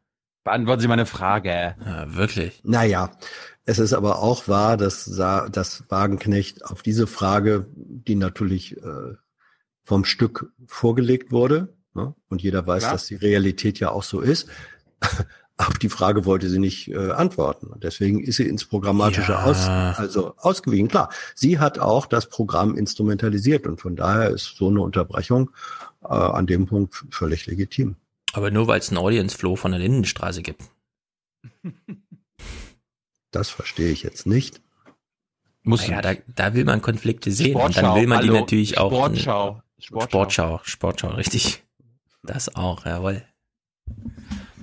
Beantworten 0.45 0.83
Sie 0.83 0.89
meine 0.89 1.07
Frage. 1.07 1.77
Ja, 1.85 2.15
wirklich. 2.15 2.61
Naja, 2.65 3.13
es 3.65 3.79
ist 3.79 3.93
aber 3.93 4.21
auch 4.21 4.49
wahr, 4.49 4.77
dass, 4.77 5.05
dass 5.05 5.85
Wagenknecht 5.89 6.65
auf 6.65 6.83
diese 6.83 7.07
Frage, 7.07 7.67
die 7.77 8.17
natürlich 8.17 8.77
äh, 8.77 9.15
vom 9.85 10.05
Stück 10.05 10.53
vorgelegt 10.67 11.31
wurde, 11.31 11.75
ne? 11.95 12.15
und 12.29 12.43
jeder 12.43 12.67
weiß, 12.67 12.85
ja. 12.85 12.93
dass 12.93 13.07
die 13.07 13.15
Realität 13.15 13.79
ja 13.79 13.91
auch 13.91 14.03
so 14.03 14.21
ist, 14.21 14.49
auf 15.57 15.79
die 15.79 15.89
Frage 15.89 16.25
wollte 16.25 16.49
sie 16.49 16.59
nicht 16.59 16.89
äh, 16.89 17.13
antworten. 17.13 17.73
Deswegen 17.81 18.23
ist 18.23 18.37
sie 18.37 18.49
ins 18.49 18.65
Programmatische 18.65 19.33
ja. 19.33 19.45
aus, 19.45 19.69
also 19.69 20.35
ausgewichen. 20.39 20.89
Klar, 20.89 21.11
sie 21.35 21.59
hat 21.59 21.79
auch 21.79 22.07
das 22.07 22.29
Programm 22.29 22.77
instrumentalisiert 22.77 23.67
und 23.67 23.81
von 23.81 23.95
daher 23.95 24.31
ist 24.31 24.57
so 24.57 24.69
eine 24.69 24.81
Unterbrechung 24.81 25.51
äh, 26.03 26.09
an 26.09 26.47
dem 26.47 26.67
Punkt 26.67 27.05
völlig 27.11 27.47
legitim. 27.47 27.97
Aber 28.33 28.51
nur 28.51 28.67
weil 28.67 28.81
es 28.81 28.89
einen 28.89 28.99
Audience 28.99 29.37
Flow 29.37 29.55
von 29.55 29.73
der 29.73 29.81
Lindenstraße 29.81 30.43
gibt. 30.43 30.63
Das 33.33 33.51
verstehe 33.51 33.91
ich 33.91 34.03
jetzt 34.03 34.27
nicht. 34.27 34.61
Muss 35.65 35.87
ja, 35.87 36.01
da, 36.01 36.15
da 36.35 36.55
will 36.55 36.65
man 36.65 36.83
Konflikte 36.83 37.31
sehen 37.31 37.53
Sportschau, 37.53 37.81
und 37.81 37.87
dann 37.89 38.01
will 38.01 38.07
man 38.07 38.19
hallo, 38.19 38.33
die 38.33 38.41
natürlich 38.41 38.79
auch. 38.79 38.93
Sportschau. 38.93 39.63
Sportschau. 39.79 40.09
Sportschau, 40.09 40.61
Sportschau, 40.63 41.09
richtig. 41.09 41.65
Das 42.23 42.55
auch, 42.55 42.85
jawohl. 42.87 43.25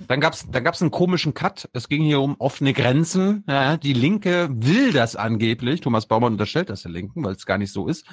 Dann 0.07 0.22
gab's, 0.22 0.45
dann 0.49 0.64
gab's 0.64 0.81
einen 0.81 0.91
komischen 0.91 1.33
Cut. 1.33 1.69
Es 1.73 1.89
ging 1.89 2.03
hier 2.03 2.22
um 2.22 2.35
offene 2.39 2.73
Grenzen. 2.73 3.43
Ja, 3.48 3.77
die 3.77 3.93
Linke 3.93 4.49
will 4.51 4.91
das 4.91 5.15
angeblich. 5.15 5.81
Thomas 5.81 6.06
Baumann 6.06 6.33
unterstellt 6.33 6.69
das 6.69 6.83
der 6.83 6.91
Linken, 6.91 7.23
weil 7.23 7.35
es 7.35 7.45
gar 7.45 7.57
nicht 7.57 7.72
so 7.72 7.88
ist. 7.88 8.06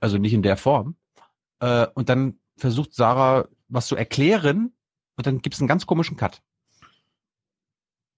Also 0.00 0.18
nicht 0.18 0.32
in 0.32 0.42
der 0.42 0.56
Form. 0.56 0.96
Äh, 1.60 1.86
und 1.94 2.08
dann 2.08 2.38
versucht 2.56 2.94
Sarah 2.94 3.48
was 3.68 3.86
zu 3.86 3.96
erklären 3.96 4.72
und 5.16 5.26
dann 5.26 5.40
gibt's 5.40 5.60
einen 5.60 5.68
ganz 5.68 5.86
komischen 5.86 6.16
Cut. 6.16 6.42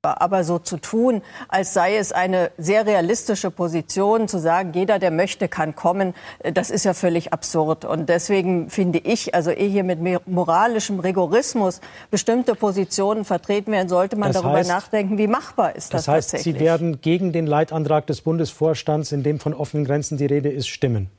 Aber 0.04 0.44
so 0.44 0.58
zu 0.58 0.76
tun, 0.76 1.22
als 1.48 1.74
sei 1.74 1.96
es 1.96 2.12
eine 2.12 2.50
sehr 2.58 2.86
realistische 2.86 3.50
Position, 3.50 4.28
zu 4.28 4.38
sagen, 4.38 4.72
jeder, 4.74 4.98
der 4.98 5.10
möchte, 5.10 5.48
kann 5.48 5.74
kommen, 5.74 6.14
äh, 6.40 6.52
das 6.52 6.70
ist 6.70 6.84
ja 6.84 6.94
völlig 6.94 7.32
absurd. 7.32 7.84
Und 7.84 8.08
deswegen 8.08 8.70
finde 8.70 8.98
ich, 8.98 9.34
also 9.34 9.50
ehe 9.50 9.68
hier 9.68 9.84
mit 9.84 10.00
moralischem 10.26 11.00
Rigorismus 11.00 11.80
bestimmte 12.10 12.54
Positionen 12.54 13.24
vertreten 13.24 13.72
werden, 13.72 13.88
sollte 13.88 14.16
man 14.16 14.32
das 14.32 14.42
darüber 14.42 14.58
heißt, 14.58 14.70
nachdenken, 14.70 15.18
wie 15.18 15.26
machbar 15.26 15.74
ist 15.74 15.94
das, 15.94 16.04
das 16.04 16.14
heißt, 16.14 16.30
tatsächlich. 16.32 16.54
Sie 16.58 16.60
werden 16.64 17.00
gegen 17.00 17.32
den 17.32 17.46
Leitantrag 17.46 18.06
des 18.06 18.20
Bundesvorstands, 18.20 19.12
in 19.12 19.22
dem 19.22 19.40
von 19.40 19.54
offenen 19.54 19.84
Grenzen 19.84 20.18
die 20.18 20.26
Rede 20.26 20.50
ist, 20.50 20.68
stimmen. 20.68 21.10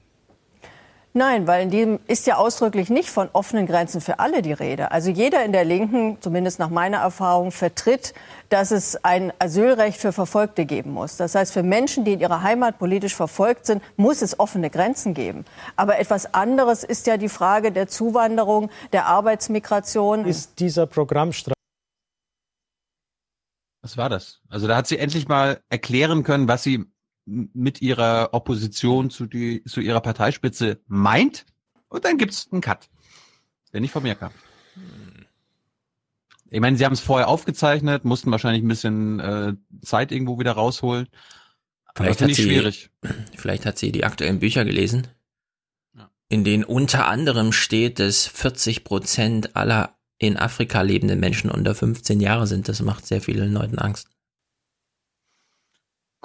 Nein, 1.18 1.48
weil 1.48 1.64
in 1.64 1.72
dem 1.72 2.00
ist 2.08 2.28
ja 2.28 2.36
ausdrücklich 2.36 2.90
nicht 2.90 3.10
von 3.10 3.30
offenen 3.32 3.68
Grenzen 3.68 4.02
für 4.02 4.20
alle 4.20 4.42
die 4.42 4.52
Rede. 4.52 4.92
Also 4.92 5.10
jeder 5.10 5.46
in 5.46 5.54
der 5.54 5.64
Linken, 5.64 6.18
zumindest 6.20 6.60
nach 6.60 6.70
meiner 6.70 6.98
Erfahrung, 6.98 7.54
vertritt, 7.54 8.14
dass 8.50 8.72
es 8.72 9.02
ein 9.06 9.32
Asylrecht 9.40 9.98
für 9.98 10.12
Verfolgte 10.12 10.66
geben 10.66 10.92
muss. 10.92 11.16
Das 11.16 11.34
heißt, 11.34 11.54
für 11.54 11.64
Menschen, 11.64 12.04
die 12.04 12.12
in 12.12 12.20
ihrer 12.20 12.42
Heimat 12.42 12.80
politisch 12.80 13.16
verfolgt 13.16 13.66
sind, 13.66 13.82
muss 13.96 14.22
es 14.22 14.38
offene 14.42 14.70
Grenzen 14.70 15.14
geben. 15.14 15.46
Aber 15.78 16.00
etwas 16.00 16.34
anderes 16.34 16.84
ist 16.84 17.08
ja 17.08 17.16
die 17.16 17.30
Frage 17.30 17.72
der 17.72 17.88
Zuwanderung, 17.88 18.70
der 18.92 19.06
Arbeitsmigration. 19.06 20.26
Ist 20.26 20.60
dieser 20.60 20.86
Programmstreit 20.86 21.56
was 23.82 23.98
war 23.98 24.10
das? 24.10 24.42
Also 24.50 24.68
da 24.68 24.76
hat 24.76 24.88
sie 24.88 24.98
endlich 24.98 25.28
mal 25.28 25.62
erklären 25.70 26.24
können, 26.24 26.48
was 26.48 26.64
sie 26.64 26.86
mit 27.26 27.82
ihrer 27.82 28.30
Opposition 28.34 29.10
zu, 29.10 29.26
die, 29.26 29.64
zu 29.64 29.82
ihrer 29.82 30.02
Parteispitze 30.02 30.80
meint. 30.88 31.46
Und 31.90 32.06
dann 32.06 32.18
gibt's 32.18 32.48
einen 32.52 32.62
Cut, 32.62 32.90
der 33.74 33.82
nicht 33.82 33.92
von 33.92 34.04
mir 34.04 34.16
kam. 34.16 34.32
Ich 36.50 36.60
meine, 36.60 36.78
sie 36.78 36.86
haben 36.86 36.94
es 36.94 37.00
vorher 37.00 37.28
aufgezeichnet, 37.28 38.06
mussten 38.06 38.32
wahrscheinlich 38.32 38.64
ein 38.64 38.68
bisschen 38.68 39.20
äh, 39.20 39.54
Zeit 39.82 40.12
irgendwo 40.12 40.40
wieder 40.40 40.54
rausholen. 40.54 41.08
Vielleicht 41.96 42.22
hat, 42.22 42.34
sie, 42.34 42.44
schwierig. 42.44 42.90
vielleicht 43.36 43.66
hat 43.66 43.78
sie 43.78 43.92
die 43.92 44.04
aktuellen 44.04 44.40
Bücher 44.40 44.66
gelesen, 44.66 45.08
ja. 45.96 46.10
in 46.30 46.44
denen 46.44 46.64
unter 46.64 47.08
anderem 47.08 47.52
steht, 47.52 48.00
dass 48.00 48.28
40 48.28 48.84
Prozent 48.84 49.56
aller 49.56 49.96
in 50.18 50.38
Afrika 50.38 50.82
lebenden 50.82 51.20
Menschen 51.20 51.50
unter 51.50 51.74
15 51.74 52.20
Jahre 52.20 52.48
sind. 52.48 52.68
Das 52.68 52.82
macht 52.82 53.06
sehr 53.06 53.22
vielen 53.22 53.54
Leuten 53.54 53.80
Angst. 53.80 54.10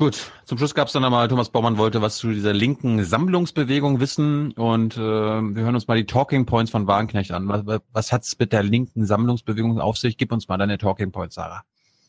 Gut, 0.01 0.33
zum 0.47 0.57
Schluss 0.57 0.75
gab 0.75 0.87
es 0.87 0.95
dann 0.95 1.05
einmal, 1.05 1.29
Thomas 1.29 1.51
Baumann 1.51 1.77
wollte 1.77 2.01
was 2.01 2.17
zu 2.17 2.33
dieser 2.33 2.55
linken 2.55 3.05
Sammlungsbewegung 3.05 4.01
wissen 4.01 4.51
und 4.53 4.97
äh, 4.97 4.99
wir 4.99 5.63
hören 5.63 5.75
uns 5.75 5.89
mal 5.89 5.99
die 5.99 6.07
Talking 6.07 6.47
Points 6.47 6.71
von 6.71 6.87
Wagenknecht 6.87 7.33
an. 7.33 7.47
Was, 7.49 7.83
was 7.93 8.11
hat 8.11 8.23
es 8.23 8.39
mit 8.39 8.51
der 8.55 8.63
linken 8.63 9.05
Sammlungsbewegung 9.05 9.79
auf 9.79 9.99
sich? 9.99 10.17
Gib 10.17 10.33
uns 10.33 10.49
mal 10.49 10.57
deine 10.57 10.79
Talking 10.79 11.13
Points, 11.13 11.35
Sarah. 11.35 11.65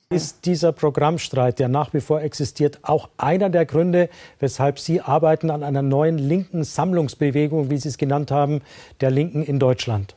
Ist 0.10 0.46
dieser 0.46 0.72
Programmstreit, 0.72 1.60
der 1.60 1.68
nach 1.68 1.94
wie 1.94 2.00
vor 2.00 2.22
existiert, 2.22 2.80
auch 2.84 3.10
einer 3.18 3.50
der 3.50 3.66
Gründe, 3.66 4.08
weshalb 4.40 4.80
Sie 4.80 5.02
arbeiten 5.02 5.52
an 5.52 5.62
einer 5.62 5.82
neuen 5.82 6.18
linken 6.18 6.64
Sammlungsbewegung, 6.64 7.70
wie 7.72 7.78
Sie 7.78 7.90
es 7.90 7.98
genannt 7.98 8.32
haben, 8.32 8.62
der 9.02 9.12
Linken 9.12 9.44
in 9.44 9.60
Deutschland? 9.60 10.16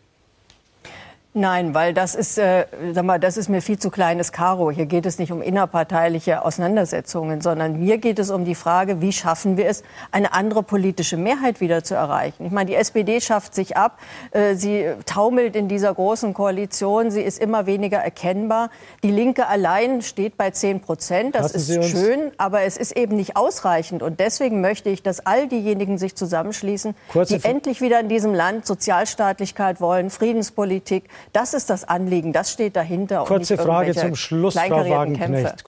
Nein, 1.37 1.75
weil 1.75 1.95
das 1.95 2.15
ist, 2.15 2.39
äh, 2.39 2.67
sag 2.93 3.05
mal, 3.05 3.19
das 3.19 3.37
ist 3.37 3.49
mir 3.49 3.61
viel 3.61 3.77
zu 3.77 3.91
kleines 3.91 4.31
Karo. 4.31 4.71
Hier 4.71 4.87
geht 4.87 5.05
es 5.05 5.19
nicht 5.19 5.33
um 5.33 5.43
innerparteiliche 5.43 6.45
Auseinandersetzungen, 6.45 7.41
sondern 7.41 7.81
mir 7.81 7.99
geht 7.99 8.21
es 8.21 8.31
um 8.31 8.45
die 8.45 8.55
Frage, 8.55 9.01
wie 9.01 9.11
schaffen 9.11 9.57
wir 9.57 9.67
es, 9.67 9.83
eine 10.13 10.33
andere 10.33 10.63
politische 10.63 11.17
Mehrheit 11.17 11.61
wieder 11.61 11.83
zu 11.83 11.97
erreichen. 11.97 12.47
Ich 12.47 12.53
meine, 12.53 12.71
die 12.71 12.77
SPD 12.77 13.21
schafft 13.21 13.53
sich 13.53 13.77
ab, 13.77 13.99
äh, 14.31 14.55
sie 14.55 14.87
taumelt 15.07 15.57
in 15.57 15.67
dieser 15.67 15.93
großen 15.93 16.35
Koalition, 16.35 17.11
sie 17.11 17.23
ist 17.23 17.41
immer 17.41 17.67
weniger 17.67 17.99
erkennbar. 17.99 18.71
Die 19.03 19.11
Linke 19.11 19.49
allein 19.49 20.03
steht 20.03 20.37
bei 20.37 20.53
10 20.53 20.83
Prozent, 20.83 21.35
das 21.35 21.53
Lassen 21.53 21.81
ist 21.81 21.91
schön, 21.91 22.31
aber 22.39 22.63
es 22.63 22.77
ist 22.77 22.97
eben 22.97 23.17
nicht 23.17 23.37
ausreichend. 23.37 24.05
Und 24.05 24.21
deswegen 24.21 24.61
möchte 24.61 24.89
ich, 24.89 25.03
dass 25.03 25.27
all 25.27 25.49
diejenigen 25.49 25.99
sich 25.99 26.15
zusammenschließen, 26.15 26.95
Kurze 27.09 27.39
die 27.41 27.45
endlich 27.45 27.81
wieder 27.81 27.99
in 27.99 28.09
diesem 28.09 28.35
Land 28.35 28.67
Sozialstaatlichkeit 28.67 29.81
wollen, 29.81 30.11
Friedenspolitik, 30.11 31.11
das 31.33 31.55
ist 31.55 31.71
das 31.71 31.85
Anliegen, 31.85 32.33
das 32.33 32.53
steht 32.53 32.77
dahinter. 32.77 33.25
Kurze 33.25 33.57
Frage 33.57 33.95
zum 33.95 34.17
Schluss, 34.17 34.55
Frau 34.55 34.89
Wagenknecht. 34.89 35.65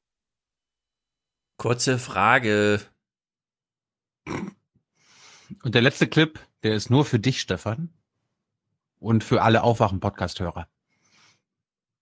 Kurze 1.56 1.98
Frage. 1.98 2.80
Und 5.62 5.74
der 5.74 5.82
letzte 5.82 6.06
Clip, 6.06 6.38
der 6.62 6.74
ist 6.74 6.90
nur 6.90 7.04
für 7.04 7.18
dich, 7.18 7.40
Stefan. 7.40 7.90
Und 8.98 9.24
für 9.24 9.42
alle 9.42 9.62
Aufwachen-Podcast-Hörer. 9.62 10.66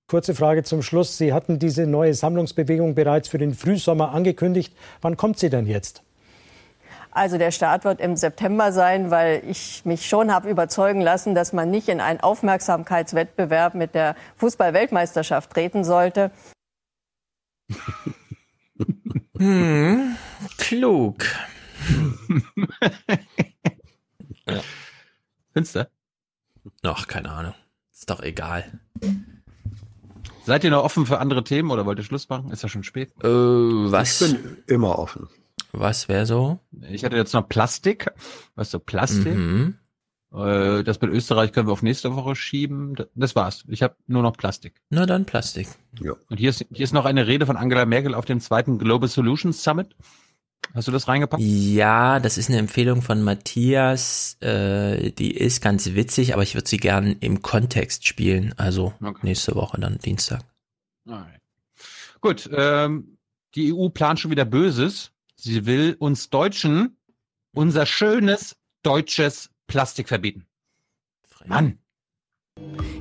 Kurze 0.06 0.34
Frage 0.34 0.62
zum 0.62 0.82
Schluss. 0.82 1.18
Sie 1.18 1.32
hatten 1.32 1.58
diese 1.58 1.86
neue 1.86 2.14
Sammlungsbewegung 2.14 2.94
bereits 2.94 3.28
für 3.28 3.38
den 3.38 3.54
Frühsommer 3.54 4.12
angekündigt. 4.12 4.74
Wann 5.00 5.16
kommt 5.16 5.38
sie 5.38 5.50
denn 5.50 5.66
jetzt? 5.66 6.02
Also 7.14 7.38
der 7.38 7.52
Start 7.52 7.84
wird 7.84 8.00
im 8.00 8.16
September 8.16 8.72
sein, 8.72 9.12
weil 9.12 9.44
ich 9.48 9.84
mich 9.84 10.08
schon 10.08 10.34
habe 10.34 10.50
überzeugen 10.50 11.00
lassen, 11.00 11.36
dass 11.36 11.52
man 11.52 11.70
nicht 11.70 11.88
in 11.88 12.00
einen 12.00 12.18
Aufmerksamkeitswettbewerb 12.18 13.74
mit 13.76 13.94
der 13.94 14.16
Fußball-Weltmeisterschaft 14.36 15.50
treten 15.50 15.84
sollte. 15.84 16.30
Hm, 19.36 20.16
klug. 20.58 21.24
ja. 24.46 24.60
Findest 25.52 25.74
du? 25.74 25.88
Ach, 26.82 27.08
keine 27.08 27.30
Ahnung. 27.30 27.54
Ist 27.92 28.10
doch 28.10 28.20
egal. 28.22 28.80
Seid 30.44 30.62
ihr 30.62 30.70
noch 30.70 30.84
offen 30.84 31.04
für 31.06 31.18
andere 31.18 31.42
Themen 31.42 31.70
oder 31.72 31.84
wollt 31.84 31.98
ihr 31.98 32.04
Schluss 32.04 32.28
machen? 32.28 32.50
Ist 32.50 32.62
ja 32.62 32.68
schon 32.68 32.84
spät. 32.84 33.12
Äh, 33.22 33.28
was? 33.28 34.20
Ich 34.20 34.32
bin 34.32 34.58
immer 34.66 34.98
offen. 34.98 35.28
Was 35.78 36.08
wäre 36.08 36.26
so? 36.26 36.60
Ich 36.90 37.04
hatte 37.04 37.16
jetzt 37.16 37.34
noch 37.34 37.48
Plastik. 37.48 38.10
Was 38.54 38.70
so 38.70 38.78
Plastik? 38.78 39.34
Mhm. 39.34 39.78
Äh, 40.34 40.82
das 40.82 41.00
mit 41.00 41.10
Österreich 41.10 41.52
können 41.52 41.68
wir 41.68 41.72
auf 41.72 41.82
nächste 41.82 42.14
Woche 42.16 42.34
schieben. 42.34 42.96
Das 43.14 43.36
war's. 43.36 43.64
Ich 43.68 43.82
habe 43.82 43.96
nur 44.06 44.22
noch 44.22 44.36
Plastik. 44.36 44.74
Na 44.90 45.06
dann 45.06 45.26
Plastik. 45.26 45.68
Ja. 46.00 46.12
Und 46.28 46.38
hier 46.38 46.50
ist, 46.50 46.66
hier 46.72 46.84
ist 46.84 46.92
noch 46.92 47.04
eine 47.04 47.26
Rede 47.26 47.46
von 47.46 47.56
Angela 47.56 47.86
Merkel 47.86 48.14
auf 48.14 48.24
dem 48.24 48.40
zweiten 48.40 48.78
Global 48.78 49.08
Solutions 49.08 49.62
Summit. 49.62 49.94
Hast 50.72 50.88
du 50.88 50.92
das 50.92 51.06
reingepackt? 51.06 51.42
Ja, 51.42 52.18
das 52.18 52.38
ist 52.38 52.48
eine 52.48 52.58
Empfehlung 52.58 53.02
von 53.02 53.22
Matthias. 53.22 54.36
Äh, 54.40 55.12
die 55.12 55.36
ist 55.36 55.60
ganz 55.60 55.94
witzig, 55.94 56.34
aber 56.34 56.42
ich 56.42 56.54
würde 56.54 56.68
sie 56.68 56.78
gern 56.78 57.16
im 57.20 57.42
Kontext 57.42 58.06
spielen. 58.06 58.54
Also 58.56 58.92
okay. 59.00 59.20
nächste 59.22 59.54
Woche 59.54 59.80
dann 59.80 59.98
Dienstag. 59.98 60.40
Alright. 61.06 61.40
Gut, 62.20 62.48
ähm, 62.52 63.18
die 63.54 63.72
EU 63.72 63.88
plant 63.90 64.18
schon 64.18 64.30
wieder 64.30 64.44
Böses. 64.44 65.12
Sie 65.44 65.66
will 65.66 65.94
uns 65.98 66.30
Deutschen 66.30 66.96
unser 67.54 67.84
schönes 67.84 68.56
deutsches 68.82 69.50
Plastik 69.66 70.08
verbieten. 70.08 70.46
Mann. 71.44 71.80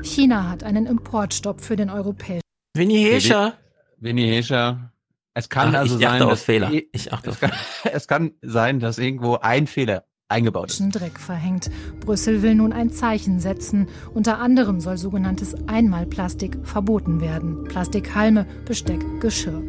China 0.01 0.49
hat 0.49 0.61
einen 0.61 0.85
Importstopp 0.85 1.61
für 1.61 1.77
den 1.77 1.89
europäischen. 1.89 2.41
Winnie 2.75 3.05
Hescher. 3.05 3.57
Winnie 3.95 4.27
Hescher. 4.27 4.91
Es 5.33 5.47
kann 5.47 5.73
Ach, 5.73 5.79
also 5.79 5.95
ich 5.95 6.03
sein, 6.03 6.19
dass 6.19 6.43
Fehler. 6.43 6.69
Ich 6.91 7.13
achte 7.13 7.29
es, 7.29 7.39
kann, 7.39 7.53
es 7.85 8.07
kann 8.09 8.33
sein, 8.41 8.81
dass 8.81 8.97
irgendwo 8.97 9.37
ein 9.37 9.65
Fehler 9.65 10.05
eingebaut 10.33 10.71
ist. 10.71 10.81
Dreck 10.91 11.19
verhängt. 11.19 11.69
Brüssel 12.01 12.41
will 12.41 12.55
nun 12.55 12.73
ein 12.73 12.89
Zeichen 12.89 13.39
setzen. 13.39 13.87
Unter 14.13 14.39
anderem 14.39 14.81
soll 14.81 14.97
sogenanntes 14.97 15.55
Einmalplastik 15.67 16.57
verboten 16.63 17.21
werden. 17.21 17.63
Plastikhalme, 17.63 18.45
Besteck, 18.65 19.01
Geschirr. 19.21 19.61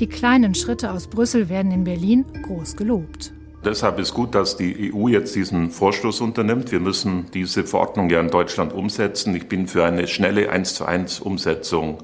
Die 0.00 0.06
kleinen 0.06 0.54
Schritte 0.54 0.92
aus 0.92 1.08
Brüssel 1.08 1.48
werden 1.48 1.72
in 1.72 1.84
Berlin 1.84 2.24
groß 2.42 2.76
gelobt. 2.76 3.32
Deshalb 3.64 4.00
ist 4.00 4.12
gut, 4.12 4.34
dass 4.34 4.56
die 4.56 4.92
EU 4.92 5.06
jetzt 5.06 5.36
diesen 5.36 5.70
Vorstoß 5.70 6.20
unternimmt. 6.20 6.72
Wir 6.72 6.80
müssen 6.80 7.26
diese 7.32 7.62
Verordnung 7.62 8.10
ja 8.10 8.18
in 8.18 8.28
Deutschland 8.28 8.72
umsetzen. 8.72 9.36
Ich 9.36 9.46
bin 9.48 9.68
für 9.68 9.84
eine 9.84 10.08
schnelle 10.08 10.50
1 10.50 10.74
zu 10.74 10.84
1 10.84 11.20
Umsetzung 11.20 11.98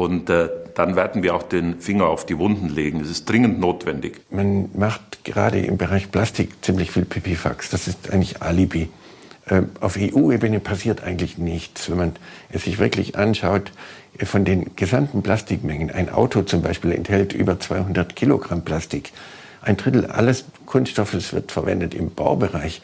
und 0.00 0.30
äh, 0.30 0.48
dann 0.74 0.96
werden 0.96 1.22
wir 1.22 1.34
auch 1.34 1.42
den 1.42 1.78
Finger 1.78 2.06
auf 2.06 2.24
die 2.24 2.38
Wunden 2.38 2.68
legen. 2.68 3.00
Es 3.00 3.10
ist 3.10 3.28
dringend 3.28 3.60
notwendig. 3.60 4.22
Man 4.30 4.70
macht 4.74 5.24
gerade 5.24 5.60
im 5.60 5.76
Bereich 5.76 6.10
Plastik 6.10 6.64
ziemlich 6.64 6.90
viel 6.90 7.04
Pipifax. 7.04 7.68
Das 7.68 7.86
ist 7.86 8.10
eigentlich 8.10 8.40
Alibi. 8.42 8.88
Äh, 9.46 9.62
auf 9.80 9.98
EU-Ebene 9.98 10.58
passiert 10.58 11.02
eigentlich 11.04 11.36
nichts. 11.36 11.90
Wenn 11.90 11.98
man 11.98 12.12
es 12.50 12.64
sich 12.64 12.78
wirklich 12.78 13.16
anschaut, 13.16 13.72
äh, 14.18 14.24
von 14.24 14.46
den 14.46 14.74
gesamten 14.74 15.22
Plastikmengen, 15.22 15.90
ein 15.90 16.08
Auto 16.08 16.42
zum 16.42 16.62
Beispiel 16.62 16.92
enthält 16.92 17.34
über 17.34 17.60
200 17.60 18.16
Kilogramm 18.16 18.62
Plastik. 18.62 19.12
Ein 19.60 19.76
Drittel 19.76 20.06
alles 20.06 20.46
Kunststoffes 20.64 21.34
wird 21.34 21.52
verwendet 21.52 21.92
im 21.92 22.14
Baubereich. 22.14 22.80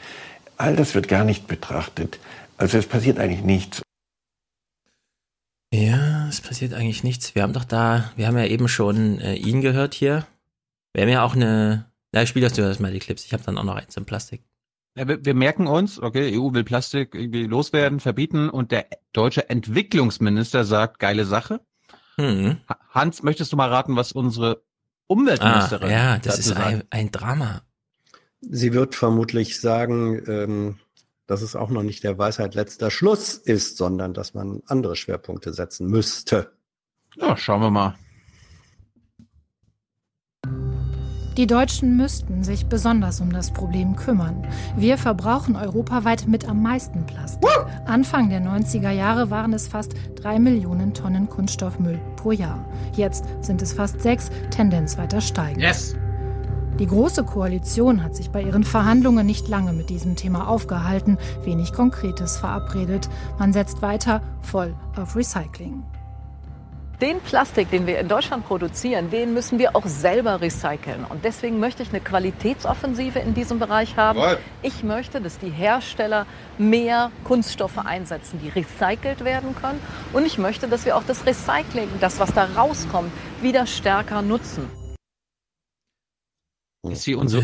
All 0.59 0.77
das 0.77 0.95
wird 0.95 1.09
gar 1.09 1.25
nicht 1.25 1.49
betrachtet. 1.49 2.19
Also 2.59 2.77
es 2.77 2.87
passiert 2.87 3.19
eigentlich 3.19 3.43
nichts. 3.43 3.86
Ja, 5.77 6.27
es 6.29 6.41
passiert 6.41 6.73
eigentlich 6.73 7.05
nichts. 7.05 7.35
Wir 7.35 7.43
haben 7.43 7.53
doch 7.53 7.65
da, 7.65 8.11
wir 8.17 8.27
haben 8.27 8.39
ja 8.39 8.47
eben 8.47 8.67
schon 8.67 9.21
äh, 9.21 9.35
ihn 9.35 9.61
gehört 9.61 9.93
hier. 9.93 10.27
Wir 10.95 11.03
haben 11.03 11.11
ja 11.11 11.23
auch 11.23 11.35
eine, 11.35 11.85
na, 12.13 12.25
spiel 12.25 12.41
das 12.41 12.55
du 12.55 12.63
das 12.63 12.81
mal 12.81 12.93
die 12.93 12.99
Clips. 12.99 13.27
Ich 13.27 13.35
habe 13.35 13.43
dann 13.45 13.59
auch 13.59 13.65
noch 13.65 13.77
eins 13.77 13.95
in 13.97 14.07
Plastik. 14.07 14.43
Ja, 14.95 15.07
wir, 15.07 15.23
wir, 15.23 15.35
merken 15.35 15.67
uns, 15.67 16.01
okay, 16.01 16.39
EU 16.39 16.55
will 16.55 16.65
Plastik 16.65 17.15
irgendwie 17.15 17.45
loswerden, 17.45 18.01
verbieten 18.01 18.49
und 18.49 18.73
der 18.73 18.87
deutsche 19.13 19.51
Entwicklungsminister 19.51 20.65
sagt, 20.65 20.99
geile 20.99 21.27
Sache. 21.27 21.61
Hm. 22.17 22.57
Hans, 22.89 23.23
möchtest 23.23 23.53
du 23.53 23.57
mal 23.57 23.69
raten, 23.69 23.97
was 23.97 24.13
unsere 24.13 24.63
Umweltministerin 25.09 25.89
ah, 25.89 25.93
Ja, 25.93 26.19
das 26.19 26.39
ist 26.39 26.53
ein, 26.53 26.85
ein, 26.89 27.11
Drama. 27.11 27.61
Sie 28.41 28.73
wird 28.73 28.95
vermutlich 28.95 29.61
sagen, 29.61 30.23
ähm, 30.27 30.79
dass 31.27 31.43
es 31.43 31.57
auch 31.57 31.71
noch 31.71 31.83
nicht 31.83 32.05
der 32.05 32.19
Weisheit 32.19 32.55
letzter 32.55 32.91
Schluss 32.91 33.35
ist, 33.35 33.77
sondern 33.77 34.15
dass 34.15 34.35
man 34.35 34.63
andere 34.67 34.97
Schwerpunkte 34.97 35.53
setzen 35.53 35.89
müsste. 35.89 36.53
Ja, 37.17 37.37
schauen 37.37 37.63
wir 37.63 37.71
mal. 37.71 37.95
Die 41.37 41.47
Deutschen 41.47 41.99
müssten 41.99 42.43
sich 42.43 42.65
besonders 42.65 43.21
um 43.21 43.31
das 43.31 43.53
Problem 43.53 43.95
kümmern. 43.95 44.47
Wir 44.75 44.97
verbrauchen 44.97 45.55
europaweit 45.55 46.27
mit 46.27 46.49
am 46.49 46.63
meisten 46.63 47.05
Plastik. 47.05 47.51
Anfang 47.85 48.31
der 48.31 48.41
90er 48.41 48.91
Jahre 48.91 49.29
waren 49.29 49.53
es 49.53 49.69
fast 49.69 49.93
drei 50.15 50.39
Millionen 50.39 50.95
Tonnen 50.95 51.29
Kunststoffmüll 51.29 52.01
pro 52.17 52.33
Jahr. 52.33 52.67
Jetzt 52.95 53.25
sind 53.43 53.61
es 53.61 53.75
fast 53.75 54.01
sechs, 54.01 54.31
Tendenz 54.51 54.97
weiter 54.97 55.21
steigend. 55.21 55.63
Yes! 55.63 55.95
Die 56.79 56.87
Große 56.87 57.25
Koalition 57.25 58.05
hat 58.05 58.15
sich 58.15 58.29
bei 58.29 58.43
ihren 58.43 58.63
Verhandlungen 58.63 59.25
nicht 59.25 59.49
lange 59.49 59.73
mit 59.73 59.89
diesem 59.89 60.15
Thema 60.15 60.47
aufgehalten, 60.47 61.17
wenig 61.43 61.73
Konkretes 61.73 62.37
verabredet. 62.37 63.09
Man 63.39 63.55
setzt 63.55 63.81
weiter 63.81 64.21
voll 64.43 64.75
auf 64.95 65.17
Recycling. 65.17 65.83
Den 67.01 67.19
Plastik, 67.21 67.71
den 67.71 67.87
wir 67.87 67.99
in 67.99 68.09
Deutschland 68.09 68.47
produzieren, 68.47 69.09
den 69.11 69.33
müssen 69.33 69.59
wir 69.59 69.75
auch 69.75 69.87
selber 69.87 70.43
recyceln. 70.43 71.07
Und 71.09 71.25
deswegen 71.25 71.61
möchte 71.61 71.83
ich 71.83 71.89
eine 71.89 72.01
Qualitätsoffensive 72.01 73.21
in 73.21 73.33
diesem 73.33 73.59
Bereich 73.59 73.97
haben. 73.97 74.21
Ich 74.61 74.85
möchte, 74.85 75.23
dass 75.23 75.39
die 75.39 75.51
Hersteller 75.51 76.27
mehr 76.59 77.11
Kunststoffe 77.25 77.79
einsetzen, 77.79 78.39
die 78.43 78.51
recycelt 78.51 79.25
werden 79.25 79.55
können. 79.55 79.81
Und 80.13 80.27
ich 80.27 80.37
möchte, 80.37 80.69
dass 80.69 80.85
wir 80.85 80.99
auch 80.99 81.05
das 81.07 81.25
Recycling, 81.25 81.89
das, 82.01 82.21
was 82.21 82.35
da 82.35 82.49
rauskommt, 82.55 83.11
wieder 83.41 83.67
stärker 83.67 84.21
nutzen. 84.21 84.69
Ist 86.83 87.03
sie 87.03 87.15
unsere 87.15 87.43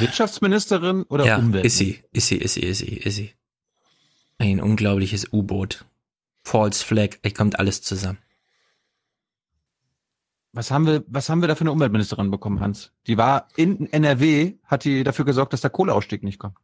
Wirtschaftsministerin 0.00 1.04
oder 1.04 1.24
ja, 1.24 1.38
Umwelt? 1.38 1.64
ist 1.64 1.78
sie, 1.78 2.02
ist 2.12 2.28
sie, 2.28 2.36
ist 2.36 2.54
sie, 2.54 2.60
ist 2.60 2.78
sie, 2.78 2.96
ist 2.96 3.14
sie. 3.14 3.32
Ein 4.38 4.60
unglaubliches 4.60 5.32
U-Boot. 5.32 5.84
False 6.42 6.84
Flag, 6.84 7.18
es 7.22 7.34
kommt 7.34 7.58
alles 7.58 7.82
zusammen. 7.82 8.18
Was 10.52 10.70
haben 10.70 10.86
wir, 10.86 11.02
was 11.06 11.30
haben 11.30 11.40
wir 11.40 11.48
da 11.48 11.54
für 11.54 11.62
eine 11.62 11.72
Umweltministerin 11.72 12.30
bekommen, 12.30 12.60
Hans? 12.60 12.92
Die 13.06 13.16
war 13.16 13.48
in 13.56 13.90
NRW, 13.90 14.54
hat 14.64 14.84
die 14.84 15.02
dafür 15.02 15.24
gesorgt, 15.24 15.54
dass 15.54 15.62
der 15.62 15.70
Kohleausstieg 15.70 16.22
nicht 16.22 16.38
kommt. 16.38 16.56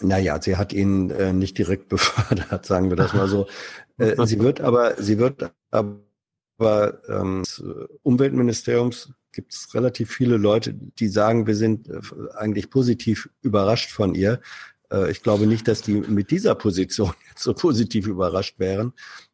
Naja, 0.00 0.40
sie 0.42 0.56
hat 0.56 0.72
ihn 0.72 1.10
äh, 1.10 1.32
nicht 1.32 1.56
direkt 1.56 1.88
befördert, 1.90 2.66
sagen 2.66 2.90
wir 2.90 2.96
das 2.96 3.12
mal 3.12 3.28
so. 3.28 3.46
äh, 3.98 4.26
sie 4.26 4.40
wird 4.40 4.60
aber, 4.60 5.00
sie 5.00 5.18
wird 5.18 5.52
aber 5.70 7.08
ähm, 7.08 7.42
des 7.44 7.62
Umweltministeriums 8.02 9.12
gibt 9.32 9.54
es 9.54 9.74
relativ 9.74 10.10
viele 10.10 10.36
Leute, 10.36 10.74
die 10.74 11.08
sagen, 11.08 11.46
wir 11.46 11.56
sind 11.56 11.88
äh, 11.88 12.00
eigentlich 12.36 12.70
positiv 12.70 13.28
überrascht 13.42 13.90
von 13.90 14.14
ihr. 14.14 14.40
Äh, 14.92 15.10
ich 15.10 15.22
glaube 15.22 15.46
nicht, 15.46 15.68
dass 15.68 15.82
die 15.82 15.94
mit 15.94 16.30
dieser 16.30 16.54
Position 16.54 17.12
jetzt 17.28 17.42
so 17.42 17.54
positiv 17.54 18.06
überrascht 18.06 18.58
wären. 18.58 18.92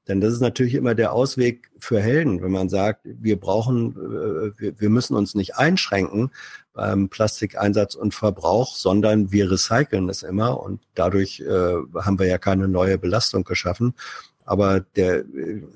Denn 0.09 0.21
das 0.21 0.33
ist 0.33 0.41
natürlich 0.41 0.75
immer 0.75 0.95
der 0.95 1.13
Ausweg 1.13 1.71
für 1.79 2.01
Helden, 2.01 2.41
wenn 2.41 2.53
man 2.53 2.69
sagt, 2.69 3.01
wir 3.05 3.41
brauchen, 3.41 4.53
äh, 4.61 4.73
wir 4.79 4.91
müssen 4.91 5.17
uns 5.17 5.35
nicht 5.35 5.57
einschränken 5.57 6.31
beim 6.73 7.09
Plastikeinsatz 7.09 7.95
und 7.95 8.15
Verbrauch, 8.15 8.77
sondern 8.77 9.33
wir 9.33 9.51
recyceln 9.51 10.09
es 10.11 10.23
immer 10.23 10.61
und 10.61 10.83
dadurch 10.95 11.43
haben 11.43 12.19
wir 12.19 12.27
ja 12.27 12.37
keine 12.37 12.69
neue 12.69 12.99
Belastung 12.99 13.45
geschaffen. 13.45 13.95
Aber 14.45 14.81
der, 14.81 15.25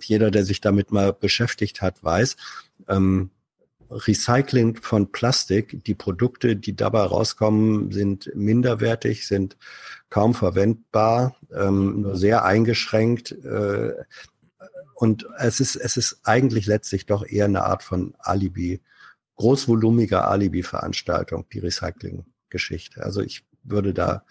jeder, 0.02 0.30
der 0.30 0.44
sich 0.44 0.60
damit 0.60 0.92
mal 0.92 1.14
beschäftigt 1.14 1.80
hat, 1.80 2.04
weiß, 2.04 2.36
ähm, 2.88 3.30
Recycling 3.90 4.76
von 4.76 5.10
Plastik. 5.10 5.84
Die 5.84 5.94
Produkte, 5.94 6.56
die 6.56 6.76
dabei 6.76 7.02
rauskommen, 7.02 7.90
sind 7.90 8.30
minderwertig, 8.34 9.26
sind 9.26 9.56
kaum 10.08 10.34
verwendbar, 10.34 11.36
ähm, 11.54 12.02
nur 12.02 12.16
sehr 12.16 12.44
eingeschränkt. 12.44 13.32
Äh, 13.32 13.94
und 14.94 15.26
es 15.38 15.60
ist, 15.60 15.76
es 15.76 15.96
ist 15.96 16.20
eigentlich 16.24 16.66
letztlich 16.66 17.06
doch 17.06 17.26
eher 17.26 17.46
eine 17.46 17.64
Art 17.64 17.82
von 17.82 18.14
Alibi, 18.18 18.80
großvolumiger 19.36 20.28
Alibi-Veranstaltung, 20.28 21.46
die 21.52 21.58
Recycling-Geschichte. 21.58 23.02
Also 23.02 23.22
ich 23.22 23.44
würde 23.62 23.94
da 23.94 24.24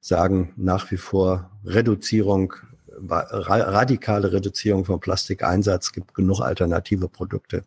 sagen, 0.00 0.52
nach 0.56 0.90
wie 0.90 0.96
vor 0.96 1.50
Reduzierung, 1.64 2.54
radikale 2.96 4.32
Reduzierung 4.32 4.84
von 4.84 5.00
Plastikeinsatz, 5.00 5.90
gibt 5.90 6.14
genug 6.14 6.40
alternative 6.40 7.08
Produkte 7.08 7.64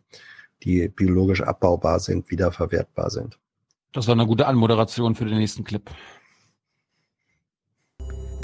die 0.64 0.88
biologisch 0.88 1.42
abbaubar 1.42 2.00
sind, 2.00 2.30
wiederverwertbar 2.30 3.10
sind. 3.10 3.38
Das 3.92 4.06
war 4.06 4.14
eine 4.14 4.26
gute 4.26 4.46
Anmoderation 4.46 5.14
für 5.14 5.24
den 5.24 5.38
nächsten 5.38 5.64
Clip. 5.64 5.90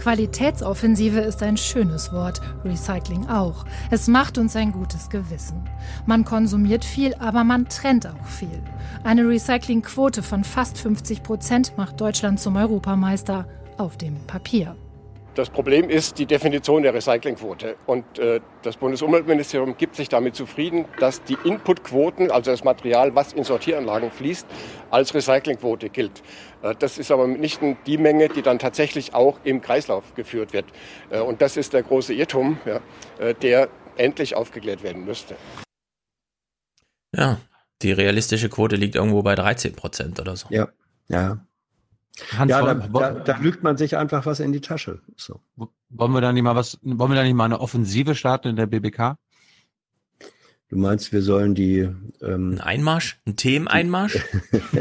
Qualitätsoffensive 0.04 1.20
ist 1.20 1.42
ein 1.42 1.56
schönes 1.56 2.12
Wort, 2.12 2.42
Recycling 2.62 3.26
auch. 3.28 3.64
Es 3.90 4.06
macht 4.06 4.36
uns 4.36 4.54
ein 4.54 4.70
gutes 4.70 5.08
Gewissen. 5.08 5.66
Man 6.04 6.26
konsumiert 6.26 6.84
viel, 6.84 7.14
aber 7.14 7.42
man 7.42 7.70
trennt 7.70 8.06
auch 8.06 8.26
viel. 8.26 8.62
Eine 9.02 9.26
Recyclingquote 9.26 10.22
von 10.22 10.44
fast 10.44 10.76
50 10.76 11.22
Prozent 11.22 11.78
macht 11.78 12.02
Deutschland 12.02 12.38
zum 12.38 12.56
Europameister 12.56 13.48
auf 13.78 13.96
dem 13.96 14.16
Papier. 14.26 14.76
Das 15.34 15.50
Problem 15.50 15.90
ist 15.90 16.20
die 16.20 16.26
Definition 16.26 16.84
der 16.84 16.94
Recyclingquote. 16.94 17.74
Und 17.86 18.20
äh, 18.20 18.40
das 18.62 18.76
Bundesumweltministerium 18.76 19.76
gibt 19.76 19.96
sich 19.96 20.08
damit 20.08 20.36
zufrieden, 20.36 20.84
dass 21.00 21.24
die 21.24 21.36
Inputquoten, 21.42 22.30
also 22.30 22.52
das 22.52 22.62
Material, 22.62 23.16
was 23.16 23.32
in 23.32 23.42
Sortieranlagen 23.42 24.12
fließt, 24.12 24.46
als 24.90 25.12
Recyclingquote 25.12 25.90
gilt. 25.90 26.22
Äh, 26.62 26.76
das 26.78 26.98
ist 26.98 27.10
aber 27.10 27.26
mitnichten 27.26 27.76
die 27.84 27.98
Menge, 27.98 28.28
die 28.28 28.42
dann 28.42 28.60
tatsächlich 28.60 29.12
auch 29.14 29.40
im 29.42 29.60
Kreislauf 29.60 30.14
geführt 30.14 30.52
wird. 30.52 30.66
Äh, 31.10 31.18
und 31.18 31.42
das 31.42 31.56
ist 31.56 31.72
der 31.72 31.82
große 31.82 32.14
Irrtum, 32.14 32.58
ja, 32.64 32.80
äh, 33.18 33.34
der 33.34 33.68
endlich 33.96 34.36
aufgeklärt 34.36 34.84
werden 34.84 35.04
müsste. 35.04 35.34
Ja, 37.16 37.40
die 37.82 37.90
realistische 37.90 38.48
Quote 38.48 38.76
liegt 38.76 38.94
irgendwo 38.94 39.22
bei 39.22 39.34
13 39.34 39.74
Prozent 39.74 40.20
oder 40.20 40.36
so. 40.36 40.46
Ja, 40.50 40.68
ja. 41.08 41.44
Hans, 42.36 42.50
ja, 42.50 42.62
da, 42.62 42.92
wollen- 42.92 43.16
da, 43.16 43.34
da 43.34 43.38
lügt 43.38 43.62
man 43.62 43.76
sich 43.76 43.96
einfach 43.96 44.24
was 44.26 44.40
in 44.40 44.52
die 44.52 44.60
Tasche. 44.60 45.00
So. 45.16 45.40
Wollen 45.56 46.12
wir 46.12 46.20
da 46.20 46.32
nicht 46.32 46.42
mal 46.42 46.54
was, 46.54 46.78
wollen 46.82 47.10
wir 47.10 47.16
da 47.16 47.24
nicht 47.24 47.34
mal 47.34 47.44
eine 47.44 47.60
Offensive 47.60 48.14
starten 48.14 48.48
in 48.48 48.56
der 48.56 48.66
BBK? 48.66 49.16
Du 50.68 50.76
meinst, 50.76 51.12
wir 51.12 51.22
sollen 51.22 51.54
die 51.54 51.88
ähm, 52.22 52.52
Ein 52.52 52.60
Einmarsch? 52.60 53.20
Ein 53.26 53.36
Themeneinmarsch? 53.36 54.18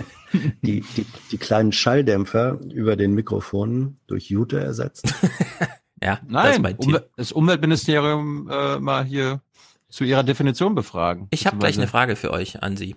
die, 0.61 0.81
die, 0.81 1.05
die 1.31 1.37
kleinen 1.37 1.71
Schalldämpfer 1.71 2.59
über 2.73 2.95
den 2.95 3.13
Mikrofonen 3.13 3.97
durch 4.07 4.29
Jute 4.29 4.59
ersetzen? 4.59 5.11
ja, 6.01 6.19
Nein, 6.27 6.75
Umwel 6.77 7.09
das 7.15 7.31
Umweltministerium 7.31 8.49
äh, 8.49 8.79
mal 8.79 9.03
hier 9.03 9.41
zu 9.89 10.03
ihrer 10.03 10.23
Definition 10.23 10.73
befragen. 10.73 11.27
Ich 11.29 11.45
habe 11.45 11.57
gleich 11.57 11.77
eine 11.77 11.87
Frage 11.87 12.15
für 12.15 12.31
euch 12.31 12.63
an 12.63 12.77
Sie. 12.77 12.95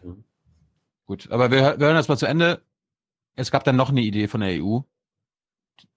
Gut, 1.06 1.30
aber 1.30 1.50
wir, 1.50 1.78
wir 1.78 1.86
hören 1.86 1.96
das 1.96 2.08
mal 2.08 2.16
zu 2.16 2.26
Ende. 2.26 2.62
Es 3.36 3.50
gab 3.50 3.64
dann 3.64 3.76
noch 3.76 3.90
eine 3.90 4.00
Idee 4.00 4.28
von 4.28 4.40
der 4.40 4.62
EU. 4.62 4.80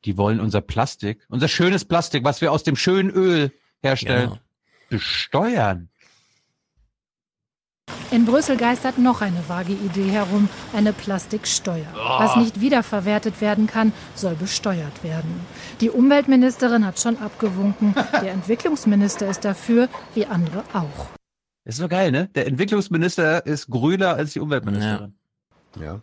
Die 0.06 0.18
wollen 0.18 0.40
unser 0.42 0.62
Plastik, 0.62 1.26
unser 1.30 1.48
schönes 1.48 1.86
Plastik, 1.86 2.24
was 2.26 2.42
wir 2.42 2.52
aus 2.52 2.64
dem 2.64 2.76
schönen 2.76 3.10
Öl 3.10 3.52
herstellen, 3.82 4.30
Genau. 4.32 4.42
besteuern. 4.90 5.90
In 8.12 8.26
Brüssel 8.26 8.58
geistert 8.58 8.98
noch 8.98 9.22
eine 9.22 9.48
vage 9.48 9.74
Idee 9.74 10.10
herum, 10.10 10.50
eine 10.74 10.94
Plastiksteuer. 10.94 11.88
Oh. 11.96 12.20
Was 12.20 12.36
nicht 12.36 12.60
wiederverwertet 12.60 13.40
werden 13.40 13.68
kann, 13.68 13.94
soll 14.16 14.36
besteuert 14.36 15.04
werden. 15.04 15.40
Die 15.80 15.90
Umweltministerin 15.90 16.86
hat 16.86 17.00
schon 17.00 17.18
abgewunken, 17.18 17.94
der 18.14 18.32
Entwicklungsminister 18.32 19.28
ist 19.30 19.46
dafür, 19.46 19.90
wie 20.14 20.26
andere 20.26 20.64
auch. 20.74 21.08
Das 21.64 21.76
ist 21.76 21.82
so 21.82 21.88
geil, 21.88 22.12
ne? 22.12 22.28
Der 22.36 22.48
Entwicklungsminister 22.48 23.46
ist 23.46 23.68
grüner 23.70 24.16
als 24.16 24.34
die 24.34 24.40
Umweltministerin. 24.40 25.14
Ja. 25.80 26.02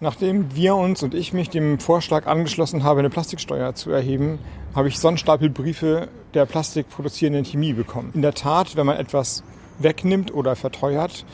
Nachdem 0.00 0.54
wir 0.54 0.76
uns 0.76 1.02
und 1.02 1.14
ich 1.14 1.32
mich 1.32 1.50
dem 1.50 1.80
Vorschlag 1.80 2.26
angeschlossen 2.26 2.84
habe, 2.84 3.00
eine 3.00 3.10
Plastiksteuer 3.10 3.74
zu 3.74 3.90
erheben, 3.90 4.38
habe 4.74 4.86
ich 4.86 4.98
Sonnenstapelbriefe 4.98 6.08
der 6.34 6.46
plastikproduzierenden 6.46 7.44
Chemie 7.44 7.72
bekommen. 7.72 8.12
In 8.14 8.22
der 8.22 8.34
Tat, 8.34 8.76
wenn 8.76 8.86
man 8.86 8.96
etwas 8.96 9.42
wegnimmt 9.80 10.32
oder 10.32 10.54
verteuert, 10.54 11.24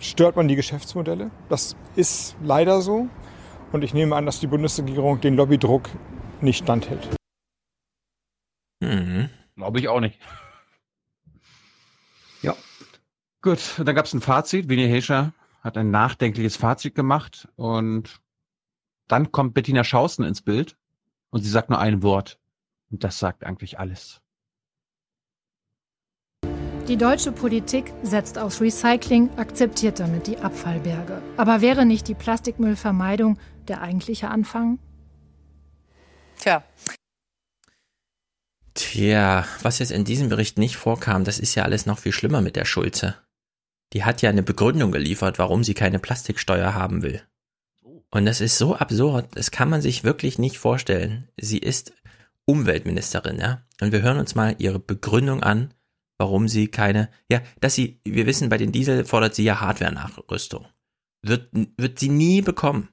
stört 0.00 0.36
man 0.36 0.48
die 0.48 0.56
Geschäftsmodelle. 0.56 1.30
Das 1.50 1.76
ist 1.94 2.34
leider 2.42 2.80
so. 2.80 3.08
Und 3.72 3.84
ich 3.84 3.92
nehme 3.92 4.16
an, 4.16 4.24
dass 4.24 4.40
die 4.40 4.46
Bundesregierung 4.46 5.20
den 5.20 5.36
Lobbydruck 5.36 5.88
nicht 6.40 6.64
standhält. 6.64 7.08
Mhm. 8.80 9.28
Glaube 9.56 9.80
ich 9.80 9.88
auch 9.88 10.00
nicht. 10.00 10.18
Ja. 12.40 12.54
Gut, 13.42 13.60
dann 13.84 13.94
gab 13.94 14.06
es 14.06 14.14
ein 14.14 14.20
Fazit. 14.22 14.68
Winnie 14.68 14.88
Hescher 14.88 15.32
hat 15.62 15.78
ein 15.78 15.90
nachdenkliches 15.90 16.56
Fazit 16.56 16.94
gemacht 16.94 17.48
und 17.56 18.20
dann 19.08 19.32
kommt 19.32 19.54
Bettina 19.54 19.84
Schausen 19.84 20.24
ins 20.24 20.42
Bild 20.42 20.76
und 21.30 21.42
sie 21.42 21.50
sagt 21.50 21.70
nur 21.70 21.78
ein 21.78 22.02
Wort. 22.02 22.38
Und 22.90 23.04
das 23.04 23.18
sagt 23.18 23.44
eigentlich 23.44 23.78
alles. 23.78 24.20
Die 26.88 26.96
deutsche 26.96 27.30
Politik 27.30 27.92
setzt 28.02 28.38
auf 28.38 28.60
Recycling, 28.60 29.30
akzeptiert 29.38 30.00
damit 30.00 30.26
die 30.26 30.38
Abfallberge. 30.38 31.22
Aber 31.36 31.60
wäre 31.60 31.86
nicht 31.86 32.08
die 32.08 32.14
Plastikmüllvermeidung 32.14 33.38
der 33.68 33.80
eigentliche 33.80 34.28
Anfang? 34.28 34.78
Tja. 36.38 36.64
Tja, 38.74 39.46
was 39.62 39.78
jetzt 39.78 39.92
in 39.92 40.04
diesem 40.04 40.28
Bericht 40.28 40.58
nicht 40.58 40.76
vorkam, 40.76 41.22
das 41.22 41.38
ist 41.38 41.54
ja 41.54 41.62
alles 41.62 41.86
noch 41.86 41.98
viel 41.98 42.12
schlimmer 42.12 42.40
mit 42.40 42.56
der 42.56 42.64
Schulze. 42.64 43.21
Die 43.92 44.04
hat 44.04 44.22
ja 44.22 44.30
eine 44.30 44.42
Begründung 44.42 44.92
geliefert, 44.92 45.38
warum 45.38 45.64
sie 45.64 45.74
keine 45.74 45.98
Plastiksteuer 45.98 46.74
haben 46.74 47.02
will. 47.02 47.22
Und 48.10 48.26
das 48.26 48.40
ist 48.40 48.58
so 48.58 48.76
absurd, 48.76 49.28
das 49.34 49.50
kann 49.50 49.70
man 49.70 49.80
sich 49.80 50.04
wirklich 50.04 50.38
nicht 50.38 50.58
vorstellen. 50.58 51.28
Sie 51.40 51.58
ist 51.58 51.92
Umweltministerin, 52.44 53.38
ja. 53.38 53.62
Und 53.80 53.92
wir 53.92 54.02
hören 54.02 54.18
uns 54.18 54.34
mal 54.34 54.54
ihre 54.58 54.78
Begründung 54.78 55.42
an, 55.42 55.72
warum 56.18 56.46
sie 56.46 56.68
keine, 56.68 57.08
ja, 57.30 57.40
dass 57.60 57.74
sie, 57.74 58.00
wir 58.04 58.26
wissen, 58.26 58.48
bei 58.48 58.58
den 58.58 58.72
Diesel 58.72 59.04
fordert 59.04 59.34
sie 59.34 59.44
ja 59.44 59.60
Hardware-Nachrüstung. 59.60 60.66
Wird, 61.22 61.48
wird 61.52 61.98
sie 61.98 62.10
nie 62.10 62.42
bekommen. 62.42 62.88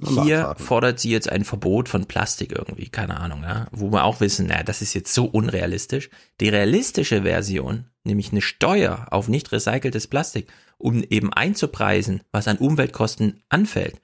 Hier 0.00 0.54
fordert 0.56 1.00
sie 1.00 1.10
jetzt 1.10 1.30
ein 1.30 1.44
Verbot 1.44 1.88
von 1.88 2.06
Plastik 2.06 2.52
irgendwie, 2.52 2.88
keine 2.88 3.20
Ahnung, 3.20 3.42
ja, 3.42 3.66
wo 3.72 3.92
wir 3.92 4.04
auch 4.04 4.20
wissen, 4.20 4.46
naja, 4.46 4.62
das 4.62 4.80
ist 4.80 4.94
jetzt 4.94 5.12
so 5.12 5.26
unrealistisch. 5.26 6.08
Die 6.40 6.48
realistische 6.48 7.22
Version, 7.22 7.84
nämlich 8.02 8.32
eine 8.32 8.40
Steuer 8.40 9.06
auf 9.10 9.28
nicht 9.28 9.52
recyceltes 9.52 10.06
Plastik, 10.06 10.50
um 10.78 11.02
eben 11.02 11.30
einzupreisen, 11.32 12.22
was 12.32 12.48
an 12.48 12.56
Umweltkosten 12.56 13.42
anfällt, 13.50 14.00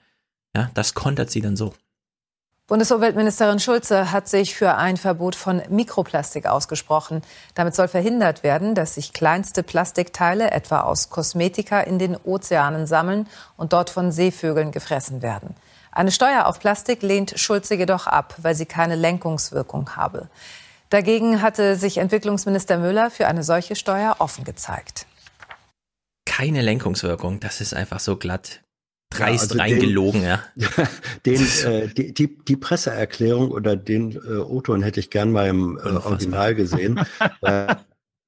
ja, 0.55 0.71
das 0.75 0.93
kontert 0.93 1.31
sie 1.31 1.41
dann 1.41 1.57
so. 1.57 1.73
Bundesumweltministerin 2.67 3.61
Schulze 3.61 4.13
hat 4.13 4.29
sich 4.29 4.55
für 4.55 4.75
ein 4.75 4.99
Verbot 4.99 5.35
von 5.35 5.63
Mikroplastik 5.71 6.45
ausgesprochen. 6.45 7.23
Damit 7.55 7.75
soll 7.75 7.89
verhindert 7.89 8.43
werden, 8.43 8.75
dass 8.75 8.97
sich 8.97 9.15
kleinste 9.15 9.63
Plastikteile 9.63 10.51
etwa 10.51 10.83
aus 10.83 11.09
Kosmetika 11.09 11.81
in 11.81 11.99
den 11.99 12.15
Ozeanen 12.15 12.87
sammeln 12.87 13.27
und 13.57 13.73
dort 13.73 13.89
von 13.89 14.13
Seevögeln 14.13 14.71
gefressen 14.71 15.23
werden. 15.23 15.55
Eine 15.93 16.13
Steuer 16.13 16.47
auf 16.47 16.61
Plastik 16.61 17.03
lehnt 17.03 17.35
Schulze 17.37 17.75
jedoch 17.75 18.07
ab, 18.07 18.35
weil 18.39 18.55
sie 18.55 18.67
keine 18.67 18.97
Lenkungswirkung 18.97 19.97
habe. 19.97 20.29
Dagegen 20.91 21.43
hatte 21.43 21.77
sich 21.77 21.99
Entwicklungsminister 21.99 22.79
Müller 22.79 23.11
für 23.11 23.27
eine 23.27 23.43
solche 23.43 23.77
Steuer 23.77 24.17
offen 24.21 24.45
gezeigt. 24.45 25.07
Keine 26.25 26.63
Lenkungswirkung, 26.63 27.41
das 27.41 27.61
ist 27.61 27.75
einfach 27.75 28.01
so 28.01 28.17
glatt 28.17 28.63
dreist 29.11 29.55
ja, 29.55 29.63
also 29.63 29.75
reingelogen, 29.75 30.21
den, 30.21 30.31
ja. 30.31 30.43
Den, 31.27 31.47
äh, 31.65 31.89
die, 31.89 32.13
die, 32.13 32.37
die 32.37 32.57
Presseerklärung 32.57 33.51
oder 33.51 33.77
den 33.77 34.13
äh, 34.13 34.39
O-Ton 34.39 34.83
hätte 34.83 35.01
ich 35.01 35.11
gern 35.11 35.33
mal 35.33 35.49
im 35.49 35.79
äh, 35.79 35.89
Original 35.89 36.55
gesehen. 36.55 37.01
äh, 37.43 37.75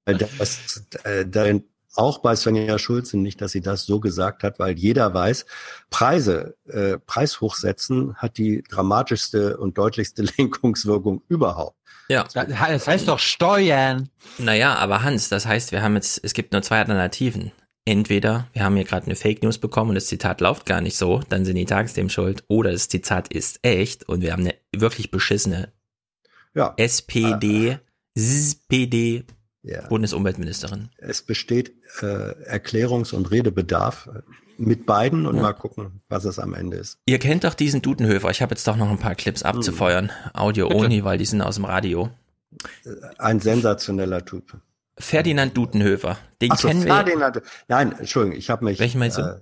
das, 0.06 0.86
äh, 1.04 1.26
darin 1.26 1.64
auch 1.96 2.18
bei 2.18 2.36
Svenja 2.36 2.78
Schulze 2.78 3.18
nicht, 3.18 3.40
dass 3.40 3.52
sie 3.52 3.60
das 3.60 3.84
so 3.84 4.00
gesagt 4.00 4.42
hat, 4.42 4.58
weil 4.58 4.78
jeder 4.78 5.12
weiß, 5.12 5.46
Preise, 5.90 6.56
äh, 6.68 6.98
Preishochsetzen 6.98 8.14
hat 8.16 8.38
die 8.38 8.62
dramatischste 8.62 9.56
und 9.56 9.76
deutlichste 9.76 10.22
Lenkungswirkung 10.38 11.22
überhaupt. 11.28 11.76
Ja. 12.08 12.26
Das 12.34 12.86
heißt 12.86 13.06
doch 13.06 13.18
Steuern. 13.18 14.08
Naja, 14.38 14.74
aber 14.74 15.02
Hans, 15.02 15.28
das 15.28 15.46
heißt, 15.46 15.72
wir 15.72 15.82
haben 15.82 15.94
jetzt, 15.94 16.20
es 16.24 16.32
gibt 16.34 16.52
nur 16.52 16.62
zwei 16.62 16.78
Alternativen. 16.78 17.52
Entweder 17.84 18.48
wir 18.52 18.64
haben 18.64 18.76
hier 18.76 18.84
gerade 18.84 19.06
eine 19.06 19.16
Fake 19.16 19.42
News 19.42 19.58
bekommen 19.58 19.90
und 19.90 19.94
das 19.94 20.06
Zitat 20.06 20.40
läuft 20.40 20.66
gar 20.66 20.80
nicht 20.80 20.96
so, 20.96 21.22
dann 21.28 21.44
sind 21.44 21.56
die 21.56 21.64
Tagesthemen 21.64 22.10
schuld, 22.10 22.44
oder 22.46 22.72
das 22.72 22.88
Zitat 22.88 23.32
ist 23.32 23.60
echt 23.62 24.08
und 24.08 24.20
wir 24.20 24.32
haben 24.32 24.42
eine 24.42 24.54
wirklich 24.74 25.10
beschissene 25.10 25.72
ja. 26.54 26.74
SPD, 26.76 27.78
SPD 28.14 29.24
ja. 29.62 29.86
Bundesumweltministerin. 29.88 30.88
Es 30.98 31.22
besteht 31.22 31.74
äh, 32.00 32.06
Erklärungs- 32.06 33.14
und 33.14 33.30
Redebedarf 33.30 34.08
mit 34.56 34.84
beiden 34.86 35.26
und 35.26 35.36
ja. 35.36 35.42
mal 35.42 35.52
gucken, 35.54 36.02
was 36.08 36.24
es 36.24 36.38
am 36.38 36.54
Ende 36.54 36.76
ist. 36.76 36.98
Ihr 37.06 37.18
kennt 37.18 37.44
doch 37.44 37.54
diesen 37.54 37.82
Dudenhöfer. 37.82 38.30
Ich 38.30 38.42
habe 38.42 38.54
jetzt 38.54 38.66
doch 38.66 38.76
noch 38.76 38.90
ein 38.90 38.98
paar 38.98 39.14
Clips 39.14 39.42
abzufeuern. 39.42 40.10
Hm. 40.10 40.34
Audio 40.34 40.68
only, 40.68 41.04
weil 41.04 41.18
die 41.18 41.24
sind 41.24 41.40
aus 41.40 41.56
dem 41.56 41.64
Radio. 41.64 42.10
Ein 43.18 43.40
sensationeller 43.40 44.24
Typ. 44.24 44.58
Ferdinand 44.98 45.56
Dudenhöfer. 45.56 46.18
Den 46.42 46.50
so, 46.56 46.68
kennen 46.68 46.82
Ferdinand. 46.82 47.36
wir. 47.36 47.42
Nein, 47.68 47.92
Entschuldigung, 47.98 48.38
ich 48.38 48.50
habe 48.50 48.64
mich. 48.64 48.78
Welchen 48.78 48.98
meinst 48.98 49.16
du? 49.16 49.22
Äh, 49.22 49.40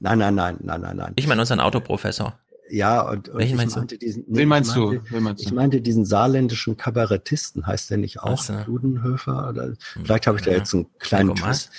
nein, 0.00 0.18
nein, 0.18 0.34
nein, 0.34 0.58
nein, 0.60 0.80
nein, 0.80 0.96
nein. 0.96 1.12
Ich 1.16 1.28
meine 1.28 1.40
unseren 1.40 1.60
Autoprofessor. 1.60 2.38
Ja, 2.68 3.02
und, 3.02 3.28
und 3.28 3.54
meinst 3.54 3.76
meinte 3.76 3.96
du? 3.96 3.98
diesen, 3.98 4.24
nee, 4.26 4.40
Wen 4.40 4.48
meinst 4.48 4.70
ich 4.72 4.76
meinte, 4.76 4.98
du? 4.98 5.14
Wen 5.14 5.22
meinst 5.22 5.42
ich 5.42 5.48
du? 5.48 5.54
meinte 5.54 5.80
diesen 5.80 6.04
saarländischen 6.04 6.76
Kabarettisten, 6.76 7.66
heißt 7.66 7.90
der 7.90 7.98
nicht 7.98 8.20
auch 8.20 8.42
so. 8.42 8.54
Dudenhöfer? 8.64 9.48
Oder, 9.50 9.74
vielleicht 9.78 10.26
habe 10.26 10.38
ich 10.38 10.44
da 10.44 10.50
jetzt 10.50 10.74
einen 10.74 10.86
kleinen 10.98 11.34
Twist. 11.34 11.70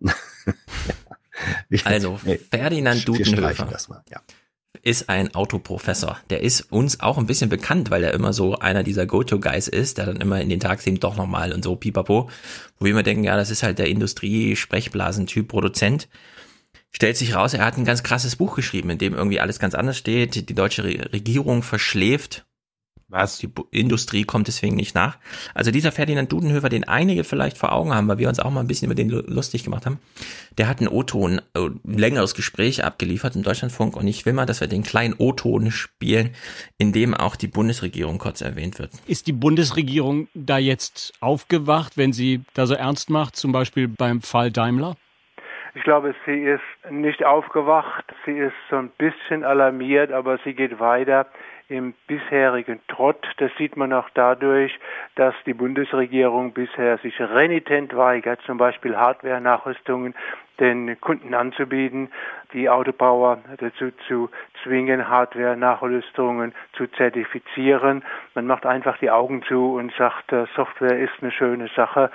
also, 1.84 2.18
nee, 2.24 2.38
Ferdinand 2.38 3.06
Dudenhöfer. 3.06 3.66
Das 3.66 3.88
mal, 3.88 4.02
ja 4.10 4.20
ist 4.82 5.08
ein 5.08 5.34
Autoprofessor. 5.34 6.18
Der 6.30 6.42
ist 6.42 6.72
uns 6.72 7.00
auch 7.00 7.18
ein 7.18 7.26
bisschen 7.26 7.50
bekannt, 7.50 7.90
weil 7.90 8.04
er 8.04 8.14
immer 8.14 8.32
so 8.32 8.58
einer 8.58 8.82
dieser 8.82 9.06
Go-To-Guys 9.06 9.68
ist, 9.68 9.98
der 9.98 10.06
dann 10.06 10.16
immer 10.16 10.40
in 10.40 10.48
den 10.48 10.60
Tagsthemen 10.60 11.00
doch 11.00 11.16
nochmal 11.16 11.52
und 11.52 11.64
so 11.64 11.76
pipapo, 11.76 12.30
wo 12.78 12.84
wir 12.84 12.92
immer 12.92 13.02
denken, 13.02 13.24
ja, 13.24 13.36
das 13.36 13.50
ist 13.50 13.62
halt 13.62 13.78
der 13.78 13.88
Industrie-Sprechblasentyp 13.88 15.48
Produzent. 15.48 16.08
Stellt 16.92 17.16
sich 17.16 17.34
raus, 17.34 17.54
er 17.54 17.64
hat 17.64 17.78
ein 17.78 17.84
ganz 17.84 18.02
krasses 18.02 18.36
Buch 18.36 18.56
geschrieben, 18.56 18.90
in 18.90 18.98
dem 18.98 19.14
irgendwie 19.14 19.40
alles 19.40 19.58
ganz 19.58 19.74
anders 19.74 19.96
steht. 19.96 20.48
Die 20.48 20.54
deutsche 20.54 20.84
Regierung 20.84 21.62
verschläft 21.62 22.44
was? 23.10 23.38
Die 23.38 23.50
Industrie 23.72 24.24
kommt 24.24 24.46
deswegen 24.46 24.76
nicht 24.76 24.94
nach. 24.94 25.18
Also 25.54 25.70
dieser 25.70 25.92
Ferdinand 25.92 26.30
Dudenhöfer, 26.30 26.68
den 26.68 26.84
einige 26.84 27.24
vielleicht 27.24 27.58
vor 27.58 27.72
Augen 27.72 27.92
haben, 27.92 28.08
weil 28.08 28.18
wir 28.18 28.28
uns 28.28 28.38
auch 28.38 28.50
mal 28.50 28.60
ein 28.60 28.66
bisschen 28.66 28.86
über 28.86 28.94
den 28.94 29.10
lustig 29.10 29.64
gemacht 29.64 29.84
haben, 29.84 29.98
der 30.58 30.68
hat 30.68 30.78
einen 30.78 30.88
O-Ton, 30.88 31.40
äh, 31.54 31.60
ein 31.60 31.98
längeres 31.98 32.34
Gespräch 32.34 32.84
abgeliefert 32.84 33.36
im 33.36 33.42
Deutschlandfunk 33.42 33.96
und 33.96 34.06
ich 34.06 34.26
will 34.26 34.32
mal, 34.32 34.46
dass 34.46 34.60
wir 34.60 34.68
den 34.68 34.82
kleinen 34.82 35.14
O-Ton 35.18 35.70
spielen, 35.70 36.30
in 36.78 36.92
dem 36.92 37.14
auch 37.14 37.36
die 37.36 37.48
Bundesregierung 37.48 38.18
kurz 38.18 38.40
erwähnt 38.40 38.78
wird. 38.78 38.92
Ist 39.06 39.26
die 39.26 39.32
Bundesregierung 39.32 40.28
da 40.34 40.58
jetzt 40.58 41.12
aufgewacht, 41.20 41.96
wenn 41.96 42.12
sie 42.12 42.42
da 42.54 42.66
so 42.66 42.74
ernst 42.74 43.10
macht, 43.10 43.36
zum 43.36 43.52
Beispiel 43.52 43.88
beim 43.88 44.22
Fall 44.22 44.50
Daimler? 44.50 44.96
Ich 45.74 45.82
glaube, 45.84 46.14
sie 46.26 46.44
ist 46.44 46.90
nicht 46.90 47.24
aufgewacht, 47.24 48.04
sie 48.24 48.36
ist 48.36 48.54
so 48.70 48.76
ein 48.76 48.90
bisschen 48.98 49.44
alarmiert, 49.44 50.10
aber 50.10 50.38
sie 50.38 50.54
geht 50.54 50.80
weiter 50.80 51.26
im 51.68 51.94
bisherigen 52.08 52.80
Trott. 52.88 53.24
Das 53.36 53.52
sieht 53.56 53.76
man 53.76 53.92
auch 53.92 54.10
dadurch, 54.14 54.76
dass 55.14 55.34
die 55.46 55.54
Bundesregierung 55.54 56.52
bisher 56.52 56.98
sich 56.98 57.20
renitent 57.20 57.96
weigert, 57.96 58.40
zum 58.42 58.58
Beispiel 58.58 58.96
Hardware-Nachrüstungen 58.96 60.14
den 60.58 61.00
Kunden 61.00 61.32
anzubieten, 61.32 62.10
die 62.52 62.68
Autobauer 62.68 63.38
dazu 63.58 63.92
zu 64.06 64.28
zwingen, 64.62 65.08
Hardware-Nachrüstungen 65.08 66.52
zu 66.74 66.86
zertifizieren. 66.88 68.04
Man 68.34 68.46
macht 68.46 68.66
einfach 68.66 68.98
die 68.98 69.10
Augen 69.10 69.42
zu 69.44 69.76
und 69.76 69.92
sagt, 69.94 70.32
äh, 70.32 70.44
Software 70.54 70.98
ist 70.98 71.14
eine 71.22 71.32
schöne 71.32 71.68
Sache, 71.74 72.10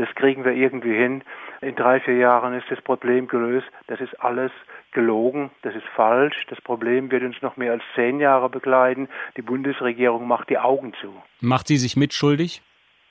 das 0.00 0.08
kriegen 0.14 0.46
wir 0.46 0.52
irgendwie 0.52 0.94
hin. 0.94 1.22
In 1.60 1.74
drei, 1.74 2.00
vier 2.00 2.16
Jahren 2.16 2.54
ist 2.54 2.64
das 2.70 2.80
Problem 2.80 3.28
gelöst. 3.28 3.66
Das 3.86 4.00
ist 4.00 4.18
alles 4.18 4.50
gelogen, 4.92 5.50
das 5.60 5.74
ist 5.74 5.84
falsch. 5.94 6.46
Das 6.48 6.58
Problem 6.62 7.10
wird 7.10 7.22
uns 7.22 7.36
noch 7.42 7.58
mehr 7.58 7.72
als 7.72 7.82
zehn 7.94 8.18
Jahre 8.18 8.48
begleiten. 8.48 9.10
Die 9.36 9.42
Bundesregierung 9.42 10.26
macht 10.26 10.48
die 10.48 10.56
Augen 10.56 10.94
zu. 11.02 11.14
Macht 11.40 11.68
sie 11.68 11.76
sich 11.76 11.96
mitschuldig? 11.96 12.62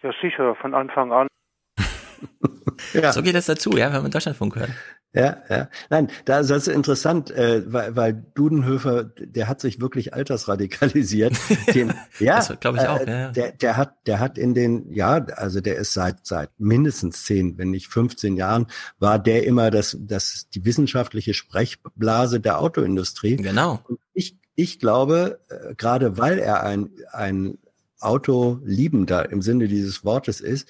Ja, 0.01 0.11
sicher, 0.19 0.56
von 0.56 0.74
Anfang 0.74 1.11
an. 1.11 1.27
ja. 2.93 3.14
So 3.14 3.22
geht 3.22 3.35
es 3.35 3.45
dazu, 3.45 3.72
ja, 3.72 3.93
wenn 3.93 4.01
man 4.01 4.11
Deutschlandfunk 4.11 4.56
hört. 4.56 4.69
Ja, 5.11 5.41
ja. 5.49 5.69
Nein, 5.90 6.09
das 6.25 6.51
ist 6.51 6.67
interessant, 6.67 7.32
äh, 7.32 7.64
weil, 7.66 7.95
weil 7.95 8.25
Dudenhöfer, 8.35 9.06
der 9.06 9.48
hat 9.48 9.59
sich 9.59 9.82
wirklich 9.82 10.14
altersradikalisiert. 10.14 11.35
Den, 11.74 11.93
ja, 12.19 12.35
das 12.35 12.59
glaube 12.59 12.77
ich 12.77 12.88
auch. 12.88 12.99
Äh, 12.99 13.09
ja. 13.09 13.32
Der, 13.32 13.51
der 13.53 13.77
hat, 13.77 13.95
der 14.06 14.19
hat 14.19 14.38
in 14.38 14.53
den, 14.53 14.93
ja, 14.93 15.16
also 15.35 15.61
der 15.61 15.77
ist 15.77 15.93
seit 15.93 16.27
seit 16.27 16.51
mindestens 16.59 17.25
zehn, 17.25 17.58
wenn 17.58 17.72
nicht 17.72 17.88
15 17.88 18.35
Jahren, 18.35 18.67
war 18.99 19.17
der 19.17 19.48
immer 19.48 19.72
das, 19.72 19.98
das 19.99 20.48
die 20.53 20.64
wissenschaftliche 20.64 21.33
Sprechblase 21.33 22.40
der 22.40 22.59
Autoindustrie. 22.59 23.38
Genau. 23.38 23.80
Und 23.88 23.99
ich, 24.14 24.38
ich 24.53 24.80
glaube, 24.80 25.40
äh, 25.49 25.74
gerade 25.74 26.19
weil 26.19 26.38
er 26.38 26.61
ein 26.61 26.91
ein 27.11 27.58
Autoliebender 27.99 29.32
im 29.32 29.41
Sinne 29.41 29.67
dieses 29.67 30.06
Wortes 30.06 30.40
ist 30.40 30.69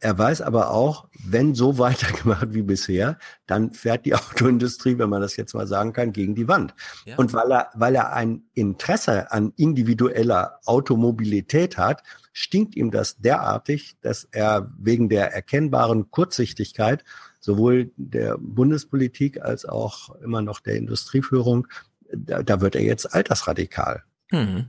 er 0.00 0.16
weiß 0.16 0.42
aber 0.42 0.70
auch, 0.70 1.08
wenn 1.24 1.54
so 1.54 1.78
weitergemacht 1.78 2.54
wie 2.54 2.62
bisher, 2.62 3.18
dann 3.46 3.72
fährt 3.72 4.06
die 4.06 4.14
Autoindustrie, 4.14 4.98
wenn 4.98 5.10
man 5.10 5.20
das 5.20 5.36
jetzt 5.36 5.54
mal 5.54 5.66
sagen 5.66 5.92
kann, 5.92 6.12
gegen 6.12 6.34
die 6.34 6.48
Wand. 6.48 6.74
Ja. 7.04 7.16
Und 7.16 7.32
weil 7.32 7.50
er, 7.50 7.70
weil 7.74 7.94
er 7.94 8.12
ein 8.12 8.42
Interesse 8.54 9.30
an 9.32 9.52
individueller 9.56 10.60
Automobilität 10.64 11.78
hat, 11.78 12.02
stinkt 12.32 12.76
ihm 12.76 12.90
das 12.90 13.18
derartig, 13.18 13.96
dass 14.00 14.24
er 14.30 14.70
wegen 14.78 15.08
der 15.08 15.32
erkennbaren 15.32 16.10
Kurzsichtigkeit 16.10 17.04
sowohl 17.40 17.92
der 17.96 18.36
Bundespolitik 18.38 19.40
als 19.42 19.64
auch 19.64 20.14
immer 20.16 20.42
noch 20.42 20.60
der 20.60 20.76
Industrieführung, 20.76 21.66
da, 22.10 22.42
da 22.42 22.60
wird 22.60 22.74
er 22.74 22.82
jetzt 22.82 23.06
altersradikal. 23.14 24.02
Hm. 24.30 24.66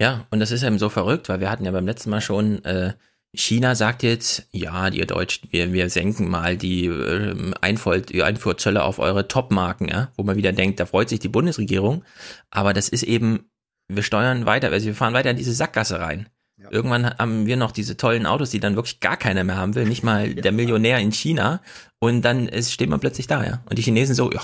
Ja, 0.00 0.26
und 0.30 0.40
das 0.40 0.50
ist 0.50 0.62
eben 0.62 0.78
so 0.78 0.88
verrückt, 0.88 1.28
weil 1.28 1.40
wir 1.40 1.50
hatten 1.50 1.64
ja 1.64 1.70
beim 1.70 1.86
letzten 1.86 2.10
Mal 2.10 2.22
schon 2.22 2.64
äh, 2.64 2.94
China 3.32 3.74
sagt 3.76 4.02
jetzt, 4.02 4.48
ja, 4.50 4.88
ihr 4.88 5.06
Deutschen, 5.06 5.48
wir, 5.52 5.72
wir 5.72 5.88
senken 5.88 6.28
mal 6.28 6.56
die, 6.56 6.86
äh, 6.86 7.52
Einfuhr, 7.60 7.98
die 7.98 8.22
Einfuhrzölle 8.22 8.82
auf 8.82 8.98
eure 8.98 9.28
Top-Marken, 9.28 9.88
ja, 9.88 10.10
wo 10.16 10.24
man 10.24 10.36
wieder 10.36 10.52
denkt, 10.52 10.80
da 10.80 10.86
freut 10.86 11.08
sich 11.08 11.20
die 11.20 11.28
Bundesregierung, 11.28 12.04
aber 12.50 12.72
das 12.72 12.88
ist 12.88 13.04
eben, 13.04 13.50
wir 13.88 14.02
steuern 14.02 14.46
weiter, 14.46 14.70
also 14.72 14.86
wir 14.86 14.94
fahren 14.94 15.14
weiter 15.14 15.30
in 15.30 15.36
diese 15.36 15.52
Sackgasse 15.52 16.00
rein. 16.00 16.28
Ja. 16.60 16.68
Irgendwann 16.70 17.16
haben 17.18 17.46
wir 17.46 17.56
noch 17.56 17.72
diese 17.72 17.96
tollen 17.96 18.26
Autos, 18.26 18.50
die 18.50 18.60
dann 18.60 18.74
wirklich 18.74 19.00
gar 19.00 19.16
keiner 19.16 19.44
mehr 19.44 19.56
haben 19.56 19.74
will, 19.74 19.86
nicht 19.86 20.02
mal 20.02 20.34
der 20.34 20.52
Millionär 20.52 20.98
in 20.98 21.12
China. 21.12 21.60
Und 21.98 22.22
dann 22.22 22.48
ist, 22.48 22.72
steht 22.72 22.90
man 22.90 23.00
plötzlich 23.00 23.26
da, 23.26 23.44
ja. 23.44 23.62
Und 23.68 23.78
die 23.78 23.82
Chinesen 23.82 24.14
so, 24.14 24.30
ja, 24.30 24.42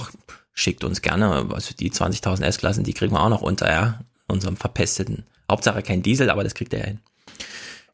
schickt 0.52 0.84
uns 0.84 1.02
gerne, 1.02 1.44
was 1.48 1.74
die 1.74 1.90
20.000 1.90 2.42
S-Klassen, 2.44 2.84
die 2.84 2.94
kriegen 2.94 3.12
wir 3.12 3.20
auch 3.20 3.28
noch 3.28 3.42
unter, 3.42 3.70
ja. 3.70 4.00
Unserem 4.28 4.56
verpesteten. 4.56 5.24
Hauptsache 5.50 5.82
kein 5.82 6.02
Diesel, 6.02 6.30
aber 6.30 6.42
das 6.42 6.54
kriegt 6.54 6.72
er 6.72 6.80
ja 6.80 6.86
hin. 6.86 7.00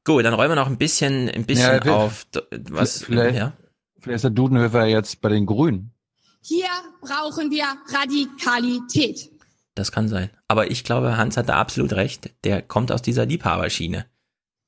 Gut, 0.04 0.24
dann 0.24 0.34
räumen 0.34 0.50
wir 0.50 0.56
noch 0.56 0.66
ein 0.66 0.78
bisschen, 0.78 1.28
ein 1.28 1.44
bisschen 1.44 1.80
ja, 1.84 1.94
auf, 1.94 2.26
was, 2.70 3.04
vielleicht, 3.04 3.36
ja. 3.36 3.52
Vielleicht 4.00 4.16
ist 4.16 4.24
der 4.24 4.30
Dudenhöfer 4.32 4.84
jetzt 4.86 5.20
bei 5.20 5.28
den 5.28 5.46
Grünen. 5.46 5.92
Hier 6.40 6.66
brauchen 7.00 7.52
wir 7.52 7.64
Radikalität. 7.88 9.30
Das 9.76 9.92
kann 9.92 10.08
sein. 10.08 10.30
Aber 10.48 10.70
ich 10.70 10.82
glaube, 10.82 11.16
Hans 11.16 11.36
hat 11.36 11.48
da 11.48 11.54
absolut 11.54 11.92
recht. 11.92 12.30
Der 12.44 12.62
kommt 12.62 12.90
aus 12.90 13.00
dieser 13.00 13.26
Liebhaberschiene. 13.26 14.06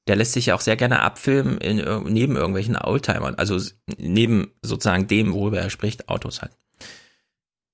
Der 0.07 0.17
lässt 0.17 0.35
sich 0.35 0.47
ja 0.47 0.55
auch 0.55 0.61
sehr 0.61 0.77
gerne 0.77 1.01
abfilmen 1.01 1.59
in, 1.59 1.77
neben 2.13 2.37
irgendwelchen 2.37 2.77
Oldtimern. 2.77 3.35
Also 3.35 3.59
neben 3.99 4.53
sozusagen 4.63 5.09
dem, 5.09 5.33
worüber 5.33 5.59
er 5.59 5.71
spricht, 5.71 6.09
Autos 6.09 6.43
halt. 6.43 6.53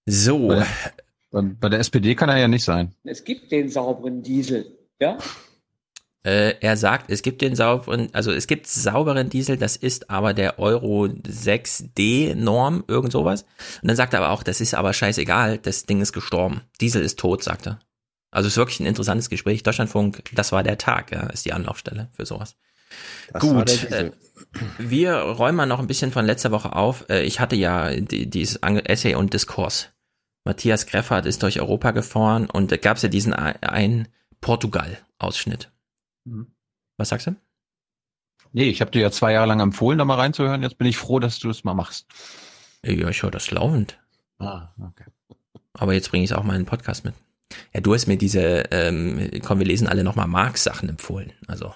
So. 0.07 0.49
Bei 0.49 0.65
der, 1.33 1.43
bei 1.61 1.69
der 1.69 1.81
SPD 1.81 2.15
kann 2.15 2.31
er 2.31 2.39
ja 2.39 2.49
nicht 2.49 2.65
sein. 2.65 2.95
Es 3.05 3.25
gibt 3.25 3.53
den 3.53 3.69
sauberen 3.69 4.23
Diesel, 4.23 4.79
ja? 4.99 5.19
Äh, 6.23 6.57
er 6.61 6.77
sagt, 6.77 7.11
es 7.11 7.23
gibt 7.23 7.41
den 7.41 7.57
sauberen, 7.57 8.11
also 8.13 8.31
es 8.31 8.47
gibt 8.47 8.67
sauberen 8.67 9.31
Diesel, 9.31 9.57
das 9.57 9.77
ist 9.77 10.11
aber 10.11 10.35
der 10.35 10.59
Euro 10.59 11.05
6D 11.05 12.35
Norm, 12.35 12.85
irgend 12.89 13.13
sowas. 13.13 13.47
Und 13.81 13.89
dann 13.89 13.97
sagt 13.97 14.13
er 14.13 14.21
aber 14.21 14.31
auch, 14.31 14.43
das 14.43 14.61
ist 14.61 14.75
aber 14.75 14.93
scheißegal, 14.93 15.59
das 15.59 15.87
Ding 15.87 16.03
ist 16.03 16.13
gestorben. 16.13 16.61
Diesel 16.81 17.03
ist 17.03 17.19
tot, 17.19 17.43
sagt 17.43 17.67
er. 17.67 17.79
Also 18.31 18.47
es 18.47 18.53
ist 18.53 18.59
wirklich 18.59 18.81
ein 18.81 18.87
interessantes 18.87 19.31
Gespräch. 19.31 19.63
Deutschlandfunk, 19.63 20.23
das 20.33 20.53
war 20.53 20.63
der 20.63 20.79
Tag, 20.79 21.11
ja, 21.11 21.23
ist 21.29 21.47
die 21.47 21.55
Anlaufstelle 21.55 22.09
für 22.13 22.27
sowas. 22.27 22.57
Das 23.33 23.41
Gut, 23.41 23.91
äh, 23.91 24.13
wir 24.79 25.15
räumen 25.15 25.57
mal 25.57 25.67
noch 25.67 25.79
ein 25.79 25.87
bisschen 25.87 26.13
von 26.13 26.27
letzter 26.27 26.51
Woche 26.51 26.75
auf. 26.75 27.07
Äh, 27.09 27.23
ich 27.23 27.41
hatte 27.41 27.57
ja 27.57 27.95
die, 27.95 28.29
dieses 28.29 28.57
Essay 28.57 29.15
und 29.15 29.33
Diskurs. 29.33 29.89
Matthias 30.45 30.87
Greffert 30.87 31.27
ist 31.27 31.43
durch 31.43 31.61
Europa 31.61 31.93
gefahren 31.93 32.49
und 32.49 32.73
da 32.73 32.77
gab 32.77 32.97
es 32.97 33.03
ja 33.03 33.09
diesen 33.09 33.33
einen 33.33 34.09
Portugal-Ausschnitt. 34.41 35.71
Mhm. 36.31 36.47
Was 36.97 37.09
sagst 37.09 37.27
du? 37.27 37.37
Nee, 38.53 38.69
ich 38.69 38.81
habe 38.81 38.91
dir 38.91 39.03
ja 39.03 39.11
zwei 39.11 39.33
Jahre 39.33 39.47
lang 39.47 39.61
empfohlen, 39.61 39.99
da 39.99 40.05
mal 40.05 40.17
reinzuhören. 40.17 40.63
Jetzt 40.63 40.79
bin 40.79 40.87
ich 40.87 40.97
froh, 40.97 41.19
dass 41.19 41.39
du 41.39 41.51
es 41.51 41.65
mal 41.65 41.75
machst. 41.75 42.07
Ja, 42.85 43.09
ich 43.09 43.23
höre 43.23 43.31
das 43.31 43.51
laufend. 43.51 43.99
Ah, 44.39 44.69
okay. 44.81 45.05
Aber 45.75 45.93
jetzt 45.95 46.11
bringe 46.11 46.25
ich 46.25 46.31
es 46.31 46.37
auch 46.37 46.43
mal 46.43 46.55
in 46.55 46.63
den 46.63 46.69
Podcast 46.69 47.05
mit. 47.05 47.15
Ja, 47.73 47.81
du 47.81 47.95
hast 47.95 48.07
mir 48.07 48.17
diese, 48.17 48.65
ähm, 48.71 49.31
komm, 49.45 49.59
wir 49.59 49.67
lesen 49.67 49.87
alle 49.87 50.05
nochmal 50.05 50.27
Marx-Sachen 50.27 50.89
empfohlen. 50.89 51.33
Also, 51.47 51.75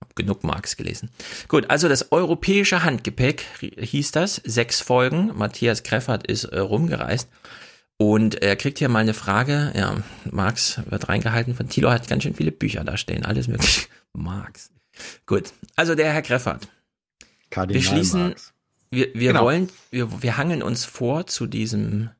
hab 0.00 0.14
genug 0.16 0.44
Marx 0.44 0.76
gelesen. 0.76 1.10
Gut, 1.48 1.70
also 1.70 1.88
das 1.88 2.12
europäische 2.12 2.84
Handgepäck 2.84 3.46
hieß 3.60 4.12
das. 4.12 4.36
Sechs 4.36 4.80
Folgen. 4.80 5.32
Matthias 5.34 5.82
Greffert 5.82 6.26
ist 6.26 6.44
äh, 6.44 6.58
rumgereist. 6.58 7.28
Und 8.02 8.42
er 8.42 8.56
kriegt 8.56 8.80
hier 8.80 8.88
mal 8.88 8.98
eine 8.98 9.14
Frage. 9.14 9.72
Ja, 9.76 10.02
Marx 10.28 10.80
wird 10.90 11.08
reingehalten 11.08 11.54
von 11.54 11.68
Thilo, 11.68 11.88
hat 11.88 12.08
ganz 12.08 12.24
schön 12.24 12.34
viele 12.34 12.50
Bücher 12.50 12.82
da 12.82 12.96
stehen. 12.96 13.24
Alles 13.24 13.46
mögliche. 13.46 13.86
Marx. 14.12 14.72
Gut. 15.24 15.52
Also 15.76 15.94
der 15.94 16.12
Herr 16.12 16.22
Greffert. 16.22 16.66
Kardinal 17.50 17.80
wir 17.80 17.88
schließen, 17.88 18.20
Marx. 18.20 18.54
wir, 18.90 19.14
wir 19.14 19.28
genau. 19.28 19.44
wollen, 19.44 19.68
wir, 19.92 20.20
wir 20.20 20.36
hangeln 20.36 20.64
uns 20.64 20.84
vor 20.84 21.28
zu 21.28 21.46
diesem 21.46 22.10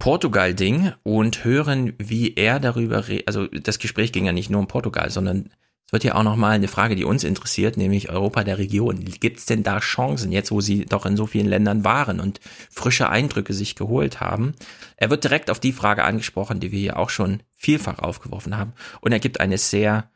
Portugal-Ding 0.00 0.92
und 1.04 1.44
hören, 1.44 1.92
wie 1.98 2.34
er 2.34 2.58
darüber 2.58 3.06
redet. 3.06 3.28
Also 3.28 3.46
das 3.46 3.78
Gespräch 3.78 4.10
ging 4.10 4.26
ja 4.26 4.32
nicht 4.32 4.50
nur 4.50 4.58
um 4.58 4.66
Portugal, 4.66 5.12
sondern 5.12 5.52
es 5.86 5.92
wird 5.92 6.02
ja 6.02 6.16
auch 6.16 6.24
nochmal 6.24 6.56
eine 6.56 6.66
Frage, 6.66 6.96
die 6.96 7.04
uns 7.04 7.22
interessiert, 7.22 7.76
nämlich 7.76 8.10
Europa 8.10 8.42
der 8.42 8.58
Region. 8.58 9.04
Gibt 9.04 9.38
es 9.38 9.46
denn 9.46 9.62
da 9.62 9.78
Chancen, 9.78 10.32
jetzt 10.32 10.50
wo 10.50 10.60
sie 10.60 10.84
doch 10.84 11.06
in 11.06 11.16
so 11.16 11.26
vielen 11.26 11.46
Ländern 11.46 11.84
waren 11.84 12.18
und 12.18 12.40
frische 12.70 13.08
Eindrücke 13.08 13.54
sich 13.54 13.76
geholt 13.76 14.18
haben? 14.18 14.54
Er 14.96 15.10
wird 15.10 15.22
direkt 15.22 15.48
auf 15.48 15.60
die 15.60 15.72
Frage 15.72 16.02
angesprochen, 16.02 16.58
die 16.58 16.72
wir 16.72 16.80
hier 16.80 16.98
auch 16.98 17.10
schon 17.10 17.40
vielfach 17.54 18.00
aufgeworfen 18.00 18.56
haben. 18.56 18.72
Und 19.00 19.12
er 19.12 19.20
gibt 19.20 19.38
eine 19.38 19.58
sehr, 19.58 20.10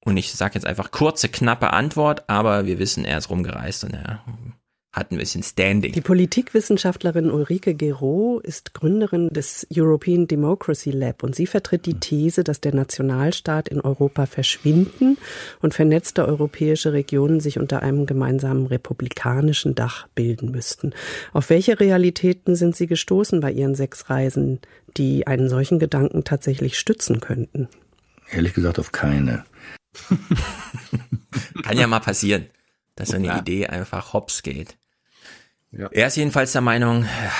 und 0.00 0.18
ich 0.18 0.34
sage 0.34 0.54
jetzt 0.54 0.66
einfach 0.66 0.90
kurze, 0.90 1.30
knappe 1.30 1.72
Antwort, 1.72 2.28
aber 2.28 2.66
wir 2.66 2.78
wissen, 2.78 3.06
er 3.06 3.16
ist 3.16 3.30
rumgereist 3.30 3.84
und 3.84 3.94
er 3.94 4.22
hat 4.96 5.12
ein 5.12 5.18
bisschen 5.18 5.42
Standing. 5.42 5.92
Die 5.92 6.00
Politikwissenschaftlerin 6.00 7.30
Ulrike 7.30 7.74
Gero 7.74 8.40
ist 8.42 8.72
Gründerin 8.72 9.28
des 9.28 9.66
European 9.70 10.26
Democracy 10.26 10.90
Lab 10.90 11.22
und 11.22 11.36
sie 11.36 11.46
vertritt 11.46 11.84
die 11.84 12.00
These, 12.00 12.44
dass 12.44 12.62
der 12.62 12.74
Nationalstaat 12.74 13.68
in 13.68 13.82
Europa 13.82 14.24
verschwinden 14.24 15.18
und 15.60 15.74
vernetzte 15.74 16.26
europäische 16.26 16.94
Regionen 16.94 17.40
sich 17.40 17.58
unter 17.58 17.82
einem 17.82 18.06
gemeinsamen 18.06 18.66
republikanischen 18.66 19.74
Dach 19.74 20.08
bilden 20.14 20.50
müssten. 20.50 20.94
Auf 21.34 21.50
welche 21.50 21.78
Realitäten 21.78 22.56
sind 22.56 22.74
Sie 22.74 22.86
gestoßen 22.86 23.40
bei 23.40 23.52
Ihren 23.52 23.74
sechs 23.74 24.08
Reisen, 24.08 24.60
die 24.96 25.26
einen 25.26 25.50
solchen 25.50 25.78
Gedanken 25.78 26.24
tatsächlich 26.24 26.78
stützen 26.78 27.20
könnten? 27.20 27.68
Ehrlich 28.30 28.54
gesagt 28.54 28.78
auf 28.78 28.92
keine. 28.92 29.44
Kann 31.62 31.78
ja 31.78 31.86
mal 31.86 32.00
passieren, 32.00 32.46
dass 32.94 33.10
so 33.10 33.16
eine 33.16 33.26
ja. 33.26 33.38
Idee 33.38 33.66
einfach 33.66 34.14
hops 34.14 34.42
geht. 34.42 34.78
Ja. 35.70 35.88
Er 35.90 36.06
ist 36.06 36.16
jedenfalls 36.16 36.52
der 36.52 36.62
Meinung, 36.62 37.02
ja, 37.02 37.32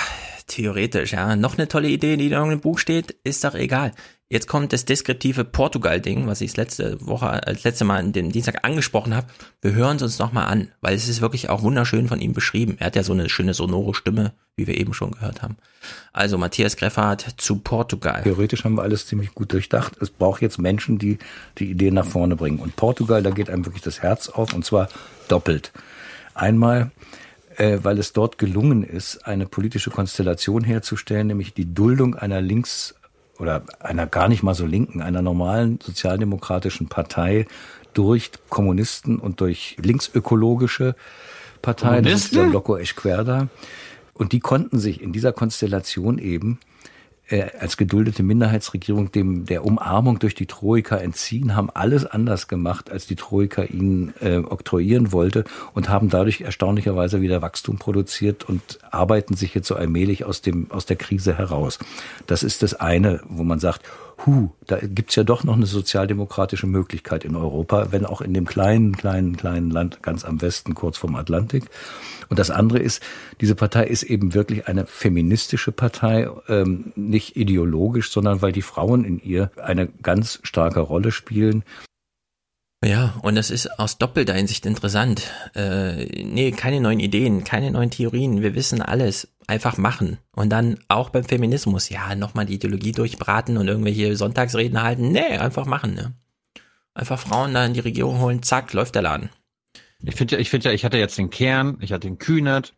theoretisch, 0.47 1.13
ja, 1.13 1.37
noch 1.37 1.59
eine 1.59 1.69
tolle 1.69 1.89
Idee, 1.89 2.17
die 2.17 2.27
in 2.27 2.35
einem 2.35 2.61
Buch 2.61 2.79
steht, 2.79 3.17
ist 3.25 3.45
doch 3.45 3.55
egal. 3.55 3.93
Jetzt 4.29 4.49
kommt 4.49 4.73
das 4.73 4.85
deskriptive 4.85 5.45
Portugal-Ding, 5.45 6.27
was 6.27 6.41
ich 6.41 6.57
letzte 6.57 6.99
Woche, 7.07 7.29
als 7.47 7.63
letzte 7.63 7.85
Mal 7.85 8.01
in 8.01 8.13
dem 8.13 8.33
Dienstag 8.33 8.65
angesprochen 8.65 9.15
habe. 9.15 9.29
Wir 9.63 9.73
hören 9.73 9.99
es 9.99 10.03
uns 10.03 10.19
nochmal 10.19 10.49
an, 10.49 10.73
weil 10.81 10.97
es 10.97 11.09
ist 11.09 11.21
wirklich 11.21 11.49
auch 11.49 11.63
wunderschön 11.63 12.09
von 12.09 12.21
ihm 12.21 12.33
beschrieben. 12.33 12.75
Er 12.81 12.87
hat 12.87 12.97
ja 12.97 13.05
so 13.05 13.13
eine 13.13 13.29
schöne 13.29 13.55
sonore 13.55 13.95
Stimme, 13.95 14.33
wie 14.57 14.67
wir 14.67 14.77
eben 14.79 14.95
schon 14.95 15.13
gehört 15.13 15.43
haben. 15.43 15.57
Also 16.13 16.39
Matthias 16.39 16.77
Greffert 16.77 17.35
zu 17.37 17.61
Portugal. 17.61 18.25
Theoretisch 18.25 18.65
haben 18.65 18.75
wir 18.75 18.83
alles 18.83 19.07
ziemlich 19.07 19.33
gut 19.33 19.53
durchdacht. 19.53 19.93
Es 20.01 20.11
braucht 20.11 20.43
jetzt 20.43 20.59
Menschen, 20.59 20.99
die 20.99 21.19
die 21.59 21.71
Ideen 21.71 21.95
nach 21.95 22.07
vorne 22.07 22.35
bringen. 22.35 22.59
Und 22.59 22.75
Portugal, 22.75 23.23
da 23.23 23.31
geht 23.31 23.49
einem 23.49 23.65
wirklich 23.65 23.85
das 23.85 24.03
Herz 24.03 24.29
auf 24.29 24.55
und 24.55 24.65
zwar 24.65 24.89
doppelt. 25.29 25.71
Einmal 26.35 26.91
äh, 27.57 27.79
weil 27.83 27.99
es 27.99 28.13
dort 28.13 28.39
gelungen 28.39 28.83
ist, 28.83 29.27
eine 29.27 29.47
politische 29.47 29.91
Konstellation 29.91 30.65
herzustellen, 30.65 31.29
nämlich 31.29 31.55
die 31.55 31.73
Duldung 31.73 32.15
einer 32.15 32.41
links 32.41 32.95
oder 33.39 33.63
einer 33.81 34.07
gar 34.07 34.29
nicht 34.29 34.43
mal 34.43 34.55
so 34.55 34.67
linken, 34.67 35.03
einer 35.03 35.23
normalen 35.23 35.79
sozialdemokratischen 35.83 36.89
Partei 36.89 37.47
durch 37.93 38.31
Kommunisten 38.49 39.19
und 39.19 39.41
durch 39.41 39.77
linksökologische 39.81 40.95
Parteien, 41.63 42.05
das 42.05 42.27
ist 42.27 42.35
der 42.35 42.45
Bloco 42.45 42.77
Esquerda. 42.77 43.49
Und 44.15 44.33
die 44.33 44.41
konnten 44.41 44.79
sich 44.79 45.03
in 45.03 45.13
dieser 45.13 45.33
Konstellation 45.33 46.19
eben 46.19 46.59
äh, 47.29 47.47
als 47.59 47.77
geduldete 47.77 48.23
Minderheitsregierung 48.23 49.11
dem 49.11 49.47
der 49.47 49.65
Umarmung 49.65 50.19
durch 50.19 50.35
die 50.35 50.47
Troika 50.47 50.97
entziehen, 50.97 51.57
haben 51.57 51.71
alles 51.71 52.07
anders 52.07 52.49
gemacht, 52.49 52.91
als 52.91 53.07
die 53.07 53.17
Troika 53.17 53.65
ihnen 53.65 54.15
äh, 54.21 54.39
oktroyieren 54.39 55.13
wollte 55.13 55.45
und 55.75 55.89
haben 55.89 56.09
dadurch 56.09 56.43
erstaunlicherweise 56.43 57.21
wieder 57.21 57.43
Wachstum 57.43 57.79
produziert 57.79 58.45
und 58.45 58.79
arbeiten 58.91 59.35
sich 59.35 59.55
jetzt 59.55 59.69
so 59.69 59.75
allmählich 59.75 60.25
aus 60.25 60.41
dem 60.41 60.71
aus 60.71 60.87
der 60.87 60.97
Krise 60.97 61.37
heraus. 61.37 61.79
Das 62.27 62.43
ist 62.43 62.63
das 62.63 62.75
eine, 62.75 63.21
wo 63.29 63.43
man 63.45 63.59
sagt, 63.59 63.83
hu, 64.25 64.51
da 64.67 64.79
gibt's 64.81 65.17
ja 65.17 65.25
doch 65.25 65.45
noch 65.45 65.57
eine 65.57 65.67
sozialdemokratische 65.67 66.67
Möglichkeit 66.67 67.25
in 67.25 67.37
Europa, 67.37 67.89
wenn 67.91 68.07
auch 68.07 68.21
in 68.21 68.33
dem 68.35 68.47
kleinen, 68.47 68.97
kleinen, 68.97 69.37
kleinen 69.37 69.71
Land 69.71 70.03
ganz 70.03 70.25
am 70.25 70.41
Westen, 70.41 70.75
kurz 70.75 70.97
vom 70.97 71.17
Atlantik. 71.17 71.65
Und 72.29 72.39
das 72.39 72.51
andere 72.51 72.79
ist, 72.79 73.03
diese 73.41 73.55
Partei 73.55 73.85
ist 73.87 74.03
eben 74.03 74.35
wirklich 74.35 74.69
eine 74.69 74.87
feministische 74.87 75.73
Partei, 75.73 76.29
ähm, 76.49 76.93
nicht 76.97 77.37
ideologisch, 77.37 78.11
sondern 78.11 78.43
weil 78.43 78.53
die 78.53 78.63
Frauen 78.63 79.05
in 79.05 79.21
ihr 79.21 79.51
eine 79.63 79.87
ganz 79.87 80.41
starke 80.43 80.81
Rolle 80.81 81.13
spielen. 81.13 81.65
Ja, 82.85 83.15
und 83.23 83.35
das 83.37 83.51
ist 83.51 83.79
aus 83.79 83.99
doppelter 83.99 84.35
Hinsicht 84.35 84.67
interessant. 84.67 85.33
Äh, 85.55 86.25
nee, 86.25 86.53
keine 86.53 86.81
neuen 86.81 87.01
Ideen, 87.01 87.43
keine 87.43 87.71
neuen 87.71 87.91
Theorien. 87.91 88.43
Wir 88.43 88.55
wissen 88.55 88.83
alles. 88.83 89.29
Einfach 89.49 89.79
machen. 89.79 90.19
Und 90.33 90.51
dann 90.51 90.79
auch 90.89 91.11
beim 91.11 91.25
Feminismus, 91.25 91.89
ja, 91.89 92.15
nochmal 92.15 92.47
die 92.47 92.55
Ideologie 92.55 92.93
durchbraten 92.93 93.57
und 93.57 93.69
irgendwelche 93.69 94.17
Sonntagsreden 94.17 94.83
halten. 94.83 95.11
Nee, 95.11 95.39
einfach 95.39 95.67
machen, 95.67 95.95
ne? 95.95 96.13
Einfach 96.95 97.19
Frauen 97.19 97.55
da 97.55 97.65
in 97.65 97.75
die 97.75 97.81
Regierung 97.81 98.21
holen, 98.21 98.43
zack, 98.43 98.73
läuft 98.73 98.95
der 98.95 99.03
Laden. 99.03 99.31
Ich 100.03 100.15
finde 100.15 100.37
ja, 100.37 100.41
ich 100.41 100.51
finde 100.51 100.69
ja, 100.69 100.75
ich 100.75 100.85
hatte 100.85 100.99
jetzt 100.99 101.19
den 101.19 101.31
Kern, 101.31 101.79
ich 101.81 101.93
hatte 101.93 102.07
den 102.07 102.19
Kühnert 102.19 102.75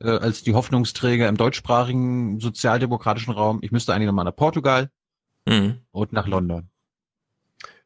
äh, 0.00 0.08
als 0.08 0.42
die 0.42 0.54
Hoffnungsträger 0.54 1.28
im 1.28 1.36
deutschsprachigen 1.36 2.40
sozialdemokratischen 2.40 3.32
Raum. 3.32 3.58
Ich 3.62 3.72
müsste 3.72 3.94
eigentlich 3.94 4.06
nochmal 4.06 4.24
nach 4.24 4.36
Portugal 4.36 4.90
mhm. 5.46 5.80
und 5.90 6.12
nach 6.12 6.26
London. 6.26 6.68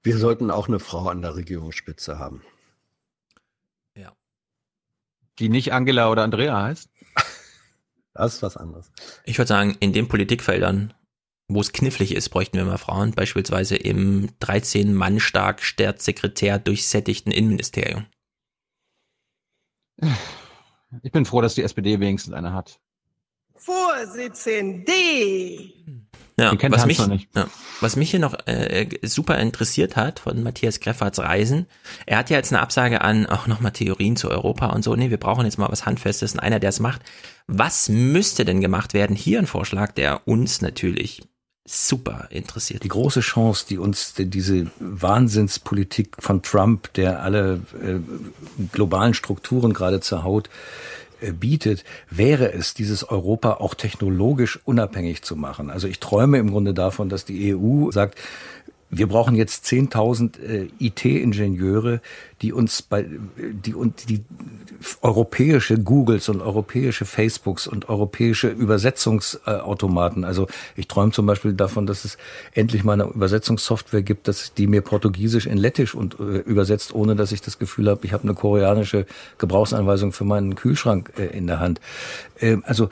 Wir 0.02 0.18
sollten 0.18 0.50
auch 0.50 0.68
eine 0.68 0.78
Frau 0.78 1.08
an 1.08 1.22
der 1.22 1.34
Regierungsspitze 1.34 2.18
haben. 2.18 2.42
Ja. 3.96 4.12
Die 5.38 5.48
nicht 5.48 5.72
Angela 5.72 6.10
oder 6.10 6.22
Andrea 6.22 6.62
heißt? 6.62 6.90
Das 8.14 8.36
ist 8.36 8.42
was 8.42 8.56
anderes. 8.56 8.90
Ich 9.24 9.36
würde 9.36 9.48
sagen, 9.48 9.76
in 9.80 9.92
den 9.92 10.08
Politikfeldern 10.08 10.94
wo 11.48 11.60
es 11.60 11.72
knifflig 11.72 12.14
ist, 12.14 12.30
bräuchten 12.30 12.56
wir 12.56 12.64
mal 12.64 12.78
Frauen, 12.78 13.12
beispielsweise 13.12 13.76
im 13.76 14.30
13 14.40 14.94
Mann 14.94 15.20
stark 15.20 15.62
Staatssekretär 15.62 16.58
durchsättigten 16.58 17.32
Innenministerium. 17.32 18.06
Ich 21.02 21.12
bin 21.12 21.24
froh, 21.24 21.40
dass 21.40 21.54
die 21.54 21.62
SPD 21.62 22.00
wenigstens 22.00 22.34
eine 22.34 22.52
hat. 22.52 22.78
Vorsitzende. 23.54 24.92
Ja, 26.38 26.52
was 26.70 26.84
mich, 26.84 26.98
ja, 26.98 27.46
was 27.80 27.96
mich 27.96 28.10
hier 28.10 28.20
noch 28.20 28.34
äh, 28.46 28.86
super 29.02 29.38
interessiert 29.38 29.96
hat 29.96 30.20
von 30.20 30.42
Matthias 30.42 30.80
Grefferts 30.80 31.18
Reisen, 31.18 31.66
er 32.04 32.18
hat 32.18 32.28
ja 32.28 32.36
jetzt 32.36 32.52
eine 32.52 32.60
Absage 32.60 33.00
an, 33.00 33.24
auch 33.24 33.46
nochmal 33.46 33.72
Theorien 33.72 34.16
zu 34.16 34.30
Europa 34.30 34.66
und 34.66 34.82
so, 34.82 34.94
nee, 34.94 35.08
wir 35.08 35.16
brauchen 35.16 35.46
jetzt 35.46 35.56
mal 35.56 35.70
was 35.70 35.86
Handfestes 35.86 36.34
und 36.34 36.40
einer, 36.40 36.60
der 36.60 36.68
es 36.68 36.80
macht. 36.80 37.00
Was 37.46 37.88
müsste 37.88 38.44
denn 38.44 38.60
gemacht 38.60 38.92
werden? 38.92 39.16
Hier 39.16 39.38
ein 39.38 39.46
Vorschlag, 39.46 39.92
der 39.92 40.28
uns 40.28 40.60
natürlich 40.60 41.22
super 41.66 42.28
interessiert. 42.30 42.84
Die 42.84 42.88
große 42.88 43.20
Chance, 43.20 43.66
die 43.68 43.78
uns 43.78 44.14
diese 44.16 44.70
Wahnsinnspolitik 44.78 46.16
von 46.18 46.42
Trump, 46.42 46.92
der 46.94 47.22
alle 47.22 47.60
äh, 47.82 47.98
globalen 48.72 49.14
Strukturen 49.14 49.72
gerade 49.72 50.00
zerhaut, 50.00 50.48
äh, 51.20 51.32
bietet, 51.32 51.84
wäre 52.08 52.52
es, 52.52 52.74
dieses 52.74 53.08
Europa 53.08 53.54
auch 53.54 53.74
technologisch 53.74 54.60
unabhängig 54.64 55.22
zu 55.22 55.34
machen. 55.34 55.70
Also 55.70 55.88
ich 55.88 55.98
träume 55.98 56.38
im 56.38 56.50
Grunde 56.50 56.72
davon, 56.72 57.08
dass 57.08 57.24
die 57.24 57.54
EU 57.54 57.90
sagt, 57.90 58.18
wir 58.88 59.08
brauchen 59.08 59.34
jetzt 59.34 59.66
10.000 59.66 60.40
äh, 60.40 60.68
IT-Ingenieure, 60.78 62.00
die 62.42 62.52
uns 62.52 62.82
bei, 62.82 63.06
die 63.36 63.74
und 63.74 64.08
die 64.08 64.24
europäische 65.02 65.78
Googles 65.78 66.28
und 66.28 66.40
europäische 66.40 67.04
Facebooks 67.04 67.66
und 67.66 67.88
europäische 67.88 68.48
Übersetzungsautomaten. 68.48 70.24
Also 70.24 70.46
ich 70.74 70.88
träume 70.88 71.12
zum 71.12 71.26
Beispiel 71.26 71.52
davon, 71.52 71.86
dass 71.86 72.04
es 72.04 72.18
endlich 72.52 72.84
mal 72.84 72.94
eine 72.94 73.04
Übersetzungssoftware 73.04 74.02
gibt, 74.02 74.28
dass 74.28 74.54
die 74.54 74.66
mir 74.66 74.82
Portugiesisch 74.82 75.46
in 75.46 75.58
Lettisch 75.58 75.94
und 75.94 76.18
äh, 76.18 76.38
übersetzt, 76.38 76.94
ohne 76.94 77.16
dass 77.16 77.32
ich 77.32 77.40
das 77.40 77.58
Gefühl 77.58 77.88
habe, 77.88 78.04
ich 78.04 78.12
habe 78.12 78.24
eine 78.24 78.34
koreanische 78.34 79.06
Gebrauchsanweisung 79.38 80.12
für 80.12 80.24
meinen 80.24 80.54
Kühlschrank 80.54 81.12
äh, 81.18 81.26
in 81.26 81.46
der 81.46 81.60
Hand. 81.60 81.80
Ähm, 82.40 82.62
also 82.66 82.88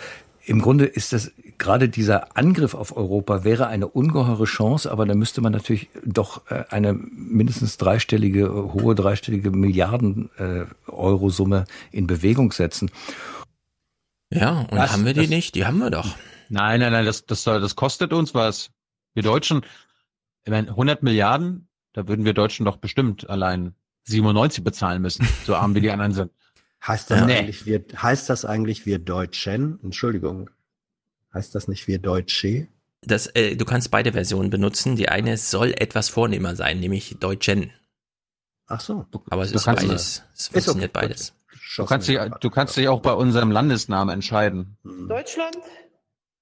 im 0.47 0.61
Grunde 0.61 0.85
ist 0.85 1.13
das 1.13 1.33
gerade 1.59 1.89
dieser 1.89 2.37
Angriff 2.37 2.75
auf 2.75 2.97
Europa 2.97 3.45
wäre 3.45 3.67
eine 3.67 3.89
ungeheure 3.89 4.45
Chance, 4.45 4.91
aber 4.91 5.07
da 5.07 5.15
müsste 5.15 5.41
man 5.41 5.53
natürlich 5.53 5.89
doch 6.05 6.51
äh, 6.51 6.65
eine 6.71 6.93
mindestens 6.93 7.77
dreistellige, 7.77 8.53
hohe 8.73 8.95
dreistellige 8.95 9.51
Milliarden 9.51 10.31
äh, 10.37 10.67
Euro 10.87 11.31
Summe 11.31 11.65
in 11.93 12.07
Bewegung 12.07 12.53
setzen. 12.53 12.91
Ja, 14.31 14.61
und 14.61 14.75
das, 14.75 14.93
haben 14.93 15.05
wir 15.05 15.15
die 15.15 15.21
das, 15.21 15.31
nicht? 15.31 15.55
Die 15.55 15.65
haben 15.65 15.79
wir 15.79 15.91
doch. 15.91 16.17
Nein, 16.49 16.81
nein, 16.81 16.93
nein, 16.93 17.07
das, 17.07 17.25
das, 17.25 17.45
das 17.45 17.77
kostet 17.77 18.13
uns 18.13 18.35
was. 18.35 18.71
Wir 19.15 19.23
Deutschen, 19.23 19.63
ich 20.45 20.51
meine, 20.51 20.69
100 20.69 21.03
Milliarden, 21.03 21.69
da 21.93 22.09
würden 22.09 22.25
wir 22.25 22.35
Deutschen 22.35 22.67
doch 22.67 22.77
bestimmt 22.77 23.31
allein 23.31 23.75
97 24.05 24.63
bezahlen 24.63 25.01
müssen, 25.01 25.27
so 25.47 25.55
arm 25.55 25.75
wie 25.75 25.81
die 25.81 25.91
anderen 25.91 26.13
sind. 26.13 26.33
Heißt 26.87 27.11
das, 27.11 27.21
ja. 27.21 27.27
eigentlich, 27.27 27.65
wir, 27.65 27.83
heißt 27.97 28.29
das 28.29 28.45
eigentlich 28.45 28.85
wir 28.85 28.99
Deutschen? 28.99 29.81
Entschuldigung. 29.83 30.51
Heißt 31.33 31.55
das 31.55 31.67
nicht 31.67 31.89
wir 31.89 31.99
Deutsche? 31.99 32.69
Das, 33.01 33.27
äh, 33.29 33.57
du 33.57 33.65
kannst 33.65 33.91
beide 33.91 34.13
Versionen 34.13 34.51
benutzen. 34.51 34.97
Die 34.97 35.09
eine 35.09 35.37
soll 35.37 35.73
etwas 35.73 36.09
vornehmer 36.09 36.57
sein, 36.57 36.81
nämlich 36.81 37.17
Deutschen. 37.19 37.73
Ach 38.67 38.81
so. 38.81 39.07
Aber 39.31 39.43
es 39.43 39.53
ist 39.53 39.65
beides. 39.65 40.23
Es 40.35 40.49
funktioniert 40.49 40.97
okay. 40.97 41.07
beides. 41.09 41.35
Du 41.77 41.85
kannst, 41.87 42.09
dich, 42.09 42.19
du 42.41 42.51
kannst 42.51 42.77
dich 42.77 42.89
auch 42.89 43.01
bei 43.01 43.13
unserem 43.13 43.51
Landesnamen 43.51 44.13
entscheiden. 44.15 44.77
Hm. 44.85 45.09
Deutschland 45.09 45.57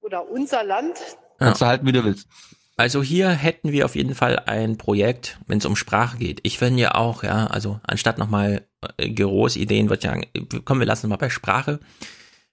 oder 0.01 0.29
unser 0.29 0.65
Land. 0.65 0.97
Kannst 1.39 1.61
ja. 1.61 1.67
du 1.67 1.71
halten, 1.71 1.87
wie 1.87 1.93
du 1.93 2.05
willst. 2.05 2.29
Also 2.77 3.03
hier 3.03 3.31
hätten 3.31 3.71
wir 3.71 3.85
auf 3.85 3.97
jeden 3.97 4.15
Fall 4.15 4.39
ein 4.39 4.79
Projekt, 4.79 5.39
wenn 5.47 5.59
es 5.59 5.67
um 5.67 5.77
Sprache 5.77 6.17
geht. 6.17 6.41
Ich 6.43 6.59
finde 6.59 6.81
ja 6.81 6.95
auch, 6.95 7.23
ja, 7.23 7.47
also 7.47 7.81
anstatt 7.83 8.19
nochmal 8.19 8.67
äh, 8.97 9.11
Geros 9.11 9.57
Ideen, 9.57 9.89
würde 9.89 9.99
ich 9.99 10.11
sagen, 10.11 10.63
komm, 10.65 10.79
wir 10.79 10.87
lassen 10.87 11.07
es 11.07 11.11
mal 11.11 11.17
bei 11.17 11.31
Sprache. 11.31 11.81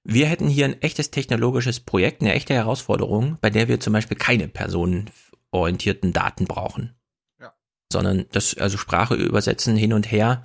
Wir 0.04 0.28
hätten 0.28 0.48
hier 0.48 0.66
ein 0.66 0.82
echtes 0.82 1.12
technologisches 1.12 1.80
Projekt, 1.80 2.22
eine 2.22 2.34
echte 2.34 2.54
Herausforderung, 2.54 3.38
bei 3.42 3.50
der 3.50 3.68
wir 3.68 3.80
zum 3.80 3.94
Beispiel 3.94 4.18
keine 4.18 4.48
personenorientierten 4.48 6.14
Daten 6.14 6.46
brauchen. 6.46 6.96
Ja. 7.40 7.54
Sondern 7.92 8.26
das, 8.32 8.58
also 8.58 8.78
Sprache 8.78 9.16
übersetzen 9.16 9.76
hin 9.76 9.94
und 9.94 10.12
her, 10.12 10.42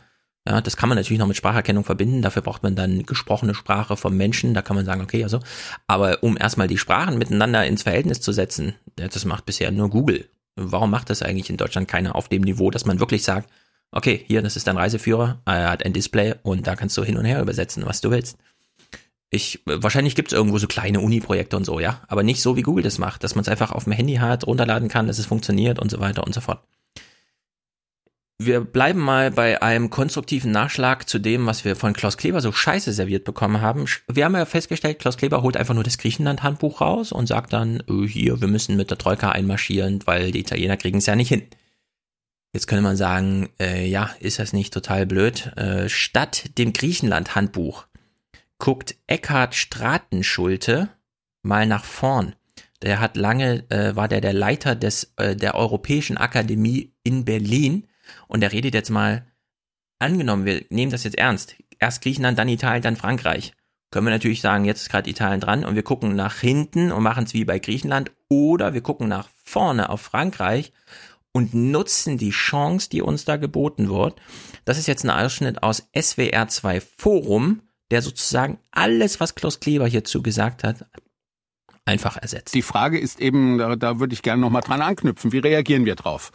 ja, 0.47 0.60
das 0.60 0.76
kann 0.76 0.90
man 0.90 0.97
natürlich 0.97 1.18
noch 1.18 1.26
mit 1.26 1.39
Spracherkennung 1.39 1.84
verbinden. 1.84 2.20
Dafür 2.20 2.42
braucht 2.42 2.62
man 2.62 2.76
dann 2.76 3.06
gesprochene 3.06 3.55
Sprache 3.55 3.97
vom 3.97 4.16
Menschen. 4.16 4.52
Da 4.52 4.60
kann 4.60 4.76
man 4.76 4.84
sagen, 4.84 5.00
okay, 5.00 5.23
also. 5.23 5.40
Aber 5.86 6.23
um 6.23 6.36
erstmal 6.36 6.68
die 6.68 6.76
Sprachen 6.76 7.16
miteinander 7.16 7.64
ins 7.66 7.84
Verhältnis 7.84 8.20
zu 8.20 8.32
setzen, 8.32 8.74
das 8.97 9.24
macht 9.24 9.47
bisher 9.47 9.70
nur 9.70 9.89
Google. 9.89 10.28
Warum 10.56 10.90
macht 10.90 11.08
das 11.08 11.23
eigentlich 11.23 11.48
in 11.48 11.56
Deutschland 11.56 11.89
keiner 11.89 12.14
auf 12.14 12.28
dem 12.28 12.42
Niveau, 12.42 12.70
dass 12.70 12.84
man 12.84 13.00
wirklich 13.00 13.24
sagt, 13.24 13.50
okay, 13.90 14.23
hier, 14.26 14.42
das 14.42 14.56
ist 14.56 14.66
dein 14.66 14.76
Reiseführer, 14.76 15.40
er 15.47 15.70
hat 15.70 15.84
ein 15.84 15.92
Display 15.92 16.34
und 16.42 16.66
da 16.66 16.76
kannst 16.76 16.97
du 16.98 17.05
hin 17.05 17.16
und 17.16 17.24
her 17.24 17.40
übersetzen, 17.40 17.86
was 17.86 18.00
du 18.00 18.10
willst. 18.10 18.36
Ich, 19.31 19.62
wahrscheinlich 19.64 20.14
gibt 20.14 20.28
es 20.28 20.36
irgendwo 20.36 20.58
so 20.58 20.66
kleine 20.68 21.00
Uni-Projekte 21.00 21.56
und 21.56 21.64
so, 21.64 21.81
ja. 21.81 22.02
Aber 22.06 22.23
nicht 22.23 22.42
so, 22.42 22.56
wie 22.56 22.62
Google 22.62 22.84
das 22.84 22.98
macht, 22.98 23.24
dass 23.24 23.34
man 23.34 23.42
es 23.42 23.48
einfach 23.48 23.73
auf 23.73 23.84
dem 23.84 23.92
Handy 23.92 24.16
hat, 24.16 24.47
runterladen 24.47 24.89
kann, 24.89 25.06
dass 25.06 25.18
es 25.18 25.26
funktioniert 25.26 25.78
und 25.78 25.90
so 25.90 26.00
weiter 26.00 26.24
und 26.24 26.34
so 26.34 26.40
fort. 26.40 26.62
Wir 28.47 28.60
bleiben 28.60 29.00
mal 29.00 29.31
bei 29.31 29.62
einem 29.62 29.89
konstruktiven 29.89 30.50
Nachschlag 30.50 31.08
zu 31.08 31.18
dem, 31.18 31.47
was 31.47 31.64
wir 31.64 31.76
von 31.76 31.94
Klaus 31.94 32.18
Kleber 32.18 32.42
so 32.42 32.52
scheiße 32.52 32.92
serviert 32.92 33.24
bekommen 33.24 33.62
haben. 33.62 33.86
Wir 34.06 34.26
haben 34.26 34.34
ja 34.34 34.44
festgestellt, 34.44 34.98
Klaus 34.98 35.16
Kleber 35.16 35.42
holt 35.42 35.56
einfach 35.56 35.73
nur 35.73 35.82
das 35.82 35.97
Griechenland-Handbuch 35.97 36.82
raus 36.82 37.10
und 37.10 37.26
sagt 37.26 37.55
dann, 37.55 37.82
öh, 37.89 38.06
hier, 38.06 38.42
wir 38.42 38.48
müssen 38.48 38.76
mit 38.76 38.90
der 38.90 38.98
Troika 38.98 39.31
einmarschieren, 39.31 40.00
weil 40.05 40.31
die 40.31 40.40
Italiener 40.40 40.76
kriegen 40.76 40.98
es 40.98 41.06
ja 41.06 41.16
nicht 41.16 41.31
hin. 41.31 41.44
Jetzt 42.52 42.66
könnte 42.66 42.82
man 42.82 42.98
sagen, 42.98 43.48
äh, 43.58 43.86
ja, 43.86 44.10
ist 44.20 44.39
das 44.39 44.52
nicht 44.52 44.74
total 44.74 45.06
blöd? 45.06 45.56
Äh, 45.56 45.89
statt 45.89 46.50
dem 46.58 46.74
Griechenland-Handbuch 46.74 47.86
guckt 48.58 48.94
Eckhard 49.06 49.55
Stratenschulte 49.55 50.90
mal 51.42 51.66
nach 51.66 51.84
vorn. 51.84 52.34
Der 52.82 53.00
hat 53.00 53.16
lange, 53.16 53.64
äh, 53.70 53.97
war 53.97 54.08
der 54.08 54.20
der 54.20 54.34
Leiter 54.34 54.74
des, 54.74 55.14
äh, 55.16 55.34
der 55.34 55.55
Europäischen 55.55 56.18
Akademie 56.18 56.92
in 57.05 57.24
Berlin 57.24 57.86
und 58.28 58.41
der 58.41 58.52
redet 58.52 58.74
jetzt 58.74 58.91
mal, 58.91 59.26
angenommen, 59.99 60.44
wir 60.44 60.65
nehmen 60.70 60.92
das 60.92 61.05
jetzt 61.05 61.18
ernst, 61.18 61.57
erst 61.78 62.02
Griechenland, 62.02 62.39
dann 62.39 62.49
Italien, 62.49 62.83
dann 62.83 62.97
Frankreich. 62.97 63.52
Können 63.91 64.07
wir 64.07 64.12
natürlich 64.12 64.41
sagen, 64.41 64.65
jetzt 64.65 64.83
ist 64.83 64.89
gerade 64.91 65.08
Italien 65.08 65.41
dran 65.41 65.65
und 65.65 65.76
wir 65.76 65.84
gucken 65.84 66.16
nach 66.16 66.41
hinten 66.41 66.91
und 66.91 67.02
machen 67.02 67.24
es 67.24 67.34
wie 67.34 67.44
bei 67.44 67.58
Griechenland 67.58 68.10
oder 68.28 68.74
wir 68.74 68.81
gucken 68.81 69.08
nach 69.08 69.28
vorne 69.44 69.89
auf 69.89 70.00
Frankreich 70.00 70.73
und 71.33 71.55
nutzen 71.55 72.18
die 72.18 72.31
Chance, 72.31 72.89
die 72.91 73.02
uns 73.02 73.24
da 73.24 73.36
geboten 73.36 73.89
wird. 73.89 74.20
Das 74.65 74.78
ist 74.78 74.89
jetzt 74.89 75.05
ein 75.05 75.10
Ausschnitt 75.10 75.62
aus 75.62 75.89
SWR 75.94 76.49
2 76.49 76.81
Forum 76.81 77.62
der 77.91 78.02
sozusagen 78.02 78.58
alles, 78.70 79.20
was 79.20 79.34
Klaus 79.34 79.60
Kleber 79.60 79.86
hierzu 79.86 80.23
gesagt 80.23 80.65
hat, 80.65 80.86
einfach 81.84 82.16
ersetzt. 82.16 82.55
Die 82.55 82.62
Frage 82.62 82.99
ist 82.99 83.20
eben, 83.20 83.58
da, 83.58 83.76
da 83.76 84.00
würde 84.00 84.15
ich 84.15 84.23
gerne 84.23 84.41
noch 84.41 84.50
mal 84.50 84.62
dran 84.62 84.83
anknüpfen. 84.83 85.33
Wie 85.33 85.39
reagieren 85.39 85.84
wir 85.84 85.94
drauf? 85.94 86.33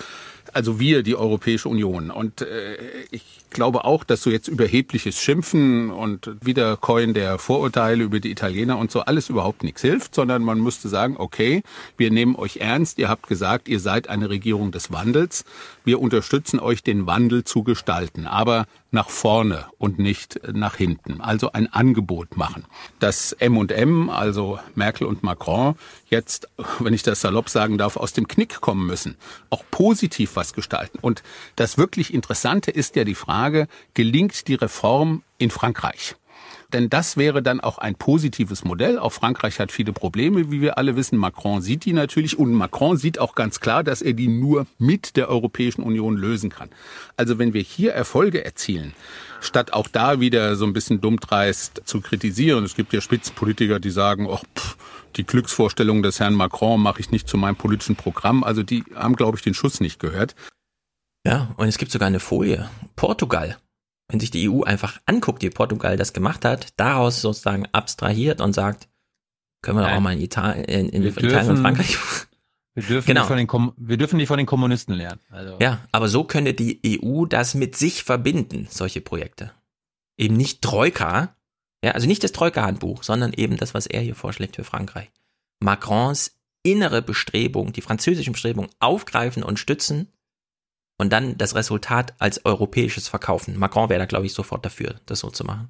Also 0.54 0.80
wir, 0.80 1.04
die 1.04 1.16
Europäische 1.16 1.70
Union. 1.70 2.12
Und 2.12 2.42
äh, 2.42 2.78
ich 3.12 3.40
glaube 3.50 3.86
auch, 3.86 4.04
dass 4.04 4.22
so 4.22 4.30
jetzt 4.30 4.48
überhebliches 4.48 5.20
Schimpfen 5.22 5.90
und 5.90 6.32
Wiederkäuen 6.42 7.14
der 7.14 7.38
Vorurteile 7.40 8.04
über 8.04 8.20
die 8.20 8.32
Italiener 8.32 8.78
und 8.78 8.92
so 8.92 9.02
alles 9.02 9.30
überhaupt 9.30 9.64
nichts 9.64 9.82
hilft, 9.82 10.16
sondern 10.16 10.44
man 10.44 10.60
müsste 10.60 10.90
sagen, 10.90 11.16
okay, 11.18 11.64
wir 11.98 12.12
nehmen 12.12 12.36
euch 12.36 12.58
ernst, 12.58 13.00
ihr 13.00 13.10
habt 13.10 13.28
gesagt, 13.28 13.68
ihr 13.68 13.80
seid 13.80 14.10
eine 14.10 14.30
Regierung 14.30 14.72
des 14.72 14.92
Wandels, 14.92 15.46
wir 15.84 16.00
unterstützen 16.00 16.60
euch, 16.60 16.84
den 16.84 17.08
Wandel 17.08 17.44
zu 17.44 17.64
gestalten, 17.64 18.28
aber 18.28 18.66
nach 18.92 19.10
vorne 19.10 19.66
und 19.78 20.00
nicht 20.00 20.40
nach 20.52 20.76
hinten. 20.76 21.22
Also 21.22 21.52
ein 21.52 21.72
Angebot 21.72 22.38
machen. 22.38 22.66
Dass 23.00 23.34
M&M, 23.34 24.10
also 24.10 24.60
Merkel 24.76 25.06
und 25.06 25.24
Macron, 25.24 25.76
jetzt, 26.10 26.48
wenn 26.80 26.94
ich 26.94 27.04
das 27.04 27.22
salopp 27.22 27.50
sagen 27.50 27.78
darf, 27.78 27.98
aus 27.98 28.14
dem 28.14 28.28
Knick 28.28 28.62
kommen 28.62 28.86
müssen, 28.86 29.18
auch 29.50 29.64
positiv 29.72 30.36
was 30.36 30.54
gestalten. 30.54 31.00
Und 31.02 31.24
das 31.56 31.78
wirklich 31.78 32.14
Interessante 32.14 32.72
ist 32.72 32.96
ja 32.96 33.04
die 33.04 33.16
Frage, 33.16 33.68
gelingt 33.94 34.48
die 34.48 34.56
Reform 34.56 35.24
in 35.38 35.52
Frankreich? 35.52 36.16
Denn 36.72 36.90
das 36.90 37.18
wäre 37.18 37.42
dann 37.42 37.62
auch 37.62 37.80
ein 37.80 37.96
positives 37.96 38.64
Modell. 38.64 39.00
Auch 39.00 39.12
Frankreich 39.12 39.60
hat 39.60 39.72
viele 39.72 39.92
Probleme, 39.92 40.52
wie 40.52 40.62
wir 40.62 40.78
alle 40.78 40.96
wissen. 40.96 41.18
Macron 41.18 41.62
sieht 41.62 41.86
die 41.86 41.94
natürlich 41.94 42.38
und 42.38 42.54
Macron 42.54 42.96
sieht 42.96 43.18
auch 43.18 43.34
ganz 43.34 43.60
klar, 43.60 43.84
dass 43.84 44.04
er 44.04 44.14
die 44.14 44.28
nur 44.28 44.68
mit 44.78 45.16
der 45.18 45.30
Europäischen 45.30 45.82
Union 45.82 46.16
lösen 46.16 46.52
kann. 46.52 46.70
Also 47.18 47.40
wenn 47.40 47.54
wir 47.54 47.62
hier 47.62 47.94
Erfolge 47.94 48.46
erzielen, 48.46 48.94
statt 49.42 49.74
auch 49.74 49.88
da 49.88 50.20
wieder 50.20 50.56
so 50.56 50.66
ein 50.66 50.74
bisschen 50.74 51.02
dummdreist 51.02 51.82
zu 51.86 52.02
kritisieren. 52.02 52.64
Es 52.64 52.76
gibt 52.76 52.94
ja 52.94 53.02
Spitzenpolitiker, 53.02 53.80
die 53.80 53.90
sagen, 53.90 54.28
oh, 54.28 54.40
pff, 54.56 54.78
die 55.16 55.26
Glücksvorstellung 55.26 56.04
des 56.04 56.20
Herrn 56.20 56.34
Macron 56.34 56.82
mache 56.82 57.00
ich 57.00 57.12
nicht 57.12 57.28
zu 57.28 57.38
meinem 57.38 57.56
politischen 57.56 57.96
Programm. 57.96 58.44
Also 58.44 58.64
die 58.64 58.84
haben, 58.96 59.16
glaube 59.16 59.38
ich, 59.38 59.44
den 59.44 59.54
Schuss 59.54 59.80
nicht 59.80 60.00
gehört. 60.00 60.36
Ja, 61.26 61.54
und 61.58 61.68
es 61.68 61.78
gibt 61.78 61.92
sogar 61.92 62.08
eine 62.08 62.20
Folie. 62.20 62.70
Portugal. 62.96 63.58
Wenn 64.08 64.20
sich 64.20 64.32
die 64.32 64.50
EU 64.50 64.64
einfach 64.64 65.00
anguckt, 65.06 65.44
wie 65.44 65.50
Portugal 65.50 65.98
das 65.98 66.14
gemacht 66.14 66.44
hat, 66.46 66.74
daraus 66.78 67.22
sozusagen 67.22 67.68
abstrahiert 67.72 68.42
und 68.42 68.54
sagt, 68.54 68.88
können 69.62 69.78
wir 69.78 69.86
doch 69.88 69.96
auch 69.96 70.00
mal 70.00 70.14
in 70.14 70.22
Italien, 70.22 70.64
in, 70.66 70.90
in 70.90 71.04
Italien 71.04 71.50
und 71.52 71.58
Frankreich. 71.58 71.98
Wir 72.76 72.84
dürfen, 72.84 73.08
Genau. 73.08 73.22
nicht 73.22 73.28
von 73.28 73.38
den 73.38 73.48
Kom 73.48 73.74
wir 73.78 73.98
dürfen 73.98 74.18
nicht 74.18 74.28
von 74.28 74.38
den 74.38 74.46
Kommunisten 74.46 74.94
lernen. 74.94 75.20
Also. 75.32 75.58
Ja, 75.60 75.80
aber 75.92 76.08
so 76.08 76.24
könnte 76.24 76.54
die 76.54 77.02
EU 77.04 77.26
das 77.26 77.56
mit 77.56 77.76
sich 77.76 78.04
verbinden, 78.04 78.68
solche 78.70 79.02
Projekte. 79.02 79.52
Eben 80.18 80.38
nicht 80.38 80.62
Troika, 80.62 81.36
ja, 81.84 81.92
also 81.92 82.08
nicht 82.08 82.24
das 82.24 82.32
Troika-Handbuch, 82.32 83.04
sondern 83.04 83.34
eben 83.34 83.58
das, 83.58 83.74
was 83.74 83.88
er 83.88 84.02
hier 84.02 84.16
vorschlägt 84.16 84.56
für 84.56 84.64
Frankreich. 84.64 85.10
Macrons 85.60 86.36
innere 86.64 87.02
Bestrebung, 87.02 87.72
die 87.74 87.82
französischen 87.82 88.34
Bestrebungen 88.34 88.70
aufgreifen 88.80 89.44
und 89.44 89.60
stützen 89.60 90.12
und 90.98 91.12
dann 91.14 91.38
das 91.38 91.56
Resultat 91.56 92.14
als 92.20 92.46
europäisches 92.46 93.08
verkaufen. 93.08 93.58
Macron 93.58 93.90
wäre 93.90 94.00
da, 94.00 94.06
glaube 94.06 94.26
ich, 94.26 94.34
sofort 94.34 94.66
dafür, 94.66 94.96
das 95.06 95.20
so 95.20 95.30
zu 95.30 95.46
machen. 95.46 95.70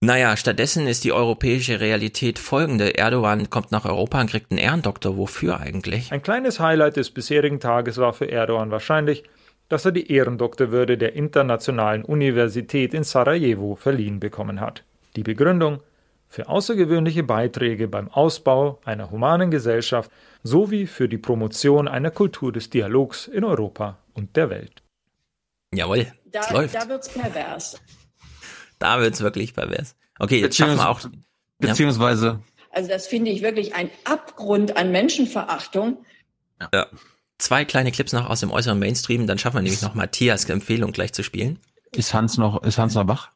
Naja, 0.00 0.36
stattdessen 0.36 0.86
ist 0.86 1.02
die 1.02 1.12
europäische 1.12 1.80
Realität 1.80 2.38
folgende. 2.38 2.96
Erdogan 2.96 3.50
kommt 3.50 3.72
nach 3.72 3.84
Europa 3.84 4.20
und 4.20 4.30
kriegt 4.30 4.52
einen 4.52 4.58
Ehrendoktor. 4.58 5.16
Wofür 5.16 5.58
eigentlich? 5.58 6.12
Ein 6.12 6.22
kleines 6.22 6.60
Highlight 6.60 6.96
des 6.96 7.10
bisherigen 7.10 7.58
Tages 7.58 7.96
war 7.96 8.12
für 8.12 8.30
Erdogan 8.30 8.70
wahrscheinlich, 8.70 9.24
dass 9.68 9.84
er 9.84 9.92
die 9.92 10.10
Ehrendoktorwürde 10.10 10.96
der 10.98 11.14
Internationalen 11.14 12.04
Universität 12.04 12.94
in 12.94 13.04
Sarajevo 13.04 13.74
verliehen 13.76 14.20
bekommen 14.20 14.60
hat. 14.60 14.84
Die 15.16 15.22
Begründung 15.22 15.80
für 16.28 16.48
außergewöhnliche 16.48 17.22
Beiträge 17.22 17.88
beim 17.88 18.08
Ausbau 18.08 18.80
einer 18.84 19.10
humanen 19.10 19.50
Gesellschaft 19.50 20.10
sowie 20.42 20.86
für 20.86 21.08
die 21.08 21.18
Promotion 21.18 21.88
einer 21.88 22.10
Kultur 22.10 22.52
des 22.52 22.70
Dialogs 22.70 23.26
in 23.28 23.44
Europa 23.44 23.98
und 24.14 24.36
der 24.36 24.50
Welt. 24.50 24.82
Jawohl, 25.74 26.06
Da, 26.26 26.40
es 26.40 26.50
läuft. 26.50 26.74
da 26.74 26.88
wird's 26.88 27.08
pervers. 27.08 27.80
Da 28.78 29.00
wird's 29.00 29.20
wirklich 29.20 29.54
pervers. 29.54 29.96
Okay, 30.18 30.40
jetzt 30.40 30.56
schaffen 30.56 30.76
wir 30.76 30.88
auch. 30.88 31.00
Beziehungsweise. 31.58 32.40
Also 32.70 32.88
das 32.88 33.06
finde 33.06 33.30
ich 33.30 33.42
wirklich 33.42 33.74
ein 33.74 33.90
Abgrund 34.04 34.76
an 34.76 34.92
Menschenverachtung. 34.92 36.04
Ja. 36.72 36.86
Zwei 37.38 37.64
kleine 37.64 37.92
Clips 37.92 38.12
noch 38.12 38.28
aus 38.28 38.40
dem 38.40 38.50
äußeren 38.50 38.78
Mainstream, 38.78 39.26
dann 39.26 39.38
schaffen 39.38 39.56
wir 39.56 39.62
nämlich 39.62 39.82
noch 39.82 39.94
Matthias 39.94 40.44
Empfehlung 40.46 40.92
gleich 40.92 41.12
zu 41.12 41.22
spielen. 41.22 41.58
Ist 41.92 42.12
Hans 42.12 42.36
noch, 42.36 42.62
ist 42.64 42.78
Hans 42.78 42.94
noch 42.94 43.06
wach? 43.08 43.30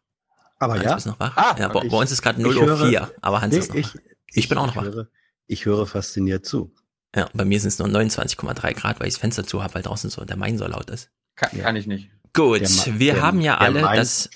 Aber 0.59 0.75
Hans 0.75 0.85
ja. 0.85 0.97
ist 0.97 1.07
noch 1.07 1.21
wach. 1.21 1.37
Ah, 1.37 1.57
ja, 1.59 1.69
bei, 1.69 1.83
ich- 1.85 1.91
bei 1.91 1.97
uns 1.97 2.11
ist 2.11 2.21
gerade 2.23 2.39
ich 2.39 2.45
0 2.45 2.57
Uhr 2.57 2.67
höre- 2.67 2.89
4, 2.89 3.11
aber 3.21 3.41
Hans 3.41 3.53
Nee, 3.55 3.61
ist 3.61 3.69
noch 3.71 3.77
ich, 3.77 3.95
wach. 3.95 4.01
Ich 4.35 4.49
bin 4.49 4.59
auch 4.59 4.67
noch 4.67 4.77
wach. 4.77 4.83
höre, 4.85 5.09
ich 5.47 5.65
höre 5.67 5.87
fasziniert 5.87 6.45
zu. 6.47 6.73
Ja, 7.15 7.29
bei 7.35 7.45
mir 7.45 7.61
sind 7.61 7.69
es 7.69 7.79
nur 7.79 7.89
29,3 7.89 8.73
Grad, 8.75 8.99
weil 9.01 9.07
ich 9.09 9.15
das 9.15 9.21
Fenster 9.21 9.47
zu 9.47 9.63
habe, 9.63 9.75
weil 9.75 9.83
draußen 9.83 10.09
so 10.11 10.25
der 10.25 10.37
Main 10.37 10.57
so 10.59 10.67
laut 10.67 10.89
ist. 10.91 11.11
Kann, 11.37 11.51
kann 11.61 11.77
ich 11.77 11.87
nicht. 11.87 12.11
Gut, 12.33 12.61
Der 12.63 12.99
wir 12.99 13.15
der- 13.15 13.23
haben 13.23 13.41
ja 13.41 13.59
alle 13.59 13.83
das. 13.83 14.31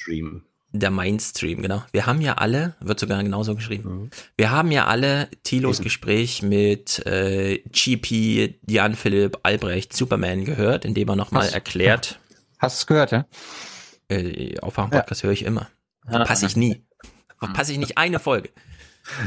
Der 0.81 0.91
Mainstream, 0.91 1.63
genau. 1.63 1.83
Wir 1.93 2.07
haben 2.07 2.21
ja 2.21 2.35
alle, 2.35 2.75
wird 2.81 2.99
sogar 3.01 3.23
genauso 3.23 3.55
geschrieben. 3.55 4.03
Mhm. 4.03 4.11
Wir 4.37 4.51
haben 4.51 4.71
ja 4.71 4.87
alle 4.87 5.29
Thilos 5.45 5.81
Gespräch 5.81 6.43
mit 6.43 7.05
äh, 7.07 7.59
GP 7.71 8.59
Jan 8.69 8.95
Philipp 8.95 9.39
Albrecht 9.43 9.95
Superman 9.97 10.45
gehört, 10.45 10.85
in 10.85 10.95
dem 10.95 11.09
er 11.09 11.17
nochmal 11.17 11.49
erklärt. 11.49 12.19
Hast 12.59 12.77
du 12.77 12.81
es 12.83 12.87
gehört, 12.87 13.11
ja? 13.13 13.27
Äh, 14.09 14.59
Aufwachen-Podcast 14.61 15.23
höre 15.25 15.33
ich 15.33 15.45
immer. 15.45 15.69
Verpasse 16.09 16.47
ich 16.47 16.57
nie. 16.57 16.85
Verpasse 17.39 17.73
ich 17.73 17.79
nicht 17.79 17.99
eine 17.99 18.19
Folge. 18.19 18.51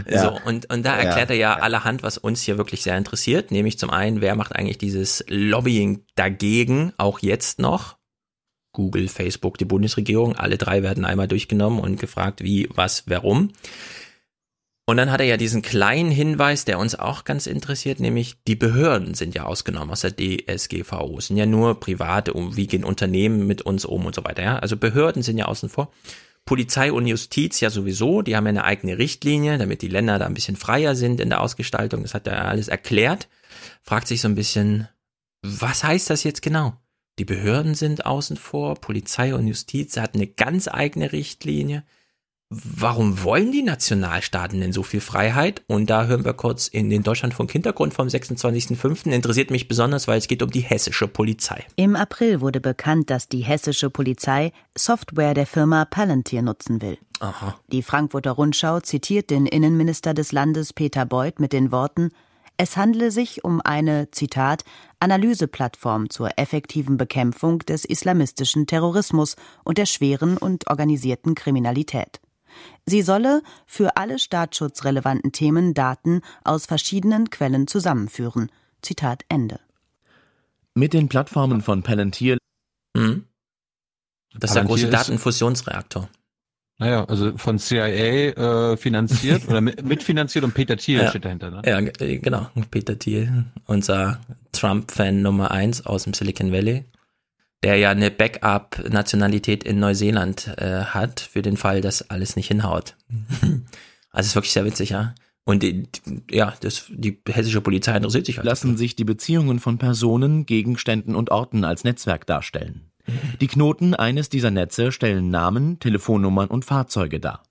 Ja. 0.10 0.24
So, 0.24 0.40
und, 0.46 0.70
und 0.70 0.84
da 0.86 0.98
Ja. 0.98 1.04
erklärt 1.04 1.30
er 1.30 1.36
ja 1.38 1.54
allerhand, 1.56 2.04
was 2.04 2.18
uns 2.18 2.42
hier 2.42 2.58
wirklich 2.58 2.82
sehr 2.82 2.98
interessiert, 2.98 3.52
nämlich 3.52 3.78
zum 3.80 3.90
einen, 3.90 4.20
wer 4.20 4.36
macht 4.36 4.56
eigentlich 4.56 4.78
dieses 4.78 5.24
Lobbying 5.28 6.06
dagegen, 6.16 6.92
auch 6.98 7.20
jetzt 7.20 7.60
noch? 7.60 7.99
Google, 8.72 9.08
Facebook, 9.08 9.58
die 9.58 9.66
Bundesregierung, 9.66 10.36
alle 10.36 10.58
drei 10.58 10.84
werden 10.84 11.06
einmal 11.06 11.28
durchgenommen 11.28 11.80
und 11.80 12.00
gefragt, 12.00 12.44
wie, 12.44 12.70
was, 12.74 13.04
warum. 13.08 13.52
Und 14.90 14.98
dann 14.98 15.12
hat 15.12 15.20
er 15.20 15.28
ja 15.28 15.38
diesen 15.38 15.62
kleinen 15.62 16.10
Hinweis, 16.10 16.66
der 16.66 16.80
uns 16.80 16.98
auch 16.98 17.24
ganz 17.24 17.46
interessiert, 17.46 18.00
nämlich 18.00 18.38
die 18.48 18.56
Behörden 18.56 19.14
sind 19.14 19.36
ja 19.36 19.44
ausgenommen 19.44 19.92
aus 19.92 20.02
der 20.02 20.16
DSGVO. 20.16 21.20
Es 21.20 21.28
sind 21.28 21.38
ja 21.38 21.46
nur 21.46 21.80
private, 21.80 22.34
wie 22.34 22.66
gehen 22.66 22.84
Unternehmen 22.84 23.46
mit 23.46 23.62
uns 23.62 23.86
um 23.86 24.08
und 24.08 24.16
so 24.16 24.24
weiter. 24.24 24.42
Ja? 24.42 24.58
Also 24.58 24.78
Behörden 24.78 25.22
sind 25.22 25.38
ja 25.38 25.46
außen 25.46 25.70
vor. 25.70 25.92
Polizei 26.46 26.92
und 26.92 27.06
Justiz 27.06 27.60
ja 27.60 27.70
sowieso, 27.70 28.24
die 28.24 28.36
haben 28.36 28.46
ja 28.46 28.50
eine 28.50 28.64
eigene 28.64 28.98
Richtlinie, 28.98 29.60
damit 29.60 29.84
die 29.84 29.88
Länder 29.88 30.18
da 30.18 30.26
ein 30.26 30.34
bisschen 30.34 30.56
freier 30.56 30.96
sind 30.96 31.20
in 31.20 31.30
der 31.30 31.42
Ausgestaltung. 31.42 32.02
Das 32.02 32.16
hat 32.16 32.26
er 32.26 32.46
alles 32.46 32.68
erklärt. 32.68 33.28
Fragt 33.84 34.08
sich 34.08 34.22
so 34.22 34.28
ein 34.28 34.34
bisschen, 34.34 34.88
was 35.44 35.84
heißt 35.84 36.10
das 36.10 36.24
jetzt 36.24 36.42
genau? 36.42 36.74
Die 37.20 37.26
Behörden 37.26 37.76
sind 37.76 38.06
außen 38.06 38.38
vor, 38.38 38.76
Polizei 38.76 39.36
und 39.36 39.46
Justiz 39.46 39.98
hat 39.98 40.16
eine 40.16 40.26
ganz 40.26 40.70
eigene 40.70 41.12
Richtlinie. 41.12 41.84
Warum 42.50 43.24
wollen 43.24 43.52
die 43.52 43.62
Nationalstaaten 43.62 44.62
denn 44.62 44.72
so 44.72 44.84
viel 44.84 45.02
Freiheit? 45.02 45.62
Und 45.68 45.90
da 45.90 46.06
hören 46.06 46.24
wir 46.24 46.34
kurz 46.34 46.68
in 46.68 46.90
den 46.90 47.04
Deutschlandfunk 47.04 47.52
Hintergrund 47.52 47.94
vom 47.94 48.08
26.05. 48.08 49.12
Interessiert 49.12 49.52
mich 49.52 49.68
besonders, 49.68 50.08
weil 50.08 50.18
es 50.18 50.28
geht 50.30 50.42
um 50.42 50.50
die 50.50 50.62
hessische 50.62 51.10
Polizei. 51.10 51.66
Im 51.76 51.98
April 51.98 52.40
wurde 52.40 52.62
bekannt, 52.62 53.10
dass 53.10 53.28
die 53.28 53.42
hessische 53.42 53.90
Polizei 53.90 54.54
Software 54.76 55.34
der 55.34 55.46
Firma 55.46 55.84
Palantir 55.84 56.42
nutzen 56.42 56.82
will. 56.82 56.98
Aha. 57.20 57.60
Die 57.72 57.84
Frankfurter 57.84 58.32
Rundschau 58.32 58.80
zitiert 58.80 59.30
den 59.30 59.46
Innenminister 59.46 60.14
des 60.14 60.32
Landes 60.32 60.72
Peter 60.72 61.06
Beuth 61.06 61.40
mit 61.40 61.52
den 61.52 61.72
Worten 61.74 62.12
Es 62.58 62.78
handle 62.78 63.12
sich 63.12 63.44
um 63.44 63.62
eine, 63.62 64.10
Zitat, 64.12 64.64
Analyseplattform 65.00 66.10
zur 66.10 66.38
effektiven 66.38 66.98
Bekämpfung 66.98 67.60
des 67.60 67.86
islamistischen 67.86 68.68
Terrorismus 68.68 69.36
und 69.64 69.78
der 69.78 69.86
schweren 69.86 70.38
und 70.38 70.70
organisierten 70.70 71.36
Kriminalität. 71.36 72.20
Sie 72.86 73.02
solle 73.02 73.42
für 73.66 73.96
alle 73.98 74.20
staatsschutzrelevanten 74.20 75.32
Themen 75.32 75.74
Daten 75.74 76.22
aus 76.44 76.66
verschiedenen 76.66 77.30
Quellen 77.30 77.68
zusammenführen. 77.68 78.52
Zitat 78.82 79.24
Ende. 79.30 79.60
Mit 80.74 80.94
den 80.94 81.10
Plattformen 81.10 81.62
von 81.62 81.84
Palantir 81.84 82.38
Mhm. 82.96 83.26
Das 84.34 84.52
ist 84.52 84.56
der 84.56 84.62
Palantir 84.62 84.68
große 84.68 84.86
ist- 84.88 84.94
Datenfusionsreaktor. 84.94 86.10
Naja, 86.80 87.04
also 87.06 87.38
von 87.38 87.60
CIA 87.60 88.72
äh, 88.72 88.78
finanziert 88.78 89.48
oder 89.50 89.60
mit, 89.60 89.84
mitfinanziert 89.86 90.46
und 90.46 90.54
Peter 90.54 90.78
Thiel 90.78 91.00
Ja. 91.02 91.10
steht 91.10 91.26
dahinter. 91.26 91.52
Ne? 91.52 91.62
Ja, 91.66 91.80
äh, 91.80 92.18
genau. 92.20 92.50
Peter 92.72 92.98
Thiel, 92.98 93.46
unser 93.66 94.22
Trump-Fan 94.54 95.22
Nummer 95.22 95.52
eins 95.52 95.86
aus 95.86 96.06
dem 96.06 96.14
Silicon 96.14 96.54
Valley, 96.54 96.86
der 97.64 97.76
ja 97.76 97.90
eine 97.92 98.10
Backup-Nationalität 98.12 99.66
in 99.66 99.80
Neuseeland 99.80 100.54
äh, 100.58 100.86
hat, 100.86 101.20
für 101.20 101.42
den 101.42 101.58
Fall, 101.58 101.82
dass 101.82 102.10
alles 102.10 102.38
nicht 102.38 102.48
hinhaut. 102.48 102.96
also 104.12 104.28
ist 104.28 104.36
wirklich 104.36 104.54
sehr 104.54 104.66
witzig, 104.66 104.92
ja. 104.92 105.14
Und 105.44 105.64
die, 105.64 105.84
die, 105.84 106.24
ja, 106.32 106.54
das, 106.62 106.86
die 106.90 107.20
hessische 107.28 107.60
Polizei 107.60 107.96
interessiert 107.98 108.26
sich 108.26 108.38
halt. 108.38 108.46
lassen 108.46 108.78
sich 108.78 108.96
die 108.96 109.04
Beziehungen 109.04 109.60
von 109.60 109.80
Personen, 109.80 110.46
Gegenständen 110.46 111.16
und 111.16 111.32
Orten 111.32 111.66
als 111.66 111.84
Netzwerk 111.84 112.26
darstellen. 112.26 112.89
Die 113.42 113.48
Knoten 113.48 113.94
eines 113.94 114.30
dieser 114.30 114.52
Netze 114.52 114.92
stellen 114.92 115.30
Namen, 115.30 115.80
Telefonnummern 115.80 116.50
und 116.50 116.66
Fahrzeuge 116.66 117.20
dar. 117.20 117.44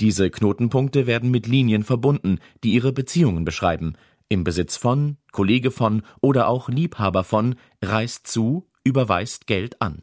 Diese 0.00 0.30
Knotenpunkte 0.30 1.06
werden 1.06 1.30
mit 1.30 1.46
Linien 1.46 1.82
verbunden, 1.82 2.38
die 2.62 2.72
ihre 2.72 2.92
Beziehungen 2.92 3.44
beschreiben. 3.44 3.94
Im 4.28 4.44
Besitz 4.44 4.76
von, 4.76 5.16
Kollege 5.32 5.70
von 5.70 6.02
oder 6.20 6.48
auch 6.48 6.68
Liebhaber 6.68 7.24
von, 7.24 7.56
reist 7.82 8.26
zu, 8.26 8.66
überweist 8.84 9.46
Geld 9.46 9.80
an. 9.80 10.02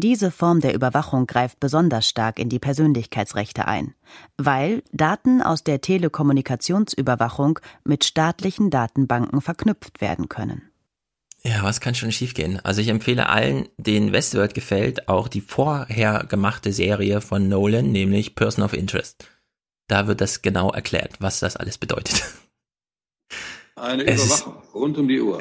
Diese 0.00 0.30
Form 0.30 0.60
der 0.60 0.74
Überwachung 0.74 1.26
greift 1.26 1.58
besonders 1.58 2.08
stark 2.08 2.38
in 2.38 2.48
die 2.48 2.60
Persönlichkeitsrechte 2.60 3.66
ein, 3.66 3.94
weil 4.36 4.84
Daten 4.92 5.42
aus 5.42 5.64
der 5.64 5.80
Telekommunikationsüberwachung 5.80 7.58
mit 7.82 8.04
staatlichen 8.04 8.70
Datenbanken 8.70 9.40
verknüpft 9.40 10.00
werden 10.00 10.28
können. 10.28 10.62
Ja, 11.42 11.62
was 11.62 11.80
kann 11.80 11.94
schon 11.94 12.12
schiefgehen? 12.12 12.58
Also 12.64 12.80
ich 12.80 12.88
empfehle 12.88 13.28
allen, 13.28 13.68
denen 13.76 14.12
Westworld 14.12 14.54
gefällt, 14.54 15.08
auch 15.08 15.28
die 15.28 15.40
vorher 15.40 16.24
gemachte 16.28 16.72
Serie 16.72 17.20
von 17.20 17.48
Nolan, 17.48 17.92
nämlich 17.92 18.34
Person 18.34 18.64
of 18.64 18.72
Interest. 18.72 19.28
Da 19.86 20.06
wird 20.06 20.20
das 20.20 20.42
genau 20.42 20.70
erklärt, 20.70 21.14
was 21.20 21.40
das 21.40 21.56
alles 21.56 21.78
bedeutet. 21.78 22.22
Eine 23.76 24.02
Überwachung 24.02 24.54
rund 24.74 24.98
um 24.98 25.08
die 25.08 25.20
Uhr. 25.20 25.38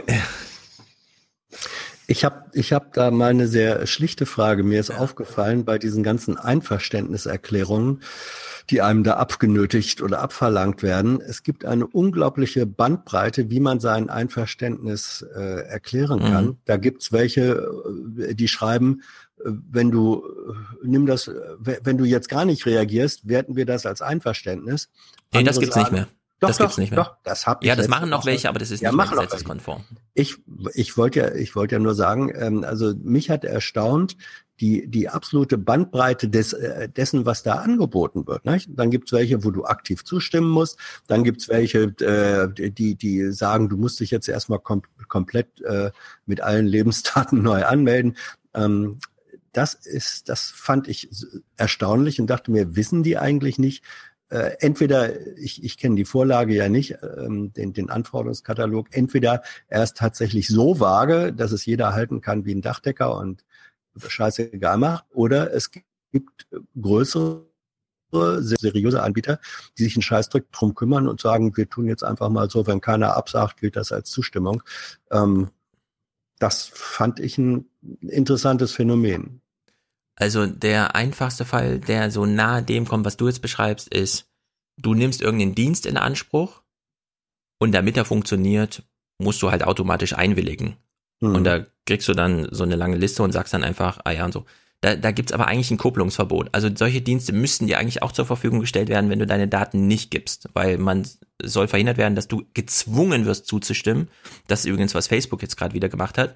Ich 2.09 2.23
habe 2.23 2.45
ich 2.53 2.71
hab 2.71 2.93
da 2.93 3.11
mal 3.11 3.31
eine 3.31 3.47
sehr 3.49 3.85
schlichte 3.85 4.25
Frage. 4.25 4.63
Mir 4.63 4.79
ist 4.79 4.91
aufgefallen 4.91 5.65
bei 5.65 5.77
diesen 5.77 6.03
ganzen 6.03 6.37
Einverständniserklärungen, 6.37 8.01
die 8.69 8.81
einem 8.81 9.03
da 9.03 9.15
abgenötigt 9.15 10.01
oder 10.01 10.21
abverlangt 10.21 10.83
werden. 10.83 11.19
Es 11.21 11.43
gibt 11.43 11.65
eine 11.65 11.85
unglaubliche 11.85 12.65
Bandbreite, 12.65 13.49
wie 13.49 13.59
man 13.59 13.81
sein 13.81 14.09
Einverständnis 14.09 15.25
äh, 15.35 15.61
erklären 15.67 16.19
kann. 16.21 16.45
Mhm. 16.45 16.57
Da 16.65 16.77
gibt's 16.77 17.11
welche, 17.11 17.67
äh, 18.19 18.33
die 18.35 18.47
schreiben, 18.47 19.01
äh, 19.39 19.49
wenn 19.69 19.91
du 19.91 20.23
äh, 20.23 20.87
nimm 20.87 21.05
das, 21.07 21.27
we- 21.59 21.79
wenn 21.83 21.97
du 21.97 22.05
jetzt 22.05 22.29
gar 22.29 22.45
nicht 22.45 22.65
reagierst, 22.65 23.27
werten 23.27 23.57
wir 23.57 23.65
das 23.65 23.85
als 23.85 24.01
Einverständnis. 24.01 24.89
Nee, 25.33 25.43
das 25.43 25.59
gibt's 25.59 25.75
nicht 25.75 25.85
sagen, 25.87 25.95
mehr. 25.95 26.07
Doch, 26.39 26.49
das 26.49 26.57
doch, 26.57 26.65
gibt's 26.65 26.77
nicht 26.77 26.91
mehr. 26.91 27.03
Doch, 27.03 27.15
das 27.23 27.47
hab 27.47 27.63
ich 27.63 27.67
ja, 27.67 27.75
das 27.75 27.87
machen 27.87 28.09
noch 28.09 28.25
welche, 28.25 28.47
aber 28.47 28.59
das 28.59 28.69
ist 28.69 28.81
Ja, 28.81 28.91
nicht 28.91 28.97
mehr 28.97 29.07
gesetzeskonform. 29.07 29.83
Ich, 30.13 30.37
ich 30.75 30.95
wollte 30.95 31.19
ja, 31.19 31.33
ich 31.33 31.55
wollte 31.55 31.75
ja 31.75 31.79
nur 31.79 31.95
sagen, 31.95 32.31
ähm, 32.35 32.63
also 32.63 32.93
mich 33.01 33.29
hat 33.29 33.43
erstaunt, 33.43 34.17
die, 34.59 34.87
die 34.87 35.09
absolute 35.09 35.57
Bandbreite 35.57 36.29
des, 36.29 36.53
äh, 36.53 36.89
dessen, 36.89 37.25
was 37.25 37.43
da 37.43 37.55
angeboten 37.55 38.27
wird. 38.27 38.45
Nicht? 38.45 38.69
Dann 38.73 38.91
gibt's 38.91 39.11
welche, 39.11 39.43
wo 39.43 39.51
du 39.51 39.65
aktiv 39.65 40.03
zustimmen 40.03 40.49
musst. 40.49 40.77
Dann 41.07 41.23
gibt's 41.23 41.47
welche, 41.47 41.93
äh, 42.01 42.71
die, 42.71 42.95
die 42.95 43.31
sagen, 43.31 43.69
du 43.69 43.77
musst 43.77 43.99
dich 43.99 44.11
jetzt 44.11 44.27
erstmal 44.27 44.59
kom 44.59 44.81
komplett 45.07 45.61
äh, 45.61 45.91
mit 46.25 46.41
allen 46.41 46.65
Lebensdaten 46.65 47.41
neu 47.43 47.65
anmelden. 47.65 48.17
Ähm, 48.53 48.99
das 49.53 49.73
ist, 49.73 50.29
das 50.29 50.51
fand 50.53 50.87
ich 50.87 51.09
erstaunlich 51.55 52.19
und 52.19 52.27
dachte 52.27 52.51
mir, 52.51 52.75
wissen 52.75 53.01
die 53.01 53.17
eigentlich 53.17 53.57
nicht, 53.57 53.83
äh, 54.29 54.57
entweder, 54.59 55.37
ich, 55.37 55.63
ich 55.63 55.77
kenne 55.77 55.95
die 55.95 56.05
Vorlage 56.05 56.53
ja 56.53 56.69
nicht, 56.69 56.97
ähm, 57.01 57.53
den, 57.53 57.73
den 57.73 57.89
Anforderungskatalog, 57.89 58.87
entweder 58.91 59.41
er 59.67 59.83
ist 59.83 59.97
tatsächlich 59.97 60.47
so 60.47 60.79
vage, 60.79 61.33
dass 61.33 61.51
es 61.51 61.65
jeder 61.65 61.93
halten 61.93 62.21
kann 62.21 62.45
wie 62.45 62.53
ein 62.53 62.61
Dachdecker 62.61 63.17
und 63.17 63.45
scheißegal 63.97 64.77
macht, 64.77 65.05
oder 65.13 65.53
es 65.53 65.71
gibt 65.71 66.47
größere 66.79 67.47
seriöse 68.11 69.03
Anbieter, 69.03 69.39
die 69.77 69.83
sich 69.83 69.95
einen 69.95 70.01
Scheißdreck 70.01 70.51
drum 70.51 70.75
kümmern 70.75 71.07
und 71.07 71.19
sagen, 71.19 71.57
wir 71.57 71.69
tun 71.69 71.87
jetzt 71.87 72.03
einfach 72.03 72.29
mal 72.29 72.49
so, 72.49 72.65
wenn 72.67 72.81
keiner 72.81 73.17
absagt, 73.17 73.59
gilt 73.59 73.75
das 73.75 73.91
als 73.91 74.09
Zustimmung. 74.09 74.63
Ähm, 75.11 75.49
das 76.39 76.69
fand 76.73 77.19
ich 77.19 77.37
ein 77.37 77.65
interessantes 78.01 78.71
Phänomen. 78.71 79.41
Also 80.17 80.47
der 80.47 80.95
einfachste 80.95 81.45
Fall, 81.45 81.79
der 81.79 82.11
so 82.11 82.25
nahe 82.25 82.63
dem 82.63 82.87
kommt, 82.87 83.05
was 83.05 83.17
du 83.17 83.27
jetzt 83.27 83.41
beschreibst, 83.41 83.87
ist, 83.87 84.27
du 84.77 84.95
nimmst 84.95 85.21
irgendeinen 85.21 85.55
Dienst 85.55 85.85
in 85.85 85.95
Anspruch 85.95 86.63
und 87.59 87.71
damit 87.71 87.97
er 87.97 88.05
funktioniert, 88.05 88.83
musst 89.19 89.41
du 89.41 89.51
halt 89.51 89.63
automatisch 89.63 90.13
einwilligen. 90.13 90.77
Mhm. 91.21 91.35
Und 91.35 91.43
da 91.43 91.65
kriegst 91.85 92.07
du 92.07 92.13
dann 92.13 92.47
so 92.51 92.63
eine 92.63 92.75
lange 92.75 92.97
Liste 92.97 93.21
und 93.21 93.31
sagst 93.31 93.53
dann 93.53 93.63
einfach, 93.63 93.99
ah 94.03 94.11
ja 94.11 94.25
und 94.25 94.33
so. 94.33 94.45
Da, 94.81 94.95
da 94.95 95.11
gibt 95.11 95.31
es 95.31 95.33
aber 95.33 95.47
eigentlich 95.47 95.71
ein 95.71 95.77
Kopplungsverbot. 95.77 96.49
Also 96.51 96.69
solche 96.73 97.01
Dienste 97.01 97.33
müssten 97.33 97.65
dir 97.65 97.79
eigentlich 97.79 98.03
auch 98.03 98.11
zur 98.11 98.25
Verfügung 98.25 98.59
gestellt 98.59 98.89
werden, 98.89 99.09
wenn 99.09 99.17
du 99.17 99.25
deine 99.25 99.47
Daten 99.47 99.87
nicht 99.87 100.11
gibst, 100.11 100.49
weil 100.53 100.77
man 100.77 101.07
soll 101.41 101.67
verhindert 101.67 101.97
werden, 101.97 102.15
dass 102.15 102.27
du 102.27 102.43
gezwungen 102.53 103.25
wirst 103.25 103.47
zuzustimmen. 103.47 104.09
Das 104.47 104.59
ist 104.59 104.65
übrigens, 104.65 104.93
was 104.93 105.07
Facebook 105.07 105.41
jetzt 105.41 105.57
gerade 105.57 105.73
wieder 105.73 105.89
gemacht 105.89 106.19
hat. 106.19 106.35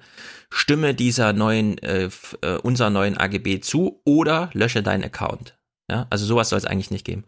Stimme 0.50 0.92
dieser 0.94 1.32
neuen, 1.32 1.78
äh, 1.78 2.10
äh 2.40 2.56
unserer 2.58 2.90
neuen 2.90 3.16
AGB 3.16 3.60
zu 3.60 4.00
oder 4.04 4.50
lösche 4.54 4.82
deinen 4.82 5.04
Account. 5.04 5.56
Ja, 5.88 6.06
also 6.10 6.26
sowas 6.26 6.48
soll 6.48 6.58
es 6.58 6.64
eigentlich 6.64 6.90
nicht 6.90 7.04
geben. 7.04 7.24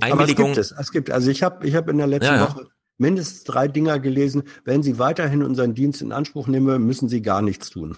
Einwilligung. 0.00 0.52
Aber 0.52 0.60
es 0.60 0.68
gibt 0.68 0.72
es. 0.72 0.72
Es 0.72 0.92
gibt, 0.92 1.10
also 1.10 1.30
ich 1.30 1.42
habe 1.42 1.66
ich 1.66 1.74
hab 1.74 1.88
in 1.88 1.98
der 1.98 2.06
letzten 2.06 2.34
ja, 2.34 2.36
ja. 2.36 2.48
Woche 2.48 2.68
mindestens 2.98 3.44
drei 3.44 3.68
Dinger 3.68 3.98
gelesen. 3.98 4.44
Wenn 4.64 4.82
Sie 4.82 4.98
weiterhin 4.98 5.42
unseren 5.42 5.74
Dienst 5.74 6.00
in 6.00 6.12
Anspruch 6.12 6.46
nehmen, 6.46 6.86
müssen 6.86 7.08
Sie 7.08 7.20
gar 7.20 7.42
nichts 7.42 7.70
tun. 7.70 7.96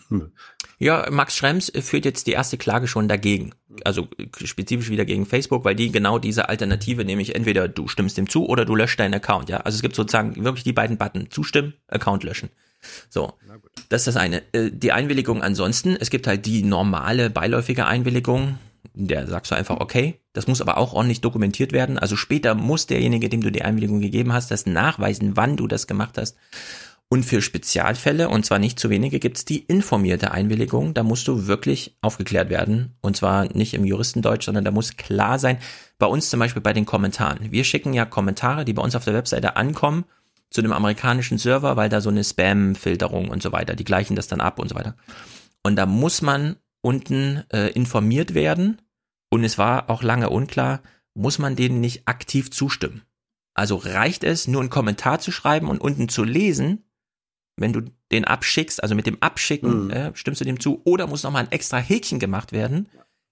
Ja, 0.79 1.09
Max 1.11 1.37
Schrems 1.37 1.73
führt 1.81 2.05
jetzt 2.05 2.27
die 2.27 2.33
erste 2.33 2.59
Klage 2.59 2.89
schon 2.89 3.09
dagegen. 3.09 3.53
Also 3.85 4.09
spezifisch 4.43 4.91
wieder 4.91 5.05
gegen 5.05 5.27
Facebook, 5.27 5.65
weil 5.65 5.75
die 5.75 5.93
genau 5.93 6.19
diese 6.19 6.49
Alternative, 6.49 7.05
nämlich 7.05 7.35
entweder 7.35 7.69
du 7.69 7.89
stimmst 7.89 8.17
dem 8.17 8.29
zu 8.29 8.47
oder 8.47 8.65
du 8.65 8.75
löscht 8.75 8.99
deinen 8.99 9.15
Account, 9.15 9.49
ja. 9.49 9.59
Also 9.59 9.77
es 9.77 9.83
gibt 9.83 9.95
sozusagen 9.95 10.45
wirklich 10.45 10.65
die 10.65 10.73
beiden 10.73 10.99
Button. 10.99 11.31
Zustimmen, 11.31 11.75
Account 11.89 12.25
löschen. 12.25 12.51
So. 13.09 13.35
Das 13.89 14.03
ist 14.03 14.09
das 14.09 14.17
eine. 14.17 14.43
Äh, 14.53 14.71
die 14.71 14.93
Einwilligung 14.93 15.43
ansonsten, 15.43 15.97
es 15.99 16.11
gibt 16.11 16.27
halt 16.27 16.47
die 16.47 16.63
normale 16.63 17.31
beiläufige 17.31 17.87
Einwilligung, 17.87 18.59
der 18.95 19.27
sagst 19.27 19.51
du 19.51 19.57
einfach, 19.57 19.81
okay, 19.81 20.21
das 20.33 20.47
muss 20.47 20.61
aber 20.61 20.79
auch 20.79 20.93
ordentlich 20.93 21.21
dokumentiert 21.21 21.73
werden. 21.73 21.99
Also 21.99 22.17
später 22.17 22.55
muss 22.55 22.87
derjenige, 22.87 23.29
dem 23.29 23.43
du 23.43 23.51
die 23.51 23.63
Einwilligung 23.63 24.01
gegeben 24.01 24.33
hast, 24.33 24.51
das 24.51 24.67
nachweisen, 24.67 25.37
wann 25.37 25.57
du 25.57 25.67
das 25.67 25.87
gemacht 25.87 26.19
hast. 26.19 26.37
Und 27.11 27.25
für 27.25 27.43
Spezialfälle, 27.43 28.29
und 28.29 28.45
zwar 28.45 28.59
nicht 28.59 28.79
zu 28.79 28.91
wenige, 28.91 29.21
gibt's 29.21 29.45
die 29.45 29.61
informierte 29.61 30.33
Einwilligung. 30.33 30.95
Da 30.95 31.03
musst 31.03 31.29
du 31.29 31.47
wirklich 31.47 31.97
aufgeklärt 32.01 32.51
werden. 32.51 32.97
Und 33.03 33.17
zwar 33.17 33.45
nicht 33.55 33.75
im 33.75 33.85
Juristendeutsch, 33.85 34.47
sondern 34.47 34.65
da 34.65 34.71
muss 34.71 34.97
klar 34.97 35.39
sein, 35.39 35.59
bei 35.99 36.07
uns 36.07 36.31
zum 36.31 36.41
Beispiel 36.41 36.63
bei 36.63 36.73
den 36.73 36.87
Kommentaren. 36.87 37.53
Wir 37.53 37.65
schicken 37.65 37.95
ja 37.95 38.05
Kommentare, 38.05 38.65
die 38.65 38.73
bei 38.73 38.83
uns 38.83 38.97
auf 38.97 39.05
der 39.05 39.15
Webseite 39.15 39.57
ankommen, 39.57 40.05
zu 40.51 40.63
dem 40.63 40.73
amerikanischen 40.73 41.39
Server, 41.39 41.77
weil 41.77 41.89
da 41.89 42.01
so 42.01 42.11
eine 42.11 42.25
Spam-Filterung 42.25 43.29
und 43.29 43.43
so 43.43 43.53
weiter, 43.53 43.75
die 43.75 43.85
gleichen 43.85 44.17
das 44.17 44.29
dann 44.29 44.41
ab 44.41 44.59
und 44.59 44.69
so 44.69 44.75
weiter. 44.75 44.97
Und 45.63 45.77
da 45.77 45.87
muss 45.87 46.23
man 46.23 46.57
unten 46.81 47.43
äh, 47.53 47.71
informiert 47.71 48.35
werden. 48.35 48.81
Und 49.31 49.43
es 49.43 49.59
war 49.59 49.91
auch 49.91 50.03
lange 50.03 50.31
unklar, 50.31 50.81
muss 51.15 51.39
man 51.39 51.57
denen 51.57 51.81
nicht 51.81 52.07
aktiv 52.07 52.51
zustimmen. 52.51 53.03
Also 53.55 53.77
reicht 53.77 54.25
es, 54.25 54.47
nur 54.47 54.61
einen 54.61 54.71
Kommentar 54.71 55.21
zu 55.21 55.33
schreiben 55.33 55.69
und 55.69 55.81
unten 55.81 56.09
zu 56.09 56.25
lesen, 56.25 56.85
wenn 57.57 57.73
du 57.73 57.83
den 58.11 58.25
abschickst, 58.25 58.83
also 58.83 58.95
mit 58.95 59.07
dem 59.07 59.21
Abschicken, 59.21 59.85
mhm. 59.85 59.91
äh, 59.91 60.11
stimmst 60.15 60.41
du 60.41 60.45
dem 60.45 60.61
zu, 60.61 60.83
oder 60.85 61.07
muss 61.07 61.23
nochmal 61.23 61.45
ein 61.45 61.53
extra 61.53 61.79
Häkchen 61.79 62.19
gemacht 62.19 62.53
werden. 62.53 62.89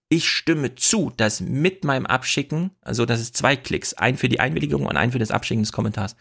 Ich 0.08 0.28
stimme 0.28 0.74
zu, 0.74 1.12
dass 1.16 1.40
mit 1.40 1.84
meinem 1.84 2.06
Abschicken, 2.06 2.70
also 2.82 3.06
das 3.06 3.20
ist 3.20 3.36
zwei 3.36 3.56
Klicks, 3.56 3.94
ein 3.94 4.16
für 4.16 4.28
die 4.28 4.40
Einwilligung 4.40 4.86
und 4.86 4.96
ein 4.96 5.12
für 5.12 5.18
das 5.18 5.30
Abschicken 5.30 5.62
des 5.62 5.72
Kommentars, 5.72 6.16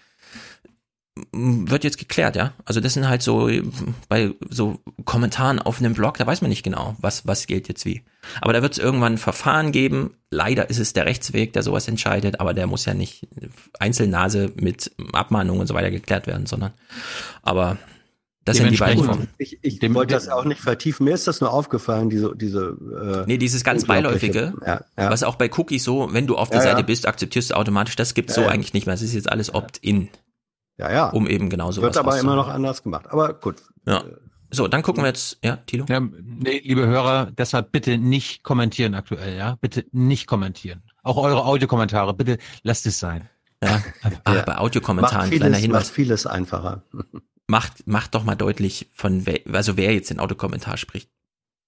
wird 1.33 1.83
jetzt 1.83 1.97
geklärt, 1.97 2.35
ja. 2.37 2.53
Also 2.63 2.79
das 2.79 2.93
sind 2.93 3.07
halt 3.07 3.21
so 3.21 3.49
bei 4.07 4.33
so 4.49 4.79
Kommentaren 5.03 5.59
auf 5.59 5.79
einem 5.79 5.93
Blog, 5.93 6.17
da 6.17 6.25
weiß 6.25 6.41
man 6.41 6.49
nicht 6.49 6.63
genau, 6.63 6.95
was 6.99 7.27
was 7.27 7.47
gilt 7.47 7.67
jetzt 7.67 7.85
wie. 7.85 8.03
Aber 8.39 8.53
da 8.53 8.61
wird 8.61 8.73
es 8.73 8.79
irgendwann 8.79 9.13
ein 9.13 9.17
Verfahren 9.17 9.71
geben. 9.71 10.15
Leider 10.29 10.69
ist 10.69 10.79
es 10.79 10.93
der 10.93 11.05
Rechtsweg, 11.05 11.51
der 11.51 11.63
sowas 11.63 11.87
entscheidet, 11.87 12.39
aber 12.39 12.53
der 12.53 12.65
muss 12.65 12.85
ja 12.85 12.93
nicht 12.93 13.27
Einzelnase 13.79 14.53
mit 14.55 14.91
Abmahnung 15.11 15.59
und 15.59 15.67
so 15.67 15.73
weiter 15.73 15.91
geklärt 15.91 16.27
werden, 16.27 16.45
sondern 16.45 16.71
aber 17.41 17.77
das 18.45 18.57
sind 18.57 18.71
die 18.71 18.77
beiden 18.77 19.03
Formen. 19.03 19.27
Ich, 19.37 19.59
ich 19.61 19.79
dem, 19.79 19.93
wollte 19.93 20.15
das 20.15 20.27
auch 20.27 20.45
nicht 20.45 20.61
vertiefen. 20.61 21.03
Mir 21.03 21.13
ist 21.13 21.27
das 21.27 21.41
nur 21.41 21.53
aufgefallen, 21.53 22.09
diese, 22.09 22.35
diese 22.35 22.75
äh, 23.23 23.27
Nee, 23.27 23.37
dieses 23.37 23.63
ganz 23.63 23.85
beiläufige, 23.85 24.53
ja, 24.65 24.81
ja. 24.97 25.09
was 25.11 25.21
auch 25.21 25.35
bei 25.35 25.49
Cookies 25.55 25.83
so, 25.83 26.11
wenn 26.11 26.25
du 26.25 26.37
auf 26.37 26.49
der 26.49 26.59
ja, 26.59 26.71
Seite 26.71 26.83
bist, 26.83 27.05
akzeptierst 27.05 27.51
du 27.51 27.55
automatisch, 27.55 27.95
das 27.95 28.15
gibt's 28.15 28.33
so 28.33 28.47
eigentlich 28.47 28.73
nicht 28.73 28.87
mehr. 28.87 28.95
Das 28.95 29.03
ist 29.03 29.13
jetzt 29.13 29.29
alles 29.29 29.53
Opt-in. 29.53 30.09
Ja, 30.81 30.91
ja. 30.91 31.09
Um 31.09 31.27
eben 31.27 31.49
genauso 31.49 31.83
Wird 31.83 31.95
aber 31.95 32.19
immer 32.19 32.35
noch 32.35 32.47
anders 32.47 32.81
gemacht. 32.81 33.05
Aber 33.09 33.33
gut. 33.33 33.57
Ja. 33.85 34.03
So, 34.49 34.67
dann 34.67 34.81
gucken 34.81 35.03
wir 35.03 35.07
jetzt, 35.07 35.37
ja, 35.43 35.57
Tilo? 35.57 35.85
Ja, 35.87 35.99
nee, 35.99 36.59
liebe 36.63 36.85
Hörer, 36.85 37.31
deshalb 37.31 37.71
bitte 37.71 37.97
nicht 37.97 38.43
kommentieren 38.43 38.95
aktuell, 38.95 39.37
ja? 39.37 39.57
Bitte 39.61 39.85
nicht 39.91 40.27
kommentieren. 40.27 40.83
Auch 41.03 41.17
eure 41.17 41.45
Audiokommentare, 41.45 42.13
bitte 42.15 42.37
lasst 42.63 42.85
es 42.87 42.99
sein. 42.99 43.29
Ja, 43.63 43.81
ah, 44.23 44.33
ja. 44.33 44.41
bei 44.45 44.57
Audiokommentaren, 44.57 45.29
macht 45.29 45.37
kleiner 45.37 45.57
Hinweis. 45.57 45.85
Macht 45.85 45.93
vieles 45.93 46.25
einfacher. 46.25 46.83
Macht, 47.47 47.87
macht 47.87 48.15
doch 48.15 48.23
mal 48.23 48.35
deutlich, 48.35 48.89
von 48.93 49.25
wer, 49.25 49.39
also 49.53 49.77
wer 49.77 49.93
jetzt 49.93 50.09
den 50.09 50.19
Audiokommentar 50.19 50.77
spricht. 50.77 51.09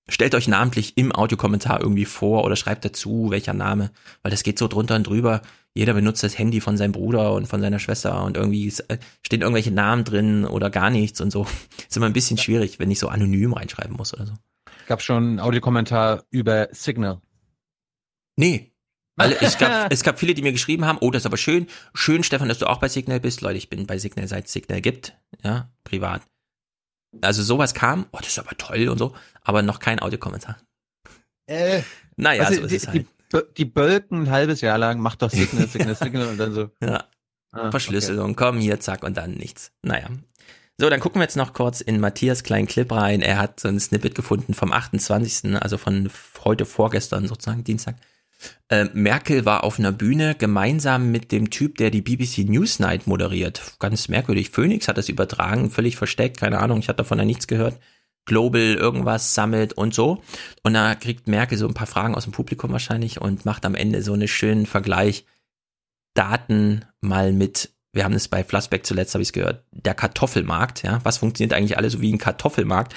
Stellt 0.10 0.36
euch 0.36 0.48
namentlich 0.48 0.98
im 0.98 1.14
Audiokommentar 1.14 1.82
irgendwie 1.82 2.06
vor 2.06 2.44
oder 2.44 2.56
schreibt 2.56 2.84
dazu, 2.84 3.28
welcher 3.30 3.54
Name, 3.54 3.92
weil 4.22 4.32
das 4.32 4.44
geht 4.44 4.60
so 4.60 4.68
drunter 4.68 4.96
und 4.96 5.08
drüber 5.08 5.42
jeder 5.76 5.94
benutzt 5.94 6.24
das 6.24 6.38
Handy 6.38 6.62
von 6.62 6.78
seinem 6.78 6.92
Bruder 6.92 7.34
und 7.34 7.48
von 7.48 7.62
seiner 7.62 7.80
Schwester 7.80 8.24
und 8.24 8.38
irgendwie 8.38 8.68
äh, 8.88 8.98
stehen 9.26 9.42
irgendwelche 9.42 9.72
Namen 9.72 10.04
drin 10.04 10.46
oder 10.46 10.70
gar 10.70 10.90
nichts 10.90 11.20
und 11.20 11.32
so. 11.32 11.48
Ist 11.90 11.98
immer 11.98 12.06
ein 12.06 12.14
bisschen 12.14 12.38
schwierig, 12.38 12.80
wenn 12.80 12.92
ich 12.92 13.00
so 13.00 13.08
anonym 13.08 13.54
reinschreiben 13.54 13.96
muss 13.96 14.14
oder 14.14 14.28
so. 14.28 14.34
Gab 14.88 15.02
schon 15.02 15.24
einen 15.24 15.40
Audiokommentar 15.40 16.26
über 16.30 16.68
Signal. 16.72 17.22
Nee. 18.36 18.72
Alle, 19.16 19.36
es, 19.42 19.58
gab, 19.58 19.92
es 19.92 20.04
gab 20.04 20.20
viele, 20.20 20.34
die 20.34 20.42
mir 20.42 20.52
geschrieben 20.52 20.86
haben, 20.86 21.00
oh, 21.02 21.10
das 21.10 21.24
ist 21.24 21.28
aber 21.28 21.38
schön. 21.38 21.68
Schön, 21.94 22.24
Stefan, 22.24 22.50
dass 22.50 22.60
du 22.60 22.68
auch 22.68 22.80
bei 22.80 22.90
Signal 22.90 23.20
bist. 23.20 23.42
Leute, 23.42 23.58
ich 23.58 23.70
bin 23.70 23.88
bei 23.88 23.98
Signal, 23.98 24.28
seit 24.28 24.48
Signal 24.48 24.82
gibt. 24.82 25.16
Ja, 25.44 25.72
privat. 25.84 26.22
Also 27.22 27.44
sowas 27.44 27.74
kam, 27.74 28.08
oh, 28.12 28.18
das 28.20 28.30
ist 28.30 28.40
aber 28.40 28.58
toll 28.58 28.90
und 28.90 28.98
so, 28.98 29.14
aber 29.42 29.62
noch 29.62 29.80
kein 29.80 30.02
Audiokommentar. 30.02 30.58
Äh, 31.46 31.82
naja, 32.16 32.44
also 32.44 32.62
so 32.62 32.66
ist 32.66 32.72
die, 32.72 32.76
es 32.76 32.88
halt 32.88 33.08
die 33.58 33.66
Bölken 33.66 34.24
ein 34.24 34.32
halbes 34.32 34.62
Jahr 34.62 34.78
lang, 34.78 35.00
macht 35.00 35.22
doch 35.22 35.30
Signal, 35.30 35.68
Signal, 35.70 35.96
Signal 35.96 36.28
und 36.28 36.38
dann 36.38 36.54
so. 36.54 36.70
Ja. 36.82 37.06
Ah, 37.52 37.70
Verschlüsselung, 37.70 38.32
okay. 38.32 38.46
komm 38.46 38.60
hier, 38.60 38.80
zack 38.80 39.04
und 39.04 39.16
dann 39.16 39.34
nichts. 39.34 39.72
Naja. 39.84 40.10
So, 40.80 40.90
dann 40.90 41.00
gucken 41.00 41.20
wir 41.20 41.26
jetzt 41.26 41.38
noch 41.38 41.54
kurz 41.54 41.82
in 41.82 42.00
Matthias 42.00 42.44
kleinen 42.44 42.68
Clip 42.68 42.92
rein. 42.92 43.22
Er 43.22 43.38
hat 43.38 43.60
so 43.60 43.68
ein 43.68 43.80
Snippet 43.80 44.16
gefunden 44.16 44.56
vom 44.56 44.72
28., 44.72 45.56
also 45.62 45.78
von 45.78 46.10
heute 46.44 46.66
vorgestern 46.66 47.28
sozusagen, 47.28 47.64
Dienstag. 47.64 47.96
Äh, 48.70 48.86
Merkel 48.94 49.46
war 49.46 49.64
auf 49.64 49.80
einer 49.80 49.92
Bühne 49.92 50.36
gemeinsam 50.36 51.12
mit 51.12 51.32
dem 51.32 51.50
Typ, 51.50 51.78
der 51.78 51.90
die 51.90 52.02
BBC 52.02 52.40
Newsnight 52.40 53.08
moderiert. 53.08 53.76
Ganz 53.80 54.08
merkwürdig. 54.08 54.50
Phoenix 54.50 54.88
hat 54.88 54.98
das 54.98 55.10
übertragen, 55.10 55.70
völlig 55.70 55.96
versteckt, 55.96 56.38
keine 56.38 56.60
Ahnung, 56.60 56.80
ich 56.80 56.90
hatte 56.90 56.98
davon 56.98 57.20
ja 57.20 57.26
nichts 57.26 57.48
gehört. 57.48 57.80
Global 58.26 58.76
irgendwas 58.76 59.36
sammelt 59.36 59.74
und 59.74 59.94
so. 59.94 60.24
Und 60.64 60.74
da 60.74 60.96
kriegt 60.96 61.28
Merkel 61.28 61.58
so 61.58 61.68
ein 61.68 61.74
paar 61.74 61.88
Fragen 61.88 62.16
aus 62.16 62.24
dem 62.24 62.32
Publikum 62.32 62.72
wahrscheinlich 62.72 63.20
und 63.20 63.46
macht 63.46 63.66
am 63.66 63.76
Ende 63.76 64.02
so 64.02 64.14
einen 64.14 64.28
schönen 64.28 64.66
Vergleich. 64.66 65.26
Daten 66.14 66.86
mal 67.02 67.34
mit, 67.34 67.74
wir 67.92 68.06
haben 68.06 68.14
es 68.14 68.28
bei 68.28 68.44
Flassbeck 68.44 68.86
zuletzt, 68.86 69.14
habe 69.14 69.24
ich 69.24 69.30
es 69.30 69.34
gehört, 69.34 69.66
der 69.72 69.94
Kartoffelmarkt, 69.94 70.84
ja, 70.84 71.00
was 71.04 71.18
funktioniert 71.18 71.54
eigentlich 71.54 71.78
alles 71.78 71.94
so 71.94 72.02
wie 72.02 72.14
ein 72.14 72.18
Kartoffelmarkt? 72.18 72.96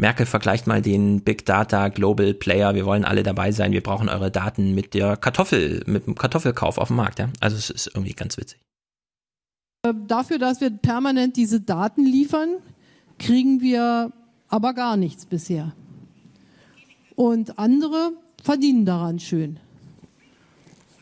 Merkel 0.00 0.26
vergleicht 0.26 0.66
mal 0.66 0.80
den 0.82 1.20
Big 1.20 1.44
Data 1.44 1.88
Global 1.88 2.32
Player, 2.34 2.74
wir 2.74 2.86
wollen 2.86 3.04
alle 3.04 3.22
dabei 3.22 3.52
sein, 3.52 3.72
wir 3.72 3.82
brauchen 3.82 4.08
eure 4.08 4.30
Daten 4.30 4.74
mit 4.74 4.94
der 4.94 5.16
Kartoffel, 5.16 5.82
mit 5.86 6.06
dem 6.06 6.14
Kartoffelkauf 6.14 6.78
auf 6.78 6.88
dem 6.88 6.96
Markt, 6.96 7.18
ja. 7.18 7.28
Also 7.40 7.56
es 7.56 7.70
ist 7.70 7.86
irgendwie 7.88 8.14
ganz 8.14 8.36
witzig. 8.36 8.58
Dafür, 10.06 10.38
dass 10.38 10.60
wir 10.60 10.70
permanent 10.70 11.36
diese 11.36 11.60
Daten 11.60 12.04
liefern, 12.04 12.56
kriegen 13.18 13.60
wir 13.60 14.12
aber 14.48 14.74
gar 14.74 14.96
nichts 14.96 15.26
bisher. 15.26 15.74
Und 17.14 17.58
andere 17.58 18.12
verdienen 18.42 18.84
daran 18.84 19.18
schön. 19.18 19.60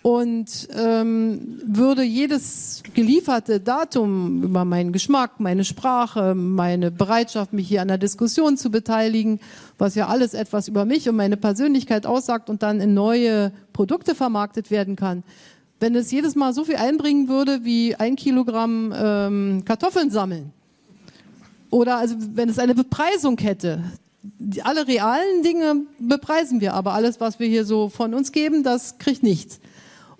Und 0.02 0.68
ähm, 0.76 1.60
würde 1.66 2.02
jedes 2.02 2.82
gelieferte 2.94 3.58
Datum 3.60 4.44
über 4.44 4.64
meinen 4.64 4.92
Geschmack, 4.92 5.40
meine 5.40 5.64
Sprache, 5.64 6.34
meine 6.34 6.90
Bereitschaft, 6.90 7.52
mich 7.52 7.68
hier 7.68 7.82
an 7.82 7.88
der 7.88 7.98
Diskussion 7.98 8.56
zu 8.56 8.70
beteiligen, 8.70 9.40
was 9.76 9.96
ja 9.96 10.06
alles 10.06 10.34
etwas 10.34 10.68
über 10.68 10.84
mich 10.84 11.08
und 11.08 11.16
meine 11.16 11.36
Persönlichkeit 11.36 12.06
aussagt 12.06 12.48
und 12.48 12.62
dann 12.62 12.80
in 12.80 12.94
neue 12.94 13.52
Produkte 13.72 14.14
vermarktet 14.14 14.70
werden 14.70 14.94
kann, 14.94 15.24
wenn 15.80 15.94
es 15.94 16.10
jedes 16.10 16.36
Mal 16.36 16.54
so 16.54 16.64
viel 16.64 16.76
einbringen 16.76 17.28
würde 17.28 17.64
wie 17.64 17.96
ein 17.96 18.16
Kilogramm 18.16 18.94
ähm, 18.96 19.62
Kartoffeln 19.64 20.10
sammeln, 20.10 20.52
oder 21.70 21.98
also 21.98 22.14
wenn 22.34 22.48
es 22.48 22.58
eine 22.58 22.74
Bepreisung 22.74 23.38
hätte, 23.38 23.82
alle 24.62 24.86
realen 24.86 25.42
Dinge 25.42 25.82
bepreisen 25.98 26.60
wir, 26.60 26.74
aber 26.74 26.94
alles, 26.94 27.20
was 27.20 27.38
wir 27.38 27.46
hier 27.46 27.64
so 27.64 27.88
von 27.88 28.14
uns 28.14 28.32
geben, 28.32 28.62
das 28.62 28.98
kriegt 28.98 29.22
nichts. 29.22 29.60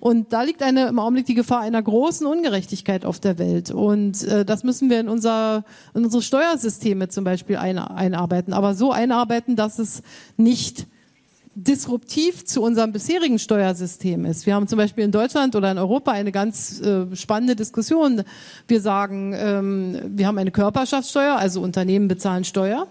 Und 0.01 0.33
da 0.33 0.43
liegt 0.43 0.63
eine, 0.63 0.87
im 0.87 0.99
Augenblick 0.99 1.27
die 1.27 1.35
Gefahr 1.35 1.61
einer 1.61 1.83
großen 1.83 2.27
Ungerechtigkeit 2.27 3.05
auf 3.05 3.19
der 3.19 3.39
Welt. 3.39 3.73
Und 3.73 4.23
äh, 4.25 4.45
das 4.45 4.63
müssen 4.63 4.91
wir 4.91 5.01
in, 5.01 5.09
unser, 5.09 5.65
in 5.93 6.05
unsere 6.05 6.23
Steuersysteme 6.23 7.09
zum 7.09 7.25
Beispiel 7.25 7.57
ein, 7.57 7.79
einarbeiten. 7.79 8.53
Aber 8.53 8.75
so 8.75 8.93
einarbeiten, 8.93 9.57
dass 9.57 9.81
es 9.81 10.03
nicht 10.37 10.87
disruptiv 11.57 12.45
zu 12.45 12.63
unserem 12.63 12.93
bisherigen 12.93 13.41
Steuersystem 13.41 14.25
ist. 14.25 14.47
Wir 14.47 14.55
haben 14.55 14.69
zum 14.69 14.77
Beispiel 14.77 15.03
in 15.03 15.11
Deutschland 15.11 15.57
oder 15.57 15.73
in 15.73 15.79
Europa 15.79 16.13
eine 16.13 16.31
ganz 16.31 16.81
äh, 16.81 17.17
spannende 17.17 17.57
Diskussion. 17.57 18.23
Wir 18.69 18.81
sagen, 18.81 19.35
ähm, 19.37 20.01
wir 20.07 20.29
haben 20.29 20.39
eine 20.39 20.53
Körperschaftssteuer, 20.53 21.37
also 21.37 21.61
Unternehmen 21.61 22.07
bezahlen 22.07 22.45
Steuer. 22.45 22.87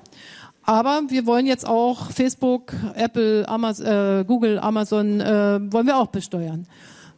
Aber 0.64 1.04
wir 1.08 1.26
wollen 1.26 1.46
jetzt 1.46 1.66
auch 1.66 2.12
Facebook, 2.12 2.74
Apple, 2.96 3.48
Amazon, 3.48 3.86
äh, 3.86 4.26
Google, 4.28 4.60
Amazon, 4.60 5.22
äh, 5.22 5.60
wollen 5.72 5.88
wir 5.88 5.96
auch 5.96 6.08
besteuern. 6.08 6.68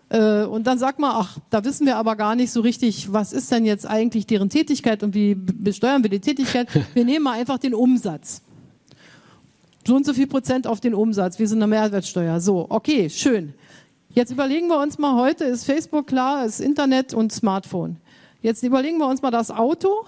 Äh, 0.10 0.44
und 0.44 0.68
dann 0.68 0.78
sagt 0.78 1.00
man, 1.00 1.12
ach, 1.14 1.38
da 1.50 1.64
wissen 1.64 1.86
wir 1.86 1.98
aber 1.98 2.16
gar 2.16 2.36
nicht 2.36 2.52
so 2.52 2.62
richtig, 2.62 3.14
was 3.14 3.34
ist 3.34 3.52
denn 3.52 3.66
jetzt 3.66 3.88
eigentlich 3.88 4.28
deren 4.28 4.50
Tätigkeit 4.50 5.04
und 5.04 5.14
wie 5.14 5.36
besteuern 5.36 6.04
wir 6.04 6.10
die 6.10 6.20
Tätigkeit. 6.20 6.68
Wir 6.94 7.06
nehmen 7.06 7.24
mal 7.24 7.40
einfach 7.40 7.58
den 7.58 7.74
Umsatz 7.74 8.42
so 9.90 9.96
und 9.96 10.06
so 10.06 10.14
viel 10.14 10.28
Prozent 10.28 10.68
auf 10.68 10.80
den 10.80 10.94
Umsatz, 10.94 11.40
wie 11.40 11.48
so 11.48 11.56
eine 11.56 11.66
Mehrwertsteuer. 11.66 12.40
So, 12.40 12.68
okay, 12.70 13.10
schön. 13.10 13.54
Jetzt 14.14 14.32
überlegen 14.32 14.68
wir 14.68 14.80
uns 14.80 15.00
mal, 15.00 15.16
heute 15.16 15.46
ist 15.46 15.66
Facebook 15.66 16.06
klar, 16.06 16.46
ist 16.46 16.60
Internet 16.60 17.14
und 17.14 17.32
Smartphone. 17.32 17.98
Jetzt 18.42 18.62
überlegen 18.62 19.00
wir 19.00 19.08
uns 19.08 19.22
mal 19.22 19.32
das 19.32 19.50
Auto, 19.50 20.06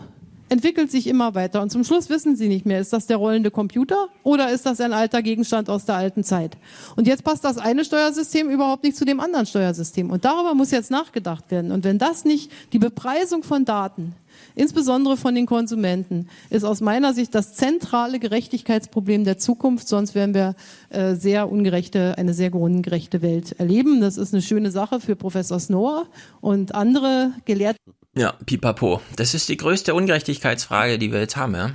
entwickelt 0.52 0.92
sich 0.92 1.08
immer 1.08 1.34
weiter 1.34 1.62
und 1.62 1.72
zum 1.72 1.86
Schluss 1.86 2.10
wissen 2.10 2.36
Sie 2.36 2.50
nicht 2.50 2.66
mehr, 2.66 2.82
ist 2.82 2.92
das 2.92 3.08
der 3.08 3.16
rollende 3.16 3.52
Computer 3.52 4.10
oder 4.24 4.52
ist 4.52 4.66
das 4.66 4.82
ein 4.82 4.92
alter 4.92 5.22
Gegenstand 5.22 5.70
aus 5.70 5.86
der 5.86 5.96
alten 5.96 6.26
Zeit? 6.26 6.58
Und 6.98 7.08
jetzt 7.08 7.24
passt 7.24 7.46
das 7.46 7.58
eine 7.58 7.86
Steuersystem 7.86 8.50
überhaupt 8.50 8.84
nicht 8.84 8.98
zu 8.98 9.06
dem 9.06 9.22
anderen 9.22 9.46
Steuersystem 9.46 10.12
und 10.12 10.26
darüber 10.26 10.54
muss 10.54 10.72
jetzt 10.72 10.92
nachgedacht 10.92 11.50
werden. 11.52 11.72
Und 11.72 11.86
wenn 11.86 11.98
das 11.98 12.26
nicht 12.26 12.52
die 12.74 12.80
Bepreisung 12.80 13.44
von 13.44 13.64
Daten 13.64 14.14
insbesondere 14.56 15.18
von 15.18 15.36
den 15.36 15.46
Konsumenten, 15.46 16.28
ist 16.50 16.64
aus 16.64 16.82
meiner 16.82 17.14
Sicht 17.14 17.34
das 17.36 17.54
zentrale 17.54 18.20
Gerechtigkeitsproblem 18.20 19.24
der 19.24 19.38
Zukunft. 19.38 19.88
Sonst 19.88 20.16
werden 20.16 20.34
wir 20.34 20.56
äh, 20.90 21.16
sehr 21.16 21.50
ungerechte, 21.50 22.18
eine 22.18 22.34
sehr 22.34 22.54
ungerechte 22.54 23.22
Welt 23.22 23.54
erleben. 23.60 24.02
Das 24.02 24.18
ist 24.18 24.34
eine 24.34 24.42
schöne 24.42 24.72
Sache 24.72 25.00
für 25.00 25.16
Professor 25.16 25.60
Snow 25.60 26.08
und 26.42 26.76
andere 26.76 27.32
Gelehrte. 27.46 27.80
Ja, 28.16 28.34
pipapo. 28.46 29.02
Das 29.16 29.34
ist 29.34 29.48
die 29.50 29.58
größte 29.58 29.94
Ungerechtigkeitsfrage, 29.94 31.00
die 31.00 31.12
wir 31.12 31.20
jetzt 31.20 31.38
haben, 31.38 31.56
ja. 31.56 31.72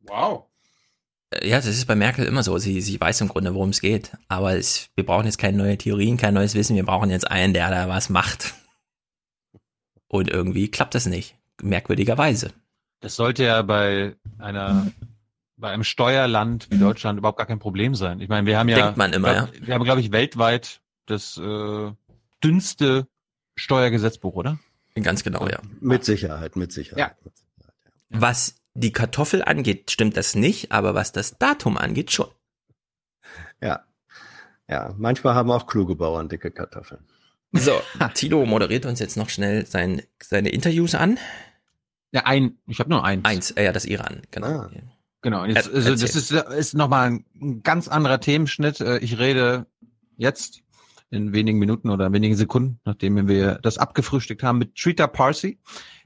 Wow. 0.00 0.44
Äh, 1.30 1.48
ja, 1.48 1.56
das 1.56 1.66
ist 1.66 1.86
bei 1.86 1.94
Merkel 1.94 2.24
immer 2.24 2.42
so. 2.42 2.56
Sie, 2.58 2.80
sie 2.80 3.00
weiß 3.00 3.20
im 3.20 3.28
Grunde, 3.28 3.54
worum 3.54 3.70
es 3.70 3.80
geht. 3.80 4.12
Aber 4.28 4.56
es, 4.56 4.88
wir 4.94 5.04
brauchen 5.04 5.26
jetzt 5.26 5.38
keine 5.38 5.58
neue 5.58 5.76
Theorien, 5.76 6.16
kein 6.16 6.34
neues 6.34 6.54
Wissen. 6.54 6.76
Wir 6.76 6.84
brauchen 6.86 7.10
jetzt 7.10 7.30
einen, 7.30 7.52
der 7.52 7.70
da 7.70 7.88
was 7.88 8.08
macht. 8.08 8.54
Und 10.08 10.30
irgendwie 10.30 10.70
klappt 10.70 10.94
das 10.94 11.06
nicht 11.06 11.36
merkwürdigerweise. 11.62 12.50
Das 13.00 13.16
sollte 13.16 13.44
ja 13.44 13.62
bei 13.62 14.16
einer 14.38 14.86
bei 15.56 15.70
einem 15.70 15.84
Steuerland 15.84 16.68
wie 16.70 16.78
Deutschland 16.78 17.18
überhaupt 17.18 17.38
gar 17.38 17.46
kein 17.46 17.60
Problem 17.60 17.94
sein. 17.94 18.20
Ich 18.20 18.28
meine, 18.28 18.46
wir 18.46 18.58
haben 18.58 18.68
ja 18.68 18.76
denkt 18.76 18.96
man 18.96 19.12
immer, 19.12 19.32
glaub, 19.32 19.54
ja. 19.54 19.66
Wir 19.66 19.74
haben 19.74 19.84
glaube 19.84 20.00
ich 20.00 20.10
weltweit 20.10 20.80
das 21.06 21.38
äh, 21.38 21.92
dünnste 22.42 23.06
Steuergesetzbuch, 23.54 24.34
oder? 24.34 24.58
Ganz 25.00 25.24
genau, 25.24 25.48
ja. 25.48 25.58
Mit 25.80 26.04
Sicherheit, 26.04 26.56
mit 26.56 26.72
Sicherheit. 26.72 27.16
Ja. 27.24 27.30
Was 28.10 28.56
die 28.74 28.92
Kartoffel 28.92 29.42
angeht, 29.42 29.90
stimmt 29.90 30.16
das 30.16 30.34
nicht, 30.34 30.72
aber 30.72 30.94
was 30.94 31.12
das 31.12 31.38
Datum 31.38 31.76
angeht, 31.76 32.12
schon. 32.12 32.28
Ja. 33.62 33.84
Ja, 34.68 34.94
manchmal 34.96 35.34
haben 35.34 35.50
auch 35.50 35.66
kluge 35.66 35.94
Bauern 35.94 36.28
dicke 36.28 36.50
Kartoffeln. 36.50 37.04
So, 37.52 37.80
Tilo 38.14 38.44
moderiert 38.46 38.86
uns 38.86 38.98
jetzt 38.98 39.16
noch 39.16 39.28
schnell 39.28 39.66
sein, 39.66 40.02
seine 40.22 40.50
Interviews 40.50 40.94
an. 40.94 41.18
Ja, 42.12 42.26
ein, 42.26 42.58
ich 42.66 42.78
habe 42.78 42.90
nur 42.90 43.04
eins. 43.04 43.24
Eins, 43.24 43.50
äh, 43.52 43.64
ja, 43.64 43.72
das 43.72 43.84
Iran, 43.84 44.22
genau. 44.30 44.46
Ah. 44.46 44.70
Genau, 45.22 45.44
jetzt, 45.44 45.72
also 45.72 45.90
das 45.90 46.16
ist, 46.16 46.32
ist 46.32 46.74
nochmal 46.74 47.20
ein 47.40 47.62
ganz 47.62 47.86
anderer 47.86 48.20
Themenschnitt. 48.20 48.80
Äh, 48.80 48.98
ich 48.98 49.18
rede 49.18 49.66
jetzt 50.16 50.62
in 51.12 51.32
wenigen 51.32 51.58
Minuten 51.58 51.90
oder 51.90 52.12
wenigen 52.12 52.34
Sekunden, 52.36 52.80
nachdem 52.84 53.28
wir 53.28 53.58
das 53.62 53.78
abgefrühstückt 53.78 54.42
haben, 54.42 54.58
mit 54.58 54.74
Trita 54.74 55.06
Parsi. 55.06 55.58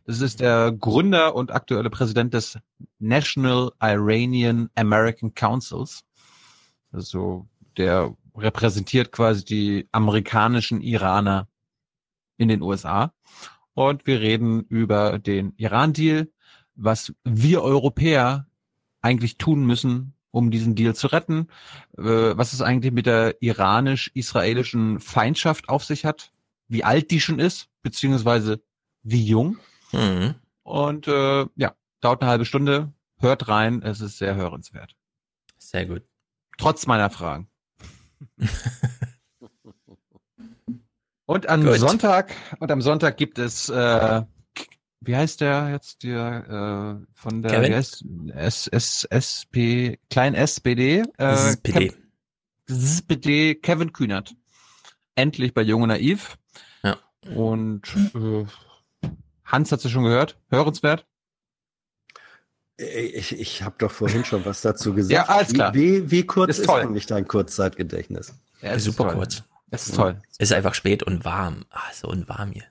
Das 0.04 0.20
ist 0.20 0.40
der 0.40 0.72
Gründer 0.72 1.34
und 1.34 1.52
aktuelle 1.52 1.90
Präsident 1.90 2.34
des 2.34 2.58
National 2.98 3.72
Iranian 3.80 4.68
American 4.74 5.34
Councils. 5.34 6.04
Also 6.92 7.46
der 7.76 8.16
repräsentiert 8.36 9.12
quasi 9.12 9.44
die 9.44 9.88
amerikanischen 9.92 10.80
Iraner 10.80 11.48
in 12.36 12.48
den 12.48 12.62
USA. 12.62 13.12
Und 13.74 14.06
wir 14.06 14.20
reden 14.20 14.62
über 14.62 15.18
den 15.18 15.54
Iran-Deal, 15.56 16.28
was 16.74 17.14
wir 17.24 17.62
Europäer 17.62 18.46
eigentlich 19.02 19.38
tun 19.38 19.64
müssen, 19.64 20.15
um 20.36 20.50
diesen 20.50 20.74
Deal 20.74 20.94
zu 20.94 21.06
retten, 21.06 21.48
äh, 21.96 22.02
was 22.02 22.52
es 22.52 22.60
eigentlich 22.60 22.92
mit 22.92 23.06
der 23.06 23.36
iranisch-israelischen 23.40 25.00
Feindschaft 25.00 25.70
auf 25.70 25.82
sich 25.82 26.04
hat, 26.04 26.30
wie 26.68 26.84
alt 26.84 27.10
die 27.10 27.20
schon 27.20 27.38
ist, 27.38 27.70
beziehungsweise 27.80 28.60
wie 29.02 29.24
jung. 29.24 29.56
Mhm. 29.92 30.34
Und 30.62 31.08
äh, 31.08 31.46
ja, 31.56 31.74
dauert 32.02 32.20
eine 32.20 32.30
halbe 32.30 32.44
Stunde. 32.44 32.92
Hört 33.18 33.48
rein, 33.48 33.80
es 33.80 34.02
ist 34.02 34.18
sehr 34.18 34.34
hörenswert. 34.34 34.94
Sehr 35.56 35.86
gut. 35.86 36.02
Trotz 36.58 36.86
meiner 36.86 37.08
Fragen. 37.08 37.48
und 41.24 41.48
am 41.48 41.64
Gut. 41.64 41.78
Sonntag, 41.78 42.34
und 42.58 42.70
am 42.70 42.82
Sonntag 42.82 43.16
gibt 43.16 43.38
es, 43.38 43.70
äh, 43.70 44.22
wie 45.06 45.16
heißt 45.16 45.40
der 45.40 45.70
jetzt, 45.70 46.02
der 46.02 47.00
äh, 47.00 47.06
von 47.14 47.42
der? 47.42 47.62
S, 47.76 48.04
S, 48.34 48.66
S, 48.66 49.04
SP, 49.10 49.98
Klein 50.10 50.34
SPD, 50.34 51.04
äh, 51.18 51.24
SPD. 51.24 51.92
SPD, 52.68 53.54
Kevin 53.54 53.92
Kühnert. 53.92 54.34
Endlich 55.14 55.54
bei 55.54 55.62
Jung 55.62 55.82
und 55.82 55.88
Naiv. 55.88 56.36
Ja. 56.82 56.98
Und 57.34 57.82
äh, 58.14 58.44
Hans 59.44 59.72
hat 59.72 59.80
sie 59.80 59.90
schon 59.90 60.04
gehört. 60.04 60.38
Hörenswert. 60.50 61.06
Ich, 62.78 63.32
ich 63.32 63.62
habe 63.62 63.76
doch 63.78 63.90
vorhin 63.90 64.24
schon 64.24 64.44
was 64.44 64.60
dazu 64.60 64.92
gesagt. 64.92 65.12
ja, 65.12 65.34
alles 65.34 65.54
klar. 65.54 65.72
Wie, 65.72 66.10
wie 66.10 66.26
kurz 66.26 66.50
ist, 66.50 66.58
ist 66.60 66.68
eigentlich 66.68 67.06
dein 67.06 67.26
Kurzzeitgedächtnis? 67.26 68.34
Ja, 68.60 68.78
super 68.78 69.04
toll. 69.04 69.14
kurz. 69.14 69.44
Es 69.70 69.86
ist 69.86 69.96
toll. 69.96 70.20
Es 70.38 70.50
ist 70.50 70.52
einfach 70.52 70.74
spät 70.74 71.02
und 71.02 71.24
warm. 71.24 71.64
Ah, 71.70 71.80
so 71.94 72.08
und 72.08 72.28
warm 72.28 72.52
hier. 72.52 72.64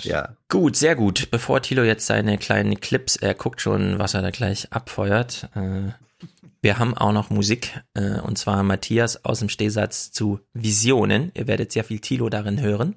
Ja. 0.00 0.36
Gut, 0.48 0.76
sehr 0.76 0.94
gut. 0.94 1.30
Bevor 1.30 1.62
Tilo 1.62 1.82
jetzt 1.82 2.06
seine 2.06 2.38
kleinen 2.38 2.80
Clips, 2.80 3.16
er 3.16 3.34
guckt 3.34 3.60
schon, 3.60 3.98
was 3.98 4.14
er 4.14 4.22
da 4.22 4.30
gleich 4.30 4.72
abfeuert. 4.72 5.48
Äh, 5.54 5.92
wir 6.60 6.78
haben 6.78 6.96
auch 6.96 7.12
noch 7.12 7.30
Musik, 7.30 7.80
äh, 7.94 8.20
und 8.20 8.36
zwar 8.38 8.62
Matthias 8.62 9.24
aus 9.24 9.40
dem 9.40 9.48
Stehsatz 9.48 10.10
zu 10.10 10.40
Visionen. 10.52 11.30
Ihr 11.34 11.46
werdet 11.46 11.72
sehr 11.72 11.84
viel 11.84 12.00
Tilo 12.00 12.28
darin 12.28 12.60
hören. 12.60 12.96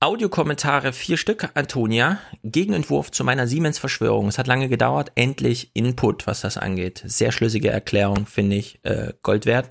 Audiokommentare 0.00 0.92
vier 0.92 1.16
Stück, 1.16 1.50
Antonia. 1.54 2.18
Gegenentwurf 2.44 3.10
zu 3.10 3.24
meiner 3.24 3.48
Siemens-Verschwörung. 3.48 4.28
Es 4.28 4.38
hat 4.38 4.46
lange 4.46 4.68
gedauert. 4.68 5.10
Endlich 5.16 5.72
Input, 5.74 6.28
was 6.28 6.40
das 6.40 6.56
angeht. 6.56 7.02
Sehr 7.04 7.32
schlüssige 7.32 7.70
Erklärung, 7.70 8.26
finde 8.26 8.56
ich, 8.56 8.78
äh, 8.84 9.12
Gold 9.22 9.44
wert. 9.44 9.70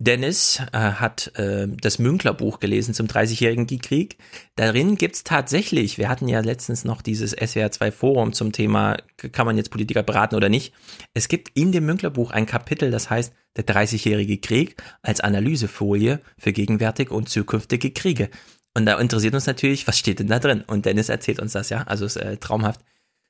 Dennis 0.00 0.60
äh, 0.72 0.78
hat 0.78 1.32
äh, 1.36 1.66
das 1.68 1.98
Münkler-Buch 1.98 2.60
gelesen 2.60 2.94
zum 2.94 3.08
30-jährigen 3.08 3.66
Krieg. 3.80 4.16
Darin 4.54 4.94
gibt's 4.96 5.24
tatsächlich, 5.24 5.98
wir 5.98 6.08
hatten 6.08 6.28
ja 6.28 6.38
letztens 6.38 6.84
noch 6.84 7.02
dieses 7.02 7.36
SWR2-Forum 7.36 8.32
zum 8.32 8.52
Thema, 8.52 8.96
kann 9.32 9.44
man 9.44 9.56
jetzt 9.56 9.70
Politiker 9.70 10.04
beraten 10.04 10.36
oder 10.36 10.48
nicht. 10.48 10.72
Es 11.14 11.26
gibt 11.26 11.50
in 11.58 11.72
dem 11.72 11.84
Münkler-Buch 11.84 12.30
ein 12.30 12.46
Kapitel, 12.46 12.92
das 12.92 13.10
heißt 13.10 13.32
der 13.56 13.66
30-jährige 13.66 14.38
Krieg 14.38 14.80
als 15.02 15.20
Analysefolie 15.20 16.20
für 16.38 16.52
gegenwärtige 16.52 17.12
und 17.12 17.28
zukünftige 17.28 17.90
Kriege. 17.90 18.30
Und 18.74 18.86
da 18.86 19.00
interessiert 19.00 19.34
uns 19.34 19.46
natürlich, 19.46 19.88
was 19.88 19.98
steht 19.98 20.20
denn 20.20 20.28
da 20.28 20.38
drin? 20.38 20.62
Und 20.64 20.86
Dennis 20.86 21.08
erzählt 21.08 21.40
uns 21.40 21.52
das, 21.54 21.70
ja. 21.70 21.82
Also 21.82 22.04
ist 22.04 22.16
äh, 22.16 22.36
traumhaft. 22.36 22.80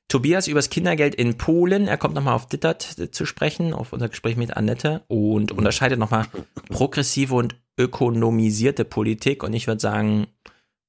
Tobias 0.09 0.47
übers 0.47 0.71
Kindergeld 0.71 1.13
in 1.13 1.37
Polen. 1.37 1.87
Er 1.87 1.97
kommt 1.97 2.15
nochmal 2.15 2.33
auf 2.33 2.47
Dittert 2.47 2.81
zu 3.11 3.25
sprechen, 3.25 3.73
auf 3.73 3.93
unser 3.93 4.09
Gespräch 4.09 4.35
mit 4.37 4.57
Annette 4.57 5.03
und 5.07 5.51
unterscheidet 5.51 5.99
nochmal 5.99 6.25
progressive 6.69 7.35
und 7.35 7.55
ökonomisierte 7.77 8.85
Politik. 8.85 9.43
Und 9.43 9.53
ich 9.53 9.67
würde 9.67 9.79
sagen, 9.79 10.25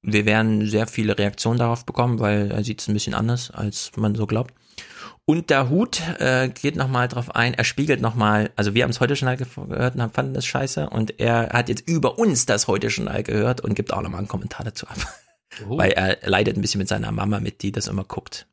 wir 0.01 0.25
werden 0.25 0.67
sehr 0.67 0.87
viele 0.87 1.19
Reaktionen 1.19 1.59
darauf 1.59 1.85
bekommen, 1.85 2.19
weil 2.19 2.49
er 2.49 2.63
sieht 2.63 2.81
es 2.81 2.87
ein 2.87 2.95
bisschen 2.95 3.13
anders, 3.13 3.51
als 3.51 3.91
man 3.95 4.15
so 4.15 4.25
glaubt. 4.25 4.55
Und 5.25 5.51
der 5.51 5.69
Hut 5.69 6.01
äh, 6.17 6.49
geht 6.49 6.75
nochmal 6.75 7.07
drauf 7.07 7.35
ein, 7.35 7.53
er 7.53 7.63
spiegelt 7.63 8.01
nochmal, 8.01 8.49
also 8.55 8.73
wir 8.73 8.83
haben 8.83 8.89
es 8.89 8.99
heute 8.99 9.15
schon 9.15 9.37
gehört 9.37 9.95
und 9.95 10.13
fanden 10.13 10.33
das 10.33 10.47
scheiße 10.47 10.89
und 10.89 11.19
er 11.19 11.49
hat 11.49 11.69
jetzt 11.69 11.87
über 11.87 12.17
uns 12.17 12.47
das 12.47 12.67
heute 12.67 12.89
schon 12.89 13.07
gehört 13.23 13.61
und 13.61 13.75
gibt 13.75 13.93
auch 13.93 14.01
nochmal 14.01 14.17
einen 14.17 14.27
Kommentar 14.27 14.65
dazu 14.65 14.87
ab. 14.87 14.97
Oh. 15.69 15.77
Weil 15.77 15.91
er 15.91 16.17
leidet 16.27 16.57
ein 16.57 16.61
bisschen 16.61 16.79
mit 16.79 16.87
seiner 16.87 17.11
Mama 17.11 17.39
mit, 17.39 17.61
die 17.61 17.71
das 17.71 17.87
immer 17.87 18.03
guckt. 18.03 18.47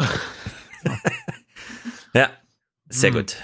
ja, 2.14 2.30
sehr 2.88 3.10
hm. 3.10 3.16
gut. 3.16 3.36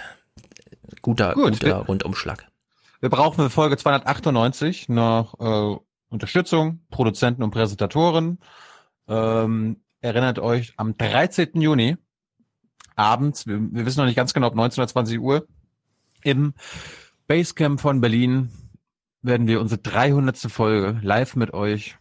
Guter, 1.02 1.34
gut, 1.34 1.52
guter 1.52 1.76
Rundumschlag. 1.76 2.46
Wir 3.00 3.10
brauchen 3.10 3.36
für 3.36 3.50
Folge 3.50 3.76
298 3.76 4.88
noch 4.88 5.38
äh, 5.38 5.78
Unterstützung, 6.08 6.80
Produzenten 6.90 7.42
und 7.42 7.50
Präsentatoren. 7.50 8.38
Ähm, 9.06 9.82
erinnert 10.00 10.38
euch, 10.38 10.72
am 10.76 10.96
13. 10.96 11.60
Juni 11.60 11.96
abends, 12.96 13.46
wir, 13.46 13.60
wir 13.60 13.86
wissen 13.86 14.00
noch 14.00 14.06
nicht 14.06 14.16
ganz 14.16 14.34
genau, 14.34 14.48
ob 14.48 14.54
19 14.54 14.82
oder 14.82 14.88
20 14.88 15.20
Uhr, 15.20 15.46
im 16.22 16.54
Basecamp 17.28 17.80
von 17.80 18.00
Berlin 18.00 18.50
werden 19.22 19.46
wir 19.46 19.60
unsere 19.60 19.80
300. 19.80 20.38
Folge 20.50 20.98
live 21.02 21.36
mit 21.36 21.52
euch 21.52 21.96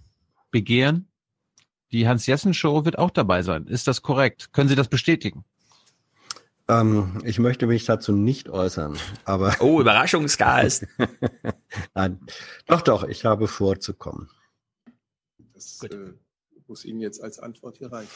begehren. 0.51 1.07
Die 1.95 2.09
Hans-Jessen-Show 2.09 2.83
wird 2.83 2.99
auch 2.99 3.09
dabei 3.09 3.41
sein. 3.41 3.67
Ist 3.67 3.87
das 3.87 4.01
korrekt? 4.01 4.51
Können 4.51 4.67
Sie 4.67 4.75
das 4.75 4.89
bestätigen? 4.89 5.45
Ähm, 6.67 7.21
ich 7.23 7.39
möchte 7.39 7.67
mich 7.67 7.85
dazu 7.85 8.11
nicht 8.11 8.49
äußern, 8.49 8.97
aber. 9.23 9.55
Oh, 9.61 9.79
Überraschungsgeist. 9.79 10.87
Nein. 11.93 12.19
Doch, 12.65 12.81
doch, 12.81 13.05
ich 13.05 13.23
habe 13.23 13.47
vorzukommen. 13.47 14.29
Das 15.53 15.83
äh, 15.83 16.11
muss 16.67 16.83
Ihnen 16.83 16.99
jetzt 16.99 17.23
als 17.23 17.39
Antwort 17.39 17.77
hier 17.77 17.93
reichen. 17.93 18.11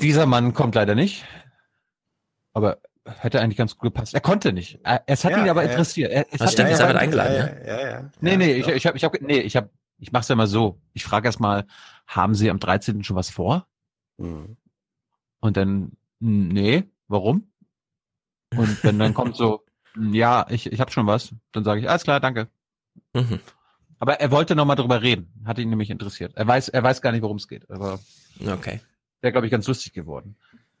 Dieser 0.00 0.24
Mann 0.24 0.54
kommt 0.54 0.76
leider 0.76 0.94
nicht. 0.94 1.26
Aber 2.54 2.78
hätte 3.04 3.42
eigentlich 3.42 3.58
ganz 3.58 3.74
gut 3.74 3.92
gepasst. 3.92 4.14
Er 4.14 4.22
konnte 4.22 4.54
nicht. 4.54 4.80
Es 5.04 5.26
hat 5.26 5.32
ja, 5.32 5.42
ihn 5.42 5.50
aber 5.50 5.62
äh, 5.62 5.68
interessiert. 5.68 6.10
Er, 6.10 6.24
es 6.30 6.40
hat 6.40 6.52
stimmt, 6.52 6.70
ist 6.70 6.80
aber 6.80 6.98
eingeladen, 6.98 7.34
ja? 7.34 7.66
Ja, 7.66 7.80
ja, 7.82 7.88
ja. 7.90 8.10
Nee, 8.22 8.38
nee, 8.38 8.52
ich, 8.54 8.66
ich 8.66 8.86
habe, 8.86 8.96
ich 8.96 9.04
habe, 9.04 9.18
nee, 9.20 9.40
ich 9.40 9.56
habe, 9.56 9.68
ich 9.98 10.10
mach's 10.10 10.28
ja 10.28 10.36
mal 10.36 10.46
so. 10.46 10.80
Ich 10.94 11.04
frage 11.04 11.28
erst 11.28 11.38
mal, 11.38 11.66
haben 12.06 12.34
Sie 12.34 12.50
am 12.50 12.58
13. 12.58 13.04
schon 13.04 13.16
was 13.16 13.30
vor? 13.30 13.66
Mhm. 14.18 14.56
Und 15.40 15.56
dann, 15.56 15.92
nee, 16.20 16.84
warum? 17.08 17.50
Und 18.56 18.82
wenn 18.84 18.98
dann 18.98 19.14
kommt 19.14 19.36
so, 19.36 19.64
ja, 20.12 20.46
ich, 20.48 20.72
ich 20.72 20.80
habe 20.80 20.90
schon 20.90 21.06
was, 21.06 21.34
dann 21.52 21.64
sage 21.64 21.80
ich, 21.80 21.88
alles 21.88 22.04
klar, 22.04 22.20
danke. 22.20 22.48
Mhm. 23.14 23.40
Aber 23.98 24.20
er 24.20 24.30
wollte 24.30 24.54
noch 24.54 24.66
mal 24.66 24.76
drüber 24.76 25.02
reden, 25.02 25.32
hat 25.44 25.58
ihn 25.58 25.70
nämlich 25.70 25.90
interessiert. 25.90 26.32
Er 26.36 26.46
weiß, 26.46 26.68
er 26.68 26.82
weiß 26.82 27.00
gar 27.00 27.12
nicht, 27.12 27.22
worum 27.22 27.38
es 27.38 27.48
geht. 27.48 27.70
Aber 27.70 27.98
okay. 28.46 28.80
Wäre, 29.20 29.32
glaube 29.32 29.46
ich, 29.46 29.50
ganz 29.50 29.66
lustig 29.66 29.92
geworden. 29.92 30.36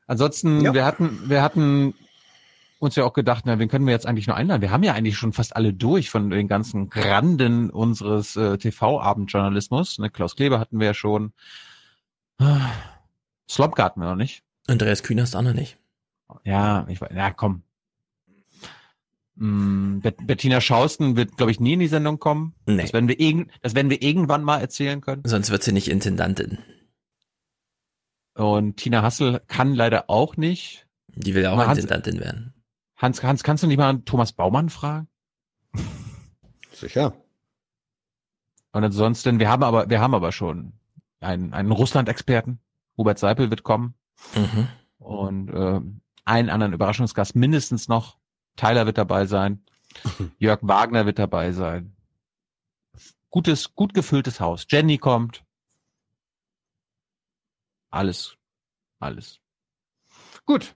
Ansonsten, 0.06 0.60
ja. 0.60 0.74
wir 0.74 0.84
hatten, 0.84 1.28
wir 1.28 1.42
hatten 1.42 1.94
uns 2.78 2.96
ja 2.96 3.04
auch 3.04 3.12
gedacht, 3.12 3.44
na, 3.46 3.58
wen 3.58 3.68
können 3.68 3.86
wir 3.86 3.92
jetzt 3.92 4.06
eigentlich 4.06 4.26
nur 4.26 4.36
einladen? 4.36 4.62
Wir 4.62 4.70
haben 4.70 4.82
ja 4.82 4.94
eigentlich 4.94 5.16
schon 5.16 5.32
fast 5.32 5.56
alle 5.56 5.72
durch 5.72 6.10
von 6.10 6.30
den 6.30 6.48
ganzen 6.48 6.90
Granden 6.90 7.70
unseres 7.70 8.36
äh, 8.36 8.58
TV-Abendjournalismus. 8.58 9.98
Ne, 9.98 10.10
Klaus 10.10 10.36
Kleber 10.36 10.58
hatten 10.58 10.78
wir 10.78 10.86
ja 10.86 10.94
schon. 10.94 11.32
Slomka 13.48 13.84
hatten 13.84 14.00
wir 14.00 14.08
noch 14.08 14.16
nicht. 14.16 14.42
Andreas 14.66 15.02
Kühner 15.02 15.22
ist 15.22 15.34
auch 15.36 15.42
noch 15.42 15.54
nicht. 15.54 15.78
Ja, 16.44 16.86
ich 16.88 17.00
weiß, 17.00 17.10
ja, 17.14 17.30
komm. 17.30 17.62
Mm, 19.36 20.00
Bettina 20.00 20.60
Schausten 20.60 21.16
wird, 21.16 21.36
glaube 21.36 21.52
ich, 21.52 21.60
nie 21.60 21.74
in 21.74 21.80
die 21.80 21.88
Sendung 21.88 22.18
kommen. 22.18 22.54
Nee. 22.66 22.82
Das 22.82 22.92
werden 22.92 23.08
wir, 23.08 23.20
irgend, 23.20 23.50
das 23.62 23.74
werden 23.74 23.90
wir 23.90 24.02
irgendwann 24.02 24.42
mal 24.42 24.60
erzählen 24.60 25.00
können. 25.00 25.22
Sonst 25.24 25.50
wird 25.50 25.62
sie 25.62 25.72
nicht 25.72 25.88
Intendantin. 25.88 26.58
Und 28.34 28.76
Tina 28.76 29.02
Hassel 29.02 29.40
kann 29.46 29.74
leider 29.74 30.10
auch 30.10 30.36
nicht. 30.36 30.86
Die 31.08 31.34
will 31.34 31.46
auch 31.46 31.56
Hans, 31.56 31.78
Intendantin 31.78 32.20
werden. 32.20 32.54
Hans, 32.96 33.22
Hans, 33.22 33.42
kannst 33.42 33.62
du 33.62 33.66
nicht 33.66 33.76
mal 33.78 33.98
Thomas 34.00 34.32
Baumann 34.32 34.70
fragen? 34.70 35.08
Sicher. 36.72 37.14
Und 38.72 38.84
ansonsten, 38.84 39.38
wir 39.38 39.48
haben 39.48 39.62
aber, 39.62 39.88
wir 39.88 40.00
haben 40.00 40.14
aber 40.14 40.32
schon 40.32 40.72
einen, 41.20 41.52
einen 41.52 41.72
Russland-Experten. 41.72 42.60
Hubert 42.96 43.18
Seipel 43.18 43.50
wird 43.50 43.62
kommen. 43.62 43.94
Mhm. 44.34 44.68
Und 44.98 45.48
äh, 45.50 45.80
einen 46.24 46.50
anderen 46.50 46.72
Überraschungsgast 46.72 47.36
mindestens 47.36 47.88
noch. 47.88 48.18
Tyler 48.56 48.86
wird 48.86 48.98
dabei 48.98 49.26
sein. 49.26 49.64
Jörg 50.38 50.60
Wagner 50.62 51.06
wird 51.06 51.18
dabei 51.18 51.52
sein. 51.52 51.94
Gutes, 53.30 53.74
gut 53.74 53.92
gefülltes 53.92 54.40
Haus. 54.40 54.66
Jenny 54.68 54.98
kommt. 54.98 55.44
Alles. 57.90 58.36
Alles. 58.98 59.40
Gut. 60.44 60.74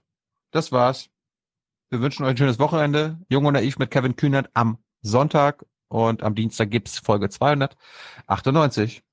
Das 0.51 0.71
war's. 0.71 1.09
Wir 1.91 1.99
wünschen 1.99 2.23
euch 2.23 2.31
ein 2.31 2.37
schönes 2.37 2.57
Wochenende. 2.57 3.19
Jung 3.27 3.43
und 3.43 3.53
naiv 3.53 3.77
mit 3.77 3.91
Kevin 3.91 4.15
Kühnert 4.15 4.49
am 4.53 4.77
Sonntag 5.01 5.65
und 5.89 6.23
am 6.23 6.35
Dienstag 6.35 6.71
gibt's 6.71 6.99
Folge 6.99 7.27
298. 7.27 9.03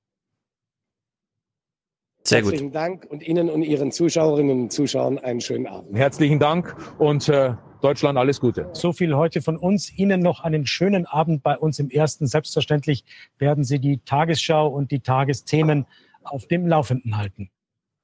Sehr 2.23 2.41
gut. 2.41 2.51
Herzlichen 2.51 2.71
Dank 2.71 3.05
und 3.09 3.21
Ihnen 3.21 3.49
und 3.49 3.63
Ihren 3.63 3.91
Zuschauerinnen 3.91 4.61
und 4.61 4.71
Zuschauern 4.71 5.17
einen 5.19 5.41
schönen 5.41 5.67
Abend. 5.67 5.93
Herzlichen 5.97 6.39
Dank 6.39 6.73
und 6.97 7.27
äh, 7.27 7.55
Deutschland 7.81 8.17
alles 8.17 8.39
Gute. 8.39 8.69
So 8.71 8.93
viel 8.93 9.13
heute 9.13 9.41
von 9.41 9.57
uns. 9.57 9.91
Ihnen 9.97 10.21
noch 10.21 10.39
einen 10.39 10.65
schönen 10.65 11.05
Abend 11.05 11.43
bei 11.43 11.57
uns 11.57 11.79
im 11.79 11.89
Ersten. 11.89 12.27
Selbstverständlich 12.27 13.03
werden 13.39 13.65
Sie 13.65 13.79
die 13.79 13.97
Tagesschau 14.05 14.69
und 14.69 14.91
die 14.91 15.01
Tagesthemen 15.01 15.85
auf 16.23 16.47
dem 16.47 16.65
Laufenden 16.65 17.17
halten. 17.17 17.51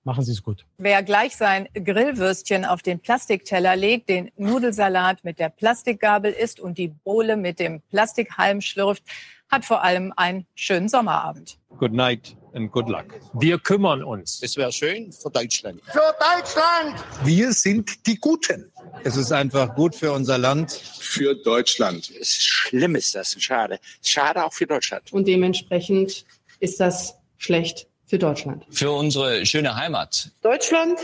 Machen 0.06 0.24
Sie 0.24 0.34
es 0.34 0.44
gut. 0.44 0.68
Wer 0.78 1.02
gleich 1.02 1.36
sein 1.36 1.68
Grillwürstchen 1.74 2.64
auf 2.64 2.84
den 2.84 3.00
Plastikteller 3.00 3.76
legt, 3.76 4.08
den 4.08 4.30
Nudelsalat 4.38 5.24
mit 5.24 5.40
der 5.40 5.50
Plastikgabel 5.50 6.32
isst 6.32 6.60
und 6.60 6.78
die 6.78 6.90
Bohle 6.90 7.36
mit 7.36 7.60
dem 7.60 7.82
Plastikhalm 7.90 8.62
schlürft, 8.62 9.04
hat 9.50 9.66
vor 9.66 9.84
allem 9.84 10.14
einen 10.16 10.46
schönen 10.54 10.90
Sommerabend. 10.90 11.58
Good 11.80 11.92
night 11.92 12.38
and 12.54 12.72
good 12.72 12.88
luck. 12.88 13.20
Wir 13.34 13.58
kümmern 13.58 14.04
uns. 14.04 14.44
Es 14.44 14.56
wäre 14.58 14.72
schön 14.72 15.12
für 15.12 15.32
Deutschland. 15.32 15.82
Für 15.86 16.14
Deutschland! 16.20 17.04
Wir 17.24 17.52
sind 17.52 18.06
die 18.06 18.20
Guten. 18.20 18.72
Es 19.04 19.18
ist 19.18 19.32
einfach 19.32 19.74
gut 19.74 19.96
für 19.96 20.12
unser 20.12 20.38
Land. 20.38 20.72
Für 20.72 21.34
Deutschland. 21.34 22.12
Schlimm 22.22 22.94
ist 22.94 23.16
das. 23.16 23.36
Schade. 23.42 23.80
Schade 24.04 24.46
auch 24.46 24.54
für 24.54 24.68
Deutschland. 24.68 25.12
Und 25.12 25.28
dementsprechend 25.28 26.26
ist 26.60 26.80
das 26.80 27.16
schlecht 27.38 27.88
für 28.06 28.20
Deutschland. 28.20 28.66
Für 28.70 28.92
unsere 28.92 29.46
schöne 29.46 29.76
Heimat. 29.76 30.32
Deutschland 30.42 31.00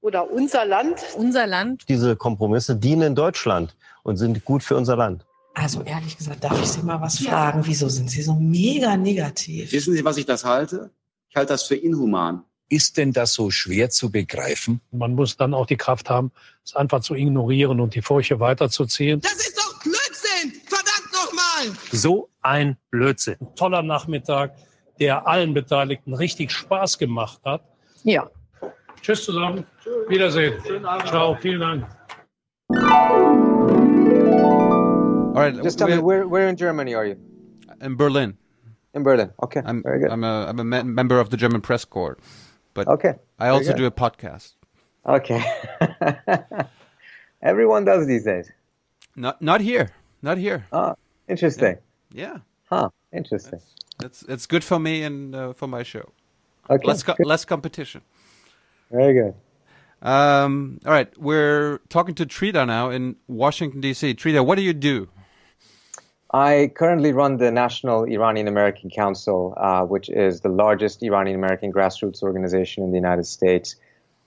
oder 0.00 0.30
unser 0.30 0.64
Land. 0.64 1.00
Unser 1.16 1.46
Land. 1.46 1.84
Diese 1.88 2.16
Kompromisse 2.16 2.76
dienen 2.76 3.14
Deutschland 3.14 3.74
und 4.02 4.16
sind 4.16 4.44
gut 4.44 4.62
für 4.62 4.76
unser 4.76 4.96
Land. 4.96 5.26
Also 5.54 5.82
ehrlich 5.82 6.16
gesagt, 6.16 6.44
darf 6.44 6.60
ich 6.62 6.68
Sie 6.68 6.82
mal 6.82 7.00
was 7.00 7.20
ja. 7.20 7.30
fragen? 7.30 7.66
Wieso 7.66 7.88
sind 7.88 8.10
Sie 8.10 8.22
so 8.22 8.34
mega 8.34 8.96
negativ? 8.96 9.72
Wissen 9.72 9.94
Sie, 9.94 10.04
was 10.04 10.16
ich 10.16 10.26
das 10.26 10.44
halte? 10.44 10.90
Ich 11.28 11.36
halte 11.36 11.52
das 11.52 11.64
für 11.64 11.74
inhuman. 11.74 12.44
Ist 12.68 12.96
denn 12.96 13.12
das 13.12 13.34
so 13.34 13.50
schwer 13.50 13.90
zu 13.90 14.10
begreifen? 14.10 14.80
Man 14.92 15.14
muss 15.16 15.36
dann 15.36 15.54
auch 15.54 15.66
die 15.66 15.76
Kraft 15.76 16.08
haben, 16.08 16.30
es 16.64 16.76
einfach 16.76 17.00
zu 17.00 17.14
ignorieren 17.14 17.80
und 17.80 17.96
die 17.96 18.02
Furche 18.02 18.38
weiterzuziehen. 18.38 19.20
Das 19.20 19.34
ist 19.34 19.58
doch 19.58 19.82
Blödsinn! 19.82 20.60
Verdammt 20.66 21.12
nochmal! 21.12 21.76
So 21.90 22.30
ein 22.42 22.76
Blödsinn. 22.90 23.36
toller 23.56 23.82
Nachmittag 23.82 24.54
der 25.00 25.26
allen 25.26 25.54
Beteiligten 25.54 26.14
richtig 26.14 26.52
Spaß 26.52 26.98
gemacht 26.98 27.40
hat. 27.44 27.62
Ja. 28.04 28.28
Tschüss 29.00 29.24
zusammen. 29.24 29.66
Tschüss. 29.82 30.08
Wiedersehen. 30.08 30.54
Ciao. 31.06 31.34
Vielen 31.36 31.60
Dank. 31.60 31.86
All 35.34 35.46
right. 35.46 35.54
Just 35.64 35.78
tell 35.78 35.88
me 35.88 35.98
where, 35.98 36.28
where 36.28 36.48
in 36.48 36.56
Germany 36.56 36.94
are 36.94 37.06
you? 37.06 37.16
In 37.80 37.96
Berlin. 37.96 38.36
In 38.94 39.02
Berlin. 39.02 39.30
Okay. 39.42 39.62
I'm, 39.64 39.82
Very 39.82 40.00
good. 40.00 40.10
I'm 40.10 40.24
a, 40.24 40.46
I'm 40.48 40.60
a 40.60 40.84
member 40.84 41.18
of 41.18 41.30
the 41.30 41.36
German 41.36 41.60
press 41.60 41.84
corps, 41.84 42.18
but 42.74 42.86
okay. 42.88 43.14
I 43.38 43.48
also 43.48 43.72
do 43.74 43.86
a 43.86 43.90
podcast. 43.90 44.54
Okay. 45.06 45.42
Everyone 47.42 47.84
does 47.84 48.06
these 48.06 48.24
days. 48.24 48.50
Not 49.16 49.40
not 49.40 49.60
here. 49.60 49.90
Not 50.22 50.36
here. 50.36 50.66
Oh, 50.72 50.94
interesting. 51.28 51.78
Yeah. 52.12 52.22
yeah. 52.22 52.38
Huh. 52.68 52.90
Interesting. 53.12 53.60
It's 54.04 54.22
it's 54.28 54.46
good 54.46 54.64
for 54.64 54.78
me 54.78 55.02
and 55.02 55.34
uh, 55.34 55.52
for 55.52 55.68
my 55.68 55.82
show. 55.82 56.12
Okay. 56.68 56.86
Less 56.86 57.02
co- 57.02 57.16
less 57.20 57.44
competition. 57.44 58.02
Very 58.90 59.14
good. 59.14 59.34
Um, 60.02 60.80
all 60.86 60.92
right, 60.92 61.16
we're 61.18 61.78
talking 61.90 62.14
to 62.14 62.24
Trida 62.26 62.64
now 62.64 62.88
in 62.88 63.16
Washington 63.28 63.80
D.C. 63.82 64.14
Trida, 64.14 64.42
what 64.42 64.54
do 64.56 64.62
you 64.62 64.72
do? 64.72 65.08
I 66.32 66.70
currently 66.74 67.12
run 67.12 67.36
the 67.36 67.50
National 67.50 68.04
Iranian 68.04 68.48
American 68.48 68.88
Council, 68.88 69.52
uh, 69.56 69.82
which 69.84 70.08
is 70.08 70.40
the 70.40 70.48
largest 70.48 71.02
Iranian 71.02 71.36
American 71.36 71.72
grassroots 71.72 72.22
organization 72.22 72.82
in 72.84 72.92
the 72.92 72.96
United 72.96 73.26
States. 73.26 73.76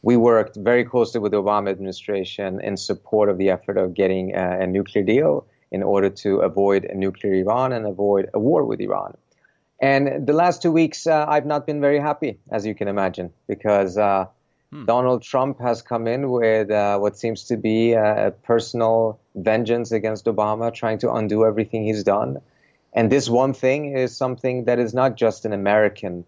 we 0.03 0.17
worked 0.17 0.57
very 0.57 0.83
closely 0.83 1.19
with 1.21 1.31
the 1.31 1.41
Obama 1.41 1.69
administration 1.69 2.59
in 2.59 2.75
support 2.75 3.29
of 3.29 3.37
the 3.37 3.49
effort 3.49 3.77
of 3.77 3.93
getting 3.93 4.35
a, 4.35 4.59
a 4.63 4.67
nuclear 4.67 5.03
deal 5.03 5.47
in 5.71 5.81
order 5.81 6.09
to 6.09 6.39
avoid 6.39 6.83
a 6.85 6.93
nuclear 6.93 7.33
Iran 7.33 7.71
and 7.71 7.87
avoid 7.87 8.29
a 8.33 8.39
war 8.39 8.65
with 8.65 8.79
Iran. 8.81 9.15
And 9.83 10.25
the 10.25 10.31
last 10.31 10.61
two 10.61 10.71
weeks, 10.71 11.07
uh, 11.07 11.25
I've 11.27 11.45
not 11.45 11.67
been 11.67 11.81
very 11.81 11.99
happy, 11.99 12.39
as 12.49 12.65
you 12.65 12.73
can 12.73 12.87
imagine, 12.87 13.33
because 13.49 13.97
uh, 13.97 14.27
hmm. 14.71 14.85
Donald 14.85 15.23
Trump 15.23 15.59
has 15.59 15.81
come 15.81 16.07
in 16.07 16.31
with 16.31 16.71
uh, 16.71 16.97
what 16.99 17.17
seems 17.17 17.43
to 17.49 17.57
be 17.57 17.91
a, 17.91 18.33
personal 18.43 19.19
vengeance 19.35 19.91
against 19.91 20.23
Obama, 20.23 20.73
trying 20.73 20.99
to 20.99 21.11
undo 21.11 21.43
everything 21.43 21.83
he's 21.83 22.05
done. 22.05 22.39
And 22.93 23.11
this 23.11 23.27
one 23.27 23.53
thing 23.53 23.97
is 23.97 24.15
something 24.15 24.63
that 24.65 24.79
is 24.79 24.93
not 24.93 25.17
just 25.17 25.43
an 25.43 25.51
American 25.51 26.23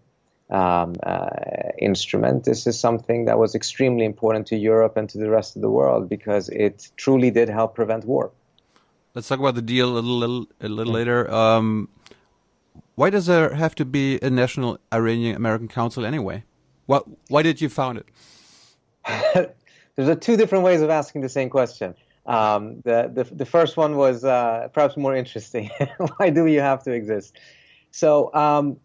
um, 0.50 0.94
uh, 1.02 1.30
instrument. 1.78 2.44
This 2.44 2.66
is 2.66 2.78
something 2.78 3.24
that 3.24 3.38
was 3.38 3.54
extremely 3.54 4.04
important 4.04 4.48
to 4.48 4.56
Europe 4.56 4.98
and 4.98 5.08
to 5.08 5.16
the 5.16 5.30
rest 5.30 5.56
of 5.56 5.62
the 5.62 5.70
world 5.70 6.10
because 6.10 6.50
it 6.50 6.90
truly 6.98 7.30
did 7.30 7.48
help 7.48 7.74
prevent 7.74 8.04
war. 8.04 8.32
Let's 9.14 9.28
talk 9.28 9.38
about 9.38 9.54
the 9.54 9.62
deal 9.62 9.96
a 9.96 10.00
little, 10.00 10.46
a 10.60 10.68
little 10.68 10.92
later. 10.92 11.32
Um, 11.32 11.88
why 12.96 13.10
does 13.10 13.26
there 13.26 13.54
have 13.54 13.74
to 13.76 13.84
be 13.84 14.18
a 14.22 14.30
National 14.30 14.78
Iranian 14.92 15.36
American 15.36 15.68
Council 15.68 16.04
anyway? 16.04 16.42
Why 16.86 17.42
did 17.42 17.60
you 17.60 17.68
found 17.68 17.98
it? 17.98 19.54
There's 19.96 20.18
two 20.18 20.36
different 20.36 20.64
ways 20.64 20.80
of 20.82 20.90
asking 20.90 21.20
the 21.20 21.28
same 21.28 21.50
question. 21.50 21.94
Um, 22.26 22.80
the, 22.84 23.10
the, 23.12 23.24
the 23.34 23.46
first 23.46 23.76
one 23.76 23.96
was 23.96 24.24
uh, 24.24 24.68
perhaps 24.72 24.96
more 24.96 25.14
interesting. 25.14 25.70
why 26.16 26.30
do 26.30 26.46
you 26.46 26.60
have 26.60 26.82
to 26.84 26.92
exist? 26.92 27.38
So 27.92 28.34
um, 28.34 28.76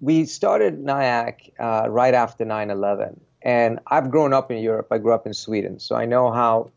we 0.00 0.26
started 0.26 0.84
NIAC 0.84 1.52
uh, 1.58 1.88
right 1.88 2.14
after 2.14 2.44
9/11, 2.44 3.18
and 3.42 3.78
I've 3.86 4.10
grown 4.10 4.32
up 4.32 4.50
in 4.50 4.58
Europe. 4.58 4.88
I 4.90 4.98
grew 4.98 5.12
up 5.12 5.26
in 5.26 5.32
Sweden, 5.32 5.78
so 5.78 5.96
I 5.96 6.04
know 6.04 6.30
how 6.30 6.70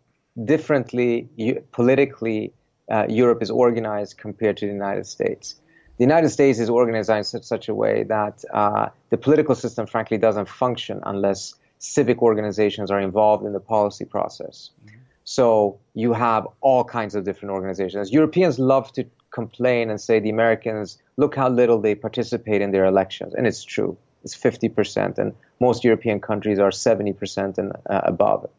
differently 0.46 1.28
politically 1.72 2.54
uh, 2.90 3.06
Europe 3.10 3.42
is 3.42 3.52
organized 3.52 4.18
compared 4.18 4.58
to 4.58 4.66
the 4.68 4.72
United 4.72 5.06
States. 5.06 5.56
The 5.98 6.04
United 6.04 6.30
States 6.30 6.60
is 6.60 6.70
organized 6.70 7.10
in 7.10 7.24
such, 7.24 7.44
such 7.44 7.70
a 7.70 7.74
way 7.74 8.04
that 8.04 8.44
uh, 8.54 8.90
the 9.10 9.18
political 9.18 9.56
system, 9.56 9.88
frankly, 9.88 10.18
doesn't 10.18 10.48
function 10.48 11.02
unless 11.04 11.56
civic 11.80 12.22
organizations 12.22 12.92
are 12.92 13.00
involved 13.00 13.46
in 13.46 13.54
the 13.54 13.60
policy 13.60 14.06
process. 14.06 14.70
Mm-hmm. 14.86 14.98
So 15.24 15.80
you 15.94 16.14
have 16.14 16.48
all 16.62 16.84
kinds 16.84 17.16
of 17.16 17.26
different 17.26 17.52
organizations. 17.52 18.14
Europeans 18.14 18.60
love 18.60 18.94
to 18.94 19.06
complain 19.32 19.90
and 19.90 20.00
say 20.00 20.20
the 20.20 20.30
Americans 20.30 21.00
look 21.18 21.36
how 21.36 21.50
little 21.50 21.82
they 21.82 21.96
participate 21.96 22.62
in 22.62 22.72
their 22.72 22.86
elections, 22.86 23.34
and 23.34 23.46
it's 23.46 23.64
true. 23.64 23.98
It's 24.24 24.36
50%, 24.36 25.18
and 25.18 25.34
most 25.60 25.84
European 25.84 26.20
countries 26.22 26.60
are 26.60 26.70
70% 26.70 27.58
and 27.58 27.74
uh, 27.90 28.02
above. 28.04 28.50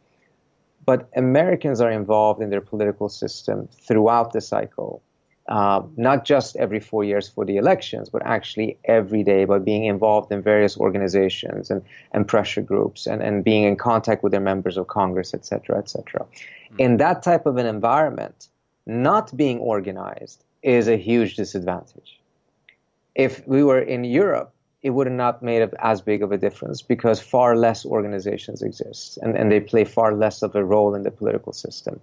But 0.84 1.08
Americans 1.17 1.81
are 1.81 1.91
involved 1.91 2.42
in 2.42 2.50
their 2.50 2.60
political 2.60 3.08
system 3.08 3.68
throughout 3.86 4.33
the 4.33 4.41
cycle, 4.41 5.02
uh, 5.48 5.82
not 5.96 6.24
just 6.24 6.56
every 6.56 6.80
four 6.80 7.04
years 7.04 7.28
for 7.28 7.44
the 7.44 7.56
elections, 7.56 8.08
but 8.10 8.22
actually 8.24 8.78
every 8.84 9.22
day 9.22 9.44
by 9.44 9.58
being 9.58 9.84
involved 9.84 10.30
in 10.30 10.42
various 10.42 10.76
organizations 10.76 11.70
and, 11.70 11.82
and 12.12 12.28
pressure 12.28 12.62
groups 12.62 13.06
and, 13.06 13.22
and 13.22 13.44
being 13.44 13.64
in 13.64 13.76
contact 13.76 14.22
with 14.22 14.32
their 14.32 14.40
members 14.40 14.76
of 14.76 14.86
Congress, 14.88 15.34
et 15.34 15.44
cetera, 15.44 15.78
et 15.78 15.88
cetera. 15.88 16.20
Mm-hmm. 16.20 16.80
In 16.80 16.96
that 16.98 17.22
type 17.22 17.46
of 17.46 17.56
an 17.56 17.66
environment, 17.66 18.48
not 18.86 19.36
being 19.36 19.58
organized 19.58 20.44
is 20.62 20.88
a 20.88 20.96
huge 20.96 21.36
disadvantage. 21.36 22.20
If 23.14 23.46
we 23.46 23.64
were 23.64 23.80
in 23.80 24.04
Europe, 24.04 24.52
it 24.82 24.90
would 24.90 25.06
have 25.06 25.16
not 25.16 25.42
made 25.42 25.68
as 25.78 26.00
big 26.00 26.22
of 26.22 26.30
a 26.30 26.38
difference 26.38 26.82
because 26.82 27.20
far 27.20 27.56
less 27.56 27.84
organizations 27.84 28.62
exist 28.62 29.18
and, 29.22 29.36
and 29.36 29.50
they 29.50 29.60
play 29.60 29.84
far 29.84 30.14
less 30.14 30.42
of 30.42 30.54
a 30.54 30.64
role 30.64 30.94
in 30.94 31.02
the 31.02 31.10
political 31.10 31.52
system. 31.52 32.00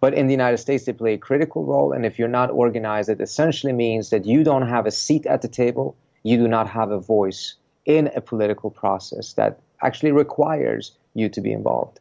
But 0.00 0.14
in 0.14 0.26
the 0.26 0.32
United 0.32 0.58
States, 0.58 0.84
they 0.84 0.92
play 0.92 1.14
a 1.14 1.18
critical 1.18 1.64
role. 1.64 1.92
And 1.92 2.06
if 2.06 2.18
you're 2.18 2.28
not 2.28 2.50
organized, 2.50 3.08
it 3.08 3.20
essentially 3.20 3.72
means 3.72 4.10
that 4.10 4.26
you 4.26 4.44
don't 4.44 4.68
have 4.68 4.86
a 4.86 4.90
seat 4.90 5.26
at 5.26 5.42
the 5.42 5.48
table. 5.48 5.96
You 6.22 6.36
do 6.36 6.48
not 6.48 6.68
have 6.68 6.90
a 6.90 7.00
voice 7.00 7.54
in 7.84 8.10
a 8.14 8.20
political 8.20 8.70
process 8.70 9.32
that 9.34 9.60
actually 9.82 10.12
requires 10.12 10.92
you 11.14 11.28
to 11.30 11.40
be 11.40 11.52
involved. 11.52 12.00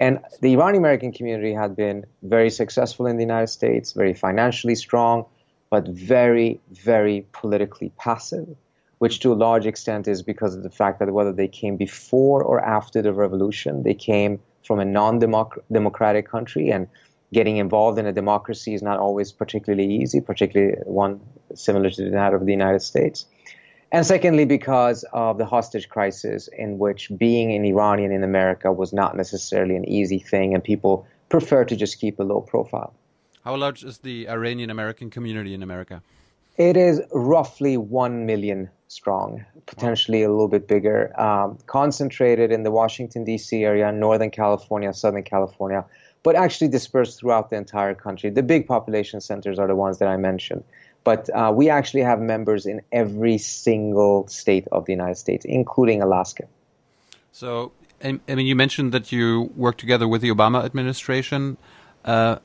And 0.00 0.18
the 0.40 0.52
Iranian 0.54 0.82
American 0.82 1.12
community 1.12 1.52
had 1.52 1.76
been 1.76 2.04
very 2.22 2.50
successful 2.50 3.06
in 3.06 3.16
the 3.16 3.22
United 3.22 3.48
States, 3.48 3.92
very 3.92 4.14
financially 4.14 4.74
strong, 4.74 5.24
but 5.70 5.86
very, 5.88 6.60
very 6.72 7.26
politically 7.32 7.92
passive, 7.96 8.48
which 8.98 9.20
to 9.20 9.32
a 9.32 9.34
large 9.34 9.66
extent 9.66 10.08
is 10.08 10.22
because 10.22 10.56
of 10.56 10.62
the 10.62 10.70
fact 10.70 10.98
that 10.98 11.12
whether 11.12 11.32
they 11.32 11.48
came 11.48 11.76
before 11.76 12.42
or 12.42 12.60
after 12.60 13.02
the 13.02 13.12
revolution, 13.12 13.82
they 13.84 13.94
came 13.94 14.40
from 14.64 14.80
a 14.80 14.84
non 14.84 15.18
democratic 15.18 16.28
country, 16.28 16.70
and 16.70 16.88
getting 17.32 17.56
involved 17.58 17.98
in 17.98 18.06
a 18.06 18.12
democracy 18.12 18.74
is 18.74 18.82
not 18.82 18.98
always 18.98 19.32
particularly 19.32 19.92
easy, 19.92 20.20
particularly 20.20 20.76
one 20.84 21.20
similar 21.54 21.90
to 21.90 22.10
that 22.10 22.34
of 22.34 22.46
the 22.46 22.52
United 22.52 22.80
States. 22.80 23.26
And 23.92 24.04
secondly, 24.04 24.44
because 24.44 25.04
of 25.12 25.38
the 25.38 25.46
hostage 25.46 25.88
crisis, 25.88 26.48
in 26.58 26.78
which 26.78 27.10
being 27.16 27.54
an 27.54 27.64
Iranian 27.64 28.10
in 28.10 28.24
America 28.24 28.72
was 28.72 28.92
not 28.92 29.16
necessarily 29.16 29.76
an 29.76 29.88
easy 29.88 30.18
thing, 30.18 30.54
and 30.54 30.64
people 30.64 31.06
prefer 31.28 31.64
to 31.64 31.76
just 31.76 32.00
keep 32.00 32.18
a 32.18 32.22
low 32.22 32.40
profile. 32.40 32.92
How 33.44 33.56
large 33.56 33.84
is 33.84 33.98
the 33.98 34.28
Iranian 34.28 34.70
American 34.70 35.10
community 35.10 35.54
in 35.54 35.62
America? 35.62 36.02
It 36.56 36.76
is 36.76 37.02
roughly 37.12 37.76
1 37.76 38.26
million 38.26 38.70
strong, 38.94 39.44
potentially 39.66 40.22
a 40.22 40.30
little 40.30 40.48
bit 40.48 40.68
bigger, 40.68 40.98
um, 41.20 41.58
concentrated 41.66 42.52
in 42.52 42.62
the 42.62 42.70
Washington, 42.70 43.24
D.C. 43.24 43.64
area, 43.64 43.90
Northern 43.90 44.30
California, 44.30 44.92
Southern 44.94 45.24
California, 45.24 45.84
but 46.22 46.36
actually 46.36 46.68
dispersed 46.68 47.18
throughout 47.18 47.50
the 47.50 47.56
entire 47.56 47.94
country. 47.94 48.30
The 48.30 48.42
big 48.42 48.68
population 48.68 49.20
centers 49.20 49.58
are 49.58 49.66
the 49.66 49.74
ones 49.74 49.98
that 49.98 50.08
I 50.08 50.16
mentioned. 50.16 50.62
But 51.02 51.28
uh, 51.28 51.52
we 51.54 51.68
actually 51.68 52.00
have 52.00 52.20
members 52.20 52.64
in 52.64 52.80
every 52.90 53.36
single 53.36 54.26
state 54.28 54.66
of 54.72 54.86
the 54.86 54.92
United 54.92 55.16
States, 55.16 55.44
including 55.44 56.00
Alaska. 56.00 56.44
So, 57.32 57.72
I 58.02 58.18
mean, 58.26 58.46
you 58.46 58.56
mentioned 58.56 58.92
that 58.92 59.12
you 59.12 59.52
work 59.54 59.76
together 59.76 60.08
with 60.08 60.22
the 60.22 60.30
Obama 60.30 60.64
administration. 60.64 61.58
Uh, 62.04 62.38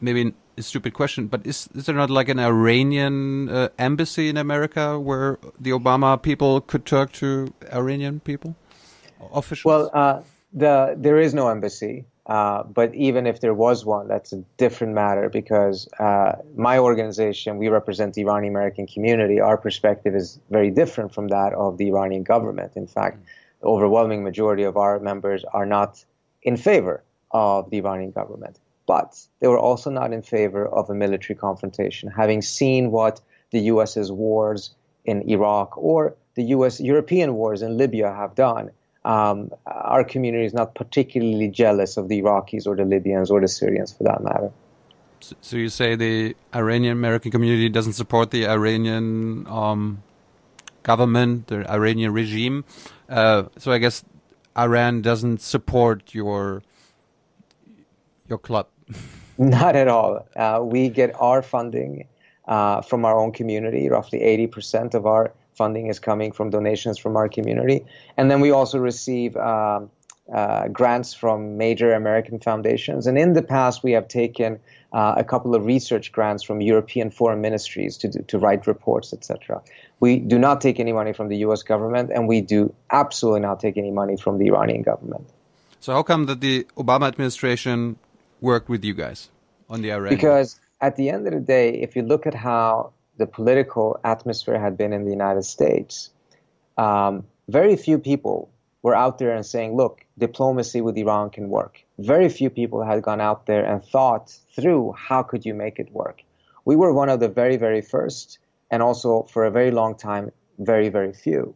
maybe 0.00 0.32
a 0.58 0.62
stupid 0.62 0.94
question, 0.94 1.26
but 1.26 1.46
is, 1.46 1.68
is 1.74 1.86
there 1.86 1.94
not 1.94 2.10
like 2.10 2.28
an 2.28 2.38
Iranian 2.38 3.48
uh, 3.48 3.68
embassy 3.78 4.28
in 4.28 4.36
America 4.36 4.98
where 4.98 5.38
the 5.60 5.70
Obama 5.70 6.20
people 6.20 6.60
could 6.60 6.86
talk 6.86 7.12
to 7.12 7.52
Iranian 7.72 8.20
people, 8.20 8.56
officials? 9.32 9.64
Well, 9.64 9.90
uh, 9.92 10.22
the 10.52 10.94
there 10.96 11.18
is 11.18 11.34
no 11.34 11.48
embassy. 11.48 12.06
Uh, 12.26 12.64
but 12.64 12.92
even 12.92 13.24
if 13.24 13.40
there 13.40 13.54
was 13.54 13.84
one, 13.84 14.08
that's 14.08 14.32
a 14.32 14.42
different 14.56 14.92
matter 14.94 15.28
because 15.28 15.86
uh, 16.00 16.32
my 16.56 16.76
organization, 16.76 17.56
we 17.56 17.68
represent 17.68 18.14
the 18.14 18.22
Iranian 18.22 18.52
American 18.52 18.84
community. 18.86 19.38
Our 19.40 19.56
perspective 19.56 20.14
is 20.16 20.40
very 20.50 20.70
different 20.70 21.14
from 21.14 21.28
that 21.28 21.52
of 21.52 21.78
the 21.78 21.86
Iranian 21.86 22.24
government. 22.24 22.72
In 22.74 22.88
fact, 22.88 23.22
the 23.60 23.68
overwhelming 23.68 24.24
majority 24.24 24.64
of 24.64 24.76
our 24.76 24.98
members 24.98 25.44
are 25.52 25.66
not 25.66 26.04
in 26.42 26.56
favor 26.56 27.04
of 27.30 27.70
the 27.70 27.76
Iranian 27.78 28.10
government. 28.10 28.58
But 28.86 29.20
they 29.40 29.48
were 29.48 29.58
also 29.58 29.90
not 29.90 30.12
in 30.12 30.22
favor 30.22 30.66
of 30.66 30.88
a 30.90 30.94
military 30.94 31.36
confrontation. 31.36 32.08
Having 32.08 32.42
seen 32.42 32.90
what 32.90 33.20
the 33.50 33.60
US's 33.60 34.12
wars 34.12 34.70
in 35.04 35.28
Iraq 35.28 35.76
or 35.76 36.14
the 36.34 36.44
US 36.44 36.80
European 36.80 37.34
wars 37.34 37.62
in 37.62 37.76
Libya 37.76 38.12
have 38.12 38.34
done, 38.34 38.70
um, 39.04 39.50
our 39.66 40.04
community 40.04 40.44
is 40.44 40.54
not 40.54 40.74
particularly 40.74 41.48
jealous 41.48 41.96
of 41.96 42.08
the 42.08 42.20
Iraqis 42.22 42.66
or 42.66 42.74
the 42.76 42.84
Libyans 42.84 43.30
or 43.30 43.40
the 43.40 43.48
Syrians 43.48 43.92
for 43.92 44.04
that 44.04 44.22
matter. 44.22 44.50
So 45.20 45.56
you 45.56 45.68
say 45.68 45.96
the 45.96 46.36
Iranian 46.54 46.92
American 46.92 47.30
community 47.30 47.68
doesn't 47.68 47.94
support 47.94 48.30
the 48.30 48.46
Iranian 48.46 49.46
um, 49.46 50.02
government, 50.82 51.46
the 51.46 51.68
Iranian 51.70 52.12
regime. 52.12 52.64
Uh, 53.08 53.44
so 53.58 53.72
I 53.72 53.78
guess 53.78 54.04
Iran 54.58 55.02
doesn't 55.02 55.40
support 55.40 56.14
your 56.14 56.62
your 58.28 58.38
club. 58.38 58.66
Not 59.38 59.76
at 59.76 59.88
all. 59.88 60.26
Uh, 60.34 60.60
we 60.62 60.88
get 60.88 61.14
our 61.20 61.42
funding 61.42 62.08
uh, 62.48 62.80
from 62.80 63.04
our 63.04 63.18
own 63.18 63.32
community. 63.32 63.88
Roughly 63.88 64.22
eighty 64.22 64.46
percent 64.46 64.94
of 64.94 65.06
our 65.06 65.32
funding 65.56 65.88
is 65.88 65.98
coming 65.98 66.32
from 66.32 66.50
donations 66.50 66.98
from 66.98 67.16
our 67.16 67.28
community. 67.28 67.84
And 68.16 68.30
then 68.30 68.40
we 68.40 68.50
also 68.50 68.78
receive 68.78 69.36
um, 69.36 69.90
uh, 70.32 70.68
grants 70.68 71.14
from 71.14 71.56
major 71.56 71.94
American 71.94 72.38
foundations. 72.38 73.06
And 73.06 73.16
in 73.18 73.32
the 73.32 73.42
past, 73.42 73.82
we 73.82 73.92
have 73.92 74.08
taken 74.08 74.60
uh, 74.92 75.14
a 75.16 75.24
couple 75.24 75.54
of 75.54 75.64
research 75.66 76.12
grants 76.12 76.42
from 76.42 76.60
European 76.60 77.10
foreign 77.10 77.40
ministries 77.40 77.96
to, 77.98 78.22
to 78.24 78.38
write 78.38 78.66
reports, 78.66 79.12
etc. 79.12 79.62
We 80.00 80.18
do 80.18 80.38
not 80.38 80.60
take 80.60 80.78
any 80.78 80.92
money 80.92 81.12
from 81.12 81.28
the 81.28 81.38
U.S. 81.38 81.62
government, 81.62 82.10
and 82.12 82.28
we 82.28 82.40
do 82.40 82.74
absolutely 82.90 83.40
not 83.40 83.60
take 83.60 83.76
any 83.76 83.90
money 83.90 84.16
from 84.16 84.38
the 84.38 84.46
Iranian 84.46 84.82
government. 84.82 85.28
So, 85.80 85.92
how 85.92 86.02
come 86.02 86.26
that 86.26 86.40
the 86.40 86.64
Obama 86.76 87.08
administration 87.08 87.96
worked 88.52 88.68
with 88.68 88.82
you 88.88 88.94
guys 88.94 89.20
on 89.68 89.82
the 89.82 89.90
Iran? 89.92 90.10
Because 90.16 90.58
at 90.80 90.96
the 90.96 91.06
end 91.14 91.26
of 91.28 91.32
the 91.38 91.44
day, 91.56 91.66
if 91.86 91.96
you 91.96 92.02
look 92.12 92.26
at 92.26 92.34
how 92.34 92.92
the 93.18 93.26
political 93.26 93.86
atmosphere 94.14 94.58
had 94.66 94.74
been 94.80 94.92
in 94.92 95.04
the 95.04 95.14
United 95.20 95.44
States, 95.56 96.10
um, 96.78 97.12
very 97.48 97.76
few 97.86 97.98
people 97.98 98.38
were 98.82 98.94
out 99.04 99.18
there 99.18 99.34
and 99.34 99.44
saying, 99.44 99.70
look, 99.82 99.94
diplomacy 100.18 100.80
with 100.80 100.96
Iran 100.96 101.30
can 101.36 101.48
work. 101.48 101.74
Very 101.98 102.28
few 102.28 102.50
people 102.60 102.84
had 102.84 103.02
gone 103.02 103.20
out 103.28 103.46
there 103.46 103.64
and 103.70 103.84
thought 103.84 104.26
through 104.54 104.94
how 105.08 105.20
could 105.22 105.42
you 105.48 105.54
make 105.54 105.76
it 105.78 105.90
work. 105.92 106.22
We 106.64 106.76
were 106.76 106.92
one 106.92 107.10
of 107.14 107.18
the 107.20 107.28
very, 107.28 107.56
very 107.56 107.82
first, 107.94 108.38
and 108.70 108.82
also 108.82 109.10
for 109.32 109.44
a 109.44 109.50
very 109.50 109.72
long 109.80 109.92
time, 109.96 110.30
very, 110.58 110.88
very 110.88 111.12
few. 111.12 111.54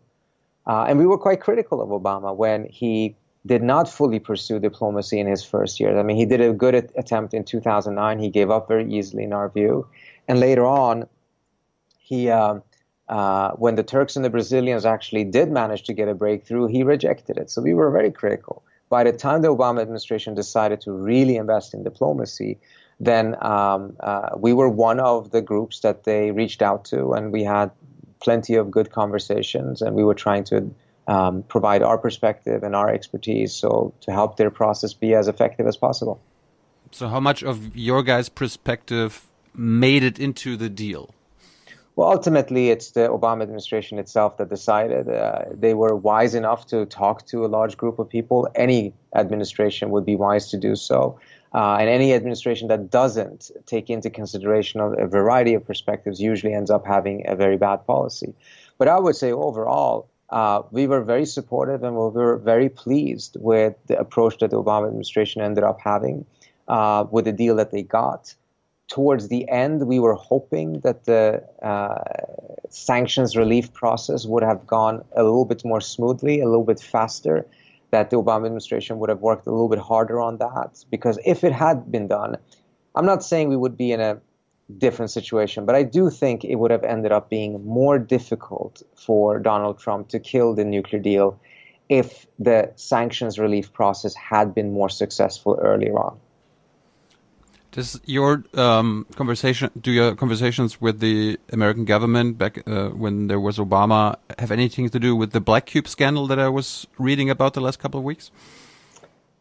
Uh, 0.67 0.85
and 0.89 0.99
we 0.99 1.07
were 1.07 1.19
quite 1.19 1.41
critical 1.41 1.81
of 1.81 1.89
Obama 2.01 2.35
when 2.35 2.65
he 2.81 3.17
did 3.47 3.63
not 3.63 3.89
fully 3.89 4.19
pursue 4.19 4.59
diplomacy 4.59 5.19
in 5.19 5.27
his 5.27 5.43
first 5.43 5.81
years. 5.81 5.97
I 5.97 6.03
mean, 6.03 6.17
he 6.17 6.27
did 6.27 6.41
a 6.41 6.53
good 6.53 6.75
attempt 6.75 7.33
in 7.33 7.45
2009. 7.45 8.19
He 8.19 8.29
gave 8.29 8.51
up 8.51 8.69
very 8.69 8.93
easily, 8.93 9.25
in 9.25 9.33
our 9.33 9.49
view. 9.49 9.87
And 10.29 10.39
later 10.39 10.67
on, 10.67 11.09
he, 11.99 12.29
uh, 12.29 12.61
uh, 13.09 13.53
when 13.53 13.77
the 13.77 13.83
Turks 13.83 14.17
and 14.17 14.25
the 14.25 14.31
Brazilians 14.31 14.85
actually 14.85 15.25
did 15.25 15.51
manage 15.51 15.85
to 15.85 15.95
get 15.95 16.09
a 16.09 16.15
breakthrough, 16.15 16.67
he 16.67 16.83
rejected 16.83 17.39
it. 17.39 17.51
So 17.51 17.63
we 17.63 17.73
were 17.73 17.91
very 17.91 18.11
critical. 18.11 18.63
By 18.91 19.05
the 19.05 19.13
time 19.13 19.43
the 19.43 19.55
Obama 19.55 19.81
administration 19.81 20.35
decided 20.35 20.81
to 20.83 20.93
really 20.93 21.37
invest 21.37 21.73
in 21.73 21.83
diplomacy, 21.83 22.59
then 22.99 23.37
um, 23.41 23.97
uh, 24.01 24.31
we 24.37 24.53
were 24.53 24.69
one 24.69 25.01
of 25.01 25.31
the 25.31 25.41
groups 25.41 25.81
that 25.81 26.05
they 26.05 26.33
reached 26.33 26.61
out 26.61 26.85
to, 26.87 27.13
and 27.15 27.33
we 27.33 27.43
had 27.43 27.71
plenty 28.21 28.55
of 28.57 28.71
good 28.71 28.91
conversations, 28.91 29.81
and 29.81 29.97
we 29.97 30.05
were 30.05 30.15
trying 30.15 30.45
to 30.45 30.71
um, 31.11 31.43
provide 31.43 31.83
our 31.83 31.99
perspective 31.99 32.63
and 32.63 32.77
our 32.77 32.89
expertise 32.89 33.53
so 33.53 33.93
to 34.03 34.13
help 34.13 34.37
their 34.37 34.51
process 34.51 34.95
be 34.95 35.13
as 35.15 35.27
effective 35.27 35.67
as 35.67 35.77
possible. 35.77 36.21
So, 36.93 37.09
how 37.09 37.21
much 37.21 37.43
of 37.43 37.77
your 37.77 38.03
guys' 38.03 38.29
perspective 38.29 39.27
made 39.55 40.05
it 40.05 40.19
into 40.21 40.57
the 40.57 40.69
deal? 40.69 41.13
Well, 41.97 42.13
ultimately, 42.13 42.71
it's 42.71 42.93
the 42.93 43.09
Obama 43.09 43.43
administration 43.43 43.99
itself 43.99 44.37
that 44.39 44.49
decided. 44.49 45.09
Uh, 45.09 45.47
they 45.53 45.75
were 45.75 45.95
wise 45.97 46.35
enough 46.35 46.67
to 46.69 46.87
talk 46.87 47.27
to 47.27 47.45
a 47.45 47.49
large 47.49 47.77
group 47.77 47.99
of 47.99 48.09
people. 48.09 48.49
Any 48.55 48.95
administration 49.15 49.91
would 49.91 50.07
be 50.07 50.17
wise 50.17 50.51
to 50.51 50.59
do 50.59 50.77
so. 50.77 51.19
Uh, 51.53 51.79
and 51.81 51.89
any 51.89 52.15
administration 52.15 52.69
that 52.69 52.91
doesn't 52.91 53.51
take 53.67 53.91
into 53.91 54.09
consideration 54.09 54.81
a 54.81 55.07
variety 55.09 55.55
of 55.55 55.67
perspectives 55.67 56.21
usually 56.21 56.55
ends 56.55 56.71
up 56.71 56.87
having 56.87 57.25
a 57.27 57.35
very 57.35 57.57
bad 57.57 57.85
policy. 57.87 58.33
But 58.79 58.87
I 58.87 58.99
would 58.99 59.17
say 59.17 59.33
overall, 59.33 60.09
uh, 60.31 60.63
we 60.71 60.87
were 60.87 61.03
very 61.03 61.27
supportive 61.27 61.83
and 61.83 61.95
we 61.95 62.09
were 62.11 62.37
very 62.39 62.69
pleased 62.69 63.37
with 63.41 63.75
the 63.87 63.99
approach 63.99 64.39
that 64.39 64.51
the 64.51 64.63
Obama 64.63 64.87
administration 64.87 65.43
ended 65.43 65.65
up 65.65 65.79
having 65.81 66.25
uh, 66.69 67.05
with 67.11 67.25
the 67.25 67.33
deal 67.33 67.57
that 67.57 67.71
they 67.73 67.83
got. 67.83 68.35
Towards 68.89 69.29
the 69.29 69.49
end, 69.49 69.87
we 69.87 69.99
were 70.01 70.15
hoping 70.15 70.81
that 70.81 71.05
the 71.05 71.45
uh, 71.63 72.03
sanctions 72.71 73.37
relief 73.37 73.73
process 73.73 74.27
would 74.27 74.43
have 74.43 74.67
gone 74.67 75.05
a 75.17 75.23
little 75.23 75.45
bit 75.45 75.65
more 75.65 75.81
smoothly, 75.81 76.41
a 76.41 76.47
little 76.47 76.65
bit 76.65 76.81
faster, 76.81 77.47
that 77.91 78.11
the 78.11 78.17
Obama 78.17 78.47
administration 78.47 78.99
would 78.99 79.09
have 79.09 79.21
worked 79.21 79.47
a 79.47 79.51
little 79.51 79.69
bit 79.69 79.79
harder 79.79 80.21
on 80.21 80.39
that. 80.39 80.85
Because 80.91 81.19
if 81.25 81.45
it 81.45 81.53
had 81.53 81.91
been 81.91 82.09
done, 82.09 82.37
I'm 82.95 83.07
not 83.07 83.23
saying 83.23 83.49
we 83.49 83.57
would 83.57 83.77
be 83.77 83.93
in 83.93 84.01
a 84.01 84.21
different 84.79 85.11
situation. 85.11 85.67
But 85.67 85.75
I 85.75 85.83
do 85.83 86.11
think 86.11 86.45
it 86.45 86.57
would 86.57 86.71
have 86.71 86.85
ended 86.85 87.13
up 87.13 87.29
being 87.29 87.65
more 87.65 87.99
difficult 87.99 88.83
for 88.95 89.39
Donald 89.39 89.79
Trump 89.79 90.09
to 90.09 90.19
kill 90.19 90.55
the 90.55 90.65
nuclear 90.65 91.01
deal 91.01 91.39
if 91.89 92.27
the 92.39 92.73
sanctions 92.77 93.39
relief 93.39 93.73
process 93.73 94.15
had 94.15 94.55
been 94.55 94.73
more 94.73 94.89
successful 94.89 95.59
earlier 95.61 95.99
on. 95.99 96.19
Does 97.73 98.01
your 98.05 98.45
um, 98.55 99.07
conversation, 99.15 99.71
do 99.81 99.93
your 99.93 100.17
conversations 100.17 100.81
with 100.81 100.99
the 100.99 101.39
American 101.53 101.85
government 101.85 102.37
back 102.37 102.67
uh, 102.67 102.89
when 102.89 103.29
there 103.29 103.39
was 103.39 103.59
Obama 103.59 104.17
have 104.39 104.51
anything 104.51 104.89
to 104.89 104.99
do 104.99 105.15
with 105.15 105.31
the 105.31 105.41
Black 105.41 105.67
Cube 105.67 105.87
scandal 105.87 106.27
that 106.27 106.39
I 106.41 106.49
was 106.49 106.87
reading 106.99 107.31
about 107.31 107.55
the 107.55 107.61
last 107.61 107.79
couple 107.79 107.99
of 107.99 108.05
weeks? 108.05 108.33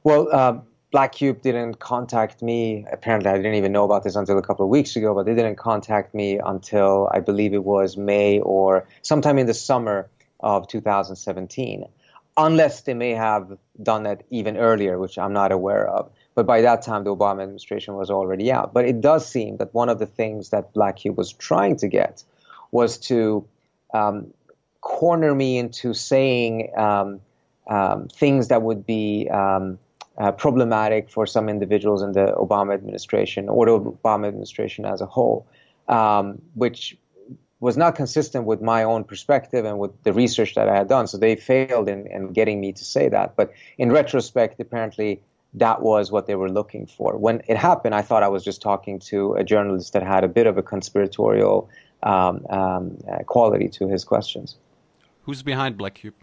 Well, 0.03 0.27
uh, 0.31 0.59
Black 0.91 1.11
Cube 1.11 1.41
didn't 1.41 1.79
contact 1.79 2.41
me. 2.41 2.85
Apparently, 2.91 3.29
I 3.29 3.37
didn't 3.37 3.53
even 3.53 3.71
know 3.71 3.85
about 3.85 4.03
this 4.03 4.15
until 4.15 4.39
a 4.39 4.41
couple 4.41 4.65
of 4.65 4.69
weeks 4.69 4.95
ago, 4.95 5.13
but 5.13 5.25
they 5.25 5.35
didn't 5.35 5.57
contact 5.57 6.15
me 6.15 6.39
until 6.43 7.07
I 7.11 7.19
believe 7.19 7.53
it 7.53 7.63
was 7.63 7.95
May 7.95 8.39
or 8.39 8.87
sometime 9.03 9.37
in 9.37 9.45
the 9.45 9.53
summer 9.53 10.09
of 10.39 10.67
2017, 10.67 11.85
unless 12.37 12.81
they 12.81 12.95
may 12.95 13.11
have 13.11 13.57
done 13.83 14.03
that 14.03 14.23
even 14.31 14.57
earlier, 14.57 14.97
which 14.97 15.19
I'm 15.19 15.33
not 15.33 15.51
aware 15.51 15.87
of. 15.87 16.11
But 16.33 16.47
by 16.47 16.61
that 16.61 16.81
time, 16.81 17.03
the 17.03 17.15
Obama 17.15 17.43
administration 17.43 17.93
was 17.93 18.09
already 18.09 18.51
out. 18.51 18.73
But 18.73 18.85
it 18.85 18.99
does 18.99 19.29
seem 19.29 19.57
that 19.57 19.73
one 19.75 19.89
of 19.89 19.99
the 19.99 20.07
things 20.07 20.49
that 20.49 20.73
Black 20.73 20.97
Cube 20.97 21.17
was 21.17 21.33
trying 21.33 21.75
to 21.77 21.87
get 21.87 22.23
was 22.71 22.97
to 23.09 23.47
um, 23.93 24.33
corner 24.81 25.35
me 25.35 25.59
into 25.59 25.93
saying 25.93 26.71
um, 26.75 27.21
um, 27.67 28.07
things 28.07 28.47
that 28.47 28.63
would 28.63 28.87
be 28.87 29.29
um, 29.29 29.77
uh, 30.19 30.31
problematic 30.31 31.09
for 31.09 31.25
some 31.25 31.49
individuals 31.49 32.01
in 32.01 32.11
the 32.11 32.33
Obama 32.37 32.73
administration 32.73 33.47
or 33.49 33.65
the 33.65 33.79
Obama 33.79 34.27
administration 34.27 34.85
as 34.85 35.01
a 35.01 35.05
whole, 35.05 35.47
um, 35.87 36.41
which 36.55 36.97
was 37.61 37.75
not 37.75 37.95
consistent 37.95 38.45
with 38.45 38.61
my 38.61 38.83
own 38.83 39.03
perspective 39.03 39.65
and 39.65 39.79
with 39.79 39.91
the 40.03 40.13
research 40.13 40.55
that 40.55 40.69
I 40.69 40.75
had 40.75 40.87
done. 40.87 41.07
So 41.07 41.17
they 41.17 41.35
failed 41.35 41.89
in, 41.89 42.07
in 42.07 42.31
getting 42.31 42.61
me 42.61 42.71
to 42.73 42.85
say 42.85 43.09
that. 43.09 43.35
But 43.35 43.53
in 43.77 43.91
retrospect, 43.91 44.59
apparently 44.59 45.21
that 45.55 45.81
was 45.81 46.11
what 46.11 46.27
they 46.27 46.35
were 46.35 46.49
looking 46.49 46.85
for. 46.85 47.17
When 47.17 47.41
it 47.47 47.57
happened, 47.57 47.95
I 47.95 48.01
thought 48.01 48.23
I 48.23 48.27
was 48.27 48.43
just 48.43 48.61
talking 48.61 48.99
to 48.99 49.33
a 49.33 49.43
journalist 49.43 49.93
that 49.93 50.03
had 50.03 50.23
a 50.23 50.27
bit 50.27 50.47
of 50.47 50.57
a 50.57 50.63
conspiratorial 50.63 51.69
um, 52.03 52.45
um, 52.49 52.97
uh, 53.11 53.23
quality 53.23 53.67
to 53.69 53.87
his 53.87 54.05
questions. 54.05 54.57
Who's 55.23 55.43
behind 55.43 55.77
Black 55.77 55.95
Cube? 55.95 56.15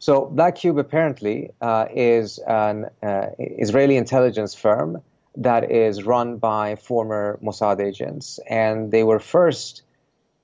So 0.00 0.24
Black 0.24 0.56
Cube 0.56 0.78
apparently 0.78 1.50
uh, 1.60 1.84
is 1.94 2.38
an 2.38 2.86
uh, 3.02 3.26
Israeli 3.38 3.98
intelligence 3.98 4.54
firm 4.54 5.02
that 5.36 5.70
is 5.70 6.04
run 6.04 6.38
by 6.38 6.76
former 6.76 7.38
Mossad 7.42 7.80
agents, 7.80 8.40
and 8.48 8.90
they 8.90 9.04
were 9.04 9.20
first 9.20 9.82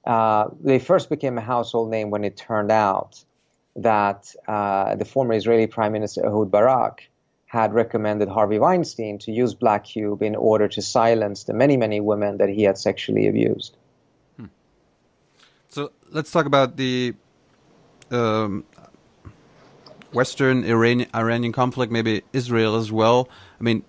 uh, 0.04 0.50
they 0.62 0.78
first 0.78 1.08
became 1.08 1.36
a 1.38 1.40
household 1.40 1.90
name 1.90 2.10
when 2.10 2.22
it 2.22 2.36
turned 2.36 2.70
out 2.70 3.24
that 3.74 4.32
uh, 4.46 4.94
the 4.94 5.06
former 5.06 5.32
Israeli 5.32 5.66
Prime 5.66 5.92
Minister 5.92 6.24
Ehud 6.24 6.50
Barak 6.50 7.08
had 7.46 7.72
recommended 7.72 8.28
Harvey 8.28 8.58
Weinstein 8.58 9.18
to 9.20 9.32
use 9.32 9.54
Black 9.54 9.84
Cube 9.84 10.22
in 10.22 10.36
order 10.36 10.68
to 10.68 10.82
silence 10.82 11.44
the 11.44 11.54
many 11.54 11.78
many 11.78 12.00
women 12.00 12.36
that 12.36 12.50
he 12.50 12.62
had 12.64 12.76
sexually 12.76 13.26
abused. 13.26 13.74
Hmm. 14.36 14.46
So 15.68 15.92
let's 16.10 16.30
talk 16.30 16.44
about 16.44 16.76
the 16.76 17.14
um, 18.10 18.64
Western 20.16 20.64
Iranian, 20.64 21.10
Iranian 21.14 21.52
conflict, 21.52 21.92
maybe 21.92 22.22
Israel 22.32 22.76
as 22.76 22.90
well. 22.90 23.28
I 23.60 23.62
mean, 23.62 23.82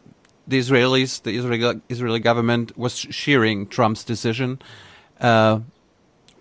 the 0.45 0.59
Israelis, 0.59 1.23
the 1.23 1.33
Israeli, 1.39 1.81
Israeli 1.87 2.19
government 2.19 2.77
was 2.77 2.99
cheering 2.99 3.67
Trump's 3.67 4.03
decision. 4.03 4.59
Uh, 5.21 5.61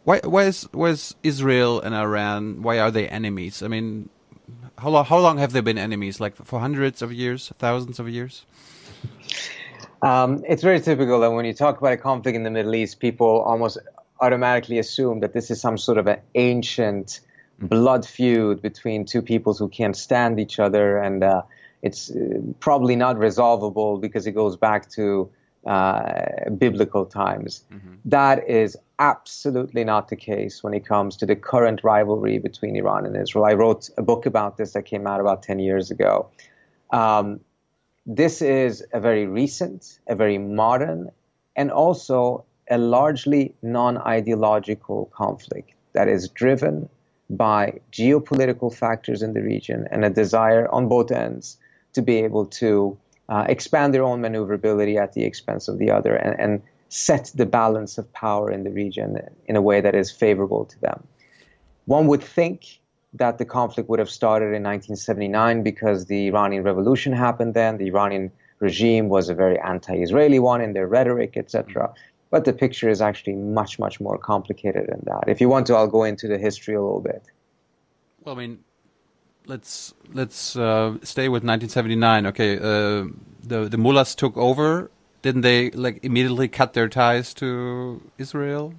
why, 0.02 0.18
why 0.24 0.42
is, 0.50 0.68
why 0.73 0.89
is 0.89 1.15
Israel 1.23 1.81
and 1.81 1.94
Iran, 1.94 2.62
why 2.62 2.81
are 2.81 2.90
they 2.90 3.08
enemies? 3.08 3.62
I 3.62 3.68
mean, 3.68 4.08
how 4.76 4.90
long, 4.90 5.05
how 5.05 5.18
long 5.18 5.39
have 5.39 5.52
they 5.52 5.60
been 5.60 5.78
enemies? 5.78 6.18
Like 6.18 6.34
for 6.34 6.58
hundreds 6.58 7.00
of 7.00 7.12
years, 7.12 7.52
thousands 7.58 8.00
of 8.00 8.08
years? 8.08 8.44
Um, 10.02 10.42
it's 10.48 10.62
very 10.62 10.81
typical 10.81 11.20
that 11.20 11.31
when 11.31 11.44
you 11.44 11.55
talk 11.55 11.78
about 11.78 11.92
a 11.92 11.97
conflict 11.97 12.34
in 12.34 12.42
the 12.42 12.50
Middle 12.50 12.74
East, 12.74 12.98
people 12.98 13.40
almost 13.40 13.78
automatically 14.20 14.78
assume 14.78 15.20
that 15.20 15.32
this 15.32 15.50
is 15.52 15.60
some 15.60 15.78
sort 15.78 15.98
of 15.98 16.08
an 16.08 16.18
ancient 16.34 17.20
blood 17.59 18.07
feud 18.07 18.60
between 18.62 19.05
two 19.05 19.23
peoples 19.23 19.59
who 19.59 19.68
can't 19.68 19.97
stand 19.97 20.39
each 20.39 20.59
other, 20.59 20.99
and 20.99 21.25
uh, 21.25 21.43
it's 21.83 22.10
uh, 22.10 22.41
probably 22.60 22.97
not 22.97 23.18
resolvable 23.18 23.99
because 23.99 24.26
it 24.26 24.33
goes 24.33 24.57
back 24.57 24.91
to 24.91 25.31
uh, 25.67 26.51
biblical 26.57 27.07
times. 27.07 27.65
Mm-hmm. 27.73 27.94
That 28.05 28.49
is 28.49 28.76
absolutely 28.99 29.85
not 29.85 30.09
the 30.09 30.17
case 30.17 30.62
when 30.62 30.75
it 30.75 30.86
comes 30.86 31.17
to 31.17 31.26
the 31.26 31.36
current 31.36 31.83
rivalry 31.83 32.39
between 32.39 32.76
Iran 32.76 33.05
and 33.05 33.17
Israel. 33.17 33.44
I 33.44 33.55
wrote 33.55 33.91
a 33.99 34.02
book 34.02 34.26
about 34.26 34.57
this 34.57 34.73
that 34.73 34.85
came 34.85 35.07
out 35.07 35.20
about 35.20 35.43
10 35.43 35.59
years 35.59 35.91
ago. 35.91 36.31
Um, 36.91 37.41
this 38.07 38.41
is 38.41 38.85
a 38.93 39.01
very 39.01 39.26
recent, 39.26 39.99
a 40.07 40.15
very 40.15 40.39
modern, 40.39 41.10
and 41.57 41.70
also 41.70 42.44
a 42.70 42.78
largely 42.78 43.55
non 43.62 43.99
ideological 43.99 45.10
conflict 45.12 45.73
that 45.93 46.09
is 46.09 46.28
driven 46.28 46.89
by 47.30 47.80
geopolitical 47.92 48.74
factors 48.74 49.22
in 49.22 49.32
the 49.32 49.42
region 49.42 49.86
and 49.90 50.05
a 50.05 50.10
desire 50.10 50.68
on 50.68 50.88
both 50.88 51.10
ends 51.10 51.56
to 51.92 52.02
be 52.02 52.18
able 52.18 52.46
to 52.46 52.96
uh, 53.28 53.44
expand 53.48 53.92
their 53.92 54.05
own 54.05 54.20
maneuverability 54.20 54.96
at 54.96 55.12
the 55.12 55.24
expense 55.24 55.66
of 55.68 55.78
the 55.78 55.90
other 55.90 56.14
and, 56.14 56.38
and 56.38 56.62
set 56.88 57.32
the 57.34 57.46
balance 57.46 57.98
of 57.98 58.12
power 58.12 58.50
in 58.50 58.62
the 58.62 58.70
region 58.70 59.18
in 59.46 59.56
a 59.56 59.62
way 59.62 59.80
that 59.80 59.94
is 59.94 60.10
favorable 60.10 60.64
to 60.64 60.80
them. 60.80 61.02
One 61.86 62.06
would 62.06 62.22
think 62.22 62.80
that 63.14 63.38
the 63.38 63.44
conflict 63.44 63.88
would 63.88 63.98
have 63.98 64.10
started 64.10 64.46
in 64.46 64.62
1979 64.62 65.62
because 65.62 66.06
the 66.06 66.28
Iranian 66.28 66.62
Revolution 66.62 67.12
happened 67.12 67.55
then. 67.55 67.78
The 67.78 67.88
Iranian 67.88 68.30
regime 68.58 69.08
was 69.08 69.28
a 69.28 69.34
very 69.34 69.58
anti-Israeli 69.58 70.38
one 70.38 70.60
in 70.60 70.72
their 70.72 70.86
rhetoric, 70.86 71.36
etc. 71.36 71.92
But 72.30 72.44
the 72.44 72.52
picture 72.52 72.88
is 72.88 73.00
actually 73.00 73.36
much, 73.36 73.78
much 73.78 74.00
more 74.00 74.18
complicated 74.18 74.88
than 74.88 75.00
that. 75.05 75.28
If 75.28 75.40
you 75.40 75.48
want 75.48 75.66
to, 75.68 75.74
I'll 75.74 75.86
go 75.86 76.05
into 76.05 76.26
the 76.26 76.38
history 76.38 76.74
a 76.74 76.82
little 76.82 77.00
bit. 77.00 77.22
Well, 78.24 78.34
I 78.34 78.38
mean, 78.38 78.58
let's 79.46 79.94
let's 80.12 80.56
uh, 80.56 80.96
stay 81.02 81.28
with 81.28 81.44
1979. 81.44 82.26
Okay, 82.26 82.56
uh, 82.56 83.06
the 83.42 83.68
the 83.68 83.78
mullahs 83.78 84.14
took 84.14 84.36
over. 84.36 84.90
Didn't 85.22 85.42
they 85.42 85.70
like 85.70 86.05
immediately 86.05 86.48
cut 86.48 86.72
their 86.72 86.88
ties 86.88 87.32
to 87.34 88.02
Israel? 88.18 88.74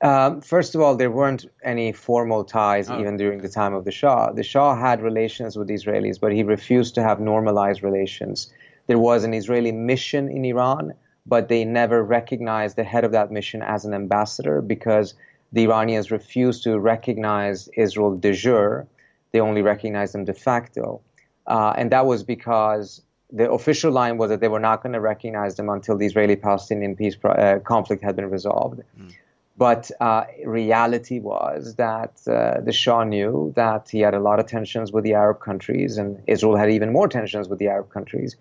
Um, 0.00 0.40
first 0.40 0.74
of 0.74 0.80
all, 0.80 0.94
there 0.94 1.10
weren't 1.10 1.46
any 1.64 1.92
formal 1.92 2.44
ties 2.44 2.88
oh. 2.88 3.00
even 3.00 3.16
during 3.16 3.40
the 3.40 3.48
time 3.48 3.74
of 3.74 3.84
the 3.84 3.90
Shah. 3.90 4.30
The 4.32 4.44
Shah 4.44 4.76
had 4.76 5.02
relations 5.02 5.56
with 5.56 5.66
the 5.68 5.74
Israelis, 5.74 6.20
but 6.20 6.32
he 6.32 6.42
refused 6.42 6.94
to 6.94 7.02
have 7.02 7.20
normalized 7.20 7.82
relations. 7.82 8.52
There 8.86 8.98
was 8.98 9.24
an 9.24 9.34
Israeli 9.34 9.72
mission 9.72 10.28
in 10.28 10.44
Iran, 10.44 10.94
but 11.28 11.48
they 11.48 11.64
never 11.64 12.02
recognized 12.02 12.76
the 12.76 12.84
head 12.84 13.04
of 13.04 13.12
that 13.12 13.30
mission 13.30 13.62
as 13.62 13.84
an 13.84 13.92
ambassador 13.94 14.62
because 14.62 15.14
the 15.52 15.62
Iranians 15.64 16.10
refused 16.10 16.62
to 16.64 16.78
recognize 16.78 17.68
Israel 17.76 18.16
de 18.16 18.32
jure. 18.32 18.86
They 19.32 19.40
only 19.40 19.62
recognized 19.62 20.14
them 20.14 20.24
de 20.24 20.32
facto. 20.32 21.00
Uh, 21.46 21.74
and 21.76 21.90
that 21.92 22.06
was 22.06 22.22
because 22.22 23.02
the 23.30 23.50
official 23.50 23.92
line 23.92 24.16
was 24.16 24.30
that 24.30 24.40
they 24.40 24.48
were 24.48 24.60
not 24.60 24.82
going 24.82 24.94
to 24.94 25.00
recognize 25.00 25.56
them 25.56 25.68
until 25.68 25.96
the 25.96 26.06
Israeli-Palestinian 26.06 26.96
peace 26.96 27.16
uh, 27.24 27.58
conflict 27.62 28.02
had 28.02 28.16
been 28.16 28.30
resolved. 28.30 28.80
Mm. 28.98 29.12
But 29.58 29.90
uh, 30.00 30.24
reality 30.46 31.18
was 31.18 31.74
that 31.74 32.12
uh, 32.26 32.60
the 32.60 32.72
Shah 32.72 33.04
knew 33.04 33.52
that 33.56 33.88
he 33.90 34.00
had 34.00 34.14
a 34.14 34.20
lot 34.20 34.38
of 34.38 34.46
tensions 34.46 34.92
with 34.92 35.04
the 35.04 35.14
Arab 35.14 35.40
countries, 35.40 35.98
and 35.98 36.22
Israel 36.26 36.56
had 36.56 36.70
even 36.70 36.92
more 36.92 37.08
tensions 37.08 37.48
with 37.48 37.58
the 37.58 37.66
Arab 37.66 37.90
countries. 37.90 38.36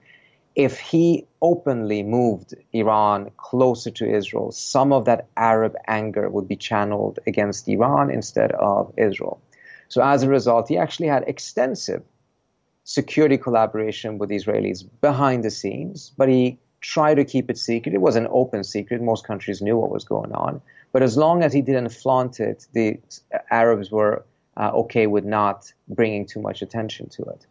If 0.58 0.80
he 0.80 1.28
openly 1.44 2.02
moved 2.02 2.56
Iran 2.74 3.30
closer 3.38 3.92
to 3.92 4.12
Israel, 4.12 4.52
some 4.52 4.92
of 4.92 5.06
that 5.06 5.28
Arab 5.38 5.76
anger 5.88 6.30
would 6.30 6.48
be 6.48 6.56
channeled 6.56 7.20
against 7.28 7.68
Iran 7.68 8.10
instead 8.10 8.54
of 8.54 8.92
Israel. 8.98 9.40
So 9.88 10.02
as 10.02 10.24
a 10.24 10.30
result, 10.30 10.68
he 10.68 10.76
actually 10.76 11.10
had 11.10 11.24
extensive 11.28 12.02
security 12.86 13.38
collaboration 13.38 14.18
with 14.18 14.32
Israelis 14.32 14.84
behind 15.00 15.44
the 15.44 15.52
scenes, 15.52 16.12
but 16.18 16.28
he 16.28 16.58
tried 16.82 17.16
to 17.16 17.26
keep 17.26 17.52
it 17.52 17.60
secret. 17.60 17.94
It 17.94 18.02
was 18.02 18.16
an 18.16 18.28
open 18.32 18.64
secret. 18.64 19.00
Most 19.00 19.28
countries 19.28 19.62
knew 19.62 19.78
what 19.78 19.92
was 19.92 20.06
going 20.06 20.32
on. 20.32 20.60
But 20.92 21.04
as 21.04 21.18
long 21.18 21.44
as 21.44 21.54
he 21.54 21.62
didn't 21.62 21.90
flaunt 21.90 22.40
it, 22.40 22.66
the 22.74 23.00
Arabs 23.52 23.92
were 23.92 24.26
uh, 24.58 24.72
okay 24.74 25.06
with 25.06 25.24
not 25.24 25.72
bringing 25.88 26.26
too 26.26 26.42
much 26.42 26.64
attention 26.64 27.10
to 27.10 27.22
it. 27.24 27.46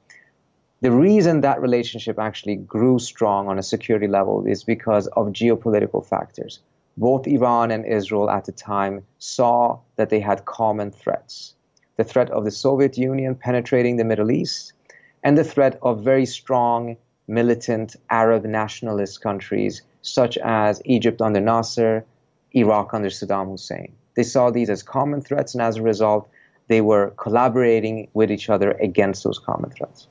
The 0.82 0.90
reason 0.92 1.40
that 1.40 1.62
relationship 1.62 2.18
actually 2.18 2.56
grew 2.56 2.98
strong 2.98 3.48
on 3.48 3.58
a 3.58 3.62
security 3.62 4.08
level 4.08 4.46
is 4.46 4.62
because 4.62 5.06
of 5.08 5.28
geopolitical 5.28 6.04
factors. 6.04 6.60
Both 6.98 7.26
Iran 7.26 7.70
and 7.70 7.86
Israel 7.86 8.28
at 8.28 8.44
the 8.44 8.52
time 8.52 9.04
saw 9.18 9.78
that 9.96 10.10
they 10.10 10.20
had 10.20 10.44
common 10.44 10.90
threats 10.90 11.54
the 11.96 12.04
threat 12.04 12.30
of 12.30 12.44
the 12.44 12.50
Soviet 12.50 12.98
Union 12.98 13.34
penetrating 13.34 13.96
the 13.96 14.04
Middle 14.04 14.30
East, 14.30 14.74
and 15.22 15.36
the 15.36 15.44
threat 15.44 15.78
of 15.82 16.04
very 16.04 16.26
strong 16.26 16.96
militant 17.26 17.96
Arab 18.10 18.44
nationalist 18.44 19.22
countries 19.22 19.82
such 20.02 20.36
as 20.38 20.82
Egypt 20.84 21.20
under 21.20 21.40
Nasser, 21.40 22.04
Iraq 22.52 22.94
under 22.94 23.08
Saddam 23.08 23.50
Hussein. 23.50 23.92
They 24.14 24.22
saw 24.22 24.50
these 24.50 24.70
as 24.70 24.82
common 24.82 25.20
threats, 25.22 25.54
and 25.54 25.62
as 25.62 25.76
a 25.76 25.82
result, 25.82 26.28
they 26.68 26.80
were 26.80 27.10
collaborating 27.16 28.08
with 28.14 28.30
each 28.30 28.48
other 28.48 28.72
against 28.72 29.24
those 29.24 29.38
common 29.38 29.70
threats. 29.70 30.06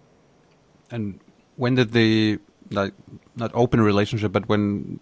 And 0.92 1.20
when 1.56 1.76
did 1.76 1.92
the 1.92 2.40
like 2.72 2.94
not 3.36 3.52
open 3.54 3.82
relationship, 3.82 4.32
but 4.32 4.48
when 4.50 5.00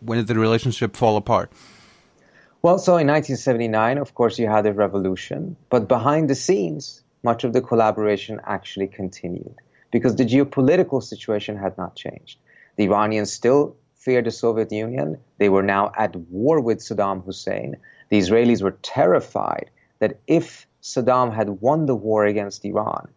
when 0.00 0.18
did 0.18 0.26
the 0.26 0.38
relationship 0.38 0.96
fall 0.96 1.16
apart? 1.16 1.52
Well, 2.62 2.78
so 2.78 2.92
in 2.92 3.08
1979, 3.08 3.98
of 3.98 4.14
course, 4.14 4.38
you 4.38 4.46
had 4.46 4.64
the 4.64 4.72
revolution, 4.72 5.56
but 5.68 5.86
behind 5.86 6.30
the 6.30 6.34
scenes, 6.34 7.02
much 7.22 7.44
of 7.44 7.52
the 7.52 7.60
collaboration 7.60 8.40
actually 8.46 8.86
continued 8.86 9.56
because 9.90 10.16
the 10.16 10.24
geopolitical 10.24 11.02
situation 11.02 11.56
had 11.56 11.76
not 11.76 11.94
changed. 11.94 12.38
The 12.76 12.84
Iranians 12.84 13.32
still 13.32 13.76
feared 13.94 14.24
the 14.24 14.30
Soviet 14.30 14.72
Union. 14.72 15.18
They 15.38 15.48
were 15.48 15.62
now 15.62 15.92
at 15.96 16.16
war 16.16 16.60
with 16.60 16.78
Saddam 16.78 17.24
Hussein. 17.24 17.76
The 18.08 18.18
Israelis 18.18 18.62
were 18.62 18.76
terrified 18.82 19.70
that 19.98 20.18
if 20.26 20.66
Saddam 20.82 21.34
had 21.34 21.48
won 21.60 21.86
the 21.86 21.94
war 21.94 22.26
against 22.26 22.64
Iran, 22.64 23.08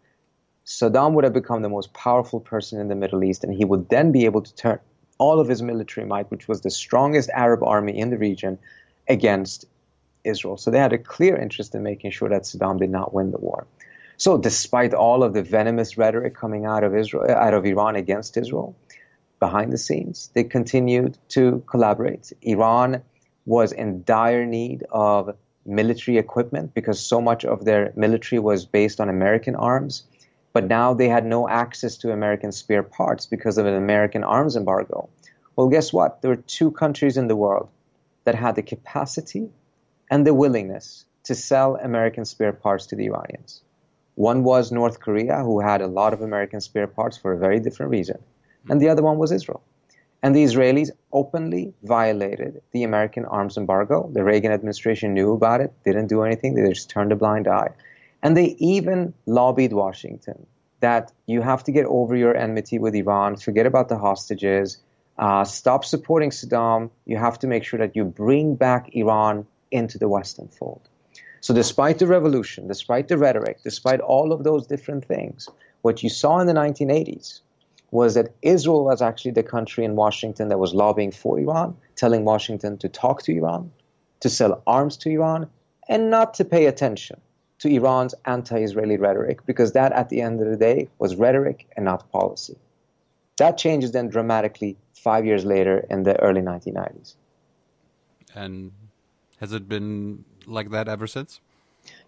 Saddam 0.68 1.14
would 1.14 1.24
have 1.24 1.34
become 1.34 1.62
the 1.62 1.70
most 1.70 1.94
powerful 1.94 2.42
person 2.42 2.82
in 2.82 2.90
the 2.90 2.96
Middle 2.96 3.24
East, 3.24 3.46
and 3.46 3.54
he 3.54 3.64
would 3.64 3.88
then 3.88 4.12
be 4.12 4.26
able 4.26 4.42
to 4.42 4.54
turn 4.54 4.80
all 5.18 5.40
of 5.40 5.48
his 5.48 5.62
military 5.62 6.06
might, 6.06 6.30
which 6.30 6.50
was 6.50 6.60
the 6.60 6.70
strongest 6.70 7.30
Arab 7.30 7.64
army 7.64 7.98
in 7.98 8.10
the 8.10 8.18
region, 8.18 8.60
against 9.08 9.66
Israel. 10.26 10.58
So 10.58 10.70
they 10.70 10.78
had 10.78 10.92
a 10.92 10.98
clear 10.98 11.38
interest 11.38 11.74
in 11.74 11.84
making 11.84 12.12
sure 12.12 12.28
that 12.28 12.44
Saddam 12.44 12.80
did 12.80 12.90
not 12.90 13.14
win 13.14 13.32
the 13.32 13.38
war. 13.38 13.66
So, 14.18 14.38
despite 14.38 14.94
all 14.94 15.24
of 15.24 15.34
the 15.34 15.42
venomous 15.42 15.98
rhetoric 15.98 16.36
coming 16.36 16.66
out 16.66 16.84
of 16.84 16.96
Israel, 16.96 17.32
out 17.32 17.54
of 17.54 17.66
Iran 17.66 17.96
against 17.96 18.36
Israel, 18.36 18.76
behind 19.40 19.72
the 19.72 19.78
scenes, 19.78 20.32
they 20.34 20.44
continued 20.44 21.18
to 21.30 21.64
collaborate. 21.68 22.34
Iran 22.42 23.04
was 23.46 23.72
in 23.72 24.04
dire 24.04 24.46
need 24.46 24.84
of 24.92 25.36
military 25.66 26.18
equipment 26.18 26.74
because 26.74 27.00
so 27.00 27.22
much 27.22 27.46
of 27.46 27.64
their 27.64 27.94
military 27.96 28.40
was 28.40 28.66
based 28.66 29.00
on 29.00 29.08
American 29.08 29.56
arms. 29.56 30.04
But 30.54 30.68
now 30.68 30.94
they 30.94 31.10
had 31.10 31.26
no 31.26 31.48
access 31.48 31.98
to 31.98 32.12
American 32.12 32.52
spare 32.52 32.84
parts 32.84 33.26
because 33.26 33.58
of 33.58 33.66
an 33.66 33.76
American 33.76 34.24
arms 34.24 34.56
embargo. 34.56 35.10
Well, 35.56 35.68
guess 35.70 35.92
what? 35.92 36.22
There 36.22 36.32
were 36.32 36.44
two 36.58 36.72
countries 36.72 37.18
in 37.18 37.28
the 37.28 37.36
world 37.36 37.70
that 38.24 38.36
had 38.36 38.56
the 38.56 38.64
capacity 38.64 39.50
and 40.10 40.26
the 40.26 40.34
willingness 40.34 41.06
to 41.24 41.36
sell 41.36 41.76
American 41.76 42.26
spare 42.26 42.54
parts 42.54 42.88
to 42.88 42.96
the 42.96 43.06
Iranians. 43.06 43.62
One 44.16 44.44
was 44.44 44.72
North 44.72 45.00
Korea, 45.00 45.44
who 45.44 45.60
had 45.60 45.82
a 45.82 45.88
lot 45.88 46.14
of 46.14 46.22
American 46.22 46.60
spare 46.62 46.88
parts 46.88 47.18
for 47.18 47.34
a 47.34 47.38
very 47.38 47.60
different 47.60 47.92
reason, 47.92 48.18
hmm. 48.66 48.72
and 48.72 48.82
the 48.82 48.90
other 48.90 49.04
one 49.04 49.18
was 49.18 49.32
Israel. 49.32 49.62
And 50.24 50.36
the 50.36 50.44
Israelis 50.44 50.90
openly 51.14 51.74
violated 51.84 52.62
the 52.72 52.84
American 52.84 53.26
arms 53.26 53.58
embargo. 53.58 54.10
The 54.12 54.24
Reagan 54.24 54.52
administration 54.52 55.14
knew 55.14 55.34
about 55.34 55.62
it, 55.62 55.72
didn't 55.86 56.08
do 56.08 56.24
anything, 56.24 56.56
they 56.56 56.68
just 56.68 56.90
turned 56.90 57.12
a 57.12 57.16
blind 57.16 57.48
eye. 57.48 57.70
And 58.24 58.36
they 58.36 58.56
even 58.60 59.14
lobbied 59.26 59.74
Washington 59.74 60.48
that 60.80 61.12
you 61.26 61.42
have 61.42 61.64
to 61.66 61.72
get 61.72 61.86
over 61.86 62.16
your 62.16 62.36
enmity 62.36 62.80
with 62.80 62.96
Iran, 62.96 63.36
forget 63.36 63.66
about 63.66 63.90
the 63.90 63.98
hostages, 63.98 64.78
uh, 65.18 65.44
stop 65.44 65.84
supporting 65.84 66.30
Saddam. 66.30 66.92
You 67.06 67.18
have 67.18 67.40
to 67.40 67.48
make 67.48 67.64
sure 67.64 67.80
that 67.80 67.96
you 67.96 68.06
bring 68.06 68.56
back 68.56 68.90
Iran 68.94 69.48
into 69.72 69.98
the 69.98 70.08
Western 70.08 70.48
fold. 70.48 70.88
So, 71.42 71.54
despite 71.54 72.00
the 72.00 72.08
revolution, 72.08 72.68
despite 72.68 73.08
the 73.08 73.18
rhetoric, 73.18 73.60
despite 73.64 74.00
all 74.00 74.32
of 74.32 74.44
those 74.44 74.68
different 74.68 75.06
things, 75.06 75.50
what 75.82 76.04
you 76.04 76.10
saw 76.10 76.40
in 76.40 76.48
the 76.48 76.54
1980s 76.54 77.42
was 77.90 78.16
that 78.16 78.34
Israel 78.42 78.84
was 78.84 79.02
actually 79.02 79.32
the 79.32 79.44
country 79.44 79.86
in 79.86 79.96
Washington 79.96 80.50
that 80.50 80.60
was 80.60 80.74
lobbying 80.74 81.12
for 81.12 81.40
Iran, 81.40 81.78
telling 81.96 82.26
Washington 82.26 82.78
to 82.80 82.90
talk 82.90 83.24
to 83.24 83.36
Iran, 83.36 83.72
to 84.20 84.30
sell 84.30 84.62
arms 84.68 84.98
to 84.98 85.10
Iran, 85.10 85.50
and 85.88 86.10
not 86.10 86.34
to 86.36 86.46
pay 86.46 86.66
attention 86.66 87.22
to 87.60 87.70
Iran's 87.70 88.14
anti 88.26 88.60
Israeli 88.60 88.98
rhetoric, 88.98 89.46
because 89.46 89.72
that, 89.74 89.92
at 89.94 90.10
the 90.10 90.22
end 90.22 90.42
of 90.42 90.50
the 90.50 90.58
day, 90.58 90.90
was 91.00 91.16
rhetoric 91.16 91.68
and 91.76 91.86
not 91.86 92.12
policy. 92.12 92.58
That 93.38 93.58
changes 93.58 93.92
then 93.92 94.10
dramatically 94.10 94.78
five 94.94 95.26
years 95.26 95.46
later 95.46 95.86
in 95.90 96.04
the 96.04 96.20
early 96.22 96.42
1990s. 96.42 97.16
And 98.36 98.72
has 99.40 99.54
it 99.54 99.68
been 99.68 100.26
like 100.46 100.72
that 100.72 100.88
ever 100.88 101.08
since? 101.08 101.40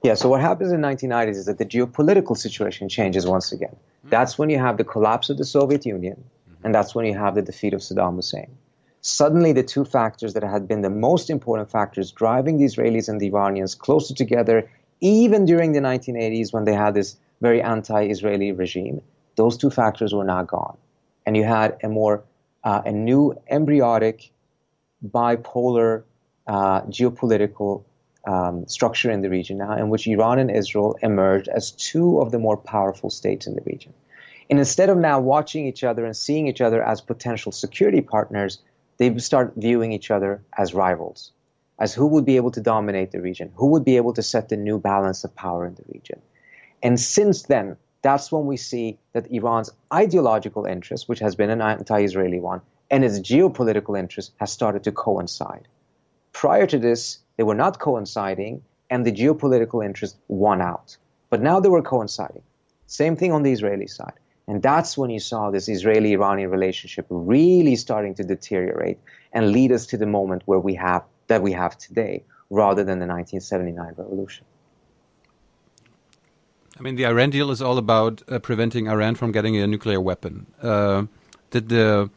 Yeah, 0.04 0.16
so 0.16 0.30
what 0.30 0.42
happens 0.42 0.72
in 0.72 0.82
the 0.82 0.88
1990s 0.88 1.38
is 1.42 1.46
that 1.46 1.58
the 1.58 1.66
geopolitical 1.66 2.36
situation 2.38 2.90
changes 2.90 3.26
once 3.26 3.52
again. 3.52 3.76
Mm-hmm. 3.76 4.10
That's 4.10 4.38
when 4.38 4.50
you 4.50 4.60
have 4.60 4.78
the 4.78 4.84
collapse 4.84 5.30
of 5.30 5.38
the 5.38 5.46
Soviet 5.46 5.86
Union, 5.86 6.16
mm-hmm. 6.16 6.66
and 6.66 6.76
that's 6.76 6.94
when 6.96 7.06
you 7.06 7.18
have 7.18 7.36
the 7.36 7.42
defeat 7.42 7.74
of 7.74 7.82
Saddam 7.82 8.16
Hussein. 8.16 8.58
Suddenly, 9.02 9.54
the 9.54 9.64
two 9.64 9.86
factors 9.86 10.34
that 10.34 10.44
had 10.44 10.68
been 10.68 10.82
the 10.82 10.90
most 10.90 11.30
important 11.30 11.72
factors 11.72 12.12
driving 12.12 12.58
the 12.58 12.66
Israelis 12.66 13.08
and 13.08 13.20
the 13.20 13.28
Iranians 13.28 13.74
closer 13.74 14.14
together, 14.14 14.70
even 15.02 15.46
during 15.46 15.72
the 15.72 15.80
1980s 15.80 16.54
when 16.54 16.66
they 16.66 16.74
had 16.74 16.94
this 16.94 17.16
very 17.42 17.62
anti 17.62 18.04
Israeli 18.04 18.52
regime, 18.52 19.02
those 19.36 19.58
two 19.58 19.70
factors 19.70 20.14
were 20.14 20.26
not 20.26 20.48
gone. 20.48 20.78
And 21.26 21.38
you 21.38 21.44
had 21.44 21.78
a 21.84 21.90
more 21.90 22.24
uh, 22.64 22.82
a 22.86 22.92
new 22.92 23.36
embryonic 23.50 24.32
bipolar 25.06 26.04
uh, 26.48 26.82
geopolitical 26.82 27.84
um, 28.28 28.68
structure 28.68 29.10
in 29.10 29.22
the 29.22 29.30
region 29.30 29.58
now, 29.58 29.78
in 29.78 29.90
which 29.90 30.08
Iran 30.08 30.40
and 30.40 30.52
Israel 30.52 30.98
emerged 31.02 31.48
as 31.48 31.72
two 31.72 32.20
of 32.20 32.32
the 32.32 32.40
more 32.40 32.58
powerful 32.58 33.10
states 33.10 33.48
in 33.48 33.56
the 33.56 33.62
region. 33.66 33.94
And 34.50 34.60
instead 34.60 34.90
of 34.90 34.98
now 34.98 35.20
watching 35.20 35.68
each 35.68 35.84
other 35.84 36.06
and 36.06 36.16
seeing 36.16 36.48
each 36.48 36.60
other 36.60 36.84
as 36.84 37.02
potential 37.02 37.52
security 37.52 38.02
partners, 38.02 38.60
they 38.98 39.16
start 39.20 39.54
viewing 39.56 39.94
each 39.94 40.12
other 40.12 40.42
as 40.58 40.74
rivals, 40.74 41.32
as 41.80 41.94
who 41.94 42.06
would 42.08 42.26
be 42.26 42.36
able 42.36 42.52
to 42.52 42.62
dominate 42.62 43.12
the 43.12 43.22
region, 43.22 43.52
who 43.56 43.68
would 43.68 43.86
be 43.86 43.98
able 43.98 44.14
to 44.14 44.22
set 44.22 44.50
the 44.50 44.58
new 44.58 44.78
balance 44.78 45.24
of 45.24 45.34
power 45.36 45.66
in 45.66 45.76
the 45.76 45.84
region. 45.94 46.22
And 46.84 47.00
since 47.00 47.44
then, 47.44 47.78
that's 48.02 48.32
when 48.32 48.46
we 48.46 48.58
see 48.58 48.98
that 49.14 49.32
Iran's 49.32 49.72
ideological 49.94 50.66
interest, 50.66 51.10
which 51.10 51.20
has 51.20 51.36
been 51.36 51.50
an 51.50 51.62
anti 51.62 52.02
Israeli 52.02 52.40
one, 52.40 52.62
and 52.92 53.04
its 53.04 53.20
geopolitical 53.20 53.98
interest 53.98 54.34
has 54.40 54.52
started 54.52 54.84
to 54.84 54.92
coincide. 54.92 55.68
Prior 56.32 56.66
to 56.68 56.80
this, 56.80 57.20
they 57.38 57.44
were 57.44 57.56
not 57.56 57.80
coinciding, 57.80 58.62
and 58.90 59.06
the 59.06 59.12
geopolitical 59.12 59.86
interest 59.86 60.18
won 60.28 60.62
out. 60.62 60.98
But 61.30 61.42
now 61.42 61.60
they 61.60 61.70
were 61.70 61.82
coinciding. 61.82 62.44
Same 62.88 63.16
thing 63.16 63.32
on 63.32 63.44
the 63.44 63.52
Israeli 63.52 63.88
side. 63.88 64.14
And 64.48 64.64
that's 64.64 64.98
when 64.98 65.12
you 65.12 65.20
saw 65.20 65.52
this 65.52 65.70
Israeli 65.70 66.14
Iranian 66.14 66.50
relationship 66.50 67.06
really 67.10 67.76
starting 67.76 68.16
to 68.16 68.24
deteriorate 68.24 68.98
and 69.32 69.52
lead 69.52 69.72
us 69.72 69.86
to 69.88 69.98
the 69.98 70.08
moment 70.08 70.42
where 70.46 70.60
we 70.60 70.74
have 70.74 71.04
that 71.30 71.42
we 71.42 71.54
have 71.54 71.78
today 71.78 72.24
rather 72.50 72.84
than 72.84 73.00
the 73.00 73.08
1979 73.08 73.94
revolution. 73.98 74.46
I 76.78 76.82
mean, 76.82 76.96
the 76.96 77.06
Iran 77.06 77.30
deal 77.30 77.52
is 77.52 77.62
all 77.62 77.78
about 77.78 78.22
uh, 78.28 78.40
preventing 78.40 78.88
Iran 78.88 79.16
from 79.16 79.32
getting 79.32 79.58
a 79.58 79.68
nuclear 79.68 80.00
weapon. 80.00 80.46
Uh, 80.62 81.06
did 81.52 81.70
the, 81.70 82.10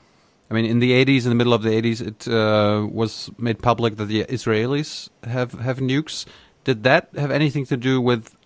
I 0.51 0.55
mean, 0.55 0.67
in 0.67 0.79
the 0.79 0.93
80s, 1.05 1.25
in 1.25 1.31
the 1.31 1.35
middle 1.35 1.53
of 1.53 1.63
the 1.63 1.71
80s, 1.71 2.01
it 2.07 2.29
uh, 2.29 2.87
was 2.87 3.31
made 3.39 3.61
public 3.61 3.97
that 3.97 4.07
the 4.07 4.25
Israelis 4.25 5.09
have 5.25 5.53
have 5.55 5.79
nukes. 5.79 6.27
Did 6.65 6.85
that 6.85 7.09
have 7.17 7.33
anything 7.33 7.67
to 7.67 7.77
do 7.77 8.01
with 8.01 8.37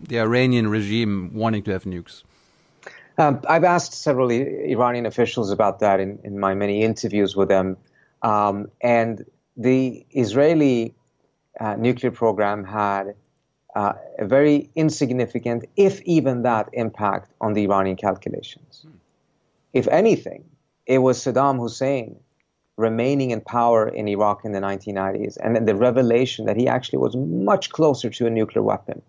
the 0.00 0.20
Iranian 0.20 0.68
regime 0.68 1.32
wanting 1.34 1.64
to 1.64 1.72
have 1.72 1.84
nukes? 1.84 2.22
Um, 3.18 3.40
I've 3.48 3.64
asked 3.64 3.94
several 3.94 4.30
Iranian 4.30 5.06
officials 5.06 5.50
about 5.50 5.80
that 5.80 6.00
in, 6.00 6.18
in 6.22 6.38
my 6.38 6.54
many 6.54 6.82
interviews 6.82 7.34
with 7.34 7.48
them. 7.48 7.76
Um, 8.22 8.70
and 8.80 9.24
the 9.56 10.04
Israeli 10.10 10.94
uh, 11.58 11.76
nuclear 11.76 12.10
program 12.10 12.64
had 12.64 13.14
uh, 13.74 13.94
a 14.18 14.26
very 14.26 14.70
insignificant, 14.74 15.66
if 15.76 16.00
even 16.02 16.42
that, 16.42 16.68
impact 16.72 17.30
on 17.40 17.52
the 17.52 17.64
Iranian 17.64 17.96
calculations. 17.96 18.82
Hmm. 18.82 18.96
If 19.72 19.88
anything, 19.88 20.44
it 20.86 20.98
was 20.98 21.18
Saddam 21.22 21.58
Hussein 21.58 22.16
remaining 22.76 23.30
in 23.30 23.40
power 23.40 23.88
in 23.88 24.06
Iraq 24.08 24.44
in 24.44 24.52
the 24.52 24.60
1990s 24.60 25.38
and 25.42 25.56
then 25.56 25.64
the 25.64 25.74
revelation 25.74 26.44
that 26.46 26.56
he 26.56 26.68
actually 26.68 26.98
was 26.98 27.16
much 27.16 27.70
closer 27.70 28.10
to 28.10 28.26
a 28.26 28.30
nuclear 28.30 28.62
weapon 28.62 29.00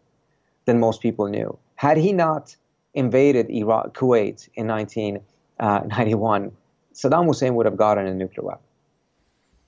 than 0.65 0.79
most 0.79 1.01
people 1.01 1.27
knew. 1.27 1.57
Had 1.75 1.97
he 1.97 2.13
not 2.13 2.55
invaded 2.93 3.49
Iraq, 3.49 3.95
Kuwait 3.97 4.47
in 4.55 4.67
1991, 4.67 6.45
uh, 6.45 6.49
Saddam 6.93 7.25
Hussein 7.25 7.55
would 7.55 7.65
have 7.65 7.77
gotten 7.77 8.05
a 8.05 8.13
nuclear 8.13 8.45
weapon. 8.45 8.66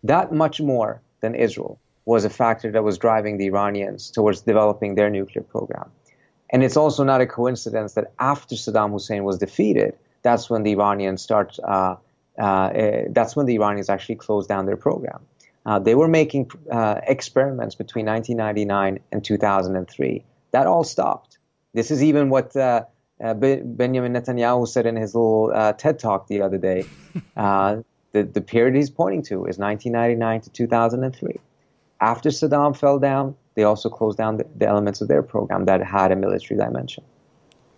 That 0.04 0.32
much 0.32 0.62
more 0.62 1.02
than 1.22 1.36
Israel 1.36 1.80
was 2.06 2.26
a 2.26 2.30
factor 2.30 2.72
that 2.72 2.84
was 2.84 2.98
driving 2.98 3.38
the 3.38 3.46
Iranians 3.48 4.10
towards 4.12 4.42
developing 4.42 4.96
their 4.96 5.10
nuclear 5.10 5.44
program. 5.44 5.92
And 6.52 6.64
it's 6.64 6.78
also 6.78 7.04
not 7.04 7.22
a 7.22 7.28
coincidence 7.28 7.94
that 7.94 8.12
after 8.18 8.56
Saddam 8.56 8.92
Hussein 8.92 9.24
was 9.24 9.38
defeated, 9.38 9.96
that's 10.24 10.50
when 10.50 10.64
the 10.64 10.72
Iranians 10.72 11.22
start. 11.22 11.58
Uh, 11.64 11.96
uh, 12.38 13.04
that's 13.10 13.36
when 13.36 13.46
the 13.46 13.56
Iranians 13.56 13.90
actually 13.90 14.16
closed 14.16 14.48
down 14.48 14.66
their 14.66 14.78
program. 14.78 15.20
Uh, 15.66 15.78
they 15.78 15.94
were 15.94 16.08
making 16.08 16.50
uh, 16.72 17.02
experiments 17.06 17.76
between 17.76 18.06
1999 18.06 19.00
and 19.12 19.24
2003 19.24 20.24
that 20.52 20.68
all 20.68 20.84
stopped. 20.84 21.38
This 21.74 21.92
is 21.92 22.04
even 22.04 22.30
what 22.30 22.56
uh, 22.56 22.86
uh, 23.24 23.34
Benjamin 23.34 24.14
Netanyahu 24.14 24.68
said 24.68 24.86
in 24.86 24.96
his 24.96 25.14
little 25.14 25.52
uh, 25.54 25.74
TED 25.74 26.00
talk 26.00 26.28
the 26.28 26.42
other 26.42 26.58
day. 26.58 26.86
The, 28.12 28.24
the 28.24 28.42
period 28.42 28.76
he's 28.76 28.90
pointing 28.90 29.24
to 29.24 29.46
is 29.46 29.58
1999 29.58 30.42
to 30.42 30.50
2003. 30.50 31.40
After 32.02 32.30
Saddam 32.30 32.76
fell 32.76 32.98
down, 32.98 33.36
they 33.56 33.64
also 33.64 33.90
closed 33.90 34.18
down 34.18 34.38
the, 34.38 34.46
the 34.56 34.68
elements 34.68 35.02
of 35.02 35.08
their 35.08 35.22
program 35.22 35.66
that 35.66 35.84
had 35.84 36.12
a 36.12 36.16
military 36.16 36.58
dimension. 36.58 37.04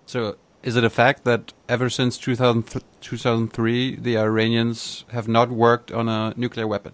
So, 0.05 0.37
is 0.63 0.75
it 0.75 0.83
a 0.83 0.89
fact 0.89 1.23
that 1.23 1.53
ever 1.67 1.89
since 1.89 2.17
2000, 2.17 2.81
2003, 3.01 3.95
the 3.95 4.17
Iranians 4.17 5.05
have 5.09 5.27
not 5.27 5.49
worked 5.49 5.91
on 5.91 6.07
a 6.07 6.33
nuclear 6.37 6.67
weapon? 6.67 6.93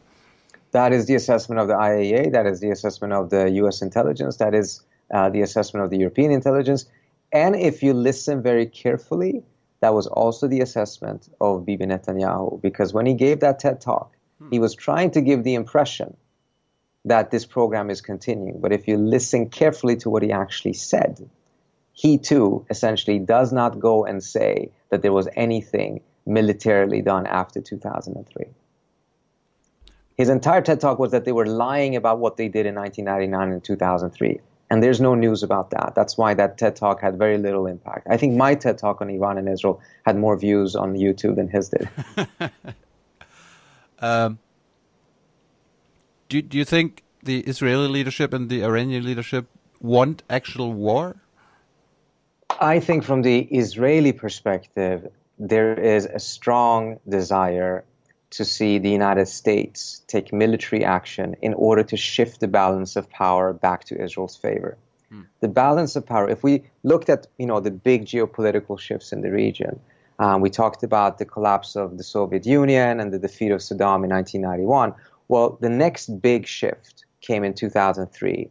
That 0.71 0.93
is 0.93 1.05
the 1.05 1.15
assessment 1.15 1.59
of 1.59 1.67
the 1.67 1.73
IAEA. 1.73 2.31
That 2.31 2.45
is 2.45 2.59
the 2.59 2.69
assessment 2.69 3.13
of 3.13 3.29
the 3.29 3.49
U.S. 3.61 3.81
intelligence. 3.81 4.37
That 4.37 4.53
is 4.53 4.81
uh, 5.13 5.29
the 5.29 5.41
assessment 5.41 5.83
of 5.83 5.89
the 5.89 5.97
European 5.97 6.31
intelligence. 6.31 6.85
And 7.31 7.55
if 7.55 7.83
you 7.83 7.93
listen 7.93 8.41
very 8.41 8.65
carefully, 8.65 9.43
that 9.79 9.93
was 9.93 10.07
also 10.07 10.47
the 10.47 10.61
assessment 10.61 11.29
of 11.39 11.65
Bibi 11.65 11.85
Netanyahu, 11.85 12.61
because 12.61 12.93
when 12.93 13.05
he 13.05 13.13
gave 13.13 13.41
that 13.41 13.59
TED 13.59 13.81
talk, 13.81 14.15
hmm. 14.39 14.49
he 14.49 14.59
was 14.59 14.75
trying 14.75 15.11
to 15.11 15.21
give 15.21 15.43
the 15.43 15.55
impression 15.55 16.15
that 17.05 17.31
this 17.31 17.45
program 17.45 17.89
is 17.89 18.01
continuing. 18.01 18.59
But 18.59 18.73
if 18.73 18.87
you 18.87 18.97
listen 18.97 19.49
carefully 19.49 19.95
to 19.97 20.09
what 20.09 20.23
he 20.23 20.31
actually 20.31 20.73
said, 20.73 21.29
he 21.93 22.17
too 22.17 22.65
essentially 22.69 23.19
does 23.19 23.51
not 23.51 23.79
go 23.79 24.05
and 24.05 24.23
say 24.23 24.71
that 24.89 25.01
there 25.01 25.13
was 25.13 25.27
anything 25.35 26.01
militarily 26.25 27.01
done 27.01 27.25
after 27.25 27.61
2003. 27.61 28.45
His 30.17 30.29
entire 30.29 30.61
TED 30.61 30.79
talk 30.81 30.99
was 30.99 31.11
that 31.11 31.25
they 31.25 31.31
were 31.31 31.45
lying 31.45 31.95
about 31.95 32.19
what 32.19 32.37
they 32.37 32.49
did 32.49 32.65
in 32.65 32.75
1999 32.75 33.53
and 33.53 33.63
2003. 33.63 34.39
And 34.69 34.83
there's 34.83 34.99
no 34.99 35.15
news 35.15 35.43
about 35.43 35.69
that. 35.69 35.93
That's 35.95 36.17
why 36.17 36.33
that 36.33 36.57
TED 36.57 36.75
Talk 36.75 37.01
had 37.01 37.17
very 37.17 37.37
little 37.37 37.67
impact. 37.67 38.07
I 38.09 38.17
think 38.17 38.35
my 38.35 38.55
TED 38.55 38.77
Talk 38.77 39.01
on 39.01 39.09
Iran 39.09 39.37
and 39.37 39.47
Israel 39.47 39.81
had 40.05 40.17
more 40.17 40.37
views 40.37 40.75
on 40.75 40.93
YouTube 40.95 41.35
than 41.37 41.47
his 41.47 41.69
did. 41.69 41.89
um, 43.99 44.39
do, 46.27 46.41
do 46.41 46.57
you 46.57 46.65
think 46.65 47.03
the 47.23 47.39
Israeli 47.41 47.87
leadership 47.87 48.33
and 48.33 48.49
the 48.49 48.63
Iranian 48.63 49.05
leadership 49.05 49.47
want 49.79 50.23
actual 50.29 50.73
war? 50.73 51.15
I 52.59 52.79
think 52.79 53.03
from 53.03 53.21
the 53.21 53.39
Israeli 53.39 54.11
perspective, 54.11 55.07
there 55.39 55.79
is 55.79 56.05
a 56.05 56.19
strong 56.19 56.99
desire 57.07 57.85
to 58.31 58.43
see 58.43 58.77
the 58.77 58.89
United 58.89 59.27
States 59.27 60.01
take 60.07 60.33
military 60.33 60.83
action 60.83 61.35
in 61.41 61.53
order 61.53 61.83
to 61.83 61.97
shift 61.97 62.39
the 62.39 62.47
balance 62.47 62.95
of 62.95 63.09
power 63.09 63.53
back 63.53 63.85
to 63.85 64.01
Israel's 64.01 64.35
favor. 64.35 64.77
Hmm. 65.09 65.21
The 65.39 65.47
balance 65.47 65.95
of 65.95 66.05
power, 66.05 66.29
if 66.29 66.43
we 66.43 66.63
looked 66.83 67.09
at 67.09 67.27
you 67.37 67.45
know 67.45 67.59
the 67.59 67.71
big 67.71 68.05
geopolitical 68.05 68.77
shifts 68.77 69.13
in 69.13 69.21
the 69.21 69.31
region, 69.31 69.79
um, 70.19 70.41
we 70.41 70.49
talked 70.49 70.83
about 70.83 71.19
the 71.19 71.25
collapse 71.25 71.75
of 71.75 71.97
the 71.97 72.03
Soviet 72.03 72.45
Union 72.45 72.99
and 72.99 73.13
the 73.13 73.19
defeat 73.19 73.51
of 73.51 73.61
Saddam 73.61 74.03
in 74.03 74.09
1991. 74.09 74.93
Well, 75.29 75.57
the 75.61 75.69
next 75.69 76.21
big 76.21 76.47
shift 76.47 77.05
came 77.21 77.43
in 77.43 77.53
2003, 77.53 78.49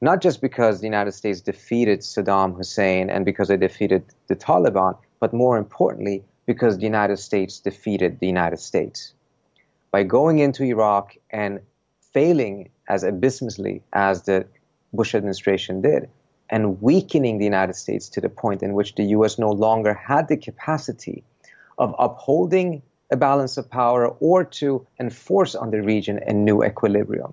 not 0.00 0.20
just 0.20 0.40
because 0.40 0.80
the 0.80 0.86
United 0.86 1.12
States 1.12 1.40
defeated 1.40 2.00
Saddam 2.00 2.56
Hussein 2.56 3.10
and 3.10 3.24
because 3.24 3.48
they 3.48 3.56
defeated 3.56 4.04
the 4.28 4.36
Taliban, 4.36 4.96
but 5.20 5.32
more 5.32 5.58
importantly, 5.58 6.22
because 6.46 6.76
the 6.76 6.84
United 6.84 7.18
States 7.18 7.58
defeated 7.58 8.20
the 8.20 8.26
United 8.26 8.60
States 8.60 9.14
by 9.96 10.02
going 10.02 10.40
into 10.40 10.62
Iraq 10.62 11.16
and 11.30 11.58
failing 12.12 12.68
as 12.86 13.02
abysmally 13.02 13.82
as 13.94 14.24
the 14.24 14.46
Bush 14.92 15.14
administration 15.14 15.80
did, 15.80 16.10
and 16.50 16.82
weakening 16.82 17.38
the 17.38 17.46
United 17.46 17.76
States 17.76 18.10
to 18.10 18.20
the 18.20 18.28
point 18.28 18.62
in 18.62 18.74
which 18.74 18.94
the 18.96 19.04
US 19.16 19.38
no 19.38 19.50
longer 19.50 19.94
had 19.94 20.28
the 20.28 20.36
capacity 20.36 21.24
of 21.78 21.94
upholding 21.98 22.82
a 23.10 23.16
balance 23.16 23.56
of 23.56 23.70
power 23.70 24.08
or 24.28 24.44
to 24.60 24.86
enforce 25.00 25.54
on 25.54 25.70
the 25.70 25.80
region 25.80 26.20
a 26.26 26.34
new 26.34 26.62
equilibrium. 26.62 27.32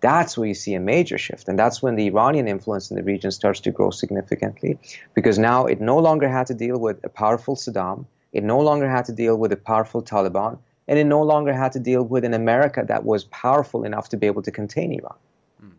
That's 0.00 0.36
where 0.36 0.48
you 0.48 0.58
see 0.64 0.74
a 0.74 0.80
major 0.80 1.18
shift. 1.18 1.46
And 1.46 1.56
that's 1.56 1.80
when 1.84 1.94
the 1.94 2.06
Iranian 2.08 2.48
influence 2.48 2.90
in 2.90 2.96
the 2.96 3.04
region 3.04 3.30
starts 3.30 3.60
to 3.60 3.70
grow 3.70 3.90
significantly 3.90 4.72
because 5.14 5.38
now 5.38 5.66
it 5.66 5.80
no 5.80 5.98
longer 6.00 6.28
had 6.28 6.48
to 6.48 6.54
deal 6.64 6.78
with 6.80 6.98
a 7.04 7.08
powerful 7.08 7.54
Saddam, 7.54 8.06
it 8.32 8.42
no 8.42 8.58
longer 8.58 8.88
had 8.88 9.04
to 9.04 9.12
deal 9.12 9.36
with 9.36 9.52
a 9.52 9.60
powerful 9.70 10.02
Taliban, 10.02 10.58
and 10.88 10.98
it 10.98 11.04
no 11.04 11.22
longer 11.22 11.52
had 11.52 11.72
to 11.72 11.80
deal 11.80 12.02
with 12.02 12.24
an 12.24 12.34
America 12.34 12.84
that 12.86 13.04
was 13.04 13.24
powerful 13.24 13.84
enough 13.84 14.08
to 14.10 14.16
be 14.16 14.26
able 14.26 14.42
to 14.42 14.50
contain 14.50 14.92
Iran. 14.92 15.16
Mm. 15.64 15.72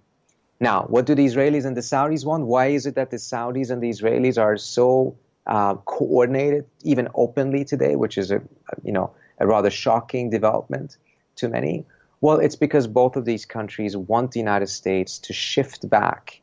Now, 0.59 0.83
what 0.83 1.05
do 1.05 1.15
the 1.15 1.25
Israelis 1.25 1.65
and 1.65 1.75
the 1.75 1.81
Saudis 1.81 2.25
want? 2.25 2.45
Why 2.45 2.67
is 2.67 2.85
it 2.85 2.95
that 2.95 3.11
the 3.11 3.17
Saudis 3.17 3.69
and 3.69 3.81
the 3.81 3.89
Israelis 3.89 4.41
are 4.41 4.57
so 4.57 5.15
uh, 5.45 5.75
coordinated, 5.85 6.65
even 6.83 7.09
openly 7.15 7.65
today, 7.65 7.95
which 7.95 8.17
is 8.17 8.31
a 8.31 8.41
you 8.83 8.93
know 8.93 9.11
a 9.39 9.47
rather 9.47 9.69
shocking 9.69 10.29
development 10.29 10.97
to 11.37 11.49
many? 11.49 11.85
Well, 12.21 12.39
it's 12.39 12.55
because 12.55 12.87
both 12.87 13.17
of 13.17 13.25
these 13.25 13.45
countries 13.45 13.97
want 13.97 14.31
the 14.31 14.39
United 14.39 14.67
States 14.67 15.19
to 15.19 15.33
shift 15.33 15.89
back 15.89 16.39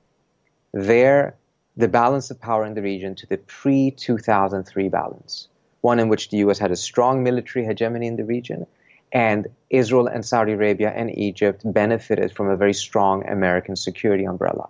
their 0.73 1.35
the 1.77 1.89
balance 1.89 2.31
of 2.31 2.39
power 2.39 2.67
in 2.67 2.75
the 2.75 2.83
region 2.83 3.15
to 3.15 3.27
the 3.27 3.39
pre 3.39 3.91
2003 3.91 4.89
balance 4.89 5.49
one 5.81 5.99
in 5.99 6.09
which 6.09 6.31
the 6.31 6.39
US 6.39 6.59
had 6.59 6.71
a 6.71 6.77
strong 6.77 7.23
military 7.23 7.65
hegemony 7.65 8.07
in 8.07 8.17
the 8.17 8.25
region, 8.25 8.67
and 9.13 9.49
Israel 9.71 10.07
and 10.07 10.25
Saudi 10.25 10.53
Arabia 10.53 10.91
and 10.91 11.17
Egypt 11.17 11.63
benefited 11.65 12.33
from 12.33 12.49
a 12.49 12.57
very 12.57 12.75
strong 12.75 13.27
American 13.29 13.77
security 13.77 14.25
umbrella. 14.25 14.69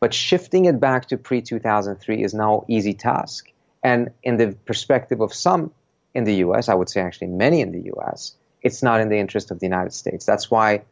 But 0.00 0.12
shifting 0.12 0.66
it 0.66 0.78
back 0.78 1.06
to 1.06 1.16
pre 1.16 1.40
2003 1.40 2.22
is 2.22 2.34
now 2.34 2.64
easy 2.68 2.94
task. 2.94 3.50
And 3.82 4.10
in 4.22 4.36
the 4.36 4.48
perspective 4.64 5.20
of 5.20 5.32
some 5.32 5.72
in 6.14 6.24
the 6.24 6.34
US, 6.46 6.68
I 6.68 6.74
would 6.74 6.88
say 6.88 7.00
actually 7.00 7.28
many 7.28 7.60
in 7.60 7.72
the 7.72 7.90
US, 7.94 8.34
it's 8.62 8.82
not 8.82 9.00
in 9.00 9.08
the 9.08 9.18
interest 9.18 9.50
of 9.50 9.60
the 9.60 9.66
United 9.66 9.92
States. 9.92 10.26
That's 10.26 10.50
why 10.50 10.82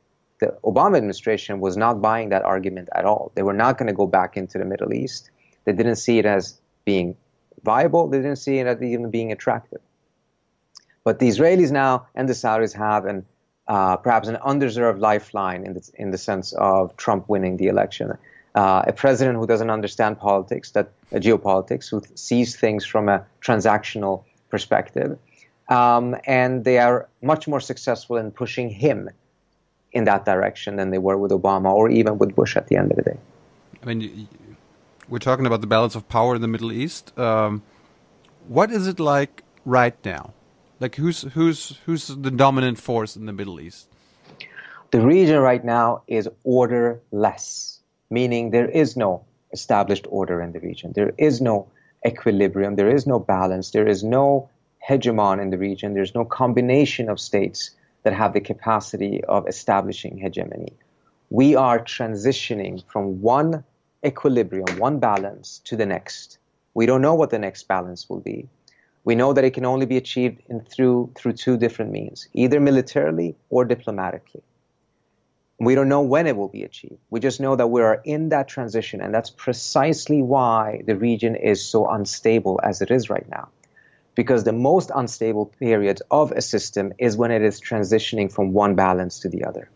the 0.40 0.56
Obama 0.64 0.96
administration 0.96 1.60
was 1.60 1.76
not 1.76 2.00
buying 2.00 2.30
that 2.30 2.42
argument 2.42 2.88
at 2.94 3.04
all. 3.04 3.32
They 3.34 3.42
were 3.42 3.52
not 3.52 3.78
going 3.78 3.88
to 3.88 3.94
go 3.94 4.06
back 4.06 4.36
into 4.36 4.58
the 4.58 4.64
Middle 4.64 4.92
East. 4.92 5.30
They 5.64 5.72
didn't 5.72 5.96
see 5.96 6.18
it 6.18 6.26
as 6.26 6.60
being 6.84 7.16
viable. 7.64 8.08
They 8.08 8.18
didn't 8.18 8.36
see 8.36 8.58
it 8.58 8.66
as 8.66 8.82
even 8.82 9.10
being 9.10 9.32
attractive. 9.32 9.80
But 11.02 11.18
the 11.18 11.28
Israelis 11.28 11.70
now 11.70 12.06
and 12.14 12.28
the 12.28 12.34
Saudis 12.34 12.74
have 12.74 13.04
an 13.06 13.26
uh, 13.66 13.96
perhaps 13.96 14.28
an 14.28 14.36
undeserved 14.36 15.00
lifeline 15.00 15.64
in 15.64 15.72
the, 15.74 15.90
in 15.94 16.10
the 16.10 16.18
sense 16.18 16.52
of 16.52 16.94
Trump 16.96 17.28
winning 17.28 17.56
the 17.56 17.68
election. 17.68 18.12
uh, 18.54 18.82
a 18.86 18.92
president 18.92 19.36
who 19.38 19.46
doesn't 19.46 19.70
understand 19.70 20.18
politics, 20.18 20.70
that 20.72 20.90
uh, 21.12 21.16
geopolitics, 21.16 21.90
who 21.90 22.02
sees 22.14 22.56
things 22.56 22.84
from 22.84 23.08
a 23.08 23.24
transactional 23.40 24.22
perspective, 24.48 25.18
um, 25.68 26.14
and 26.26 26.64
they 26.64 26.78
are 26.78 27.08
much 27.22 27.48
more 27.48 27.60
successful 27.60 28.16
in 28.16 28.30
pushing 28.30 28.68
him 28.68 29.10
in 29.92 30.04
that 30.04 30.24
direction 30.24 30.76
than 30.76 30.90
they 30.90 30.98
were 30.98 31.16
with 31.16 31.32
Obama 31.32 31.72
or 31.72 31.88
even 31.88 32.18
with 32.18 32.34
Bush 32.34 32.56
at 32.56 32.68
the 32.68 32.76
end 32.76 32.90
of 32.92 32.96
the 32.96 33.02
day. 33.02 33.18
I 33.82 33.86
mean, 33.86 34.28
we're 35.08 35.18
talking 35.18 35.46
about 35.46 35.60
the 35.60 35.66
balance 35.66 35.94
of 35.94 36.08
power 36.08 36.34
in 36.34 36.42
the 36.42 36.48
Middle 36.48 36.72
East. 36.72 37.16
Um, 37.18 37.62
what 38.48 38.70
is 38.70 38.86
it 38.86 39.00
like 39.00 39.42
right 39.64 39.96
now? 40.04 40.32
Like, 40.80 40.96
who's 40.96 41.22
who's 41.22 41.78
who's 41.86 42.08
the 42.08 42.30
dominant 42.30 42.78
force 42.78 43.16
in 43.16 43.26
the 43.26 43.32
Middle 43.32 43.60
East? 43.60 43.88
The 44.90 45.00
region 45.00 45.38
right 45.40 45.64
now 45.64 46.02
is 46.06 46.28
orderless, 46.44 47.80
meaning 48.10 48.50
there 48.50 48.68
is 48.68 48.96
no 48.96 49.24
established 49.52 50.06
order 50.10 50.40
in 50.42 50.52
the 50.52 50.60
region. 50.60 50.92
There 50.92 51.12
is 51.16 51.40
no 51.40 51.68
equilibrium. 52.06 52.76
There 52.76 52.94
is 52.94 53.06
no 53.06 53.18
balance. 53.18 53.70
There 53.70 53.86
is 53.86 54.04
no 54.04 54.50
hegemon 54.86 55.40
in 55.40 55.50
the 55.50 55.58
region. 55.58 55.94
There's 55.94 56.14
no 56.14 56.24
combination 56.24 57.08
of 57.08 57.18
states 57.18 57.70
that 58.02 58.12
have 58.12 58.34
the 58.34 58.40
capacity 58.40 59.24
of 59.24 59.48
establishing 59.48 60.18
hegemony. 60.18 60.74
We 61.30 61.56
are 61.56 61.78
transitioning 61.78 62.84
from 62.92 63.22
one 63.22 63.64
equilibrium, 64.04 64.78
one 64.78 64.98
balance 64.98 65.60
to 65.64 65.76
the 65.76 65.86
next. 65.86 66.38
We 66.74 66.86
don't 66.86 67.02
know 67.02 67.14
what 67.14 67.30
the 67.30 67.38
next 67.38 67.68
balance 67.68 68.08
will 68.08 68.20
be. 68.20 68.48
We 69.04 69.14
know 69.14 69.32
that 69.32 69.44
it 69.44 69.52
can 69.52 69.64
only 69.64 69.86
be 69.86 69.96
achieved 69.96 70.42
in, 70.48 70.60
through, 70.60 71.12
through 71.14 71.34
two 71.34 71.56
different 71.56 71.92
means, 71.92 72.28
either 72.32 72.58
militarily 72.58 73.36
or 73.50 73.64
diplomatically. 73.64 74.42
We 75.60 75.74
don't 75.74 75.88
know 75.88 76.02
when 76.02 76.26
it 76.26 76.36
will 76.36 76.48
be 76.48 76.64
achieved. 76.64 76.98
We 77.10 77.20
just 77.20 77.40
know 77.40 77.54
that 77.54 77.68
we 77.68 77.82
are 77.82 78.00
in 78.04 78.30
that 78.30 78.48
transition, 78.48 79.00
and 79.00 79.14
that's 79.14 79.30
precisely 79.30 80.20
why 80.20 80.82
the 80.86 80.96
region 80.96 81.36
is 81.36 81.64
so 81.64 81.88
unstable 81.88 82.60
as 82.62 82.82
it 82.82 82.90
is 82.90 83.08
right 83.08 83.28
now. 83.28 83.48
Because 84.14 84.44
the 84.44 84.52
most 84.52 84.90
unstable 84.94 85.46
period 85.46 86.00
of 86.10 86.32
a 86.32 86.40
system 86.40 86.92
is 86.98 87.16
when 87.16 87.30
it 87.30 87.42
is 87.42 87.60
transitioning 87.60 88.32
from 88.32 88.52
one 88.52 88.74
balance 88.74 89.20
to 89.20 89.28
the 89.28 89.44
other. 89.44 89.68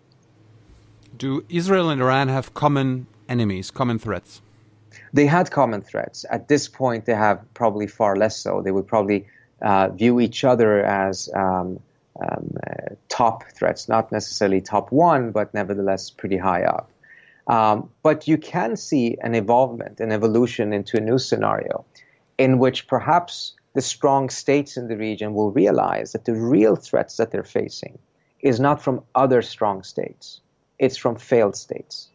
Do 1.17 1.45
Israel 1.49 1.91
and 1.91 2.01
Iran 2.01 2.29
have 2.29 2.55
common 2.55 3.07
enemies, 3.29 3.71
common 3.71 3.99
threats? 3.99 4.43
They 5.13 5.27
had 5.27 5.51
common 5.51 5.83
threats. 5.83 6.25
At 6.31 6.49
this 6.49 6.69
point, 6.69 7.07
they 7.07 7.15
have 7.15 7.43
probably 7.55 7.87
far 7.87 8.17
less 8.17 8.37
so. 8.37 8.63
They 8.63 8.71
would 8.71 8.87
probably 8.87 9.27
uh, 9.61 9.89
view 9.89 10.21
each 10.21 10.45
other 10.45 10.85
as 10.85 11.29
um, 11.35 11.81
um, 12.21 12.55
uh, 12.67 12.95
top 13.09 13.45
threats, 13.53 13.89
not 13.89 14.13
necessarily 14.13 14.61
top 14.61 14.93
one, 14.93 15.31
but 15.33 15.55
nevertheless 15.55 16.11
pretty 16.11 16.37
high 16.37 16.65
up. 16.65 16.91
Um, 17.47 17.91
but 18.03 18.29
you 18.29 18.37
can 18.37 18.77
see 18.77 19.17
an 19.23 19.35
evolvement, 19.35 20.01
an 20.01 20.13
evolution 20.13 20.73
into 20.73 20.99
a 20.99 21.01
new 21.01 21.19
scenario 21.19 21.87
in 22.37 22.59
which 22.59 22.87
perhaps 22.87 23.55
the 23.75 23.81
strong 23.81 24.29
states 24.29 24.77
in 24.77 24.89
the 24.89 24.97
region 24.97 25.35
will 25.35 25.51
realize 25.51 26.13
that 26.13 26.25
the 26.25 26.35
real 26.35 26.77
threats 26.77 27.17
that 27.17 27.31
they're 27.31 27.43
facing 27.43 27.99
is 28.41 28.61
not 28.61 28.83
from 28.83 29.03
other 29.15 29.43
strong 29.43 29.83
states, 29.83 30.41
it's 30.79 30.97
from 30.97 31.17
failed 31.17 31.57
states. 31.57 32.09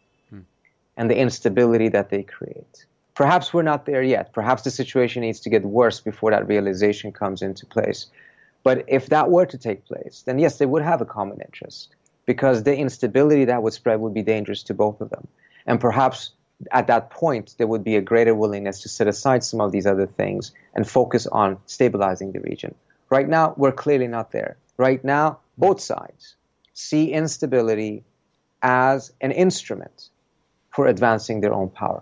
And 0.97 1.09
the 1.09 1.17
instability 1.17 1.89
that 1.89 2.09
they 2.09 2.23
create. 2.23 2.85
Perhaps 3.15 3.53
we're 3.53 3.61
not 3.61 3.85
there 3.85 4.01
yet. 4.03 4.33
Perhaps 4.33 4.63
the 4.63 4.71
situation 4.71 5.21
needs 5.21 5.39
to 5.41 5.49
get 5.49 5.63
worse 5.63 5.99
before 5.99 6.31
that 6.31 6.47
realization 6.47 7.11
comes 7.11 7.41
into 7.41 7.65
place. 7.65 8.07
But 8.63 8.85
if 8.87 9.07
that 9.07 9.29
were 9.29 9.45
to 9.45 9.57
take 9.57 9.85
place, 9.85 10.23
then 10.25 10.39
yes, 10.39 10.57
they 10.57 10.65
would 10.65 10.81
have 10.81 11.01
a 11.01 11.05
common 11.05 11.39
interest 11.41 11.95
because 12.25 12.63
the 12.63 12.75
instability 12.75 13.45
that 13.45 13.61
would 13.61 13.73
spread 13.73 13.99
would 13.99 14.13
be 14.13 14.23
dangerous 14.23 14.63
to 14.63 14.73
both 14.73 15.01
of 15.01 15.09
them. 15.09 15.27
And 15.65 15.79
perhaps 15.79 16.31
at 16.71 16.87
that 16.87 17.09
point, 17.09 17.55
there 17.57 17.67
would 17.67 17.83
be 17.83 17.97
a 17.97 18.01
greater 18.01 18.33
willingness 18.33 18.81
to 18.81 18.89
set 18.89 19.07
aside 19.07 19.43
some 19.43 19.61
of 19.61 19.71
these 19.71 19.85
other 19.85 20.07
things 20.07 20.51
and 20.73 20.87
focus 20.87 21.27
on 21.27 21.57
stabilizing 21.65 22.31
the 22.31 22.39
region. 22.39 22.73
Right 23.09 23.27
now, 23.27 23.53
we're 23.57 23.73
clearly 23.73 24.07
not 24.07 24.31
there. 24.31 24.57
Right 24.77 25.03
now, 25.03 25.39
both 25.57 25.81
sides 25.81 26.35
see 26.73 27.11
instability 27.11 28.03
as 28.61 29.11
an 29.21 29.31
instrument 29.31 30.09
for 30.73 30.87
advancing 30.87 31.41
their 31.41 31.53
own 31.53 31.69
power. 31.69 32.01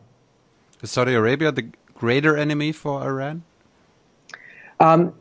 Is 0.82 0.91
Saudi 0.91 1.14
Arabia 1.14 1.51
the 1.51 1.67
greater 1.93 2.38
enemy 2.38 2.72
for 2.72 3.03
Iran? 3.03 3.43
Um, 4.80 5.14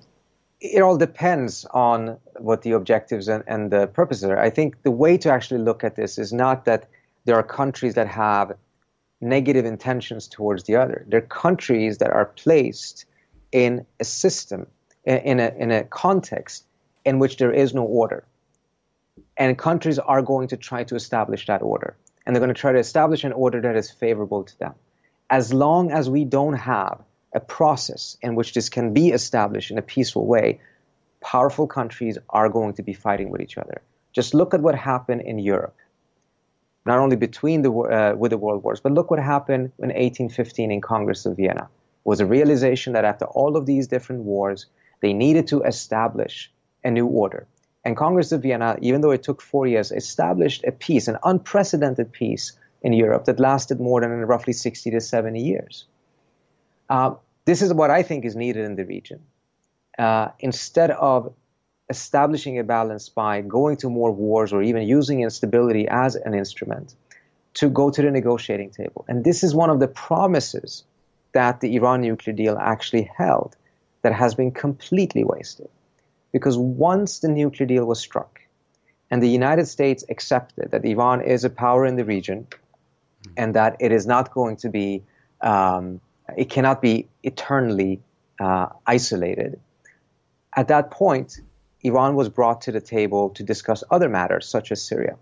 it 0.60 0.80
all 0.82 0.96
depends 0.96 1.66
on 1.72 2.18
what 2.38 2.62
the 2.62 2.72
objectives 2.72 3.28
and, 3.28 3.44
and 3.46 3.70
the 3.70 3.86
purposes 3.88 4.24
are. 4.24 4.38
I 4.38 4.50
think 4.50 4.82
the 4.82 4.90
way 4.90 5.18
to 5.18 5.30
actually 5.30 5.60
look 5.60 5.84
at 5.84 5.96
this 5.96 6.18
is 6.18 6.32
not 6.32 6.64
that 6.64 6.88
there 7.24 7.36
are 7.36 7.42
countries 7.42 7.94
that 7.94 8.06
have 8.08 8.56
negative 9.20 9.66
intentions 9.66 10.26
towards 10.26 10.64
the 10.64 10.76
other. 10.76 11.04
They're 11.08 11.20
countries 11.20 11.98
that 11.98 12.10
are 12.10 12.26
placed 12.26 13.04
in 13.52 13.84
a 13.98 14.04
system, 14.04 14.66
in 15.04 15.40
a, 15.40 15.52
in 15.58 15.70
a 15.70 15.84
context 15.84 16.64
in 17.04 17.18
which 17.18 17.36
there 17.36 17.52
is 17.52 17.74
no 17.74 17.82
order. 17.82 18.24
And 19.36 19.58
countries 19.58 19.98
are 19.98 20.22
going 20.22 20.48
to 20.48 20.56
try 20.56 20.84
to 20.84 20.94
establish 20.94 21.46
that 21.46 21.62
order. 21.62 21.96
And 22.24 22.34
they're 22.34 22.40
going 22.40 22.54
to 22.54 22.60
try 22.60 22.72
to 22.72 22.78
establish 22.78 23.24
an 23.24 23.32
order 23.32 23.60
that 23.60 23.76
is 23.76 23.90
favorable 23.90 24.44
to 24.44 24.58
them. 24.58 24.74
As 25.28 25.52
long 25.52 25.90
as 25.90 26.10
we 26.10 26.24
don't 26.24 26.54
have 26.54 27.00
a 27.32 27.40
process 27.40 28.16
in 28.20 28.34
which 28.34 28.52
this 28.54 28.68
can 28.68 28.92
be 28.92 29.10
established 29.10 29.70
in 29.70 29.78
a 29.78 29.82
peaceful 29.82 30.26
way, 30.26 30.60
powerful 31.20 31.66
countries 31.66 32.18
are 32.28 32.48
going 32.48 32.74
to 32.74 32.82
be 32.82 32.92
fighting 32.92 33.30
with 33.30 33.40
each 33.40 33.56
other. 33.58 33.82
Just 34.12 34.34
look 34.34 34.54
at 34.54 34.60
what 34.60 34.74
happened 34.74 35.22
in 35.22 35.38
Europe 35.38 35.76
not 36.86 36.98
only 36.98 37.16
between 37.16 37.62
the 37.62 37.70
uh, 37.70 38.14
with 38.16 38.30
the 38.30 38.38
world 38.38 38.62
wars, 38.62 38.80
but 38.80 38.92
look 38.92 39.10
what 39.10 39.20
happened 39.20 39.72
in 39.78 39.88
1815 39.88 40.70
in 40.70 40.80
Congress 40.80 41.26
of 41.26 41.36
Vienna. 41.36 41.64
It 41.64 42.08
was 42.08 42.20
a 42.20 42.26
realization 42.26 42.94
that 42.94 43.04
after 43.04 43.26
all 43.26 43.56
of 43.56 43.66
these 43.66 43.88
different 43.88 44.22
wars, 44.22 44.66
they 45.00 45.12
needed 45.12 45.48
to 45.48 45.62
establish 45.62 46.50
a 46.82 46.90
new 46.90 47.06
order. 47.06 47.46
And 47.84 47.96
Congress 47.96 48.32
of 48.32 48.42
Vienna, 48.42 48.76
even 48.80 49.00
though 49.00 49.10
it 49.10 49.22
took 49.22 49.40
four 49.40 49.66
years, 49.66 49.90
established 49.90 50.64
a 50.64 50.72
peace, 50.72 51.08
an 51.08 51.16
unprecedented 51.24 52.12
peace 52.12 52.52
in 52.82 52.92
Europe 52.92 53.24
that 53.24 53.40
lasted 53.40 53.80
more 53.80 54.00
than 54.00 54.10
roughly 54.10 54.52
60 54.52 54.90
to 54.90 55.00
70 55.00 55.40
years. 55.40 55.86
Uh, 56.88 57.14
this 57.44 57.62
is 57.62 57.72
what 57.72 57.90
I 57.90 58.02
think 58.02 58.24
is 58.24 58.36
needed 58.36 58.64
in 58.64 58.76
the 58.76 58.84
region. 58.84 59.20
Uh, 59.98 60.28
instead 60.38 60.90
of 60.90 61.32
establishing 61.88 62.58
a 62.58 62.64
balance 62.64 63.08
by 63.08 63.40
going 63.40 63.76
to 63.78 63.90
more 63.90 64.12
wars 64.12 64.52
or 64.52 64.62
even 64.62 64.86
using 64.86 65.22
instability 65.22 65.88
as 65.88 66.14
an 66.14 66.34
instrument 66.34 66.94
to 67.54 67.68
go 67.68 67.90
to 67.90 68.02
the 68.02 68.10
negotiating 68.10 68.70
table. 68.70 69.04
And 69.08 69.24
this 69.24 69.42
is 69.42 69.54
one 69.54 69.70
of 69.70 69.80
the 69.80 69.88
promises 69.88 70.84
that 71.32 71.60
the 71.60 71.74
Iran 71.76 72.00
nuclear 72.00 72.34
deal 72.34 72.56
actually 72.56 73.10
held 73.16 73.56
that 74.02 74.12
has 74.12 74.34
been 74.34 74.52
completely 74.52 75.24
wasted. 75.24 75.68
Because 76.32 76.56
once 76.56 77.18
the 77.20 77.28
nuclear 77.28 77.66
deal 77.66 77.84
was 77.84 77.98
struck 77.98 78.40
and 79.10 79.22
the 79.22 79.28
United 79.28 79.66
States 79.66 80.04
accepted 80.08 80.70
that 80.70 80.84
Iran 80.84 81.20
is 81.22 81.44
a 81.44 81.50
power 81.50 81.84
in 81.84 81.96
the 81.96 82.04
region 82.04 82.46
and 83.36 83.54
that 83.54 83.76
it 83.80 83.92
is 83.92 84.06
not 84.06 84.32
going 84.32 84.56
to 84.58 84.68
be, 84.68 85.02
um, 85.40 86.00
it 86.36 86.48
cannot 86.48 86.80
be 86.80 87.08
eternally 87.22 88.00
uh, 88.38 88.68
isolated, 88.86 89.60
at 90.56 90.68
that 90.68 90.90
point, 90.90 91.40
Iran 91.82 92.14
was 92.14 92.28
brought 92.28 92.60
to 92.62 92.72
the 92.72 92.80
table 92.80 93.30
to 93.30 93.42
discuss 93.42 93.84
other 93.90 94.08
matters, 94.08 94.48
such 94.48 94.72
as 94.72 94.82
Syria. 94.82 95.16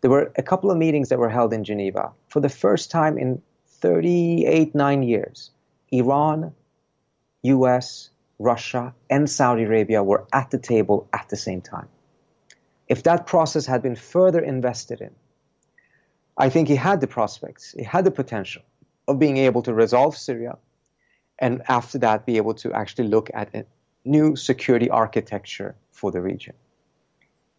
There 0.00 0.10
were 0.10 0.32
a 0.36 0.42
couple 0.42 0.70
of 0.70 0.76
meetings 0.76 1.08
that 1.10 1.18
were 1.18 1.28
held 1.28 1.52
in 1.52 1.64
Geneva. 1.64 2.12
For 2.28 2.40
the 2.40 2.48
first 2.48 2.90
time 2.90 3.16
in 3.16 3.40
38, 3.68 4.74
9 4.74 5.02
years, 5.02 5.50
Iran, 5.90 6.52
US, 7.42 8.10
Russia, 8.42 8.94
and 9.08 9.28
Saudi 9.30 9.62
Arabia 9.62 10.02
were 10.02 10.26
at 10.32 10.50
the 10.50 10.58
table 10.58 11.08
at 11.12 11.28
the 11.28 11.36
same 11.36 11.60
time. 11.60 11.88
If 12.88 13.04
that 13.04 13.26
process 13.26 13.66
had 13.66 13.82
been 13.82 13.96
further 13.96 14.40
invested 14.40 15.00
in, 15.00 15.10
I 16.36 16.48
think 16.48 16.68
he 16.68 16.76
had 16.76 17.00
the 17.00 17.06
prospects, 17.06 17.74
he 17.78 17.84
had 17.84 18.04
the 18.04 18.10
potential 18.10 18.62
of 19.08 19.18
being 19.18 19.36
able 19.36 19.62
to 19.62 19.72
resolve 19.72 20.16
Syria, 20.16 20.58
and 21.38 21.62
after 21.68 21.98
that, 21.98 22.26
be 22.26 22.36
able 22.36 22.54
to 22.54 22.72
actually 22.72 23.08
look 23.08 23.30
at 23.34 23.54
a 23.54 23.64
new 24.04 24.36
security 24.36 24.90
architecture 24.90 25.74
for 25.90 26.10
the 26.10 26.20
region. 26.20 26.54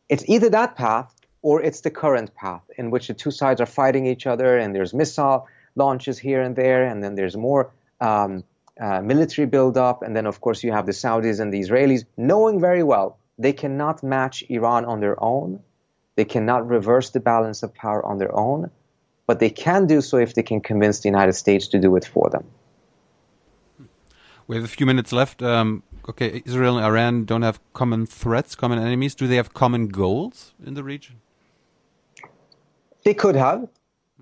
It's 0.09 0.27
either 0.27 0.49
that 0.49 0.75
path 0.75 1.13
or 1.41 1.61
it's 1.61 1.81
the 1.81 1.91
current 1.91 2.33
path 2.35 2.63
in 2.77 2.91
which 2.91 3.07
the 3.07 3.13
two 3.13 3.31
sides 3.31 3.61
are 3.61 3.65
fighting 3.65 4.05
each 4.05 4.27
other 4.27 4.57
and 4.57 4.75
there's 4.75 4.93
missile 4.93 5.47
launches 5.75 6.19
here 6.19 6.41
and 6.41 6.55
there, 6.55 6.83
and 6.85 7.03
then 7.03 7.15
there's 7.15 7.35
more 7.35 7.71
um, 7.99 8.43
uh, 8.79 9.01
military 9.01 9.47
buildup, 9.47 10.01
and 10.01 10.15
then 10.15 10.25
of 10.25 10.41
course 10.41 10.63
you 10.63 10.71
have 10.71 10.85
the 10.85 10.91
Saudis 10.91 11.39
and 11.39 11.53
the 11.53 11.59
Israelis 11.59 12.05
knowing 12.17 12.59
very 12.59 12.83
well 12.83 13.17
they 13.37 13.53
cannot 13.53 14.03
match 14.03 14.43
Iran 14.49 14.85
on 14.85 14.99
their 14.99 15.21
own, 15.23 15.59
they 16.15 16.25
cannot 16.25 16.67
reverse 16.67 17.09
the 17.09 17.19
balance 17.19 17.63
of 17.63 17.73
power 17.73 18.05
on 18.05 18.19
their 18.19 18.35
own, 18.35 18.69
but 19.25 19.39
they 19.39 19.49
can 19.49 19.87
do 19.87 20.01
so 20.01 20.17
if 20.17 20.35
they 20.35 20.43
can 20.43 20.61
convince 20.61 20.99
the 20.99 21.09
United 21.09 21.33
States 21.33 21.67
to 21.69 21.79
do 21.79 21.95
it 21.95 22.05
for 22.05 22.29
them. 22.29 22.45
We 24.47 24.55
have 24.55 24.65
a 24.65 24.67
few 24.67 24.85
minutes 24.85 25.11
left. 25.11 25.41
Um, 25.41 25.83
okay, 26.09 26.43
Israel 26.45 26.77
and 26.77 26.85
Iran 26.85 27.25
don't 27.25 27.41
have 27.41 27.59
common 27.73 28.05
threats, 28.05 28.55
common 28.55 28.77
enemies. 28.77 29.15
Do 29.15 29.25
they 29.25 29.37
have 29.37 29.53
common 29.53 29.87
goals 29.87 30.53
in 30.63 30.73
the 30.73 30.83
region? 30.83 31.15
They 33.03 33.13
could 33.13 33.35
have. 33.35 33.67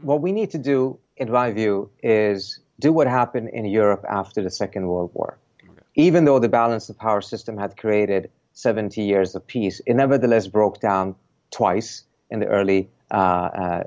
What 0.01 0.21
we 0.21 0.31
need 0.31 0.51
to 0.51 0.57
do 0.57 0.99
in 1.21 1.31
my 1.31 1.51
view, 1.51 1.89
is 2.01 2.59
do 2.81 2.91
what 2.91 3.07
happened 3.07 3.49
in 3.49 3.65
Europe 3.65 4.03
after 4.09 4.43
the 4.43 4.49
Second 4.49 4.87
World 4.87 5.11
War. 5.13 5.37
Okay. 5.63 5.81
Even 5.95 6.25
though 6.25 6.39
the 6.39 6.49
balance 6.49 6.89
of 6.89 6.97
power 6.97 7.21
system 7.21 7.57
had 7.57 7.77
created 7.77 8.29
70 8.53 9.01
years 9.01 9.35
of 9.35 9.45
peace, 9.47 9.81
it 9.85 9.93
nevertheless 9.93 10.47
broke 10.47 10.81
down 10.81 11.15
twice 11.51 12.03
in 12.29 12.39
the 12.39 12.47
early 12.47 12.89
uh, 13.11 13.15
uh, 13.15 13.83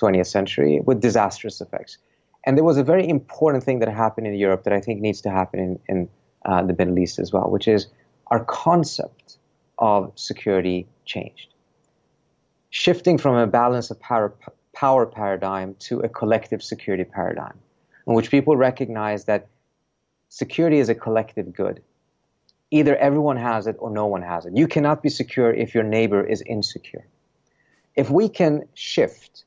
20th 0.00 0.26
century 0.26 0.80
with 0.80 1.00
disastrous 1.00 1.60
effects. 1.60 1.98
And 2.44 2.56
there 2.56 2.64
was 2.64 2.78
a 2.78 2.84
very 2.84 3.08
important 3.08 3.64
thing 3.64 3.78
that 3.80 3.88
happened 3.88 4.26
in 4.26 4.34
Europe 4.34 4.64
that 4.64 4.72
I 4.72 4.80
think 4.80 5.00
needs 5.00 5.20
to 5.22 5.30
happen 5.30 5.60
in, 5.60 5.78
in 5.88 6.08
uh, 6.44 6.62
the 6.62 6.74
Middle 6.78 6.98
East 6.98 7.18
as 7.18 7.32
well, 7.32 7.50
which 7.50 7.68
is 7.68 7.86
our 8.28 8.44
concept 8.44 9.38
of 9.78 10.12
security 10.14 10.86
changed. 11.04 11.48
Shifting 12.70 13.18
from 13.18 13.36
a 13.36 13.46
balance 13.46 13.90
of 13.90 13.98
power, 14.00 14.34
power 14.74 15.06
paradigm 15.06 15.74
to 15.80 16.00
a 16.00 16.08
collective 16.08 16.62
security 16.62 17.04
paradigm, 17.04 17.58
in 18.06 18.14
which 18.14 18.30
people 18.30 18.56
recognize 18.56 19.24
that 19.24 19.48
security 20.28 20.78
is 20.78 20.88
a 20.88 20.94
collective 20.94 21.52
good. 21.52 21.82
Either 22.70 22.96
everyone 22.96 23.36
has 23.36 23.66
it 23.66 23.76
or 23.78 23.90
no 23.90 24.06
one 24.06 24.22
has 24.22 24.46
it. 24.46 24.56
You 24.56 24.66
cannot 24.66 25.02
be 25.02 25.08
secure 25.08 25.52
if 25.52 25.74
your 25.74 25.84
neighbor 25.84 26.24
is 26.24 26.42
insecure. 26.42 27.06
If 27.94 28.10
we 28.10 28.28
can 28.28 28.66
shift 28.74 29.44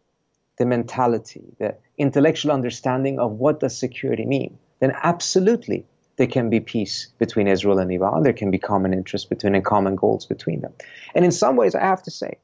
the 0.57 0.65
mentality, 0.65 1.43
the 1.59 1.75
intellectual 1.97 2.51
understanding 2.51 3.19
of 3.19 3.31
what 3.31 3.59
does 3.59 3.77
security 3.77 4.25
mean, 4.25 4.57
then 4.79 4.93
absolutely 5.03 5.85
there 6.17 6.27
can 6.27 6.49
be 6.49 6.59
peace 6.59 7.09
between 7.19 7.47
Israel 7.47 7.79
and 7.79 7.91
Iran. 7.91 8.23
There 8.23 8.33
can 8.33 8.49
be 8.49 8.57
common 8.57 8.93
interests 8.93 9.27
between 9.27 9.55
and 9.55 9.63
common 9.63 9.95
goals 9.95 10.25
between 10.25 10.61
them. 10.61 10.73
And 11.13 11.23
in 11.23 11.31
some 11.31 11.55
ways, 11.55 11.75
I 11.75 11.81
have 11.81 12.03
to 12.03 12.11
say, 12.11 12.37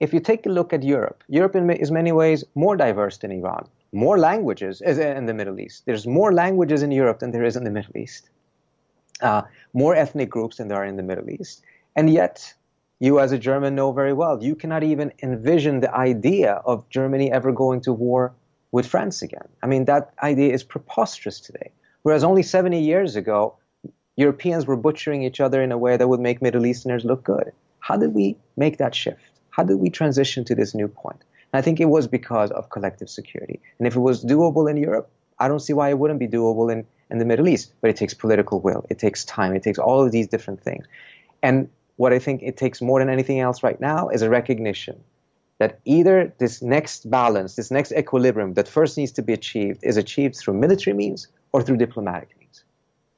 if 0.00 0.12
you 0.12 0.20
take 0.20 0.46
a 0.46 0.50
look 0.50 0.72
at 0.72 0.82
Europe, 0.82 1.24
Europe 1.28 1.56
is 1.56 1.90
many 1.90 2.12
ways 2.12 2.44
more 2.54 2.76
diverse 2.76 3.18
than 3.18 3.32
Iran, 3.32 3.66
more 3.92 4.18
languages 4.18 4.80
in 4.80 5.26
the 5.26 5.34
Middle 5.34 5.60
East. 5.60 5.84
There's 5.86 6.06
more 6.06 6.32
languages 6.32 6.82
in 6.82 6.90
Europe 6.90 7.20
than 7.20 7.30
there 7.30 7.44
is 7.44 7.56
in 7.56 7.64
the 7.64 7.70
Middle 7.70 7.96
East, 7.96 8.28
uh, 9.22 9.42
more 9.72 9.94
ethnic 9.94 10.30
groups 10.30 10.56
than 10.56 10.68
there 10.68 10.78
are 10.78 10.84
in 10.84 10.96
the 10.96 11.02
Middle 11.02 11.30
East. 11.30 11.62
And 11.96 12.10
yet, 12.10 12.54
you 13.00 13.20
as 13.20 13.32
a 13.32 13.38
German 13.38 13.74
know 13.74 13.92
very 13.92 14.12
well, 14.12 14.42
you 14.42 14.54
cannot 14.54 14.82
even 14.82 15.12
envision 15.22 15.80
the 15.80 15.94
idea 15.94 16.52
of 16.64 16.88
Germany 16.90 17.32
ever 17.32 17.52
going 17.52 17.80
to 17.82 17.92
war 17.92 18.34
with 18.72 18.86
France 18.86 19.22
again. 19.22 19.48
I 19.62 19.66
mean, 19.66 19.86
that 19.86 20.12
idea 20.22 20.52
is 20.52 20.62
preposterous 20.62 21.40
today. 21.40 21.70
Whereas 22.02 22.24
only 22.24 22.42
70 22.42 22.80
years 22.80 23.16
ago, 23.16 23.56
Europeans 24.16 24.66
were 24.66 24.76
butchering 24.76 25.22
each 25.22 25.40
other 25.40 25.62
in 25.62 25.72
a 25.72 25.78
way 25.78 25.96
that 25.96 26.08
would 26.08 26.20
make 26.20 26.42
Middle 26.42 26.66
Easterners 26.66 27.04
look 27.04 27.22
good. 27.22 27.52
How 27.78 27.96
did 27.96 28.14
we 28.14 28.36
make 28.56 28.78
that 28.78 28.94
shift? 28.94 29.40
How 29.50 29.62
did 29.62 29.76
we 29.76 29.90
transition 29.90 30.44
to 30.44 30.54
this 30.54 30.74
new 30.74 30.88
point? 30.88 31.22
And 31.52 31.58
I 31.58 31.62
think 31.62 31.80
it 31.80 31.86
was 31.86 32.06
because 32.06 32.50
of 32.50 32.70
collective 32.70 33.08
security. 33.08 33.60
And 33.78 33.86
if 33.86 33.96
it 33.96 34.00
was 34.00 34.24
doable 34.24 34.70
in 34.70 34.76
Europe, 34.76 35.10
I 35.38 35.48
don't 35.48 35.60
see 35.60 35.72
why 35.72 35.88
it 35.88 35.98
wouldn't 35.98 36.20
be 36.20 36.28
doable 36.28 36.70
in, 36.72 36.86
in 37.10 37.18
the 37.18 37.24
Middle 37.24 37.48
East. 37.48 37.72
But 37.80 37.90
it 37.90 37.96
takes 37.96 38.14
political 38.14 38.60
will, 38.60 38.84
it 38.90 38.98
takes 38.98 39.24
time, 39.24 39.54
it 39.54 39.62
takes 39.62 39.78
all 39.78 40.04
of 40.04 40.12
these 40.12 40.28
different 40.28 40.62
things. 40.62 40.86
And 41.42 41.68
what 41.96 42.12
I 42.12 42.18
think 42.18 42.42
it 42.42 42.56
takes 42.56 42.80
more 42.80 42.98
than 43.00 43.08
anything 43.08 43.40
else 43.40 43.62
right 43.62 43.80
now 43.80 44.08
is 44.08 44.22
a 44.22 44.30
recognition 44.30 45.00
that 45.58 45.80
either 45.84 46.32
this 46.38 46.62
next 46.62 47.10
balance, 47.10 47.56
this 47.56 47.70
next 47.70 47.92
equilibrium 47.92 48.54
that 48.54 48.68
first 48.68 48.96
needs 48.96 49.12
to 49.12 49.22
be 49.22 49.32
achieved 49.32 49.80
is 49.82 49.96
achieved 49.96 50.36
through 50.36 50.54
military 50.54 50.94
means 50.94 51.28
or 51.52 51.62
through 51.62 51.76
diplomatic 51.76 52.30
means. 52.38 52.64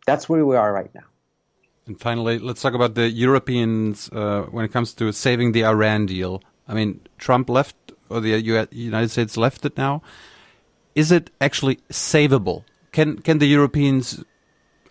That's 0.07 0.29
where 0.29 0.45
we 0.47 0.57
are 0.57 0.73
right 0.73 0.93
now. 0.95 1.05
And 1.87 2.01
finally, 2.01 2.39
let's 2.39 2.63
talk 2.63 2.75
about 2.75 2.95
the 2.95 3.11
Europeans 3.11 4.09
uh, 4.13 4.43
when 4.51 4.65
it 4.65 4.73
comes 4.73 4.95
to 4.95 5.13
saving 5.13 5.53
the 5.53 5.65
Iran 5.65 6.07
deal. 6.07 6.43
I 6.67 6.75
mean, 6.75 7.01
Trump 7.19 7.51
left, 7.51 7.77
or 8.11 8.21
the 8.21 8.67
United 8.73 9.11
States 9.11 9.37
left 9.37 9.65
it 9.65 9.77
now. 9.77 10.03
Is 10.95 11.13
it 11.13 11.31
actually 11.41 11.77
savable? 11.91 12.65
Can 12.93 13.19
can 13.21 13.39
the 13.39 13.47
Europeans 13.47 14.25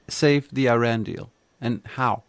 save 0.08 0.50
the 0.52 0.70
Iran 0.70 1.04
deal, 1.04 1.30
and 1.62 1.82
how? 1.86 2.24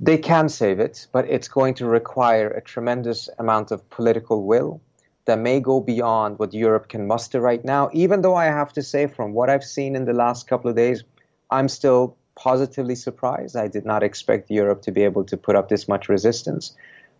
They 0.00 0.18
can 0.18 0.48
save 0.48 0.78
it, 0.78 1.08
but 1.10 1.24
it's 1.28 1.48
going 1.48 1.74
to 1.74 1.86
require 1.86 2.48
a 2.50 2.60
tremendous 2.60 3.28
amount 3.38 3.72
of 3.72 3.88
political 3.90 4.44
will 4.44 4.80
that 5.24 5.38
may 5.38 5.60
go 5.60 5.80
beyond 5.80 6.38
what 6.38 6.54
Europe 6.54 6.88
can 6.88 7.06
muster 7.06 7.40
right 7.40 7.64
now. 7.64 7.90
Even 7.92 8.22
though 8.22 8.36
I 8.36 8.46
have 8.46 8.72
to 8.74 8.82
say, 8.82 9.08
from 9.08 9.32
what 9.32 9.50
I've 9.50 9.64
seen 9.64 9.96
in 9.96 10.04
the 10.04 10.12
last 10.12 10.46
couple 10.46 10.70
of 10.70 10.76
days, 10.76 11.02
I'm 11.50 11.68
still 11.68 12.16
positively 12.36 12.94
surprised. 12.94 13.56
I 13.56 13.68
did 13.68 13.84
not 13.84 14.02
expect 14.02 14.50
Europe 14.50 14.82
to 14.82 14.92
be 14.92 15.02
able 15.02 15.24
to 15.24 15.36
put 15.36 15.56
up 15.56 15.68
this 15.68 15.88
much 15.88 16.08
resistance. 16.08 16.76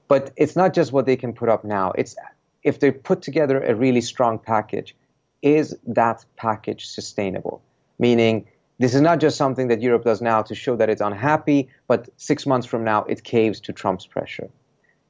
But 0.06 0.30
it's 0.36 0.56
not 0.56 0.72
just 0.72 0.92
what 0.92 1.04
they 1.04 1.16
can 1.16 1.32
put 1.32 1.48
up 1.48 1.64
now. 1.64 1.92
It's 1.98 2.16
if 2.62 2.80
they 2.80 2.90
put 2.90 3.22
together 3.22 3.60
a 3.62 3.74
really 3.74 4.00
strong 4.00 4.38
package, 4.38 4.94
is 5.42 5.76
that 5.86 6.24
package 6.36 6.86
sustainable? 6.86 7.62
Meaning, 7.98 8.46
this 8.78 8.94
is 8.94 9.00
not 9.00 9.18
just 9.18 9.36
something 9.36 9.68
that 9.68 9.82
Europe 9.82 10.04
does 10.04 10.20
now 10.20 10.42
to 10.42 10.54
show 10.54 10.76
that 10.76 10.88
it's 10.88 11.00
unhappy, 11.00 11.68
but 11.88 12.08
six 12.16 12.46
months 12.46 12.66
from 12.66 12.84
now 12.84 13.04
it 13.04 13.24
caves 13.24 13.60
to 13.60 13.72
Trump's 13.72 14.06
pressure. 14.06 14.48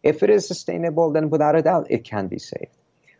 If 0.03 0.23
it 0.23 0.31
is 0.31 0.47
sustainable, 0.47 1.11
then 1.13 1.29
without 1.29 1.57
a 1.57 1.63
doubt 1.63 1.87
it 1.91 2.05
can 2.05 2.29
be 2.29 2.39
saved. 2.39 2.77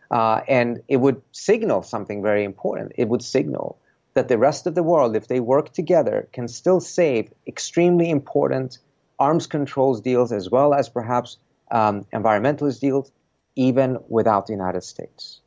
Uh, 0.09 0.41
and 0.47 0.81
it 0.87 0.97
would 0.97 1.21
signal 1.31 1.83
something 1.83 2.23
very 2.23 2.43
important. 2.43 2.93
It 2.97 3.07
would 3.09 3.21
signal 3.21 3.77
that 4.15 4.27
the 4.27 4.39
rest 4.39 4.65
of 4.65 4.73
the 4.73 4.81
world, 4.81 5.15
if 5.15 5.27
they 5.27 5.39
work 5.39 5.71
together, 5.71 6.27
can 6.33 6.47
still 6.47 6.79
save 6.79 7.31
extremely 7.45 8.09
important 8.09 8.79
arms 9.19 9.45
controls 9.45 10.01
deals 10.01 10.31
as 10.31 10.49
well 10.49 10.73
as 10.73 10.89
perhaps 10.89 11.37
um, 11.69 12.05
environmentalist 12.13 12.79
deals, 12.79 13.11
even 13.59 13.97
without 14.07 14.47
the 14.47 14.53
United 14.53 14.83
States. 14.83 15.41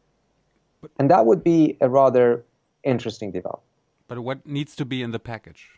And 0.98 1.10
that 1.10 1.24
would 1.24 1.42
be 1.42 1.78
a 1.80 1.88
rather 1.88 2.44
interesting 2.84 3.32
development. 3.32 3.64
But 4.06 4.18
what 4.20 4.46
needs 4.46 4.76
to 4.76 4.84
be 4.84 5.02
in 5.02 5.12
the 5.12 5.18
package? 5.18 5.70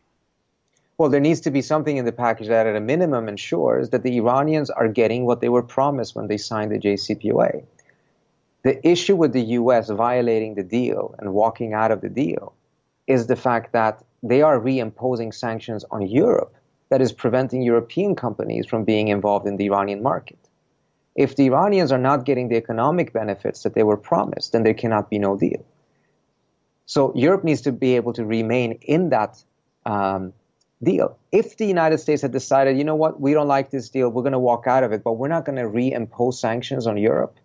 Well, 0.99 1.09
there 1.11 1.21
needs 1.21 1.41
to 1.43 1.53
be 1.53 1.63
something 1.63 1.97
in 1.97 2.05
the 2.05 2.13
package 2.27 2.49
that, 2.49 2.67
at 2.67 2.75
a 2.75 2.81
minimum, 2.81 3.29
ensures 3.29 3.91
that 3.91 4.03
the 4.03 4.17
Iranians 4.17 4.69
are 4.69 4.89
getting 4.89 5.27
what 5.27 5.41
they 5.41 5.49
were 5.49 5.63
promised 5.63 6.17
when 6.17 6.27
they 6.27 6.37
signed 6.37 6.73
the 6.73 6.79
JCPOA. 6.79 7.65
The 8.65 8.89
issue 8.89 9.15
with 9.15 9.33
the 9.33 9.47
U.S. 9.61 9.91
violating 9.91 10.55
the 10.57 10.65
deal 10.65 11.15
and 11.19 11.35
walking 11.35 11.73
out 11.73 11.93
of 11.93 12.01
the 12.01 12.09
deal 12.09 12.53
is 13.07 13.29
the 13.29 13.37
fact 13.37 13.73
that 13.73 14.03
they 14.25 14.43
are 14.43 14.59
reimposing 14.59 15.33
sanctions 15.33 15.85
on 15.93 16.03
Europe 16.03 16.53
that 16.89 17.01
is 17.01 17.13
preventing 17.13 17.63
European 17.63 18.17
companies 18.17 18.67
from 18.67 18.83
being 18.83 19.09
involved 19.09 19.47
in 19.47 19.57
the 19.57 19.67
Iranian 19.67 20.03
market. 20.03 20.39
If 21.15 21.37
the 21.37 21.47
Iranians 21.47 21.93
are 21.93 21.99
not 21.99 22.25
getting 22.25 22.49
the 22.49 22.57
economic 22.57 23.13
benefits 23.13 23.63
that 23.63 23.75
they 23.75 23.85
were 23.85 23.97
promised, 23.97 24.53
then 24.53 24.65
there 24.65 24.75
cannot 24.75 25.11
be 25.11 25.19
no 25.19 25.37
deal. 25.37 25.65
So 26.87 27.13
Europe 27.15 27.45
needs 27.45 27.63
to 27.63 27.73
be 27.73 27.97
able 27.97 28.13
to 28.15 28.25
remain 28.25 28.73
in 28.83 29.11
that 29.11 29.43
um, 29.87 30.33
deal. 30.83 31.17
If 31.33 31.57
the 31.57 31.67
United 31.67 31.99
States 31.99 32.23
had 32.23 32.33
decided, 32.33 32.77
you 32.77 32.85
know 32.85 32.95
what, 32.97 33.21
we 33.21 33.33
don't 33.33 33.49
like 33.49 33.71
this 33.71 33.89
deal, 33.89 34.11
we're 34.11 34.23
going 34.23 34.33
to 34.33 34.39
walk 34.39 34.67
out 34.67 34.85
of 34.85 34.93
it, 34.93 35.03
but 35.03 35.13
we're 35.13 35.29
not 35.29 35.45
going 35.45 35.57
to 35.57 35.65
reimpose 35.65 36.35
sanctions 36.35 36.87
on 36.87 36.97
Europe, 36.97 37.37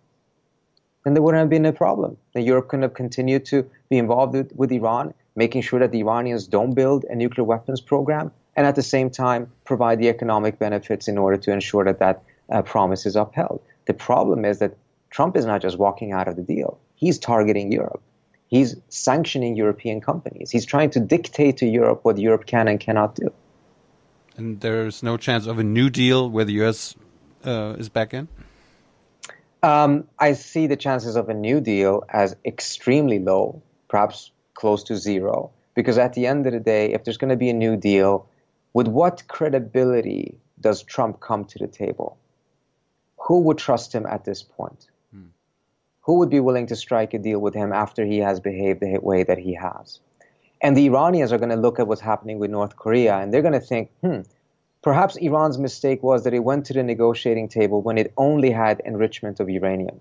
then 1.04 1.14
there 1.14 1.22
wouldn't 1.22 1.40
have 1.40 1.48
been 1.48 1.64
a 1.64 1.72
problem. 1.72 2.16
Then 2.34 2.44
Europe 2.44 2.68
could 2.68 2.82
have 2.82 2.94
continued 2.94 3.46
to 3.46 3.68
be 3.88 3.98
involved 3.98 4.34
with, 4.34 4.52
with 4.54 4.72
Iran, 4.72 5.14
making 5.36 5.62
sure 5.62 5.80
that 5.80 5.92
the 5.92 6.00
Iranians 6.00 6.46
don't 6.46 6.74
build 6.74 7.04
a 7.04 7.14
nuclear 7.14 7.44
weapons 7.44 7.80
program, 7.80 8.32
and 8.56 8.66
at 8.66 8.74
the 8.74 8.82
same 8.82 9.08
time 9.08 9.50
provide 9.64 9.98
the 9.98 10.08
economic 10.08 10.58
benefits 10.58 11.08
in 11.08 11.16
order 11.16 11.38
to 11.38 11.52
ensure 11.52 11.84
that 11.84 12.00
that 12.00 12.22
uh, 12.50 12.62
promise 12.62 13.06
is 13.06 13.16
upheld. 13.16 13.60
The 13.86 13.94
problem 13.94 14.44
is 14.44 14.58
that 14.58 14.76
Trump 15.10 15.36
is 15.36 15.44
not 15.44 15.62
just 15.62 15.78
walking 15.78 16.12
out 16.12 16.28
of 16.28 16.36
the 16.36 16.42
deal; 16.42 16.78
he's 16.94 17.18
targeting 17.18 17.72
Europe. 17.72 18.02
He's 18.48 18.76
sanctioning 18.88 19.56
European 19.56 20.00
companies. 20.00 20.50
He's 20.50 20.66
trying 20.66 20.90
to 20.90 21.00
dictate 21.00 21.58
to 21.58 21.66
Europe 21.66 22.00
what 22.02 22.18
Europe 22.18 22.46
can 22.46 22.66
and 22.66 22.80
cannot 22.80 23.14
do. 23.14 23.32
And 24.36 24.60
there's 24.60 25.02
no 25.02 25.16
chance 25.16 25.46
of 25.46 25.58
a 25.58 25.64
new 25.64 25.88
deal 25.90 26.28
where 26.28 26.44
the 26.44 26.54
U.S. 26.54 26.96
Uh, 27.44 27.76
is 27.78 27.88
back 27.88 28.12
in? 28.12 28.28
Um, 29.62 30.08
I 30.18 30.32
see 30.32 30.66
the 30.66 30.76
chances 30.76 31.16
of 31.16 31.28
a 31.28 31.34
new 31.34 31.60
deal 31.60 32.04
as 32.08 32.34
extremely 32.44 33.18
low, 33.18 33.62
perhaps 33.88 34.30
close 34.54 34.82
to 34.84 34.96
zero. 34.96 35.50
Because 35.74 35.98
at 35.98 36.14
the 36.14 36.26
end 36.26 36.46
of 36.46 36.52
the 36.52 36.60
day, 36.60 36.92
if 36.92 37.04
there's 37.04 37.18
going 37.18 37.30
to 37.30 37.36
be 37.36 37.50
a 37.50 37.54
new 37.54 37.76
deal, 37.76 38.26
with 38.72 38.88
what 38.88 39.24
credibility 39.28 40.38
does 40.60 40.82
Trump 40.82 41.20
come 41.20 41.44
to 41.46 41.58
the 41.58 41.66
table? 41.66 42.18
Who 43.30 43.42
would 43.42 43.58
trust 43.58 43.94
him 43.94 44.06
at 44.06 44.24
this 44.24 44.42
point? 44.42 44.90
who 46.00 46.14
would 46.18 46.30
be 46.30 46.40
willing 46.40 46.66
to 46.66 46.74
strike 46.74 47.14
a 47.14 47.18
deal 47.20 47.38
with 47.38 47.54
him 47.54 47.72
after 47.72 48.04
he 48.04 48.18
has 48.18 48.40
behaved 48.40 48.80
the 48.80 48.98
way 48.98 49.22
that 49.22 49.38
he 49.38 49.54
has? 49.54 50.00
And 50.60 50.76
the 50.76 50.86
Iranians 50.86 51.32
are 51.32 51.38
going 51.38 51.56
to 51.56 51.64
look 51.66 51.78
at 51.78 51.86
what's 51.86 52.00
happening 52.00 52.40
with 52.40 52.50
North 52.50 52.74
Korea 52.74 53.18
and 53.18 53.32
they're 53.32 53.48
going 53.48 53.60
to 53.60 53.68
think, 53.72 53.92
hmm, 54.02 54.22
perhaps 54.82 55.14
Iran's 55.14 55.58
mistake 55.58 56.02
was 56.02 56.24
that 56.24 56.34
it 56.34 56.40
went 56.40 56.66
to 56.66 56.72
the 56.72 56.82
negotiating 56.82 57.46
table 57.46 57.80
when 57.82 57.98
it 57.98 58.12
only 58.16 58.50
had 58.50 58.82
enrichment 58.84 59.38
of 59.38 59.48
uranium. 59.48 60.00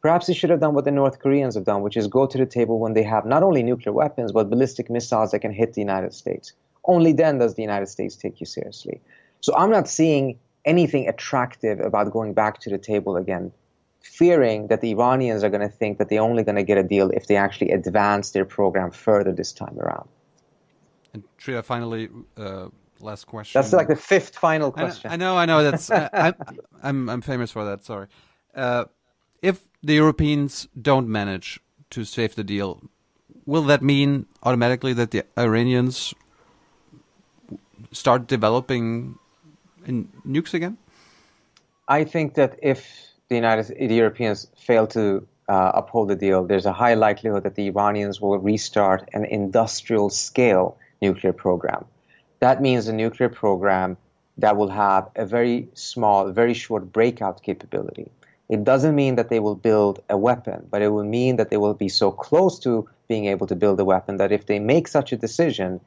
Perhaps 0.00 0.28
it 0.28 0.34
should 0.34 0.50
have 0.50 0.60
done 0.60 0.74
what 0.74 0.84
the 0.84 0.92
North 0.92 1.18
Koreans 1.18 1.56
have 1.56 1.64
done, 1.64 1.82
which 1.82 1.96
is 1.96 2.06
go 2.06 2.26
to 2.26 2.38
the 2.38 2.46
table 2.46 2.78
when 2.78 2.94
they 2.94 3.02
have 3.02 3.26
not 3.26 3.42
only 3.42 3.64
nuclear 3.64 3.92
weapons, 3.92 4.30
but 4.30 4.50
ballistic 4.50 4.88
missiles 4.88 5.32
that 5.32 5.40
can 5.40 5.52
hit 5.52 5.74
the 5.74 5.80
United 5.80 6.14
States. 6.14 6.52
Only 6.84 7.12
then 7.12 7.38
does 7.38 7.56
the 7.56 7.62
United 7.62 7.88
States 7.88 8.14
take 8.14 8.38
you 8.38 8.46
seriously. 8.46 9.00
So 9.40 9.52
I'm 9.56 9.70
not 9.70 9.88
seeing 9.88 10.38
anything 10.64 11.08
attractive 11.08 11.80
about 11.80 12.12
going 12.12 12.34
back 12.34 12.60
to 12.60 12.70
the 12.70 12.78
table 12.78 13.16
again 13.16 13.52
fearing 14.00 14.68
that 14.68 14.80
the 14.80 14.90
Iranians 14.90 15.44
are 15.44 15.50
going 15.50 15.60
to 15.60 15.68
think 15.68 15.98
that 15.98 16.08
they're 16.08 16.22
only 16.22 16.42
going 16.42 16.56
to 16.56 16.62
get 16.62 16.78
a 16.78 16.82
deal 16.82 17.10
if 17.10 17.26
they 17.26 17.36
actually 17.36 17.70
advance 17.70 18.30
their 18.30 18.44
program 18.44 18.90
further 18.90 19.32
this 19.32 19.52
time 19.52 19.78
around. 19.78 20.08
And 21.12 21.22
Tria, 21.36 21.62
finally, 21.62 22.08
uh, 22.36 22.68
last 23.00 23.26
question. 23.26 23.60
That's 23.60 23.72
like 23.72 23.88
the 23.88 23.96
fifth 23.96 24.36
final 24.36 24.72
question. 24.72 25.10
I, 25.10 25.14
I 25.14 25.16
know, 25.16 25.36
I 25.36 25.46
know. 25.46 25.62
That's 25.62 25.90
uh, 25.90 26.08
I'm, 26.12 26.34
I'm, 26.82 27.08
I'm 27.10 27.20
famous 27.20 27.50
for 27.50 27.64
that. 27.64 27.84
Sorry. 27.84 28.06
Uh, 28.54 28.84
if 29.42 29.68
the 29.82 29.94
Europeans 29.94 30.68
don't 30.80 31.08
manage 31.08 31.60
to 31.90 32.04
save 32.04 32.34
the 32.34 32.44
deal, 32.44 32.82
will 33.46 33.62
that 33.64 33.82
mean 33.82 34.26
automatically 34.42 34.92
that 34.94 35.10
the 35.10 35.24
Iranians 35.38 36.14
start 37.92 38.26
developing 38.26 39.18
in 39.88 40.08
nukes 40.26 40.54
again? 40.54 40.76
I 41.88 42.04
think 42.04 42.34
that 42.34 42.58
if 42.62 42.86
the 43.28 43.36
United 43.36 43.66
the 43.66 43.94
Europeans 43.94 44.46
fail 44.56 44.86
to 44.88 45.26
uh, 45.48 45.72
uphold 45.74 46.08
the 46.08 46.16
deal, 46.16 46.44
there's 46.44 46.66
a 46.66 46.72
high 46.72 46.94
likelihood 46.94 47.44
that 47.44 47.54
the 47.54 47.66
Iranians 47.66 48.20
will 48.20 48.38
restart 48.38 49.08
an 49.14 49.24
industrial 49.24 50.10
scale 50.10 50.76
nuclear 51.00 51.32
program. 51.32 51.86
That 52.40 52.60
means 52.60 52.86
a 52.86 52.92
nuclear 52.92 53.28
program 53.28 53.96
that 54.36 54.56
will 54.56 54.68
have 54.68 55.08
a 55.16 55.26
very 55.26 55.68
small, 55.74 56.30
very 56.30 56.54
short 56.54 56.92
breakout 56.92 57.42
capability. 57.42 58.10
It 58.48 58.64
doesn't 58.64 58.94
mean 58.94 59.16
that 59.16 59.28
they 59.28 59.40
will 59.40 59.56
build 59.56 60.02
a 60.08 60.16
weapon, 60.16 60.66
but 60.70 60.80
it 60.80 60.88
will 60.88 61.04
mean 61.04 61.36
that 61.36 61.50
they 61.50 61.56
will 61.56 61.74
be 61.74 61.88
so 61.88 62.10
close 62.10 62.58
to 62.60 62.88
being 63.08 63.26
able 63.26 63.46
to 63.46 63.56
build 63.56 63.80
a 63.80 63.84
weapon 63.84 64.18
that 64.18 64.32
if 64.32 64.46
they 64.46 64.58
make 64.58 64.86
such 64.88 65.12
a 65.12 65.16
decision, 65.16 65.80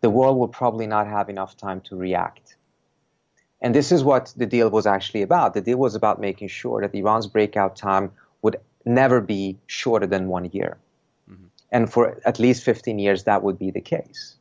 the 0.00 0.10
world 0.10 0.38
will 0.38 0.48
probably 0.48 0.86
not 0.86 1.06
have 1.06 1.28
enough 1.28 1.56
time 1.56 1.80
to 1.82 1.96
react. 1.96 2.45
And 3.60 3.74
this 3.74 3.90
is 3.90 4.04
what 4.04 4.32
the 4.36 4.46
deal 4.46 4.70
was 4.70 4.86
actually 4.86 5.22
about. 5.22 5.54
The 5.54 5.60
deal 5.60 5.78
was 5.78 5.94
about 5.94 6.20
making 6.20 6.48
sure 6.48 6.82
that 6.82 6.94
Iran's 6.94 7.26
breakout 7.26 7.76
time 7.76 8.12
would 8.42 8.56
never 8.84 9.20
be 9.20 9.58
shorter 9.66 10.06
than 10.06 10.28
one 10.28 10.44
year. 10.46 10.76
Mm-hmm. 11.30 11.46
And 11.72 11.92
for 11.92 12.20
at 12.24 12.38
least 12.38 12.62
15 12.64 12.98
years, 12.98 13.24
that 13.24 13.42
would 13.42 13.58
be 13.58 13.70
the 13.70 13.80
case. 13.80 14.36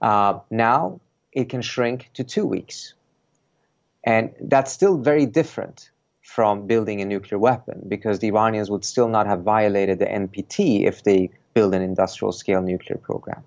Uh, 0.00 0.38
now 0.50 1.00
it 1.32 1.48
can 1.48 1.62
shrink 1.62 2.10
to 2.14 2.24
two 2.24 2.46
weeks. 2.46 2.94
And 4.04 4.32
that's 4.40 4.72
still 4.72 4.96
very 4.96 5.26
different 5.26 5.90
from 6.22 6.66
building 6.66 7.00
a 7.00 7.04
nuclear 7.04 7.38
weapon 7.38 7.82
because 7.88 8.18
the 8.18 8.28
Iranians 8.28 8.70
would 8.70 8.84
still 8.84 9.08
not 9.08 9.26
have 9.26 9.42
violated 9.42 9.98
the 9.98 10.06
NPT 10.06 10.86
if 10.86 11.02
they 11.02 11.30
build 11.54 11.74
an 11.74 11.82
industrial 11.82 12.32
scale 12.32 12.62
nuclear 12.62 12.98
program. 12.98 13.42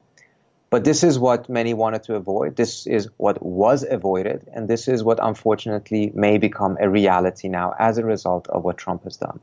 But 0.71 0.85
this 0.85 1.03
is 1.03 1.19
what 1.19 1.49
many 1.49 1.73
wanted 1.73 2.03
to 2.03 2.15
avoid. 2.15 2.55
This 2.55 2.87
is 2.87 3.09
what 3.17 3.43
was 3.43 3.83
avoided. 3.83 4.47
And 4.53 4.69
this 4.69 4.87
is 4.87 5.03
what 5.03 5.19
unfortunately 5.21 6.11
may 6.15 6.37
become 6.37 6.77
a 6.79 6.89
reality 6.89 7.49
now 7.49 7.75
as 7.77 7.97
a 7.97 8.05
result 8.05 8.47
of 8.47 8.63
what 8.63 8.77
Trump 8.77 9.03
has 9.03 9.17
done. 9.17 9.41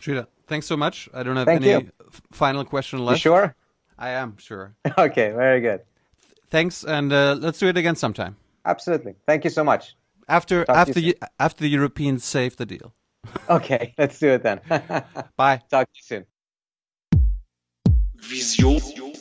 Sridhar, 0.00 0.26
thanks 0.46 0.66
so 0.66 0.76
much. 0.76 1.10
I 1.12 1.22
don't 1.22 1.36
have 1.36 1.46
Thank 1.46 1.64
any 1.64 1.84
you. 1.84 1.90
final 2.32 2.64
question 2.64 3.04
left. 3.04 3.18
You 3.18 3.30
sure? 3.30 3.54
I 3.98 4.10
am 4.10 4.38
sure. 4.38 4.74
Okay, 4.98 5.30
very 5.32 5.60
good. 5.60 5.82
Thanks, 6.48 6.84
and 6.84 7.12
uh, 7.12 7.36
let's 7.38 7.58
do 7.58 7.68
it 7.68 7.76
again 7.76 7.96
sometime. 7.96 8.36
Absolutely. 8.64 9.14
Thank 9.26 9.44
you 9.44 9.50
so 9.50 9.64
much. 9.64 9.96
After 10.28 10.64
Talk 10.64 10.76
after 10.76 11.00
you 11.00 11.08
you, 11.08 11.28
after 11.38 11.60
the 11.62 11.68
Europeans 11.68 12.24
save 12.24 12.56
the 12.56 12.66
deal. 12.66 12.94
Okay, 13.50 13.94
let's 13.98 14.18
do 14.18 14.28
it 14.28 14.42
then. 14.42 14.60
Bye. 15.36 15.62
Talk 15.70 15.88
to 15.92 15.94
you 15.94 16.02
soon. 16.02 16.26
Vision. 18.16 19.13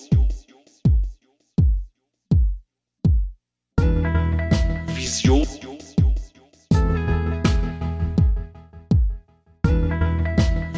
Vision. 5.14 5.46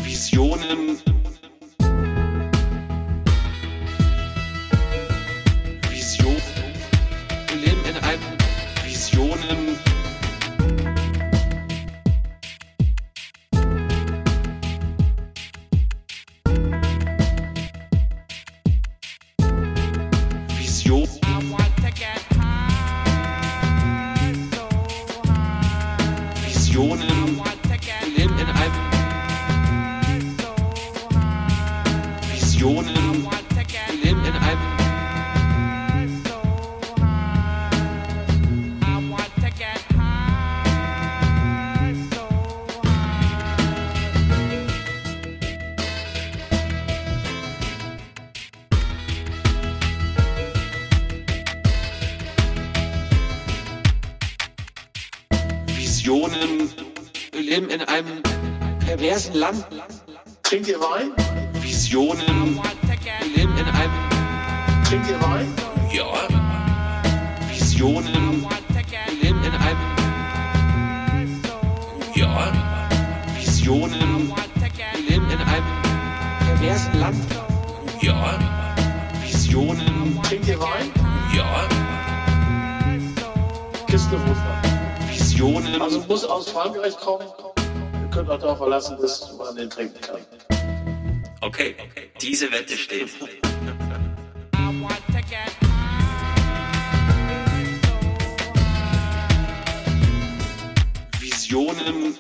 Visionen. 0.04 1.15
Land. 59.46 59.68
Trinkt 60.42 60.68
ihr 60.68 60.80
Wein? 60.80 61.12
Visionen. 61.62 62.60
Leben 63.36 63.56
in 63.56 63.66
einem. 63.68 63.92
Trinkt 64.88 65.08
ihr 65.08 65.22
Wein? 65.22 65.54
Ja. 65.92 66.06
Visionen. 67.50 68.48
Leben 69.22 69.44
in 69.44 69.54
einem. 69.54 69.78
Ja. 72.16 72.52
Visionen. 73.38 74.34
Leben 75.08 75.30
in 75.30 75.40
einem 75.40 75.66
perversen 76.48 77.00
Land. 77.00 77.26
Ja. 78.02 78.40
Visionen. 79.22 80.20
Trinkt 80.24 80.48
ihr 80.48 80.60
Wein? 80.60 80.92
Ja. 81.36 81.68
Kiste. 83.86 84.18
Visionen. 85.08 85.80
Also 85.84 86.00
muss 86.08 86.26
aus 86.26 86.50
Frankreich 86.50 86.98
kommen. 86.98 87.28
Könnt 88.16 88.30
euch 88.30 88.40
darauf 88.40 88.60
verlassen, 88.60 88.98
dass 89.02 89.30
man 89.38 89.54
den 89.58 89.70
trinken 89.70 90.00
kann. 90.00 90.22
Okay, 91.42 91.76
diese 92.22 92.50
Wette 92.50 92.78
steht. 92.78 93.10
Visionen. 101.20 102.16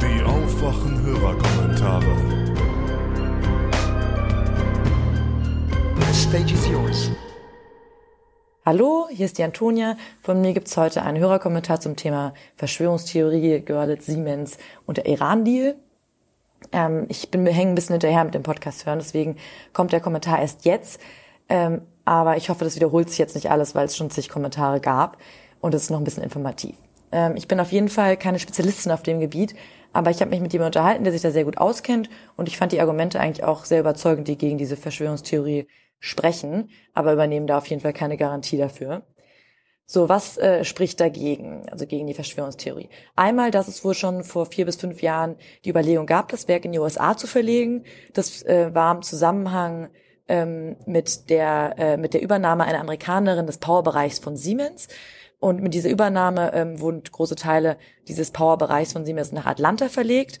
Die 0.00 0.22
aufwachen 0.22 1.02
Hörerkommentare. 1.02 2.33
Stage 6.34 6.52
is 6.52 6.66
yours. 6.66 7.10
Hallo, 8.66 9.06
hier 9.08 9.24
ist 9.24 9.38
die 9.38 9.44
Antonia. 9.44 9.96
Von 10.20 10.40
mir 10.40 10.52
gibt's 10.52 10.76
heute 10.76 11.02
einen 11.02 11.18
Hörerkommentar 11.18 11.78
zum 11.78 11.94
Thema 11.94 12.34
Verschwörungstheorie, 12.56 13.60
Görlitz, 13.60 14.06
Siemens 14.06 14.58
und 14.84 14.96
der 14.96 15.06
Iran-Deal. 15.06 15.76
Ähm, 16.72 17.06
ich 17.08 17.30
bin 17.30 17.46
hängen 17.46 17.70
ein 17.70 17.74
bisschen 17.76 17.92
hinterher 17.92 18.24
mit 18.24 18.34
dem 18.34 18.42
Podcast 18.42 18.84
hören, 18.84 18.98
deswegen 18.98 19.36
kommt 19.72 19.92
der 19.92 20.00
Kommentar 20.00 20.40
erst 20.40 20.64
jetzt. 20.64 21.00
Ähm, 21.48 21.82
aber 22.04 22.36
ich 22.36 22.48
hoffe, 22.48 22.64
das 22.64 22.74
wiederholt 22.74 23.10
sich 23.10 23.18
jetzt 23.18 23.36
nicht 23.36 23.52
alles, 23.52 23.76
weil 23.76 23.86
es 23.86 23.96
schon 23.96 24.10
zig 24.10 24.28
Kommentare 24.28 24.80
gab 24.80 25.18
und 25.60 25.72
es 25.72 25.84
ist 25.84 25.90
noch 25.90 25.98
ein 25.98 26.04
bisschen 26.04 26.24
informativ. 26.24 26.74
Ähm, 27.12 27.36
ich 27.36 27.46
bin 27.46 27.60
auf 27.60 27.70
jeden 27.70 27.88
Fall 27.88 28.16
keine 28.16 28.40
Spezialistin 28.40 28.90
auf 28.90 29.04
dem 29.04 29.20
Gebiet, 29.20 29.54
aber 29.92 30.10
ich 30.10 30.20
habe 30.20 30.32
mich 30.32 30.40
mit 30.40 30.52
jemandem 30.52 30.80
unterhalten, 30.80 31.04
der 31.04 31.12
sich 31.12 31.22
da 31.22 31.30
sehr 31.30 31.44
gut 31.44 31.58
auskennt 31.58 32.10
und 32.36 32.48
ich 32.48 32.56
fand 32.56 32.72
die 32.72 32.80
Argumente 32.80 33.20
eigentlich 33.20 33.44
auch 33.44 33.64
sehr 33.64 33.78
überzeugend, 33.78 34.26
die 34.26 34.36
gegen 34.36 34.58
diese 34.58 34.76
Verschwörungstheorie 34.76 35.68
sprechen, 35.98 36.70
aber 36.92 37.12
übernehmen 37.12 37.46
da 37.46 37.58
auf 37.58 37.66
jeden 37.66 37.82
Fall 37.82 37.92
keine 37.92 38.16
Garantie 38.16 38.58
dafür. 38.58 39.06
So, 39.86 40.08
was 40.08 40.38
äh, 40.38 40.64
spricht 40.64 40.98
dagegen, 40.98 41.68
also 41.70 41.86
gegen 41.86 42.06
die 42.06 42.14
Verschwörungstheorie? 42.14 42.88
Einmal, 43.16 43.50
dass 43.50 43.68
es 43.68 43.84
wohl 43.84 43.94
schon 43.94 44.24
vor 44.24 44.46
vier 44.46 44.64
bis 44.64 44.76
fünf 44.76 45.02
Jahren 45.02 45.36
die 45.64 45.70
Überlegung 45.70 46.06
gab, 46.06 46.28
das 46.28 46.48
Werk 46.48 46.64
in 46.64 46.72
die 46.72 46.78
USA 46.78 47.16
zu 47.16 47.26
verlegen. 47.26 47.84
Das 48.14 48.42
äh, 48.44 48.74
war 48.74 48.94
im 48.94 49.02
Zusammenhang 49.02 49.90
ähm, 50.26 50.76
mit 50.86 51.28
der 51.28 51.74
äh, 51.76 51.96
mit 51.98 52.14
der 52.14 52.22
Übernahme 52.22 52.64
einer 52.64 52.80
Amerikanerin 52.80 53.46
des 53.46 53.58
Powerbereichs 53.58 54.18
von 54.18 54.36
Siemens. 54.36 54.88
Und 55.38 55.60
mit 55.60 55.74
dieser 55.74 55.90
Übernahme 55.90 56.54
ähm, 56.54 56.80
wurden 56.80 57.02
große 57.02 57.36
Teile 57.36 57.76
dieses 58.08 58.30
Powerbereichs 58.30 58.94
von 58.94 59.04
Siemens 59.04 59.32
nach 59.32 59.44
Atlanta 59.44 59.90
verlegt. 59.90 60.38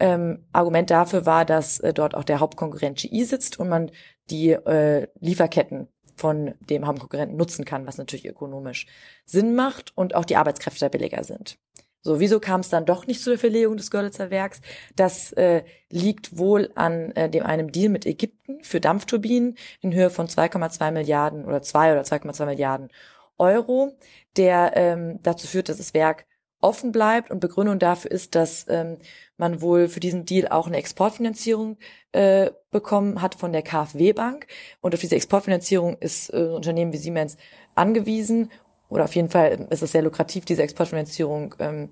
Ähm, 0.00 0.46
Argument 0.52 0.90
dafür 0.90 1.26
war, 1.26 1.44
dass 1.44 1.80
äh, 1.80 1.92
dort 1.92 2.14
auch 2.14 2.24
der 2.24 2.40
Hauptkonkurrent 2.40 2.98
GE 2.98 3.24
sitzt 3.24 3.60
und 3.60 3.68
man 3.68 3.90
die 4.30 4.50
äh, 4.50 5.08
Lieferketten 5.20 5.88
von 6.16 6.54
dem 6.60 6.86
Hauptkonkurrenten 6.86 7.36
nutzen 7.36 7.64
kann, 7.64 7.86
was 7.86 7.98
natürlich 7.98 8.26
ökonomisch 8.26 8.86
Sinn 9.24 9.54
macht 9.54 9.96
und 9.96 10.14
auch 10.14 10.24
die 10.24 10.36
Arbeitskräfte 10.36 10.88
billiger 10.88 11.22
sind. 11.24 11.58
So, 12.06 12.20
wieso 12.20 12.38
kam 12.38 12.60
es 12.60 12.68
dann 12.68 12.86
doch 12.86 13.08
nicht 13.08 13.20
zu 13.20 13.30
der 13.30 13.38
Verlegung 13.38 13.76
des 13.76 13.90
Görlitzer 13.90 14.30
Werks? 14.30 14.60
Das 14.94 15.32
äh, 15.32 15.64
liegt 15.90 16.38
wohl 16.38 16.70
an 16.76 17.10
äh, 17.16 17.28
dem 17.28 17.42
einem 17.42 17.72
Deal 17.72 17.88
mit 17.88 18.06
Ägypten 18.06 18.62
für 18.62 18.80
Dampfturbinen 18.80 19.56
in 19.80 19.92
Höhe 19.92 20.08
von 20.08 20.28
2,2 20.28 20.92
Milliarden 20.92 21.44
oder 21.44 21.62
2 21.62 21.92
oder 21.92 22.02
2,2 22.02 22.46
Milliarden 22.46 22.90
Euro, 23.38 23.96
der 24.36 24.72
ähm, 24.76 25.18
dazu 25.22 25.48
führt, 25.48 25.68
dass 25.68 25.78
das 25.78 25.94
Werk 25.94 26.26
offen 26.60 26.92
bleibt 26.92 27.30
und 27.30 27.40
Begründung 27.40 27.80
dafür 27.80 28.12
ist, 28.12 28.36
dass 28.36 28.66
ähm, 28.68 28.98
man 29.38 29.60
wohl 29.60 29.88
für 29.88 30.00
diesen 30.00 30.24
Deal 30.24 30.48
auch 30.48 30.66
eine 30.66 30.76
Exportfinanzierung 30.76 31.76
äh, 32.12 32.50
bekommen 32.70 33.22
hat 33.22 33.34
von 33.34 33.52
der 33.52 33.62
KfW 33.62 34.12
Bank 34.12 34.46
und 34.80 34.94
auf 34.94 35.00
diese 35.00 35.16
Exportfinanzierung 35.16 35.96
ist 35.98 36.32
äh, 36.32 36.48
Unternehmen 36.54 36.92
wie 36.92 36.98
Siemens 36.98 37.36
angewiesen 37.74 38.50
oder 38.88 39.04
auf 39.04 39.14
jeden 39.14 39.30
Fall 39.30 39.66
ist 39.70 39.82
es 39.82 39.92
sehr 39.92 40.02
lukrativ, 40.02 40.44
diese 40.44 40.62
Exportfinanzierung 40.62 41.54
ähm, 41.58 41.90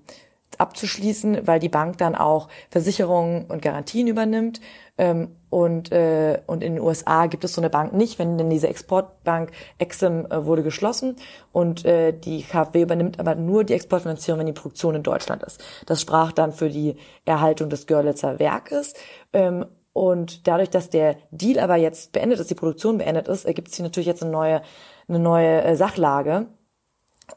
abzuschließen, 0.57 1.45
weil 1.47 1.59
die 1.59 1.69
Bank 1.69 1.97
dann 1.97 2.15
auch 2.15 2.47
Versicherungen 2.69 3.45
und 3.45 3.61
Garantien 3.61 4.07
übernimmt. 4.07 4.61
Ähm, 4.97 5.35
und, 5.55 5.89
äh, 5.93 6.41
und 6.47 6.63
in 6.63 6.73
den 6.73 6.83
USA 6.83 7.27
gibt 7.27 7.45
es 7.45 7.53
so 7.53 7.61
eine 7.61 7.69
Bank 7.69 7.93
nicht, 7.93 8.19
wenn 8.19 8.37
denn 8.37 8.49
diese 8.49 8.67
Exportbank 8.67 9.51
Exim 9.77 10.25
äh, 10.25 10.45
wurde 10.45 10.63
geschlossen 10.63 11.15
und 11.53 11.85
äh, 11.85 12.11
die 12.11 12.43
KfW 12.43 12.81
übernimmt 12.81 13.21
aber 13.21 13.35
nur 13.35 13.63
die 13.63 13.71
Exportfinanzierung, 13.71 14.39
wenn 14.39 14.47
die 14.47 14.51
Produktion 14.51 14.95
in 14.95 15.03
Deutschland 15.03 15.43
ist. 15.43 15.63
Das 15.85 16.01
sprach 16.01 16.33
dann 16.33 16.51
für 16.51 16.67
die 16.67 16.97
Erhaltung 17.23 17.69
des 17.69 17.87
Görlitzer 17.87 18.37
Werkes. 18.37 18.95
Ähm, 19.31 19.65
und 19.93 20.45
dadurch, 20.45 20.71
dass 20.71 20.89
der 20.89 21.15
Deal 21.31 21.57
aber 21.63 21.77
jetzt 21.77 22.11
beendet 22.11 22.41
ist, 22.41 22.49
die 22.49 22.55
Produktion 22.55 22.97
beendet 22.97 23.29
ist, 23.29 23.45
ergibt 23.45 23.71
sich 23.71 23.79
natürlich 23.79 24.07
jetzt 24.07 24.23
eine 24.23 24.33
neue, 24.33 24.61
eine 25.07 25.19
neue 25.19 25.61
äh, 25.61 25.77
Sachlage 25.77 26.47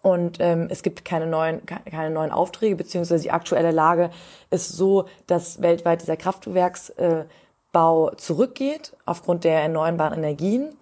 und 0.03 0.39
ähm, 0.41 0.67
es 0.71 0.83
gibt 0.83 1.05
keine 1.05 1.29
neuen, 1.29 1.65
keine 1.67 2.11
neuen 2.11 2.33
Aufträge, 2.33 2.75
beziehungsweise 2.75 3.23
die 3.23 3.31
aktuelle 3.31 3.71
Lage 3.71 4.11
ist 4.51 4.71
so, 4.71 5.07
dass 5.29 5.63
weltweit 5.63 6.03
dieser 6.03 6.17
Kraftwerksbau 6.17 7.21
äh, 7.21 7.25
zurückgeht 7.73 8.97
aufgrund 9.05 9.45
der 9.45 9.63
erneuerbaren 9.63 10.19
Energien 10.19 10.75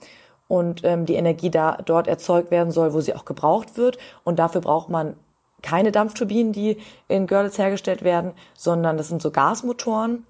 und 0.49 0.85
ähm, 0.85 1.07
die 1.07 1.15
Energie 1.15 1.51
da 1.51 1.79
dort 1.85 2.07
erzeugt 2.07 2.51
werden 2.51 2.71
soll, 2.71 2.95
wo 2.95 3.01
sie 3.01 3.15
auch 3.15 3.25
gebraucht 3.25 3.77
wird. 3.77 3.99
Und 4.25 4.39
dafür 4.39 4.61
braucht 4.61 4.89
man 4.89 5.17
keine 5.63 5.91
Dampfturbinen, 5.91 6.53
die 6.53 6.79
in 7.09 7.27
Görlitz 7.27 7.59
hergestellt 7.59 8.05
werden, 8.05 8.33
sondern 8.57 8.97
das 8.97 9.09
sind 9.09 9.21
so 9.21 9.31
Gasmotoren. 9.31 10.25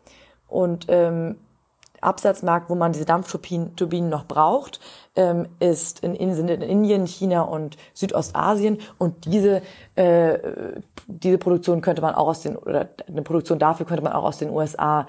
Und 0.49 0.87
ähm, 0.89 1.37
Absatzmarkt, 2.01 2.71
wo 2.71 2.75
man 2.75 2.93
diese 2.93 3.05
Dampfturbinen 3.05 4.09
noch 4.09 4.27
braucht, 4.27 4.81
ähm, 5.17 5.49
ist 5.61 6.01
in, 6.01 6.15
in, 6.15 6.49
in 6.49 6.63
Indien, 6.63 7.07
China 7.07 7.43
und 7.43 7.77
Südostasien. 7.95 8.79
Und 8.99 9.25
diese, 9.25 9.63
äh, 9.97 10.39
diese 11.07 11.39
Produktion 11.39 11.81
könnte 11.81 12.03
man 12.03 12.15
auch 12.15 12.29
aus 12.29 12.43
den, 12.43 12.57
oder 12.57 12.89
eine 13.09 13.23
Produktion 13.23 13.59
dafür 13.59 13.87
könnte 13.87 14.03
man 14.03 14.13
auch 14.13 14.25
aus 14.25 14.39
den 14.39 14.51
USA 14.51 15.07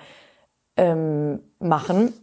ähm, 0.78 1.40
machen. 1.60 2.14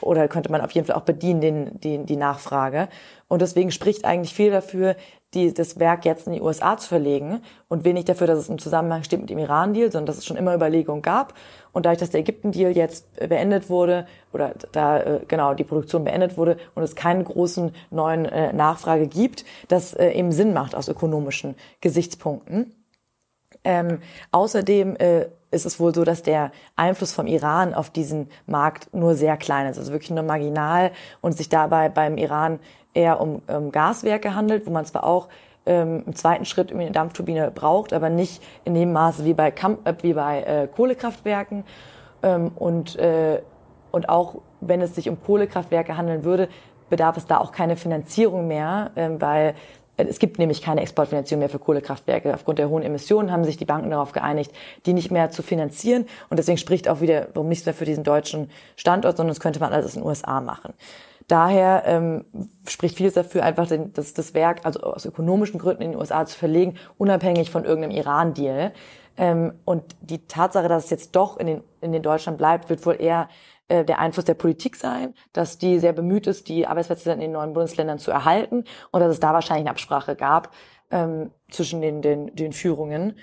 Oder 0.00 0.28
könnte 0.28 0.50
man 0.50 0.60
auf 0.60 0.70
jeden 0.70 0.86
Fall 0.86 0.96
auch 0.96 1.02
bedienen, 1.02 1.40
den, 1.40 1.80
den, 1.80 2.06
die 2.06 2.16
Nachfrage. 2.16 2.88
Und 3.28 3.42
deswegen 3.42 3.70
spricht 3.70 4.04
eigentlich 4.04 4.34
viel 4.34 4.50
dafür, 4.50 4.96
die, 5.34 5.54
das 5.54 5.78
Werk 5.78 6.04
jetzt 6.04 6.26
in 6.26 6.32
die 6.32 6.40
USA 6.40 6.76
zu 6.76 6.88
verlegen 6.88 7.40
und 7.68 7.84
wenig 7.84 8.04
dafür, 8.04 8.26
dass 8.26 8.38
es 8.38 8.48
im 8.48 8.58
Zusammenhang 8.58 9.04
steht 9.04 9.20
mit 9.20 9.30
dem 9.30 9.38
Iran-Deal, 9.38 9.92
sondern 9.92 10.06
dass 10.06 10.18
es 10.18 10.26
schon 10.26 10.36
immer 10.36 10.54
Überlegungen 10.54 11.02
gab. 11.02 11.34
Und 11.72 11.86
dadurch, 11.86 12.00
dass 12.00 12.10
der 12.10 12.20
Ägypten-Deal 12.20 12.72
jetzt 12.72 13.14
beendet 13.16 13.70
wurde 13.70 14.06
oder 14.32 14.54
da 14.72 14.98
äh, 14.98 15.20
genau 15.28 15.54
die 15.54 15.64
Produktion 15.64 16.02
beendet 16.02 16.36
wurde 16.36 16.56
und 16.74 16.82
es 16.82 16.96
keinen 16.96 17.22
großen 17.22 17.72
neuen 17.90 18.24
äh, 18.24 18.52
Nachfrage 18.52 19.06
gibt, 19.06 19.44
das 19.68 19.94
äh, 19.94 20.10
eben 20.10 20.32
Sinn 20.32 20.52
macht 20.52 20.74
aus 20.74 20.88
ökonomischen 20.88 21.54
Gesichtspunkten. 21.80 22.74
Ähm, 23.62 24.00
außerdem 24.32 24.96
äh, 24.96 25.26
ist 25.50 25.66
es 25.66 25.80
wohl 25.80 25.94
so, 25.94 26.04
dass 26.04 26.22
der 26.22 26.52
Einfluss 26.76 27.12
vom 27.12 27.26
Iran 27.26 27.74
auf 27.74 27.90
diesen 27.90 28.28
Markt 28.46 28.92
nur 28.94 29.14
sehr 29.14 29.36
klein 29.36 29.66
ist, 29.66 29.78
also 29.78 29.92
wirklich 29.92 30.10
nur 30.10 30.22
marginal 30.22 30.92
und 31.20 31.36
sich 31.36 31.48
dabei 31.48 31.88
beim 31.88 32.16
Iran 32.16 32.60
eher 32.94 33.20
um 33.20 33.42
um 33.46 33.72
Gaswerke 33.72 34.34
handelt, 34.34 34.66
wo 34.66 34.70
man 34.70 34.84
zwar 34.84 35.04
auch 35.04 35.28
ähm, 35.66 36.02
im 36.06 36.14
zweiten 36.14 36.44
Schritt 36.44 36.72
eine 36.72 36.90
Dampfturbine 36.90 37.50
braucht, 37.50 37.92
aber 37.92 38.10
nicht 38.10 38.42
in 38.64 38.74
dem 38.74 38.92
Maße 38.92 39.24
wie 39.24 39.34
bei, 39.34 39.50
Kamp 39.50 39.86
äh, 39.86 39.94
wie 40.02 40.14
bei 40.14 40.42
äh, 40.42 40.68
Kohlekraftwerken. 40.68 41.64
Ähm, 42.22 42.52
und, 42.56 42.96
äh, 42.96 43.42
und 43.90 44.08
auch 44.08 44.36
wenn 44.60 44.80
es 44.80 44.94
sich 44.94 45.08
um 45.08 45.22
Kohlekraftwerke 45.22 45.96
handeln 45.96 46.24
würde, 46.24 46.48
bedarf 46.88 47.16
es 47.16 47.26
da 47.26 47.38
auch 47.38 47.52
keine 47.52 47.76
Finanzierung 47.76 48.48
mehr, 48.48 48.90
ähm, 48.96 49.20
weil 49.20 49.54
es 50.08 50.18
gibt 50.18 50.38
nämlich 50.38 50.62
keine 50.62 50.80
Exportfinanzierung 50.80 51.40
mehr 51.40 51.48
für 51.48 51.58
Kohlekraftwerke. 51.58 52.32
Aufgrund 52.34 52.58
der 52.58 52.68
hohen 52.68 52.82
Emissionen 52.82 53.30
haben 53.32 53.44
sich 53.44 53.56
die 53.56 53.64
Banken 53.64 53.90
darauf 53.90 54.12
geeinigt, 54.12 54.52
die 54.86 54.92
nicht 54.92 55.10
mehr 55.10 55.30
zu 55.30 55.42
finanzieren. 55.42 56.06
Und 56.28 56.38
deswegen 56.38 56.58
spricht 56.58 56.88
auch 56.88 57.00
wieder, 57.00 57.28
warum 57.34 57.48
nicht 57.48 57.66
mehr 57.66 57.74
für 57.74 57.84
diesen 57.84 58.04
deutschen 58.04 58.50
Standort, 58.76 59.16
sondern 59.16 59.34
das 59.34 59.40
könnte 59.40 59.60
man 59.60 59.72
alles 59.72 59.94
in 59.94 60.02
den 60.02 60.08
USA 60.08 60.40
machen. 60.40 60.74
Daher 61.28 61.84
ähm, 61.86 62.24
spricht 62.66 62.96
vieles 62.96 63.14
dafür, 63.14 63.44
einfach 63.44 63.68
den, 63.68 63.92
das, 63.92 64.14
das 64.14 64.34
Werk, 64.34 64.62
also 64.64 64.80
aus 64.80 65.06
ökonomischen 65.06 65.60
Gründen 65.60 65.82
in 65.82 65.92
den 65.92 66.00
USA 66.00 66.26
zu 66.26 66.36
verlegen, 66.36 66.74
unabhängig 66.98 67.50
von 67.50 67.64
irgendeinem 67.64 67.96
Iran-Deal. 67.96 68.72
Ähm, 69.16 69.52
und 69.64 69.84
die 70.00 70.26
Tatsache, 70.26 70.66
dass 70.66 70.84
es 70.84 70.90
jetzt 70.90 71.14
doch 71.14 71.36
in 71.36 71.46
den, 71.46 71.62
in 71.80 71.92
den 71.92 72.02
Deutschland 72.02 72.36
bleibt, 72.36 72.68
wird 72.68 72.84
wohl 72.84 72.96
eher 73.00 73.28
äh, 73.70 73.84
der 73.84 74.00
Einfluss 74.00 74.24
der 74.24 74.34
Politik 74.34 74.74
sein, 74.76 75.14
dass 75.32 75.56
die 75.56 75.78
sehr 75.78 75.92
bemüht 75.92 76.26
ist, 76.26 76.48
die 76.48 76.66
Arbeitsplätze 76.66 77.12
in 77.12 77.20
den 77.20 77.32
neuen 77.32 77.52
Bundesländern 77.52 77.98
zu 77.98 78.10
erhalten 78.10 78.64
und 78.90 79.00
dass 79.00 79.10
es 79.10 79.20
da 79.20 79.32
wahrscheinlich 79.32 79.62
eine 79.62 79.70
Absprache 79.70 80.16
gab 80.16 80.52
ähm, 80.90 81.30
zwischen 81.50 81.80
den, 81.80 82.02
den, 82.02 82.34
den 82.34 82.52
Führungen. 82.52 83.16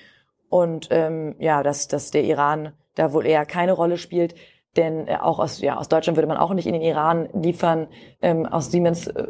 Und 0.50 0.88
ähm, 0.92 1.36
ja, 1.40 1.64
dass, 1.64 1.90
dass 1.90 2.12
der 2.12 2.24
Iran 2.24 2.72
da 2.96 3.12
wohl 3.12 3.26
eher 3.26 3.46
keine 3.46 3.74
Rolle 3.74 3.98
spielt. 3.98 4.36
Denn 4.78 5.08
äh, 5.08 5.18
auch 5.20 5.40
aus, 5.40 5.60
ja, 5.60 5.76
aus 5.78 5.90
Deutschland 5.90 6.16
würde 6.16 6.28
man 6.28 6.38
auch 6.38 6.54
nicht 6.54 6.66
in 6.66 6.74
den 6.74 6.82
Iran 6.82 7.28
liefern, 7.34 7.88
ähm, 8.22 8.46
aus 8.46 8.72
Siemens, 8.72 9.08
äh, 9.08 9.28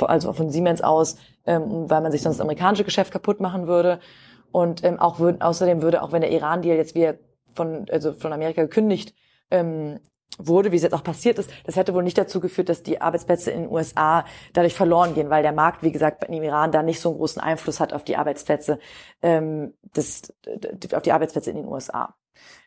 also 0.00 0.34
von 0.34 0.50
Siemens 0.50 0.82
aus, 0.82 1.16
ähm, 1.46 1.88
weil 1.88 2.02
man 2.02 2.12
sich 2.12 2.20
sonst 2.20 2.36
das 2.36 2.44
amerikanische 2.44 2.84
Geschäft 2.84 3.10
kaputt 3.10 3.40
machen 3.40 3.66
würde. 3.66 4.00
Und 4.52 4.84
ähm, 4.84 4.98
auch 4.98 5.18
würden, 5.18 5.40
außerdem 5.40 5.80
würde, 5.80 6.02
auch 6.02 6.12
wenn 6.12 6.20
der 6.20 6.30
Iran-Deal 6.30 6.76
jetzt 6.76 6.94
wieder 6.94 7.14
von, 7.54 7.86
also 7.90 8.12
von 8.12 8.34
Amerika 8.34 8.62
gekündigt 8.62 9.14
ähm, 9.50 10.00
wurde, 10.36 10.72
wie 10.72 10.76
es 10.76 10.82
jetzt 10.82 10.94
auch 10.94 11.02
passiert 11.02 11.38
ist, 11.38 11.50
das 11.64 11.76
hätte 11.76 11.94
wohl 11.94 12.02
nicht 12.02 12.18
dazu 12.18 12.40
geführt, 12.40 12.68
dass 12.68 12.82
die 12.82 13.00
Arbeitsplätze 13.00 13.50
in 13.50 13.62
den 13.62 13.70
USA 13.70 14.24
dadurch 14.52 14.74
verloren 14.74 15.14
gehen, 15.14 15.30
weil 15.30 15.42
der 15.42 15.52
Markt, 15.52 15.82
wie 15.82 15.92
gesagt, 15.92 16.24
im 16.24 16.42
Iran 16.42 16.70
da 16.70 16.82
nicht 16.82 17.00
so 17.00 17.10
einen 17.10 17.18
großen 17.18 17.40
Einfluss 17.40 17.80
hat 17.80 17.92
auf 17.92 18.04
die 18.04 18.16
Arbeitsplätze, 18.16 18.78
ähm, 19.22 19.74
des, 19.96 20.32
auf 20.92 21.02
die 21.02 21.12
Arbeitsplätze 21.12 21.50
in 21.50 21.56
den 21.56 21.66
USA. 21.66 22.14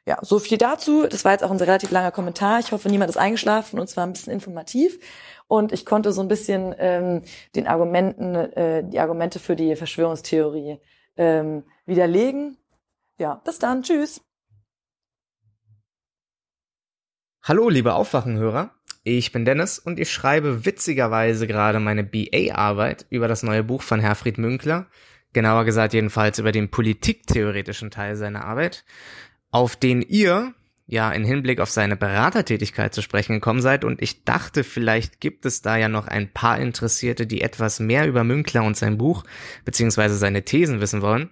Ja, 0.06 0.18
so 0.22 0.40
viel 0.40 0.58
dazu. 0.58 1.08
Das 1.08 1.24
war 1.24 1.32
jetzt 1.32 1.44
auch 1.44 1.52
ein 1.52 1.58
relativ 1.58 1.92
langer 1.92 2.12
Kommentar. 2.12 2.60
Ich 2.60 2.72
hoffe, 2.72 2.90
niemand 2.90 3.10
ist 3.10 3.18
eingeschlafen 3.18 3.80
und 3.80 3.88
zwar 3.88 4.06
ein 4.06 4.14
bisschen 4.14 4.34
informativ. 4.34 5.00
Und 5.48 5.72
ich 5.72 5.86
konnte 5.86 6.12
so 6.12 6.22
ein 6.22 6.28
bisschen 6.28 6.74
ähm, 6.80 7.24
den 7.56 7.68
Argumenten, 7.68 8.36
äh, 8.36 8.84
die 8.84 9.00
Argumente 9.00 9.40
für 9.40 9.56
die 9.56 9.76
Verschwörungstheorie 9.76 10.80
ähm, 11.18 11.64
widerlegen. 11.86 12.58
Ja, 13.20 13.36
bis 13.36 13.60
dann. 13.60 13.84
Tschüss. 13.84 14.22
Hallo, 17.44 17.70
liebe 17.70 17.96
Aufwachenhörer. 17.96 18.72
Ich 19.04 19.32
bin 19.32 19.46
Dennis 19.46 19.80
und 19.80 20.00
ich 20.00 20.12
schreibe 20.12 20.66
witzigerweise 20.66 21.48
gerade 21.48 21.80
meine 21.80 22.04
BA-Arbeit 22.04 23.08
über 23.10 23.28
das 23.28 23.42
neue 23.42 23.64
Buch 23.64 23.82
von 23.82 24.00
Herfried 24.00 24.38
Münkler. 24.38 24.88
Genauer 25.34 25.66
gesagt 25.66 25.94
jedenfalls 25.94 26.38
über 26.38 26.52
den 26.52 26.70
politiktheoretischen 26.70 27.90
Teil 27.90 28.16
seiner 28.16 28.46
Arbeit 28.46 28.84
auf 29.52 29.76
den 29.76 30.02
ihr 30.02 30.54
ja 30.88 31.12
in 31.12 31.24
Hinblick 31.24 31.60
auf 31.60 31.70
seine 31.70 31.96
Beratertätigkeit 31.96 32.94
zu 32.94 33.02
sprechen 33.02 33.34
gekommen 33.34 33.62
seid 33.62 33.86
und 33.86 34.02
ich 34.02 34.24
dachte, 34.24 34.64
vielleicht 34.64 35.22
gibt 35.22 35.46
es 35.46 35.62
da 35.62 35.78
ja 35.78 35.88
noch 35.88 36.08
ein 36.08 36.34
paar 36.34 36.60
Interessierte, 36.60 37.28
die 37.28 37.42
etwas 37.42 37.80
mehr 37.80 38.08
über 38.08 38.24
Münkler 38.24 38.64
und 38.64 38.76
sein 38.76 38.98
Buch 38.98 39.24
beziehungsweise 39.64 40.16
seine 40.16 40.44
Thesen 40.44 40.82
wissen 40.82 41.02
wollen. 41.02 41.30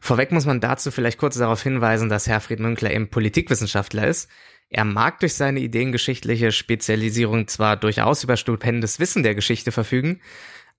Vorweg 0.00 0.30
muss 0.32 0.46
man 0.46 0.60
dazu 0.60 0.90
vielleicht 0.90 1.18
kurz 1.18 1.36
darauf 1.36 1.62
hinweisen, 1.62 2.08
dass 2.08 2.26
Herfried 2.26 2.60
Münkler 2.60 2.92
eben 2.92 3.08
Politikwissenschaftler 3.08 4.06
ist. 4.06 4.30
Er 4.68 4.84
mag 4.84 5.20
durch 5.20 5.34
seine 5.34 5.60
ideengeschichtliche 5.60 6.50
Spezialisierung 6.50 7.46
zwar 7.46 7.76
durchaus 7.76 8.24
über 8.24 8.36
stupendes 8.36 8.98
Wissen 8.98 9.22
der 9.22 9.34
Geschichte 9.34 9.70
verfügen, 9.70 10.20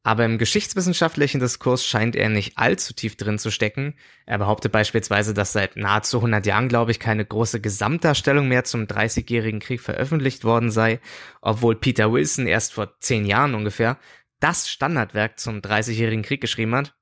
aber 0.04 0.24
im 0.24 0.38
geschichtswissenschaftlichen 0.38 1.40
Diskurs 1.40 1.86
scheint 1.86 2.16
er 2.16 2.30
nicht 2.30 2.58
allzu 2.58 2.94
tief 2.94 3.18
drin 3.18 3.40
zu 3.40 3.52
stecken. 3.52 3.96
Er 4.26 4.38
behauptet 4.38 4.72
beispielsweise, 4.72 5.34
dass 5.34 5.52
seit 5.52 5.76
nahezu 5.76 6.18
100 6.20 6.46
Jahren, 6.46 6.70
glaube 6.70 6.92
ich, 6.92 7.00
keine 7.00 7.26
große 7.26 7.60
Gesamtdarstellung 7.60 8.48
mehr 8.48 8.64
zum 8.64 8.88
Dreißigjährigen 8.88 9.60
Krieg 9.60 9.82
veröffentlicht 9.82 10.44
worden 10.46 10.72
sei, 10.72 11.02
obwohl 11.42 11.76
Peter 11.76 12.12
Wilson 12.14 12.48
erst 12.48 12.74
vor 12.74 12.98
zehn 13.00 13.26
Jahren 13.26 13.54
ungefähr 13.54 13.98
das 14.40 14.70
Standardwerk 14.70 15.40
zum 15.40 15.62
Dreißigjährigen 15.62 16.24
Krieg 16.24 16.40
geschrieben 16.40 16.76
hat. 16.76 16.96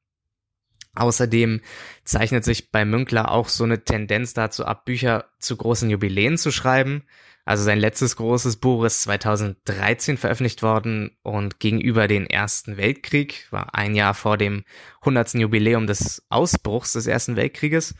Außerdem 0.95 1.61
zeichnet 2.03 2.43
sich 2.43 2.71
bei 2.71 2.85
Münkler 2.85 3.31
auch 3.31 3.49
so 3.49 3.63
eine 3.63 3.83
Tendenz 3.83 4.33
dazu 4.33 4.65
ab, 4.65 4.85
Bücher 4.85 5.25
zu 5.39 5.57
großen 5.57 5.89
Jubiläen 5.89 6.37
zu 6.37 6.51
schreiben. 6.51 7.03
Also 7.43 7.63
sein 7.63 7.77
letztes 7.77 8.15
großes 8.15 8.57
Buch 8.57 8.85
ist 8.85 9.03
2013 9.03 10.17
veröffentlicht 10.17 10.63
worden 10.63 11.15
und 11.21 11.59
gegenüber 11.59 12.07
den 12.07 12.25
Ersten 12.25 12.77
Weltkrieg 12.77 13.45
war 13.51 13.75
ein 13.75 13.93
Jahr 13.93 14.15
vor 14.15 14.37
dem 14.37 14.63
100. 15.01 15.35
Jubiläum 15.35 15.85
des 15.85 16.25
Ausbruchs 16.29 16.93
des 16.93 17.05
Ersten 17.05 17.35
Weltkrieges. 17.35 17.93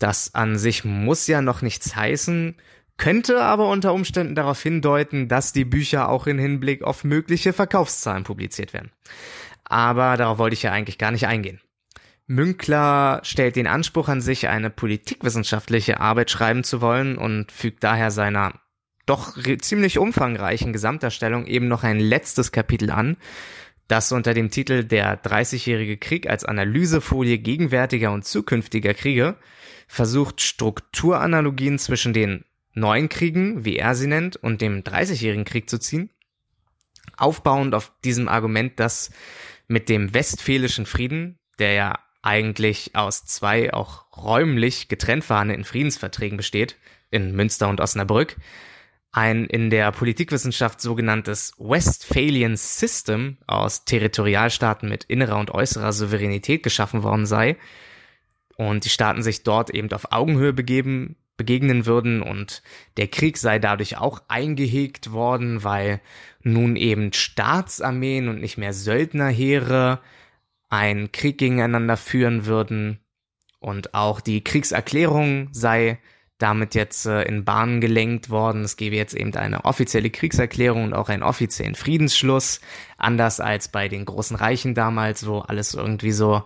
Das 0.00 0.34
an 0.34 0.58
sich 0.58 0.84
muss 0.84 1.28
ja 1.28 1.42
noch 1.42 1.62
nichts 1.62 1.94
heißen, 1.94 2.56
könnte 2.96 3.42
aber 3.42 3.68
unter 3.68 3.94
Umständen 3.94 4.34
darauf 4.34 4.60
hindeuten, 4.60 5.28
dass 5.28 5.52
die 5.52 5.64
Bücher 5.64 6.08
auch 6.08 6.26
in 6.26 6.38
Hinblick 6.38 6.82
auf 6.82 7.04
mögliche 7.04 7.52
Verkaufszahlen 7.52 8.24
publiziert 8.24 8.72
werden. 8.72 8.90
Aber 9.64 10.16
darauf 10.16 10.38
wollte 10.38 10.54
ich 10.54 10.62
ja 10.62 10.72
eigentlich 10.72 10.98
gar 10.98 11.12
nicht 11.12 11.26
eingehen. 11.26 11.60
Münkler 12.26 13.20
stellt 13.22 13.56
den 13.56 13.66
Anspruch 13.68 14.08
an 14.08 14.20
sich, 14.20 14.48
eine 14.48 14.70
politikwissenschaftliche 14.70 16.00
Arbeit 16.00 16.30
schreiben 16.30 16.64
zu 16.64 16.80
wollen 16.80 17.16
und 17.16 17.52
fügt 17.52 17.84
daher 17.84 18.10
seiner 18.10 18.60
doch 19.06 19.36
ziemlich 19.60 19.98
umfangreichen 19.98 20.72
Gesamtdarstellung 20.72 21.46
eben 21.46 21.68
noch 21.68 21.84
ein 21.84 22.00
letztes 22.00 22.50
Kapitel 22.50 22.90
an, 22.90 23.16
das 23.86 24.10
unter 24.10 24.34
dem 24.34 24.50
Titel 24.50 24.82
Der 24.82 25.16
Dreißigjährige 25.16 25.96
Krieg 25.96 26.28
als 26.28 26.44
Analysefolie 26.44 27.38
gegenwärtiger 27.38 28.10
und 28.12 28.24
zukünftiger 28.24 28.94
Kriege 28.94 29.36
versucht, 29.86 30.40
Strukturanalogien 30.40 31.78
zwischen 31.78 32.12
den 32.12 32.44
neuen 32.74 33.08
Kriegen, 33.08 33.64
wie 33.64 33.76
er 33.76 33.94
sie 33.94 34.08
nennt, 34.08 34.34
und 34.34 34.60
dem 34.60 34.82
Dreißigjährigen 34.82 35.44
Krieg 35.44 35.70
zu 35.70 35.78
ziehen. 35.78 36.10
Aufbauend 37.16 37.76
auf 37.76 37.92
diesem 38.04 38.26
Argument, 38.26 38.80
dass 38.80 39.12
mit 39.68 39.88
dem 39.88 40.12
Westfälischen 40.12 40.84
Frieden, 40.84 41.38
der 41.60 41.72
ja 41.72 41.98
eigentlich 42.26 42.96
aus 42.96 43.24
zwei 43.24 43.72
auch 43.72 44.04
räumlich 44.16 44.88
getrennt 44.88 45.24
verhandelten 45.24 45.64
Friedensverträgen 45.64 46.36
besteht, 46.36 46.76
in 47.10 47.36
Münster 47.36 47.68
und 47.68 47.80
Osnabrück, 47.80 48.36
ein 49.12 49.44
in 49.44 49.70
der 49.70 49.92
Politikwissenschaft 49.92 50.80
sogenanntes 50.80 51.54
Westphalian 51.58 52.56
System 52.56 53.38
aus 53.46 53.84
Territorialstaaten 53.84 54.88
mit 54.88 55.04
innerer 55.04 55.38
und 55.38 55.52
äußerer 55.52 55.92
Souveränität 55.92 56.64
geschaffen 56.64 57.04
worden 57.04 57.26
sei 57.26 57.56
und 58.56 58.84
die 58.84 58.90
Staaten 58.90 59.22
sich 59.22 59.44
dort 59.44 59.70
eben 59.70 59.92
auf 59.92 60.10
Augenhöhe 60.10 60.52
begeben, 60.52 61.14
begegnen 61.36 61.86
würden 61.86 62.22
und 62.22 62.62
der 62.96 63.06
Krieg 63.06 63.38
sei 63.38 63.60
dadurch 63.60 63.98
auch 63.98 64.22
eingehegt 64.26 65.12
worden, 65.12 65.62
weil 65.62 66.00
nun 66.42 66.74
eben 66.74 67.12
Staatsarmeen 67.12 68.28
und 68.28 68.40
nicht 68.40 68.58
mehr 68.58 68.72
Söldnerheere 68.72 70.00
einen 70.68 71.12
Krieg 71.12 71.38
gegeneinander 71.38 71.96
führen 71.96 72.46
würden 72.46 73.00
und 73.60 73.94
auch 73.94 74.20
die 74.20 74.42
Kriegserklärung 74.42 75.48
sei 75.52 75.98
damit 76.38 76.74
jetzt 76.74 77.06
äh, 77.06 77.22
in 77.22 77.44
Bahnen 77.44 77.80
gelenkt 77.80 78.28
worden. 78.28 78.62
Es 78.62 78.76
gebe 78.76 78.96
jetzt 78.96 79.14
eben 79.14 79.34
eine 79.34 79.64
offizielle 79.64 80.10
Kriegserklärung 80.10 80.84
und 80.84 80.94
auch 80.94 81.08
einen 81.08 81.22
offiziellen 81.22 81.74
Friedensschluss, 81.74 82.60
anders 82.98 83.40
als 83.40 83.68
bei 83.68 83.88
den 83.88 84.04
großen 84.04 84.36
Reichen 84.36 84.74
damals, 84.74 85.26
wo 85.26 85.38
alles 85.38 85.74
irgendwie 85.74 86.12
so 86.12 86.44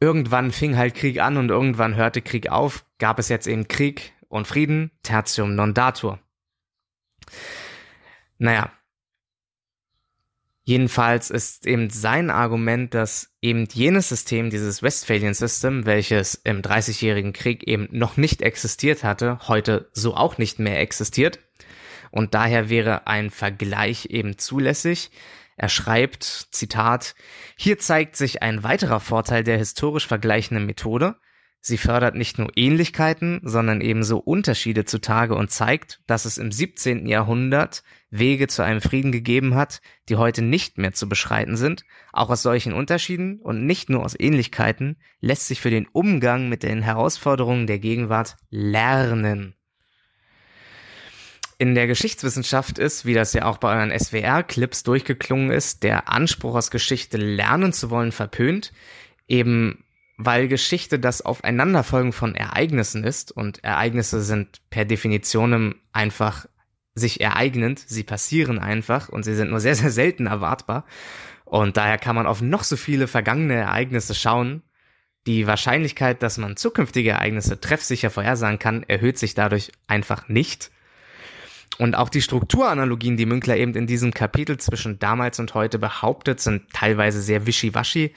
irgendwann 0.00 0.52
fing 0.52 0.76
halt 0.76 0.94
Krieg 0.94 1.20
an 1.20 1.36
und 1.36 1.50
irgendwann 1.50 1.96
hörte 1.96 2.22
Krieg 2.22 2.50
auf, 2.50 2.84
gab 2.98 3.18
es 3.18 3.28
jetzt 3.28 3.46
eben 3.46 3.68
Krieg 3.68 4.12
und 4.28 4.46
Frieden, 4.46 4.90
tertium 5.02 5.54
non 5.54 5.74
datur. 5.74 6.18
Naja, 8.38 8.70
Jedenfalls 10.68 11.30
ist 11.30 11.66
eben 11.66 11.88
sein 11.88 12.28
Argument, 12.28 12.92
dass 12.92 13.32
eben 13.40 13.66
jenes 13.72 14.10
System, 14.10 14.50
dieses 14.50 14.82
Westphalian 14.82 15.32
System, 15.32 15.86
welches 15.86 16.34
im 16.44 16.60
Dreißigjährigen 16.60 17.32
Krieg 17.32 17.66
eben 17.66 17.88
noch 17.90 18.18
nicht 18.18 18.42
existiert 18.42 19.02
hatte, 19.02 19.38
heute 19.48 19.88
so 19.94 20.14
auch 20.14 20.36
nicht 20.36 20.58
mehr 20.58 20.78
existiert. 20.78 21.38
Und 22.10 22.34
daher 22.34 22.68
wäre 22.68 23.06
ein 23.06 23.30
Vergleich 23.30 24.10
eben 24.10 24.36
zulässig. 24.36 25.10
Er 25.56 25.70
schreibt, 25.70 26.24
Zitat, 26.50 27.14
hier 27.56 27.78
zeigt 27.78 28.16
sich 28.16 28.42
ein 28.42 28.62
weiterer 28.62 29.00
Vorteil 29.00 29.44
der 29.44 29.56
historisch 29.56 30.06
vergleichenden 30.06 30.66
Methode. 30.66 31.16
Sie 31.60 31.76
fördert 31.76 32.14
nicht 32.14 32.38
nur 32.38 32.50
Ähnlichkeiten, 32.54 33.40
sondern 33.42 33.80
ebenso 33.80 34.18
Unterschiede 34.18 34.84
zutage 34.84 35.34
und 35.34 35.50
zeigt, 35.50 36.00
dass 36.06 36.24
es 36.24 36.38
im 36.38 36.52
17. 36.52 37.06
Jahrhundert 37.06 37.82
Wege 38.10 38.46
zu 38.46 38.62
einem 38.62 38.80
Frieden 38.80 39.12
gegeben 39.12 39.54
hat, 39.54 39.80
die 40.08 40.16
heute 40.16 40.40
nicht 40.40 40.78
mehr 40.78 40.92
zu 40.92 41.08
beschreiten 41.08 41.56
sind. 41.56 41.84
Auch 42.12 42.30
aus 42.30 42.42
solchen 42.42 42.72
Unterschieden 42.72 43.40
und 43.40 43.66
nicht 43.66 43.90
nur 43.90 44.04
aus 44.04 44.14
Ähnlichkeiten 44.18 44.96
lässt 45.20 45.46
sich 45.46 45.60
für 45.60 45.70
den 45.70 45.88
Umgang 45.88 46.48
mit 46.48 46.62
den 46.62 46.80
Herausforderungen 46.80 47.66
der 47.66 47.80
Gegenwart 47.80 48.36
lernen. 48.50 49.54
In 51.60 51.74
der 51.74 51.88
Geschichtswissenschaft 51.88 52.78
ist, 52.78 53.04
wie 53.04 53.14
das 53.14 53.32
ja 53.32 53.46
auch 53.46 53.58
bei 53.58 53.76
euren 53.76 53.90
SWR-Clips 53.90 54.84
durchgeklungen 54.84 55.50
ist, 55.50 55.82
der 55.82 56.08
Anspruch 56.08 56.54
aus 56.54 56.70
Geschichte 56.70 57.16
lernen 57.16 57.72
zu 57.72 57.90
wollen 57.90 58.12
verpönt, 58.12 58.72
eben 59.26 59.84
weil 60.18 60.48
Geschichte 60.48 60.98
das 60.98 61.22
Aufeinanderfolgen 61.22 62.12
von 62.12 62.34
Ereignissen 62.34 63.04
ist 63.04 63.30
und 63.30 63.62
Ereignisse 63.62 64.20
sind 64.20 64.60
per 64.68 64.84
Definition 64.84 65.76
einfach 65.92 66.46
sich 66.96 67.20
ereignend, 67.20 67.78
sie 67.86 68.02
passieren 68.02 68.58
einfach 68.58 69.08
und 69.08 69.22
sie 69.22 69.36
sind 69.36 69.50
nur 69.50 69.60
sehr, 69.60 69.76
sehr 69.76 69.92
selten 69.92 70.26
erwartbar. 70.26 70.84
Und 71.44 71.76
daher 71.76 71.98
kann 71.98 72.16
man 72.16 72.26
auf 72.26 72.42
noch 72.42 72.64
so 72.64 72.76
viele 72.76 73.06
vergangene 73.06 73.54
Ereignisse 73.54 74.14
schauen. 74.14 74.62
Die 75.28 75.46
Wahrscheinlichkeit, 75.46 76.20
dass 76.22 76.36
man 76.36 76.56
zukünftige 76.56 77.10
Ereignisse 77.10 77.60
treffsicher 77.60 78.10
vorhersagen 78.10 78.58
kann, 78.58 78.82
erhöht 78.82 79.18
sich 79.18 79.34
dadurch 79.34 79.70
einfach 79.86 80.28
nicht. 80.28 80.72
Und 81.78 81.94
auch 81.94 82.08
die 82.08 82.22
Strukturanalogien, 82.22 83.16
die 83.16 83.26
Münkler 83.26 83.56
eben 83.56 83.74
in 83.74 83.86
diesem 83.86 84.12
Kapitel 84.12 84.58
zwischen 84.58 84.98
damals 84.98 85.38
und 85.38 85.54
heute 85.54 85.78
behauptet, 85.78 86.40
sind 86.40 86.72
teilweise 86.72 87.22
sehr 87.22 87.46
wischiwaschi. 87.46 88.12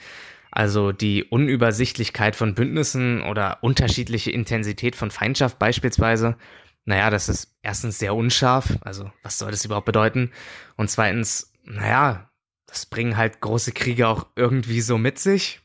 Also 0.52 0.92
die 0.92 1.24
Unübersichtlichkeit 1.24 2.36
von 2.36 2.54
Bündnissen 2.54 3.22
oder 3.22 3.58
unterschiedliche 3.62 4.30
Intensität 4.30 4.94
von 4.94 5.10
Feindschaft 5.10 5.58
beispielsweise 5.58 6.36
naja, 6.84 7.10
das 7.10 7.28
ist 7.28 7.54
erstens 7.62 7.98
sehr 7.98 8.14
unscharf, 8.14 8.78
also 8.80 9.10
was 9.22 9.38
soll 9.38 9.50
das 9.50 9.64
überhaupt 9.64 9.86
bedeuten? 9.86 10.32
Und 10.76 10.90
zweitens, 10.90 11.52
naja, 11.64 12.30
das 12.66 12.86
bringen 12.86 13.16
halt 13.16 13.40
große 13.40 13.72
Kriege 13.72 14.08
auch 14.08 14.26
irgendwie 14.34 14.80
so 14.80 14.98
mit 14.98 15.18
sich. 15.18 15.60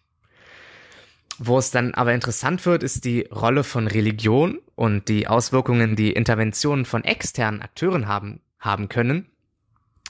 Wo 1.39 1.57
es 1.57 1.71
dann 1.71 1.93
aber 1.93 2.13
interessant 2.13 2.65
wird, 2.65 2.83
ist 2.83 3.05
die 3.05 3.21
Rolle 3.31 3.63
von 3.63 3.87
Religion 3.87 4.59
und 4.75 5.07
die 5.07 5.27
Auswirkungen, 5.27 5.95
die 5.95 6.11
Interventionen 6.11 6.85
von 6.85 7.03
externen 7.03 7.61
Akteuren 7.61 8.07
haben, 8.07 8.41
haben 8.59 8.89
können. 8.89 9.29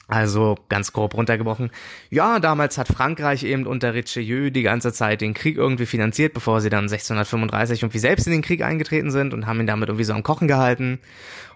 Also 0.09 0.57
ganz 0.69 0.93
grob 0.93 1.15
runtergebrochen. 1.15 1.69
Ja, 2.09 2.39
damals 2.39 2.77
hat 2.77 2.87
Frankreich 2.87 3.43
eben 3.43 3.67
unter 3.67 3.93
Richelieu 3.93 4.51
die 4.51 4.63
ganze 4.63 4.93
Zeit 4.93 5.19
den 5.19 5.33
Krieg 5.33 5.57
irgendwie 5.57 5.85
finanziert, 5.85 6.33
bevor 6.33 6.61
sie 6.61 6.69
dann 6.69 6.85
1635 6.85 7.81
irgendwie 7.83 7.99
selbst 7.99 8.25
in 8.25 8.31
den 8.31 8.41
Krieg 8.41 8.61
eingetreten 8.63 9.11
sind 9.11 9.33
und 9.33 9.47
haben 9.47 9.59
ihn 9.59 9.67
damit 9.67 9.89
irgendwie 9.89 10.05
so 10.05 10.13
am 10.13 10.23
Kochen 10.23 10.47
gehalten. 10.47 10.99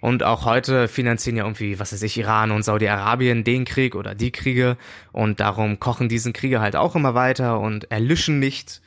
Und 0.02 0.24
auch 0.24 0.44
heute 0.44 0.90
finanzieren 0.90 1.38
ja 1.38 1.46
irgendwie, 1.46 1.80
was 1.80 1.94
weiß 1.94 2.02
ich, 2.04 2.18
Iran 2.18 2.52
und 2.52 2.64
Saudi-Arabien 2.64 3.46
den 3.46 3.64
Krieg 3.64 3.96
oder 3.96 4.16
die 4.16 4.32
Kriege. 4.32 4.76
Und 5.14 5.40
darum 5.40 5.80
kochen 5.80 6.10
diesen 6.10 6.34
Kriege 6.34 6.60
halt 6.60 6.76
auch 6.76 6.96
immer 6.96 7.14
weiter 7.14 7.60
und 7.62 7.90
erlischen 7.90 8.40
nicht 8.40 8.82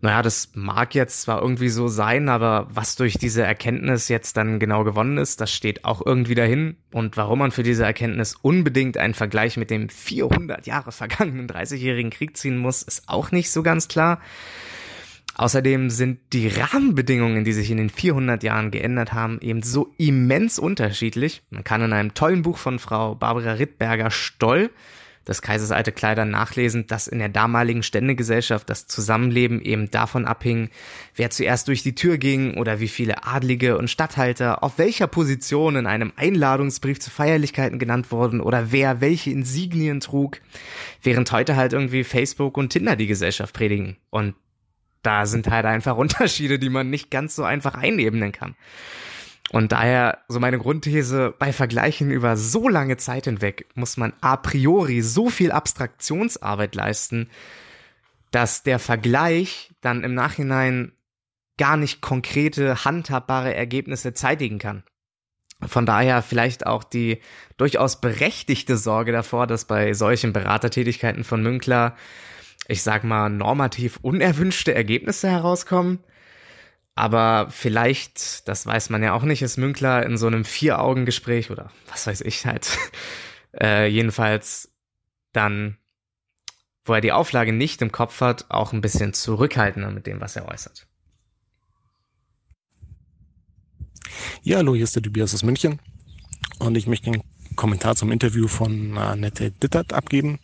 naja, 0.00 0.22
das 0.22 0.50
mag 0.54 0.94
jetzt 0.94 1.22
zwar 1.22 1.40
irgendwie 1.40 1.68
so 1.68 1.88
sein, 1.88 2.28
aber 2.28 2.68
was 2.70 2.96
durch 2.96 3.18
diese 3.18 3.42
Erkenntnis 3.42 4.08
jetzt 4.08 4.36
dann 4.36 4.58
genau 4.58 4.84
gewonnen 4.84 5.16
ist, 5.16 5.40
das 5.40 5.52
steht 5.52 5.84
auch 5.84 6.04
irgendwie 6.04 6.34
dahin. 6.34 6.76
Und 6.92 7.16
warum 7.16 7.38
man 7.38 7.50
für 7.50 7.62
diese 7.62 7.84
Erkenntnis 7.84 8.34
unbedingt 8.40 8.98
einen 8.98 9.14
Vergleich 9.14 9.56
mit 9.56 9.70
dem 9.70 9.88
400 9.88 10.66
Jahre 10.66 10.92
vergangenen 10.92 11.48
30-jährigen 11.48 12.10
Krieg 12.10 12.36
ziehen 12.36 12.58
muss, 12.58 12.82
ist 12.82 13.08
auch 13.08 13.32
nicht 13.32 13.50
so 13.50 13.62
ganz 13.62 13.88
klar. 13.88 14.20
Außerdem 15.38 15.90
sind 15.90 16.20
die 16.32 16.48
Rahmenbedingungen, 16.48 17.44
die 17.44 17.52
sich 17.52 17.70
in 17.70 17.76
den 17.76 17.90
400 17.90 18.42
Jahren 18.42 18.70
geändert 18.70 19.12
haben, 19.12 19.38
eben 19.42 19.62
so 19.62 19.92
immens 19.98 20.58
unterschiedlich. 20.58 21.42
Man 21.50 21.62
kann 21.62 21.82
in 21.82 21.92
einem 21.92 22.14
tollen 22.14 22.42
Buch 22.42 22.56
von 22.56 22.78
Frau 22.78 23.14
Barbara 23.14 23.52
Rittberger 23.52 24.10
Stoll 24.10 24.70
des 25.26 25.42
Kaisers 25.42 25.72
alte 25.72 25.92
Kleider 25.92 26.24
nachlesen, 26.24 26.86
dass 26.86 27.08
in 27.08 27.18
der 27.18 27.28
damaligen 27.28 27.82
Ständegesellschaft 27.82 28.70
das 28.70 28.86
Zusammenleben 28.86 29.60
eben 29.60 29.90
davon 29.90 30.24
abhing, 30.24 30.70
wer 31.14 31.30
zuerst 31.30 31.68
durch 31.68 31.82
die 31.82 31.94
Tür 31.94 32.18
ging 32.18 32.54
oder 32.54 32.80
wie 32.80 32.88
viele 32.88 33.24
Adlige 33.24 33.76
und 33.76 33.90
Statthalter 33.90 34.62
auf 34.62 34.78
welcher 34.78 35.06
Position 35.06 35.76
in 35.76 35.86
einem 35.86 36.12
Einladungsbrief 36.16 37.00
zu 37.00 37.10
Feierlichkeiten 37.10 37.78
genannt 37.78 38.12
wurden 38.12 38.40
oder 38.40 38.72
wer 38.72 39.00
welche 39.00 39.30
Insignien 39.30 40.00
trug, 40.00 40.40
während 41.02 41.32
heute 41.32 41.56
halt 41.56 41.72
irgendwie 41.72 42.04
Facebook 42.04 42.56
und 42.56 42.70
Tinder 42.70 42.96
die 42.96 43.06
Gesellschaft 43.06 43.54
predigen. 43.54 43.96
Und 44.10 44.34
da 45.02 45.26
sind 45.26 45.48
halt 45.48 45.66
einfach 45.66 45.96
Unterschiede, 45.96 46.58
die 46.58 46.70
man 46.70 46.90
nicht 46.90 47.10
ganz 47.10 47.34
so 47.36 47.44
einfach 47.44 47.74
einebnen 47.74 48.32
kann. 48.32 48.54
Und 49.52 49.72
daher 49.72 50.18
so 50.28 50.40
meine 50.40 50.58
Grundthese, 50.58 51.34
bei 51.38 51.52
Vergleichen 51.52 52.10
über 52.10 52.36
so 52.36 52.68
lange 52.68 52.96
Zeit 52.96 53.24
hinweg 53.24 53.66
muss 53.74 53.96
man 53.96 54.12
a 54.20 54.36
priori 54.36 55.02
so 55.02 55.30
viel 55.30 55.52
Abstraktionsarbeit 55.52 56.74
leisten, 56.74 57.28
dass 58.32 58.64
der 58.64 58.78
Vergleich 58.78 59.72
dann 59.80 60.02
im 60.02 60.14
Nachhinein 60.14 60.92
gar 61.58 61.76
nicht 61.76 62.00
konkrete, 62.00 62.84
handhabbare 62.84 63.54
Ergebnisse 63.54 64.14
zeitigen 64.14 64.58
kann. 64.58 64.82
Von 65.64 65.86
daher 65.86 66.20
vielleicht 66.22 66.66
auch 66.66 66.84
die 66.84 67.20
durchaus 67.56 68.00
berechtigte 68.00 68.76
Sorge 68.76 69.12
davor, 69.12 69.46
dass 69.46 69.64
bei 69.64 69.94
solchen 69.94 70.32
Beratertätigkeiten 70.34 71.24
von 71.24 71.42
Münkler, 71.42 71.96
ich 72.68 72.82
sag 72.82 73.04
mal, 73.04 73.30
normativ 73.30 73.98
unerwünschte 74.02 74.74
Ergebnisse 74.74 75.30
herauskommen. 75.30 76.00
Aber 76.98 77.48
vielleicht, 77.50 78.48
das 78.48 78.64
weiß 78.64 78.88
man 78.88 79.02
ja 79.02 79.12
auch 79.12 79.22
nicht, 79.22 79.42
ist 79.42 79.58
Münkler 79.58 80.04
in 80.06 80.16
so 80.16 80.26
einem 80.26 80.46
Vier-Augen-Gespräch 80.46 81.50
oder 81.50 81.70
was 81.90 82.06
weiß 82.06 82.22
ich 82.22 82.46
halt, 82.46 82.78
äh, 83.60 83.86
jedenfalls 83.86 84.72
dann, 85.32 85.76
wo 86.86 86.94
er 86.94 87.02
die 87.02 87.12
Auflage 87.12 87.52
nicht 87.52 87.82
im 87.82 87.92
Kopf 87.92 88.22
hat, 88.22 88.46
auch 88.48 88.72
ein 88.72 88.80
bisschen 88.80 89.12
zurückhaltender 89.12 89.90
mit 89.90 90.06
dem, 90.06 90.22
was 90.22 90.36
er 90.36 90.48
äußert. 90.48 90.86
Ja, 94.42 94.56
hallo, 94.58 94.74
hier 94.74 94.84
ist 94.84 94.96
der 94.96 95.02
Tobias 95.02 95.34
aus 95.34 95.42
München 95.42 95.78
und 96.60 96.76
ich 96.78 96.86
möchte 96.86 97.10
einen 97.10 97.22
Kommentar 97.56 97.94
zum 97.94 98.10
Interview 98.10 98.48
von 98.48 98.96
Annette 98.96 99.50
Dittert 99.50 99.92
abgeben. 99.92 100.38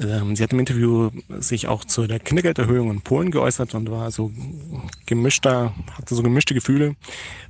Ähm, 0.00 0.34
sie 0.36 0.42
hat 0.42 0.52
im 0.52 0.58
Interview 0.58 1.10
sich 1.38 1.68
auch 1.68 1.84
zu 1.84 2.06
der 2.06 2.18
Kindergelderhöhung 2.18 2.90
in 2.90 3.00
Polen 3.02 3.30
geäußert 3.30 3.74
und 3.74 3.90
war 3.90 4.10
so 4.10 4.32
gemischter, 5.06 5.74
hatte 5.92 6.14
so 6.14 6.22
gemischte 6.22 6.54
Gefühle, 6.54 6.96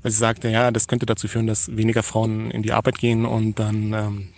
weil 0.03 0.13
sie 0.13 0.19
sagte, 0.19 0.49
ja, 0.49 0.71
das 0.71 0.89
könnte 0.89 1.07
dazu 1.07 1.29
führen, 1.29 1.47
dass 1.47 1.77
weniger 1.77 2.03
Frauen 2.03 2.51
in 2.51 2.63
die 2.63 2.73
Arbeit 2.73 2.99
gehen 2.99 3.25
und 3.25 3.59
dann 3.59 3.93
ähm, 3.93 4.29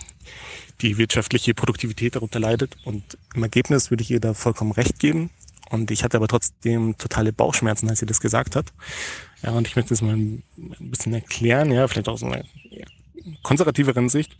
die 0.80 0.98
wirtschaftliche 0.98 1.54
Produktivität 1.54 2.16
darunter 2.16 2.40
leidet. 2.40 2.76
Und 2.84 3.18
im 3.34 3.42
Ergebnis 3.42 3.90
würde 3.90 4.02
ich 4.02 4.10
ihr 4.10 4.20
da 4.20 4.34
vollkommen 4.34 4.72
recht 4.72 4.98
geben. 4.98 5.30
Und 5.70 5.90
ich 5.90 6.04
hatte 6.04 6.18
aber 6.18 6.28
trotzdem 6.28 6.96
totale 6.98 7.32
Bauchschmerzen, 7.32 7.88
als 7.88 8.00
sie 8.00 8.06
das 8.06 8.20
gesagt 8.20 8.54
hat. 8.54 8.72
Ja, 9.42 9.52
und 9.52 9.66
ich 9.66 9.76
möchte 9.76 9.90
das 9.90 10.02
mal 10.02 10.14
ein 10.14 10.42
bisschen 10.78 11.14
erklären, 11.14 11.72
ja, 11.72 11.88
vielleicht 11.88 12.08
aus 12.08 12.22
einer 12.22 12.44
konservativeren 13.42 14.08
Sicht. 14.08 14.36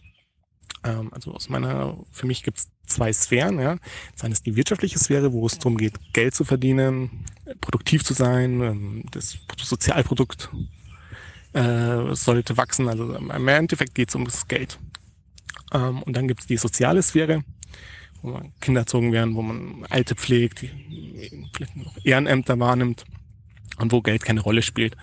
Ähm, 0.84 1.10
also 1.12 1.32
aus 1.32 1.48
meiner, 1.48 1.96
für 2.12 2.26
mich 2.26 2.42
gibt 2.42 2.58
es 2.58 2.68
zwei 2.86 3.12
Sphären, 3.12 3.58
ja. 3.58 3.78
Das 4.12 4.24
eine 4.24 4.34
ist 4.34 4.46
die 4.46 4.56
wirtschaftliche 4.56 4.98
Sphäre, 4.98 5.32
wo 5.32 5.46
es 5.46 5.58
darum 5.58 5.76
geht, 5.76 5.94
Geld 6.12 6.34
zu 6.34 6.44
verdienen, 6.44 7.24
produktiv 7.60 8.04
zu 8.04 8.14
sein, 8.14 8.60
ähm, 8.60 9.04
das 9.10 9.38
Sozialprodukt 9.56 10.50
äh, 11.54 12.14
sollte 12.14 12.56
wachsen. 12.56 12.88
Also 12.88 13.14
im 13.14 13.48
Endeffekt 13.48 13.94
geht 13.94 14.10
es 14.10 14.14
um 14.14 14.24
das 14.24 14.46
Geld. 14.46 14.78
Ähm, 15.72 16.02
und 16.02 16.16
dann 16.16 16.28
gibt 16.28 16.42
es 16.42 16.46
die 16.46 16.58
soziale 16.58 17.02
Sphäre, 17.02 17.44
wo 18.22 18.32
man 18.32 18.52
Kinder 18.60 18.82
erzogen 18.82 19.12
werden, 19.12 19.34
wo 19.34 19.42
man 19.42 19.86
Alte 19.88 20.14
pflegt, 20.14 20.60
vielleicht 21.54 21.76
noch 21.76 21.96
Ehrenämter 22.04 22.58
wahrnimmt 22.58 23.04
und 23.78 23.92
wo 23.92 24.02
Geld 24.02 24.24
keine 24.24 24.40
Rolle 24.40 24.62
spielt. 24.62 24.96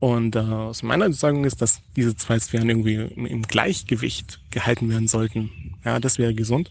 Und 0.00 0.36
äh, 0.36 0.40
aus 0.40 0.82
meiner 0.82 1.12
Sagen 1.12 1.44
ist, 1.44 1.60
dass 1.60 1.80
diese 1.96 2.14
zwei 2.14 2.38
Sphären 2.38 2.68
irgendwie 2.68 2.94
im, 2.94 3.42
Gleichgewicht 3.42 4.40
gehalten 4.50 4.88
werden 4.90 5.08
sollten. 5.08 5.50
Ja, 5.84 5.98
das 5.98 6.18
wäre 6.18 6.34
gesund. 6.34 6.70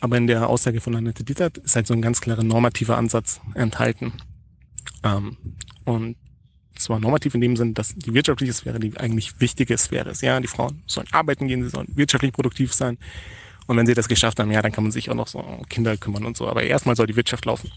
Aber 0.00 0.16
in 0.16 0.26
der 0.26 0.48
Aussage 0.48 0.80
von 0.80 0.96
Annette 0.96 1.24
Dietert 1.24 1.58
ist 1.58 1.76
halt 1.76 1.86
so 1.86 1.94
ein 1.94 2.02
ganz 2.02 2.20
klarer 2.20 2.42
normativer 2.42 2.96
Ansatz 2.96 3.40
enthalten. 3.54 4.12
Ähm, 5.04 5.36
und 5.84 6.16
zwar 6.74 6.98
normativ 6.98 7.34
in 7.34 7.40
dem 7.40 7.56
Sinn, 7.56 7.72
dass 7.72 7.94
die 7.94 8.12
wirtschaftliche 8.12 8.52
Sphäre 8.52 8.80
die 8.80 8.96
eigentlich 8.98 9.40
wichtige 9.40 9.78
Sphäre 9.78 10.10
ist. 10.10 10.22
Ja, 10.22 10.40
die 10.40 10.48
Frauen 10.48 10.82
sollen 10.86 11.06
arbeiten 11.12 11.46
gehen, 11.46 11.62
sie 11.62 11.70
sollen 11.70 11.88
wirtschaftlich 11.94 12.32
produktiv 12.32 12.74
sein. 12.74 12.98
Und 13.66 13.76
wenn 13.76 13.86
sie 13.86 13.94
das 13.94 14.08
geschafft 14.08 14.38
haben, 14.40 14.50
ja, 14.50 14.60
dann 14.60 14.72
kann 14.72 14.84
man 14.84 14.92
sich 14.92 15.08
auch 15.08 15.14
noch 15.14 15.28
so 15.28 15.38
um 15.38 15.66
Kinder 15.68 15.96
kümmern 15.96 16.24
und 16.24 16.36
so. 16.36 16.48
Aber 16.48 16.62
erstmal 16.64 16.96
soll 16.96 17.06
die 17.06 17.16
Wirtschaft 17.16 17.44
laufen. 17.44 17.70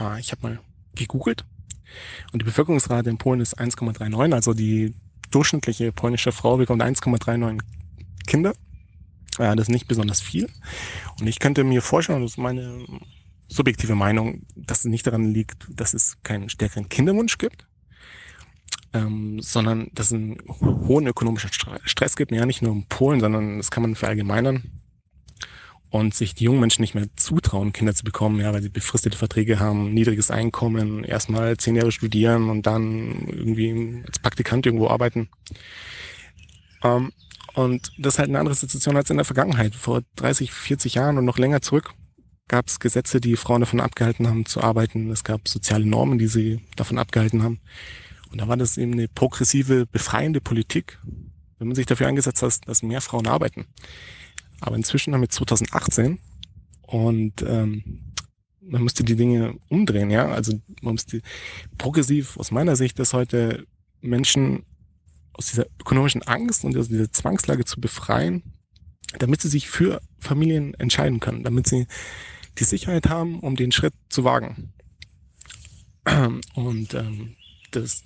Äh, 0.00 0.20
ich 0.20 0.32
habe 0.32 0.42
mal 0.42 0.60
gegoogelt 0.94 1.44
und 2.32 2.42
die 2.42 2.44
Bevölkerungsrate 2.44 3.10
in 3.10 3.18
Polen 3.18 3.40
ist 3.40 3.58
1,39, 3.58 4.32
also 4.32 4.54
die 4.54 4.94
durchschnittliche 5.30 5.92
polnische 5.92 6.32
Frau 6.32 6.56
bekommt 6.56 6.82
1,39 6.82 7.60
Kinder. 8.26 8.52
Ja, 9.38 9.54
das 9.54 9.68
ist 9.68 9.72
nicht 9.72 9.88
besonders 9.88 10.20
viel. 10.20 10.48
Und 11.20 11.26
ich 11.26 11.40
könnte 11.40 11.64
mir 11.64 11.82
vorstellen, 11.82 12.22
das 12.22 12.32
ist 12.32 12.38
meine 12.38 12.84
subjektive 13.48 13.94
Meinung, 13.94 14.42
dass 14.54 14.80
es 14.80 14.84
nicht 14.84 15.06
daran 15.06 15.32
liegt, 15.32 15.66
dass 15.68 15.92
es 15.92 16.16
keinen 16.22 16.48
stärkeren 16.48 16.88
Kinderwunsch 16.88 17.38
gibt, 17.38 17.66
ähm, 18.92 19.40
sondern 19.40 19.90
dass 19.92 20.06
es 20.06 20.12
einen 20.12 20.38
hohen 20.60 21.06
ökonomischen 21.06 21.50
Stress 21.52 22.16
gibt, 22.16 22.30
ja 22.30 22.46
nicht 22.46 22.62
nur 22.62 22.72
in 22.72 22.86
Polen, 22.86 23.20
sondern 23.20 23.56
das 23.56 23.70
kann 23.70 23.82
man 23.82 23.96
verallgemeinern 23.96 24.83
und 25.94 26.12
sich 26.12 26.34
die 26.34 26.42
jungen 26.42 26.58
Menschen 26.58 26.82
nicht 26.82 26.96
mehr 26.96 27.06
zutrauen, 27.14 27.72
Kinder 27.72 27.94
zu 27.94 28.02
bekommen, 28.02 28.40
ja, 28.40 28.52
weil 28.52 28.62
sie 28.62 28.68
befristete 28.68 29.16
Verträge 29.16 29.60
haben, 29.60 29.94
niedriges 29.94 30.28
Einkommen, 30.32 31.04
erstmal 31.04 31.56
zehn 31.56 31.76
Jahre 31.76 31.92
studieren 31.92 32.50
und 32.50 32.66
dann 32.66 33.28
irgendwie 33.28 34.02
als 34.04 34.18
Praktikant 34.18 34.66
irgendwo 34.66 34.88
arbeiten. 34.88 35.28
Ähm, 36.82 37.12
und 37.54 37.92
das 37.96 38.14
ist 38.14 38.18
halt 38.18 38.28
eine 38.28 38.40
andere 38.40 38.56
Situation 38.56 38.96
als 38.96 39.08
in 39.10 39.18
der 39.18 39.24
Vergangenheit. 39.24 39.76
Vor 39.76 40.02
30, 40.16 40.50
40 40.52 40.94
Jahren 40.94 41.16
und 41.16 41.26
noch 41.26 41.38
länger 41.38 41.62
zurück 41.62 41.94
gab 42.48 42.66
es 42.66 42.80
Gesetze, 42.80 43.20
die 43.20 43.36
Frauen 43.36 43.60
davon 43.60 43.78
abgehalten 43.78 44.26
haben 44.26 44.46
zu 44.46 44.62
arbeiten. 44.64 45.12
Es 45.12 45.22
gab 45.22 45.46
soziale 45.46 45.86
Normen, 45.86 46.18
die 46.18 46.26
sie 46.26 46.60
davon 46.74 46.98
abgehalten 46.98 47.44
haben. 47.44 47.60
Und 48.32 48.40
da 48.40 48.48
war 48.48 48.56
das 48.56 48.78
eben 48.78 48.94
eine 48.94 49.06
progressive, 49.06 49.86
befreiende 49.86 50.40
Politik, 50.40 50.98
wenn 51.60 51.68
man 51.68 51.76
sich 51.76 51.86
dafür 51.86 52.08
eingesetzt 52.08 52.42
hat, 52.42 52.66
dass 52.66 52.82
mehr 52.82 53.00
Frauen 53.00 53.28
arbeiten. 53.28 53.66
Aber 54.60 54.76
inzwischen 54.76 55.14
haben 55.14 55.20
wir 55.20 55.28
2018 55.28 56.18
und 56.82 57.42
ähm, 57.46 58.12
man 58.60 58.82
müsste 58.82 59.04
die 59.04 59.16
Dinge 59.16 59.54
umdrehen, 59.68 60.10
ja. 60.10 60.28
Also 60.28 60.60
man 60.80 60.94
müsste 60.94 61.20
progressiv 61.78 62.36
aus 62.36 62.50
meiner 62.50 62.76
Sicht 62.76 62.98
ist 62.98 63.12
heute 63.12 63.66
Menschen 64.00 64.64
aus 65.32 65.50
dieser 65.50 65.66
ökonomischen 65.80 66.22
Angst 66.22 66.64
und 66.64 66.76
aus 66.76 66.88
dieser 66.88 67.10
Zwangslage 67.10 67.64
zu 67.64 67.80
befreien, 67.80 68.42
damit 69.18 69.42
sie 69.42 69.48
sich 69.48 69.68
für 69.68 70.00
Familien 70.18 70.74
entscheiden 70.74 71.20
können, 71.20 71.44
damit 71.44 71.66
sie 71.66 71.86
die 72.58 72.64
Sicherheit 72.64 73.08
haben, 73.08 73.40
um 73.40 73.56
den 73.56 73.72
Schritt 73.72 73.94
zu 74.08 74.24
wagen. 74.24 74.72
Und 76.54 76.94
ähm, 76.94 77.36
das 77.70 78.04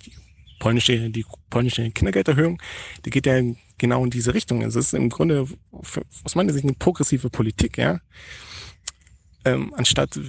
polnische, 0.59 1.09
die 1.09 1.25
polnische 1.49 1.89
Kindergelderhöhung, 1.91 2.61
die 3.05 3.09
geht 3.09 3.25
ja 3.25 3.41
genau 3.79 4.03
in 4.03 4.11
diese 4.11 4.33
Richtung. 4.33 4.61
Es 4.61 4.75
ist 4.75 4.93
im 4.93 5.09
Grunde 5.09 5.47
aus 6.23 6.35
meiner 6.35 6.53
Sicht 6.53 6.65
eine 6.65 6.73
progressive 6.73 7.29
Politik, 7.29 7.77
ja. 7.77 7.99
Ähm, 9.45 9.73
anstatt 9.73 10.19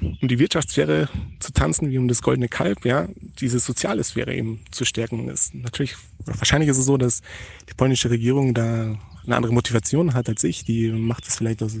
um 0.00 0.28
die 0.28 0.40
Wirtschaftssphäre 0.40 1.08
zu 1.38 1.52
tanzen 1.52 1.88
wie 1.90 1.98
um 1.98 2.08
das 2.08 2.20
goldene 2.20 2.48
Kalb, 2.48 2.84
ja, 2.84 3.08
diese 3.38 3.60
soziale 3.60 4.02
Sphäre 4.02 4.34
eben 4.34 4.60
zu 4.72 4.84
stärken. 4.84 5.28
ist 5.28 5.54
natürlich, 5.54 5.94
wahrscheinlich 6.24 6.68
ist 6.68 6.78
es 6.78 6.84
so, 6.84 6.96
dass 6.96 7.22
die 7.68 7.74
polnische 7.74 8.10
Regierung 8.10 8.52
da 8.52 8.98
eine 9.24 9.36
andere 9.36 9.52
Motivation 9.52 10.14
hat 10.14 10.28
als 10.28 10.42
ich. 10.42 10.64
Die 10.64 10.90
macht 10.90 11.28
es 11.28 11.36
vielleicht 11.36 11.62
aus 11.62 11.76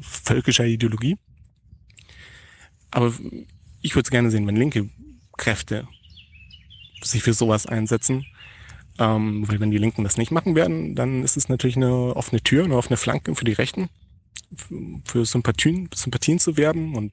völkischer 0.00 0.64
Ideologie. 0.64 1.16
Aber 2.92 3.12
ich 3.82 3.96
würde 3.96 4.06
es 4.06 4.10
gerne 4.10 4.30
sehen, 4.30 4.46
wenn 4.46 4.56
linke 4.56 4.88
Kräfte 5.36 5.88
sich 7.02 7.22
für 7.22 7.34
sowas 7.34 7.66
einsetzen 7.66 8.24
ähm, 8.98 9.46
weil 9.48 9.60
wenn 9.60 9.70
die 9.70 9.78
Linken 9.78 10.04
das 10.04 10.16
nicht 10.16 10.30
machen 10.30 10.54
werden, 10.54 10.94
dann 10.94 11.22
ist 11.22 11.36
es 11.36 11.48
natürlich 11.48 11.76
eine 11.76 12.16
offene 12.16 12.40
Tür, 12.40 12.64
eine 12.64 12.76
offene 12.76 12.96
Flanke 12.96 13.34
für 13.34 13.44
die 13.44 13.52
Rechten, 13.52 13.88
für 15.04 15.24
Sympathien, 15.24 15.88
Sympathien 15.94 16.38
zu 16.38 16.56
werben 16.56 16.94
und 16.94 17.12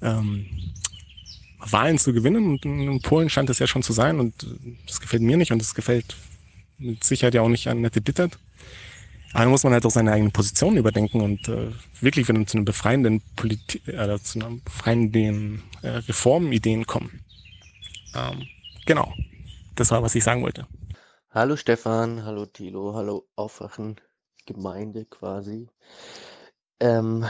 ähm, 0.00 0.46
Wahlen 1.58 1.98
zu 1.98 2.12
gewinnen. 2.12 2.46
Und 2.46 2.64
in 2.64 3.00
Polen 3.00 3.30
scheint 3.30 3.48
das 3.48 3.58
ja 3.58 3.66
schon 3.66 3.82
zu 3.82 3.92
sein 3.92 4.20
und 4.20 4.46
das 4.86 5.00
gefällt 5.00 5.22
mir 5.22 5.36
nicht 5.36 5.52
und 5.52 5.60
das 5.60 5.74
gefällt 5.74 6.16
mit 6.78 7.04
Sicherheit 7.04 7.34
ja 7.34 7.42
auch 7.42 7.48
nicht 7.48 7.68
an 7.68 7.80
Nette 7.80 8.00
Dittert. 8.00 8.38
Aber 9.32 9.44
da 9.44 9.50
muss 9.50 9.64
man 9.64 9.72
halt 9.72 9.86
auch 9.86 9.90
seine 9.90 10.12
eigenen 10.12 10.32
Positionen 10.32 10.76
überdenken 10.76 11.22
und 11.22 11.48
äh, 11.48 11.68
wirklich 12.00 12.28
wieder 12.28 12.46
zu 12.46 12.58
einem 12.58 12.66
befreienden 12.66 13.22
Politik, 13.34 13.86
äh, 13.88 14.18
zu 14.18 14.40
einem 14.40 14.60
befreienden 14.62 15.62
äh, 15.80 15.88
Reformideen 15.88 16.86
kommen. 16.86 17.20
Ähm, 18.14 18.46
genau. 18.84 19.14
Das 19.74 19.90
war, 19.90 20.02
was 20.02 20.14
ich 20.14 20.22
sagen 20.22 20.42
wollte. 20.42 20.66
Hallo 21.34 21.56
Stefan, 21.56 22.26
hallo 22.26 22.44
Thilo, 22.44 22.92
hallo 22.94 23.26
Aufwachen 23.36 23.98
Gemeinde 24.44 25.06
quasi. 25.06 25.70
Ähm, 26.78 27.24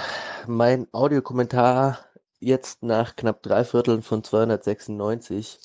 mein 0.49 0.89
Audiokommentar 0.91 2.05
jetzt 2.41 2.83
nach 2.83 3.15
knapp 3.15 3.45
drei 3.45 3.63
Vierteln 3.63 4.03
von 4.03 4.25
296 4.25 5.61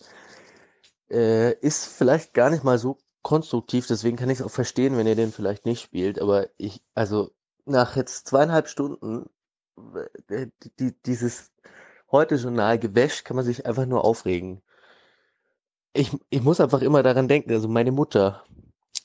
äh, 1.09 1.53
ist 1.61 1.88
vielleicht 1.88 2.35
gar 2.35 2.51
nicht 2.51 2.64
mal 2.64 2.77
so 2.77 2.99
konstruktiv, 3.24 3.88
deswegen 3.88 4.17
kann 4.17 4.30
ich 4.30 4.40
es 4.40 4.45
auch 4.45 4.51
verstehen, 4.51 4.98
wenn 4.98 5.07
ihr 5.07 5.16
den 5.16 5.32
vielleicht 5.32 5.66
nicht 5.66 5.82
spielt, 5.82 6.22
aber 6.22 6.48
ich, 6.57 6.83
also 6.93 7.32
nach 7.66 7.95
jetzt 7.95 8.27
zweieinhalb 8.27 8.67
Stunden 8.67 9.32
äh, 10.30 10.45
die, 10.80 10.93
dieses 11.07 11.51
heute 12.11 12.35
Journal 12.35 12.77
gewäscht, 12.77 13.25
kann 13.25 13.35
man 13.35 13.45
sich 13.45 13.66
einfach 13.66 13.88
nur 13.88 14.06
aufregen. 14.06 14.61
Ich, 15.93 16.11
ich 16.30 16.41
muss 16.43 16.59
einfach 16.59 16.82
immer 16.82 17.03
daran 17.03 17.27
denken, 17.27 17.51
also 17.51 17.67
meine 17.67 17.91
Mutter 17.91 18.43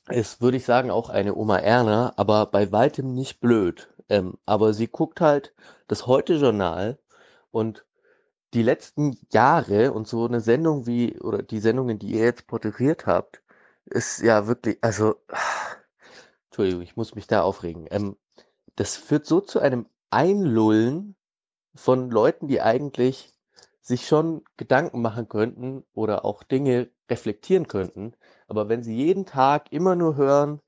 ist, 0.09 0.41
würde 0.41 0.57
ich 0.57 0.65
sagen, 0.65 0.91
auch 0.91 1.11
eine 1.11 1.35
Oma 1.35 1.59
Erna, 1.59 2.12
aber 2.17 2.47
bei 2.47 2.70
weitem 2.73 3.15
nicht 3.15 3.41
blöd. 3.41 3.89
Ähm, 4.09 4.39
aber 4.47 4.75
sie 4.75 4.89
guckt 4.89 5.20
halt 5.20 5.55
das 5.89 6.07
Heute-Journal 6.07 6.99
und 7.51 7.86
die 8.55 8.62
letzten 8.62 9.19
Jahre 9.33 9.93
und 9.93 10.09
so 10.09 10.27
eine 10.27 10.41
Sendung 10.41 10.86
wie, 10.86 11.19
oder 11.20 11.43
die 11.43 11.61
Sendungen, 11.61 11.99
die 11.99 12.12
ihr 12.12 12.25
jetzt 12.25 12.47
porträtiert 12.47 13.07
habt, 13.07 13.43
ist 13.86 14.20
ja 14.20 14.47
wirklich, 14.47 14.78
also, 14.83 15.17
Entschuldigung, 16.51 16.83
ich 16.83 16.97
muss 16.97 17.15
mich 17.15 17.27
da 17.27 17.43
aufregen. 17.43 17.86
Ähm, 17.91 18.17
das 18.77 18.97
führt 18.97 19.27
so 19.27 19.41
zu 19.41 19.61
einem 19.61 19.86
Einlullen 20.11 21.17
von 21.75 22.11
Leuten, 22.11 22.49
die 22.49 22.61
eigentlich 22.61 23.32
sich 23.83 24.07
schon 24.07 24.44
Gedanken 24.57 25.02
machen 25.02 25.28
könnten 25.28 25.85
oder 25.93 26.25
auch 26.25 26.43
Dinge 26.44 26.91
reflektieren 27.11 27.69
könnten. 27.69 28.15
Aber 28.49 28.69
wenn 28.69 28.83
sie 28.83 28.94
jeden 28.97 29.27
Tag 29.27 29.73
immer 29.73 29.97
nur 29.97 30.17
hören, 30.17 30.61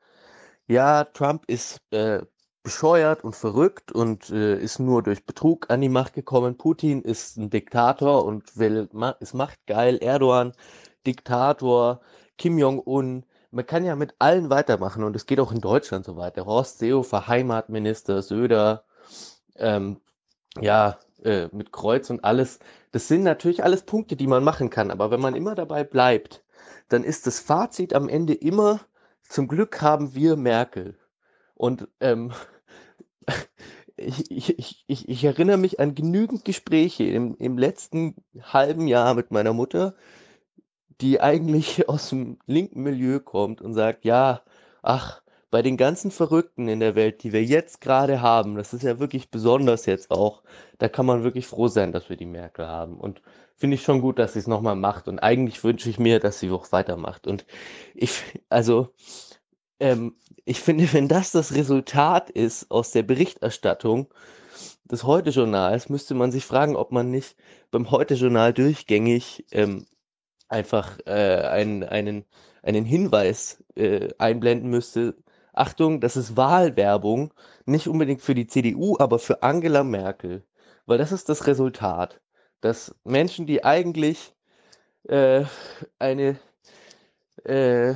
ja, 0.67 1.05
Trump 1.05 1.45
ist 1.47 1.81
äh, 1.91 2.23
bescheuert 2.63 3.25
und 3.25 3.37
verrückt 3.37 3.93
und 3.93 4.31
äh, 4.31 4.59
ist 4.59 4.79
nur 4.81 5.03
durch 5.03 5.27
Betrug 5.27 5.71
an 5.71 5.81
die 5.81 5.89
Macht 5.89 6.15
gekommen. 6.15 6.57
Putin 6.57 7.03
ist 7.03 7.37
ein 7.37 7.51
Diktator 7.51 8.25
und 8.25 8.57
will, 8.59 8.89
ma 8.93 9.11
ist 9.21 9.35
machtgeil. 9.35 9.99
Erdogan, 9.99 10.53
Diktator. 11.07 12.01
Kim 12.39 12.59
Jong-un. 12.59 13.25
Man 13.51 13.67
kann 13.67 13.85
ja 13.85 13.95
mit 13.95 14.15
allen 14.19 14.51
weitermachen 14.51 15.05
und 15.05 15.15
es 15.15 15.27
geht 15.27 15.39
auch 15.41 15.53
in 15.53 15.61
Deutschland 15.61 16.05
so 16.05 16.17
weiter. 16.17 16.47
Horst 16.47 16.79
Seehofer, 16.79 17.29
Heimatminister, 17.29 18.23
Söder, 18.23 18.85
ähm, 19.57 20.01
ja, 20.61 20.99
äh, 21.23 21.49
mit 21.53 21.73
Kreuz 21.73 22.11
und 22.11 22.25
alles. 22.25 22.59
Das 22.95 23.09
sind 23.09 23.25
natürlich 23.25 23.65
alles 23.65 23.83
Punkte, 23.83 24.15
die 24.15 24.29
man 24.29 24.45
machen 24.45 24.71
kann. 24.71 24.93
Aber 24.93 25.11
wenn 25.11 25.21
man 25.21 25.35
immer 25.35 25.57
dabei 25.57 25.83
bleibt, 25.83 26.45
dann 26.89 27.03
ist 27.03 27.27
das 27.27 27.41
Fazit 27.41 27.93
am 27.93 28.09
Ende 28.09 28.35
immer, 28.35 28.83
zum 29.29 29.49
Glück 29.49 29.83
haben 29.83 30.15
wir 30.15 30.37
Merkel. 30.37 30.97
Und 31.57 31.89
ähm, 31.99 32.33
ich, 33.97 34.31
ich, 34.31 34.85
ich, 34.87 35.09
ich 35.09 35.25
erinnere 35.25 35.57
mich 35.57 35.81
an 35.81 35.97
genügend 35.97 36.45
Gespräche 36.45 37.03
im, 37.03 37.35
im 37.39 37.59
letzten 37.59 38.15
halben 38.41 38.87
Jahr 38.87 39.15
mit 39.15 39.33
meiner 39.33 39.55
Mutter, 39.55 39.97
die 41.01 41.21
eigentlich 41.21 41.89
aus 41.89 42.11
dem 42.11 42.39
linken 42.47 42.85
Milieu 42.85 43.19
kommt 43.19 43.61
und 43.61 43.75
sagt, 43.75 44.05
ja, 44.05 44.43
ach, 44.83 45.21
bei 45.55 45.63
den 45.63 45.77
ganzen 45.77 46.11
Verrückten 46.11 46.67
in 46.67 46.81
der 46.81 46.97
Welt, 46.97 47.23
die 47.23 47.33
wir 47.33 47.45
jetzt 47.45 47.81
gerade 47.81 48.21
haben, 48.21 48.57
das 48.57 48.73
ist 48.75 48.83
ja 48.83 48.99
wirklich 48.99 49.31
besonders 49.31 49.87
jetzt 49.87 50.11
auch, 50.11 50.43
da 50.79 50.89
kann 50.89 51.07
man 51.07 51.23
wirklich 51.23 51.47
froh 51.47 51.69
sein, 51.69 51.93
dass 51.93 52.11
wir 52.11 52.17
die 52.17 52.27
Merkel 52.27 52.67
haben. 52.67 52.99
Und 52.99 53.23
finde 53.55 53.77
ich 53.77 53.85
schon 53.85 54.01
gut, 54.01 54.19
dass 54.19 54.33
sie 54.33 54.41
es 54.41 54.49
nochmal 54.49 54.75
macht. 54.75 55.07
Und 55.07 55.21
eigentlich 55.21 55.63
wünsche 55.63 55.89
ich 55.89 56.01
mir, 56.01 56.19
dass 56.19 56.41
sie 56.41 56.51
auch 56.51 56.73
weitermacht. 56.73 57.29
Und 57.29 57.47
ich, 57.95 58.21
also, 58.49 58.89
ähm, 59.79 60.17
ich 60.45 60.59
finde, 60.59 60.93
wenn 60.93 61.07
das 61.07 61.31
das 61.31 61.55
Resultat 61.55 62.31
ist 62.31 62.69
aus 62.73 62.91
der 62.91 63.05
Berichterstattung 63.05 64.13
des 64.91 65.05
Heute-Journals, 65.05 65.89
müsste 65.89 66.15
man 66.15 66.33
sich 66.33 66.45
fragen, 66.45 66.75
ob 66.75 66.91
man 66.91 67.13
nicht 67.13 67.37
beim 67.71 67.93
Heute-Journal 67.93 68.53
durchgängig 68.55 69.47
ähm, 69.53 69.87
einfach 70.49 70.99
äh, 71.07 71.13
einen, 71.47 71.85
einen, 71.85 72.25
einen 72.65 72.85
Hinweis 72.85 73.63
äh, 73.77 74.09
einblenden 74.19 74.69
müsste. 74.69 75.15
Achtung, 75.55 76.01
das 76.01 76.17
ist 76.17 76.37
Wahlwerbung, 76.37 77.33
nicht 77.67 77.89
unbedingt 77.89 78.23
für 78.23 78.35
die 78.35 78.47
CDU, 78.47 78.97
aber 78.99 79.19
für 79.19 79.43
Angela 79.43 79.85
Merkel. 79.85 80.45
Weil 80.87 80.99
das 80.99 81.13
ist 81.13 81.29
das 81.29 81.47
Resultat, 81.47 82.21
dass 82.61 82.95
Menschen, 83.05 83.47
die 83.47 83.65
eigentlich 83.65 84.35
äh, 85.09 85.45
eine 85.99 86.39
äh, 87.45 87.95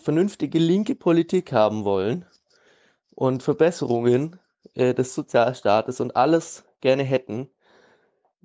vernünftige 0.00 0.58
linke 0.58 0.94
Politik 0.94 1.52
haben 1.52 1.84
wollen 1.84 2.26
und 3.14 3.42
Verbesserungen 3.42 4.38
äh, 4.74 4.94
des 4.94 5.14
Sozialstaates 5.14 6.00
und 6.00 6.16
alles 6.16 6.64
gerne 6.80 7.02
hätten, 7.02 7.50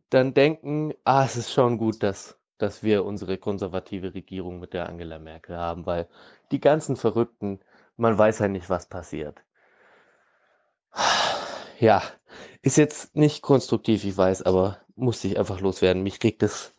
dann 0.10 0.34
denken, 0.34 0.94
ah, 1.04 1.26
es 1.26 1.36
ist 1.36 1.52
schon 1.52 1.78
gut, 1.78 2.04
dass, 2.04 2.38
dass 2.58 2.84
wir 2.84 3.04
unsere 3.06 3.38
konservative 3.38 4.14
Regierung 4.14 4.60
mit 4.60 4.74
der 4.74 4.88
Angela 4.88 5.20
Merkel 5.20 5.58
haben, 5.58 5.86
weil 5.86 6.08
die 6.52 6.60
ganzen 6.60 6.96
Verrückten, 6.96 7.60
man 7.98 8.18
weiß 8.18 8.40
ja 8.40 8.48
nicht, 8.48 8.70
was 8.70 8.88
passiert. 8.88 9.44
Ja, 11.80 12.02
ist 12.62 12.78
jetzt 12.78 13.16
nicht 13.16 13.42
konstruktiv, 13.42 14.04
ich 14.04 14.16
weiß, 14.16 14.44
aber 14.44 14.80
muss 14.96 15.24
ich 15.24 15.38
einfach 15.38 15.60
loswerden. 15.60 16.04
Mich 16.04 16.24
regt 16.24 16.44
es 16.44 16.74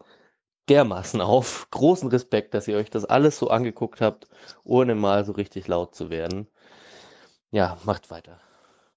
dermaßen 0.68 1.20
auf. 1.20 1.68
Großen 1.70 2.08
Respekt, 2.10 2.54
dass 2.54 2.68
ihr 2.68 2.76
euch 2.76 2.90
das 2.90 3.04
alles 3.04 3.38
so 3.38 3.48
angeguckt 3.50 4.00
habt, 4.00 4.28
ohne 4.64 4.94
mal 4.94 5.24
so 5.24 5.32
richtig 5.32 5.68
laut 5.68 5.94
zu 5.94 6.10
werden. 6.10 6.48
Ja, 7.50 7.78
macht 7.84 8.10
weiter. 8.10 8.40